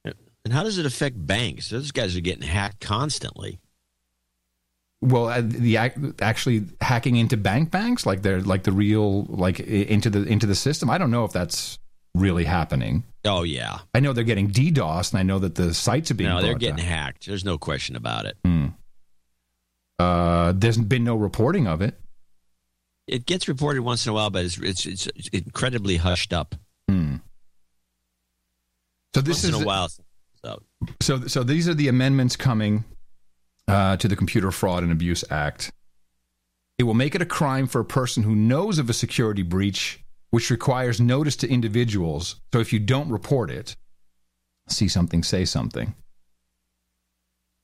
And 0.03 0.53
how 0.53 0.63
does 0.63 0.77
it 0.77 0.85
affect 0.85 1.25
banks? 1.25 1.69
Those 1.69 1.91
guys 1.91 2.15
are 2.15 2.21
getting 2.21 2.47
hacked 2.47 2.79
constantly. 2.79 3.59
Well, 5.01 5.27
uh, 5.27 5.41
the 5.43 5.77
actually 6.21 6.65
hacking 6.81 7.15
into 7.15 7.37
bank 7.37 7.71
banks, 7.71 8.05
like 8.05 8.21
they're 8.21 8.41
like 8.41 8.63
the 8.63 8.71
real 8.71 9.23
like 9.23 9.59
into 9.59 10.11
the 10.11 10.23
into 10.23 10.45
the 10.45 10.55
system. 10.55 10.89
I 10.89 10.99
don't 10.99 11.11
know 11.11 11.25
if 11.25 11.31
that's 11.31 11.79
really 12.15 12.45
happening. 12.45 13.03
Oh 13.23 13.43
yeah, 13.43 13.79
I 13.93 13.99
know 13.99 14.13
they're 14.13 14.23
getting 14.23 14.49
DDoS, 14.49 15.11
and 15.11 15.19
I 15.19 15.23
know 15.23 15.39
that 15.39 15.55
the 15.55 15.73
sites 15.73 16.11
are 16.11 16.15
being. 16.15 16.29
No, 16.29 16.41
they're 16.41 16.55
getting 16.55 16.77
down. 16.77 16.85
hacked. 16.85 17.27
There's 17.27 17.45
no 17.45 17.57
question 17.57 17.95
about 17.95 18.25
it. 18.25 18.37
Hmm. 18.43 18.67
Uh, 19.97 20.53
there's 20.55 20.77
been 20.77 21.03
no 21.03 21.15
reporting 21.15 21.67
of 21.67 21.81
it. 21.81 21.99
It 23.07 23.25
gets 23.25 23.47
reported 23.47 23.81
once 23.81 24.05
in 24.05 24.11
a 24.11 24.13
while, 24.13 24.29
but 24.29 24.45
it's 24.45 24.57
it's, 24.57 24.85
it's 24.85 25.27
incredibly 25.29 25.97
hushed 25.97 26.33
up. 26.33 26.55
Hmm. 26.89 27.17
So 29.13 29.21
this 29.21 29.37
once 29.37 29.43
is 29.45 29.55
in 29.55 29.61
a 29.61 29.65
while. 29.65 29.89
So. 30.43 30.61
so 31.01 31.27
so 31.27 31.43
these 31.43 31.67
are 31.67 31.73
the 31.73 31.87
amendments 31.87 32.35
coming 32.35 32.83
uh, 33.67 33.97
to 33.97 34.07
the 34.07 34.15
Computer 34.15 34.51
Fraud 34.51 34.83
and 34.83 34.91
Abuse 34.91 35.23
Act. 35.29 35.71
It 36.77 36.83
will 36.83 36.93
make 36.93 37.15
it 37.15 37.21
a 37.21 37.25
crime 37.25 37.67
for 37.67 37.79
a 37.79 37.85
person 37.85 38.23
who 38.23 38.35
knows 38.35 38.79
of 38.79 38.89
a 38.89 38.93
security 38.93 39.43
breach 39.43 40.04
which 40.35 40.49
requires 40.49 40.99
notice 40.99 41.37
to 41.37 41.49
individuals. 41.49 42.41
So 42.51 42.59
if 42.59 42.73
you 42.73 42.79
don't 42.79 43.07
report 43.07 43.49
it, 43.49 43.77
see 44.67 44.89
something, 44.89 45.23
say 45.23 45.45
something. 45.45 45.95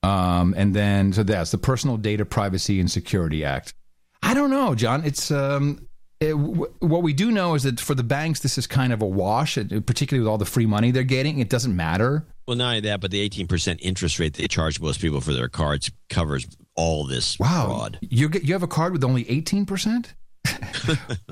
Um, 0.02 0.54
and 0.56 0.74
then, 0.74 1.12
so 1.12 1.22
that's 1.22 1.50
the 1.50 1.58
Personal 1.58 1.98
Data 1.98 2.24
Privacy 2.24 2.80
and 2.80 2.90
Security 2.90 3.44
Act. 3.44 3.74
I 4.22 4.32
don't 4.32 4.48
know, 4.48 4.74
John. 4.74 5.04
It's 5.04 5.30
um, 5.30 5.86
it, 6.18 6.30
w- 6.30 6.72
what 6.78 7.02
we 7.02 7.12
do 7.12 7.30
know 7.30 7.54
is 7.54 7.64
that 7.64 7.78
for 7.78 7.94
the 7.94 8.02
banks, 8.02 8.40
this 8.40 8.56
is 8.56 8.66
kind 8.66 8.94
of 8.94 9.02
a 9.02 9.06
wash, 9.06 9.56
particularly 9.56 10.20
with 10.20 10.28
all 10.28 10.38
the 10.38 10.46
free 10.46 10.64
money 10.64 10.92
they're 10.92 11.02
getting. 11.02 11.40
It 11.40 11.50
doesn't 11.50 11.76
matter. 11.76 12.26
Well, 12.48 12.56
not 12.56 12.68
only 12.68 12.80
that, 12.80 13.02
but 13.02 13.10
the 13.10 13.28
18% 13.28 13.80
interest 13.82 14.18
rate 14.18 14.32
they 14.32 14.48
charge 14.48 14.80
most 14.80 14.98
people 14.98 15.20
for 15.20 15.34
their 15.34 15.50
cards 15.50 15.90
covers 16.08 16.46
all 16.74 17.04
this 17.04 17.38
wow. 17.38 17.66
fraud. 17.66 17.98
You 18.00 18.30
get 18.30 18.44
you 18.44 18.54
have 18.54 18.62
a 18.62 18.66
card 18.66 18.94
with 18.94 19.04
only 19.04 19.26
18%? 19.26 20.14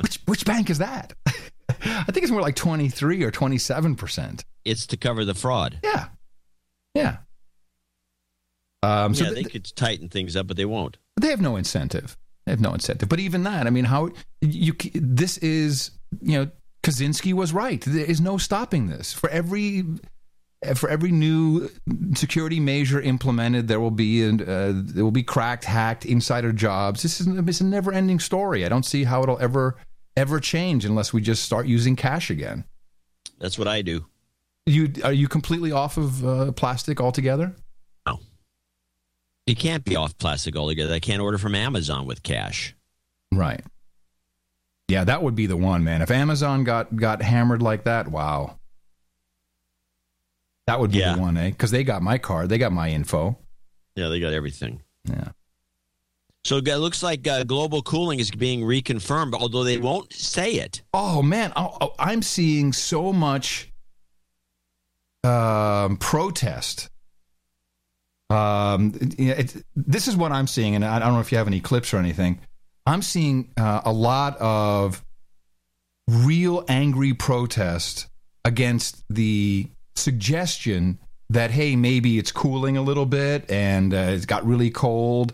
Which 0.01 0.21
which 0.27 0.45
bank 0.45 0.71
is 0.71 0.79
that? 0.79 1.13
I 1.69 2.05
think 2.05 2.23
it's 2.23 2.31
more 2.31 2.41
like 2.41 2.57
23 2.57 3.23
or 3.23 3.31
27%. 3.31 4.45
It's 4.65 4.87
to 4.87 4.97
cover 4.97 5.25
the 5.25 5.35
fraud. 5.35 5.79
Yeah. 5.83 6.09
Yeah. 6.95 7.19
Um, 8.83 9.15
so 9.15 9.25
yeah, 9.25 9.31
th- 9.31 9.45
they 9.45 9.51
could 9.51 9.77
tighten 9.77 10.09
things 10.09 10.37
up, 10.37 10.47
but 10.47 10.57
they 10.57 10.65
won't. 10.65 10.97
They 11.21 11.29
have 11.29 11.41
no 11.41 11.57
incentive. 11.57 12.17
They 12.47 12.53
have 12.53 12.61
no 12.61 12.73
incentive. 12.73 13.09
But 13.09 13.21
even 13.21 13.45
that, 13.45 13.67
I 13.67 13.71
mean, 13.71 13.85
how 13.85 14.11
you 14.41 14.75
this 14.95 15.39
is, 15.39 15.91
you 16.21 16.39
know, 16.39 16.51
Kaczynski 16.83 17.33
was 17.35 17.53
right. 17.53 17.83
There 17.87 18.05
is 18.05 18.21
no 18.21 18.39
stopping 18.39 18.89
this. 18.89 19.13
For 19.13 19.29
every 19.29 19.85
for 20.75 20.89
every 20.89 21.11
new 21.11 21.71
security 22.15 22.61
measure 22.61 23.01
implemented, 23.01 23.69
there 23.69 23.81
will 23.81 23.91
be 23.91 24.29
uh, 24.29 24.73
there 24.75 25.05
will 25.05 25.11
be 25.11 25.23
cracked, 25.23 25.65
hacked, 25.65 26.05
insider 26.05 26.53
jobs. 26.53 27.03
This 27.03 27.21
is 27.21 27.27
it's 27.27 27.61
a 27.61 27.65
never 27.65 27.93
ending 27.93 28.21
story. 28.21 28.65
I 28.65 28.69
don't 28.69 28.85
see 28.85 29.05
how 29.05 29.23
it'll 29.23 29.39
ever 29.41 29.77
ever 30.17 30.39
change 30.39 30.85
unless 30.85 31.13
we 31.13 31.21
just 31.21 31.45
start 31.45 31.67
using 31.67 31.97
cash 31.97 32.31
again. 32.31 32.65
That's 33.39 33.59
what 33.59 33.69
I 33.69 33.83
do. 33.83 34.07
You 34.67 34.93
are 35.03 35.13
you 35.13 35.29
completely 35.29 35.73
off 35.73 35.97
of 35.97 36.25
uh, 36.25 36.53
plastic 36.53 37.01
altogether? 37.01 37.55
No. 38.07 38.21
You 39.47 39.57
can't 39.57 39.85
be 39.85 39.97
off 39.97 40.17
plastic 40.19 40.57
altogether. 40.57 40.93
I 40.93 41.01
can't 41.01 41.23
order 41.23 41.39
from 41.39 41.55
Amazon 41.55 42.07
with 42.07 42.23
cash. 42.23 42.75
Right. 43.33 43.63
Yeah, 44.89 45.05
that 45.05 45.23
would 45.23 45.35
be 45.35 45.47
the 45.47 45.57
one, 45.57 45.85
man. 45.85 46.03
If 46.03 46.11
Amazon 46.11 46.65
got 46.65 46.95
got 46.95 47.23
hammered 47.23 47.63
like 47.63 47.85
that, 47.85 48.09
wow. 48.09 48.60
That 50.71 50.79
would 50.79 50.93
be 50.93 50.99
Yeah. 50.99 51.17
the 51.17 51.21
one, 51.21 51.37
eh? 51.37 51.51
Because 51.51 51.73
they 51.73 51.83
got 51.83 52.01
my 52.01 52.17
card, 52.17 52.49
they 52.49 52.57
got 52.57 52.71
my 52.71 52.91
info. 52.91 53.37
Yeah, 53.97 54.07
they 54.07 54.21
got 54.21 54.33
everything. 54.33 54.83
Yeah. 55.05 55.31
So 56.45 56.59
it 56.59 56.77
looks 56.77 57.03
like 57.03 57.27
uh, 57.27 57.43
global 57.43 57.83
cooling 57.83 58.21
is 58.21 58.31
being 58.31 58.61
reconfirmed, 58.61 59.35
although 59.35 59.65
they 59.65 59.79
won't 59.79 60.13
say 60.13 60.53
it. 60.53 60.83
Oh 60.95 61.23
man, 61.23 61.53
oh, 61.57 61.77
oh, 61.81 61.95
I'm 61.99 62.23
seeing 62.23 62.73
so 62.73 63.13
much 63.13 63.73
um, 65.25 65.97
protest. 65.97 66.89
Um, 68.31 68.95
it, 69.01 69.19
it, 69.57 69.65
this 69.75 70.07
is 70.07 70.17
what 70.17 70.31
I'm 70.31 70.47
seeing, 70.47 70.77
and 70.77 70.85
I 70.85 71.01
don't 71.01 71.15
know 71.15 71.21
if 71.21 71.33
you 71.33 71.39
have 71.39 71.49
any 71.49 71.59
clips 71.61 71.93
or 71.93 71.97
anything. 71.97 72.39
I'm 72.87 73.03
seeing 73.03 73.51
uh, 73.59 73.81
a 73.85 73.93
lot 73.93 74.37
of 74.39 75.05
real 76.07 76.65
angry 76.69 77.13
protest 77.13 78.07
against 78.45 79.03
the 79.11 79.69
suggestion 80.01 80.99
that 81.29 81.51
hey, 81.51 81.77
maybe 81.77 82.19
it's 82.19 82.33
cooling 82.33 82.77
a 82.77 82.83
little 82.83 83.07
bit 83.07 83.51
and 83.51 83.95
uh, 83.95 84.09
it's 84.11 84.27
got 84.27 84.45
really 84.45 84.71
cold. 84.71 85.33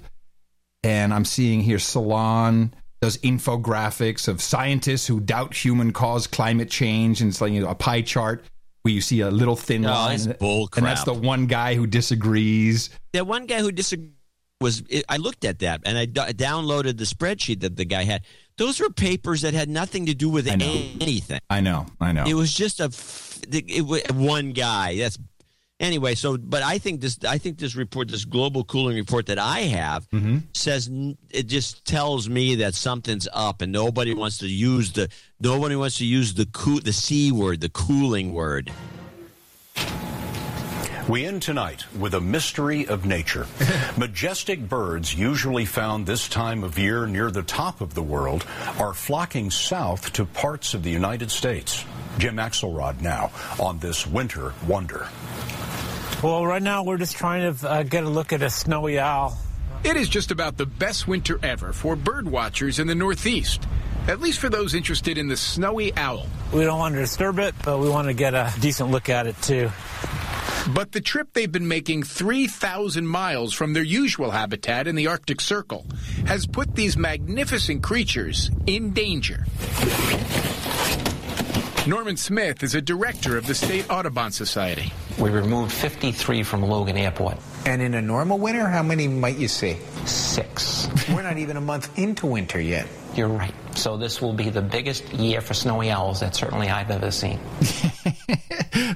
And 0.82 1.12
I'm 1.14 1.24
seeing 1.24 1.60
here 1.62 1.78
Salon 1.78 2.74
does 3.00 3.18
infographics 3.18 4.28
of 4.28 4.40
scientists 4.40 5.06
who 5.06 5.20
doubt 5.20 5.54
human 5.54 5.92
caused 5.92 6.30
climate 6.30 6.70
change, 6.70 7.20
and 7.20 7.30
it's 7.30 7.40
like 7.40 7.52
you 7.52 7.60
know, 7.60 7.68
a 7.68 7.74
pie 7.74 8.02
chart 8.02 8.44
where 8.82 8.94
you 8.94 9.00
see 9.00 9.20
a 9.20 9.30
little 9.30 9.56
thin 9.56 9.84
Oh, 9.84 9.90
line, 9.90 10.10
that's 10.10 10.26
and, 10.26 10.38
bull 10.38 10.68
and 10.76 10.86
that's 10.86 11.04
the 11.04 11.12
one 11.14 11.46
guy 11.46 11.74
who 11.74 11.86
disagrees. 11.86 12.90
That 13.12 13.26
one 13.26 13.46
guy 13.46 13.60
who 13.60 13.72
disagreed 13.72 14.12
was 14.60 14.82
I 15.08 15.16
looked 15.16 15.44
at 15.44 15.58
that 15.58 15.82
and 15.84 15.98
I 15.98 16.06
d- 16.06 16.20
downloaded 16.32 16.96
the 16.98 17.04
spreadsheet 17.04 17.60
that 17.60 17.76
the 17.76 17.84
guy 17.84 18.04
had. 18.04 18.22
Those 18.58 18.80
were 18.80 18.88
papers 18.90 19.42
that 19.42 19.52
had 19.54 19.68
nothing 19.68 20.06
to 20.06 20.14
do 20.14 20.28
with 20.30 20.46
anything. 20.48 21.40
I 21.50 21.60
know, 21.60 21.86
I 22.00 22.12
know. 22.12 22.24
It 22.26 22.34
was 22.34 22.52
just 22.52 22.80
a 22.80 22.90
it, 23.52 23.82
was 23.84 24.02
one 24.14 24.52
guy. 24.52 24.96
That's 24.96 25.18
anyway. 25.78 26.14
So, 26.14 26.38
but 26.38 26.62
I 26.62 26.78
think 26.78 27.02
this 27.02 27.18
I 27.28 27.36
think 27.38 27.58
this 27.58 27.76
report, 27.76 28.08
this 28.08 28.24
global 28.24 28.64
cooling 28.64 28.96
report 28.96 29.26
that 29.26 29.38
I 29.38 29.60
have, 29.60 30.08
Mm-hmm. 30.10 30.38
says 30.54 30.88
it 31.30 31.44
just 31.48 31.84
tells 31.84 32.28
me 32.30 32.54
that 32.56 32.74
something's 32.74 33.28
up, 33.32 33.60
and 33.60 33.72
nobody 33.72 34.14
wants 34.14 34.38
to 34.38 34.48
use 34.48 34.92
the 34.92 35.08
nobody 35.38 35.76
wants 35.76 35.98
to 35.98 36.06
use 36.06 36.32
the 36.34 36.46
coo- 36.46 36.80
the 36.80 36.92
c 36.94 37.30
word, 37.32 37.60
the 37.60 37.68
cooling 37.68 38.32
word. 38.32 38.72
We 41.08 41.24
end 41.24 41.42
tonight 41.42 41.84
with 41.96 42.14
a 42.14 42.20
mystery 42.20 42.88
of 42.88 43.06
nature. 43.06 43.46
Majestic 43.96 44.68
birds, 44.68 45.14
usually 45.14 45.64
found 45.64 46.04
this 46.04 46.28
time 46.28 46.64
of 46.64 46.80
year 46.80 47.06
near 47.06 47.30
the 47.30 47.44
top 47.44 47.80
of 47.80 47.94
the 47.94 48.02
world, 48.02 48.44
are 48.80 48.92
flocking 48.92 49.52
south 49.52 50.12
to 50.14 50.24
parts 50.24 50.74
of 50.74 50.82
the 50.82 50.90
United 50.90 51.30
States. 51.30 51.84
Jim 52.18 52.38
Axelrod 52.38 53.02
now 53.02 53.30
on 53.60 53.78
this 53.78 54.04
winter 54.04 54.52
wonder. 54.66 55.06
Well, 56.24 56.44
right 56.44 56.62
now 56.62 56.82
we're 56.82 56.98
just 56.98 57.16
trying 57.16 57.54
to 57.54 57.70
uh, 57.70 57.82
get 57.84 58.02
a 58.02 58.08
look 58.08 58.32
at 58.32 58.42
a 58.42 58.50
snowy 58.50 58.98
owl. 58.98 59.38
It 59.84 59.96
is 59.96 60.08
just 60.08 60.32
about 60.32 60.56
the 60.56 60.66
best 60.66 61.06
winter 61.06 61.38
ever 61.40 61.72
for 61.72 61.94
bird 61.94 62.28
watchers 62.28 62.80
in 62.80 62.88
the 62.88 62.96
Northeast, 62.96 63.62
at 64.08 64.20
least 64.20 64.38
for 64.38 64.48
those 64.48 64.74
interested 64.74 65.18
in 65.18 65.28
the 65.28 65.36
snowy 65.36 65.96
owl. 65.96 66.26
We 66.52 66.64
don't 66.64 66.78
want 66.78 66.94
to 66.94 67.00
disturb 67.00 67.38
it, 67.38 67.54
but 67.64 67.78
we 67.78 67.88
want 67.88 68.08
to 68.08 68.14
get 68.14 68.34
a 68.34 68.52
decent 68.60 68.90
look 68.90 69.08
at 69.08 69.26
it 69.26 69.40
too. 69.42 69.70
But 70.74 70.92
the 70.92 71.00
trip 71.00 71.32
they've 71.32 71.50
been 71.50 71.68
making 71.68 72.02
3,000 72.02 73.06
miles 73.06 73.54
from 73.54 73.72
their 73.72 73.84
usual 73.84 74.30
habitat 74.30 74.86
in 74.88 74.96
the 74.96 75.06
Arctic 75.06 75.40
Circle 75.40 75.86
has 76.26 76.46
put 76.46 76.74
these 76.74 76.96
magnificent 76.96 77.82
creatures 77.82 78.50
in 78.66 78.92
danger. 78.92 79.44
Norman 81.86 82.16
Smith 82.16 82.64
is 82.64 82.74
a 82.74 82.82
director 82.82 83.36
of 83.36 83.46
the 83.46 83.54
State 83.54 83.88
Audubon 83.88 84.32
Society. 84.32 84.92
We 85.20 85.30
removed 85.30 85.70
53 85.72 86.42
from 86.42 86.62
Logan 86.62 86.96
Airport. 86.96 87.38
And 87.66 87.82
in 87.82 87.94
a 87.94 88.00
normal 88.00 88.38
winter, 88.38 88.68
how 88.68 88.84
many 88.84 89.08
might 89.08 89.38
you 89.38 89.48
see? 89.48 89.76
Six. 90.04 90.88
We're 91.08 91.22
not 91.22 91.36
even 91.36 91.56
a 91.56 91.60
month 91.60 91.98
into 91.98 92.24
winter 92.24 92.60
yet. 92.60 92.86
You're 93.16 93.26
right. 93.26 93.52
So 93.74 93.96
this 93.96 94.22
will 94.22 94.32
be 94.32 94.50
the 94.50 94.62
biggest 94.62 95.12
year 95.12 95.40
for 95.40 95.52
snowy 95.52 95.90
owls 95.90 96.20
that 96.20 96.36
certainly 96.36 96.68
I've 96.68 96.92
ever 96.92 97.10
seen. 97.10 97.40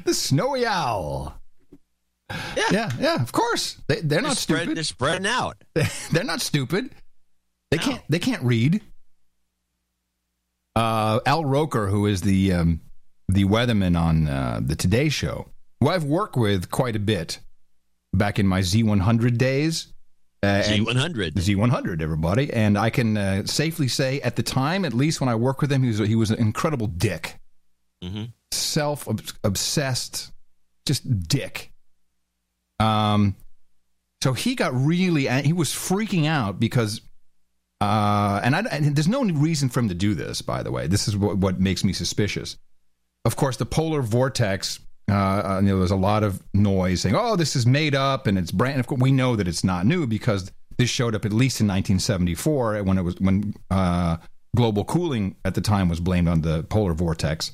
the 0.04 0.14
snowy 0.14 0.66
owl. 0.66 1.36
Yeah, 2.30 2.62
yeah, 2.70 2.90
yeah 3.00 3.20
of 3.20 3.32
course. 3.32 3.76
They, 3.88 4.02
they're 4.02 4.22
not 4.22 4.36
spread- 4.36 4.60
stupid. 4.60 4.76
they're 4.76 4.84
spreading 4.84 5.26
out. 5.26 5.56
they're 6.12 6.22
not 6.22 6.40
stupid. 6.40 6.90
They 7.72 7.78
can't. 7.78 8.02
They 8.08 8.20
can't 8.20 8.42
read. 8.44 8.82
Uh, 10.76 11.18
Al 11.26 11.44
Roker, 11.44 11.88
who 11.88 12.06
is 12.06 12.22
the 12.22 12.52
um, 12.52 12.82
the 13.28 13.46
weatherman 13.46 14.00
on 14.00 14.28
uh, 14.28 14.60
the 14.62 14.76
Today 14.76 15.08
Show, 15.08 15.48
who 15.80 15.88
I've 15.88 16.04
worked 16.04 16.36
with 16.36 16.70
quite 16.70 16.94
a 16.94 17.00
bit 17.00 17.40
back 18.12 18.38
in 18.38 18.46
my 18.46 18.60
Z100 18.60 19.38
days. 19.38 19.92
Uh, 20.42 20.62
Z100. 20.64 21.32
Z100, 21.34 22.00
everybody, 22.00 22.50
and 22.52 22.78
I 22.78 22.88
can 22.90 23.16
uh, 23.16 23.44
safely 23.46 23.88
say, 23.88 24.20
at 24.22 24.36
the 24.36 24.42
time, 24.42 24.84
at 24.86 24.94
least 24.94 25.20
when 25.20 25.28
I 25.28 25.34
worked 25.34 25.60
with 25.60 25.70
him, 25.70 25.82
he 25.82 25.88
was 25.88 25.98
he 26.08 26.14
was 26.16 26.30
an 26.30 26.38
incredible 26.38 26.86
dick, 26.86 27.38
Mm-hmm. 28.02 28.24
self 28.50 29.06
obsessed, 29.44 30.32
just 30.86 31.28
dick. 31.28 31.72
Um, 32.78 33.36
so 34.22 34.32
he 34.32 34.54
got 34.54 34.72
really, 34.74 35.28
he 35.42 35.52
was 35.52 35.68
freaking 35.70 36.26
out 36.26 36.58
because 36.58 37.02
Uh, 37.82 38.40
and, 38.42 38.54
I, 38.56 38.60
and 38.70 38.96
there's 38.96 39.08
no 39.08 39.22
reason 39.24 39.68
for 39.70 39.80
him 39.80 39.88
to 39.88 39.94
do 39.94 40.14
this, 40.14 40.40
by 40.42 40.62
the 40.62 40.70
way. 40.72 40.86
This 40.86 41.08
is 41.08 41.16
what, 41.16 41.36
what 41.38 41.60
makes 41.60 41.84
me 41.84 41.92
suspicious. 41.92 42.56
Of 43.26 43.36
course, 43.36 43.56
the 43.58 43.66
polar 43.66 44.00
vortex. 44.02 44.80
Uh, 45.10 45.56
uh, 45.56 45.60
know, 45.60 45.78
there's 45.78 45.90
a 45.90 45.96
lot 45.96 46.22
of 46.22 46.42
noise 46.54 47.00
saying, 47.00 47.16
"Oh, 47.18 47.36
this 47.36 47.56
is 47.56 47.66
made 47.66 47.94
up," 47.94 48.26
and 48.26 48.38
it's 48.38 48.52
brand. 48.52 48.78
Of 48.78 48.86
course, 48.86 49.00
we 49.00 49.10
know 49.12 49.34
that 49.36 49.48
it's 49.48 49.64
not 49.64 49.84
new 49.86 50.06
because 50.06 50.52
this 50.78 50.88
showed 50.88 51.14
up 51.14 51.24
at 51.24 51.32
least 51.32 51.60
in 51.60 51.66
1974 51.66 52.82
when 52.84 52.96
it 52.96 53.02
was 53.02 53.20
when 53.20 53.54
uh, 53.70 54.18
global 54.54 54.84
cooling 54.84 55.36
at 55.44 55.54
the 55.54 55.60
time 55.60 55.88
was 55.88 56.00
blamed 56.00 56.28
on 56.28 56.42
the 56.42 56.62
polar 56.64 56.94
vortex. 56.94 57.52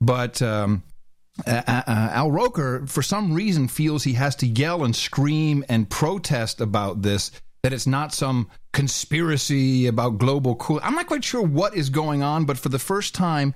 But 0.00 0.42
um, 0.42 0.82
uh, 1.46 1.62
Al 1.86 2.30
Roker, 2.30 2.84
for 2.86 3.02
some 3.02 3.32
reason, 3.32 3.68
feels 3.68 4.02
he 4.02 4.14
has 4.14 4.34
to 4.36 4.46
yell 4.46 4.84
and 4.84 4.94
scream 4.94 5.64
and 5.68 5.88
protest 5.88 6.60
about 6.60 7.02
this. 7.02 7.30
That 7.62 7.72
it's 7.72 7.86
not 7.86 8.12
some 8.12 8.50
conspiracy 8.72 9.86
about 9.86 10.18
global 10.18 10.56
cooling. 10.56 10.82
I'm 10.82 10.96
not 10.96 11.06
quite 11.06 11.22
sure 11.22 11.42
what 11.42 11.76
is 11.76 11.90
going 11.90 12.20
on, 12.20 12.44
but 12.44 12.58
for 12.58 12.70
the 12.70 12.78
first 12.80 13.14
time, 13.14 13.54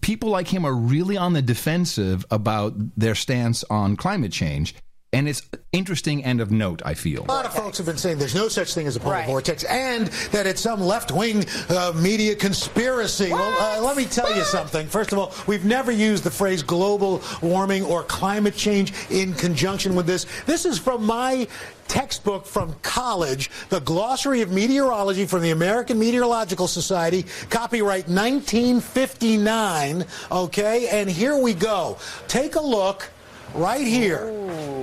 people 0.00 0.30
like 0.30 0.48
him 0.48 0.64
are 0.64 0.74
really 0.74 1.16
on 1.16 1.32
the 1.32 1.42
defensive 1.42 2.24
about 2.30 2.74
their 2.96 3.14
stance 3.14 3.64
on 3.64 3.96
climate 3.96 4.32
change. 4.32 4.74
And 5.14 5.28
it's 5.28 5.42
interesting 5.72 6.24
and 6.24 6.40
of 6.40 6.50
note, 6.50 6.80
I 6.86 6.94
feel. 6.94 7.24
A 7.24 7.26
lot 7.26 7.44
of 7.44 7.52
folks 7.52 7.76
have 7.76 7.84
been 7.84 7.98
saying 7.98 8.16
there's 8.16 8.34
no 8.34 8.48
such 8.48 8.72
thing 8.72 8.86
as 8.86 8.96
a 8.96 9.00
polar 9.00 9.16
right. 9.16 9.26
vortex 9.26 9.62
and 9.64 10.06
that 10.32 10.46
it's 10.46 10.62
some 10.62 10.80
left 10.80 11.12
wing 11.12 11.44
uh, 11.68 11.92
media 11.94 12.34
conspiracy. 12.34 13.30
What? 13.30 13.40
Well, 13.40 13.78
uh, 13.78 13.86
let 13.86 13.94
me 13.94 14.06
tell 14.06 14.24
what? 14.24 14.36
you 14.36 14.42
something. 14.44 14.86
First 14.86 15.12
of 15.12 15.18
all, 15.18 15.34
we've 15.46 15.66
never 15.66 15.92
used 15.92 16.24
the 16.24 16.30
phrase 16.30 16.62
global 16.62 17.20
warming 17.42 17.84
or 17.84 18.04
climate 18.04 18.56
change 18.56 18.94
in 19.10 19.34
conjunction 19.34 19.94
with 19.94 20.06
this. 20.06 20.24
This 20.46 20.64
is 20.64 20.78
from 20.78 21.04
my 21.04 21.46
textbook 21.88 22.46
from 22.46 22.74
college, 22.80 23.50
the 23.68 23.80
Glossary 23.80 24.40
of 24.40 24.50
Meteorology 24.50 25.26
from 25.26 25.42
the 25.42 25.50
American 25.50 25.98
Meteorological 25.98 26.66
Society, 26.66 27.26
copyright 27.50 28.08
1959. 28.08 30.06
Okay, 30.30 30.88
and 30.88 31.10
here 31.10 31.36
we 31.36 31.52
go. 31.52 31.98
Take 32.28 32.54
a 32.54 32.62
look 32.62 33.10
right 33.54 33.86
here. 33.86 34.32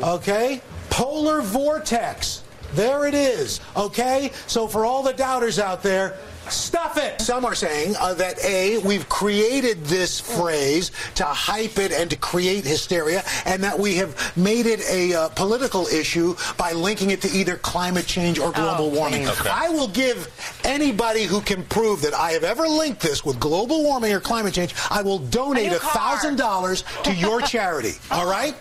Okay? 0.04 0.62
Polar 0.90 1.42
vortex. 1.42 2.44
There 2.74 3.08
it 3.08 3.14
is. 3.14 3.62
Okay? 3.76 4.32
So 4.48 4.68
for 4.68 4.86
all 4.86 5.04
the 5.04 5.14
doubters 5.14 5.60
out 5.60 5.82
there, 5.84 6.18
Stuff 6.52 6.98
it. 6.98 7.22
Some 7.22 7.46
are 7.46 7.56
saying 7.56 7.96
uh, 8.00 8.14
that 8.16 8.44
A, 8.44 8.80
we've 8.80 9.08
created 9.10 9.86
this 9.86 10.20
phrase 10.20 10.92
to 11.16 11.24
hype 11.24 11.78
it 11.78 11.92
and 11.92 12.10
to 12.10 12.16
create 12.16 12.66
hysteria, 12.66 13.24
and 13.46 13.64
that 13.64 13.78
we 13.78 13.96
have 13.96 14.36
made 14.38 14.66
it 14.66 14.82
a 14.90 15.14
uh, 15.14 15.30
political 15.30 15.88
issue 15.88 16.36
by 16.58 16.72
linking 16.72 17.12
it 17.12 17.22
to 17.22 17.30
either 17.30 17.58
climate 17.58 18.06
change 18.06 18.40
or 18.40 18.52
global 18.52 18.86
oh, 18.86 18.96
warming. 18.96 19.28
Okay. 19.28 19.50
I 19.50 19.70
will 19.70 19.88
give 19.88 20.30
anybody 20.64 21.24
who 21.24 21.42
can 21.42 21.64
prove 21.64 22.02
that 22.02 22.14
I 22.14 22.32
have 22.32 22.44
ever 22.44 22.68
linked 22.68 23.02
this 23.02 23.24
with 23.24 23.40
global 23.40 23.84
warming 23.84 24.14
or 24.14 24.20
climate 24.20 24.54
change, 24.54 24.74
I 24.90 25.02
will 25.02 25.20
donate 25.20 25.72
a 25.72 25.76
$1,000 25.76 27.04
to 27.04 27.16
your 27.16 27.42
charity. 27.42 27.94
All 28.12 28.30
right? 28.30 28.56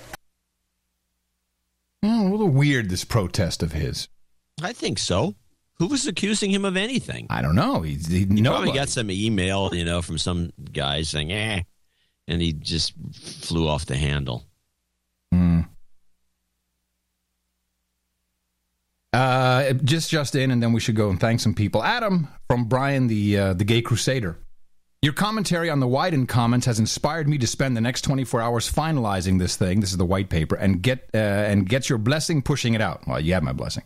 Mm, 2.04 2.28
a 2.28 2.30
little 2.30 2.48
weird, 2.48 2.90
this 2.90 3.04
protest 3.04 3.62
of 3.62 3.72
his. 3.72 4.08
I 4.62 4.72
think 4.72 4.98
so. 4.98 5.34
Who 5.78 5.86
was 5.86 6.06
accusing 6.06 6.50
him 6.50 6.64
of 6.64 6.76
anything? 6.76 7.28
I 7.30 7.40
don't 7.40 7.54
know. 7.54 7.82
He, 7.82 7.94
he, 7.94 8.24
he 8.24 8.42
probably 8.42 8.72
got 8.72 8.88
some 8.88 9.10
email, 9.10 9.72
you 9.72 9.84
know, 9.84 10.02
from 10.02 10.18
some 10.18 10.52
guy 10.72 11.02
saying, 11.02 11.30
eh, 11.30 11.62
and 12.26 12.42
he 12.42 12.52
just 12.52 12.94
flew 13.12 13.68
off 13.68 13.86
the 13.86 13.96
handle. 13.96 14.44
Hmm. 15.32 15.60
Uh, 19.12 19.72
just 19.72 20.10
just 20.10 20.34
in, 20.34 20.50
and 20.50 20.62
then 20.62 20.72
we 20.72 20.80
should 20.80 20.96
go 20.96 21.10
and 21.10 21.18
thank 21.18 21.40
some 21.40 21.54
people. 21.54 21.82
Adam 21.82 22.28
from 22.48 22.64
Brian, 22.64 23.06
the 23.06 23.38
uh, 23.38 23.52
the 23.54 23.64
Gay 23.64 23.80
Crusader. 23.80 24.36
Your 25.00 25.12
commentary 25.12 25.70
on 25.70 25.78
the 25.78 25.86
Wyden 25.86 26.26
comments 26.28 26.66
has 26.66 26.80
inspired 26.80 27.28
me 27.28 27.38
to 27.38 27.46
spend 27.46 27.76
the 27.76 27.80
next 27.80 28.02
24 28.02 28.42
hours 28.42 28.70
finalizing 28.70 29.38
this 29.38 29.54
thing. 29.54 29.78
This 29.78 29.92
is 29.92 29.96
the 29.96 30.04
white 30.04 30.28
paper, 30.28 30.56
and 30.56 30.82
get 30.82 31.08
uh, 31.14 31.18
and 31.18 31.68
get 31.68 31.88
your 31.88 31.98
blessing 31.98 32.42
pushing 32.42 32.74
it 32.74 32.80
out. 32.80 33.06
Well, 33.06 33.20
you 33.20 33.32
have 33.34 33.44
my 33.44 33.52
blessing. 33.52 33.84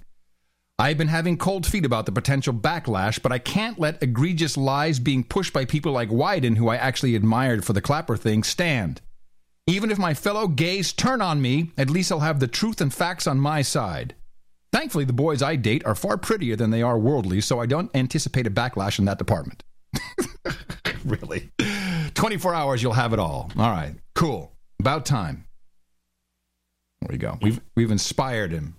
I've 0.78 0.98
been 0.98 1.08
having 1.08 1.36
cold 1.36 1.66
feet 1.66 1.84
about 1.84 2.06
the 2.06 2.12
potential 2.12 2.52
backlash, 2.52 3.22
but 3.22 3.30
I 3.30 3.38
can't 3.38 3.78
let 3.78 4.02
egregious 4.02 4.56
lies 4.56 4.98
being 4.98 5.22
pushed 5.22 5.52
by 5.52 5.64
people 5.64 5.92
like 5.92 6.08
Wyden, 6.08 6.56
who 6.56 6.68
I 6.68 6.76
actually 6.76 7.14
admired 7.14 7.64
for 7.64 7.72
the 7.72 7.80
Clapper 7.80 8.16
thing, 8.16 8.42
stand. 8.42 9.00
Even 9.66 9.90
if 9.90 9.98
my 9.98 10.12
fellow 10.12 10.48
gays 10.48 10.92
turn 10.92 11.22
on 11.22 11.40
me, 11.40 11.70
at 11.78 11.90
least 11.90 12.10
I'll 12.10 12.20
have 12.20 12.40
the 12.40 12.48
truth 12.48 12.80
and 12.80 12.92
facts 12.92 13.26
on 13.26 13.38
my 13.38 13.62
side. 13.62 14.14
Thankfully, 14.72 15.04
the 15.04 15.12
boys 15.12 15.42
I 15.42 15.56
date 15.56 15.84
are 15.84 15.94
far 15.94 16.16
prettier 16.16 16.56
than 16.56 16.70
they 16.70 16.82
are 16.82 16.98
worldly, 16.98 17.40
so 17.42 17.60
I 17.60 17.66
don't 17.66 17.94
anticipate 17.94 18.46
a 18.46 18.50
backlash 18.50 18.98
in 18.98 19.04
that 19.04 19.18
department. 19.18 19.62
really. 21.04 21.50
24 22.14 22.54
hours, 22.54 22.82
you'll 22.82 22.94
have 22.94 23.12
it 23.12 23.18
all. 23.18 23.50
All 23.56 23.70
right, 23.70 23.94
cool. 24.14 24.52
About 24.80 25.06
time. 25.06 25.44
There 27.02 27.08
we 27.10 27.18
go. 27.18 27.38
We've 27.40 27.60
we've 27.76 27.90
inspired 27.90 28.52
him. 28.52 28.76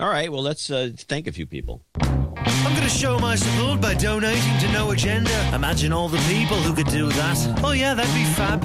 All 0.00 0.08
right. 0.08 0.30
Well, 0.30 0.42
let's 0.42 0.70
uh, 0.70 0.90
thank 0.96 1.26
a 1.26 1.32
few 1.32 1.44
people. 1.44 1.82
I'm 2.00 2.74
going 2.76 2.84
to 2.84 2.88
show 2.88 3.18
my 3.18 3.34
support 3.34 3.80
by 3.80 3.94
donating 3.94 4.58
to 4.60 4.70
No 4.72 4.92
Agenda. 4.92 5.50
Imagine 5.52 5.92
all 5.92 6.08
the 6.08 6.18
people 6.28 6.56
who 6.58 6.72
could 6.72 6.86
do 6.86 7.08
that. 7.08 7.60
Oh 7.64 7.72
yeah, 7.72 7.94
that'd 7.94 8.14
be 8.14 8.24
fab. 8.24 8.62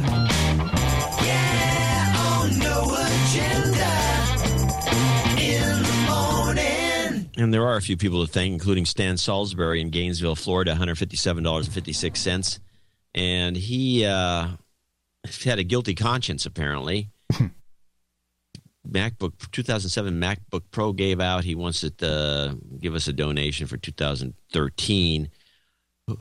Yeah, 1.26 2.14
on 2.20 2.60
No 2.60 2.84
Agenda 3.00 3.90
in 5.42 5.82
the 5.82 6.06
morning. 6.08 7.32
And 7.36 7.52
there 7.52 7.66
are 7.66 7.78
a 7.78 7.82
few 7.82 7.98
people 7.98 8.24
to 8.24 8.32
thank, 8.32 8.54
including 8.54 8.86
Stan 8.86 9.18
Salisbury 9.18 9.82
in 9.82 9.90
Gainesville, 9.90 10.36
Florida, 10.36 10.76
$157.56. 10.76 12.60
And 13.16 13.58
he 13.58 14.06
uh, 14.06 14.50
had 15.44 15.58
a 15.58 15.64
guilty 15.64 15.96
conscience, 15.96 16.46
apparently. 16.46 17.10
MacBook 18.90 19.34
2007 19.52 20.20
MacBook 20.20 20.64
Pro 20.72 20.94
gave 20.94 21.20
out. 21.20 21.44
He 21.44 21.56
wants 21.56 21.82
to 21.82 22.58
give 22.80 22.96
us 22.96 23.08
a 23.08 23.14
donation 23.14 23.68
for 23.68 23.78
2013. 23.78 25.30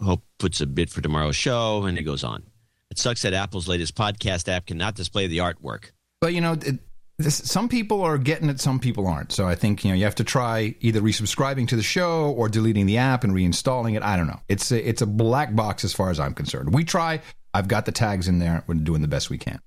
Hope 0.00 0.22
puts 0.38 0.60
a 0.60 0.66
bid 0.66 0.90
for 0.90 1.00
tomorrow's 1.00 1.36
show, 1.36 1.84
and 1.84 1.98
it 1.98 2.02
goes 2.02 2.22
on. 2.22 2.44
It 2.90 2.98
sucks 2.98 3.22
that 3.22 3.32
Apple's 3.32 3.68
latest 3.68 3.94
podcast 3.96 4.48
app 4.48 4.66
cannot 4.66 4.94
display 4.94 5.26
the 5.26 5.38
artwork. 5.38 5.90
But 6.20 6.34
you 6.34 6.40
know, 6.40 6.52
it, 6.52 6.78
this, 7.18 7.36
some 7.36 7.68
people 7.68 8.02
are 8.02 8.18
getting 8.18 8.48
it, 8.48 8.60
some 8.60 8.78
people 8.78 9.06
aren't. 9.06 9.32
So 9.32 9.46
I 9.46 9.54
think 9.54 9.84
you 9.84 9.90
know 9.90 9.96
you 9.96 10.04
have 10.04 10.14
to 10.16 10.24
try 10.24 10.74
either 10.80 11.00
resubscribing 11.00 11.66
to 11.68 11.76
the 11.76 11.82
show 11.82 12.30
or 12.30 12.48
deleting 12.48 12.86
the 12.86 12.98
app 12.98 13.24
and 13.24 13.32
reinstalling 13.32 13.96
it. 13.96 14.02
I 14.02 14.16
don't 14.16 14.26
know. 14.26 14.40
It's 14.48 14.70
a, 14.70 14.88
it's 14.88 15.02
a 15.02 15.06
black 15.06 15.54
box 15.56 15.84
as 15.84 15.92
far 15.92 16.10
as 16.10 16.20
I'm 16.20 16.34
concerned. 16.34 16.72
We 16.72 16.84
try. 16.84 17.20
I've 17.54 17.68
got 17.68 17.86
the 17.86 17.92
tags 17.92 18.28
in 18.28 18.38
there. 18.38 18.64
We're 18.66 18.74
doing 18.74 19.02
the 19.02 19.08
best 19.08 19.30
we 19.30 19.38
can. 19.38 19.60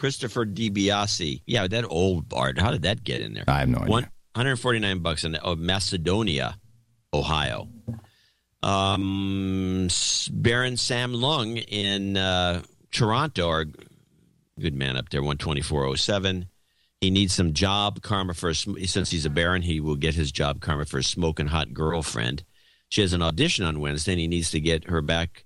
Christopher 0.00 0.46
DiBiase. 0.46 1.42
Yeah, 1.44 1.68
that 1.68 1.84
old 1.84 2.32
art. 2.32 2.58
How 2.58 2.70
did 2.70 2.82
that 2.82 3.04
get 3.04 3.20
in 3.20 3.34
there? 3.34 3.44
I 3.46 3.58
have 3.58 3.68
no 3.68 3.80
idea. 3.80 3.90
One, 3.90 4.02
149 4.32 5.00
bucks 5.00 5.24
in 5.24 5.36
oh, 5.42 5.56
Macedonia, 5.56 6.56
Ohio. 7.12 7.68
Um, 8.62 9.88
Baron 10.30 10.78
Sam 10.78 11.12
Lung 11.12 11.58
in 11.58 12.16
uh, 12.16 12.62
Toronto, 12.90 13.46
our 13.46 13.66
good 14.58 14.74
man 14.74 14.96
up 14.96 15.10
there, 15.10 15.20
124.07. 15.20 16.46
He 17.02 17.10
needs 17.10 17.34
some 17.34 17.52
job 17.52 18.00
karma 18.00 18.32
for 18.32 18.48
a, 18.48 18.54
since 18.54 19.10
he's 19.10 19.26
a 19.26 19.30
baron. 19.30 19.60
He 19.60 19.80
will 19.80 19.96
get 19.96 20.14
his 20.14 20.32
job 20.32 20.62
karma 20.62 20.86
for 20.86 20.96
a 20.96 21.04
smoking 21.04 21.48
hot 21.48 21.74
girlfriend. 21.74 22.42
She 22.88 23.02
has 23.02 23.12
an 23.12 23.20
audition 23.20 23.66
on 23.66 23.80
Wednesday, 23.80 24.12
and 24.12 24.20
he 24.20 24.28
needs 24.28 24.50
to 24.52 24.60
get 24.60 24.88
her 24.88 25.02
back 25.02 25.44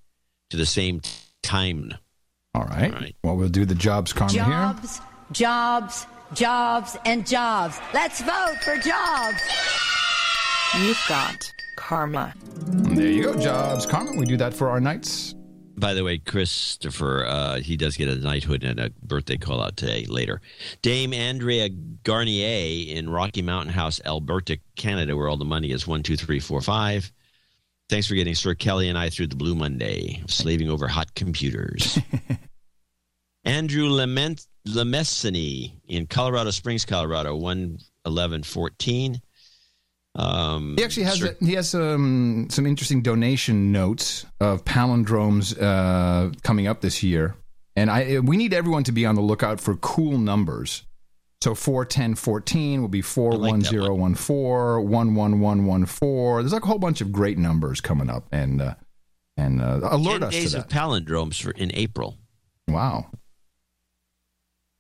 to 0.50 0.56
the 0.56 0.64
same 0.64 1.00
time. 1.42 1.94
All 2.54 2.64
right. 2.64 2.92
All 2.94 3.00
right. 3.00 3.16
Well, 3.22 3.36
we'll 3.36 3.48
do 3.48 3.64
the 3.64 3.74
jobs 3.74 4.12
karma 4.12 4.32
here. 4.32 4.44
jobs, 4.44 4.98
here. 4.98 5.06
Jobs, 5.32 6.06
jobs, 6.34 6.96
and 7.04 7.26
jobs. 7.26 7.78
Let's 7.92 8.20
vote 8.20 8.56
for 8.62 8.76
jobs. 8.76 9.40
You've 10.78 11.02
got 11.08 11.36
karma. 11.76 12.34
There 12.56 13.10
you 13.10 13.22
go, 13.24 13.38
jobs 13.38 13.86
karma. 13.86 14.12
We 14.16 14.26
do 14.26 14.36
that 14.36 14.54
for 14.54 14.68
our 14.68 14.80
knights 14.80 15.34
by 15.76 15.94
the 15.94 16.04
way, 16.04 16.18
Christopher, 16.18 17.26
uh, 17.26 17.60
he 17.60 17.76
does 17.76 17.96
get 17.96 18.08
a 18.08 18.16
knighthood 18.16 18.64
and 18.64 18.78
a 18.78 18.90
birthday 19.02 19.36
call 19.36 19.62
out 19.62 19.76
today 19.76 20.06
later. 20.06 20.40
Dame 20.82 21.12
Andrea 21.12 21.68
Garnier 21.68 22.96
in 22.96 23.10
Rocky 23.10 23.42
Mountain 23.42 23.72
House, 23.72 24.00
Alberta, 24.04 24.58
Canada, 24.76 25.16
where 25.16 25.28
all 25.28 25.36
the 25.36 25.44
money 25.44 25.72
is 25.72 25.86
one, 25.86 26.02
two, 26.02 26.16
three, 26.16 26.40
four, 26.40 26.60
five. 26.60 27.12
Thanks 27.88 28.06
for 28.06 28.14
getting 28.14 28.34
Sir 28.34 28.54
Kelly 28.54 28.88
and 28.88 28.96
I 28.96 29.10
through 29.10 29.26
the 29.26 29.36
Blue 29.36 29.54
Monday, 29.54 30.22
slaving 30.26 30.70
over 30.70 30.88
hot 30.88 31.14
computers. 31.14 31.98
Andrew 33.44 33.88
Lement 33.88 34.46
Lemessany 34.66 35.72
in 35.86 36.06
Colorado 36.06 36.50
Springs, 36.50 36.84
Colorado, 36.84 37.36
one 37.36 37.78
eleven 38.06 38.42
fourteen. 38.42 39.20
Um, 40.16 40.76
he 40.78 40.84
actually 40.84 41.04
has 41.04 41.22
a, 41.22 41.36
he 41.40 41.54
has 41.54 41.68
some 41.68 42.46
some 42.50 42.66
interesting 42.66 43.02
donation 43.02 43.72
notes 43.72 44.24
of 44.40 44.64
palindromes 44.64 45.60
uh, 45.60 46.32
coming 46.42 46.66
up 46.66 46.80
this 46.80 47.02
year, 47.02 47.34
and 47.76 47.90
I 47.90 48.20
we 48.20 48.36
need 48.36 48.54
everyone 48.54 48.84
to 48.84 48.92
be 48.92 49.04
on 49.04 49.14
the 49.14 49.20
lookout 49.20 49.60
for 49.60 49.76
cool 49.76 50.16
numbers. 50.16 50.84
So 51.44 51.54
41014 51.54 52.80
will 52.80 52.88
be 52.88 53.02
41014, 53.02 54.88
11114. 54.88 56.36
There's 56.38 56.54
like 56.54 56.62
a 56.62 56.66
whole 56.66 56.78
bunch 56.78 57.02
of 57.02 57.12
great 57.12 57.36
numbers 57.36 57.82
coming 57.82 58.08
up 58.08 58.26
and 58.32 58.62
uh, 58.62 58.76
and 59.36 59.60
uh, 59.60 59.80
alert 59.82 60.20
10 60.20 60.22
us 60.22 60.32
days 60.32 60.52
to 60.52 60.60
of 60.60 60.68
palindromes 60.68 61.42
for 61.42 61.50
in 61.50 61.70
April. 61.74 62.16
Wow. 62.66 63.10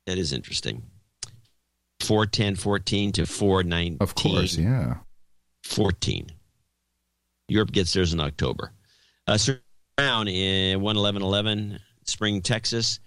That 0.06 0.16
is 0.16 0.32
interesting. 0.32 0.84
41014 2.00 3.12
to 3.12 3.26
419. 3.26 3.98
Of 4.00 4.14
course, 4.14 4.56
yeah. 4.56 4.94
14. 5.64 6.28
Europe 7.48 7.72
gets 7.72 7.92
theirs 7.92 8.14
in 8.14 8.20
October. 8.20 8.72
Uh, 9.26 9.36
Sir 9.36 9.60
Brown 9.98 10.28
in 10.28 10.80
11111, 10.80 11.78
Spring, 12.04 12.40
Texas. 12.40 13.00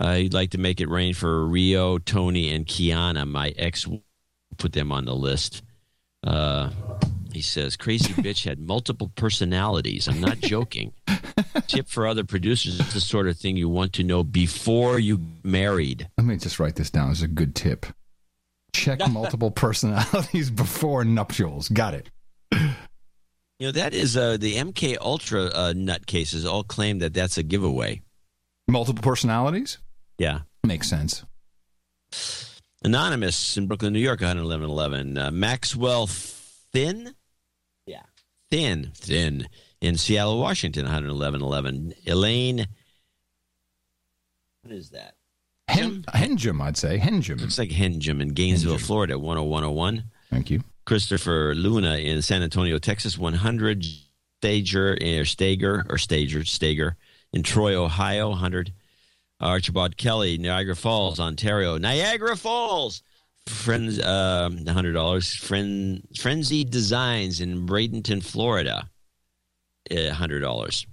Uh, 0.00 0.12
you'd 0.12 0.34
like 0.34 0.50
to 0.50 0.58
make 0.58 0.80
it 0.80 0.88
rain 0.88 1.14
for 1.14 1.46
Rio, 1.46 1.98
Tony, 1.98 2.52
and 2.54 2.66
Kiana. 2.66 3.26
My 3.26 3.48
ex 3.56 3.86
put 4.56 4.72
them 4.72 4.92
on 4.92 5.04
the 5.04 5.14
list. 5.14 5.62
Uh, 6.24 6.70
he 7.32 7.40
says, 7.40 7.76
Crazy 7.76 8.12
bitch 8.22 8.44
had 8.44 8.60
multiple 8.60 9.10
personalities. 9.14 10.08
I'm 10.08 10.20
not 10.20 10.38
joking. 10.38 10.92
Tip 11.66 11.88
for 11.88 12.06
other 12.06 12.24
producers 12.24 12.78
it's 12.80 12.94
the 12.94 13.00
sort 13.00 13.28
of 13.28 13.36
thing 13.36 13.56
you 13.56 13.68
want 13.68 13.92
to 13.94 14.04
know 14.04 14.22
before 14.24 14.98
you 14.98 15.20
married. 15.42 16.08
Let 16.16 16.26
me 16.26 16.36
just 16.36 16.58
write 16.58 16.76
this 16.76 16.90
down 16.90 17.10
as 17.10 17.22
a 17.22 17.28
good 17.28 17.54
tip. 17.54 17.86
Check 18.72 19.00
multiple 19.10 19.50
personalities 19.50 20.50
before 20.50 21.04
nuptials. 21.04 21.68
Got 21.68 21.94
it. 21.94 22.10
You 22.52 23.66
know, 23.66 23.72
that 23.72 23.92
is 23.92 24.16
uh, 24.16 24.36
the 24.36 24.54
MK 24.54 24.98
Ultra 25.00 25.46
uh, 25.46 25.72
nutcases 25.72 26.48
all 26.48 26.62
claim 26.62 27.00
that 27.00 27.12
that's 27.12 27.38
a 27.38 27.42
giveaway. 27.42 28.02
Multiple 28.68 29.02
personalities? 29.02 29.78
Yeah. 30.18 30.40
Makes 30.64 30.88
sense. 30.88 31.24
Anonymous 32.82 33.56
in 33.56 33.66
Brooklyn, 33.66 33.92
New 33.92 34.00
York, 34.00 34.20
11111. 34.20 35.18
Uh, 35.18 35.30
Maxwell 35.30 36.06
Thin? 36.06 37.14
Yeah. 37.86 38.02
Thin. 38.50 38.92
Thin. 38.94 39.48
In 39.80 39.96
Seattle, 39.96 40.38
Washington, 40.38 40.86
11111. 40.86 41.94
Elaine. 42.06 42.66
What 44.62 44.74
is 44.74 44.90
that? 44.90 45.14
Hen- 45.68 46.02
Henjum, 46.14 46.60
I'd 46.62 46.76
say. 46.76 46.98
Henjum. 46.98 47.40
Looks 47.40 47.58
like 47.58 47.70
Henjum 47.70 48.20
in 48.20 48.28
Gainesville, 48.28 48.78
Florida, 48.78 49.14
10101. 49.18 50.04
Thank 50.30 50.50
you. 50.50 50.62
Christopher 50.86 51.54
Luna 51.54 51.96
in 51.96 52.22
San 52.22 52.42
Antonio, 52.42 52.78
Texas, 52.78 53.18
100. 53.18 53.84
Stager 54.40 54.96
or 55.02 55.24
Stager 55.24 55.84
or 55.90 55.98
Stager 55.98 56.44
Stager 56.44 56.96
in 57.32 57.42
Troy, 57.42 57.74
Ohio, 57.74 58.28
100. 58.30 58.72
Archibald 59.40 59.96
Kelly, 59.96 60.36
Niagara 60.38 60.74
Falls, 60.76 61.20
Ontario, 61.20 61.78
Niagara 61.78 62.36
Falls. 62.36 63.02
Friends, 63.46 63.98
um, 64.04 64.66
hundred 64.66 64.92
dollars. 64.92 65.34
Friend, 65.34 66.06
Frenzy 66.18 66.64
Designs 66.64 67.40
in 67.40 67.66
Bradenton, 67.66 68.22
Florida, 68.22 68.90
hundred 69.90 70.40
dollars. 70.40 70.86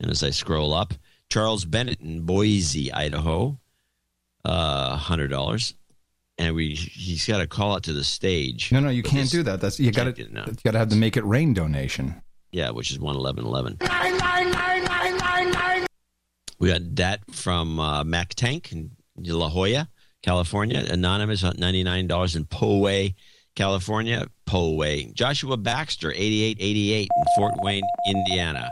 And 0.00 0.10
as 0.10 0.24
I 0.24 0.30
scroll 0.30 0.74
up, 0.74 0.94
Charles 1.30 1.64
Bennett 1.64 2.00
in 2.00 2.22
Boise, 2.22 2.92
Idaho, 2.92 3.58
uh, 4.44 4.96
hundred 4.96 5.28
dollars. 5.28 5.74
And 6.38 6.56
we 6.56 6.74
he's 6.74 7.24
got 7.26 7.38
to 7.38 7.46
call 7.46 7.74
out 7.76 7.84
to 7.84 7.92
the 7.92 8.02
stage. 8.02 8.72
No, 8.72 8.80
no, 8.80 8.88
you 8.88 9.04
can't 9.04 9.22
this- 9.22 9.30
do 9.30 9.44
that. 9.44 9.60
That's 9.60 9.78
you 9.78 9.92
got 9.92 10.04
to 10.04 10.12
do 10.12 10.22
you 10.22 10.44
got 10.64 10.72
to 10.72 10.78
have 10.78 10.90
the 10.90 10.96
make 10.96 11.16
it 11.16 11.24
rain 11.24 11.54
donation. 11.54 12.20
Yeah, 12.50 12.70
which 12.70 12.90
is 12.90 12.98
one 12.98 13.14
eleven 13.14 13.44
eleven. 13.44 13.76
Nine, 13.80 14.16
nine, 14.18 14.50
nine, 14.50 14.84
nine, 14.84 15.16
nine, 15.18 15.50
nine. 15.52 15.86
We 16.58 16.68
got 16.68 16.96
that 16.96 17.20
from 17.32 17.80
uh, 17.80 18.04
Mac 18.04 18.34
Tank 18.34 18.72
in 18.72 18.90
La 19.16 19.48
Jolla, 19.48 19.88
California. 20.22 20.84
Anonymous, 20.88 21.42
$99 21.42 22.36
in 22.36 22.44
Poway, 22.44 23.14
California. 23.54 24.26
Poway. 24.46 25.12
Joshua 25.14 25.56
Baxter, 25.56 26.12
8888 26.12 27.02
in 27.02 27.24
Fort 27.36 27.54
Wayne, 27.62 27.82
Indiana. 28.06 28.70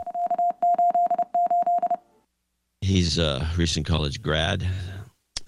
He's 2.80 3.18
a 3.18 3.48
recent 3.56 3.86
college 3.86 4.22
grad. 4.22 4.66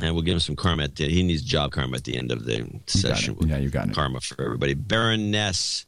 And 0.01 0.13
we'll 0.15 0.23
give 0.23 0.35
him 0.35 0.41
some 0.41 0.57
karma 0.57 0.85
at 0.85 0.97
the 0.97 1.09
He 1.09 1.23
needs 1.23 1.43
job 1.43 1.71
karma 1.71 1.97
at 1.97 2.05
the 2.05 2.17
end 2.17 2.33
of 2.33 2.45
the 2.45 2.69
session. 2.87 3.37
Yeah, 3.47 3.59
you 3.59 3.71
got 3.71 3.89
it. 3.89 3.95
Karma 3.95 4.21
for 4.21 4.43
everybody. 4.43 4.75
Baroness, 4.75 5.87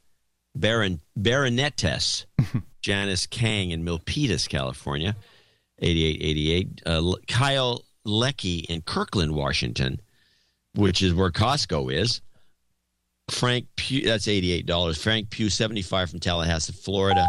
Baron, 0.54 1.00
Baronetess 1.18 2.24
Janice 2.82 3.26
Kang 3.26 3.72
in 3.72 3.84
Milpitas, 3.84 4.48
California. 4.48 5.16
8888. 5.80 6.82
Uh, 6.86 7.12
Kyle 7.28 7.84
Lecky 8.04 8.58
in 8.68 8.82
Kirkland, 8.82 9.34
Washington, 9.34 10.00
which 10.74 11.02
is 11.02 11.14
where 11.14 11.30
Costco 11.30 11.92
is. 11.92 12.20
Frank 13.30 13.66
Pugh, 13.76 14.02
that's 14.02 14.26
$88. 14.26 14.98
Frank 14.98 15.30
Pugh, 15.30 15.50
75 15.50 16.10
from 16.10 16.20
Tallahassee, 16.20 16.72
Florida. 16.72 17.26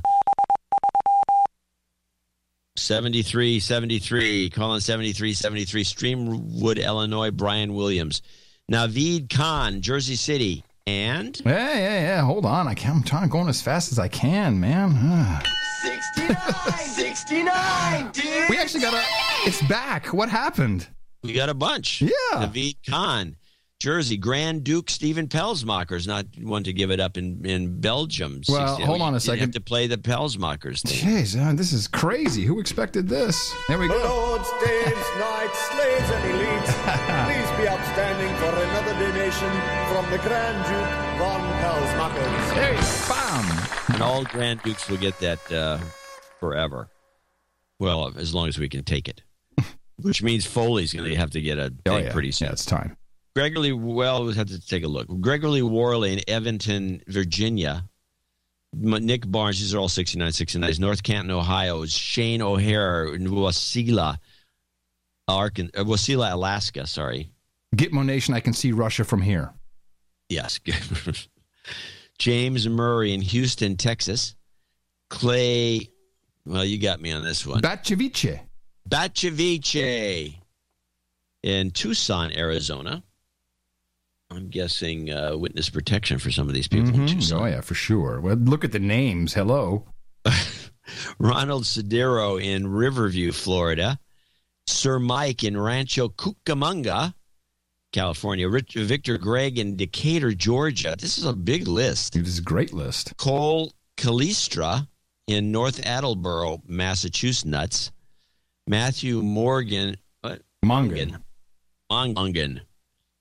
73 2.78 3.60
73. 3.60 4.50
Colin 4.52 4.82
73 4.82 5.34
73. 5.34 5.84
Streamwood, 5.84 6.84
Illinois. 6.84 7.32
Brian 7.32 7.74
Williams. 7.74 8.22
Naveed 8.72 9.34
Khan, 9.34 9.82
Jersey 9.82 10.16
City. 10.16 10.64
And 10.86 11.40
Yeah, 11.46 11.74
yeah, 11.74 12.02
yeah. 12.02 12.22
Hold 12.22 12.46
on. 12.46 12.68
I 12.68 12.76
I'm 12.86 13.04
trying 13.04 13.30
going 13.30 13.50
as 13.50 13.62
fast 13.62 13.92
as 13.92 14.00
I 14.00 14.08
can, 14.08 14.60
man. 14.60 15.42
Ah. 15.84 16.76
69, 16.78 16.78
69, 16.88 18.12
dude. 18.12 18.50
we 18.50 18.58
actually 18.58 18.82
got 18.82 18.94
a. 18.94 19.04
It's 19.46 19.62
back. 19.68 20.08
What 20.14 20.30
happened? 20.30 20.88
we 21.24 21.34
got 21.34 21.50
a 21.50 21.54
bunch. 21.54 22.02
Yeah. 22.02 22.10
Naveed 22.34 22.78
Khan, 22.88 23.36
Jersey. 23.80 24.18
Grand 24.18 24.64
Duke 24.64 24.90
Stephen 24.90 25.28
Pelsmacher's 25.28 26.08
not 26.08 26.26
one 26.42 26.64
to 26.64 26.74
give 26.74 26.90
it 26.90 27.00
up 27.00 27.18
in, 27.18 27.46
in 27.46 27.80
Belgium. 27.82 28.42
Well, 28.48 28.76
60 28.76 28.84
hold 28.86 29.02
on 29.02 29.16
a 29.16 29.20
second. 29.20 29.40
have 29.42 29.52
to 29.52 29.62
play 29.62 29.88
the 29.88 29.98
Pelsmachers 29.98 30.82
thing. 30.82 31.10
Jeez, 31.10 31.40
uh, 31.40 31.54
this 31.54 31.74
is 31.74 31.88
crazy. 31.88 32.44
Who 32.46 32.60
expected 32.60 33.08
this? 33.08 33.54
There 33.68 33.78
we 33.78 33.88
go. 33.88 33.96
Lords, 33.98 34.50
dames, 34.66 35.06
knights, 35.20 35.60
slaves, 35.60 36.10
and 36.10 36.24
elites, 36.34 36.72
please 37.28 37.62
be 37.62 37.68
upstanding 37.68 38.34
for 38.38 38.56
another 38.56 38.94
donation 38.94 39.52
from 39.92 40.10
the 40.12 40.18
Grand 40.20 40.58
Duke 40.66 41.20
von 41.20 41.42
Pelsmachers. 41.62 42.56
There 42.56 42.74
you 42.74 42.80
go. 42.80 43.14
Bam. 43.14 43.57
And 43.90 44.02
all 44.02 44.24
Grand 44.26 44.62
Dukes 44.64 44.90
will 44.90 44.98
get 44.98 45.18
that 45.20 45.52
uh, 45.52 45.78
forever. 46.40 46.90
Well, 47.80 48.12
as 48.18 48.34
long 48.34 48.48
as 48.48 48.58
we 48.58 48.68
can 48.70 48.84
take 48.84 49.08
it. 49.08 49.22
Which 50.02 50.22
means 50.22 50.46
Foley's 50.46 50.94
going 50.94 51.10
to 51.10 51.16
have 51.16 51.32
to 51.32 51.42
get 51.42 51.58
a 51.58 51.74
Oh, 51.86 51.98
yeah. 51.98 52.12
pretty 52.12 52.32
soon. 52.32 52.48
Yeah, 52.48 52.52
it's 52.54 52.66
time. 52.66 52.98
Gregory, 53.36 53.72
well, 53.72 54.24
we'll 54.26 54.34
have 54.34 54.48
to 54.48 54.60
take 54.66 54.84
a 54.84 54.88
look. 54.88 55.08
Gregory 55.22 55.62
Worley 55.62 56.14
in 56.14 56.22
Evanton, 56.28 57.02
Virginia. 57.08 57.84
Nick 58.74 59.30
Barnes, 59.30 59.60
these 59.60 59.74
are 59.74 59.78
all 59.80 59.88
69, 59.90 60.32
69. 60.32 60.74
North 60.80 61.02
Canton, 61.04 61.32
Ohio. 61.32 61.86
Shane 61.86 62.42
O'Hare 62.42 63.14
in 63.14 63.28
Wasilla, 63.28 64.18
Arkan- 65.30 65.70
uh, 65.78 65.84
Wasilla, 65.84 66.34
Alaska. 66.34 66.86
Sorry. 66.88 67.32
Gitmo 67.76 68.04
Nation, 68.06 68.34
I 68.34 68.40
can 68.40 68.54
see 68.54 68.72
Russia 68.72 69.04
from 69.04 69.22
here. 69.22 69.54
Yes. 70.30 70.60
James 72.20 72.68
Murray 72.68 73.14
in 73.14 73.22
Houston, 73.22 73.78
Texas. 73.78 74.36
Clay, 75.10 75.90
well, 76.46 76.66
you 76.66 76.80
got 76.80 77.00
me 77.02 77.12
on 77.12 77.24
this 77.24 77.46
one. 77.46 77.62
Batcheviche. 77.62 78.40
Batcheviche 78.90 80.36
in 81.44 81.72
Tucson, 81.72 82.32
Arizona. 82.34 83.04
I'm 84.30 84.50
guessing 84.50 85.10
uh, 85.12 85.38
witness 85.38 85.70
protection 85.70 86.20
for 86.20 86.32
some 86.32 86.48
of 86.50 86.54
these 86.54 86.68
people 86.68 86.90
in 86.90 87.02
Mhm. 87.02 87.10
Tucson. 87.10 87.42
Oh, 87.42 87.46
yeah, 87.46 87.62
for 87.62 87.76
sure. 87.76 88.20
Well, 88.20 88.36
look 88.36 88.66
at 88.66 88.72
the 88.74 88.80
names. 88.80 89.34
Hello. 89.34 89.86
Ronald 91.20 91.64
Sedero 91.64 92.42
in 92.42 92.68
Riverview, 92.68 93.32
Florida. 93.32 94.00
Sir 94.68 95.00
Mike 95.00 95.46
in 95.46 95.58
Rancho 95.58 96.10
Cucamonga, 96.10 97.14
California. 98.02 98.48
Rich, 98.48 98.76
Victor 98.76 99.18
Gregg 99.18 99.58
in 99.58 99.76
Decatur, 99.76 100.32
Georgia. 100.34 100.96
This 101.00 101.18
is 101.18 101.26
a 101.26 101.34
big 101.34 101.68
list. 101.68 102.14
This 102.14 102.28
is 102.28 102.38
a 102.38 102.44
great 102.44 102.72
list. 102.72 103.18
Cole 103.18 103.74
Calistra 103.98 104.88
in 105.26 105.52
North 105.52 105.84
Attleboro, 105.84 106.62
Massachusetts. 106.68 107.92
Matthew 108.68 109.24
Morgan. 109.24 109.98
What? 110.22 110.44
Mongan. 110.64 111.24
Mongan. 111.92 112.62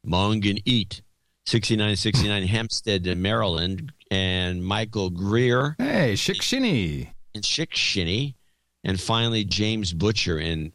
Mongan 0.06 0.60
Eat. 0.66 1.00
6969 1.46 2.46
Hempstead, 2.46 3.06
Maryland. 3.16 3.92
And 4.10 4.62
Michael 4.62 5.08
Greer 5.08 5.74
Hey, 5.78 6.12
Shikshini. 6.12 7.08
in 7.34 7.40
Chickshinny. 7.40 8.34
And 8.84 9.00
finally, 9.00 9.42
James 9.44 9.94
Butcher 9.94 10.38
in 10.38 10.72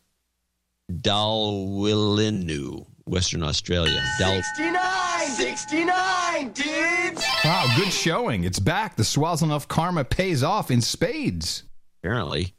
Dalwallinu, 0.91 2.87
Western 3.05 3.43
Australia. 3.43 4.01
Dal- 4.19 4.41
69, 4.43 5.27
69, 5.29 6.51
dudes. 6.51 7.23
Wow, 7.43 7.73
good 7.75 7.91
showing. 7.91 8.43
It's 8.43 8.59
back. 8.59 8.95
The 8.95 9.03
Swaziland 9.03 9.67
karma 9.67 10.03
pays 10.03 10.43
off 10.43 10.71
in 10.71 10.81
spades. 10.81 11.63
apparently. 12.03 12.53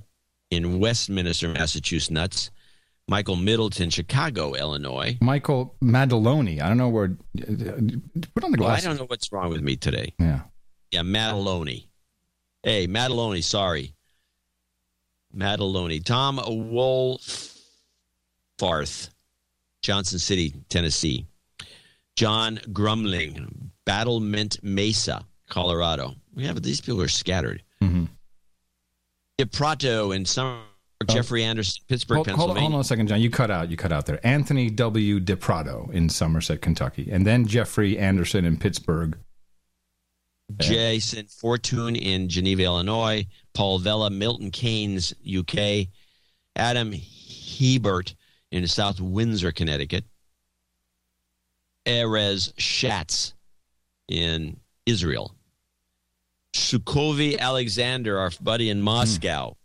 in 0.49 0.79
Westminster, 0.79 1.49
Massachusetts. 1.49 2.51
Michael 3.09 3.37
Middleton, 3.37 3.89
Chicago, 3.89 4.53
Illinois. 4.53 5.17
Michael 5.21 5.75
Madaloni. 5.81 6.61
I 6.61 6.67
don't 6.67 6.77
know 6.77 6.89
where. 6.89 7.15
Put 7.37 8.43
on 8.43 8.51
the 8.51 8.57
Well, 8.59 8.67
I 8.67 8.81
don't 8.81 8.97
know 8.97 9.05
what's 9.05 9.31
wrong 9.31 9.49
with 9.49 9.61
me 9.61 9.77
today. 9.77 10.13
Yeah. 10.19 10.41
Yeah, 10.91 11.01
Mataloni. 11.01 11.87
Hey, 12.63 12.85
Mataloni, 12.87 13.41
sorry. 13.41 13.93
Mataloni. 15.33 16.03
Tom 16.03 16.37
Wolfarth, 18.59 19.09
Johnson 19.81 20.19
City, 20.19 20.53
Tennessee. 20.67 21.25
John 22.17 22.57
Grumling, 22.73 23.69
Battlement 23.87 24.59
Mesa, 24.61 25.25
Colorado. 25.49 26.13
We 26.35 26.45
have 26.45 26.61
these 26.61 26.81
people 26.81 27.01
are 27.01 27.07
scattered. 27.07 27.63
Mm-hmm. 27.81 28.03
DePrato 29.39 30.13
in 30.15 30.25
Summer, 30.25 30.59
Jeffrey 31.07 31.43
Anderson, 31.43 31.83
Pittsburgh, 31.87 32.17
Oh. 32.17 32.23
Hold, 32.23 32.27
Pennsylvania. 32.27 32.61
hold 32.61 32.73
on 32.73 32.79
a 32.81 32.83
second, 32.83 33.07
John. 33.07 33.21
You 33.21 33.29
cut 33.29 33.49
out. 33.49 33.69
You 33.71 33.77
cut 33.77 33.93
out 33.93 34.05
there. 34.05 34.19
Anthony 34.27 34.69
W. 34.69 35.19
DePrado 35.21 35.89
in 35.93 36.09
Somerset, 36.09 36.61
Kentucky, 36.61 37.09
and 37.11 37.25
then 37.25 37.45
Jeffrey 37.47 37.97
Anderson 37.97 38.43
in 38.45 38.57
Pittsburgh. 38.57 39.17
Jason 40.57 41.27
Fortune 41.27 41.95
in 41.95 42.27
Geneva, 42.29 42.63
Illinois. 42.63 43.25
Paul 43.53 43.79
Vella, 43.79 44.09
Milton 44.09 44.51
Keynes, 44.51 45.13
UK. 45.25 45.87
Adam 46.55 46.91
Hebert 46.93 48.15
in 48.51 48.67
South 48.67 48.99
Windsor, 48.99 49.51
Connecticut. 49.51 50.03
Erez 51.85 52.51
Schatz 52.57 53.33
in 54.07 54.59
Israel. 54.85 55.35
Sukovi 56.53 57.37
Alexander, 57.37 58.17
our 58.19 58.31
buddy 58.41 58.69
in 58.69 58.81
Moscow, 58.81 59.55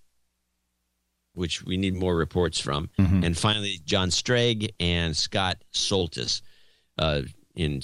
which 1.34 1.62
we 1.64 1.76
need 1.76 1.94
more 1.94 2.14
reports 2.16 2.60
from. 2.60 2.90
And 3.24 3.38
finally, 3.38 3.80
John 3.84 4.10
Strag 4.10 4.70
and 4.78 5.16
Scott 5.16 5.62
Soltis 5.72 6.42
uh, 6.98 7.22
in 7.54 7.80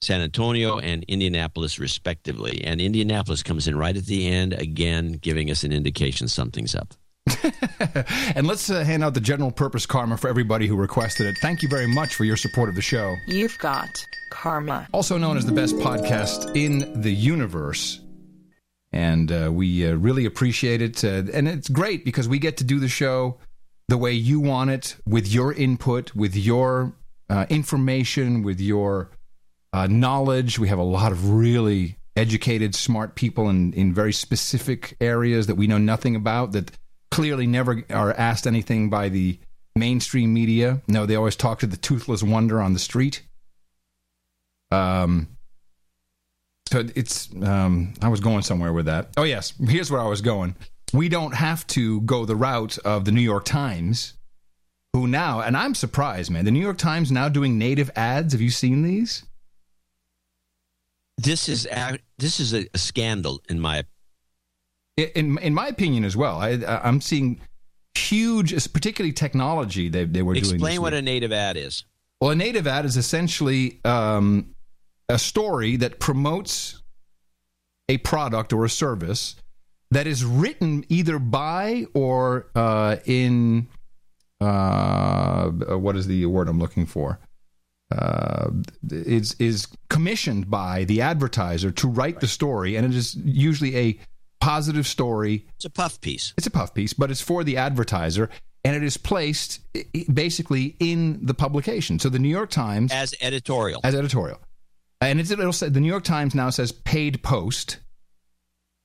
San 0.00 0.20
Antonio 0.20 0.78
and 0.78 1.04
Indianapolis, 1.04 1.78
respectively. 1.78 2.62
And 2.64 2.80
Indianapolis 2.80 3.42
comes 3.42 3.66
in 3.68 3.76
right 3.76 3.96
at 3.96 4.06
the 4.06 4.26
end, 4.26 4.52
again, 4.52 5.12
giving 5.20 5.50
us 5.50 5.64
an 5.64 5.72
indication 5.72 6.28
something's 6.28 6.74
up. 6.74 6.94
And 8.36 8.46
let's 8.46 8.68
uh, 8.70 8.84
hand 8.84 9.04
out 9.04 9.14
the 9.14 9.20
general 9.20 9.50
purpose 9.50 9.86
karma 9.86 10.16
for 10.16 10.28
everybody 10.28 10.66
who 10.66 10.76
requested 10.76 11.26
it. 11.26 11.36
Thank 11.40 11.62
you 11.62 11.68
very 11.68 11.86
much 11.86 12.14
for 12.14 12.24
your 12.24 12.36
support 12.36 12.68
of 12.68 12.74
the 12.74 12.82
show. 12.82 13.16
You've 13.26 13.56
got 13.58 13.88
karma. 14.30 14.88
Also 14.92 15.16
known 15.16 15.36
as 15.36 15.46
the 15.46 15.52
best 15.52 15.76
podcast 15.76 16.54
in 16.56 17.00
the 17.00 17.12
universe. 17.12 18.00
And 18.92 19.30
uh, 19.32 19.50
we 19.52 19.86
uh, 19.86 19.94
really 19.94 20.26
appreciate 20.26 20.82
it. 20.82 21.04
Uh, 21.04 21.22
and 21.32 21.48
it's 21.48 21.68
great 21.68 22.04
because 22.04 22.28
we 22.28 22.38
get 22.38 22.56
to 22.58 22.64
do 22.64 22.78
the 22.78 22.88
show 22.88 23.38
the 23.88 23.96
way 23.96 24.12
you 24.12 24.40
want 24.40 24.70
it, 24.70 24.96
with 25.06 25.32
your 25.32 25.52
input, 25.52 26.14
with 26.14 26.34
your 26.34 26.92
uh, 27.30 27.46
information, 27.48 28.42
with 28.42 28.60
your 28.60 29.10
uh, 29.72 29.86
knowledge. 29.86 30.58
We 30.58 30.68
have 30.68 30.78
a 30.78 30.82
lot 30.82 31.12
of 31.12 31.30
really 31.30 31.96
educated, 32.16 32.74
smart 32.74 33.14
people 33.14 33.48
in, 33.48 33.72
in 33.74 33.94
very 33.94 34.12
specific 34.12 34.96
areas 35.00 35.46
that 35.46 35.54
we 35.54 35.66
know 35.66 35.78
nothing 35.78 36.16
about 36.16 36.52
that 36.52 36.72
clearly 37.10 37.46
never 37.46 37.84
are 37.90 38.12
asked 38.12 38.46
anything 38.46 38.90
by 38.90 39.08
the 39.08 39.38
mainstream 39.74 40.32
media. 40.32 40.80
No, 40.88 41.06
they 41.06 41.16
always 41.16 41.36
talk 41.36 41.60
to 41.60 41.66
the 41.66 41.76
toothless 41.76 42.22
wonder 42.22 42.60
on 42.60 42.72
the 42.72 42.78
street. 42.78 43.22
Um, 44.70 45.28
so 46.70 46.84
it's 46.94 47.30
um, 47.42 47.94
I 48.02 48.08
was 48.08 48.20
going 48.20 48.42
somewhere 48.42 48.72
with 48.72 48.86
that. 48.86 49.10
Oh 49.16 49.22
yes, 49.22 49.54
here's 49.68 49.90
where 49.90 50.00
I 50.00 50.08
was 50.08 50.20
going. 50.20 50.56
We 50.92 51.08
don't 51.08 51.34
have 51.34 51.66
to 51.68 52.00
go 52.02 52.24
the 52.24 52.36
route 52.36 52.78
of 52.78 53.04
the 53.04 53.12
New 53.12 53.20
York 53.20 53.44
Times, 53.44 54.14
who 54.92 55.06
now, 55.06 55.40
and 55.40 55.56
I'm 55.56 55.74
surprised, 55.74 56.30
man. 56.30 56.44
The 56.44 56.50
New 56.50 56.60
York 56.60 56.78
Times 56.78 57.12
now 57.12 57.28
doing 57.28 57.58
native 57.58 57.90
ads. 57.96 58.32
Have 58.32 58.40
you 58.40 58.50
seen 58.50 58.82
these? 58.82 59.24
This 61.18 61.48
is 61.48 61.68
this 62.18 62.40
is 62.40 62.52
a, 62.52 62.66
a 62.74 62.78
scandal 62.78 63.42
in 63.48 63.60
my 63.60 63.84
In 64.96 65.38
in 65.38 65.54
my 65.54 65.68
opinion 65.68 66.04
as 66.04 66.16
well. 66.16 66.38
I, 66.38 66.52
I'm 66.82 67.00
seeing 67.00 67.40
huge, 67.94 68.52
particularly 68.72 69.12
technology. 69.12 69.88
They 69.88 70.04
they 70.04 70.22
were 70.22 70.34
doing. 70.34 70.44
Explain 70.44 70.74
this 70.74 70.80
what 70.80 70.92
with. 70.92 71.00
a 71.00 71.02
native 71.02 71.32
ad 71.32 71.56
is. 71.56 71.84
Well, 72.20 72.30
a 72.30 72.34
native 72.34 72.66
ad 72.66 72.86
is 72.86 72.96
essentially 72.96 73.78
um, 73.84 74.54
a 75.08 75.18
story 75.18 75.76
that 75.76 76.00
promotes 76.00 76.82
a 77.88 77.98
product 77.98 78.52
or 78.52 78.64
a 78.64 78.70
service 78.70 79.36
that 79.90 80.06
is 80.06 80.24
written 80.24 80.84
either 80.88 81.18
by 81.18 81.86
or 81.94 82.48
uh, 82.54 82.96
in 83.04 83.68
uh, 84.40 85.50
what 85.50 85.96
is 85.96 86.06
the 86.06 86.26
word 86.26 86.48
I'm 86.48 86.58
looking 86.58 86.86
for? 86.86 87.18
Uh, 87.94 88.50
is 88.90 89.36
is 89.38 89.68
commissioned 89.88 90.50
by 90.50 90.84
the 90.84 91.00
advertiser 91.02 91.70
to 91.70 91.88
write 91.88 92.20
the 92.20 92.26
story, 92.26 92.76
and 92.76 92.84
it 92.84 92.94
is 92.94 93.14
usually 93.14 93.76
a 93.76 93.98
positive 94.46 94.86
story. 94.86 95.44
It's 95.56 95.64
a 95.64 95.70
puff 95.70 96.00
piece. 96.00 96.32
It's 96.36 96.46
a 96.46 96.50
puff 96.52 96.72
piece, 96.72 96.92
but 96.92 97.10
it's 97.10 97.20
for 97.20 97.42
the 97.42 97.56
advertiser, 97.56 98.30
and 98.62 98.76
it 98.76 98.84
is 98.84 98.96
placed 98.96 99.60
basically 100.12 100.76
in 100.78 101.26
the 101.26 101.34
publication. 101.34 101.98
So 101.98 102.08
the 102.08 102.20
New 102.20 102.28
York 102.28 102.50
Times 102.50 102.92
as 102.92 103.12
editorial. 103.20 103.80
as 103.82 103.96
editorial, 103.96 104.38
and 105.00 105.18
it's, 105.18 105.32
it'll 105.32 105.52
say 105.52 105.68
the 105.68 105.80
New 105.80 105.88
York 105.88 106.04
Times 106.04 106.34
now 106.34 106.50
says 106.50 106.70
paid 106.70 107.24
post. 107.24 107.78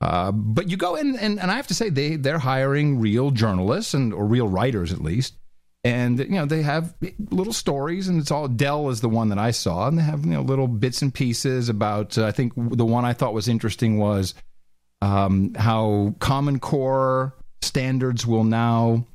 Uh, 0.01 0.31
but 0.31 0.67
you 0.67 0.77
go 0.77 0.95
in, 0.95 1.15
and, 1.19 1.39
and 1.39 1.51
I 1.51 1.57
have 1.57 1.67
to 1.67 1.75
say 1.75 1.89
they 1.89 2.15
they're 2.15 2.39
hiring 2.39 2.99
real 2.99 3.29
journalists 3.29 3.93
and 3.93 4.15
or 4.15 4.25
real 4.25 4.47
writers 4.47 4.91
at 4.91 4.99
least, 4.99 5.35
and 5.83 6.17
you 6.17 6.31
know 6.31 6.47
they 6.47 6.63
have 6.63 6.95
little 7.29 7.53
stories, 7.53 8.07
and 8.07 8.19
it's 8.19 8.31
all 8.31 8.47
Dell 8.47 8.89
is 8.89 9.01
the 9.01 9.09
one 9.09 9.29
that 9.29 9.37
I 9.37 9.51
saw, 9.51 9.87
and 9.87 9.99
they 9.99 10.03
have 10.03 10.25
you 10.25 10.31
know 10.31 10.41
little 10.41 10.67
bits 10.67 11.03
and 11.03 11.13
pieces 11.13 11.69
about. 11.69 12.17
Uh, 12.17 12.25
I 12.25 12.31
think 12.31 12.53
the 12.55 12.83
one 12.83 13.05
I 13.05 13.13
thought 13.13 13.35
was 13.35 13.47
interesting 13.47 13.99
was 13.99 14.33
um, 15.01 15.53
how 15.55 16.15
Common 16.19 16.59
Core 16.59 17.35
standards 17.61 18.25
will 18.25 18.43
now 18.43 19.05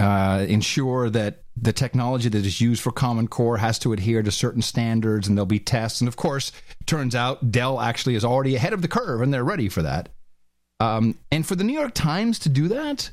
uh, 0.00 0.44
ensure 0.48 1.10
that 1.10 1.42
the 1.56 1.72
technology 1.72 2.28
that 2.28 2.46
is 2.46 2.60
used 2.60 2.82
for 2.82 2.90
Common 2.90 3.28
Core 3.28 3.58
has 3.58 3.78
to 3.80 3.92
adhere 3.92 4.22
to 4.22 4.30
certain 4.30 4.62
standards, 4.62 5.28
and 5.28 5.36
there'll 5.36 5.46
be 5.46 5.60
tests. 5.60 6.00
And 6.00 6.08
of 6.08 6.16
course, 6.16 6.50
turns 6.86 7.14
out 7.14 7.50
Dell 7.50 7.80
actually 7.80 8.14
is 8.14 8.24
already 8.24 8.56
ahead 8.56 8.72
of 8.72 8.82
the 8.82 8.88
curve, 8.88 9.20
and 9.20 9.32
they're 9.32 9.44
ready 9.44 9.68
for 9.68 9.82
that. 9.82 10.08
Um, 10.80 11.18
and 11.30 11.46
for 11.46 11.54
the 11.54 11.64
New 11.64 11.78
York 11.78 11.94
Times 11.94 12.38
to 12.40 12.48
do 12.48 12.68
that, 12.68 13.10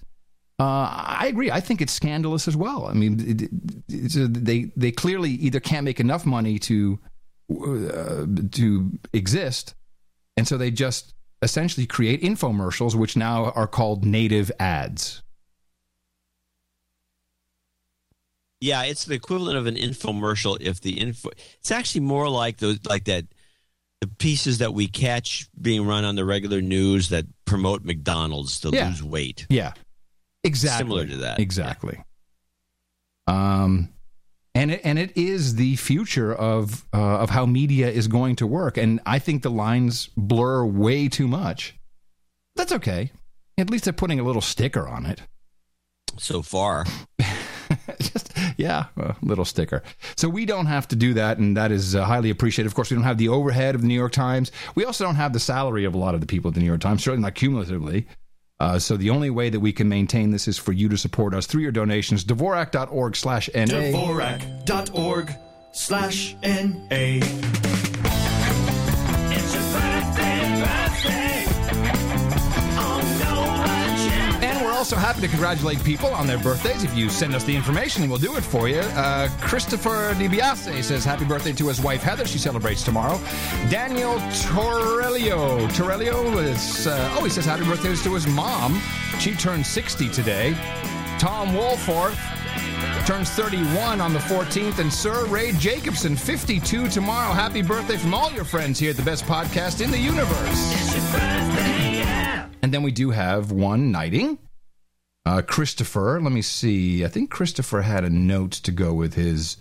uh, 0.59 0.63
I 0.63 1.27
agree. 1.27 1.51
I 1.51 1.59
think 1.59 1.81
it's 1.81 1.93
scandalous 1.93 2.47
as 2.47 2.55
well. 2.55 2.85
I 2.85 2.93
mean, 2.93 3.49
it, 3.87 4.45
they 4.45 4.71
they 4.75 4.91
clearly 4.91 5.31
either 5.31 5.59
can't 5.59 5.85
make 5.85 5.99
enough 5.99 6.25
money 6.25 6.59
to 6.59 6.99
uh, 7.51 8.25
to 8.51 8.91
exist, 9.13 9.75
and 10.35 10.47
so 10.47 10.57
they 10.57 10.71
just 10.71 11.13
essentially 11.41 11.85
create 11.85 12.21
infomercials, 12.21 12.95
which 12.95 13.15
now 13.15 13.45
are 13.51 13.67
called 13.67 14.05
native 14.05 14.51
ads. 14.59 15.21
Yeah, 18.61 18.83
it's 18.83 19.05
the 19.05 19.15
equivalent 19.15 19.57
of 19.57 19.67
an 19.67 19.75
infomercial. 19.75 20.57
If 20.59 20.81
the 20.81 20.99
info, 20.99 21.29
it's 21.59 21.71
actually 21.71 22.01
more 22.01 22.27
like 22.27 22.57
those, 22.57 22.79
like 22.85 23.05
that, 23.05 23.25
the 24.01 24.07
pieces 24.07 24.57
that 24.57 24.73
we 24.73 24.87
catch 24.87 25.47
being 25.61 25.85
run 25.87 26.03
on 26.03 26.15
the 26.15 26.25
regular 26.25 26.61
news 26.61 27.09
that 27.09 27.25
promote 27.45 27.83
McDonald's 27.85 28.59
to 28.61 28.69
Yeah. 28.69 28.89
lose 28.89 29.01
weight. 29.01 29.45
Yeah, 29.49 29.73
exactly. 30.43 30.79
Similar 30.79 31.05
to 31.07 31.17
that. 31.17 31.39
Exactly. 31.39 32.03
Um, 33.27 33.89
and 34.55 34.71
it, 34.71 34.81
and 34.83 34.99
it 34.99 35.15
is 35.15 35.55
the 35.55 35.75
future 35.75 36.33
of 36.33 36.85
uh, 36.93 37.19
of 37.19 37.29
how 37.29 37.45
media 37.45 37.89
is 37.89 38.07
going 38.07 38.35
to 38.37 38.47
work. 38.47 38.77
And 38.77 38.99
I 39.05 39.19
think 39.19 39.43
the 39.43 39.51
lines 39.51 40.09
blur 40.17 40.65
way 40.65 41.07
too 41.07 41.27
much. 41.27 41.75
That's 42.55 42.71
okay. 42.71 43.11
At 43.57 43.69
least 43.69 43.83
they're 43.83 43.93
putting 43.93 44.19
a 44.19 44.23
little 44.23 44.41
sticker 44.41 44.87
on 44.87 45.05
it. 45.05 45.21
So 46.17 46.41
far, 46.41 46.85
just 47.99 48.29
Yeah, 48.59 48.87
a 48.97 49.15
little 49.21 49.45
sticker. 49.45 49.83
So 50.17 50.27
we 50.27 50.45
don't 50.45 50.65
have 50.65 50.85
to 50.89 50.95
do 50.97 51.13
that, 51.13 51.37
and 51.37 51.55
that 51.55 51.71
is 51.71 51.95
uh, 51.95 52.03
highly 52.03 52.29
appreciated. 52.29 52.67
Of 52.67 52.75
course, 52.75 52.89
we 52.89 52.95
don't 52.95 53.05
have 53.05 53.17
the 53.17 53.29
overhead 53.29 53.73
of 53.73 53.81
the 53.81 53.87
New 53.87 53.95
York 53.95 54.11
Times. 54.11 54.51
We 54.75 54.83
also 54.83 55.05
don't 55.05 55.15
have 55.15 55.31
the 55.31 55.39
salary 55.39 55.85
of 55.85 55.93
a 55.93 55.97
lot 55.97 56.13
of 56.13 56.19
the 56.19 56.27
people 56.27 56.49
at 56.49 56.55
the 56.55 56.59
New 56.59 56.65
York 56.65 56.81
Times, 56.81 57.01
certainly 57.01 57.23
not 57.23 57.35
cumulatively. 57.35 58.05
Uh, 58.59 58.77
so 58.77 58.97
the 58.97 59.09
only 59.09 59.29
way 59.29 59.49
that 59.49 59.59
we 59.59 59.71
can 59.71 59.87
maintain 59.87 60.31
this 60.31 60.47
is 60.47 60.57
for 60.57 60.73
you 60.73 60.89
to 60.89 60.97
support 60.97 61.33
us 61.33 61.45
through 61.45 61.61
your 61.61 61.71
donations. 61.71 62.25
Dvorak.org 62.25 63.15
slash 63.15 63.49
NA. 63.53 63.65
Dvorak.org 63.65 65.33
slash 65.71 66.35
N-A. 66.43 67.88
Also 74.91 75.05
happy 75.05 75.21
to 75.21 75.27
congratulate 75.27 75.83
people 75.83 76.09
on 76.09 76.25
their 76.25 76.39
birthdays. 76.39 76.83
If 76.83 76.97
you 76.97 77.09
send 77.09 77.35
us 77.35 77.43
the 77.43 77.55
information, 77.55 78.09
we'll 78.09 78.17
do 78.17 78.37
it 78.37 78.43
for 78.43 78.67
you. 78.67 78.79
Uh, 78.79 79.29
Christopher 79.39 80.15
DiBiase 80.15 80.83
says 80.83 81.05
happy 81.05 81.25
birthday 81.25 81.53
to 81.53 81.67
his 81.67 81.79
wife 81.79 82.01
Heather. 82.01 82.25
She 82.25 82.39
celebrates 82.39 82.81
tomorrow. 82.81 83.21
Daniel 83.69 84.15
Torello. 84.47 85.67
Torello 85.75 86.39
is, 86.39 86.87
uh, 86.87 87.15
oh, 87.19 87.23
he 87.23 87.29
says 87.29 87.45
happy 87.45 87.65
birthday 87.65 87.93
to 87.93 88.13
his 88.15 88.25
mom. 88.25 88.81
She 89.19 89.35
turned 89.35 89.63
60 89.63 90.09
today. 90.09 90.53
Tom 91.19 91.49
Wolforth 91.49 92.17
turns 93.05 93.29
31 93.29 94.01
on 94.01 94.11
the 94.11 94.19
14th. 94.19 94.79
And 94.79 94.91
Sir 94.91 95.27
Ray 95.27 95.51
Jacobson, 95.51 96.15
52 96.15 96.87
tomorrow. 96.89 97.31
Happy 97.31 97.61
birthday 97.61 97.97
from 97.97 98.15
all 98.15 98.31
your 98.31 98.43
friends 98.43 98.79
here 98.79 98.89
at 98.89 98.97
the 98.97 99.03
best 99.03 99.23
podcast 99.25 99.83
in 99.83 99.91
the 99.91 99.99
universe. 99.99 100.95
And 102.63 102.73
then 102.73 102.81
we 102.81 102.91
do 102.91 103.11
have 103.11 103.51
one 103.51 103.91
knighting. 103.93 104.39
Uh, 105.29 105.43
Christopher, 105.43 106.19
let 106.19 106.31
me 106.31 106.41
see. 106.41 107.05
I 107.05 107.07
think 107.07 107.29
Christopher 107.29 107.83
had 107.83 108.03
a 108.03 108.09
note 108.09 108.51
to 108.53 108.71
go 108.71 108.95
with 108.95 109.13
his. 109.13 109.57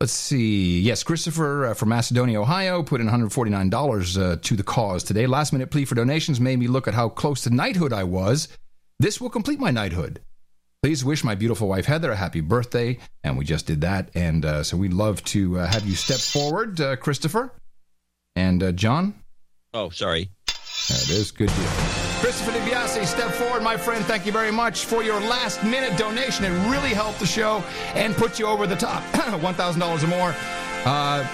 Let's 0.00 0.12
see. 0.12 0.78
Yes, 0.78 1.02
Christopher 1.02 1.66
uh, 1.66 1.74
from 1.74 1.88
Macedonia, 1.88 2.40
Ohio, 2.40 2.84
put 2.84 3.00
in 3.00 3.08
$149 3.08 4.22
uh, 4.22 4.36
to 4.40 4.56
the 4.56 4.62
cause 4.62 5.02
today. 5.02 5.26
Last 5.26 5.52
minute 5.52 5.72
plea 5.72 5.86
for 5.86 5.96
donations 5.96 6.38
made 6.38 6.60
me 6.60 6.68
look 6.68 6.86
at 6.86 6.94
how 6.94 7.08
close 7.08 7.42
to 7.42 7.50
knighthood 7.50 7.92
I 7.92 8.04
was. 8.04 8.46
This 9.00 9.20
will 9.20 9.28
complete 9.28 9.58
my 9.58 9.72
knighthood. 9.72 10.20
Please 10.84 11.04
wish 11.04 11.24
my 11.24 11.34
beautiful 11.34 11.66
wife 11.66 11.86
Heather 11.86 12.12
a 12.12 12.16
happy 12.16 12.40
birthday. 12.40 12.96
And 13.24 13.36
we 13.36 13.44
just 13.44 13.66
did 13.66 13.80
that. 13.80 14.08
And 14.14 14.44
uh, 14.44 14.62
so 14.62 14.76
we'd 14.76 14.92
love 14.92 15.24
to 15.24 15.58
uh, 15.58 15.66
have 15.66 15.84
you 15.84 15.96
step 15.96 16.20
forward, 16.20 16.80
uh, 16.80 16.94
Christopher. 16.94 17.52
And 18.36 18.62
uh, 18.62 18.70
John? 18.70 19.14
oh, 19.74 19.90
sorry. 19.90 20.30
There 20.88 20.98
it 20.98 21.10
is. 21.10 21.32
Good 21.32 21.48
deal. 21.48 22.11
Christopher 22.22 22.52
DiBiase, 22.52 23.04
step 23.04 23.32
forward, 23.32 23.64
my 23.64 23.76
friend. 23.76 24.04
Thank 24.04 24.26
you 24.26 24.30
very 24.30 24.52
much 24.52 24.84
for 24.84 25.02
your 25.02 25.18
last 25.20 25.64
minute 25.64 25.98
donation. 25.98 26.44
It 26.44 26.50
really 26.70 26.90
helped 26.90 27.18
the 27.18 27.26
show 27.26 27.64
and 27.96 28.14
put 28.14 28.38
you 28.38 28.46
over 28.46 28.64
the 28.64 28.76
top. 28.76 29.02
$1,000 29.12 30.04
or 30.04 30.06
more. 30.06 30.32
Uh, 30.84 31.26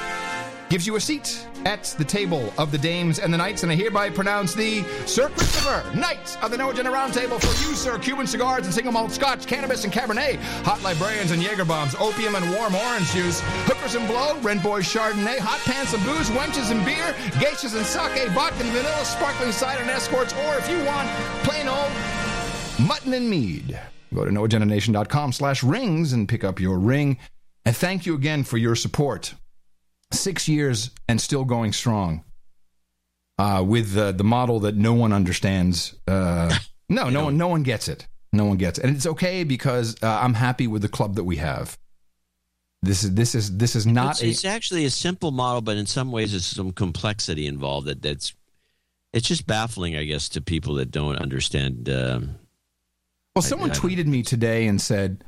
gives 0.68 0.86
you 0.86 0.96
a 0.96 1.00
seat 1.00 1.46
at 1.64 1.84
the 1.98 2.04
table 2.04 2.52
of 2.58 2.70
the 2.70 2.78
dames 2.78 3.18
and 3.18 3.32
the 3.32 3.38
knights, 3.38 3.62
and 3.62 3.72
I 3.72 3.74
hereby 3.74 4.10
pronounce 4.10 4.54
thee 4.54 4.84
Sir 5.06 5.28
Christopher, 5.30 5.84
Knight 5.96 6.36
of 6.42 6.50
the 6.50 6.56
No 6.56 6.70
Agenda 6.70 6.90
Round 6.90 7.12
Table 7.12 7.38
for 7.38 7.46
you, 7.62 7.74
sir. 7.74 7.98
Cuban 7.98 8.26
cigars 8.26 8.64
and 8.64 8.74
single 8.74 8.92
malt 8.92 9.12
scotch, 9.12 9.46
cannabis 9.46 9.84
and 9.84 9.92
cabernet, 9.92 10.36
hot 10.64 10.82
librarians 10.82 11.30
and 11.30 11.42
Jaeger 11.42 11.64
bombs, 11.64 11.94
opium 11.96 12.34
and 12.34 12.50
warm 12.54 12.74
orange 12.74 13.10
juice, 13.12 13.40
hookers 13.66 13.94
and 13.94 14.06
blow, 14.06 14.38
Red 14.40 14.62
Boys 14.62 14.84
Chardonnay, 14.84 15.38
hot 15.38 15.60
pants 15.60 15.94
and 15.94 16.04
booze, 16.04 16.30
wenches 16.30 16.70
and 16.70 16.84
beer, 16.84 17.14
geishas 17.40 17.76
and 17.76 17.86
sake, 17.86 18.28
vodka 18.30 18.62
and 18.62 18.72
vanilla, 18.72 19.04
sparkling 19.04 19.52
cider 19.52 19.82
and 19.82 19.90
escorts, 19.90 20.32
or 20.32 20.56
if 20.58 20.68
you 20.70 20.78
want, 20.84 21.08
plain 21.44 21.68
old 21.68 21.90
mutton 22.86 23.12
and 23.14 23.28
mead. 23.28 23.78
Go 24.14 24.24
to 24.24 24.30
noagendanation.com 24.30 25.32
slash 25.32 25.62
rings 25.62 26.12
and 26.12 26.28
pick 26.28 26.44
up 26.44 26.60
your 26.60 26.78
ring. 26.78 27.18
And 27.64 27.76
thank 27.76 28.06
you 28.06 28.14
again 28.14 28.44
for 28.44 28.56
your 28.56 28.74
support. 28.74 29.34
Six 30.12 30.48
years 30.48 30.90
and 31.08 31.20
still 31.20 31.44
going 31.44 31.72
strong 31.72 32.24
uh, 33.38 33.62
with 33.66 33.96
uh, 33.96 34.12
the 34.12 34.24
model 34.24 34.60
that 34.60 34.74
no 34.74 34.94
one 34.94 35.12
understands. 35.12 35.94
Uh, 36.06 36.56
no, 36.88 37.08
no 37.08 37.24
one, 37.24 37.36
no 37.36 37.48
one 37.48 37.62
gets 37.62 37.88
it. 37.88 38.06
No 38.32 38.44
one 38.44 38.58
gets 38.58 38.78
it, 38.78 38.84
and 38.84 38.94
it's 38.94 39.06
okay 39.06 39.42
because 39.42 39.96
uh, 40.02 40.18
I'm 40.20 40.34
happy 40.34 40.66
with 40.66 40.82
the 40.82 40.88
club 40.88 41.14
that 41.14 41.24
we 41.24 41.36
have. 41.36 41.78
This 42.82 43.02
is 43.02 43.14
this 43.14 43.34
is 43.34 43.56
this 43.56 43.74
is 43.74 43.86
not 43.86 44.10
It's, 44.12 44.22
a 44.22 44.28
it's 44.28 44.44
actually 44.44 44.84
a 44.84 44.90
simple 44.90 45.30
model, 45.30 45.62
but 45.62 45.78
in 45.78 45.86
some 45.86 46.12
ways, 46.12 46.32
there's 46.32 46.44
some 46.44 46.72
complexity 46.72 47.46
involved. 47.46 47.86
That 47.86 48.02
that's 48.02 48.34
it's 49.12 49.26
just 49.26 49.46
baffling, 49.46 49.96
I 49.96 50.04
guess, 50.04 50.28
to 50.30 50.40
people 50.40 50.74
that 50.74 50.90
don't 50.90 51.16
understand. 51.16 51.88
Um, 51.88 52.36
well. 53.34 53.42
Someone 53.42 53.70
I- 53.70 53.74
tweeted 53.74 54.06
me 54.06 54.22
today 54.22 54.66
and 54.66 54.80
said, 54.80 55.24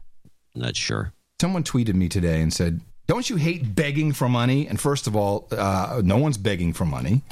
not 0.55 0.77
sure. 0.77 1.13
Someone 1.41 1.65
tweeted 1.65 1.95
me 1.95 2.09
today 2.09 2.43
and 2.43 2.53
said, 2.53 2.81
"Don't 3.11 3.29
you 3.29 3.37
hate 3.37 3.75
begging 3.75 4.13
for 4.13 4.29
money?" 4.29 4.69
And 4.69 4.79
first 4.81 5.07
of 5.09 5.17
all, 5.17 5.49
uh, 5.51 6.01
no 6.05 6.17
one's 6.17 6.39
begging 6.39 6.73
for 6.73 6.85
money. 6.85 7.23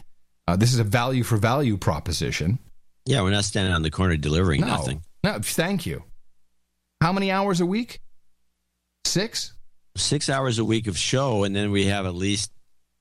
Uh, 0.49 0.57
this 0.57 0.73
is 0.75 0.79
a 0.81 0.85
value 0.85 1.23
for 1.23 1.37
value 1.37 1.77
proposition. 1.77 2.59
Yeah, 3.07 3.23
we're 3.23 3.31
not 3.31 3.45
standing 3.45 3.73
on 3.73 3.83
the 3.83 3.91
corner 3.91 4.17
delivering 4.17 4.61
No. 4.63 4.67
nothing. 4.67 5.03
No, 5.23 5.39
thank 5.43 5.87
you. 5.87 6.03
How 7.01 7.13
many 7.13 7.31
hours 7.31 7.61
a 7.61 7.67
week? 7.67 8.01
Six. 9.05 9.55
Six 9.97 10.29
hours 10.29 10.59
a 10.59 10.65
week 10.65 10.87
of 10.87 10.97
show, 10.99 11.45
and 11.45 11.55
then 11.57 11.71
we 11.71 11.87
have 11.87 12.07
at 12.07 12.15
least 12.15 12.51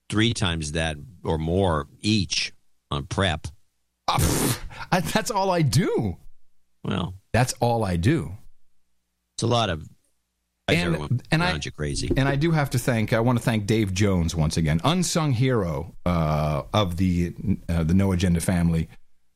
three 0.10 0.34
times 0.34 0.72
that 0.74 0.98
or 1.24 1.38
more 1.38 1.88
each 2.02 2.54
on 2.92 3.06
prep. 3.06 3.48
I, 4.08 5.02
that's 5.14 5.32
all 5.32 5.52
I 5.52 5.62
do. 5.64 6.18
Well, 6.84 7.14
That's 7.34 7.54
all 7.60 7.84
I 7.84 7.98
do. 7.98 8.32
it's 9.36 9.44
a 9.44 9.48
lot 9.48 9.70
of. 9.70 9.88
And, 10.70 11.24
and 11.32 11.44
I, 11.44 11.60
crazy. 11.76 12.12
And 12.18 12.28
I 12.28 12.36
do 12.36 12.52
have 12.52 12.72
to 12.72 12.80
thank. 12.80 13.14
I 13.14 13.22
want 13.22 13.38
to 13.38 13.44
thank 13.44 13.66
Dave 13.66 13.94
Jones 13.94 14.36
once 14.36 14.58
again, 14.58 14.82
unsung 14.84 15.32
hero 15.32 15.96
uh, 16.06 16.64
of 16.74 16.98
the 16.98 17.34
uh, 17.70 17.84
the 17.84 17.94
No 17.94 18.12
Agenda 18.12 18.42
family, 18.42 18.90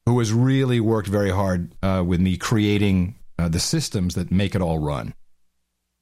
who 0.06 0.20
has 0.20 0.34
really 0.34 0.82
worked 0.82 1.08
very 1.08 1.30
hard 1.30 1.74
uh, 1.82 2.04
with 2.06 2.20
me 2.20 2.36
creating 2.36 3.16
uh, 3.40 3.48
the 3.48 3.60
systems 3.60 4.16
that 4.16 4.30
make 4.30 4.56
it 4.56 4.62
all 4.62 4.80
run. 4.80 5.14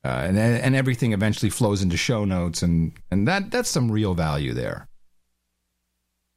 Uh, 0.03 0.07
and 0.07 0.39
and 0.39 0.75
everything 0.75 1.13
eventually 1.13 1.49
flows 1.49 1.81
into 1.81 1.97
show 1.97 2.25
notes, 2.25 2.63
and 2.63 2.93
and 3.11 3.27
that 3.27 3.51
that's 3.51 3.69
some 3.69 3.91
real 3.91 4.15
value 4.15 4.53
there. 4.53 4.87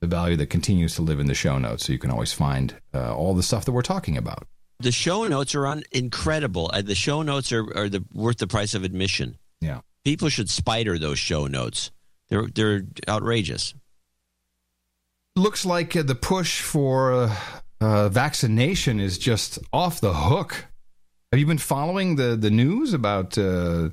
The 0.03 0.09
value 0.09 0.37
that 0.37 0.51
continues 0.51 0.97
to 0.97 1.03
live 1.03 1.21
in 1.21 1.27
the 1.27 1.35
show 1.35 1.59
notes, 1.59 1.87
so 1.87 1.93
you 1.93 1.99
can 1.99 2.11
always 2.11 2.33
find 2.33 2.75
uh, 2.93 3.15
all 3.15 3.35
the 3.35 3.43
stuff 3.43 3.65
that 3.65 3.73
we're 3.73 3.83
talking 3.83 4.19
about. 4.19 4.47
The 4.83 4.91
show 4.91 5.29
notes 5.29 5.55
are 5.55 5.67
on 5.67 5.85
incredible. 5.93 6.69
Uh, 6.73 6.83
the 6.83 6.97
show 6.97 7.23
notes 7.23 7.53
are, 7.53 7.63
are 7.77 7.89
the 7.89 8.05
worth 8.13 8.39
the 8.39 8.49
price 8.49 8.75
of 8.75 8.83
admission. 8.83 9.39
Yeah. 9.61 9.81
People 10.05 10.29
should 10.29 10.51
spider 10.51 10.99
those 10.99 11.21
show 11.21 11.47
notes. 11.47 11.93
They're 12.29 12.49
they're 12.53 12.83
outrageous. 13.09 13.75
looks 15.37 15.65
like 15.65 15.95
uh, 15.95 16.03
the 16.03 16.17
push 16.17 16.61
for 16.61 17.13
uh, 17.13 17.37
uh, 17.81 18.09
vaccination 18.09 18.99
is 18.99 19.19
just 19.19 19.61
off 19.73 20.01
the 20.01 20.15
hook. 20.15 20.67
Have 21.31 21.39
you 21.39 21.47
been 21.47 21.59
following 21.59 22.17
the, 22.17 22.37
the 22.37 22.51
news 22.51 22.93
about 22.93 23.39
uh, 23.39 23.91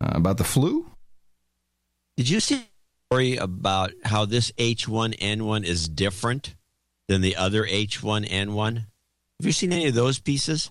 uh, 0.00 0.12
about 0.12 0.38
the 0.38 0.44
flu? 0.44 0.90
Did 2.16 2.30
you 2.30 2.40
see 2.40 2.64
story 3.10 3.36
about 3.36 3.92
how 4.04 4.24
this 4.24 4.52
H1N1 4.52 5.64
is 5.64 5.88
different 5.88 6.54
than 7.08 7.20
the 7.20 7.36
other 7.36 7.64
H1N1? 7.64 8.86
Have 9.40 9.46
you 9.46 9.52
seen 9.52 9.72
any 9.72 9.86
of 9.86 9.94
those 9.94 10.18
pieces? 10.18 10.70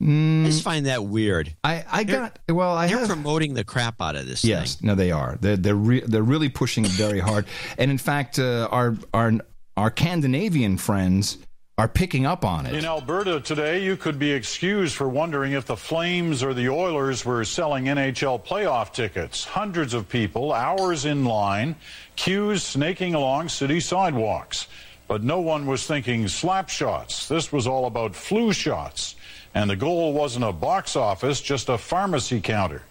Mm, 0.00 0.44
I 0.44 0.46
just 0.46 0.62
find 0.62 0.86
that 0.86 1.04
weird. 1.04 1.54
I, 1.64 1.84
I 1.90 2.04
got 2.04 2.38
well. 2.48 2.72
I 2.74 2.86
They're 2.86 2.98
have, 2.98 3.08
promoting 3.08 3.54
the 3.54 3.64
crap 3.64 4.00
out 4.00 4.14
of 4.14 4.26
this 4.26 4.44
Yes, 4.44 4.76
thing. 4.76 4.86
no, 4.88 4.94
they 4.94 5.10
are. 5.10 5.38
They're 5.40 5.56
they're 5.56 5.74
re- 5.74 6.02
they're 6.06 6.22
really 6.22 6.50
pushing 6.50 6.84
it 6.84 6.90
very 6.92 7.18
hard. 7.18 7.46
And 7.78 7.90
in 7.90 7.98
fact, 7.98 8.38
uh, 8.38 8.68
our 8.70 8.94
our 9.14 9.32
our 9.76 9.90
Scandinavian 9.90 10.76
friends 10.76 11.38
are 11.78 11.88
picking 11.88 12.24
up 12.26 12.44
on 12.44 12.64
it. 12.66 12.74
In 12.74 12.84
Alberta 12.84 13.40
today, 13.40 13.82
you 13.82 13.96
could 13.96 14.18
be 14.18 14.32
excused 14.32 14.94
for 14.94 15.08
wondering 15.08 15.52
if 15.52 15.66
the 15.66 15.76
Flames 15.76 16.42
or 16.42 16.54
the 16.54 16.68
Oilers 16.68 17.24
were 17.24 17.44
selling 17.44 17.84
NHL 17.86 18.44
playoff 18.44 18.92
tickets. 18.92 19.44
Hundreds 19.44 19.92
of 19.92 20.08
people, 20.08 20.52
hours 20.52 21.04
in 21.04 21.24
line, 21.26 21.74
queues 22.16 22.62
snaking 22.62 23.14
along 23.14 23.48
city 23.50 23.80
sidewalks. 23.80 24.68
But 25.08 25.22
no 25.22 25.40
one 25.40 25.66
was 25.66 25.86
thinking 25.86 26.26
slap 26.28 26.68
shots. 26.68 27.28
This 27.28 27.52
was 27.52 27.66
all 27.66 27.86
about 27.86 28.14
flu 28.14 28.52
shots. 28.52 29.14
And 29.54 29.70
the 29.70 29.76
goal 29.76 30.12
wasn't 30.12 30.44
a 30.44 30.52
box 30.52 30.96
office, 30.96 31.40
just 31.40 31.68
a 31.68 31.78
pharmacy 31.78 32.40
counter. 32.40 32.82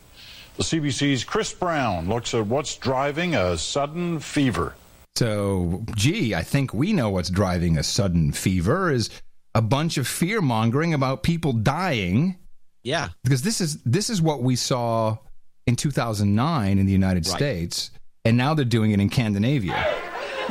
The 0.57 0.63
CBC's 0.63 1.23
Chris 1.23 1.53
Brown 1.53 2.07
looks 2.07 2.33
at 2.33 2.47
what's 2.47 2.77
driving 2.77 3.35
a 3.35 3.57
sudden 3.57 4.19
fever. 4.19 4.73
So, 5.17 5.83
gee, 5.95 6.33
I 6.33 6.43
think 6.43 6.73
we 6.73 6.93
know 6.93 7.09
what's 7.09 7.29
driving 7.29 7.77
a 7.77 7.83
sudden 7.83 8.31
fever 8.31 8.91
is 8.91 9.09
a 9.53 9.61
bunch 9.61 9.97
of 9.97 10.07
fear 10.07 10.41
mongering 10.41 10.93
about 10.93 11.23
people 11.23 11.53
dying. 11.53 12.37
Yeah, 12.83 13.09
because 13.23 13.41
this 13.41 13.61
is 13.61 13.81
this 13.83 14.09
is 14.09 14.21
what 14.21 14.43
we 14.43 14.55
saw 14.55 15.17
in 15.67 15.75
2009 15.75 16.77
in 16.77 16.85
the 16.85 16.91
United 16.91 17.25
Right. 17.27 17.35
States, 17.35 17.91
and 18.23 18.37
now 18.37 18.53
they're 18.53 18.65
doing 18.65 18.91
it 18.91 18.99
in 18.99 19.09
Scandinavia. 19.09 19.75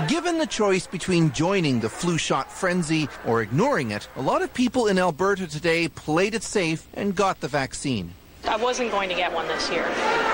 Given 0.09 0.39
the 0.39 0.47
choice 0.47 0.89
between 0.89 1.31
joining 1.31 1.79
the 1.79 1.89
flu 1.89 2.19
shot 2.19 2.51
frenzy 2.51 3.09
or 3.25 3.43
ignoring 3.43 3.93
it, 3.93 4.09
a 4.17 4.23
lot 4.23 4.43
of 4.43 4.53
people 4.53 4.89
in 4.89 4.99
Alberta 4.99 5.47
today 5.47 5.87
played 5.87 6.35
it 6.35 6.43
safe 6.43 6.89
and 6.95 7.15
got 7.15 7.41
the 7.41 7.47
vaccine. 7.47 8.13
I 8.45 8.57
wasn't 8.57 8.91
going 8.91 9.09
to 9.09 9.15
get 9.15 9.33
one 9.33 9.47
this 9.47 9.71
year, 9.71 9.85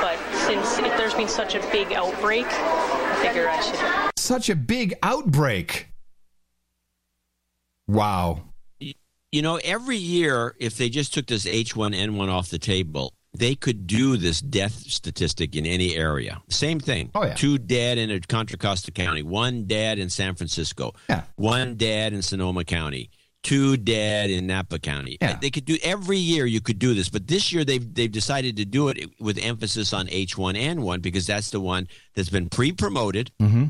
but 0.01 0.19
since 0.47 0.79
if 0.79 0.97
there's 0.97 1.13
been 1.13 1.29
such 1.29 1.55
a 1.55 1.61
big 1.71 1.93
outbreak, 1.93 2.47
I 2.49 3.23
figure 3.23 3.49
I 3.51 3.61
should. 3.61 4.11
Such 4.19 4.49
a 4.49 4.57
big 4.57 4.95
outbreak. 5.03 5.89
Wow. 7.87 8.41
You 8.79 9.43
know, 9.43 9.61
every 9.63 9.99
year, 9.99 10.57
if 10.59 10.79
they 10.79 10.89
just 10.89 11.13
took 11.13 11.27
this 11.27 11.45
H1N1 11.45 12.31
off 12.31 12.49
the 12.49 12.59
table, 12.59 13.13
they 13.33 13.55
could 13.55 13.87
do 13.87 14.17
this 14.17 14.41
death 14.41 14.73
statistic 14.73 15.55
in 15.55 15.65
any 15.67 15.95
area. 15.97 16.41
Same 16.49 16.81
thing. 16.81 17.11
Oh, 17.15 17.25
yeah. 17.25 17.35
Two 17.35 17.59
dead 17.59 17.97
in 17.99 18.21
Contra 18.29 18.59
Costa 18.59 18.91
County, 18.91 19.23
one 19.23 19.65
dead 19.65 19.99
in 19.99 20.11
San 20.11 20.35
Francisco, 20.35 20.95
yeah. 21.09 21.23
one 21.37 21.77
dead 21.77 22.13
in 22.13 22.23
Sonoma 22.23 22.65
County, 22.65 23.09
two 23.45 23.77
dead 23.77 24.31
in 24.31 24.47
Napa 24.49 24.79
County. 24.81 25.17
Yeah. 25.21 25.39
They 25.41 25.51
could 25.51 25.65
do 25.65 25.79
every 25.83 26.19
year. 26.19 26.45
You 26.45 26.61
could 26.61 26.79
do 26.81 26.93
this, 26.93 27.09
but 27.09 27.29
this 27.29 27.53
year 27.53 27.65
they've 27.65 27.95
they've 27.95 28.11
decided 28.11 28.57
to 28.57 28.65
do 28.65 28.89
it 28.89 28.99
with 29.21 29.39
emphasis 29.39 29.93
on 29.93 30.09
H1N1 30.09 31.01
because 31.01 31.27
that's 31.27 31.51
the 31.51 31.61
one 31.61 31.87
that's 32.15 32.31
been 32.31 32.49
pre-promoted 32.49 33.31
Mm-hmm. 33.41 33.67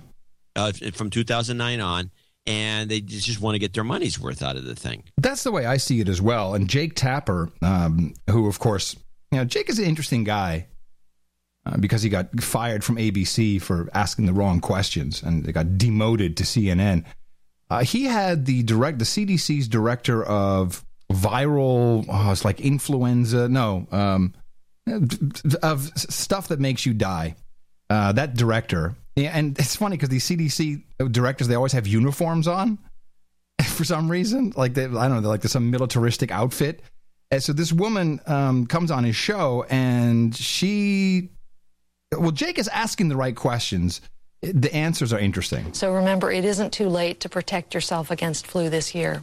uh, 0.57 0.73
from 0.95 1.11
2009 1.11 1.81
on, 1.81 2.11
and 2.47 2.91
they 2.91 3.01
just 3.01 3.41
want 3.41 3.55
to 3.55 3.59
get 3.59 3.75
their 3.75 3.85
money's 3.85 4.19
worth 4.19 4.43
out 4.43 4.57
of 4.57 4.65
the 4.65 4.75
thing. 4.75 5.05
That's 5.19 5.43
the 5.45 5.53
way 5.53 5.67
I 5.67 5.77
see 5.77 6.01
it 6.01 6.09
as 6.09 6.21
well. 6.23 6.55
And 6.55 6.69
Jake 6.69 6.95
Tapper, 6.97 7.51
um, 7.63 8.15
who 8.31 8.47
of 8.49 8.59
course, 8.59 8.97
you 9.31 9.39
know, 9.39 9.45
Jake 9.45 9.69
is 9.69 9.79
an 9.79 9.85
interesting 9.85 10.25
guy 10.25 10.67
uh, 11.67 11.77
because 11.77 12.03
he 12.03 12.09
got 12.09 12.41
fired 12.41 12.83
from 12.83 12.97
ABC 12.97 13.61
for 13.61 13.89
asking 13.95 14.27
the 14.27 14.33
wrong 14.33 14.61
questions, 14.61 15.23
and 15.23 15.45
they 15.45 15.53
got 15.53 15.79
demoted 15.79 16.37
to 16.39 16.45
CNN. 16.45 17.05
Uh, 17.69 17.85
he 17.85 18.05
had 18.05 18.47
the 18.47 18.63
direct, 18.65 18.99
the 18.99 19.05
CDC's 19.05 19.69
director 19.69 20.25
of 20.25 20.85
viral, 21.13 22.05
oh, 22.09 22.33
it's 22.33 22.45
like 22.45 22.61
influenza, 22.61 23.49
no, 23.49 23.87
um, 23.93 24.35
of 25.63 25.87
stuff 25.97 26.49
that 26.49 26.59
makes 26.59 26.85
you 26.85 26.95
die. 26.95 27.37
Uh, 27.89 28.13
that 28.13 28.35
director, 28.35 28.95
and 29.17 29.59
it's 29.59 29.75
funny 29.75 29.97
because 29.97 30.09
these 30.09 30.25
CDC 30.25 30.83
directors 31.11 31.49
they 31.49 31.57
always 31.57 31.73
have 31.73 31.89
uniforms 31.89 32.47
on 32.47 32.79
for 33.65 33.85
some 33.85 34.09
reason. 34.09 34.53
Like 34.57 34.75
they, 34.75 34.85
I 34.85 34.87
don't 34.87 35.11
know, 35.11 35.21
they're 35.21 35.31
like 35.31 35.43
some 35.45 35.71
militaristic 35.71 36.31
outfit. 36.31 36.83
And 37.31 37.43
so 37.43 37.53
this 37.53 37.73
woman 37.73 38.21
um, 38.27 38.67
comes 38.67 38.91
on 38.91 39.05
his 39.05 39.15
show, 39.15 39.65
and 39.71 40.35
she, 40.35 41.29
well, 42.17 42.33
Jake 42.33 42.59
is 42.59 42.67
asking 42.69 43.09
the 43.09 43.17
right 43.17 43.37
questions. 43.37 44.01
The 44.43 44.75
answers 44.75 45.13
are 45.13 45.19
interesting. 45.19 45.73
So 45.73 45.93
remember, 45.93 46.33
it 46.33 46.45
isn't 46.45 46.73
too 46.73 46.89
late 46.89 47.21
to 47.21 47.29
protect 47.29 47.73
yourself 47.73 48.11
against 48.11 48.47
flu 48.47 48.69
this 48.69 48.95
year. 48.95 49.23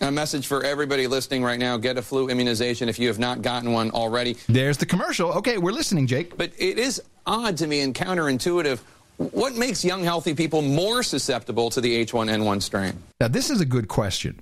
A 0.00 0.10
message 0.10 0.46
for 0.46 0.64
everybody 0.64 1.06
listening 1.06 1.44
right 1.44 1.58
now 1.58 1.76
get 1.76 1.96
a 1.96 2.02
flu 2.02 2.28
immunization 2.28 2.88
if 2.88 2.98
you 2.98 3.08
have 3.08 3.18
not 3.18 3.42
gotten 3.42 3.72
one 3.72 3.90
already. 3.90 4.36
There's 4.48 4.78
the 4.78 4.86
commercial. 4.86 5.32
Okay, 5.34 5.58
we're 5.58 5.72
listening, 5.72 6.06
Jake. 6.06 6.36
But 6.36 6.52
it 6.56 6.78
is 6.78 7.02
odd 7.26 7.56
to 7.58 7.66
me 7.66 7.80
and 7.80 7.94
counterintuitive. 7.94 8.80
What 9.16 9.56
makes 9.56 9.84
young, 9.84 10.04
healthy 10.04 10.34
people 10.34 10.62
more 10.62 11.02
susceptible 11.02 11.70
to 11.70 11.80
the 11.80 12.04
H1N1 12.04 12.62
strain? 12.62 13.02
Now, 13.20 13.28
this 13.28 13.50
is 13.50 13.60
a 13.60 13.66
good 13.66 13.88
question 13.88 14.40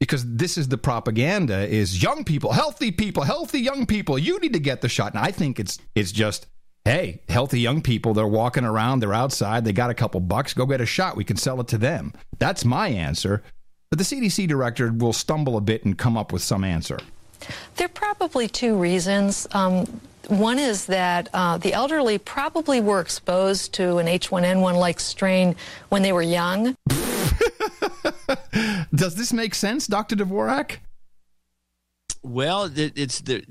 because 0.00 0.24
this 0.36 0.58
is 0.58 0.68
the 0.68 0.78
propaganda: 0.78 1.66
is 1.68 2.02
young 2.02 2.24
people, 2.24 2.52
healthy 2.52 2.90
people, 2.90 3.22
healthy 3.22 3.60
young 3.60 3.86
people. 3.86 4.18
You 4.18 4.38
need 4.40 4.52
to 4.52 4.60
get 4.60 4.80
the 4.80 4.88
shot. 4.88 5.12
And 5.14 5.22
I 5.22 5.30
think 5.30 5.58
it's 5.58 5.78
it's 5.94 6.12
just. 6.12 6.46
Hey, 6.86 7.22
healthy 7.30 7.60
young 7.60 7.80
people, 7.80 8.12
they're 8.12 8.26
walking 8.26 8.64
around, 8.64 9.00
they're 9.00 9.14
outside, 9.14 9.64
they 9.64 9.72
got 9.72 9.88
a 9.88 9.94
couple 9.94 10.20
bucks, 10.20 10.52
go 10.52 10.66
get 10.66 10.82
a 10.82 10.84
shot. 10.84 11.16
We 11.16 11.24
can 11.24 11.38
sell 11.38 11.58
it 11.62 11.68
to 11.68 11.78
them. 11.78 12.12
That's 12.38 12.62
my 12.62 12.88
answer. 12.88 13.42
But 13.88 13.96
the 13.96 14.04
CDC 14.04 14.48
director 14.48 14.92
will 14.92 15.14
stumble 15.14 15.56
a 15.56 15.62
bit 15.62 15.86
and 15.86 15.96
come 15.96 16.18
up 16.18 16.30
with 16.30 16.42
some 16.42 16.62
answer. 16.62 16.98
There 17.76 17.86
are 17.86 17.88
probably 17.88 18.48
two 18.48 18.76
reasons. 18.76 19.46
Um, 19.52 20.00
one 20.28 20.58
is 20.58 20.86
that 20.86 21.28
uh, 21.32 21.58
the 21.58 21.72
elderly 21.72 22.18
probably 22.18 22.80
were 22.80 23.00
exposed 23.00 23.72
to 23.74 23.98
an 23.98 24.06
H1N1 24.06 24.78
like 24.78 25.00
strain 25.00 25.56
when 25.88 26.02
they 26.02 26.12
were 26.12 26.22
young. 26.22 26.76
Does 28.94 29.14
this 29.16 29.32
make 29.32 29.54
sense, 29.54 29.86
Dr. 29.86 30.16
Dvorak? 30.16 30.78
Well, 32.22 32.70
th- 32.70 32.92
it's 32.96 33.20
the 33.20 33.44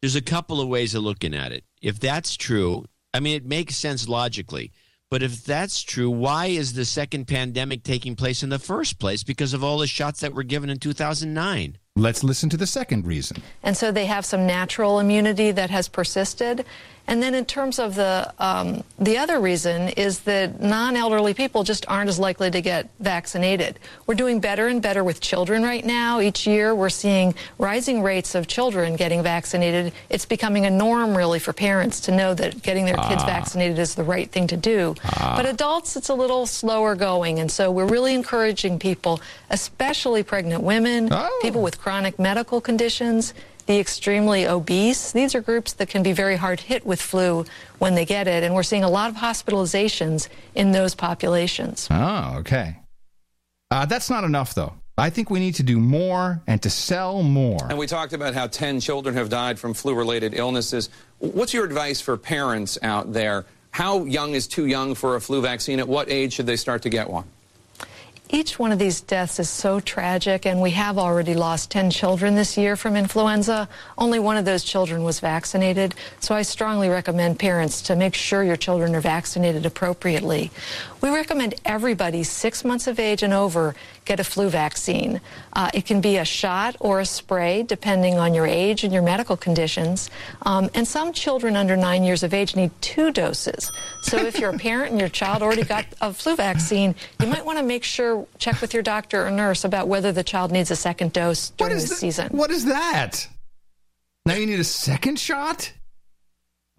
there's 0.00 0.16
a 0.16 0.22
couple 0.22 0.60
of 0.60 0.68
ways 0.68 0.94
of 0.94 1.02
looking 1.02 1.34
at 1.34 1.52
it. 1.52 1.64
If 1.82 1.98
that's 1.98 2.36
true, 2.36 2.84
I 3.12 3.20
mean, 3.20 3.36
it 3.36 3.44
makes 3.44 3.76
sense 3.76 4.08
logically. 4.08 4.72
But 5.10 5.22
if 5.22 5.42
that's 5.42 5.82
true, 5.82 6.10
why 6.10 6.46
is 6.46 6.74
the 6.74 6.84
second 6.84 7.26
pandemic 7.26 7.82
taking 7.82 8.14
place 8.14 8.42
in 8.42 8.50
the 8.50 8.58
first 8.58 8.98
place? 8.98 9.22
Because 9.22 9.54
of 9.54 9.64
all 9.64 9.78
the 9.78 9.86
shots 9.86 10.20
that 10.20 10.34
were 10.34 10.42
given 10.42 10.68
in 10.68 10.78
2009. 10.78 11.78
Let's 11.96 12.22
listen 12.22 12.50
to 12.50 12.58
the 12.58 12.66
second 12.66 13.06
reason. 13.06 13.42
And 13.62 13.74
so 13.74 13.90
they 13.90 14.04
have 14.04 14.26
some 14.26 14.46
natural 14.46 15.00
immunity 15.00 15.50
that 15.50 15.70
has 15.70 15.88
persisted. 15.88 16.66
And 17.08 17.22
then 17.22 17.34
in 17.34 17.46
terms 17.46 17.78
of 17.78 17.94
the 17.94 18.32
um, 18.38 18.84
the 18.98 19.16
other 19.16 19.40
reason 19.40 19.88
is 19.88 20.20
that 20.20 20.60
non-elderly 20.60 21.32
people 21.32 21.64
just 21.64 21.84
aren't 21.88 22.08
as 22.10 22.18
likely 22.18 22.50
to 22.50 22.60
get 22.60 22.90
vaccinated. 23.00 23.78
We're 24.06 24.14
doing 24.14 24.40
better 24.40 24.68
and 24.68 24.82
better 24.82 25.02
with 25.02 25.18
children 25.20 25.62
right 25.62 25.84
now. 25.84 26.20
Each 26.20 26.46
year 26.46 26.74
we're 26.74 26.90
seeing 26.90 27.34
rising 27.58 28.02
rates 28.02 28.34
of 28.34 28.46
children 28.46 28.94
getting 28.94 29.22
vaccinated. 29.22 29.94
It's 30.10 30.26
becoming 30.26 30.66
a 30.66 30.70
norm 30.70 31.16
really 31.16 31.38
for 31.38 31.54
parents 31.54 31.98
to 32.00 32.12
know 32.12 32.34
that 32.34 32.62
getting 32.62 32.84
their 32.84 32.96
kids 33.08 33.22
Ah. 33.22 33.26
vaccinated 33.26 33.78
is 33.78 33.94
the 33.94 34.04
right 34.04 34.30
thing 34.30 34.46
to 34.48 34.56
do. 34.58 34.94
But 35.18 35.46
adults 35.46 35.96
it's 35.96 36.10
a 36.10 36.14
little 36.14 36.44
slower 36.46 36.94
going 36.94 37.38
and 37.40 37.50
so 37.50 37.70
we're 37.70 37.86
really 37.86 38.14
encouraging 38.14 38.78
people, 38.78 39.20
especially 39.48 40.22
pregnant 40.22 40.62
women, 40.62 41.10
people 41.40 41.62
with 41.62 41.80
chronic 41.80 42.18
medical 42.18 42.60
conditions, 42.60 43.32
the 43.68 43.78
extremely 43.78 44.48
obese. 44.48 45.12
These 45.12 45.34
are 45.34 45.42
groups 45.42 45.74
that 45.74 45.90
can 45.90 46.02
be 46.02 46.12
very 46.12 46.36
hard 46.36 46.58
hit 46.58 46.86
with 46.86 47.00
flu 47.00 47.44
when 47.78 47.94
they 47.94 48.06
get 48.06 48.26
it, 48.26 48.42
and 48.42 48.54
we're 48.54 48.62
seeing 48.62 48.82
a 48.82 48.88
lot 48.88 49.10
of 49.10 49.16
hospitalizations 49.16 50.28
in 50.54 50.72
those 50.72 50.94
populations. 50.94 51.86
Oh, 51.90 52.38
okay. 52.38 52.78
Uh, 53.70 53.84
that's 53.84 54.08
not 54.08 54.24
enough, 54.24 54.54
though. 54.54 54.72
I 54.96 55.10
think 55.10 55.28
we 55.28 55.38
need 55.38 55.54
to 55.56 55.62
do 55.62 55.78
more 55.78 56.42
and 56.46 56.62
to 56.62 56.70
sell 56.70 57.22
more. 57.22 57.68
And 57.68 57.78
we 57.78 57.86
talked 57.86 58.14
about 58.14 58.32
how 58.32 58.46
10 58.46 58.80
children 58.80 59.14
have 59.14 59.28
died 59.28 59.58
from 59.58 59.74
flu 59.74 59.94
related 59.94 60.32
illnesses. 60.34 60.88
What's 61.18 61.52
your 61.52 61.66
advice 61.66 62.00
for 62.00 62.16
parents 62.16 62.78
out 62.82 63.12
there? 63.12 63.44
How 63.70 64.06
young 64.06 64.32
is 64.32 64.48
too 64.48 64.64
young 64.64 64.94
for 64.94 65.14
a 65.14 65.20
flu 65.20 65.42
vaccine? 65.42 65.78
At 65.78 65.86
what 65.86 66.10
age 66.10 66.32
should 66.32 66.46
they 66.46 66.56
start 66.56 66.82
to 66.82 66.88
get 66.88 67.10
one? 67.10 67.26
Each 68.30 68.58
one 68.58 68.72
of 68.72 68.78
these 68.78 69.00
deaths 69.00 69.40
is 69.40 69.48
so 69.48 69.80
tragic, 69.80 70.44
and 70.44 70.60
we 70.60 70.72
have 70.72 70.98
already 70.98 71.32
lost 71.32 71.70
10 71.70 71.90
children 71.90 72.34
this 72.34 72.58
year 72.58 72.76
from 72.76 72.94
influenza. 72.94 73.70
Only 73.96 74.18
one 74.18 74.36
of 74.36 74.44
those 74.44 74.64
children 74.64 75.02
was 75.02 75.18
vaccinated, 75.18 75.94
so 76.20 76.34
I 76.34 76.42
strongly 76.42 76.90
recommend 76.90 77.38
parents 77.38 77.80
to 77.82 77.96
make 77.96 78.14
sure 78.14 78.44
your 78.44 78.56
children 78.56 78.94
are 78.94 79.00
vaccinated 79.00 79.64
appropriately. 79.64 80.50
We 81.00 81.08
recommend 81.08 81.54
everybody 81.64 82.22
six 82.22 82.66
months 82.66 82.86
of 82.86 83.00
age 83.00 83.22
and 83.22 83.32
over 83.32 83.74
get 84.08 84.18
a 84.18 84.24
flu 84.24 84.48
vaccine. 84.48 85.20
Uh, 85.52 85.70
it 85.74 85.86
can 85.86 86.00
be 86.00 86.16
a 86.16 86.24
shot 86.24 86.74
or 86.80 86.98
a 87.00 87.06
spray, 87.06 87.62
depending 87.62 88.18
on 88.18 88.34
your 88.34 88.46
age 88.46 88.82
and 88.82 88.92
your 88.92 89.02
medical 89.02 89.36
conditions. 89.36 90.10
Um, 90.42 90.70
and 90.74 90.88
some 90.88 91.12
children 91.12 91.56
under 91.56 91.76
nine 91.76 92.02
years 92.02 92.22
of 92.22 92.34
age 92.34 92.56
need 92.56 92.70
two 92.80 93.12
doses. 93.12 93.70
So 94.02 94.16
if 94.16 94.40
you're 94.40 94.54
a 94.54 94.58
parent 94.68 94.90
and 94.92 94.98
your 94.98 95.10
child 95.10 95.42
already 95.42 95.64
got 95.64 95.84
a 96.00 96.12
flu 96.12 96.34
vaccine, 96.34 96.94
you 97.20 97.28
might 97.28 97.44
want 97.44 97.58
to 97.58 97.64
make 97.64 97.84
sure 97.84 97.98
sure 98.08 98.26
check 98.38 98.60
with 98.60 98.72
your 98.72 98.82
doctor 98.82 99.26
or 99.26 99.30
nurse 99.30 99.64
about 99.64 99.88
whether 99.88 100.12
the 100.12 100.22
child 100.22 100.52
needs 100.52 100.70
a 100.70 100.76
second 100.76 101.12
dose 101.12 101.50
during 101.50 101.74
the 101.74 101.80
season. 101.80 102.28
What 102.28 102.50
is 102.50 102.64
that? 102.66 103.28
Now 104.24 104.34
you 104.34 104.46
need 104.46 104.60
a 104.60 104.64
second 104.64 105.18
shot? 105.18 105.72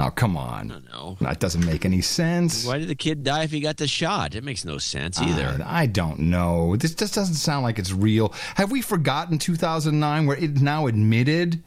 Oh, 0.02 0.10
come 0.10 0.38
on. 0.38 0.86
No. 0.92 1.18
That 1.20 1.40
doesn't 1.40 1.66
make 1.66 1.84
any 1.84 2.02
sense. 2.02 2.66
Why 2.66 2.78
did 2.78 2.88
the 2.88 2.96
kid 2.96 3.24
die 3.24 3.44
if 3.44 3.52
he 3.52 3.60
got 3.60 3.78
the 3.78 3.88
shot? 3.88 4.34
It 4.34 4.46
makes 4.46 4.64
no 4.64 4.78
sense 4.78 5.20
either. 5.20 5.62
Uh, 5.62 5.64
I 5.66 5.88
don't 5.88 6.20
know. 6.20 6.78
This 6.78 6.96
just 6.96 7.14
doesn't 7.16 7.36
sound 7.36 7.64
like 7.64 7.80
it's 7.80 7.92
real. 7.92 8.34
Have 8.56 8.72
we 8.72 8.82
forgotten 8.82 9.38
2009 9.38 10.26
where 10.26 10.38
it 10.38 10.62
now 10.62 10.88
admitted 10.88 11.62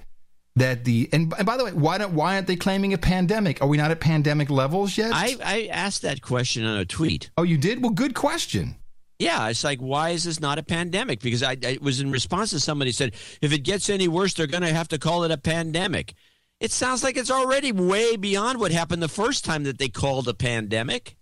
that 0.57 0.85
the 0.85 1.11
and, 1.13 1.33
and 1.37 1.47
by 1.47 1.57
the 1.57 1.65
way, 1.65 1.73
why 1.73 1.99
don't 1.99 2.15
why 2.15 2.37
aren't 2.37 2.47
they 2.47 2.57
claiming 2.57 2.95
a 2.95 2.99
pandemic? 2.99 3.61
Are 3.61 3.69
we 3.69 3.77
not 3.77 3.91
at 3.91 4.01
pandemic 4.01 4.49
levels 4.49 4.97
yet? 4.97 5.13
I, 5.15 5.37
I 5.45 5.69
asked 5.71 6.03
that 6.03 6.23
question 6.23 6.65
on 6.65 6.79
a 6.79 6.85
tweet. 6.87 7.31
oh, 7.37 7.43
you 7.43 7.59
did? 7.59 7.83
Well, 7.83 7.93
good 7.93 8.15
question. 8.15 8.77
Yeah, 9.19 9.49
it's 9.49 9.63
like, 9.63 9.79
why 9.79 10.11
is 10.11 10.25
this 10.25 10.41
not 10.41 10.59
a 10.59 10.65
pandemic? 10.65 11.21
Because 11.21 11.43
I, 11.43 11.53
I 11.53 11.59
it 11.63 11.83
was 11.83 12.01
in 12.01 12.11
response 12.11 12.51
to 12.51 12.61
somebody 12.61 12.91
said, 12.93 13.15
if 13.41 13.53
it 13.53 13.61
gets 13.61 13.89
any 13.89 14.09
worse, 14.09 14.35
they're 14.35 14.49
going 14.49 14.65
to 14.65 14.73
have 14.73 14.89
to 14.89 14.99
call 14.99 15.23
it 15.23 15.31
a 15.31 15.39
pandemic. 15.39 16.15
It 16.63 16.71
sounds 16.71 17.03
like 17.03 17.17
it's 17.17 17.31
already 17.31 17.73
way 17.73 18.15
beyond 18.15 18.61
what 18.61 18.71
happened 18.71 19.03
the 19.03 19.09
first 19.09 19.45
time 19.45 19.65
that 19.65 19.79
they 19.79 19.89
called 19.89 20.29
a 20.29 20.33
pandemic. 20.33 21.17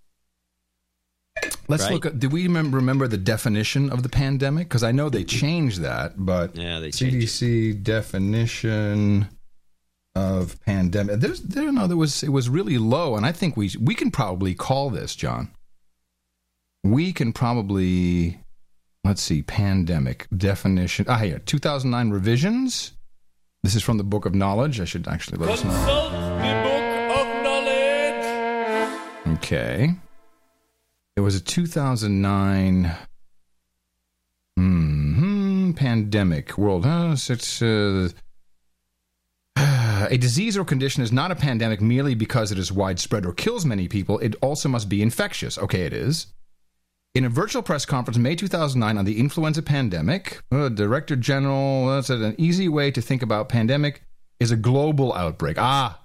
Let's 1.67 1.85
Right. 1.85 1.93
look 1.95 2.05
at. 2.05 2.19
Do 2.19 2.29
we 2.29 2.43
remember, 2.43 2.77
remember 2.77 3.09
the 3.09 3.17
definition 3.17 3.89
of 3.89 4.03
the 4.03 4.11
pandemic? 4.11 4.69
Because 4.69 4.83
I 4.83 4.93
know 4.93 5.09
they 5.09 5.25
changed 5.25 5.81
that, 5.81 6.27
but 6.27 6.55
Yeah, 6.57 6.79
they 6.79 6.91
CDC 6.91 7.73
definition 7.73 9.29
of 10.15 10.61
pandemic. 10.67 11.21
There's 11.21 11.41
there 11.41 11.73
no 11.73 11.87
there 11.87 11.97
was 11.97 12.23
it 12.23 12.29
was 12.33 12.51
really 12.51 12.77
low, 12.77 13.17
and 13.17 13.25
I 13.25 13.33
think 13.33 13.57
we 13.57 13.71
we 13.81 13.95
can 13.95 14.11
probably 14.11 14.55
call 14.55 14.91
this 14.91 15.17
John. 15.17 15.49
We 16.85 17.15
can 17.15 17.33
probably 17.33 18.41
let's 19.05 19.23
see 19.23 19.41
pandemic 19.41 20.27
definition. 20.37 21.07
Ah, 21.09 21.17
here 21.17 21.39
2009 21.39 22.11
revisions. 22.11 22.93
This 23.63 23.75
is 23.75 23.83
from 23.83 23.99
the 23.99 24.05
Book 24.05 24.25
of 24.25 24.35
Knowledge. 24.35 24.81
I 24.81 24.87
should 24.87 25.07
actually 25.07 25.39
let 25.39 25.51
us 25.51 25.65
know. 25.65 25.71
Consult 25.71 26.13
the 26.13 26.55
book 26.65 26.83
of 27.19 27.27
knowledge. 27.45 29.37
Okay. 29.37 29.95
It 31.17 31.21
was 31.21 31.35
a 31.35 31.41
2009 31.41 32.97
hmm 34.57 35.73
pandemic 35.73 36.57
world. 36.57 36.87
Uh, 36.87 37.13
it's, 37.13 37.61
uh, 37.61 38.09
a 39.57 40.17
disease 40.17 40.57
or 40.57 40.65
condition 40.65 41.03
is 41.03 41.13
not 41.13 41.31
a 41.31 41.37
pandemic 41.37 41.83
merely 41.83 42.15
because 42.15 42.51
it 42.51 42.59
is 42.59 42.73
widespread 42.73 43.27
or 43.27 43.33
kills 43.33 43.67
many 43.67 43.89
people. 43.89 44.19
It 44.21 44.37
also 44.41 44.71
must 44.71 44.89
be 44.89 45.03
infectious. 45.03 45.59
Okay, 45.59 45.83
it 45.83 45.93
is. 45.93 46.29
In 47.15 47.25
a 47.25 47.29
virtual 47.29 47.63
press 47.63 47.85
conference 47.85 48.17
in 48.17 48.23
May 48.23 48.37
2009 48.37 48.97
on 48.99 49.05
the 49.05 49.19
influenza 49.19 49.63
pandemic, 49.63 50.43
uh, 50.53 50.69
Director 50.69 51.17
General 51.17 51.89
uh, 51.89 52.03
said 52.03 52.21
an 52.21 52.37
easy 52.39 52.69
way 52.69 52.91
to 52.93 53.01
think 53.01 53.23
about 53.23 53.49
pandemic 53.49 54.05
is 54.39 54.53
a 54.53 54.57
global 54.57 55.13
outbreak. 55.15 55.57
Ah, 55.59 56.01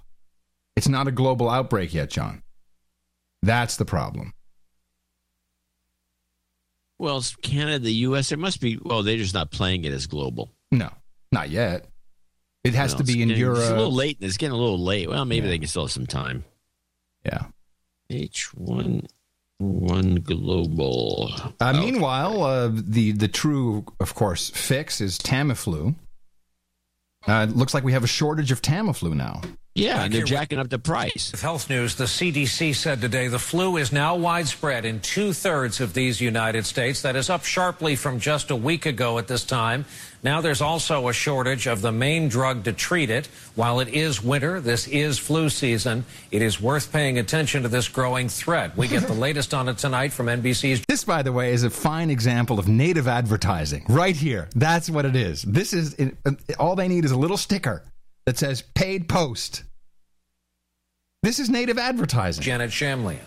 it's 0.76 0.88
not 0.88 1.08
a 1.08 1.12
global 1.12 1.48
outbreak 1.50 1.94
yet, 1.94 2.10
John. 2.10 2.42
That's 3.44 3.78
the 3.78 3.86
problem. 3.86 4.34
Well, 6.98 7.24
Canada, 7.44 7.80
the 7.80 7.94
U.S., 7.94 8.30
there 8.30 8.38
must 8.38 8.60
be. 8.60 8.80
Well, 8.82 9.04
they're 9.04 9.18
just 9.18 9.34
not 9.34 9.52
playing 9.52 9.86
it 9.86 9.94
as 9.94 10.08
global. 10.08 10.50
No, 10.72 10.90
not 11.32 11.50
yet. 11.50 11.86
It 12.64 12.74
has 12.74 12.94
No, 12.94 13.00
to 13.00 13.04
be 13.04 13.22
in 13.22 13.28
getting- 13.28 13.42
Europe. 13.42 13.60
It's 13.60 13.70
a 13.70 13.76
little 13.76 13.94
late. 13.94 14.18
It's 14.22 14.38
getting 14.38 14.56
a 14.56 14.58
little 14.60 14.80
late. 14.84 15.08
Well, 15.08 15.24
maybe 15.26 15.48
they 15.48 15.60
can 15.60 15.68
still 15.68 15.84
have 15.84 15.92
some 15.92 16.08
time. 16.08 16.46
Yeah. 17.24 17.44
H1 18.10 18.54
one 18.56 19.02
global. 19.60 21.32
Uh, 21.60 21.74
Meanwhile, 21.74 22.44
uh, 22.44 22.70
the 22.74 23.12
the 23.12 23.28
true, 23.28 23.86
of 24.00 24.14
course, 24.14 24.50
fix 24.50 25.02
is 25.02 25.18
Tamiflu. 25.18 25.96
Uh, 27.28 27.48
it 27.50 27.56
looks 27.56 27.74
like 27.74 27.84
we 27.84 27.94
have 27.94 28.04
a 28.04 28.08
shortage 28.08 28.52
of 28.52 28.62
Tamiflu 28.62 29.14
now. 29.16 29.42
Yeah, 29.76 30.06
and 30.06 30.14
they're 30.14 30.24
jacking 30.24 30.58
up 30.58 30.70
the 30.70 30.80
price. 30.80 31.34
With 31.34 31.42
health 31.42 31.70
news, 31.70 31.96
the 31.96 32.06
CDC 32.06 32.74
said 32.76 33.02
today 33.02 33.28
the 33.28 33.38
flu 33.38 33.76
is 33.76 33.92
now 33.92 34.16
widespread 34.16 34.86
in 34.86 35.02
two 35.02 35.34
thirds 35.34 35.82
of 35.82 35.94
these 35.94 36.22
United 36.22 36.66
States. 36.66 37.02
That 37.02 37.18
is 37.18 37.30
up 37.30 37.44
sharply 37.44 37.98
from 37.98 38.22
just 38.22 38.52
a 38.52 38.56
week 38.56 38.86
ago 38.86 39.18
at 39.18 39.28
this 39.28 39.44
time. 39.44 39.84
Now 40.24 40.40
there's 40.40 40.62
also 40.62 41.10
a 41.10 41.14
shortage 41.14 41.68
of 41.68 41.82
the 41.82 41.92
main 41.92 42.30
drug 42.30 42.64
to 42.64 42.72
treat 42.72 43.10
it. 43.10 43.28
While 43.56 43.82
it 43.82 43.90
is 43.90 44.24
winter, 44.24 44.62
this 44.62 44.88
is 44.88 45.20
flu 45.20 45.50
season. 45.50 46.06
It 46.32 46.42
is 46.42 46.62
worth 46.62 46.94
paying 46.94 47.20
attention 47.20 47.64
to 47.64 47.68
this 47.68 47.90
growing 47.90 48.30
threat. 48.30 48.78
We 48.78 48.88
get 48.88 49.04
the 49.04 49.14
latest 49.26 49.54
on 49.54 49.68
it 49.68 49.78
tonight 49.78 50.14
from 50.14 50.28
NBC's. 50.28 50.86
This, 50.88 51.04
by 51.04 51.22
the 51.22 51.34
way, 51.34 51.52
is 51.52 51.66
a 51.66 51.70
fine 51.70 52.10
example 52.10 52.60
of 52.60 52.70
native 52.70 53.10
advertising. 53.10 53.86
Right 53.90 54.16
here. 54.16 54.48
That's 54.56 54.90
what 54.90 55.04
it 55.04 55.18
is. 55.18 55.42
This 55.42 55.74
is 55.74 56.00
uh, 56.00 56.32
all 56.58 56.78
they 56.78 56.88
need 56.88 57.04
is 57.04 57.12
a 57.12 57.18
little 57.18 57.38
sticker 57.38 57.84
that 58.26 58.38
says 58.38 58.62
paid 58.62 59.08
post. 59.08 59.64
This 61.24 61.40
is 61.40 61.50
native 61.50 61.78
advertising. 61.78 62.44
Janet 62.44 62.70
Shamlian. 62.70 63.20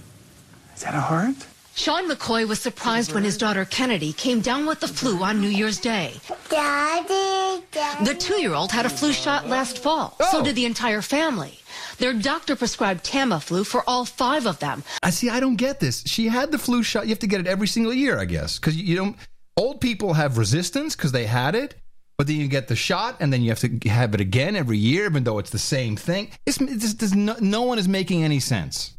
Is 0.75 0.83
that 0.83 0.95
a 0.95 1.01
heart? 1.01 1.35
Sean 1.75 2.11
McCoy 2.11 2.47
was 2.47 2.59
surprised 2.59 3.13
when 3.13 3.23
his 3.23 3.37
daughter 3.37 3.65
Kennedy 3.65 4.13
came 4.13 4.41
down 4.41 4.67
with 4.67 4.81
the 4.81 4.89
flu 4.89 5.23
on 5.23 5.41
New 5.41 5.49
Year's 5.49 5.79
Day. 5.79 6.13
Daddy, 6.49 7.65
The 8.05 8.17
two 8.19 8.41
year 8.41 8.55
old 8.55 8.73
had 8.73 8.85
a 8.85 8.89
flu 8.89 9.13
shot 9.13 9.49
last 9.49 9.79
fall. 9.79 10.17
So 10.31 10.41
oh. 10.41 10.45
did 10.45 10.57
the 10.57 10.65
entire 10.65 11.03
family. 11.03 11.61
Their 11.99 12.13
doctor 12.13 12.57
prescribed 12.57 13.05
Tamiflu 13.05 13.65
for 13.65 13.85
all 13.89 14.05
five 14.05 14.47
of 14.47 14.59
them. 14.59 14.83
I 15.05 15.11
see. 15.11 15.31
I 15.31 15.39
don't 15.39 15.55
get 15.57 15.79
this. 15.79 16.03
She 16.05 16.27
had 16.27 16.51
the 16.51 16.59
flu 16.59 16.83
shot. 16.83 17.05
You 17.05 17.11
have 17.11 17.21
to 17.21 17.29
get 17.29 17.41
it 17.41 17.47
every 17.47 17.69
single 17.69 17.93
year, 17.93 18.19
I 18.19 18.25
guess, 18.25 18.59
because 18.59 18.77
you 18.77 18.97
don't. 18.97 19.17
Old 19.57 19.81
people 19.81 20.15
have 20.15 20.39
resistance 20.39 20.95
because 20.97 21.13
they 21.13 21.27
had 21.27 21.55
it, 21.55 21.75
but 22.19 22.27
then 22.27 22.37
you 22.37 22.49
get 22.49 22.67
the 22.67 22.77
shot, 22.77 23.17
and 23.21 23.33
then 23.33 23.43
you 23.43 23.49
have 23.51 23.61
to 23.61 23.89
have 23.89 24.13
it 24.13 24.21
again 24.21 24.57
every 24.57 24.77
year, 24.77 25.07
even 25.07 25.23
though 25.25 25.39
it's 25.39 25.51
the 25.51 25.59
same 25.59 25.97
thing. 25.97 26.31
It's, 26.45 26.61
it's, 26.61 26.95
there's 26.95 27.15
no, 27.15 27.37
no 27.41 27.63
one 27.63 27.79
is 27.79 27.89
making 27.89 28.25
any 28.25 28.41
sense. 28.41 28.99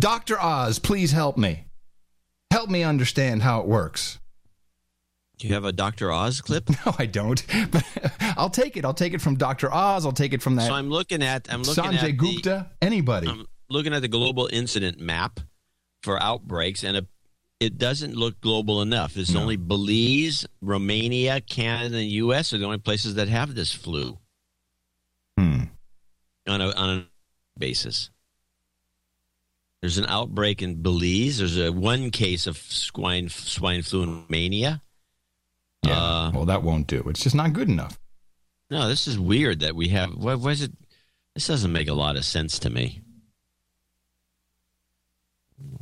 Doctor 0.00 0.40
Oz, 0.40 0.80
please 0.80 1.12
help 1.12 1.38
me. 1.38 1.64
Help 2.50 2.68
me 2.68 2.82
understand 2.82 3.42
how 3.42 3.60
it 3.60 3.66
works. 3.66 4.18
Do 5.38 5.46
you 5.46 5.54
have 5.54 5.64
a 5.64 5.72
Dr. 5.72 6.10
Oz 6.10 6.40
clip? 6.40 6.68
No, 6.86 6.94
I 6.98 7.06
don't. 7.06 7.44
But 7.70 7.84
I'll 8.36 8.50
take 8.50 8.76
it. 8.76 8.84
I'll 8.84 8.94
take 8.94 9.14
it 9.14 9.20
from 9.20 9.36
Dr. 9.36 9.72
Oz. 9.72 10.04
I'll 10.04 10.12
take 10.12 10.32
it 10.32 10.42
from 10.42 10.56
that. 10.56 10.66
So 10.66 10.74
I'm 10.74 10.90
looking 10.90 11.22
at 11.22 11.52
I'm 11.52 11.62
looking 11.62 11.84
Sanjay 11.84 12.10
at 12.10 12.16
Gupta. 12.16 12.70
anybody. 12.80 13.28
I'm 13.28 13.46
looking 13.70 13.94
at 13.94 14.02
the 14.02 14.08
global 14.08 14.48
incident 14.52 15.00
map 15.00 15.40
for 16.02 16.20
outbreaks, 16.22 16.84
and 16.84 17.06
it, 17.62 17.78
doesn't 17.78 18.14
look 18.14 18.40
global 18.40 18.82
enough. 18.82 19.16
It's 19.16 19.34
only 19.34 19.56
Belize, 19.56 20.46
Romania, 20.60 21.40
Canada, 21.40 21.98
and 21.98 22.10
U.S. 22.10 22.52
are 22.52 22.58
the 22.58 22.64
only 22.64 22.78
places 22.78 23.14
that 23.14 23.28
have 23.28 23.54
this 23.54 23.72
flu. 23.72 24.18
Hmm. 25.38 25.62
On 26.46 26.60
a 26.60 26.70
on 26.72 26.98
a 26.98 27.06
basis. 27.58 28.10
There's 29.80 29.98
an 29.98 30.06
outbreak 30.06 30.62
in 30.62 30.82
Belize. 30.82 31.38
There's 31.38 31.58
a 31.58 31.72
one 31.72 32.10
case 32.10 32.46
of 32.46 32.56
swine 32.56 33.28
swine 33.28 33.82
flu 33.82 34.02
in 34.04 34.22
Romania. 34.22 34.82
Yeah. 35.84 35.98
Uh, 35.98 36.30
well, 36.32 36.44
that 36.46 36.62
won't 36.62 36.86
do. 36.86 37.02
It's 37.08 37.22
just 37.22 37.34
not 37.34 37.52
good 37.52 37.68
enough. 37.68 37.98
No, 38.70 38.88
this 38.88 39.08
is 39.08 39.18
weird 39.18 39.60
that 39.60 39.74
we 39.74 39.88
have. 39.88 40.14
Why, 40.14 40.34
why 40.34 40.52
is 40.52 40.62
it? 40.62 40.72
This 41.34 41.46
doesn't 41.46 41.72
make 41.72 41.88
a 41.88 41.94
lot 41.94 42.16
of 42.16 42.24
sense 42.24 42.58
to 42.60 42.70
me. 42.70 43.02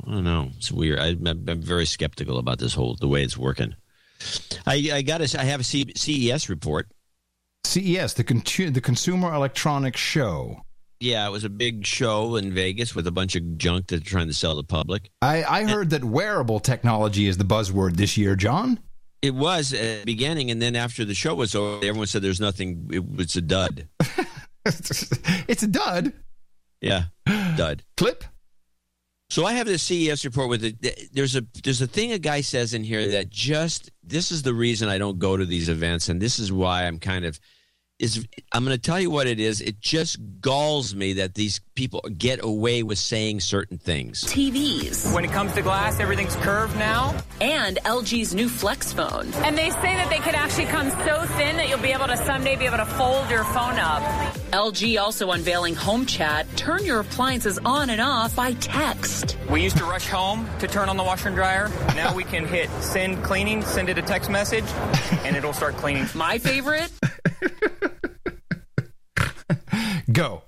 I 0.07 0.11
don't 0.11 0.23
know. 0.23 0.49
It's 0.57 0.71
weird. 0.71 0.99
I, 0.99 1.07
I'm, 1.07 1.45
I'm 1.47 1.61
very 1.61 1.85
skeptical 1.85 2.37
about 2.37 2.59
this 2.59 2.73
whole 2.73 2.95
the 2.95 3.07
way 3.07 3.23
it's 3.23 3.37
working. 3.37 3.75
I, 4.65 4.89
I 4.93 5.01
got 5.01 5.19
to. 5.19 5.39
I 5.39 5.43
have 5.43 5.61
a 5.61 5.63
C, 5.63 5.91
CES 5.95 6.49
report. 6.49 6.87
CES, 7.63 8.13
the 8.13 8.23
con- 8.23 8.73
the 8.73 8.81
Consumer 8.81 9.33
Electronics 9.33 9.99
Show. 9.99 10.61
Yeah, 10.99 11.27
it 11.27 11.31
was 11.31 11.43
a 11.43 11.49
big 11.49 11.85
show 11.85 12.35
in 12.35 12.53
Vegas 12.53 12.93
with 12.93 13.07
a 13.07 13.11
bunch 13.11 13.35
of 13.35 13.57
junk 13.57 13.87
that 13.87 13.97
they're 13.97 14.05
trying 14.05 14.27
to 14.27 14.33
sell 14.33 14.51
to 14.51 14.57
the 14.57 14.63
public. 14.63 15.09
I, 15.21 15.43
I 15.43 15.63
heard 15.63 15.89
that 15.89 16.03
wearable 16.03 16.59
technology 16.59 17.25
is 17.27 17.37
the 17.37 17.43
buzzword 17.43 17.95
this 17.95 18.17
year, 18.17 18.35
John. 18.35 18.79
It 19.23 19.33
was 19.33 19.73
at 19.73 19.99
the 19.99 20.05
beginning, 20.05 20.51
and 20.51 20.61
then 20.61 20.75
after 20.75 21.03
the 21.03 21.15
show 21.15 21.33
was 21.33 21.55
over, 21.55 21.77
everyone 21.77 22.07
said 22.07 22.21
there's 22.21 22.39
nothing. 22.39 22.89
It 22.91 23.07
was 23.07 23.35
a 23.35 23.41
dud. 23.41 23.87
it's 24.65 25.63
a 25.63 25.67
dud. 25.67 26.13
Yeah, 26.81 27.05
dud. 27.55 27.83
Clip. 27.97 28.23
So 29.31 29.45
I 29.45 29.53
have 29.53 29.65
this 29.65 29.81
CES 29.83 30.25
report 30.25 30.49
with 30.49 30.61
it. 30.65 31.13
There's 31.13 31.37
a 31.37 31.45
there's 31.63 31.81
a 31.81 31.87
thing 31.87 32.11
a 32.11 32.19
guy 32.19 32.41
says 32.41 32.73
in 32.73 32.83
here 32.83 33.11
that 33.11 33.29
just 33.29 33.89
this 34.03 34.29
is 34.29 34.41
the 34.43 34.53
reason 34.53 34.89
I 34.89 34.97
don't 34.97 35.19
go 35.19 35.37
to 35.37 35.45
these 35.45 35.69
events, 35.69 36.09
and 36.09 36.21
this 36.21 36.37
is 36.37 36.51
why 36.51 36.85
I'm 36.85 36.99
kind 36.99 37.23
of 37.23 37.39
is 38.01 38.27
I'm 38.51 38.65
going 38.65 38.75
to 38.75 38.81
tell 38.81 38.99
you 38.99 39.11
what 39.11 39.27
it 39.27 39.39
is. 39.39 39.61
It 39.61 39.79
just 39.79 40.17
galls 40.41 40.95
me 40.95 41.13
that 41.13 41.35
these 41.35 41.61
people 41.75 42.01
get 42.17 42.43
away 42.43 42.81
with 42.81 42.97
saying 42.97 43.41
certain 43.41 43.77
things. 43.77 44.23
TVs. 44.23 45.13
When 45.13 45.23
it 45.23 45.31
comes 45.31 45.53
to 45.53 45.61
glass, 45.61 45.99
everything's 45.99 46.35
curved 46.37 46.75
now. 46.77 47.15
And 47.39 47.77
LG's 47.85 48.33
new 48.33 48.49
Flex 48.49 48.91
phone. 48.91 49.31
And 49.35 49.55
they 49.57 49.69
say 49.69 49.95
that 49.95 50.09
they 50.09 50.17
could 50.17 50.33
actually 50.33 50.65
come 50.65 50.89
so 50.89 51.21
thin 51.37 51.57
that 51.57 51.69
you'll 51.69 51.79
be 51.79 51.91
able 51.91 52.07
to 52.07 52.17
someday 52.17 52.55
be 52.55 52.65
able 52.65 52.77
to 52.77 52.85
fold 52.85 53.29
your 53.29 53.43
phone 53.45 53.77
up. 53.77 54.01
LG 54.51 54.99
also 54.99 55.31
unveiling 55.31 55.75
Home 55.75 56.05
Chat. 56.05 56.47
Turn 56.57 56.83
your 56.83 56.99
appliances 56.99 57.59
on 57.63 57.89
and 57.91 58.01
off 58.01 58.35
by 58.35 58.53
text. 58.53 59.37
We 59.49 59.61
used 59.61 59.77
to 59.77 59.85
rush 59.85 60.07
home 60.07 60.49
to 60.59 60.67
turn 60.67 60.89
on 60.89 60.97
the 60.97 61.03
washer 61.03 61.27
and 61.27 61.37
dryer. 61.37 61.69
Now 61.95 62.15
we 62.15 62.23
can 62.23 62.45
hit 62.45 62.69
send 62.81 63.23
cleaning, 63.23 63.61
send 63.61 63.89
it 63.89 63.97
a 63.97 64.01
text 64.01 64.29
message, 64.29 64.65
and 65.23 65.35
it'll 65.35 65.53
start 65.53 65.77
cleaning. 65.77 66.07
My 66.15 66.39
favorite? 66.39 66.91
Go. 70.11 70.43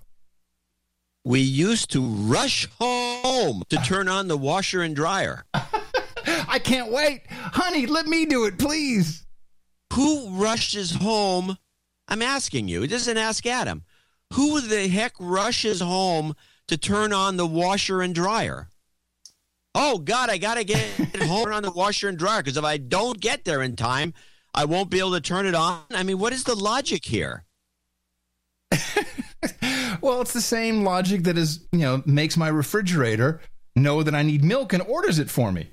We 1.25 1.39
used 1.39 1.91
to 1.91 2.01
rush 2.01 2.67
home 2.79 3.63
to 3.69 3.77
turn 3.77 4.09
on 4.09 4.27
the 4.27 4.37
washer 4.37 4.81
and 4.81 4.95
dryer. 4.95 5.45
I 5.53 6.59
can't 6.59 6.91
wait. 6.91 7.21
Honey, 7.29 7.85
let 7.85 8.07
me 8.07 8.25
do 8.25 8.45
it, 8.45 8.59
please. 8.59 9.25
Who 9.93 10.29
rushes 10.29 10.91
home? 10.91 11.57
I'm 12.07 12.21
asking 12.21 12.67
you. 12.67 12.83
It 12.83 12.89
doesn't 12.89 13.17
ask 13.17 13.45
Adam. 13.45 13.83
Who 14.33 14.59
the 14.61 14.87
heck 14.87 15.13
rushes 15.19 15.79
home 15.79 16.35
to 16.67 16.77
turn 16.77 17.13
on 17.13 17.37
the 17.37 17.47
washer 17.47 18.01
and 18.01 18.13
dryer? 18.13 18.69
Oh, 19.75 19.97
God, 19.97 20.29
I 20.29 20.37
got 20.37 20.55
to 20.55 20.63
get 20.63 20.79
home 21.23 21.51
on 21.53 21.63
the 21.63 21.71
washer 21.71 22.09
and 22.09 22.17
dryer 22.17 22.43
because 22.43 22.57
if 22.57 22.63
I 22.63 22.77
don't 22.77 23.19
get 23.19 23.45
there 23.45 23.61
in 23.61 23.75
time, 23.75 24.13
I 24.53 24.65
won't 24.65 24.89
be 24.89 24.99
able 24.99 25.13
to 25.13 25.21
turn 25.21 25.45
it 25.45 25.55
on. 25.55 25.81
I 25.91 26.03
mean, 26.03 26.19
what 26.19 26.33
is 26.33 26.43
the 26.43 26.55
logic 26.55 27.05
here? 27.05 27.45
well, 30.01 30.21
it's 30.21 30.33
the 30.33 30.41
same 30.41 30.83
logic 30.83 31.23
that 31.23 31.37
is, 31.37 31.65
you 31.71 31.79
know, 31.79 32.03
makes 32.05 32.37
my 32.37 32.47
refrigerator 32.47 33.41
know 33.75 34.03
that 34.03 34.15
I 34.15 34.23
need 34.23 34.43
milk 34.43 34.73
and 34.73 34.81
orders 34.83 35.19
it 35.19 35.29
for 35.29 35.51
me. 35.51 35.69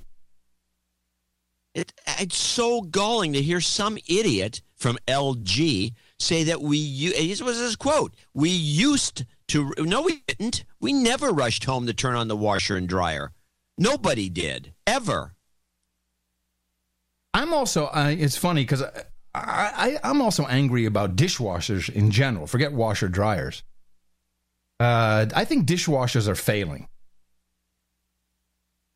It, 1.73 1.93
it's 2.19 2.37
so 2.37 2.81
galling 2.81 3.33
to 3.33 3.41
hear 3.41 3.61
some 3.61 3.97
idiot 4.07 4.61
from 4.75 4.97
LG 5.07 5.93
say 6.19 6.43
that 6.43 6.61
we. 6.61 7.09
This 7.09 7.41
was 7.41 7.57
his 7.57 7.75
quote. 7.75 8.13
We 8.33 8.49
used 8.49 9.25
to. 9.49 9.73
No, 9.77 10.01
we 10.01 10.23
didn't. 10.27 10.65
We 10.81 10.91
never 10.91 11.29
rushed 11.29 11.63
home 11.63 11.87
to 11.87 11.93
turn 11.93 12.15
on 12.15 12.27
the 12.27 12.35
washer 12.35 12.75
and 12.75 12.89
dryer. 12.89 13.31
Nobody 13.77 14.29
did 14.29 14.73
ever. 14.85 15.33
I'm 17.33 17.53
also. 17.53 17.85
Uh, 17.85 18.13
it's 18.17 18.37
funny 18.37 18.63
because 18.63 18.83
I, 19.33 19.99
I, 20.03 20.09
I'm 20.09 20.21
also 20.21 20.45
angry 20.45 20.85
about 20.85 21.15
dishwashers 21.15 21.89
in 21.89 22.11
general. 22.11 22.47
Forget 22.47 22.73
washer 22.73 23.07
dryers. 23.07 23.63
Uh, 24.79 25.27
I 25.35 25.45
think 25.45 25.67
dishwashers 25.67 26.27
are 26.27 26.35
failing. 26.35 26.87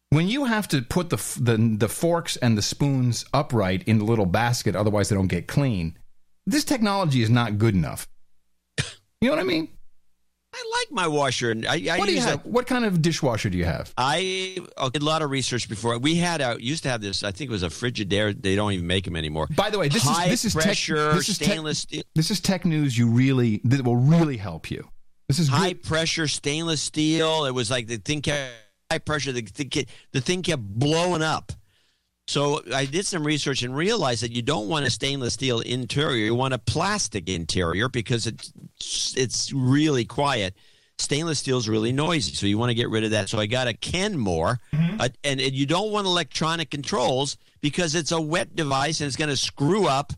When 0.09 0.27
you 0.27 0.45
have 0.45 0.67
to 0.69 0.81
put 0.81 1.09
the, 1.09 1.17
the 1.39 1.57
the 1.77 1.89
forks 1.89 2.37
and 2.37 2.57
the 2.57 2.61
spoons 2.61 3.25
upright 3.33 3.83
in 3.83 3.99
the 3.99 4.05
little 4.05 4.25
basket, 4.25 4.75
otherwise 4.75 5.09
they 5.09 5.15
don't 5.15 5.27
get 5.27 5.47
clean. 5.47 5.97
This 6.45 6.63
technology 6.63 7.21
is 7.21 7.29
not 7.29 7.57
good 7.57 7.75
enough. 7.75 8.07
You 9.21 9.29
know 9.29 9.35
what 9.35 9.41
I 9.41 9.47
mean? 9.47 9.69
I 10.57 10.77
like 10.79 10.91
my 10.91 11.07
washer. 11.07 11.51
And 11.51 11.65
I, 11.67 11.81
I 11.91 11.97
what 11.97 12.05
do 12.05 12.11
you 12.11 12.17
use 12.19 12.25
have? 12.25 12.45
a- 12.45 12.49
What 12.49 12.65
kind 12.65 12.85
of 12.85 13.01
dishwasher 13.01 13.49
do 13.49 13.57
you 13.57 13.65
have? 13.65 13.93
I 13.97 14.57
uh, 14.77 14.89
did 14.89 15.01
a 15.01 15.05
lot 15.05 15.21
of 15.21 15.29
research 15.29 15.67
before. 15.67 15.97
We 15.99 16.15
had 16.15 16.39
a 16.39 16.55
used 16.59 16.83
to 16.83 16.89
have 16.89 17.01
this. 17.01 17.23
I 17.23 17.31
think 17.31 17.49
it 17.49 17.51
was 17.51 17.63
a 17.63 17.67
Frigidaire. 17.67 18.39
They 18.41 18.55
don't 18.55 18.71
even 18.71 18.87
make 18.87 19.03
them 19.03 19.15
anymore. 19.17 19.47
By 19.55 19.69
the 19.69 19.77
way, 19.79 19.89
this 19.89 20.03
High 20.03 20.25
is 20.25 20.43
this 20.43 20.45
is 20.45 20.53
pressure 20.53 20.95
tech, 21.07 21.15
this 21.15 21.29
is 21.29 21.35
stainless 21.35 21.79
steel. 21.79 22.03
This 22.15 22.31
is 22.31 22.39
tech 22.39 22.63
news 22.65 22.97
you 22.97 23.09
really 23.09 23.59
that 23.65 23.83
will 23.83 23.97
really 23.97 24.37
help 24.37 24.71
you. 24.71 24.87
This 25.27 25.39
is 25.39 25.47
high 25.49 25.73
pressure 25.73 26.27
stainless 26.27 26.81
steel. 26.81 27.45
It 27.45 27.51
was 27.51 27.69
like 27.71 27.87
the 27.87 27.97
thing 27.97 28.21
kept 28.21 28.53
high 28.91 28.99
pressure. 28.99 29.31
The 29.31 29.41
kept, 29.41 29.89
the 30.13 30.21
thing 30.21 30.43
kept 30.43 30.61
blowing 30.61 31.21
up. 31.23 31.51
So 32.27 32.61
I 32.73 32.85
did 32.85 33.05
some 33.05 33.23
research 33.23 33.61
and 33.61 33.75
realized 33.75 34.23
that 34.23 34.31
you 34.31 34.41
don't 34.41 34.67
want 34.67 34.85
a 34.85 34.89
stainless 34.89 35.35
steel 35.35 35.59
interior. 35.59 36.25
You 36.25 36.35
want 36.35 36.53
a 36.55 36.57
plastic 36.59 37.29
interior 37.29 37.87
because 37.87 38.25
it's 38.25 38.51
it's 39.15 39.53
really 39.53 40.05
quiet. 40.05 40.55
Stainless 40.97 41.39
steel 41.39 41.57
is 41.57 41.67
really 41.67 41.91
noisy, 41.91 42.33
so 42.33 42.47
you 42.47 42.57
want 42.57 42.69
to 42.69 42.73
get 42.73 42.89
rid 42.89 43.03
of 43.03 43.11
that. 43.11 43.29
So 43.29 43.37
I 43.37 43.47
got 43.47 43.67
a 43.67 43.73
Kenmore, 43.73 44.59
uh, 44.73 45.09
and, 45.25 45.41
and 45.41 45.51
you 45.53 45.65
don't 45.65 45.91
want 45.91 46.07
electronic 46.07 46.71
controls 46.71 47.37
because 47.61 47.95
it's 47.95 48.13
a 48.13 48.21
wet 48.21 48.55
device 48.55 49.01
and 49.01 49.07
it's 49.07 49.17
going 49.17 49.29
to 49.29 49.35
screw 49.37 49.87
up 49.87 50.13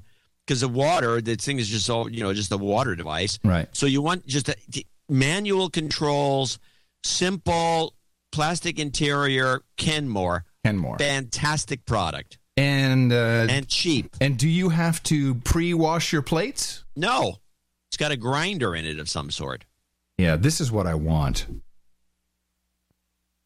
because 0.45 0.61
of 0.61 0.73
water. 0.73 1.19
The 1.19 1.35
thing 1.35 1.57
is 1.57 1.67
just 1.67 1.89
all 1.89 2.09
you 2.09 2.23
know, 2.23 2.33
just 2.33 2.51
a 2.51 2.57
water 2.57 2.95
device. 2.95 3.39
Right. 3.43 3.67
So 3.73 3.85
you 3.87 4.01
want 4.03 4.27
just 4.27 4.49
a, 4.49 4.55
t- 4.71 4.85
manual 5.09 5.69
controls, 5.69 6.59
simple 7.03 7.95
plastic 8.31 8.79
interior, 8.79 9.61
Kenmore. 9.77 10.45
Kenmore. 10.67 10.97
Fantastic 10.97 11.85
product. 11.85 12.37
And 12.55 13.13
uh, 13.13 13.47
and 13.49 13.67
cheap. 13.67 14.15
And 14.19 14.37
do 14.37 14.47
you 14.47 14.69
have 14.69 15.03
to 15.03 15.35
pre-wash 15.35 16.11
your 16.11 16.23
plates? 16.23 16.83
No. 16.95 17.37
It's 17.89 17.97
got 17.97 18.11
a 18.11 18.17
grinder 18.17 18.75
in 18.75 18.85
it 18.85 18.99
of 18.99 19.09
some 19.09 19.29
sort. 19.31 19.65
Yeah, 20.17 20.35
this 20.35 20.59
is 20.59 20.71
what 20.71 20.87
I 20.87 20.95
want. 20.95 21.45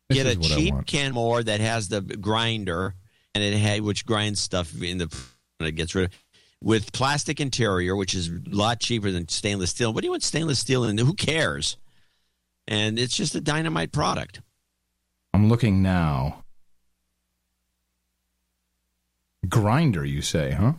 This 0.09 0.24
Get 0.24 0.27
a 0.27 0.40
cheap. 0.40 0.74
Kenmore 0.85 1.43
that 1.43 1.59
has 1.59 1.90
the 1.90 2.01
grinder 2.01 2.95
and 3.35 3.43
it 3.43 3.58
had 3.58 3.82
which 3.82 4.06
grinds 4.06 4.40
stuff 4.40 4.82
in 4.82 4.98
the 4.98 5.25
and 5.59 5.67
it 5.67 5.74
gets 5.74 5.93
rid 5.93 6.06
of 6.06 6.11
with 6.64 6.91
plastic 6.93 7.40
interior, 7.40 7.95
which 7.95 8.14
is 8.14 8.30
a 8.30 8.41
lot 8.45 8.80
cheaper 8.80 9.11
than 9.11 9.27
stainless 9.27 9.72
steel. 9.72 9.93
What 9.93 10.01
do 10.01 10.08
you 10.08 10.11
want 10.11 10.24
stainless 10.24 10.59
steel 10.59 10.83
in? 10.83 10.98
Who 10.98 11.14
cares? 11.14 11.77
And 12.67 13.00
it's 13.00 13.16
just 13.16 13.35
a 13.35 13.41
dynamite 13.41 13.91
product. 13.91 14.41
I'm 15.33 15.50
looking 15.50 15.82
now. 15.82 16.41
Grinder, 19.50 20.06
you 20.06 20.22
say, 20.22 20.52
huh? 20.52 20.74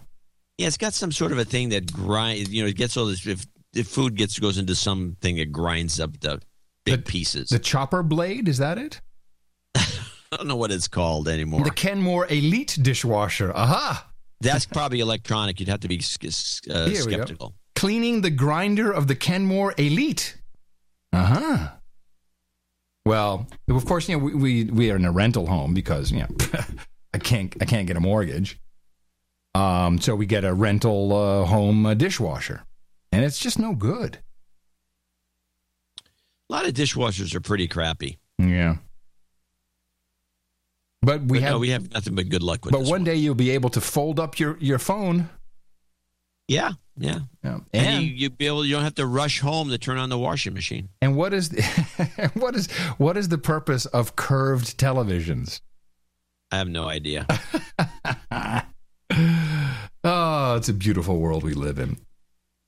Yeah, 0.59 0.69
it's 0.69 0.77
got 0.77 0.95
some 0.95 1.13
sort 1.13 1.33
of 1.33 1.39
a 1.39 1.45
thing 1.45 1.71
that 1.71 1.93
grind. 1.93 2.49
You 2.49 2.63
know, 2.63 2.69
it 2.69 2.77
gets 2.77 2.97
all 2.97 3.07
this. 3.07 3.27
If, 3.27 3.47
if 3.75 3.89
food 3.89 4.15
gets 4.17 4.39
goes 4.39 4.59
into 4.59 4.75
something 4.75 5.37
that 5.37 5.51
grinds 5.51 5.99
up 5.99 6.19
the 6.21 6.41
big 6.85 7.05
pieces. 7.05 7.49
The 7.49 7.59
chopper 7.59 8.03
blade, 8.03 8.49
is 8.49 8.59
that 8.59 8.79
it? 8.79 9.01
I 9.75 10.37
don't 10.37 10.47
know 10.47 10.57
what 10.57 10.71
it's 10.71 10.89
called 10.89 11.29
anymore. 11.29 11.65
The 11.65 11.71
Kenmore 11.71 12.27
Elite 12.27 12.79
dishwasher. 12.81 13.53
Aha! 13.55 14.09
That's 14.41 14.67
probably 14.67 15.01
electronic. 15.01 15.61
You'd 15.61 15.69
have 15.69 15.81
to 15.81 15.89
be 15.89 16.01
uh, 16.01 16.89
Here 16.89 17.05
we 17.07 17.13
go. 17.13 17.17
skeptical. 17.19 17.55
Cleaning 17.77 18.21
the 18.21 18.31
grinder 18.31 18.91
of 18.93 19.07
the 19.07 19.15
Kenmore 19.15 19.75
Elite. 19.79 20.37
Uh 21.13 21.25
huh. 21.25 21.69
Well, 23.05 23.49
of 23.69 23.85
course, 23.85 24.09
you 24.09 24.17
know 24.17 24.25
we, 24.25 24.35
we 24.35 24.65
we 24.65 24.91
are 24.91 24.97
in 24.97 25.05
a 25.05 25.13
rental 25.13 25.47
home 25.47 25.75
because 25.75 26.11
you 26.11 26.21
know 26.21 26.29
I 27.15 27.19
can't 27.19 27.55
I 27.61 27.65
can't 27.65 27.87
get 27.87 27.97
a 27.97 28.01
mortgage. 28.01 28.59
Um, 29.55 30.01
so 30.01 30.15
we 30.15 30.25
get 30.27 30.45
a 30.45 30.55
rental 30.55 31.13
uh, 31.13 31.45
home 31.45 31.85
uh, 31.85 31.95
dishwasher, 31.95 32.65
and 33.13 33.25
it's 33.25 33.39
just 33.39 33.59
no 33.59 33.75
good. 33.75 34.19
A 36.49 36.53
lot 36.53 36.67
of 36.67 36.73
dishwashers 36.75 37.35
are 37.35 37.41
pretty 37.41 37.69
crappy. 37.69 38.19
Yeah. 38.39 38.77
But 41.03 41.23
we 41.23 41.39
But 41.39 41.43
have 41.43 41.53
no, 41.53 41.59
we 41.59 41.71
have 41.71 41.93
nothing 41.93 42.15
but 42.15 42.29
good 42.29 42.43
luck 42.43 42.65
with 42.65 42.73
it. 42.73 42.77
but 42.77 42.81
this. 42.85 42.91
one 42.91 43.05
day 43.05 43.17
you'll 43.17 43.35
be 43.35 43.51
able 43.51 43.71
to 43.71 43.81
fold 43.81 44.21
up 44.21 44.39
your 44.39 44.57
your 44.61 44.79
phone. 44.79 45.29
Yeah, 46.49 46.73
yeah. 46.97 47.21
Yeah. 47.43 47.61
And, 47.73 47.87
And- 47.87 48.03
you, 48.05 48.11
you 48.11 48.31
be 48.31 48.47
able, 48.47 48.65
you 48.65 48.75
don't 48.75 48.83
have 48.85 48.95
to 48.97 49.07
rush 49.07 49.41
home 49.41 49.71
to 49.71 49.79
turn 49.79 49.97
on 49.97 50.09
the 50.11 50.19
washing 50.19 50.53
machine. 50.55 50.89
And 51.01 51.17
what 51.17 51.33
is 51.33 51.49
the, 51.51 51.63
what 52.35 52.55
is 52.55 52.71
what 52.99 53.17
is 53.17 53.29
the 53.29 53.39
purpose 53.39 53.87
of 53.87 54.17
curved 54.17 54.79
televisions? 54.79 55.61
I 56.53 56.59
have 56.59 56.69
no 56.69 56.89
idea. 56.89 57.27
Oh, 60.05 60.57
it's 60.57 60.69
a 60.69 60.75
beautiful 60.75 61.19
world 61.19 61.45
we 61.45 61.55
live 61.55 61.79
in. 61.79 61.97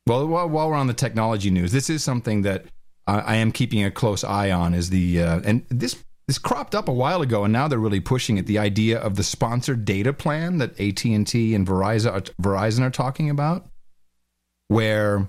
Well, 0.06 0.26
while, 0.26 0.48
while 0.48 0.70
we're 0.70 0.76
on 0.76 0.86
the 0.86 0.94
technology 0.94 1.50
news, 1.50 1.72
this 1.72 1.90
is 1.90 2.04
something 2.04 2.42
that 2.42 2.66
I, 3.06 3.18
I 3.18 3.34
am 3.36 3.50
keeping 3.50 3.84
a 3.84 3.90
close 3.90 4.22
eye 4.22 4.50
on. 4.50 4.74
Is 4.74 4.90
the 4.90 5.22
uh, 5.22 5.40
and 5.44 5.64
this 5.68 5.96
this 6.28 6.38
cropped 6.38 6.74
up 6.74 6.88
a 6.88 6.92
while 6.92 7.22
ago, 7.22 7.44
and 7.44 7.52
now 7.52 7.66
they're 7.66 7.78
really 7.78 8.00
pushing 8.00 8.38
it. 8.38 8.46
The 8.46 8.58
idea 8.58 8.98
of 9.00 9.16
the 9.16 9.24
sponsored 9.24 9.84
data 9.84 10.12
plan 10.12 10.58
that 10.58 10.78
AT 10.80 11.04
and 11.04 11.26
T 11.26 11.54
and 11.54 11.66
Verizon 11.66 12.12
are, 12.12 12.20
Verizon 12.40 12.82
are 12.82 12.90
talking 12.90 13.30
about, 13.30 13.66
where 14.68 15.28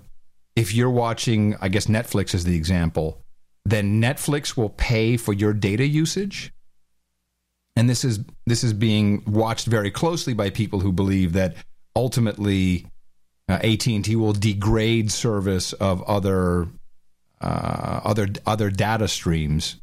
if 0.56 0.74
you're 0.76 0.92
watching, 0.92 1.56
I 1.60 1.70
guess 1.70 1.88
Netflix 1.88 2.36
is 2.36 2.44
the 2.44 2.56
example, 2.56 3.22
then 3.66 4.02
Netflix 4.02 4.56
will 4.56 4.70
pay 4.70 5.18
for 5.18 5.34
your 5.34 5.54
data 5.54 5.88
usage 5.88 6.54
and 7.76 7.90
this 7.90 8.04
is 8.04 8.20
this 8.46 8.64
is 8.64 8.74
being 8.74 9.24
watched 9.26 9.68
very 9.68 9.92
closely 9.92 10.34
by 10.34 10.50
people 10.50 10.80
who 10.80 10.92
believe 10.92 11.34
that 11.34 11.56
ultimately 11.96 12.88
uh, 13.48 13.54
AT&T 13.64 14.16
will 14.16 14.34
degrade 14.34 15.12
service 15.12 15.74
of 15.74 16.02
other 16.04 16.68
uh, 17.42 18.02
other 18.04 18.28
other 18.46 18.70
data 18.70 19.08
streams 19.08 19.76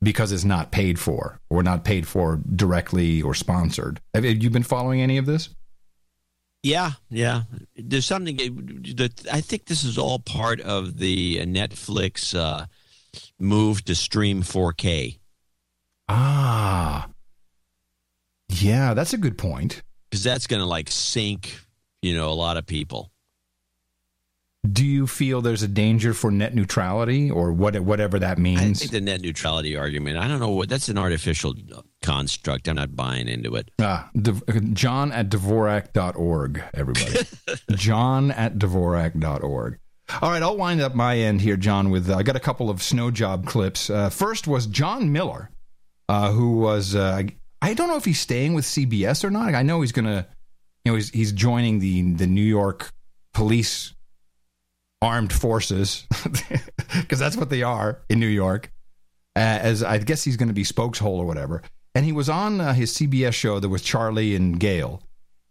because 0.00 0.30
it's 0.30 0.44
not 0.44 0.70
paid 0.70 0.98
for 0.98 1.40
or 1.50 1.62
not 1.62 1.84
paid 1.84 2.06
for 2.06 2.40
directly 2.54 3.20
or 3.22 3.34
sponsored. 3.34 4.00
Have 4.14 4.24
you 4.24 4.50
been 4.50 4.62
following 4.62 5.00
any 5.00 5.18
of 5.18 5.26
this? 5.26 5.50
Yeah, 6.62 6.92
yeah. 7.08 7.42
There's 7.76 8.06
something 8.06 8.36
that 8.96 9.26
I 9.32 9.40
think 9.40 9.66
this 9.66 9.84
is 9.84 9.96
all 9.96 10.18
part 10.18 10.60
of 10.60 10.98
the 10.98 11.38
Netflix 11.46 12.36
uh, 12.38 12.66
move 13.38 13.84
to 13.84 13.94
stream 13.94 14.42
4K. 14.42 15.18
Ah, 16.08 17.08
yeah, 18.48 18.94
that's 18.94 19.12
a 19.12 19.18
good 19.18 19.38
point. 19.38 19.82
Because 20.10 20.24
that's 20.24 20.46
going 20.46 20.60
to 20.60 20.66
like 20.66 20.90
sink, 20.90 21.58
you 22.02 22.14
know, 22.14 22.30
a 22.30 22.34
lot 22.34 22.56
of 22.56 22.66
people. 22.66 23.10
Do 24.70 24.84
you 24.84 25.06
feel 25.06 25.40
there's 25.40 25.62
a 25.62 25.68
danger 25.68 26.12
for 26.12 26.30
net 26.30 26.54
neutrality 26.54 27.30
or 27.30 27.52
what, 27.52 27.78
whatever 27.80 28.18
that 28.18 28.38
means? 28.38 28.60
I 28.60 28.72
think 28.72 28.90
the 28.90 29.00
net 29.00 29.20
neutrality 29.20 29.76
argument, 29.76 30.18
I 30.18 30.26
don't 30.26 30.40
know 30.40 30.50
what 30.50 30.68
that's 30.68 30.88
an 30.88 30.98
artificial 30.98 31.54
construct. 32.02 32.68
I'm 32.68 32.76
not 32.76 32.96
buying 32.96 33.28
into 33.28 33.54
it. 33.54 33.70
Ah, 33.80 34.10
John 34.72 35.12
at 35.12 35.28
Dvorak.org, 35.30 36.62
everybody. 36.74 37.18
John 37.76 38.30
at 38.32 38.58
Dvorak.org. 38.58 39.78
All 40.22 40.30
right, 40.30 40.42
I'll 40.42 40.56
wind 40.56 40.80
up 40.80 40.94
my 40.94 41.18
end 41.18 41.40
here, 41.42 41.56
John, 41.56 41.90
with 41.90 42.08
uh, 42.10 42.16
I 42.16 42.22
got 42.22 42.34
a 42.34 42.40
couple 42.40 42.70
of 42.70 42.82
snow 42.82 43.10
job 43.10 43.46
clips. 43.46 43.90
Uh, 43.90 44.08
first 44.10 44.46
was 44.48 44.66
John 44.66 45.12
Miller, 45.12 45.50
uh, 46.08 46.32
who 46.32 46.58
was, 46.58 46.94
uh, 46.94 47.22
I 47.60 47.74
don't 47.74 47.88
know 47.88 47.96
if 47.96 48.04
he's 48.04 48.20
staying 48.20 48.54
with 48.54 48.64
CBS 48.64 49.24
or 49.24 49.30
not. 49.30 49.54
I 49.54 49.62
know 49.62 49.80
he's 49.80 49.92
to, 49.92 50.26
you 50.84 50.92
know, 50.92 50.96
he's, 50.96 51.10
he's 51.10 51.32
joining 51.32 51.78
the, 51.78 52.12
the 52.12 52.26
New 52.26 52.42
York 52.42 52.90
police 53.34 53.94
armed 55.00 55.32
forces, 55.32 56.06
because 57.00 57.18
that's 57.18 57.36
what 57.36 57.50
they 57.50 57.62
are 57.62 58.00
in 58.08 58.18
New 58.18 58.26
York. 58.26 58.72
Uh, 59.36 59.40
as 59.40 59.84
I 59.84 59.98
guess 59.98 60.24
he's 60.24 60.36
going 60.36 60.48
to 60.48 60.54
be 60.54 60.64
spokeshole 60.64 61.18
or 61.18 61.24
whatever. 61.24 61.62
And 61.94 62.04
he 62.04 62.10
was 62.10 62.28
on 62.28 62.60
uh, 62.60 62.72
his 62.72 62.92
CBS 62.94 63.34
show 63.34 63.60
that 63.60 63.68
was 63.68 63.82
Charlie 63.82 64.34
and 64.34 64.58
Gayle, 64.58 65.00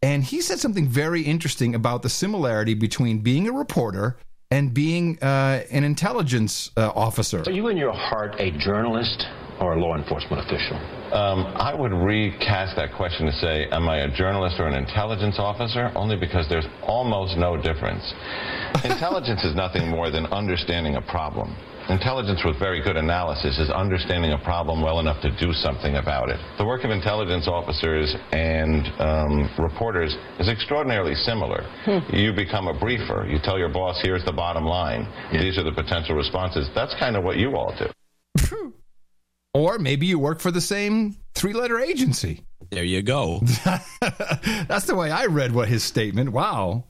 and 0.01 0.23
he 0.23 0.41
said 0.41 0.59
something 0.59 0.87
very 0.87 1.21
interesting 1.21 1.73
about 1.73 2.03
the 2.03 2.09
similarity 2.09 2.73
between 2.73 3.19
being 3.19 3.47
a 3.47 3.51
reporter 3.51 4.17
and 4.51 4.73
being 4.73 5.17
uh, 5.21 5.63
an 5.71 5.83
intelligence 5.83 6.71
uh, 6.77 6.91
officer. 6.95 7.43
Are 7.45 7.51
you 7.51 7.67
in 7.67 7.77
your 7.77 7.93
heart 7.93 8.35
a 8.39 8.51
journalist 8.51 9.25
or 9.59 9.73
a 9.73 9.79
law 9.79 9.95
enforcement 9.95 10.45
official? 10.45 10.77
Um, 11.13 11.45
I 11.55 11.73
would 11.73 11.93
recast 11.93 12.75
that 12.75 12.93
question 12.95 13.25
to 13.25 13.31
say, 13.31 13.67
am 13.71 13.87
I 13.87 14.01
a 14.01 14.11
journalist 14.11 14.59
or 14.59 14.67
an 14.67 14.75
intelligence 14.75 15.39
officer? 15.39 15.91
Only 15.95 16.17
because 16.17 16.47
there's 16.49 16.67
almost 16.83 17.37
no 17.37 17.55
difference. 17.55 18.03
Intelligence 18.83 19.43
is 19.43 19.55
nothing 19.55 19.89
more 19.89 20.11
than 20.11 20.25
understanding 20.27 20.95
a 20.95 21.01
problem. 21.01 21.55
Intelligence 21.89 22.41
with 22.43 22.59
very 22.59 22.83
good 22.83 22.97
analysis 22.97 23.57
is 23.59 23.69
understanding 23.69 24.33
a 24.33 24.37
problem 24.37 24.81
well 24.81 24.99
enough 24.99 25.21
to 25.21 25.31
do 25.39 25.53
something 25.53 25.95
about 25.95 26.29
it. 26.29 26.37
The 26.57 26.65
work 26.65 26.83
of 26.83 26.91
intelligence 26.91 27.47
officers 27.47 28.13
and 28.33 28.85
um, 28.99 29.49
reporters 29.57 30.13
is 30.37 30.49
extraordinarily 30.49 31.15
similar. 31.15 31.63
Hmm. 31.85 31.99
You 32.13 32.33
become 32.33 32.67
a 32.67 32.77
briefer. 32.77 33.25
You 33.29 33.39
tell 33.41 33.57
your 33.57 33.69
boss, 33.69 34.01
here's 34.03 34.25
the 34.25 34.33
bottom 34.33 34.65
line. 34.65 35.07
Yeah. 35.31 35.41
These 35.41 35.57
are 35.57 35.63
the 35.63 35.71
potential 35.71 36.13
responses. 36.13 36.69
That's 36.75 36.93
kind 36.99 37.15
of 37.15 37.23
what 37.23 37.37
you 37.37 37.55
all 37.55 37.73
do. 37.79 37.87
Or 39.57 39.79
maybe 39.79 40.05
you 40.05 40.19
work 40.19 40.39
for 40.39 40.51
the 40.51 40.61
same 40.61 41.17
three 41.33 41.53
letter 41.53 41.79
agency. 41.79 42.43
There 42.69 42.83
you 42.83 43.01
go. 43.01 43.39
That's 44.67 44.85
the 44.85 44.93
way 44.95 45.09
I 45.09 45.25
read 45.25 45.51
what 45.51 45.67
his 45.67 45.83
statement. 45.83 46.31
Wow. 46.31 46.83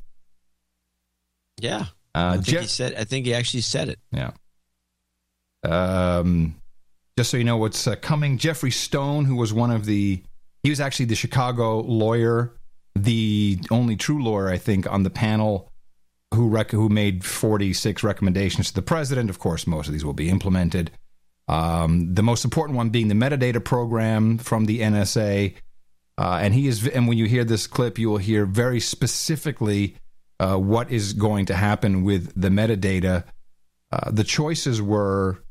Yeah. 1.62 1.86
Uh, 2.14 2.32
I 2.32 2.34
think 2.34 2.46
Jeff- 2.46 2.62
he 2.64 2.68
said. 2.68 2.96
I 2.96 3.06
think 3.06 3.26
he 3.26 3.34
actually 3.34 3.62
said 3.62 3.88
it. 3.88 4.00
Yeah. 4.12 4.32
Um, 5.64 6.56
just 7.18 7.32
so 7.32 7.38
you 7.38 7.46
know 7.46 7.56
what's 7.56 7.88
uh, 7.88 7.96
coming, 7.96 8.38
Geoffrey 8.38 8.72
Stone, 8.72 9.24
who 9.24 9.38
was 9.38 9.54
one 9.54 9.72
of 9.72 9.86
the, 9.86 10.22
he 10.62 10.70
was 10.70 10.82
actually 10.82 11.06
the 11.06 11.16
Chicago 11.16 11.80
lawyer, 11.80 12.54
the 12.96 13.60
only 13.72 13.96
true 13.96 14.22
lawyer, 14.22 14.50
I 14.50 14.58
think, 14.58 14.92
on 14.92 15.04
the 15.04 15.10
panel 15.10 15.72
who 16.34 16.50
rec- 16.50 16.72
who 16.72 16.90
made 16.90 17.24
46 17.24 18.04
recommendations 18.04 18.68
to 18.68 18.74
the 18.74 18.82
president. 18.82 19.30
Of 19.30 19.40
course, 19.40 19.66
most 19.66 19.88
of 19.88 19.94
these 19.94 20.04
will 20.04 20.12
be 20.12 20.30
implemented. 20.30 20.92
Um, 21.48 22.14
the 22.14 22.24
most 22.24 22.44
important 22.44 22.78
one 22.78 22.90
being 22.90 23.08
the 23.08 23.16
metadata 23.16 23.64
program 23.64 24.38
from 24.38 24.66
the 24.66 24.80
NSA. 24.80 25.56
Uh, 26.18 26.40
and 26.42 26.54
he 26.54 26.68
is, 26.68 26.88
and 26.88 27.08
when 27.08 27.18
you 27.18 27.26
hear 27.26 27.46
this 27.46 27.68
clip, 27.68 27.98
you 27.98 28.10
will 28.10 28.18
hear 28.18 28.46
very 28.46 28.80
specifically 28.80 29.96
uh, 30.40 30.58
what 30.58 30.92
is 30.92 31.14
going 31.14 31.46
to 31.46 31.56
happen 31.56 32.04
with 32.04 32.40
the 32.40 32.50
metadata. 32.50 33.24
Uh, 33.92 34.12
the 34.12 34.24
choices 34.24 34.82
were 34.82 35.44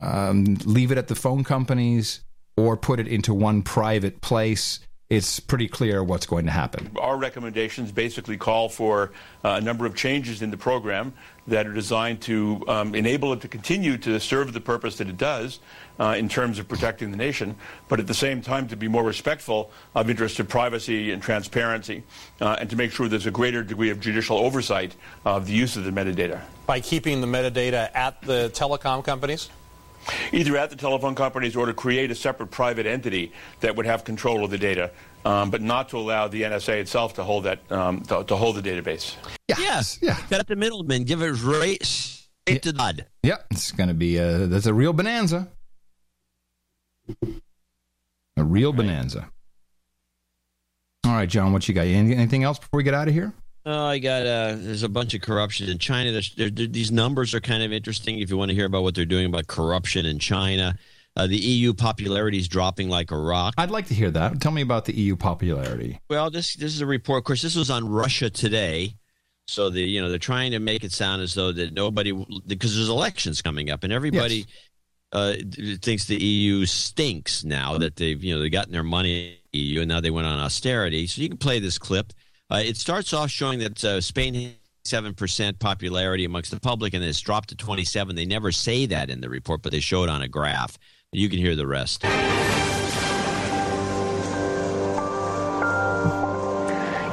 um, 0.00 0.56
leave 0.64 0.92
it 0.92 0.98
at 0.98 1.08
the 1.08 1.14
phone 1.14 1.44
companies 1.44 2.20
or 2.56 2.76
put 2.76 3.00
it 3.00 3.08
into 3.08 3.32
one 3.32 3.62
private 3.62 4.20
place 4.20 4.80
it's 5.12 5.38
pretty 5.40 5.68
clear 5.68 6.02
what's 6.02 6.24
going 6.24 6.46
to 6.46 6.50
happen. 6.50 6.90
Our 6.98 7.18
recommendations 7.18 7.92
basically 7.92 8.38
call 8.38 8.70
for 8.70 9.12
uh, 9.44 9.50
a 9.50 9.60
number 9.60 9.84
of 9.84 9.94
changes 9.94 10.40
in 10.40 10.50
the 10.50 10.56
program 10.56 11.12
that 11.46 11.66
are 11.66 11.74
designed 11.74 12.22
to 12.22 12.64
um, 12.66 12.94
enable 12.94 13.34
it 13.34 13.42
to 13.42 13.48
continue 13.48 13.98
to 13.98 14.18
serve 14.18 14.54
the 14.54 14.60
purpose 14.60 14.96
that 14.96 15.10
it 15.10 15.18
does 15.18 15.58
uh, 16.00 16.14
in 16.16 16.30
terms 16.30 16.58
of 16.58 16.66
protecting 16.66 17.10
the 17.10 17.18
nation, 17.18 17.54
but 17.90 18.00
at 18.00 18.06
the 18.06 18.14
same 18.14 18.40
time 18.40 18.66
to 18.68 18.74
be 18.74 18.88
more 18.88 19.04
respectful 19.04 19.70
of 19.94 20.08
interests 20.08 20.40
of 20.40 20.48
privacy 20.48 21.12
and 21.12 21.22
transparency, 21.22 22.02
uh, 22.40 22.56
and 22.58 22.70
to 22.70 22.76
make 22.76 22.90
sure 22.90 23.06
there's 23.06 23.26
a 23.26 23.30
greater 23.30 23.62
degree 23.62 23.90
of 23.90 24.00
judicial 24.00 24.38
oversight 24.38 24.96
of 25.26 25.46
the 25.46 25.52
use 25.52 25.76
of 25.76 25.84
the 25.84 25.90
metadata. 25.90 26.40
By 26.64 26.80
keeping 26.80 27.20
the 27.20 27.26
metadata 27.26 27.90
at 27.94 28.22
the 28.22 28.50
telecom 28.54 29.04
companies? 29.04 29.50
Either 30.32 30.56
at 30.56 30.70
the 30.70 30.76
telephone 30.76 31.14
companies 31.14 31.56
or 31.56 31.66
to 31.66 31.74
create 31.74 32.10
a 32.10 32.14
separate 32.14 32.50
private 32.50 32.86
entity 32.86 33.32
that 33.60 33.76
would 33.76 33.86
have 33.86 34.04
control 34.04 34.44
of 34.44 34.50
the 34.50 34.58
data, 34.58 34.90
um, 35.24 35.50
but 35.50 35.62
not 35.62 35.88
to 35.90 35.98
allow 35.98 36.28
the 36.28 36.42
NSA 36.42 36.80
itself 36.80 37.14
to 37.14 37.24
hold 37.24 37.44
that 37.44 37.70
um, 37.70 38.02
to, 38.02 38.24
to, 38.24 38.36
hold 38.36 38.56
the 38.56 38.62
database. 38.62 39.16
Yeah. 39.48 39.56
Yes, 39.58 39.98
yeah. 40.02 40.16
Cut 40.28 40.46
the 40.46 40.56
middleman. 40.56 41.04
Give 41.04 41.22
it 41.22 41.32
right 41.42 41.84
straight 41.84 42.26
yeah. 42.48 42.58
to 42.58 42.72
God. 42.72 43.06
Yeah, 43.22 43.36
it's 43.50 43.72
going 43.72 43.88
to 43.88 43.94
be 43.94 44.16
a 44.16 44.46
that's 44.46 44.66
a 44.66 44.74
real 44.74 44.92
bonanza. 44.92 45.48
A 48.36 48.44
real 48.44 48.72
right. 48.72 48.76
bonanza. 48.78 49.30
All 51.04 51.12
right, 51.12 51.28
John, 51.28 51.52
what 51.52 51.68
you 51.68 51.74
got? 51.74 51.86
Anything 51.86 52.44
else 52.44 52.58
before 52.58 52.78
we 52.78 52.84
get 52.84 52.94
out 52.94 53.08
of 53.08 53.14
here? 53.14 53.32
Oh, 53.64 53.86
I 53.86 53.98
got. 53.98 54.26
Uh, 54.26 54.56
there's 54.58 54.82
a 54.82 54.88
bunch 54.88 55.14
of 55.14 55.20
corruption 55.20 55.68
in 55.68 55.78
China. 55.78 56.20
These 56.36 56.90
numbers 56.90 57.32
are 57.34 57.40
kind 57.40 57.62
of 57.62 57.72
interesting. 57.72 58.18
If 58.18 58.30
you 58.30 58.36
want 58.36 58.50
to 58.50 58.54
hear 58.54 58.66
about 58.66 58.82
what 58.82 58.94
they're 58.94 59.04
doing 59.04 59.26
about 59.26 59.46
corruption 59.46 60.04
in 60.04 60.18
China, 60.18 60.76
uh, 61.16 61.26
the 61.26 61.36
EU 61.36 61.72
popularity 61.72 62.38
is 62.38 62.48
dropping 62.48 62.88
like 62.88 63.10
a 63.10 63.16
rock. 63.16 63.54
I'd 63.58 63.70
like 63.70 63.86
to 63.86 63.94
hear 63.94 64.10
that. 64.10 64.40
Tell 64.40 64.52
me 64.52 64.62
about 64.62 64.86
the 64.86 64.94
EU 64.94 65.14
popularity. 65.14 66.00
Well, 66.10 66.30
this 66.30 66.54
this 66.54 66.74
is 66.74 66.80
a 66.80 66.86
report. 66.86 67.18
Of 67.18 67.24
course, 67.24 67.42
this 67.42 67.54
was 67.54 67.70
on 67.70 67.88
Russia 67.88 68.30
Today. 68.30 68.96
So 69.46 69.70
the 69.70 69.82
you 69.82 70.00
know 70.00 70.08
they're 70.08 70.18
trying 70.18 70.52
to 70.52 70.58
make 70.58 70.82
it 70.82 70.92
sound 70.92 71.22
as 71.22 71.34
though 71.34 71.52
that 71.52 71.72
nobody 71.74 72.12
because 72.46 72.74
there's 72.74 72.88
elections 72.88 73.42
coming 73.42 73.70
up 73.70 73.84
and 73.84 73.92
everybody 73.92 74.46
yes. 74.46 74.46
uh, 75.12 75.76
thinks 75.82 76.06
the 76.06 76.16
EU 76.16 76.64
stinks 76.64 77.44
now 77.44 77.76
that 77.78 77.96
they've 77.96 78.22
you 78.22 78.34
know 78.34 78.40
they've 78.40 78.52
gotten 78.52 78.72
their 78.72 78.82
money 78.82 79.38
EU 79.52 79.80
and 79.80 79.88
now 79.88 80.00
they 80.00 80.10
went 80.10 80.26
on 80.26 80.38
austerity. 80.38 81.06
So 81.06 81.22
you 81.22 81.28
can 81.28 81.38
play 81.38 81.58
this 81.58 81.76
clip. 81.78 82.12
Uh, 82.52 82.58
it 82.58 82.76
starts 82.76 83.14
off 83.14 83.30
showing 83.30 83.60
that 83.60 83.82
uh, 83.82 83.98
Spain 83.98 84.34
has 84.34 84.52
seven 84.84 85.14
percent 85.14 85.58
popularity 85.58 86.26
amongst 86.26 86.50
the 86.50 86.60
public, 86.60 86.92
and 86.92 87.02
it's 87.02 87.20
dropped 87.20 87.48
to 87.48 87.56
twenty 87.56 87.84
seven. 87.84 88.14
They 88.14 88.26
never 88.26 88.52
say 88.52 88.84
that 88.86 89.08
in 89.08 89.22
the 89.22 89.30
report, 89.30 89.62
but 89.62 89.72
they 89.72 89.80
show 89.80 90.04
it 90.04 90.10
on 90.10 90.20
a 90.20 90.28
graph. 90.28 90.76
You 91.12 91.30
can 91.30 91.38
hear 91.38 91.56
the 91.56 91.66
rest. 91.66 92.04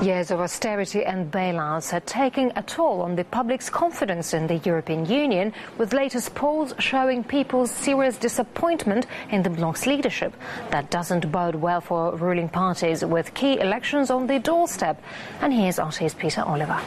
Years 0.01 0.31
of 0.31 0.39
austerity 0.39 1.03
and 1.03 1.29
bailouts 1.29 1.91
are 1.91 1.99
taking 1.99 2.53
a 2.55 2.63
toll 2.63 3.01
on 3.01 3.17
the 3.17 3.25
public's 3.25 3.69
confidence 3.69 4.33
in 4.33 4.47
the 4.47 4.55
European 4.59 5.05
Union, 5.05 5.51
with 5.77 5.91
latest 5.91 6.33
polls 6.35 6.73
showing 6.79 7.21
people's 7.21 7.69
serious 7.69 8.17
disappointment 8.17 9.07
in 9.29 9.43
the 9.43 9.49
bloc's 9.49 9.85
leadership. 9.85 10.33
That 10.71 10.89
doesn't 10.89 11.29
bode 11.29 11.55
well 11.55 11.81
for 11.81 12.15
ruling 12.15 12.47
parties, 12.47 13.03
with 13.03 13.33
key 13.33 13.59
elections 13.59 14.09
on 14.09 14.27
the 14.27 14.39
doorstep. 14.39 15.03
And 15.41 15.51
here's 15.51 15.79
RT's 15.79 16.13
Peter 16.13 16.43
Oliver. 16.43 16.79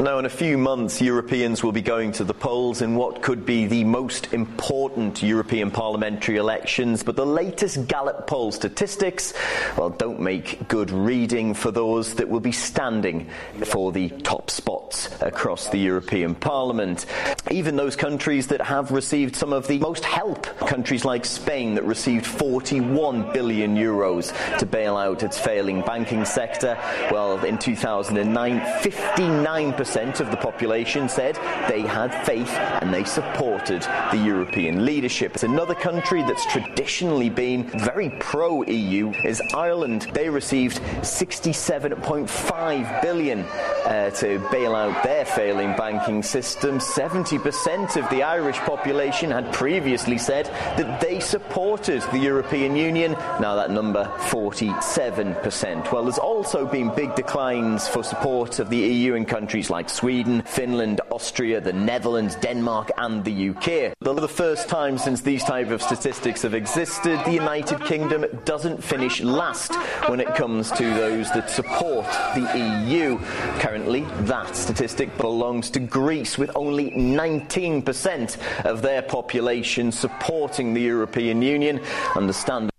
Now, 0.00 0.18
in 0.18 0.24
a 0.24 0.30
few 0.30 0.56
months, 0.56 1.02
Europeans 1.02 1.62
will 1.62 1.72
be 1.72 1.82
going 1.82 2.12
to 2.12 2.24
the 2.24 2.32
polls 2.32 2.80
in 2.80 2.94
what 2.94 3.20
could 3.20 3.44
be 3.44 3.66
the 3.66 3.84
most 3.84 4.32
important 4.32 5.22
European 5.22 5.70
parliamentary 5.70 6.36
elections. 6.36 7.02
But 7.02 7.16
the 7.16 7.26
latest 7.26 7.86
Gallup 7.86 8.26
poll 8.26 8.50
statistics, 8.50 9.34
well, 9.76 9.90
don't 9.90 10.18
make 10.18 10.66
good 10.68 10.90
reading 10.90 11.52
for 11.52 11.70
those 11.70 12.14
that 12.14 12.30
will 12.30 12.40
be 12.40 12.50
standing 12.50 13.28
for 13.66 13.92
the 13.92 14.08
top 14.08 14.50
spots 14.50 15.10
across 15.20 15.68
the 15.68 15.76
European 15.76 16.34
Parliament. 16.34 17.04
Even 17.50 17.76
those 17.76 17.94
countries 17.94 18.46
that 18.46 18.62
have 18.62 18.92
received 18.92 19.36
some 19.36 19.52
of 19.52 19.68
the 19.68 19.78
most 19.80 20.06
help, 20.06 20.46
countries 20.60 21.04
like 21.04 21.26
Spain 21.26 21.74
that 21.74 21.84
received 21.84 22.24
41 22.24 23.34
billion 23.34 23.76
euros 23.76 24.32
to 24.60 24.64
bail 24.64 24.96
out 24.96 25.22
its 25.22 25.38
failing 25.38 25.82
banking 25.82 26.24
sector, 26.24 26.78
well, 27.12 27.44
in 27.44 27.58
2009, 27.58 28.60
59% 28.60 29.89
of 29.96 30.30
the 30.30 30.36
population 30.36 31.08
said 31.08 31.34
they 31.68 31.82
had 31.82 32.14
faith 32.24 32.52
and 32.80 32.94
they 32.94 33.02
supported 33.02 33.82
the 34.12 34.22
European 34.24 34.84
leadership. 34.84 35.34
It's 35.34 35.42
another 35.42 35.74
country 35.74 36.22
that's 36.22 36.46
traditionally 36.46 37.28
been 37.28 37.64
very 37.80 38.10
pro 38.20 38.62
EU 38.62 39.12
is 39.24 39.42
Ireland. 39.52 40.02
They 40.12 40.28
received 40.28 40.80
67.5 41.00 43.02
billion 43.02 43.40
uh, 43.40 44.10
to 44.10 44.38
bail 44.52 44.76
out 44.76 45.02
their 45.02 45.24
failing 45.24 45.74
banking 45.76 46.22
system. 46.22 46.78
70% 46.78 47.96
of 47.96 48.08
the 48.10 48.22
Irish 48.22 48.58
population 48.58 49.30
had 49.30 49.52
previously 49.52 50.18
said 50.18 50.46
that 50.76 51.00
they 51.00 51.18
supported 51.18 52.02
the 52.12 52.18
European 52.18 52.76
Union. 52.76 53.12
Now 53.40 53.56
that 53.56 53.70
number 53.70 54.04
47%. 54.28 55.92
Well, 55.92 56.04
there's 56.04 56.18
also 56.18 56.66
been 56.66 56.94
big 56.94 57.14
declines 57.16 57.88
for 57.88 58.04
support 58.04 58.58
of 58.58 58.70
the 58.70 58.76
EU 58.76 59.14
in 59.14 59.24
countries 59.24 59.69
like 59.70 59.88
Sweden, 59.88 60.42
Finland, 60.42 61.00
Austria, 61.10 61.60
the 61.60 61.72
Netherlands, 61.72 62.36
Denmark, 62.36 62.90
and 62.98 63.24
the 63.24 63.50
UK. 63.50 63.94
For 64.02 64.14
the 64.14 64.28
first 64.28 64.68
time 64.68 64.98
since 64.98 65.20
these 65.20 65.44
type 65.44 65.70
of 65.70 65.80
statistics 65.80 66.42
have 66.42 66.54
existed, 66.54 67.18
the 67.24 67.32
United 67.32 67.80
Kingdom 67.84 68.26
doesn't 68.44 68.82
finish 68.82 69.20
last 69.22 69.74
when 70.08 70.20
it 70.20 70.34
comes 70.34 70.70
to 70.72 70.84
those 70.94 71.30
that 71.32 71.48
support 71.48 72.06
the 72.34 72.84
EU. 72.88 73.18
Currently, 73.60 74.02
that 74.22 74.54
statistic 74.54 75.16
belongs 75.16 75.70
to 75.70 75.80
Greece, 75.80 76.36
with 76.36 76.50
only 76.54 76.90
19% 76.90 78.64
of 78.64 78.82
their 78.82 79.02
population 79.02 79.92
supporting 79.92 80.74
the 80.74 80.82
European 80.82 81.42
Union. 81.42 81.80
Understand? 82.16 82.70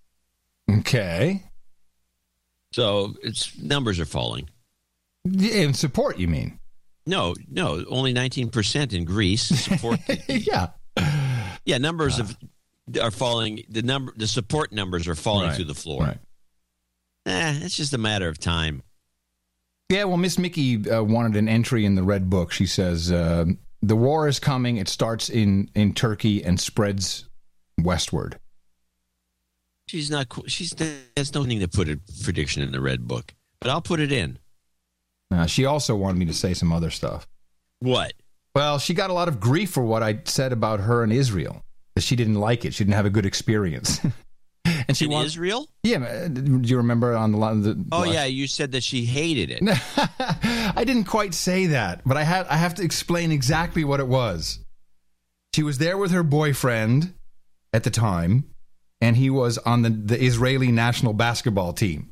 Okay. 0.79 1.43
So 2.73 3.15
its 3.23 3.57
numbers 3.57 3.99
are 3.99 4.05
falling. 4.05 4.49
In 5.25 5.73
support, 5.73 6.17
you 6.17 6.27
mean? 6.27 6.59
No, 7.05 7.33
no, 7.49 7.83
only 7.87 8.13
19% 8.13 8.93
in 8.93 9.05
Greece 9.05 9.41
support. 9.43 9.99
yeah. 10.27 10.67
Yeah, 11.65 11.77
numbers 11.77 12.19
of 12.19 12.37
are 13.01 13.11
falling. 13.11 13.63
The 13.69 13.81
number, 13.81 14.13
the 14.15 14.27
support 14.27 14.71
numbers 14.71 15.07
are 15.07 15.15
falling 15.15 15.47
Right, 15.47 15.55
through 15.55 15.65
the 15.65 15.73
floor. 15.75 16.03
right. 16.03 16.17
Eh, 17.25 17.59
it's 17.63 17.75
just 17.75 17.93
a 17.93 17.97
matter 17.97 18.27
of 18.27 18.39
time. 18.39 18.83
Yeah, 19.89 20.05
well, 20.05 20.17
Miss 20.17 20.37
Mickey 20.39 20.89
uh, 20.89 21.03
wanted 21.03 21.35
an 21.37 21.47
entry 21.49 21.85
in 21.85 21.95
the 21.95 22.03
red 22.03 22.29
book. 22.29 22.51
She 22.51 22.65
says 22.65 23.11
uh, 23.11 23.45
the 23.81 23.95
war 23.95 24.27
is 24.27 24.39
coming. 24.39 24.77
It 24.77 24.87
starts 24.87 25.29
in 25.29 25.69
in 25.75 25.93
Turkey 25.93 26.43
and 26.43 26.59
spreads 26.59 27.27
westward. 27.79 28.39
She's 29.87 30.09
not. 30.09 30.27
She's 30.47 30.71
there's 30.71 31.33
no 31.33 31.43
need 31.43 31.59
to 31.59 31.67
put 31.67 31.89
a 31.89 31.99
prediction 32.23 32.63
in 32.63 32.71
the 32.71 32.79
red 32.81 33.07
book, 33.07 33.33
but 33.59 33.69
I'll 33.69 33.81
put 33.81 33.99
it 33.99 34.11
in. 34.11 34.39
Uh, 35.31 35.45
she 35.45 35.65
also 35.65 35.95
wanted 35.95 36.17
me 36.17 36.25
to 36.25 36.33
say 36.33 36.53
some 36.53 36.71
other 36.73 36.89
stuff. 36.89 37.27
What? 37.79 38.13
Well, 38.53 38.79
she 38.79 38.93
got 38.93 39.09
a 39.09 39.13
lot 39.13 39.27
of 39.27 39.39
grief 39.39 39.71
for 39.71 39.83
what 39.83 40.03
I 40.03 40.19
said 40.25 40.51
about 40.51 40.81
her 40.81 41.03
and 41.03 41.11
Israel. 41.13 41.63
'Cause 41.95 42.03
She 42.03 42.15
didn't 42.15 42.35
like 42.35 42.65
it. 42.65 42.73
She 42.73 42.83
didn't 42.83 42.95
have 42.95 43.05
a 43.05 43.09
good 43.09 43.25
experience. 43.25 43.99
and 44.65 44.95
she 44.95 45.05
In 45.05 45.11
wants 45.11 45.27
Israel? 45.27 45.67
Yeah, 45.83 46.27
do 46.27 46.61
you 46.63 46.77
remember 46.77 47.15
on 47.15 47.31
the 47.31 47.37
line? 47.37 47.61
The, 47.61 47.85
Oh 47.91 48.03
yeah, 48.03 48.25
you 48.25 48.47
said 48.47 48.73
that 48.73 48.83
she 48.83 49.05
hated 49.05 49.49
it. 49.51 49.61
I 50.75 50.83
didn't 50.85 51.05
quite 51.05 51.33
say 51.33 51.67
that, 51.67 52.01
but 52.05 52.17
I 52.17 52.23
had 52.23 52.45
I 52.47 52.57
have 52.57 52.75
to 52.75 52.83
explain 52.83 53.31
exactly 53.31 53.83
what 53.83 53.99
it 53.99 54.07
was. 54.07 54.59
She 55.53 55.63
was 55.63 55.77
there 55.79 55.97
with 55.97 56.11
her 56.11 56.23
boyfriend 56.23 57.13
at 57.73 57.83
the 57.83 57.89
time, 57.89 58.45
and 59.01 59.17
he 59.17 59.29
was 59.29 59.57
on 59.59 59.81
the, 59.81 59.89
the 59.89 60.21
Israeli 60.23 60.71
national 60.71 61.13
basketball 61.13 61.73
team. 61.73 62.11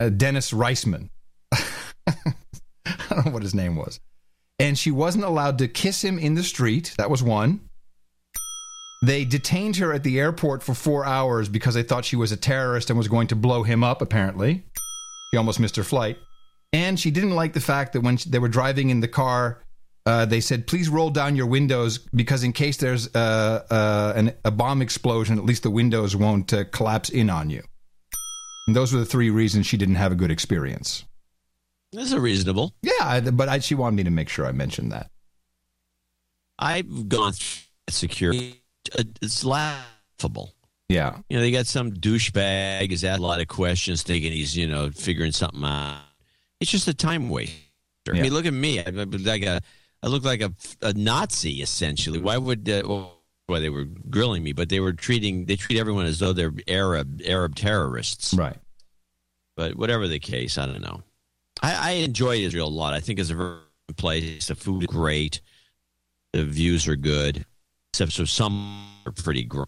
Uh, 0.00 0.08
Dennis 0.08 0.52
Reisman. 0.52 1.10
I 2.06 2.94
don't 3.10 3.26
know 3.26 3.32
what 3.32 3.42
his 3.42 3.54
name 3.54 3.76
was. 3.76 4.00
And 4.58 4.78
she 4.78 4.90
wasn't 4.90 5.24
allowed 5.24 5.58
to 5.58 5.68
kiss 5.68 6.02
him 6.02 6.18
in 6.18 6.34
the 6.34 6.42
street. 6.42 6.94
That 6.98 7.10
was 7.10 7.22
one. 7.22 7.68
They 9.04 9.24
detained 9.24 9.76
her 9.76 9.92
at 9.92 10.04
the 10.04 10.20
airport 10.20 10.62
for 10.62 10.74
four 10.74 11.04
hours 11.04 11.48
because 11.48 11.74
they 11.74 11.82
thought 11.82 12.04
she 12.04 12.14
was 12.14 12.30
a 12.30 12.36
terrorist 12.36 12.88
and 12.88 12.96
was 12.96 13.08
going 13.08 13.26
to 13.28 13.36
blow 13.36 13.64
him 13.64 13.82
up, 13.82 14.00
apparently. 14.00 14.62
She 15.32 15.38
almost 15.38 15.58
missed 15.58 15.76
her 15.76 15.82
flight. 15.82 16.18
And 16.72 16.98
she 16.98 17.10
didn't 17.10 17.34
like 17.34 17.52
the 17.52 17.60
fact 17.60 17.92
that 17.94 18.02
when 18.02 18.18
they 18.28 18.38
were 18.38 18.48
driving 18.48 18.90
in 18.90 19.00
the 19.00 19.08
car, 19.08 19.62
uh, 20.06 20.24
they 20.24 20.40
said, 20.40 20.66
please 20.66 20.88
roll 20.88 21.10
down 21.10 21.36
your 21.36 21.46
windows 21.46 21.98
because 21.98 22.44
in 22.44 22.52
case 22.52 22.76
there's 22.76 23.14
uh, 23.14 23.64
uh, 23.70 24.12
an, 24.16 24.34
a 24.44 24.50
bomb 24.50 24.82
explosion, 24.82 25.38
at 25.38 25.44
least 25.44 25.64
the 25.64 25.70
windows 25.70 26.16
won't 26.16 26.52
uh, 26.52 26.64
collapse 26.64 27.08
in 27.08 27.30
on 27.30 27.50
you. 27.50 27.62
And 28.66 28.76
those 28.76 28.92
were 28.92 29.00
the 29.00 29.06
three 29.06 29.30
reasons 29.30 29.66
she 29.66 29.76
didn't 29.76 29.96
have 29.96 30.12
a 30.12 30.16
good 30.16 30.30
experience. 30.30 31.04
That's 31.92 32.12
a 32.12 32.20
reasonable. 32.20 32.74
Yeah, 32.82 32.92
I- 33.00 33.20
but 33.20 33.48
I, 33.48 33.58
she 33.58 33.74
wanted 33.74 33.96
me 33.96 34.04
to 34.04 34.10
make 34.10 34.28
sure 34.28 34.46
I 34.46 34.52
mentioned 34.52 34.92
that. 34.92 35.10
I've 36.58 37.08
gone 37.08 37.32
through 37.32 37.62
security. 37.90 38.62
It's 39.20 39.44
laughable. 39.44 40.54
Yeah. 40.88 41.18
You 41.28 41.36
know, 41.36 41.42
they 41.42 41.50
got 41.50 41.66
some 41.66 41.92
douchebag 41.92 42.90
has 42.90 43.02
had 43.02 43.18
a 43.18 43.22
lot 43.22 43.40
of 43.40 43.48
questions, 43.48 44.02
thinking 44.02 44.32
he's 44.32 44.56
you 44.56 44.66
know 44.66 44.90
figuring 44.90 45.32
something 45.32 45.64
out. 45.64 46.00
It's 46.60 46.70
just 46.70 46.86
a 46.88 46.94
time 46.94 47.28
waster. 47.28 47.52
I 48.08 48.20
mean, 48.20 48.32
look 48.32 48.46
at 48.46 48.52
me. 48.52 48.80
I, 48.80 48.90
like 48.90 49.42
a, 49.42 49.60
I 50.02 50.06
look 50.08 50.24
like 50.24 50.42
a, 50.42 50.52
a 50.82 50.92
Nazi 50.92 51.62
essentially. 51.62 52.18
Why 52.20 52.36
would? 52.36 52.68
Uh, 52.68 52.82
well, 52.84 53.18
well, 53.48 53.60
they 53.60 53.70
were 53.70 53.84
grilling 53.84 54.42
me, 54.42 54.52
but 54.52 54.68
they 54.68 54.80
were 54.80 54.92
treating 54.92 55.46
they 55.46 55.56
treat 55.56 55.78
everyone 55.78 56.06
as 56.06 56.18
though 56.18 56.32
they're 56.32 56.52
Arab 56.68 57.20
Arab 57.26 57.54
terrorists. 57.56 58.34
Right. 58.34 58.56
But 59.56 59.76
whatever 59.76 60.06
the 60.08 60.18
case, 60.18 60.58
I 60.58 60.66
don't 60.66 60.80
know. 60.80 61.02
I, 61.62 61.74
I 61.74 61.90
enjoy 61.92 62.38
Israel 62.38 62.68
a 62.68 62.70
lot. 62.70 62.92
I 62.92 63.00
think 63.00 63.18
it's 63.18 63.30
a 63.30 63.34
very 63.34 63.56
good 63.88 63.96
place. 63.96 64.48
The 64.48 64.54
food 64.54 64.82
is 64.82 64.86
great. 64.88 65.40
The 66.32 66.44
views 66.44 66.88
are 66.88 66.96
good, 66.96 67.46
except 67.92 68.12
for 68.16 68.26
some 68.26 68.86
are 69.06 69.12
pretty. 69.12 69.44
Gr- 69.44 69.62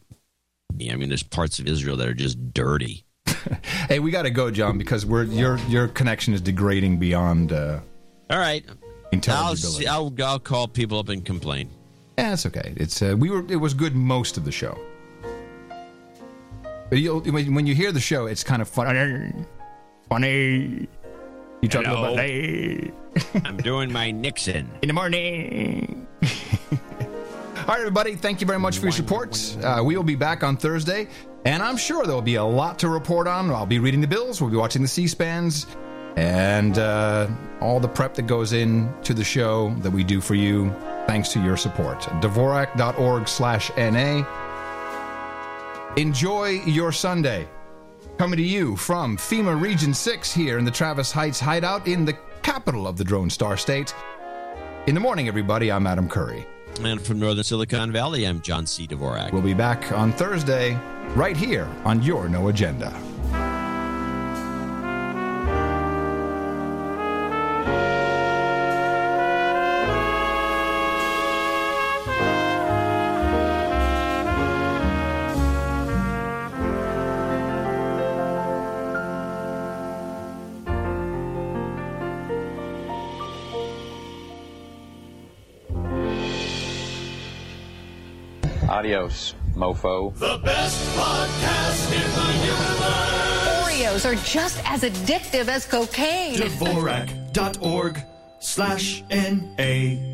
I 0.73 0.97
mean, 0.97 1.09
there's 1.09 1.23
parts 1.23 1.59
of 1.59 1.69
Israel 1.69 1.97
that 1.99 2.09
are 2.09 2.15
just 2.15 2.53
dirty. 2.53 3.05
Hey, 3.89 3.99
we 3.99 4.11
got 4.11 4.23
to 4.23 4.31
go, 4.31 4.51
John, 4.51 4.79
because 4.79 5.05
we're 5.05 5.25
your 5.25 5.59
your 5.69 5.89
connection 5.89 6.33
is 6.33 6.41
degrading 6.41 6.99
beyond 6.99 7.53
uh, 7.53 7.81
All 8.31 8.39
right, 8.39 8.65
I'll, 9.29 9.57
see, 9.57 9.87
I'll 9.87 10.13
I'll 10.23 10.39
call 10.39 10.67
people 10.67 10.99
up 10.99 11.11
and 11.11 11.23
complain. 11.23 11.69
Yeah, 12.17 12.33
it's 12.33 12.47
okay. 12.47 12.73
It's 12.77 13.03
uh, 13.03 13.15
we 13.19 13.29
were 13.29 13.45
it 13.51 13.57
was 13.57 13.75
good 13.75 13.95
most 13.95 14.39
of 14.39 14.47
the 14.47 14.53
show. 14.53 14.79
But 16.91 16.99
when 16.99 17.67
you 17.67 17.75
hear 17.75 17.93
the 17.93 18.01
show, 18.01 18.27
it's 18.27 18.43
kind 18.43 18.63
of 18.63 18.69
funny. 18.69 19.35
Funny. 20.09 20.89
You 21.65 21.69
talking 21.71 21.89
Hello. 21.89 22.13
about 22.13 22.19
hey 22.19 22.93
I'm 23.47 23.57
doing 23.57 23.91
my 23.91 24.11
Nixon. 24.11 24.71
in 24.83 24.89
the 24.89 24.93
morning. 24.93 26.07
All 26.23 26.29
right, 27.69 27.79
everybody. 27.79 28.17
Thank 28.17 28.43
you 28.43 28.47
very 28.47 28.59
much 28.59 28.77
for 28.77 28.85
your 28.85 28.93
support. 28.93 29.57
Uh, 29.63 29.81
we 29.83 29.97
will 29.97 30.03
be 30.03 30.15
back 30.15 30.45
on 30.45 30.59
Thursday, 30.59 31.09
and 31.47 31.63
I'm 31.63 31.79
sure 31.79 32.05
there 32.05 32.15
will 32.15 32.21
be 32.21 32.35
a 32.35 32.45
lot 32.45 32.79
to 32.81 32.91
report 32.91 33.27
on. 33.27 33.49
I'll 33.51 33.65
be 33.65 33.79
reading 33.79 34.03
the 34.03 34.07
bills. 34.07 34.43
We'll 34.43 34.51
be 34.51 34.59
watching 34.59 34.83
the 34.83 34.89
C-SPANs, 34.89 35.67
and 36.17 36.79
uh, 36.79 37.29
all 37.63 37.81
the 37.81 37.89
prep 37.89 38.13
that 38.17 38.27
goes 38.27 38.53
into 38.53 39.15
the 39.15 39.25
show 39.25 39.75
that 39.77 39.91
we 39.91 40.05
do 40.05 40.21
for 40.21 40.35
you, 40.35 40.71
thanks 41.07 41.31
to 41.31 41.41
your 41.43 41.57
support. 41.57 42.01
Dvorak.org/na. 42.21 42.75
Enjoy 45.97 46.49
your 46.67 46.93
Sunday. 46.93 47.49
Coming 48.19 48.37
to 48.37 48.45
you 48.45 48.77
from 48.77 49.17
FEMA 49.17 49.61
Region 49.61 49.93
6 49.93 50.33
here 50.33 50.59
in 50.59 50.65
the 50.65 50.71
Travis 50.71 51.11
Heights 51.11 51.41
Hideout 51.41 51.89
in 51.89 52.05
the 52.05 52.17
capital 52.43 52.87
of 52.87 52.97
the 52.97 53.03
Drone 53.03 53.29
Star 53.29 53.57
State. 53.57 53.93
In 54.87 54.95
the 54.95 55.01
morning, 55.01 55.27
everybody, 55.27 55.73
I'm 55.73 55.85
Adam 55.85 56.09
Curry. 56.09 56.47
And 56.81 57.01
from 57.01 57.19
Northern 57.19 57.43
Silicon 57.43 57.91
Valley, 57.91 58.25
I'm 58.25 58.41
John 58.41 58.67
C. 58.67 58.87
Dvorak. 58.87 59.33
We'll 59.33 59.43
be 59.43 59.53
back 59.53 59.91
on 59.91 60.13
Thursday, 60.13 60.79
right 61.17 61.37
here 61.37 61.69
on 61.85 62.03
Your 62.03 62.29
No 62.29 62.49
Agenda. 62.49 62.93
Adios, 88.85 89.35
mofo. 89.57 90.13
The 90.19 90.39
best 90.45 90.79
podcast 90.95 91.91
in 91.91 92.03
the 92.13 92.29
universe. 92.45 93.65
Oreos 93.65 94.05
are 94.05 94.15
just 94.27 94.61
as 94.71 94.83
addictive 94.83 95.49
as 95.49 95.65
cocaine. 95.65 96.37
Dvorak.org 96.37 98.03
slash 98.41 99.03
N-A. 99.09 100.14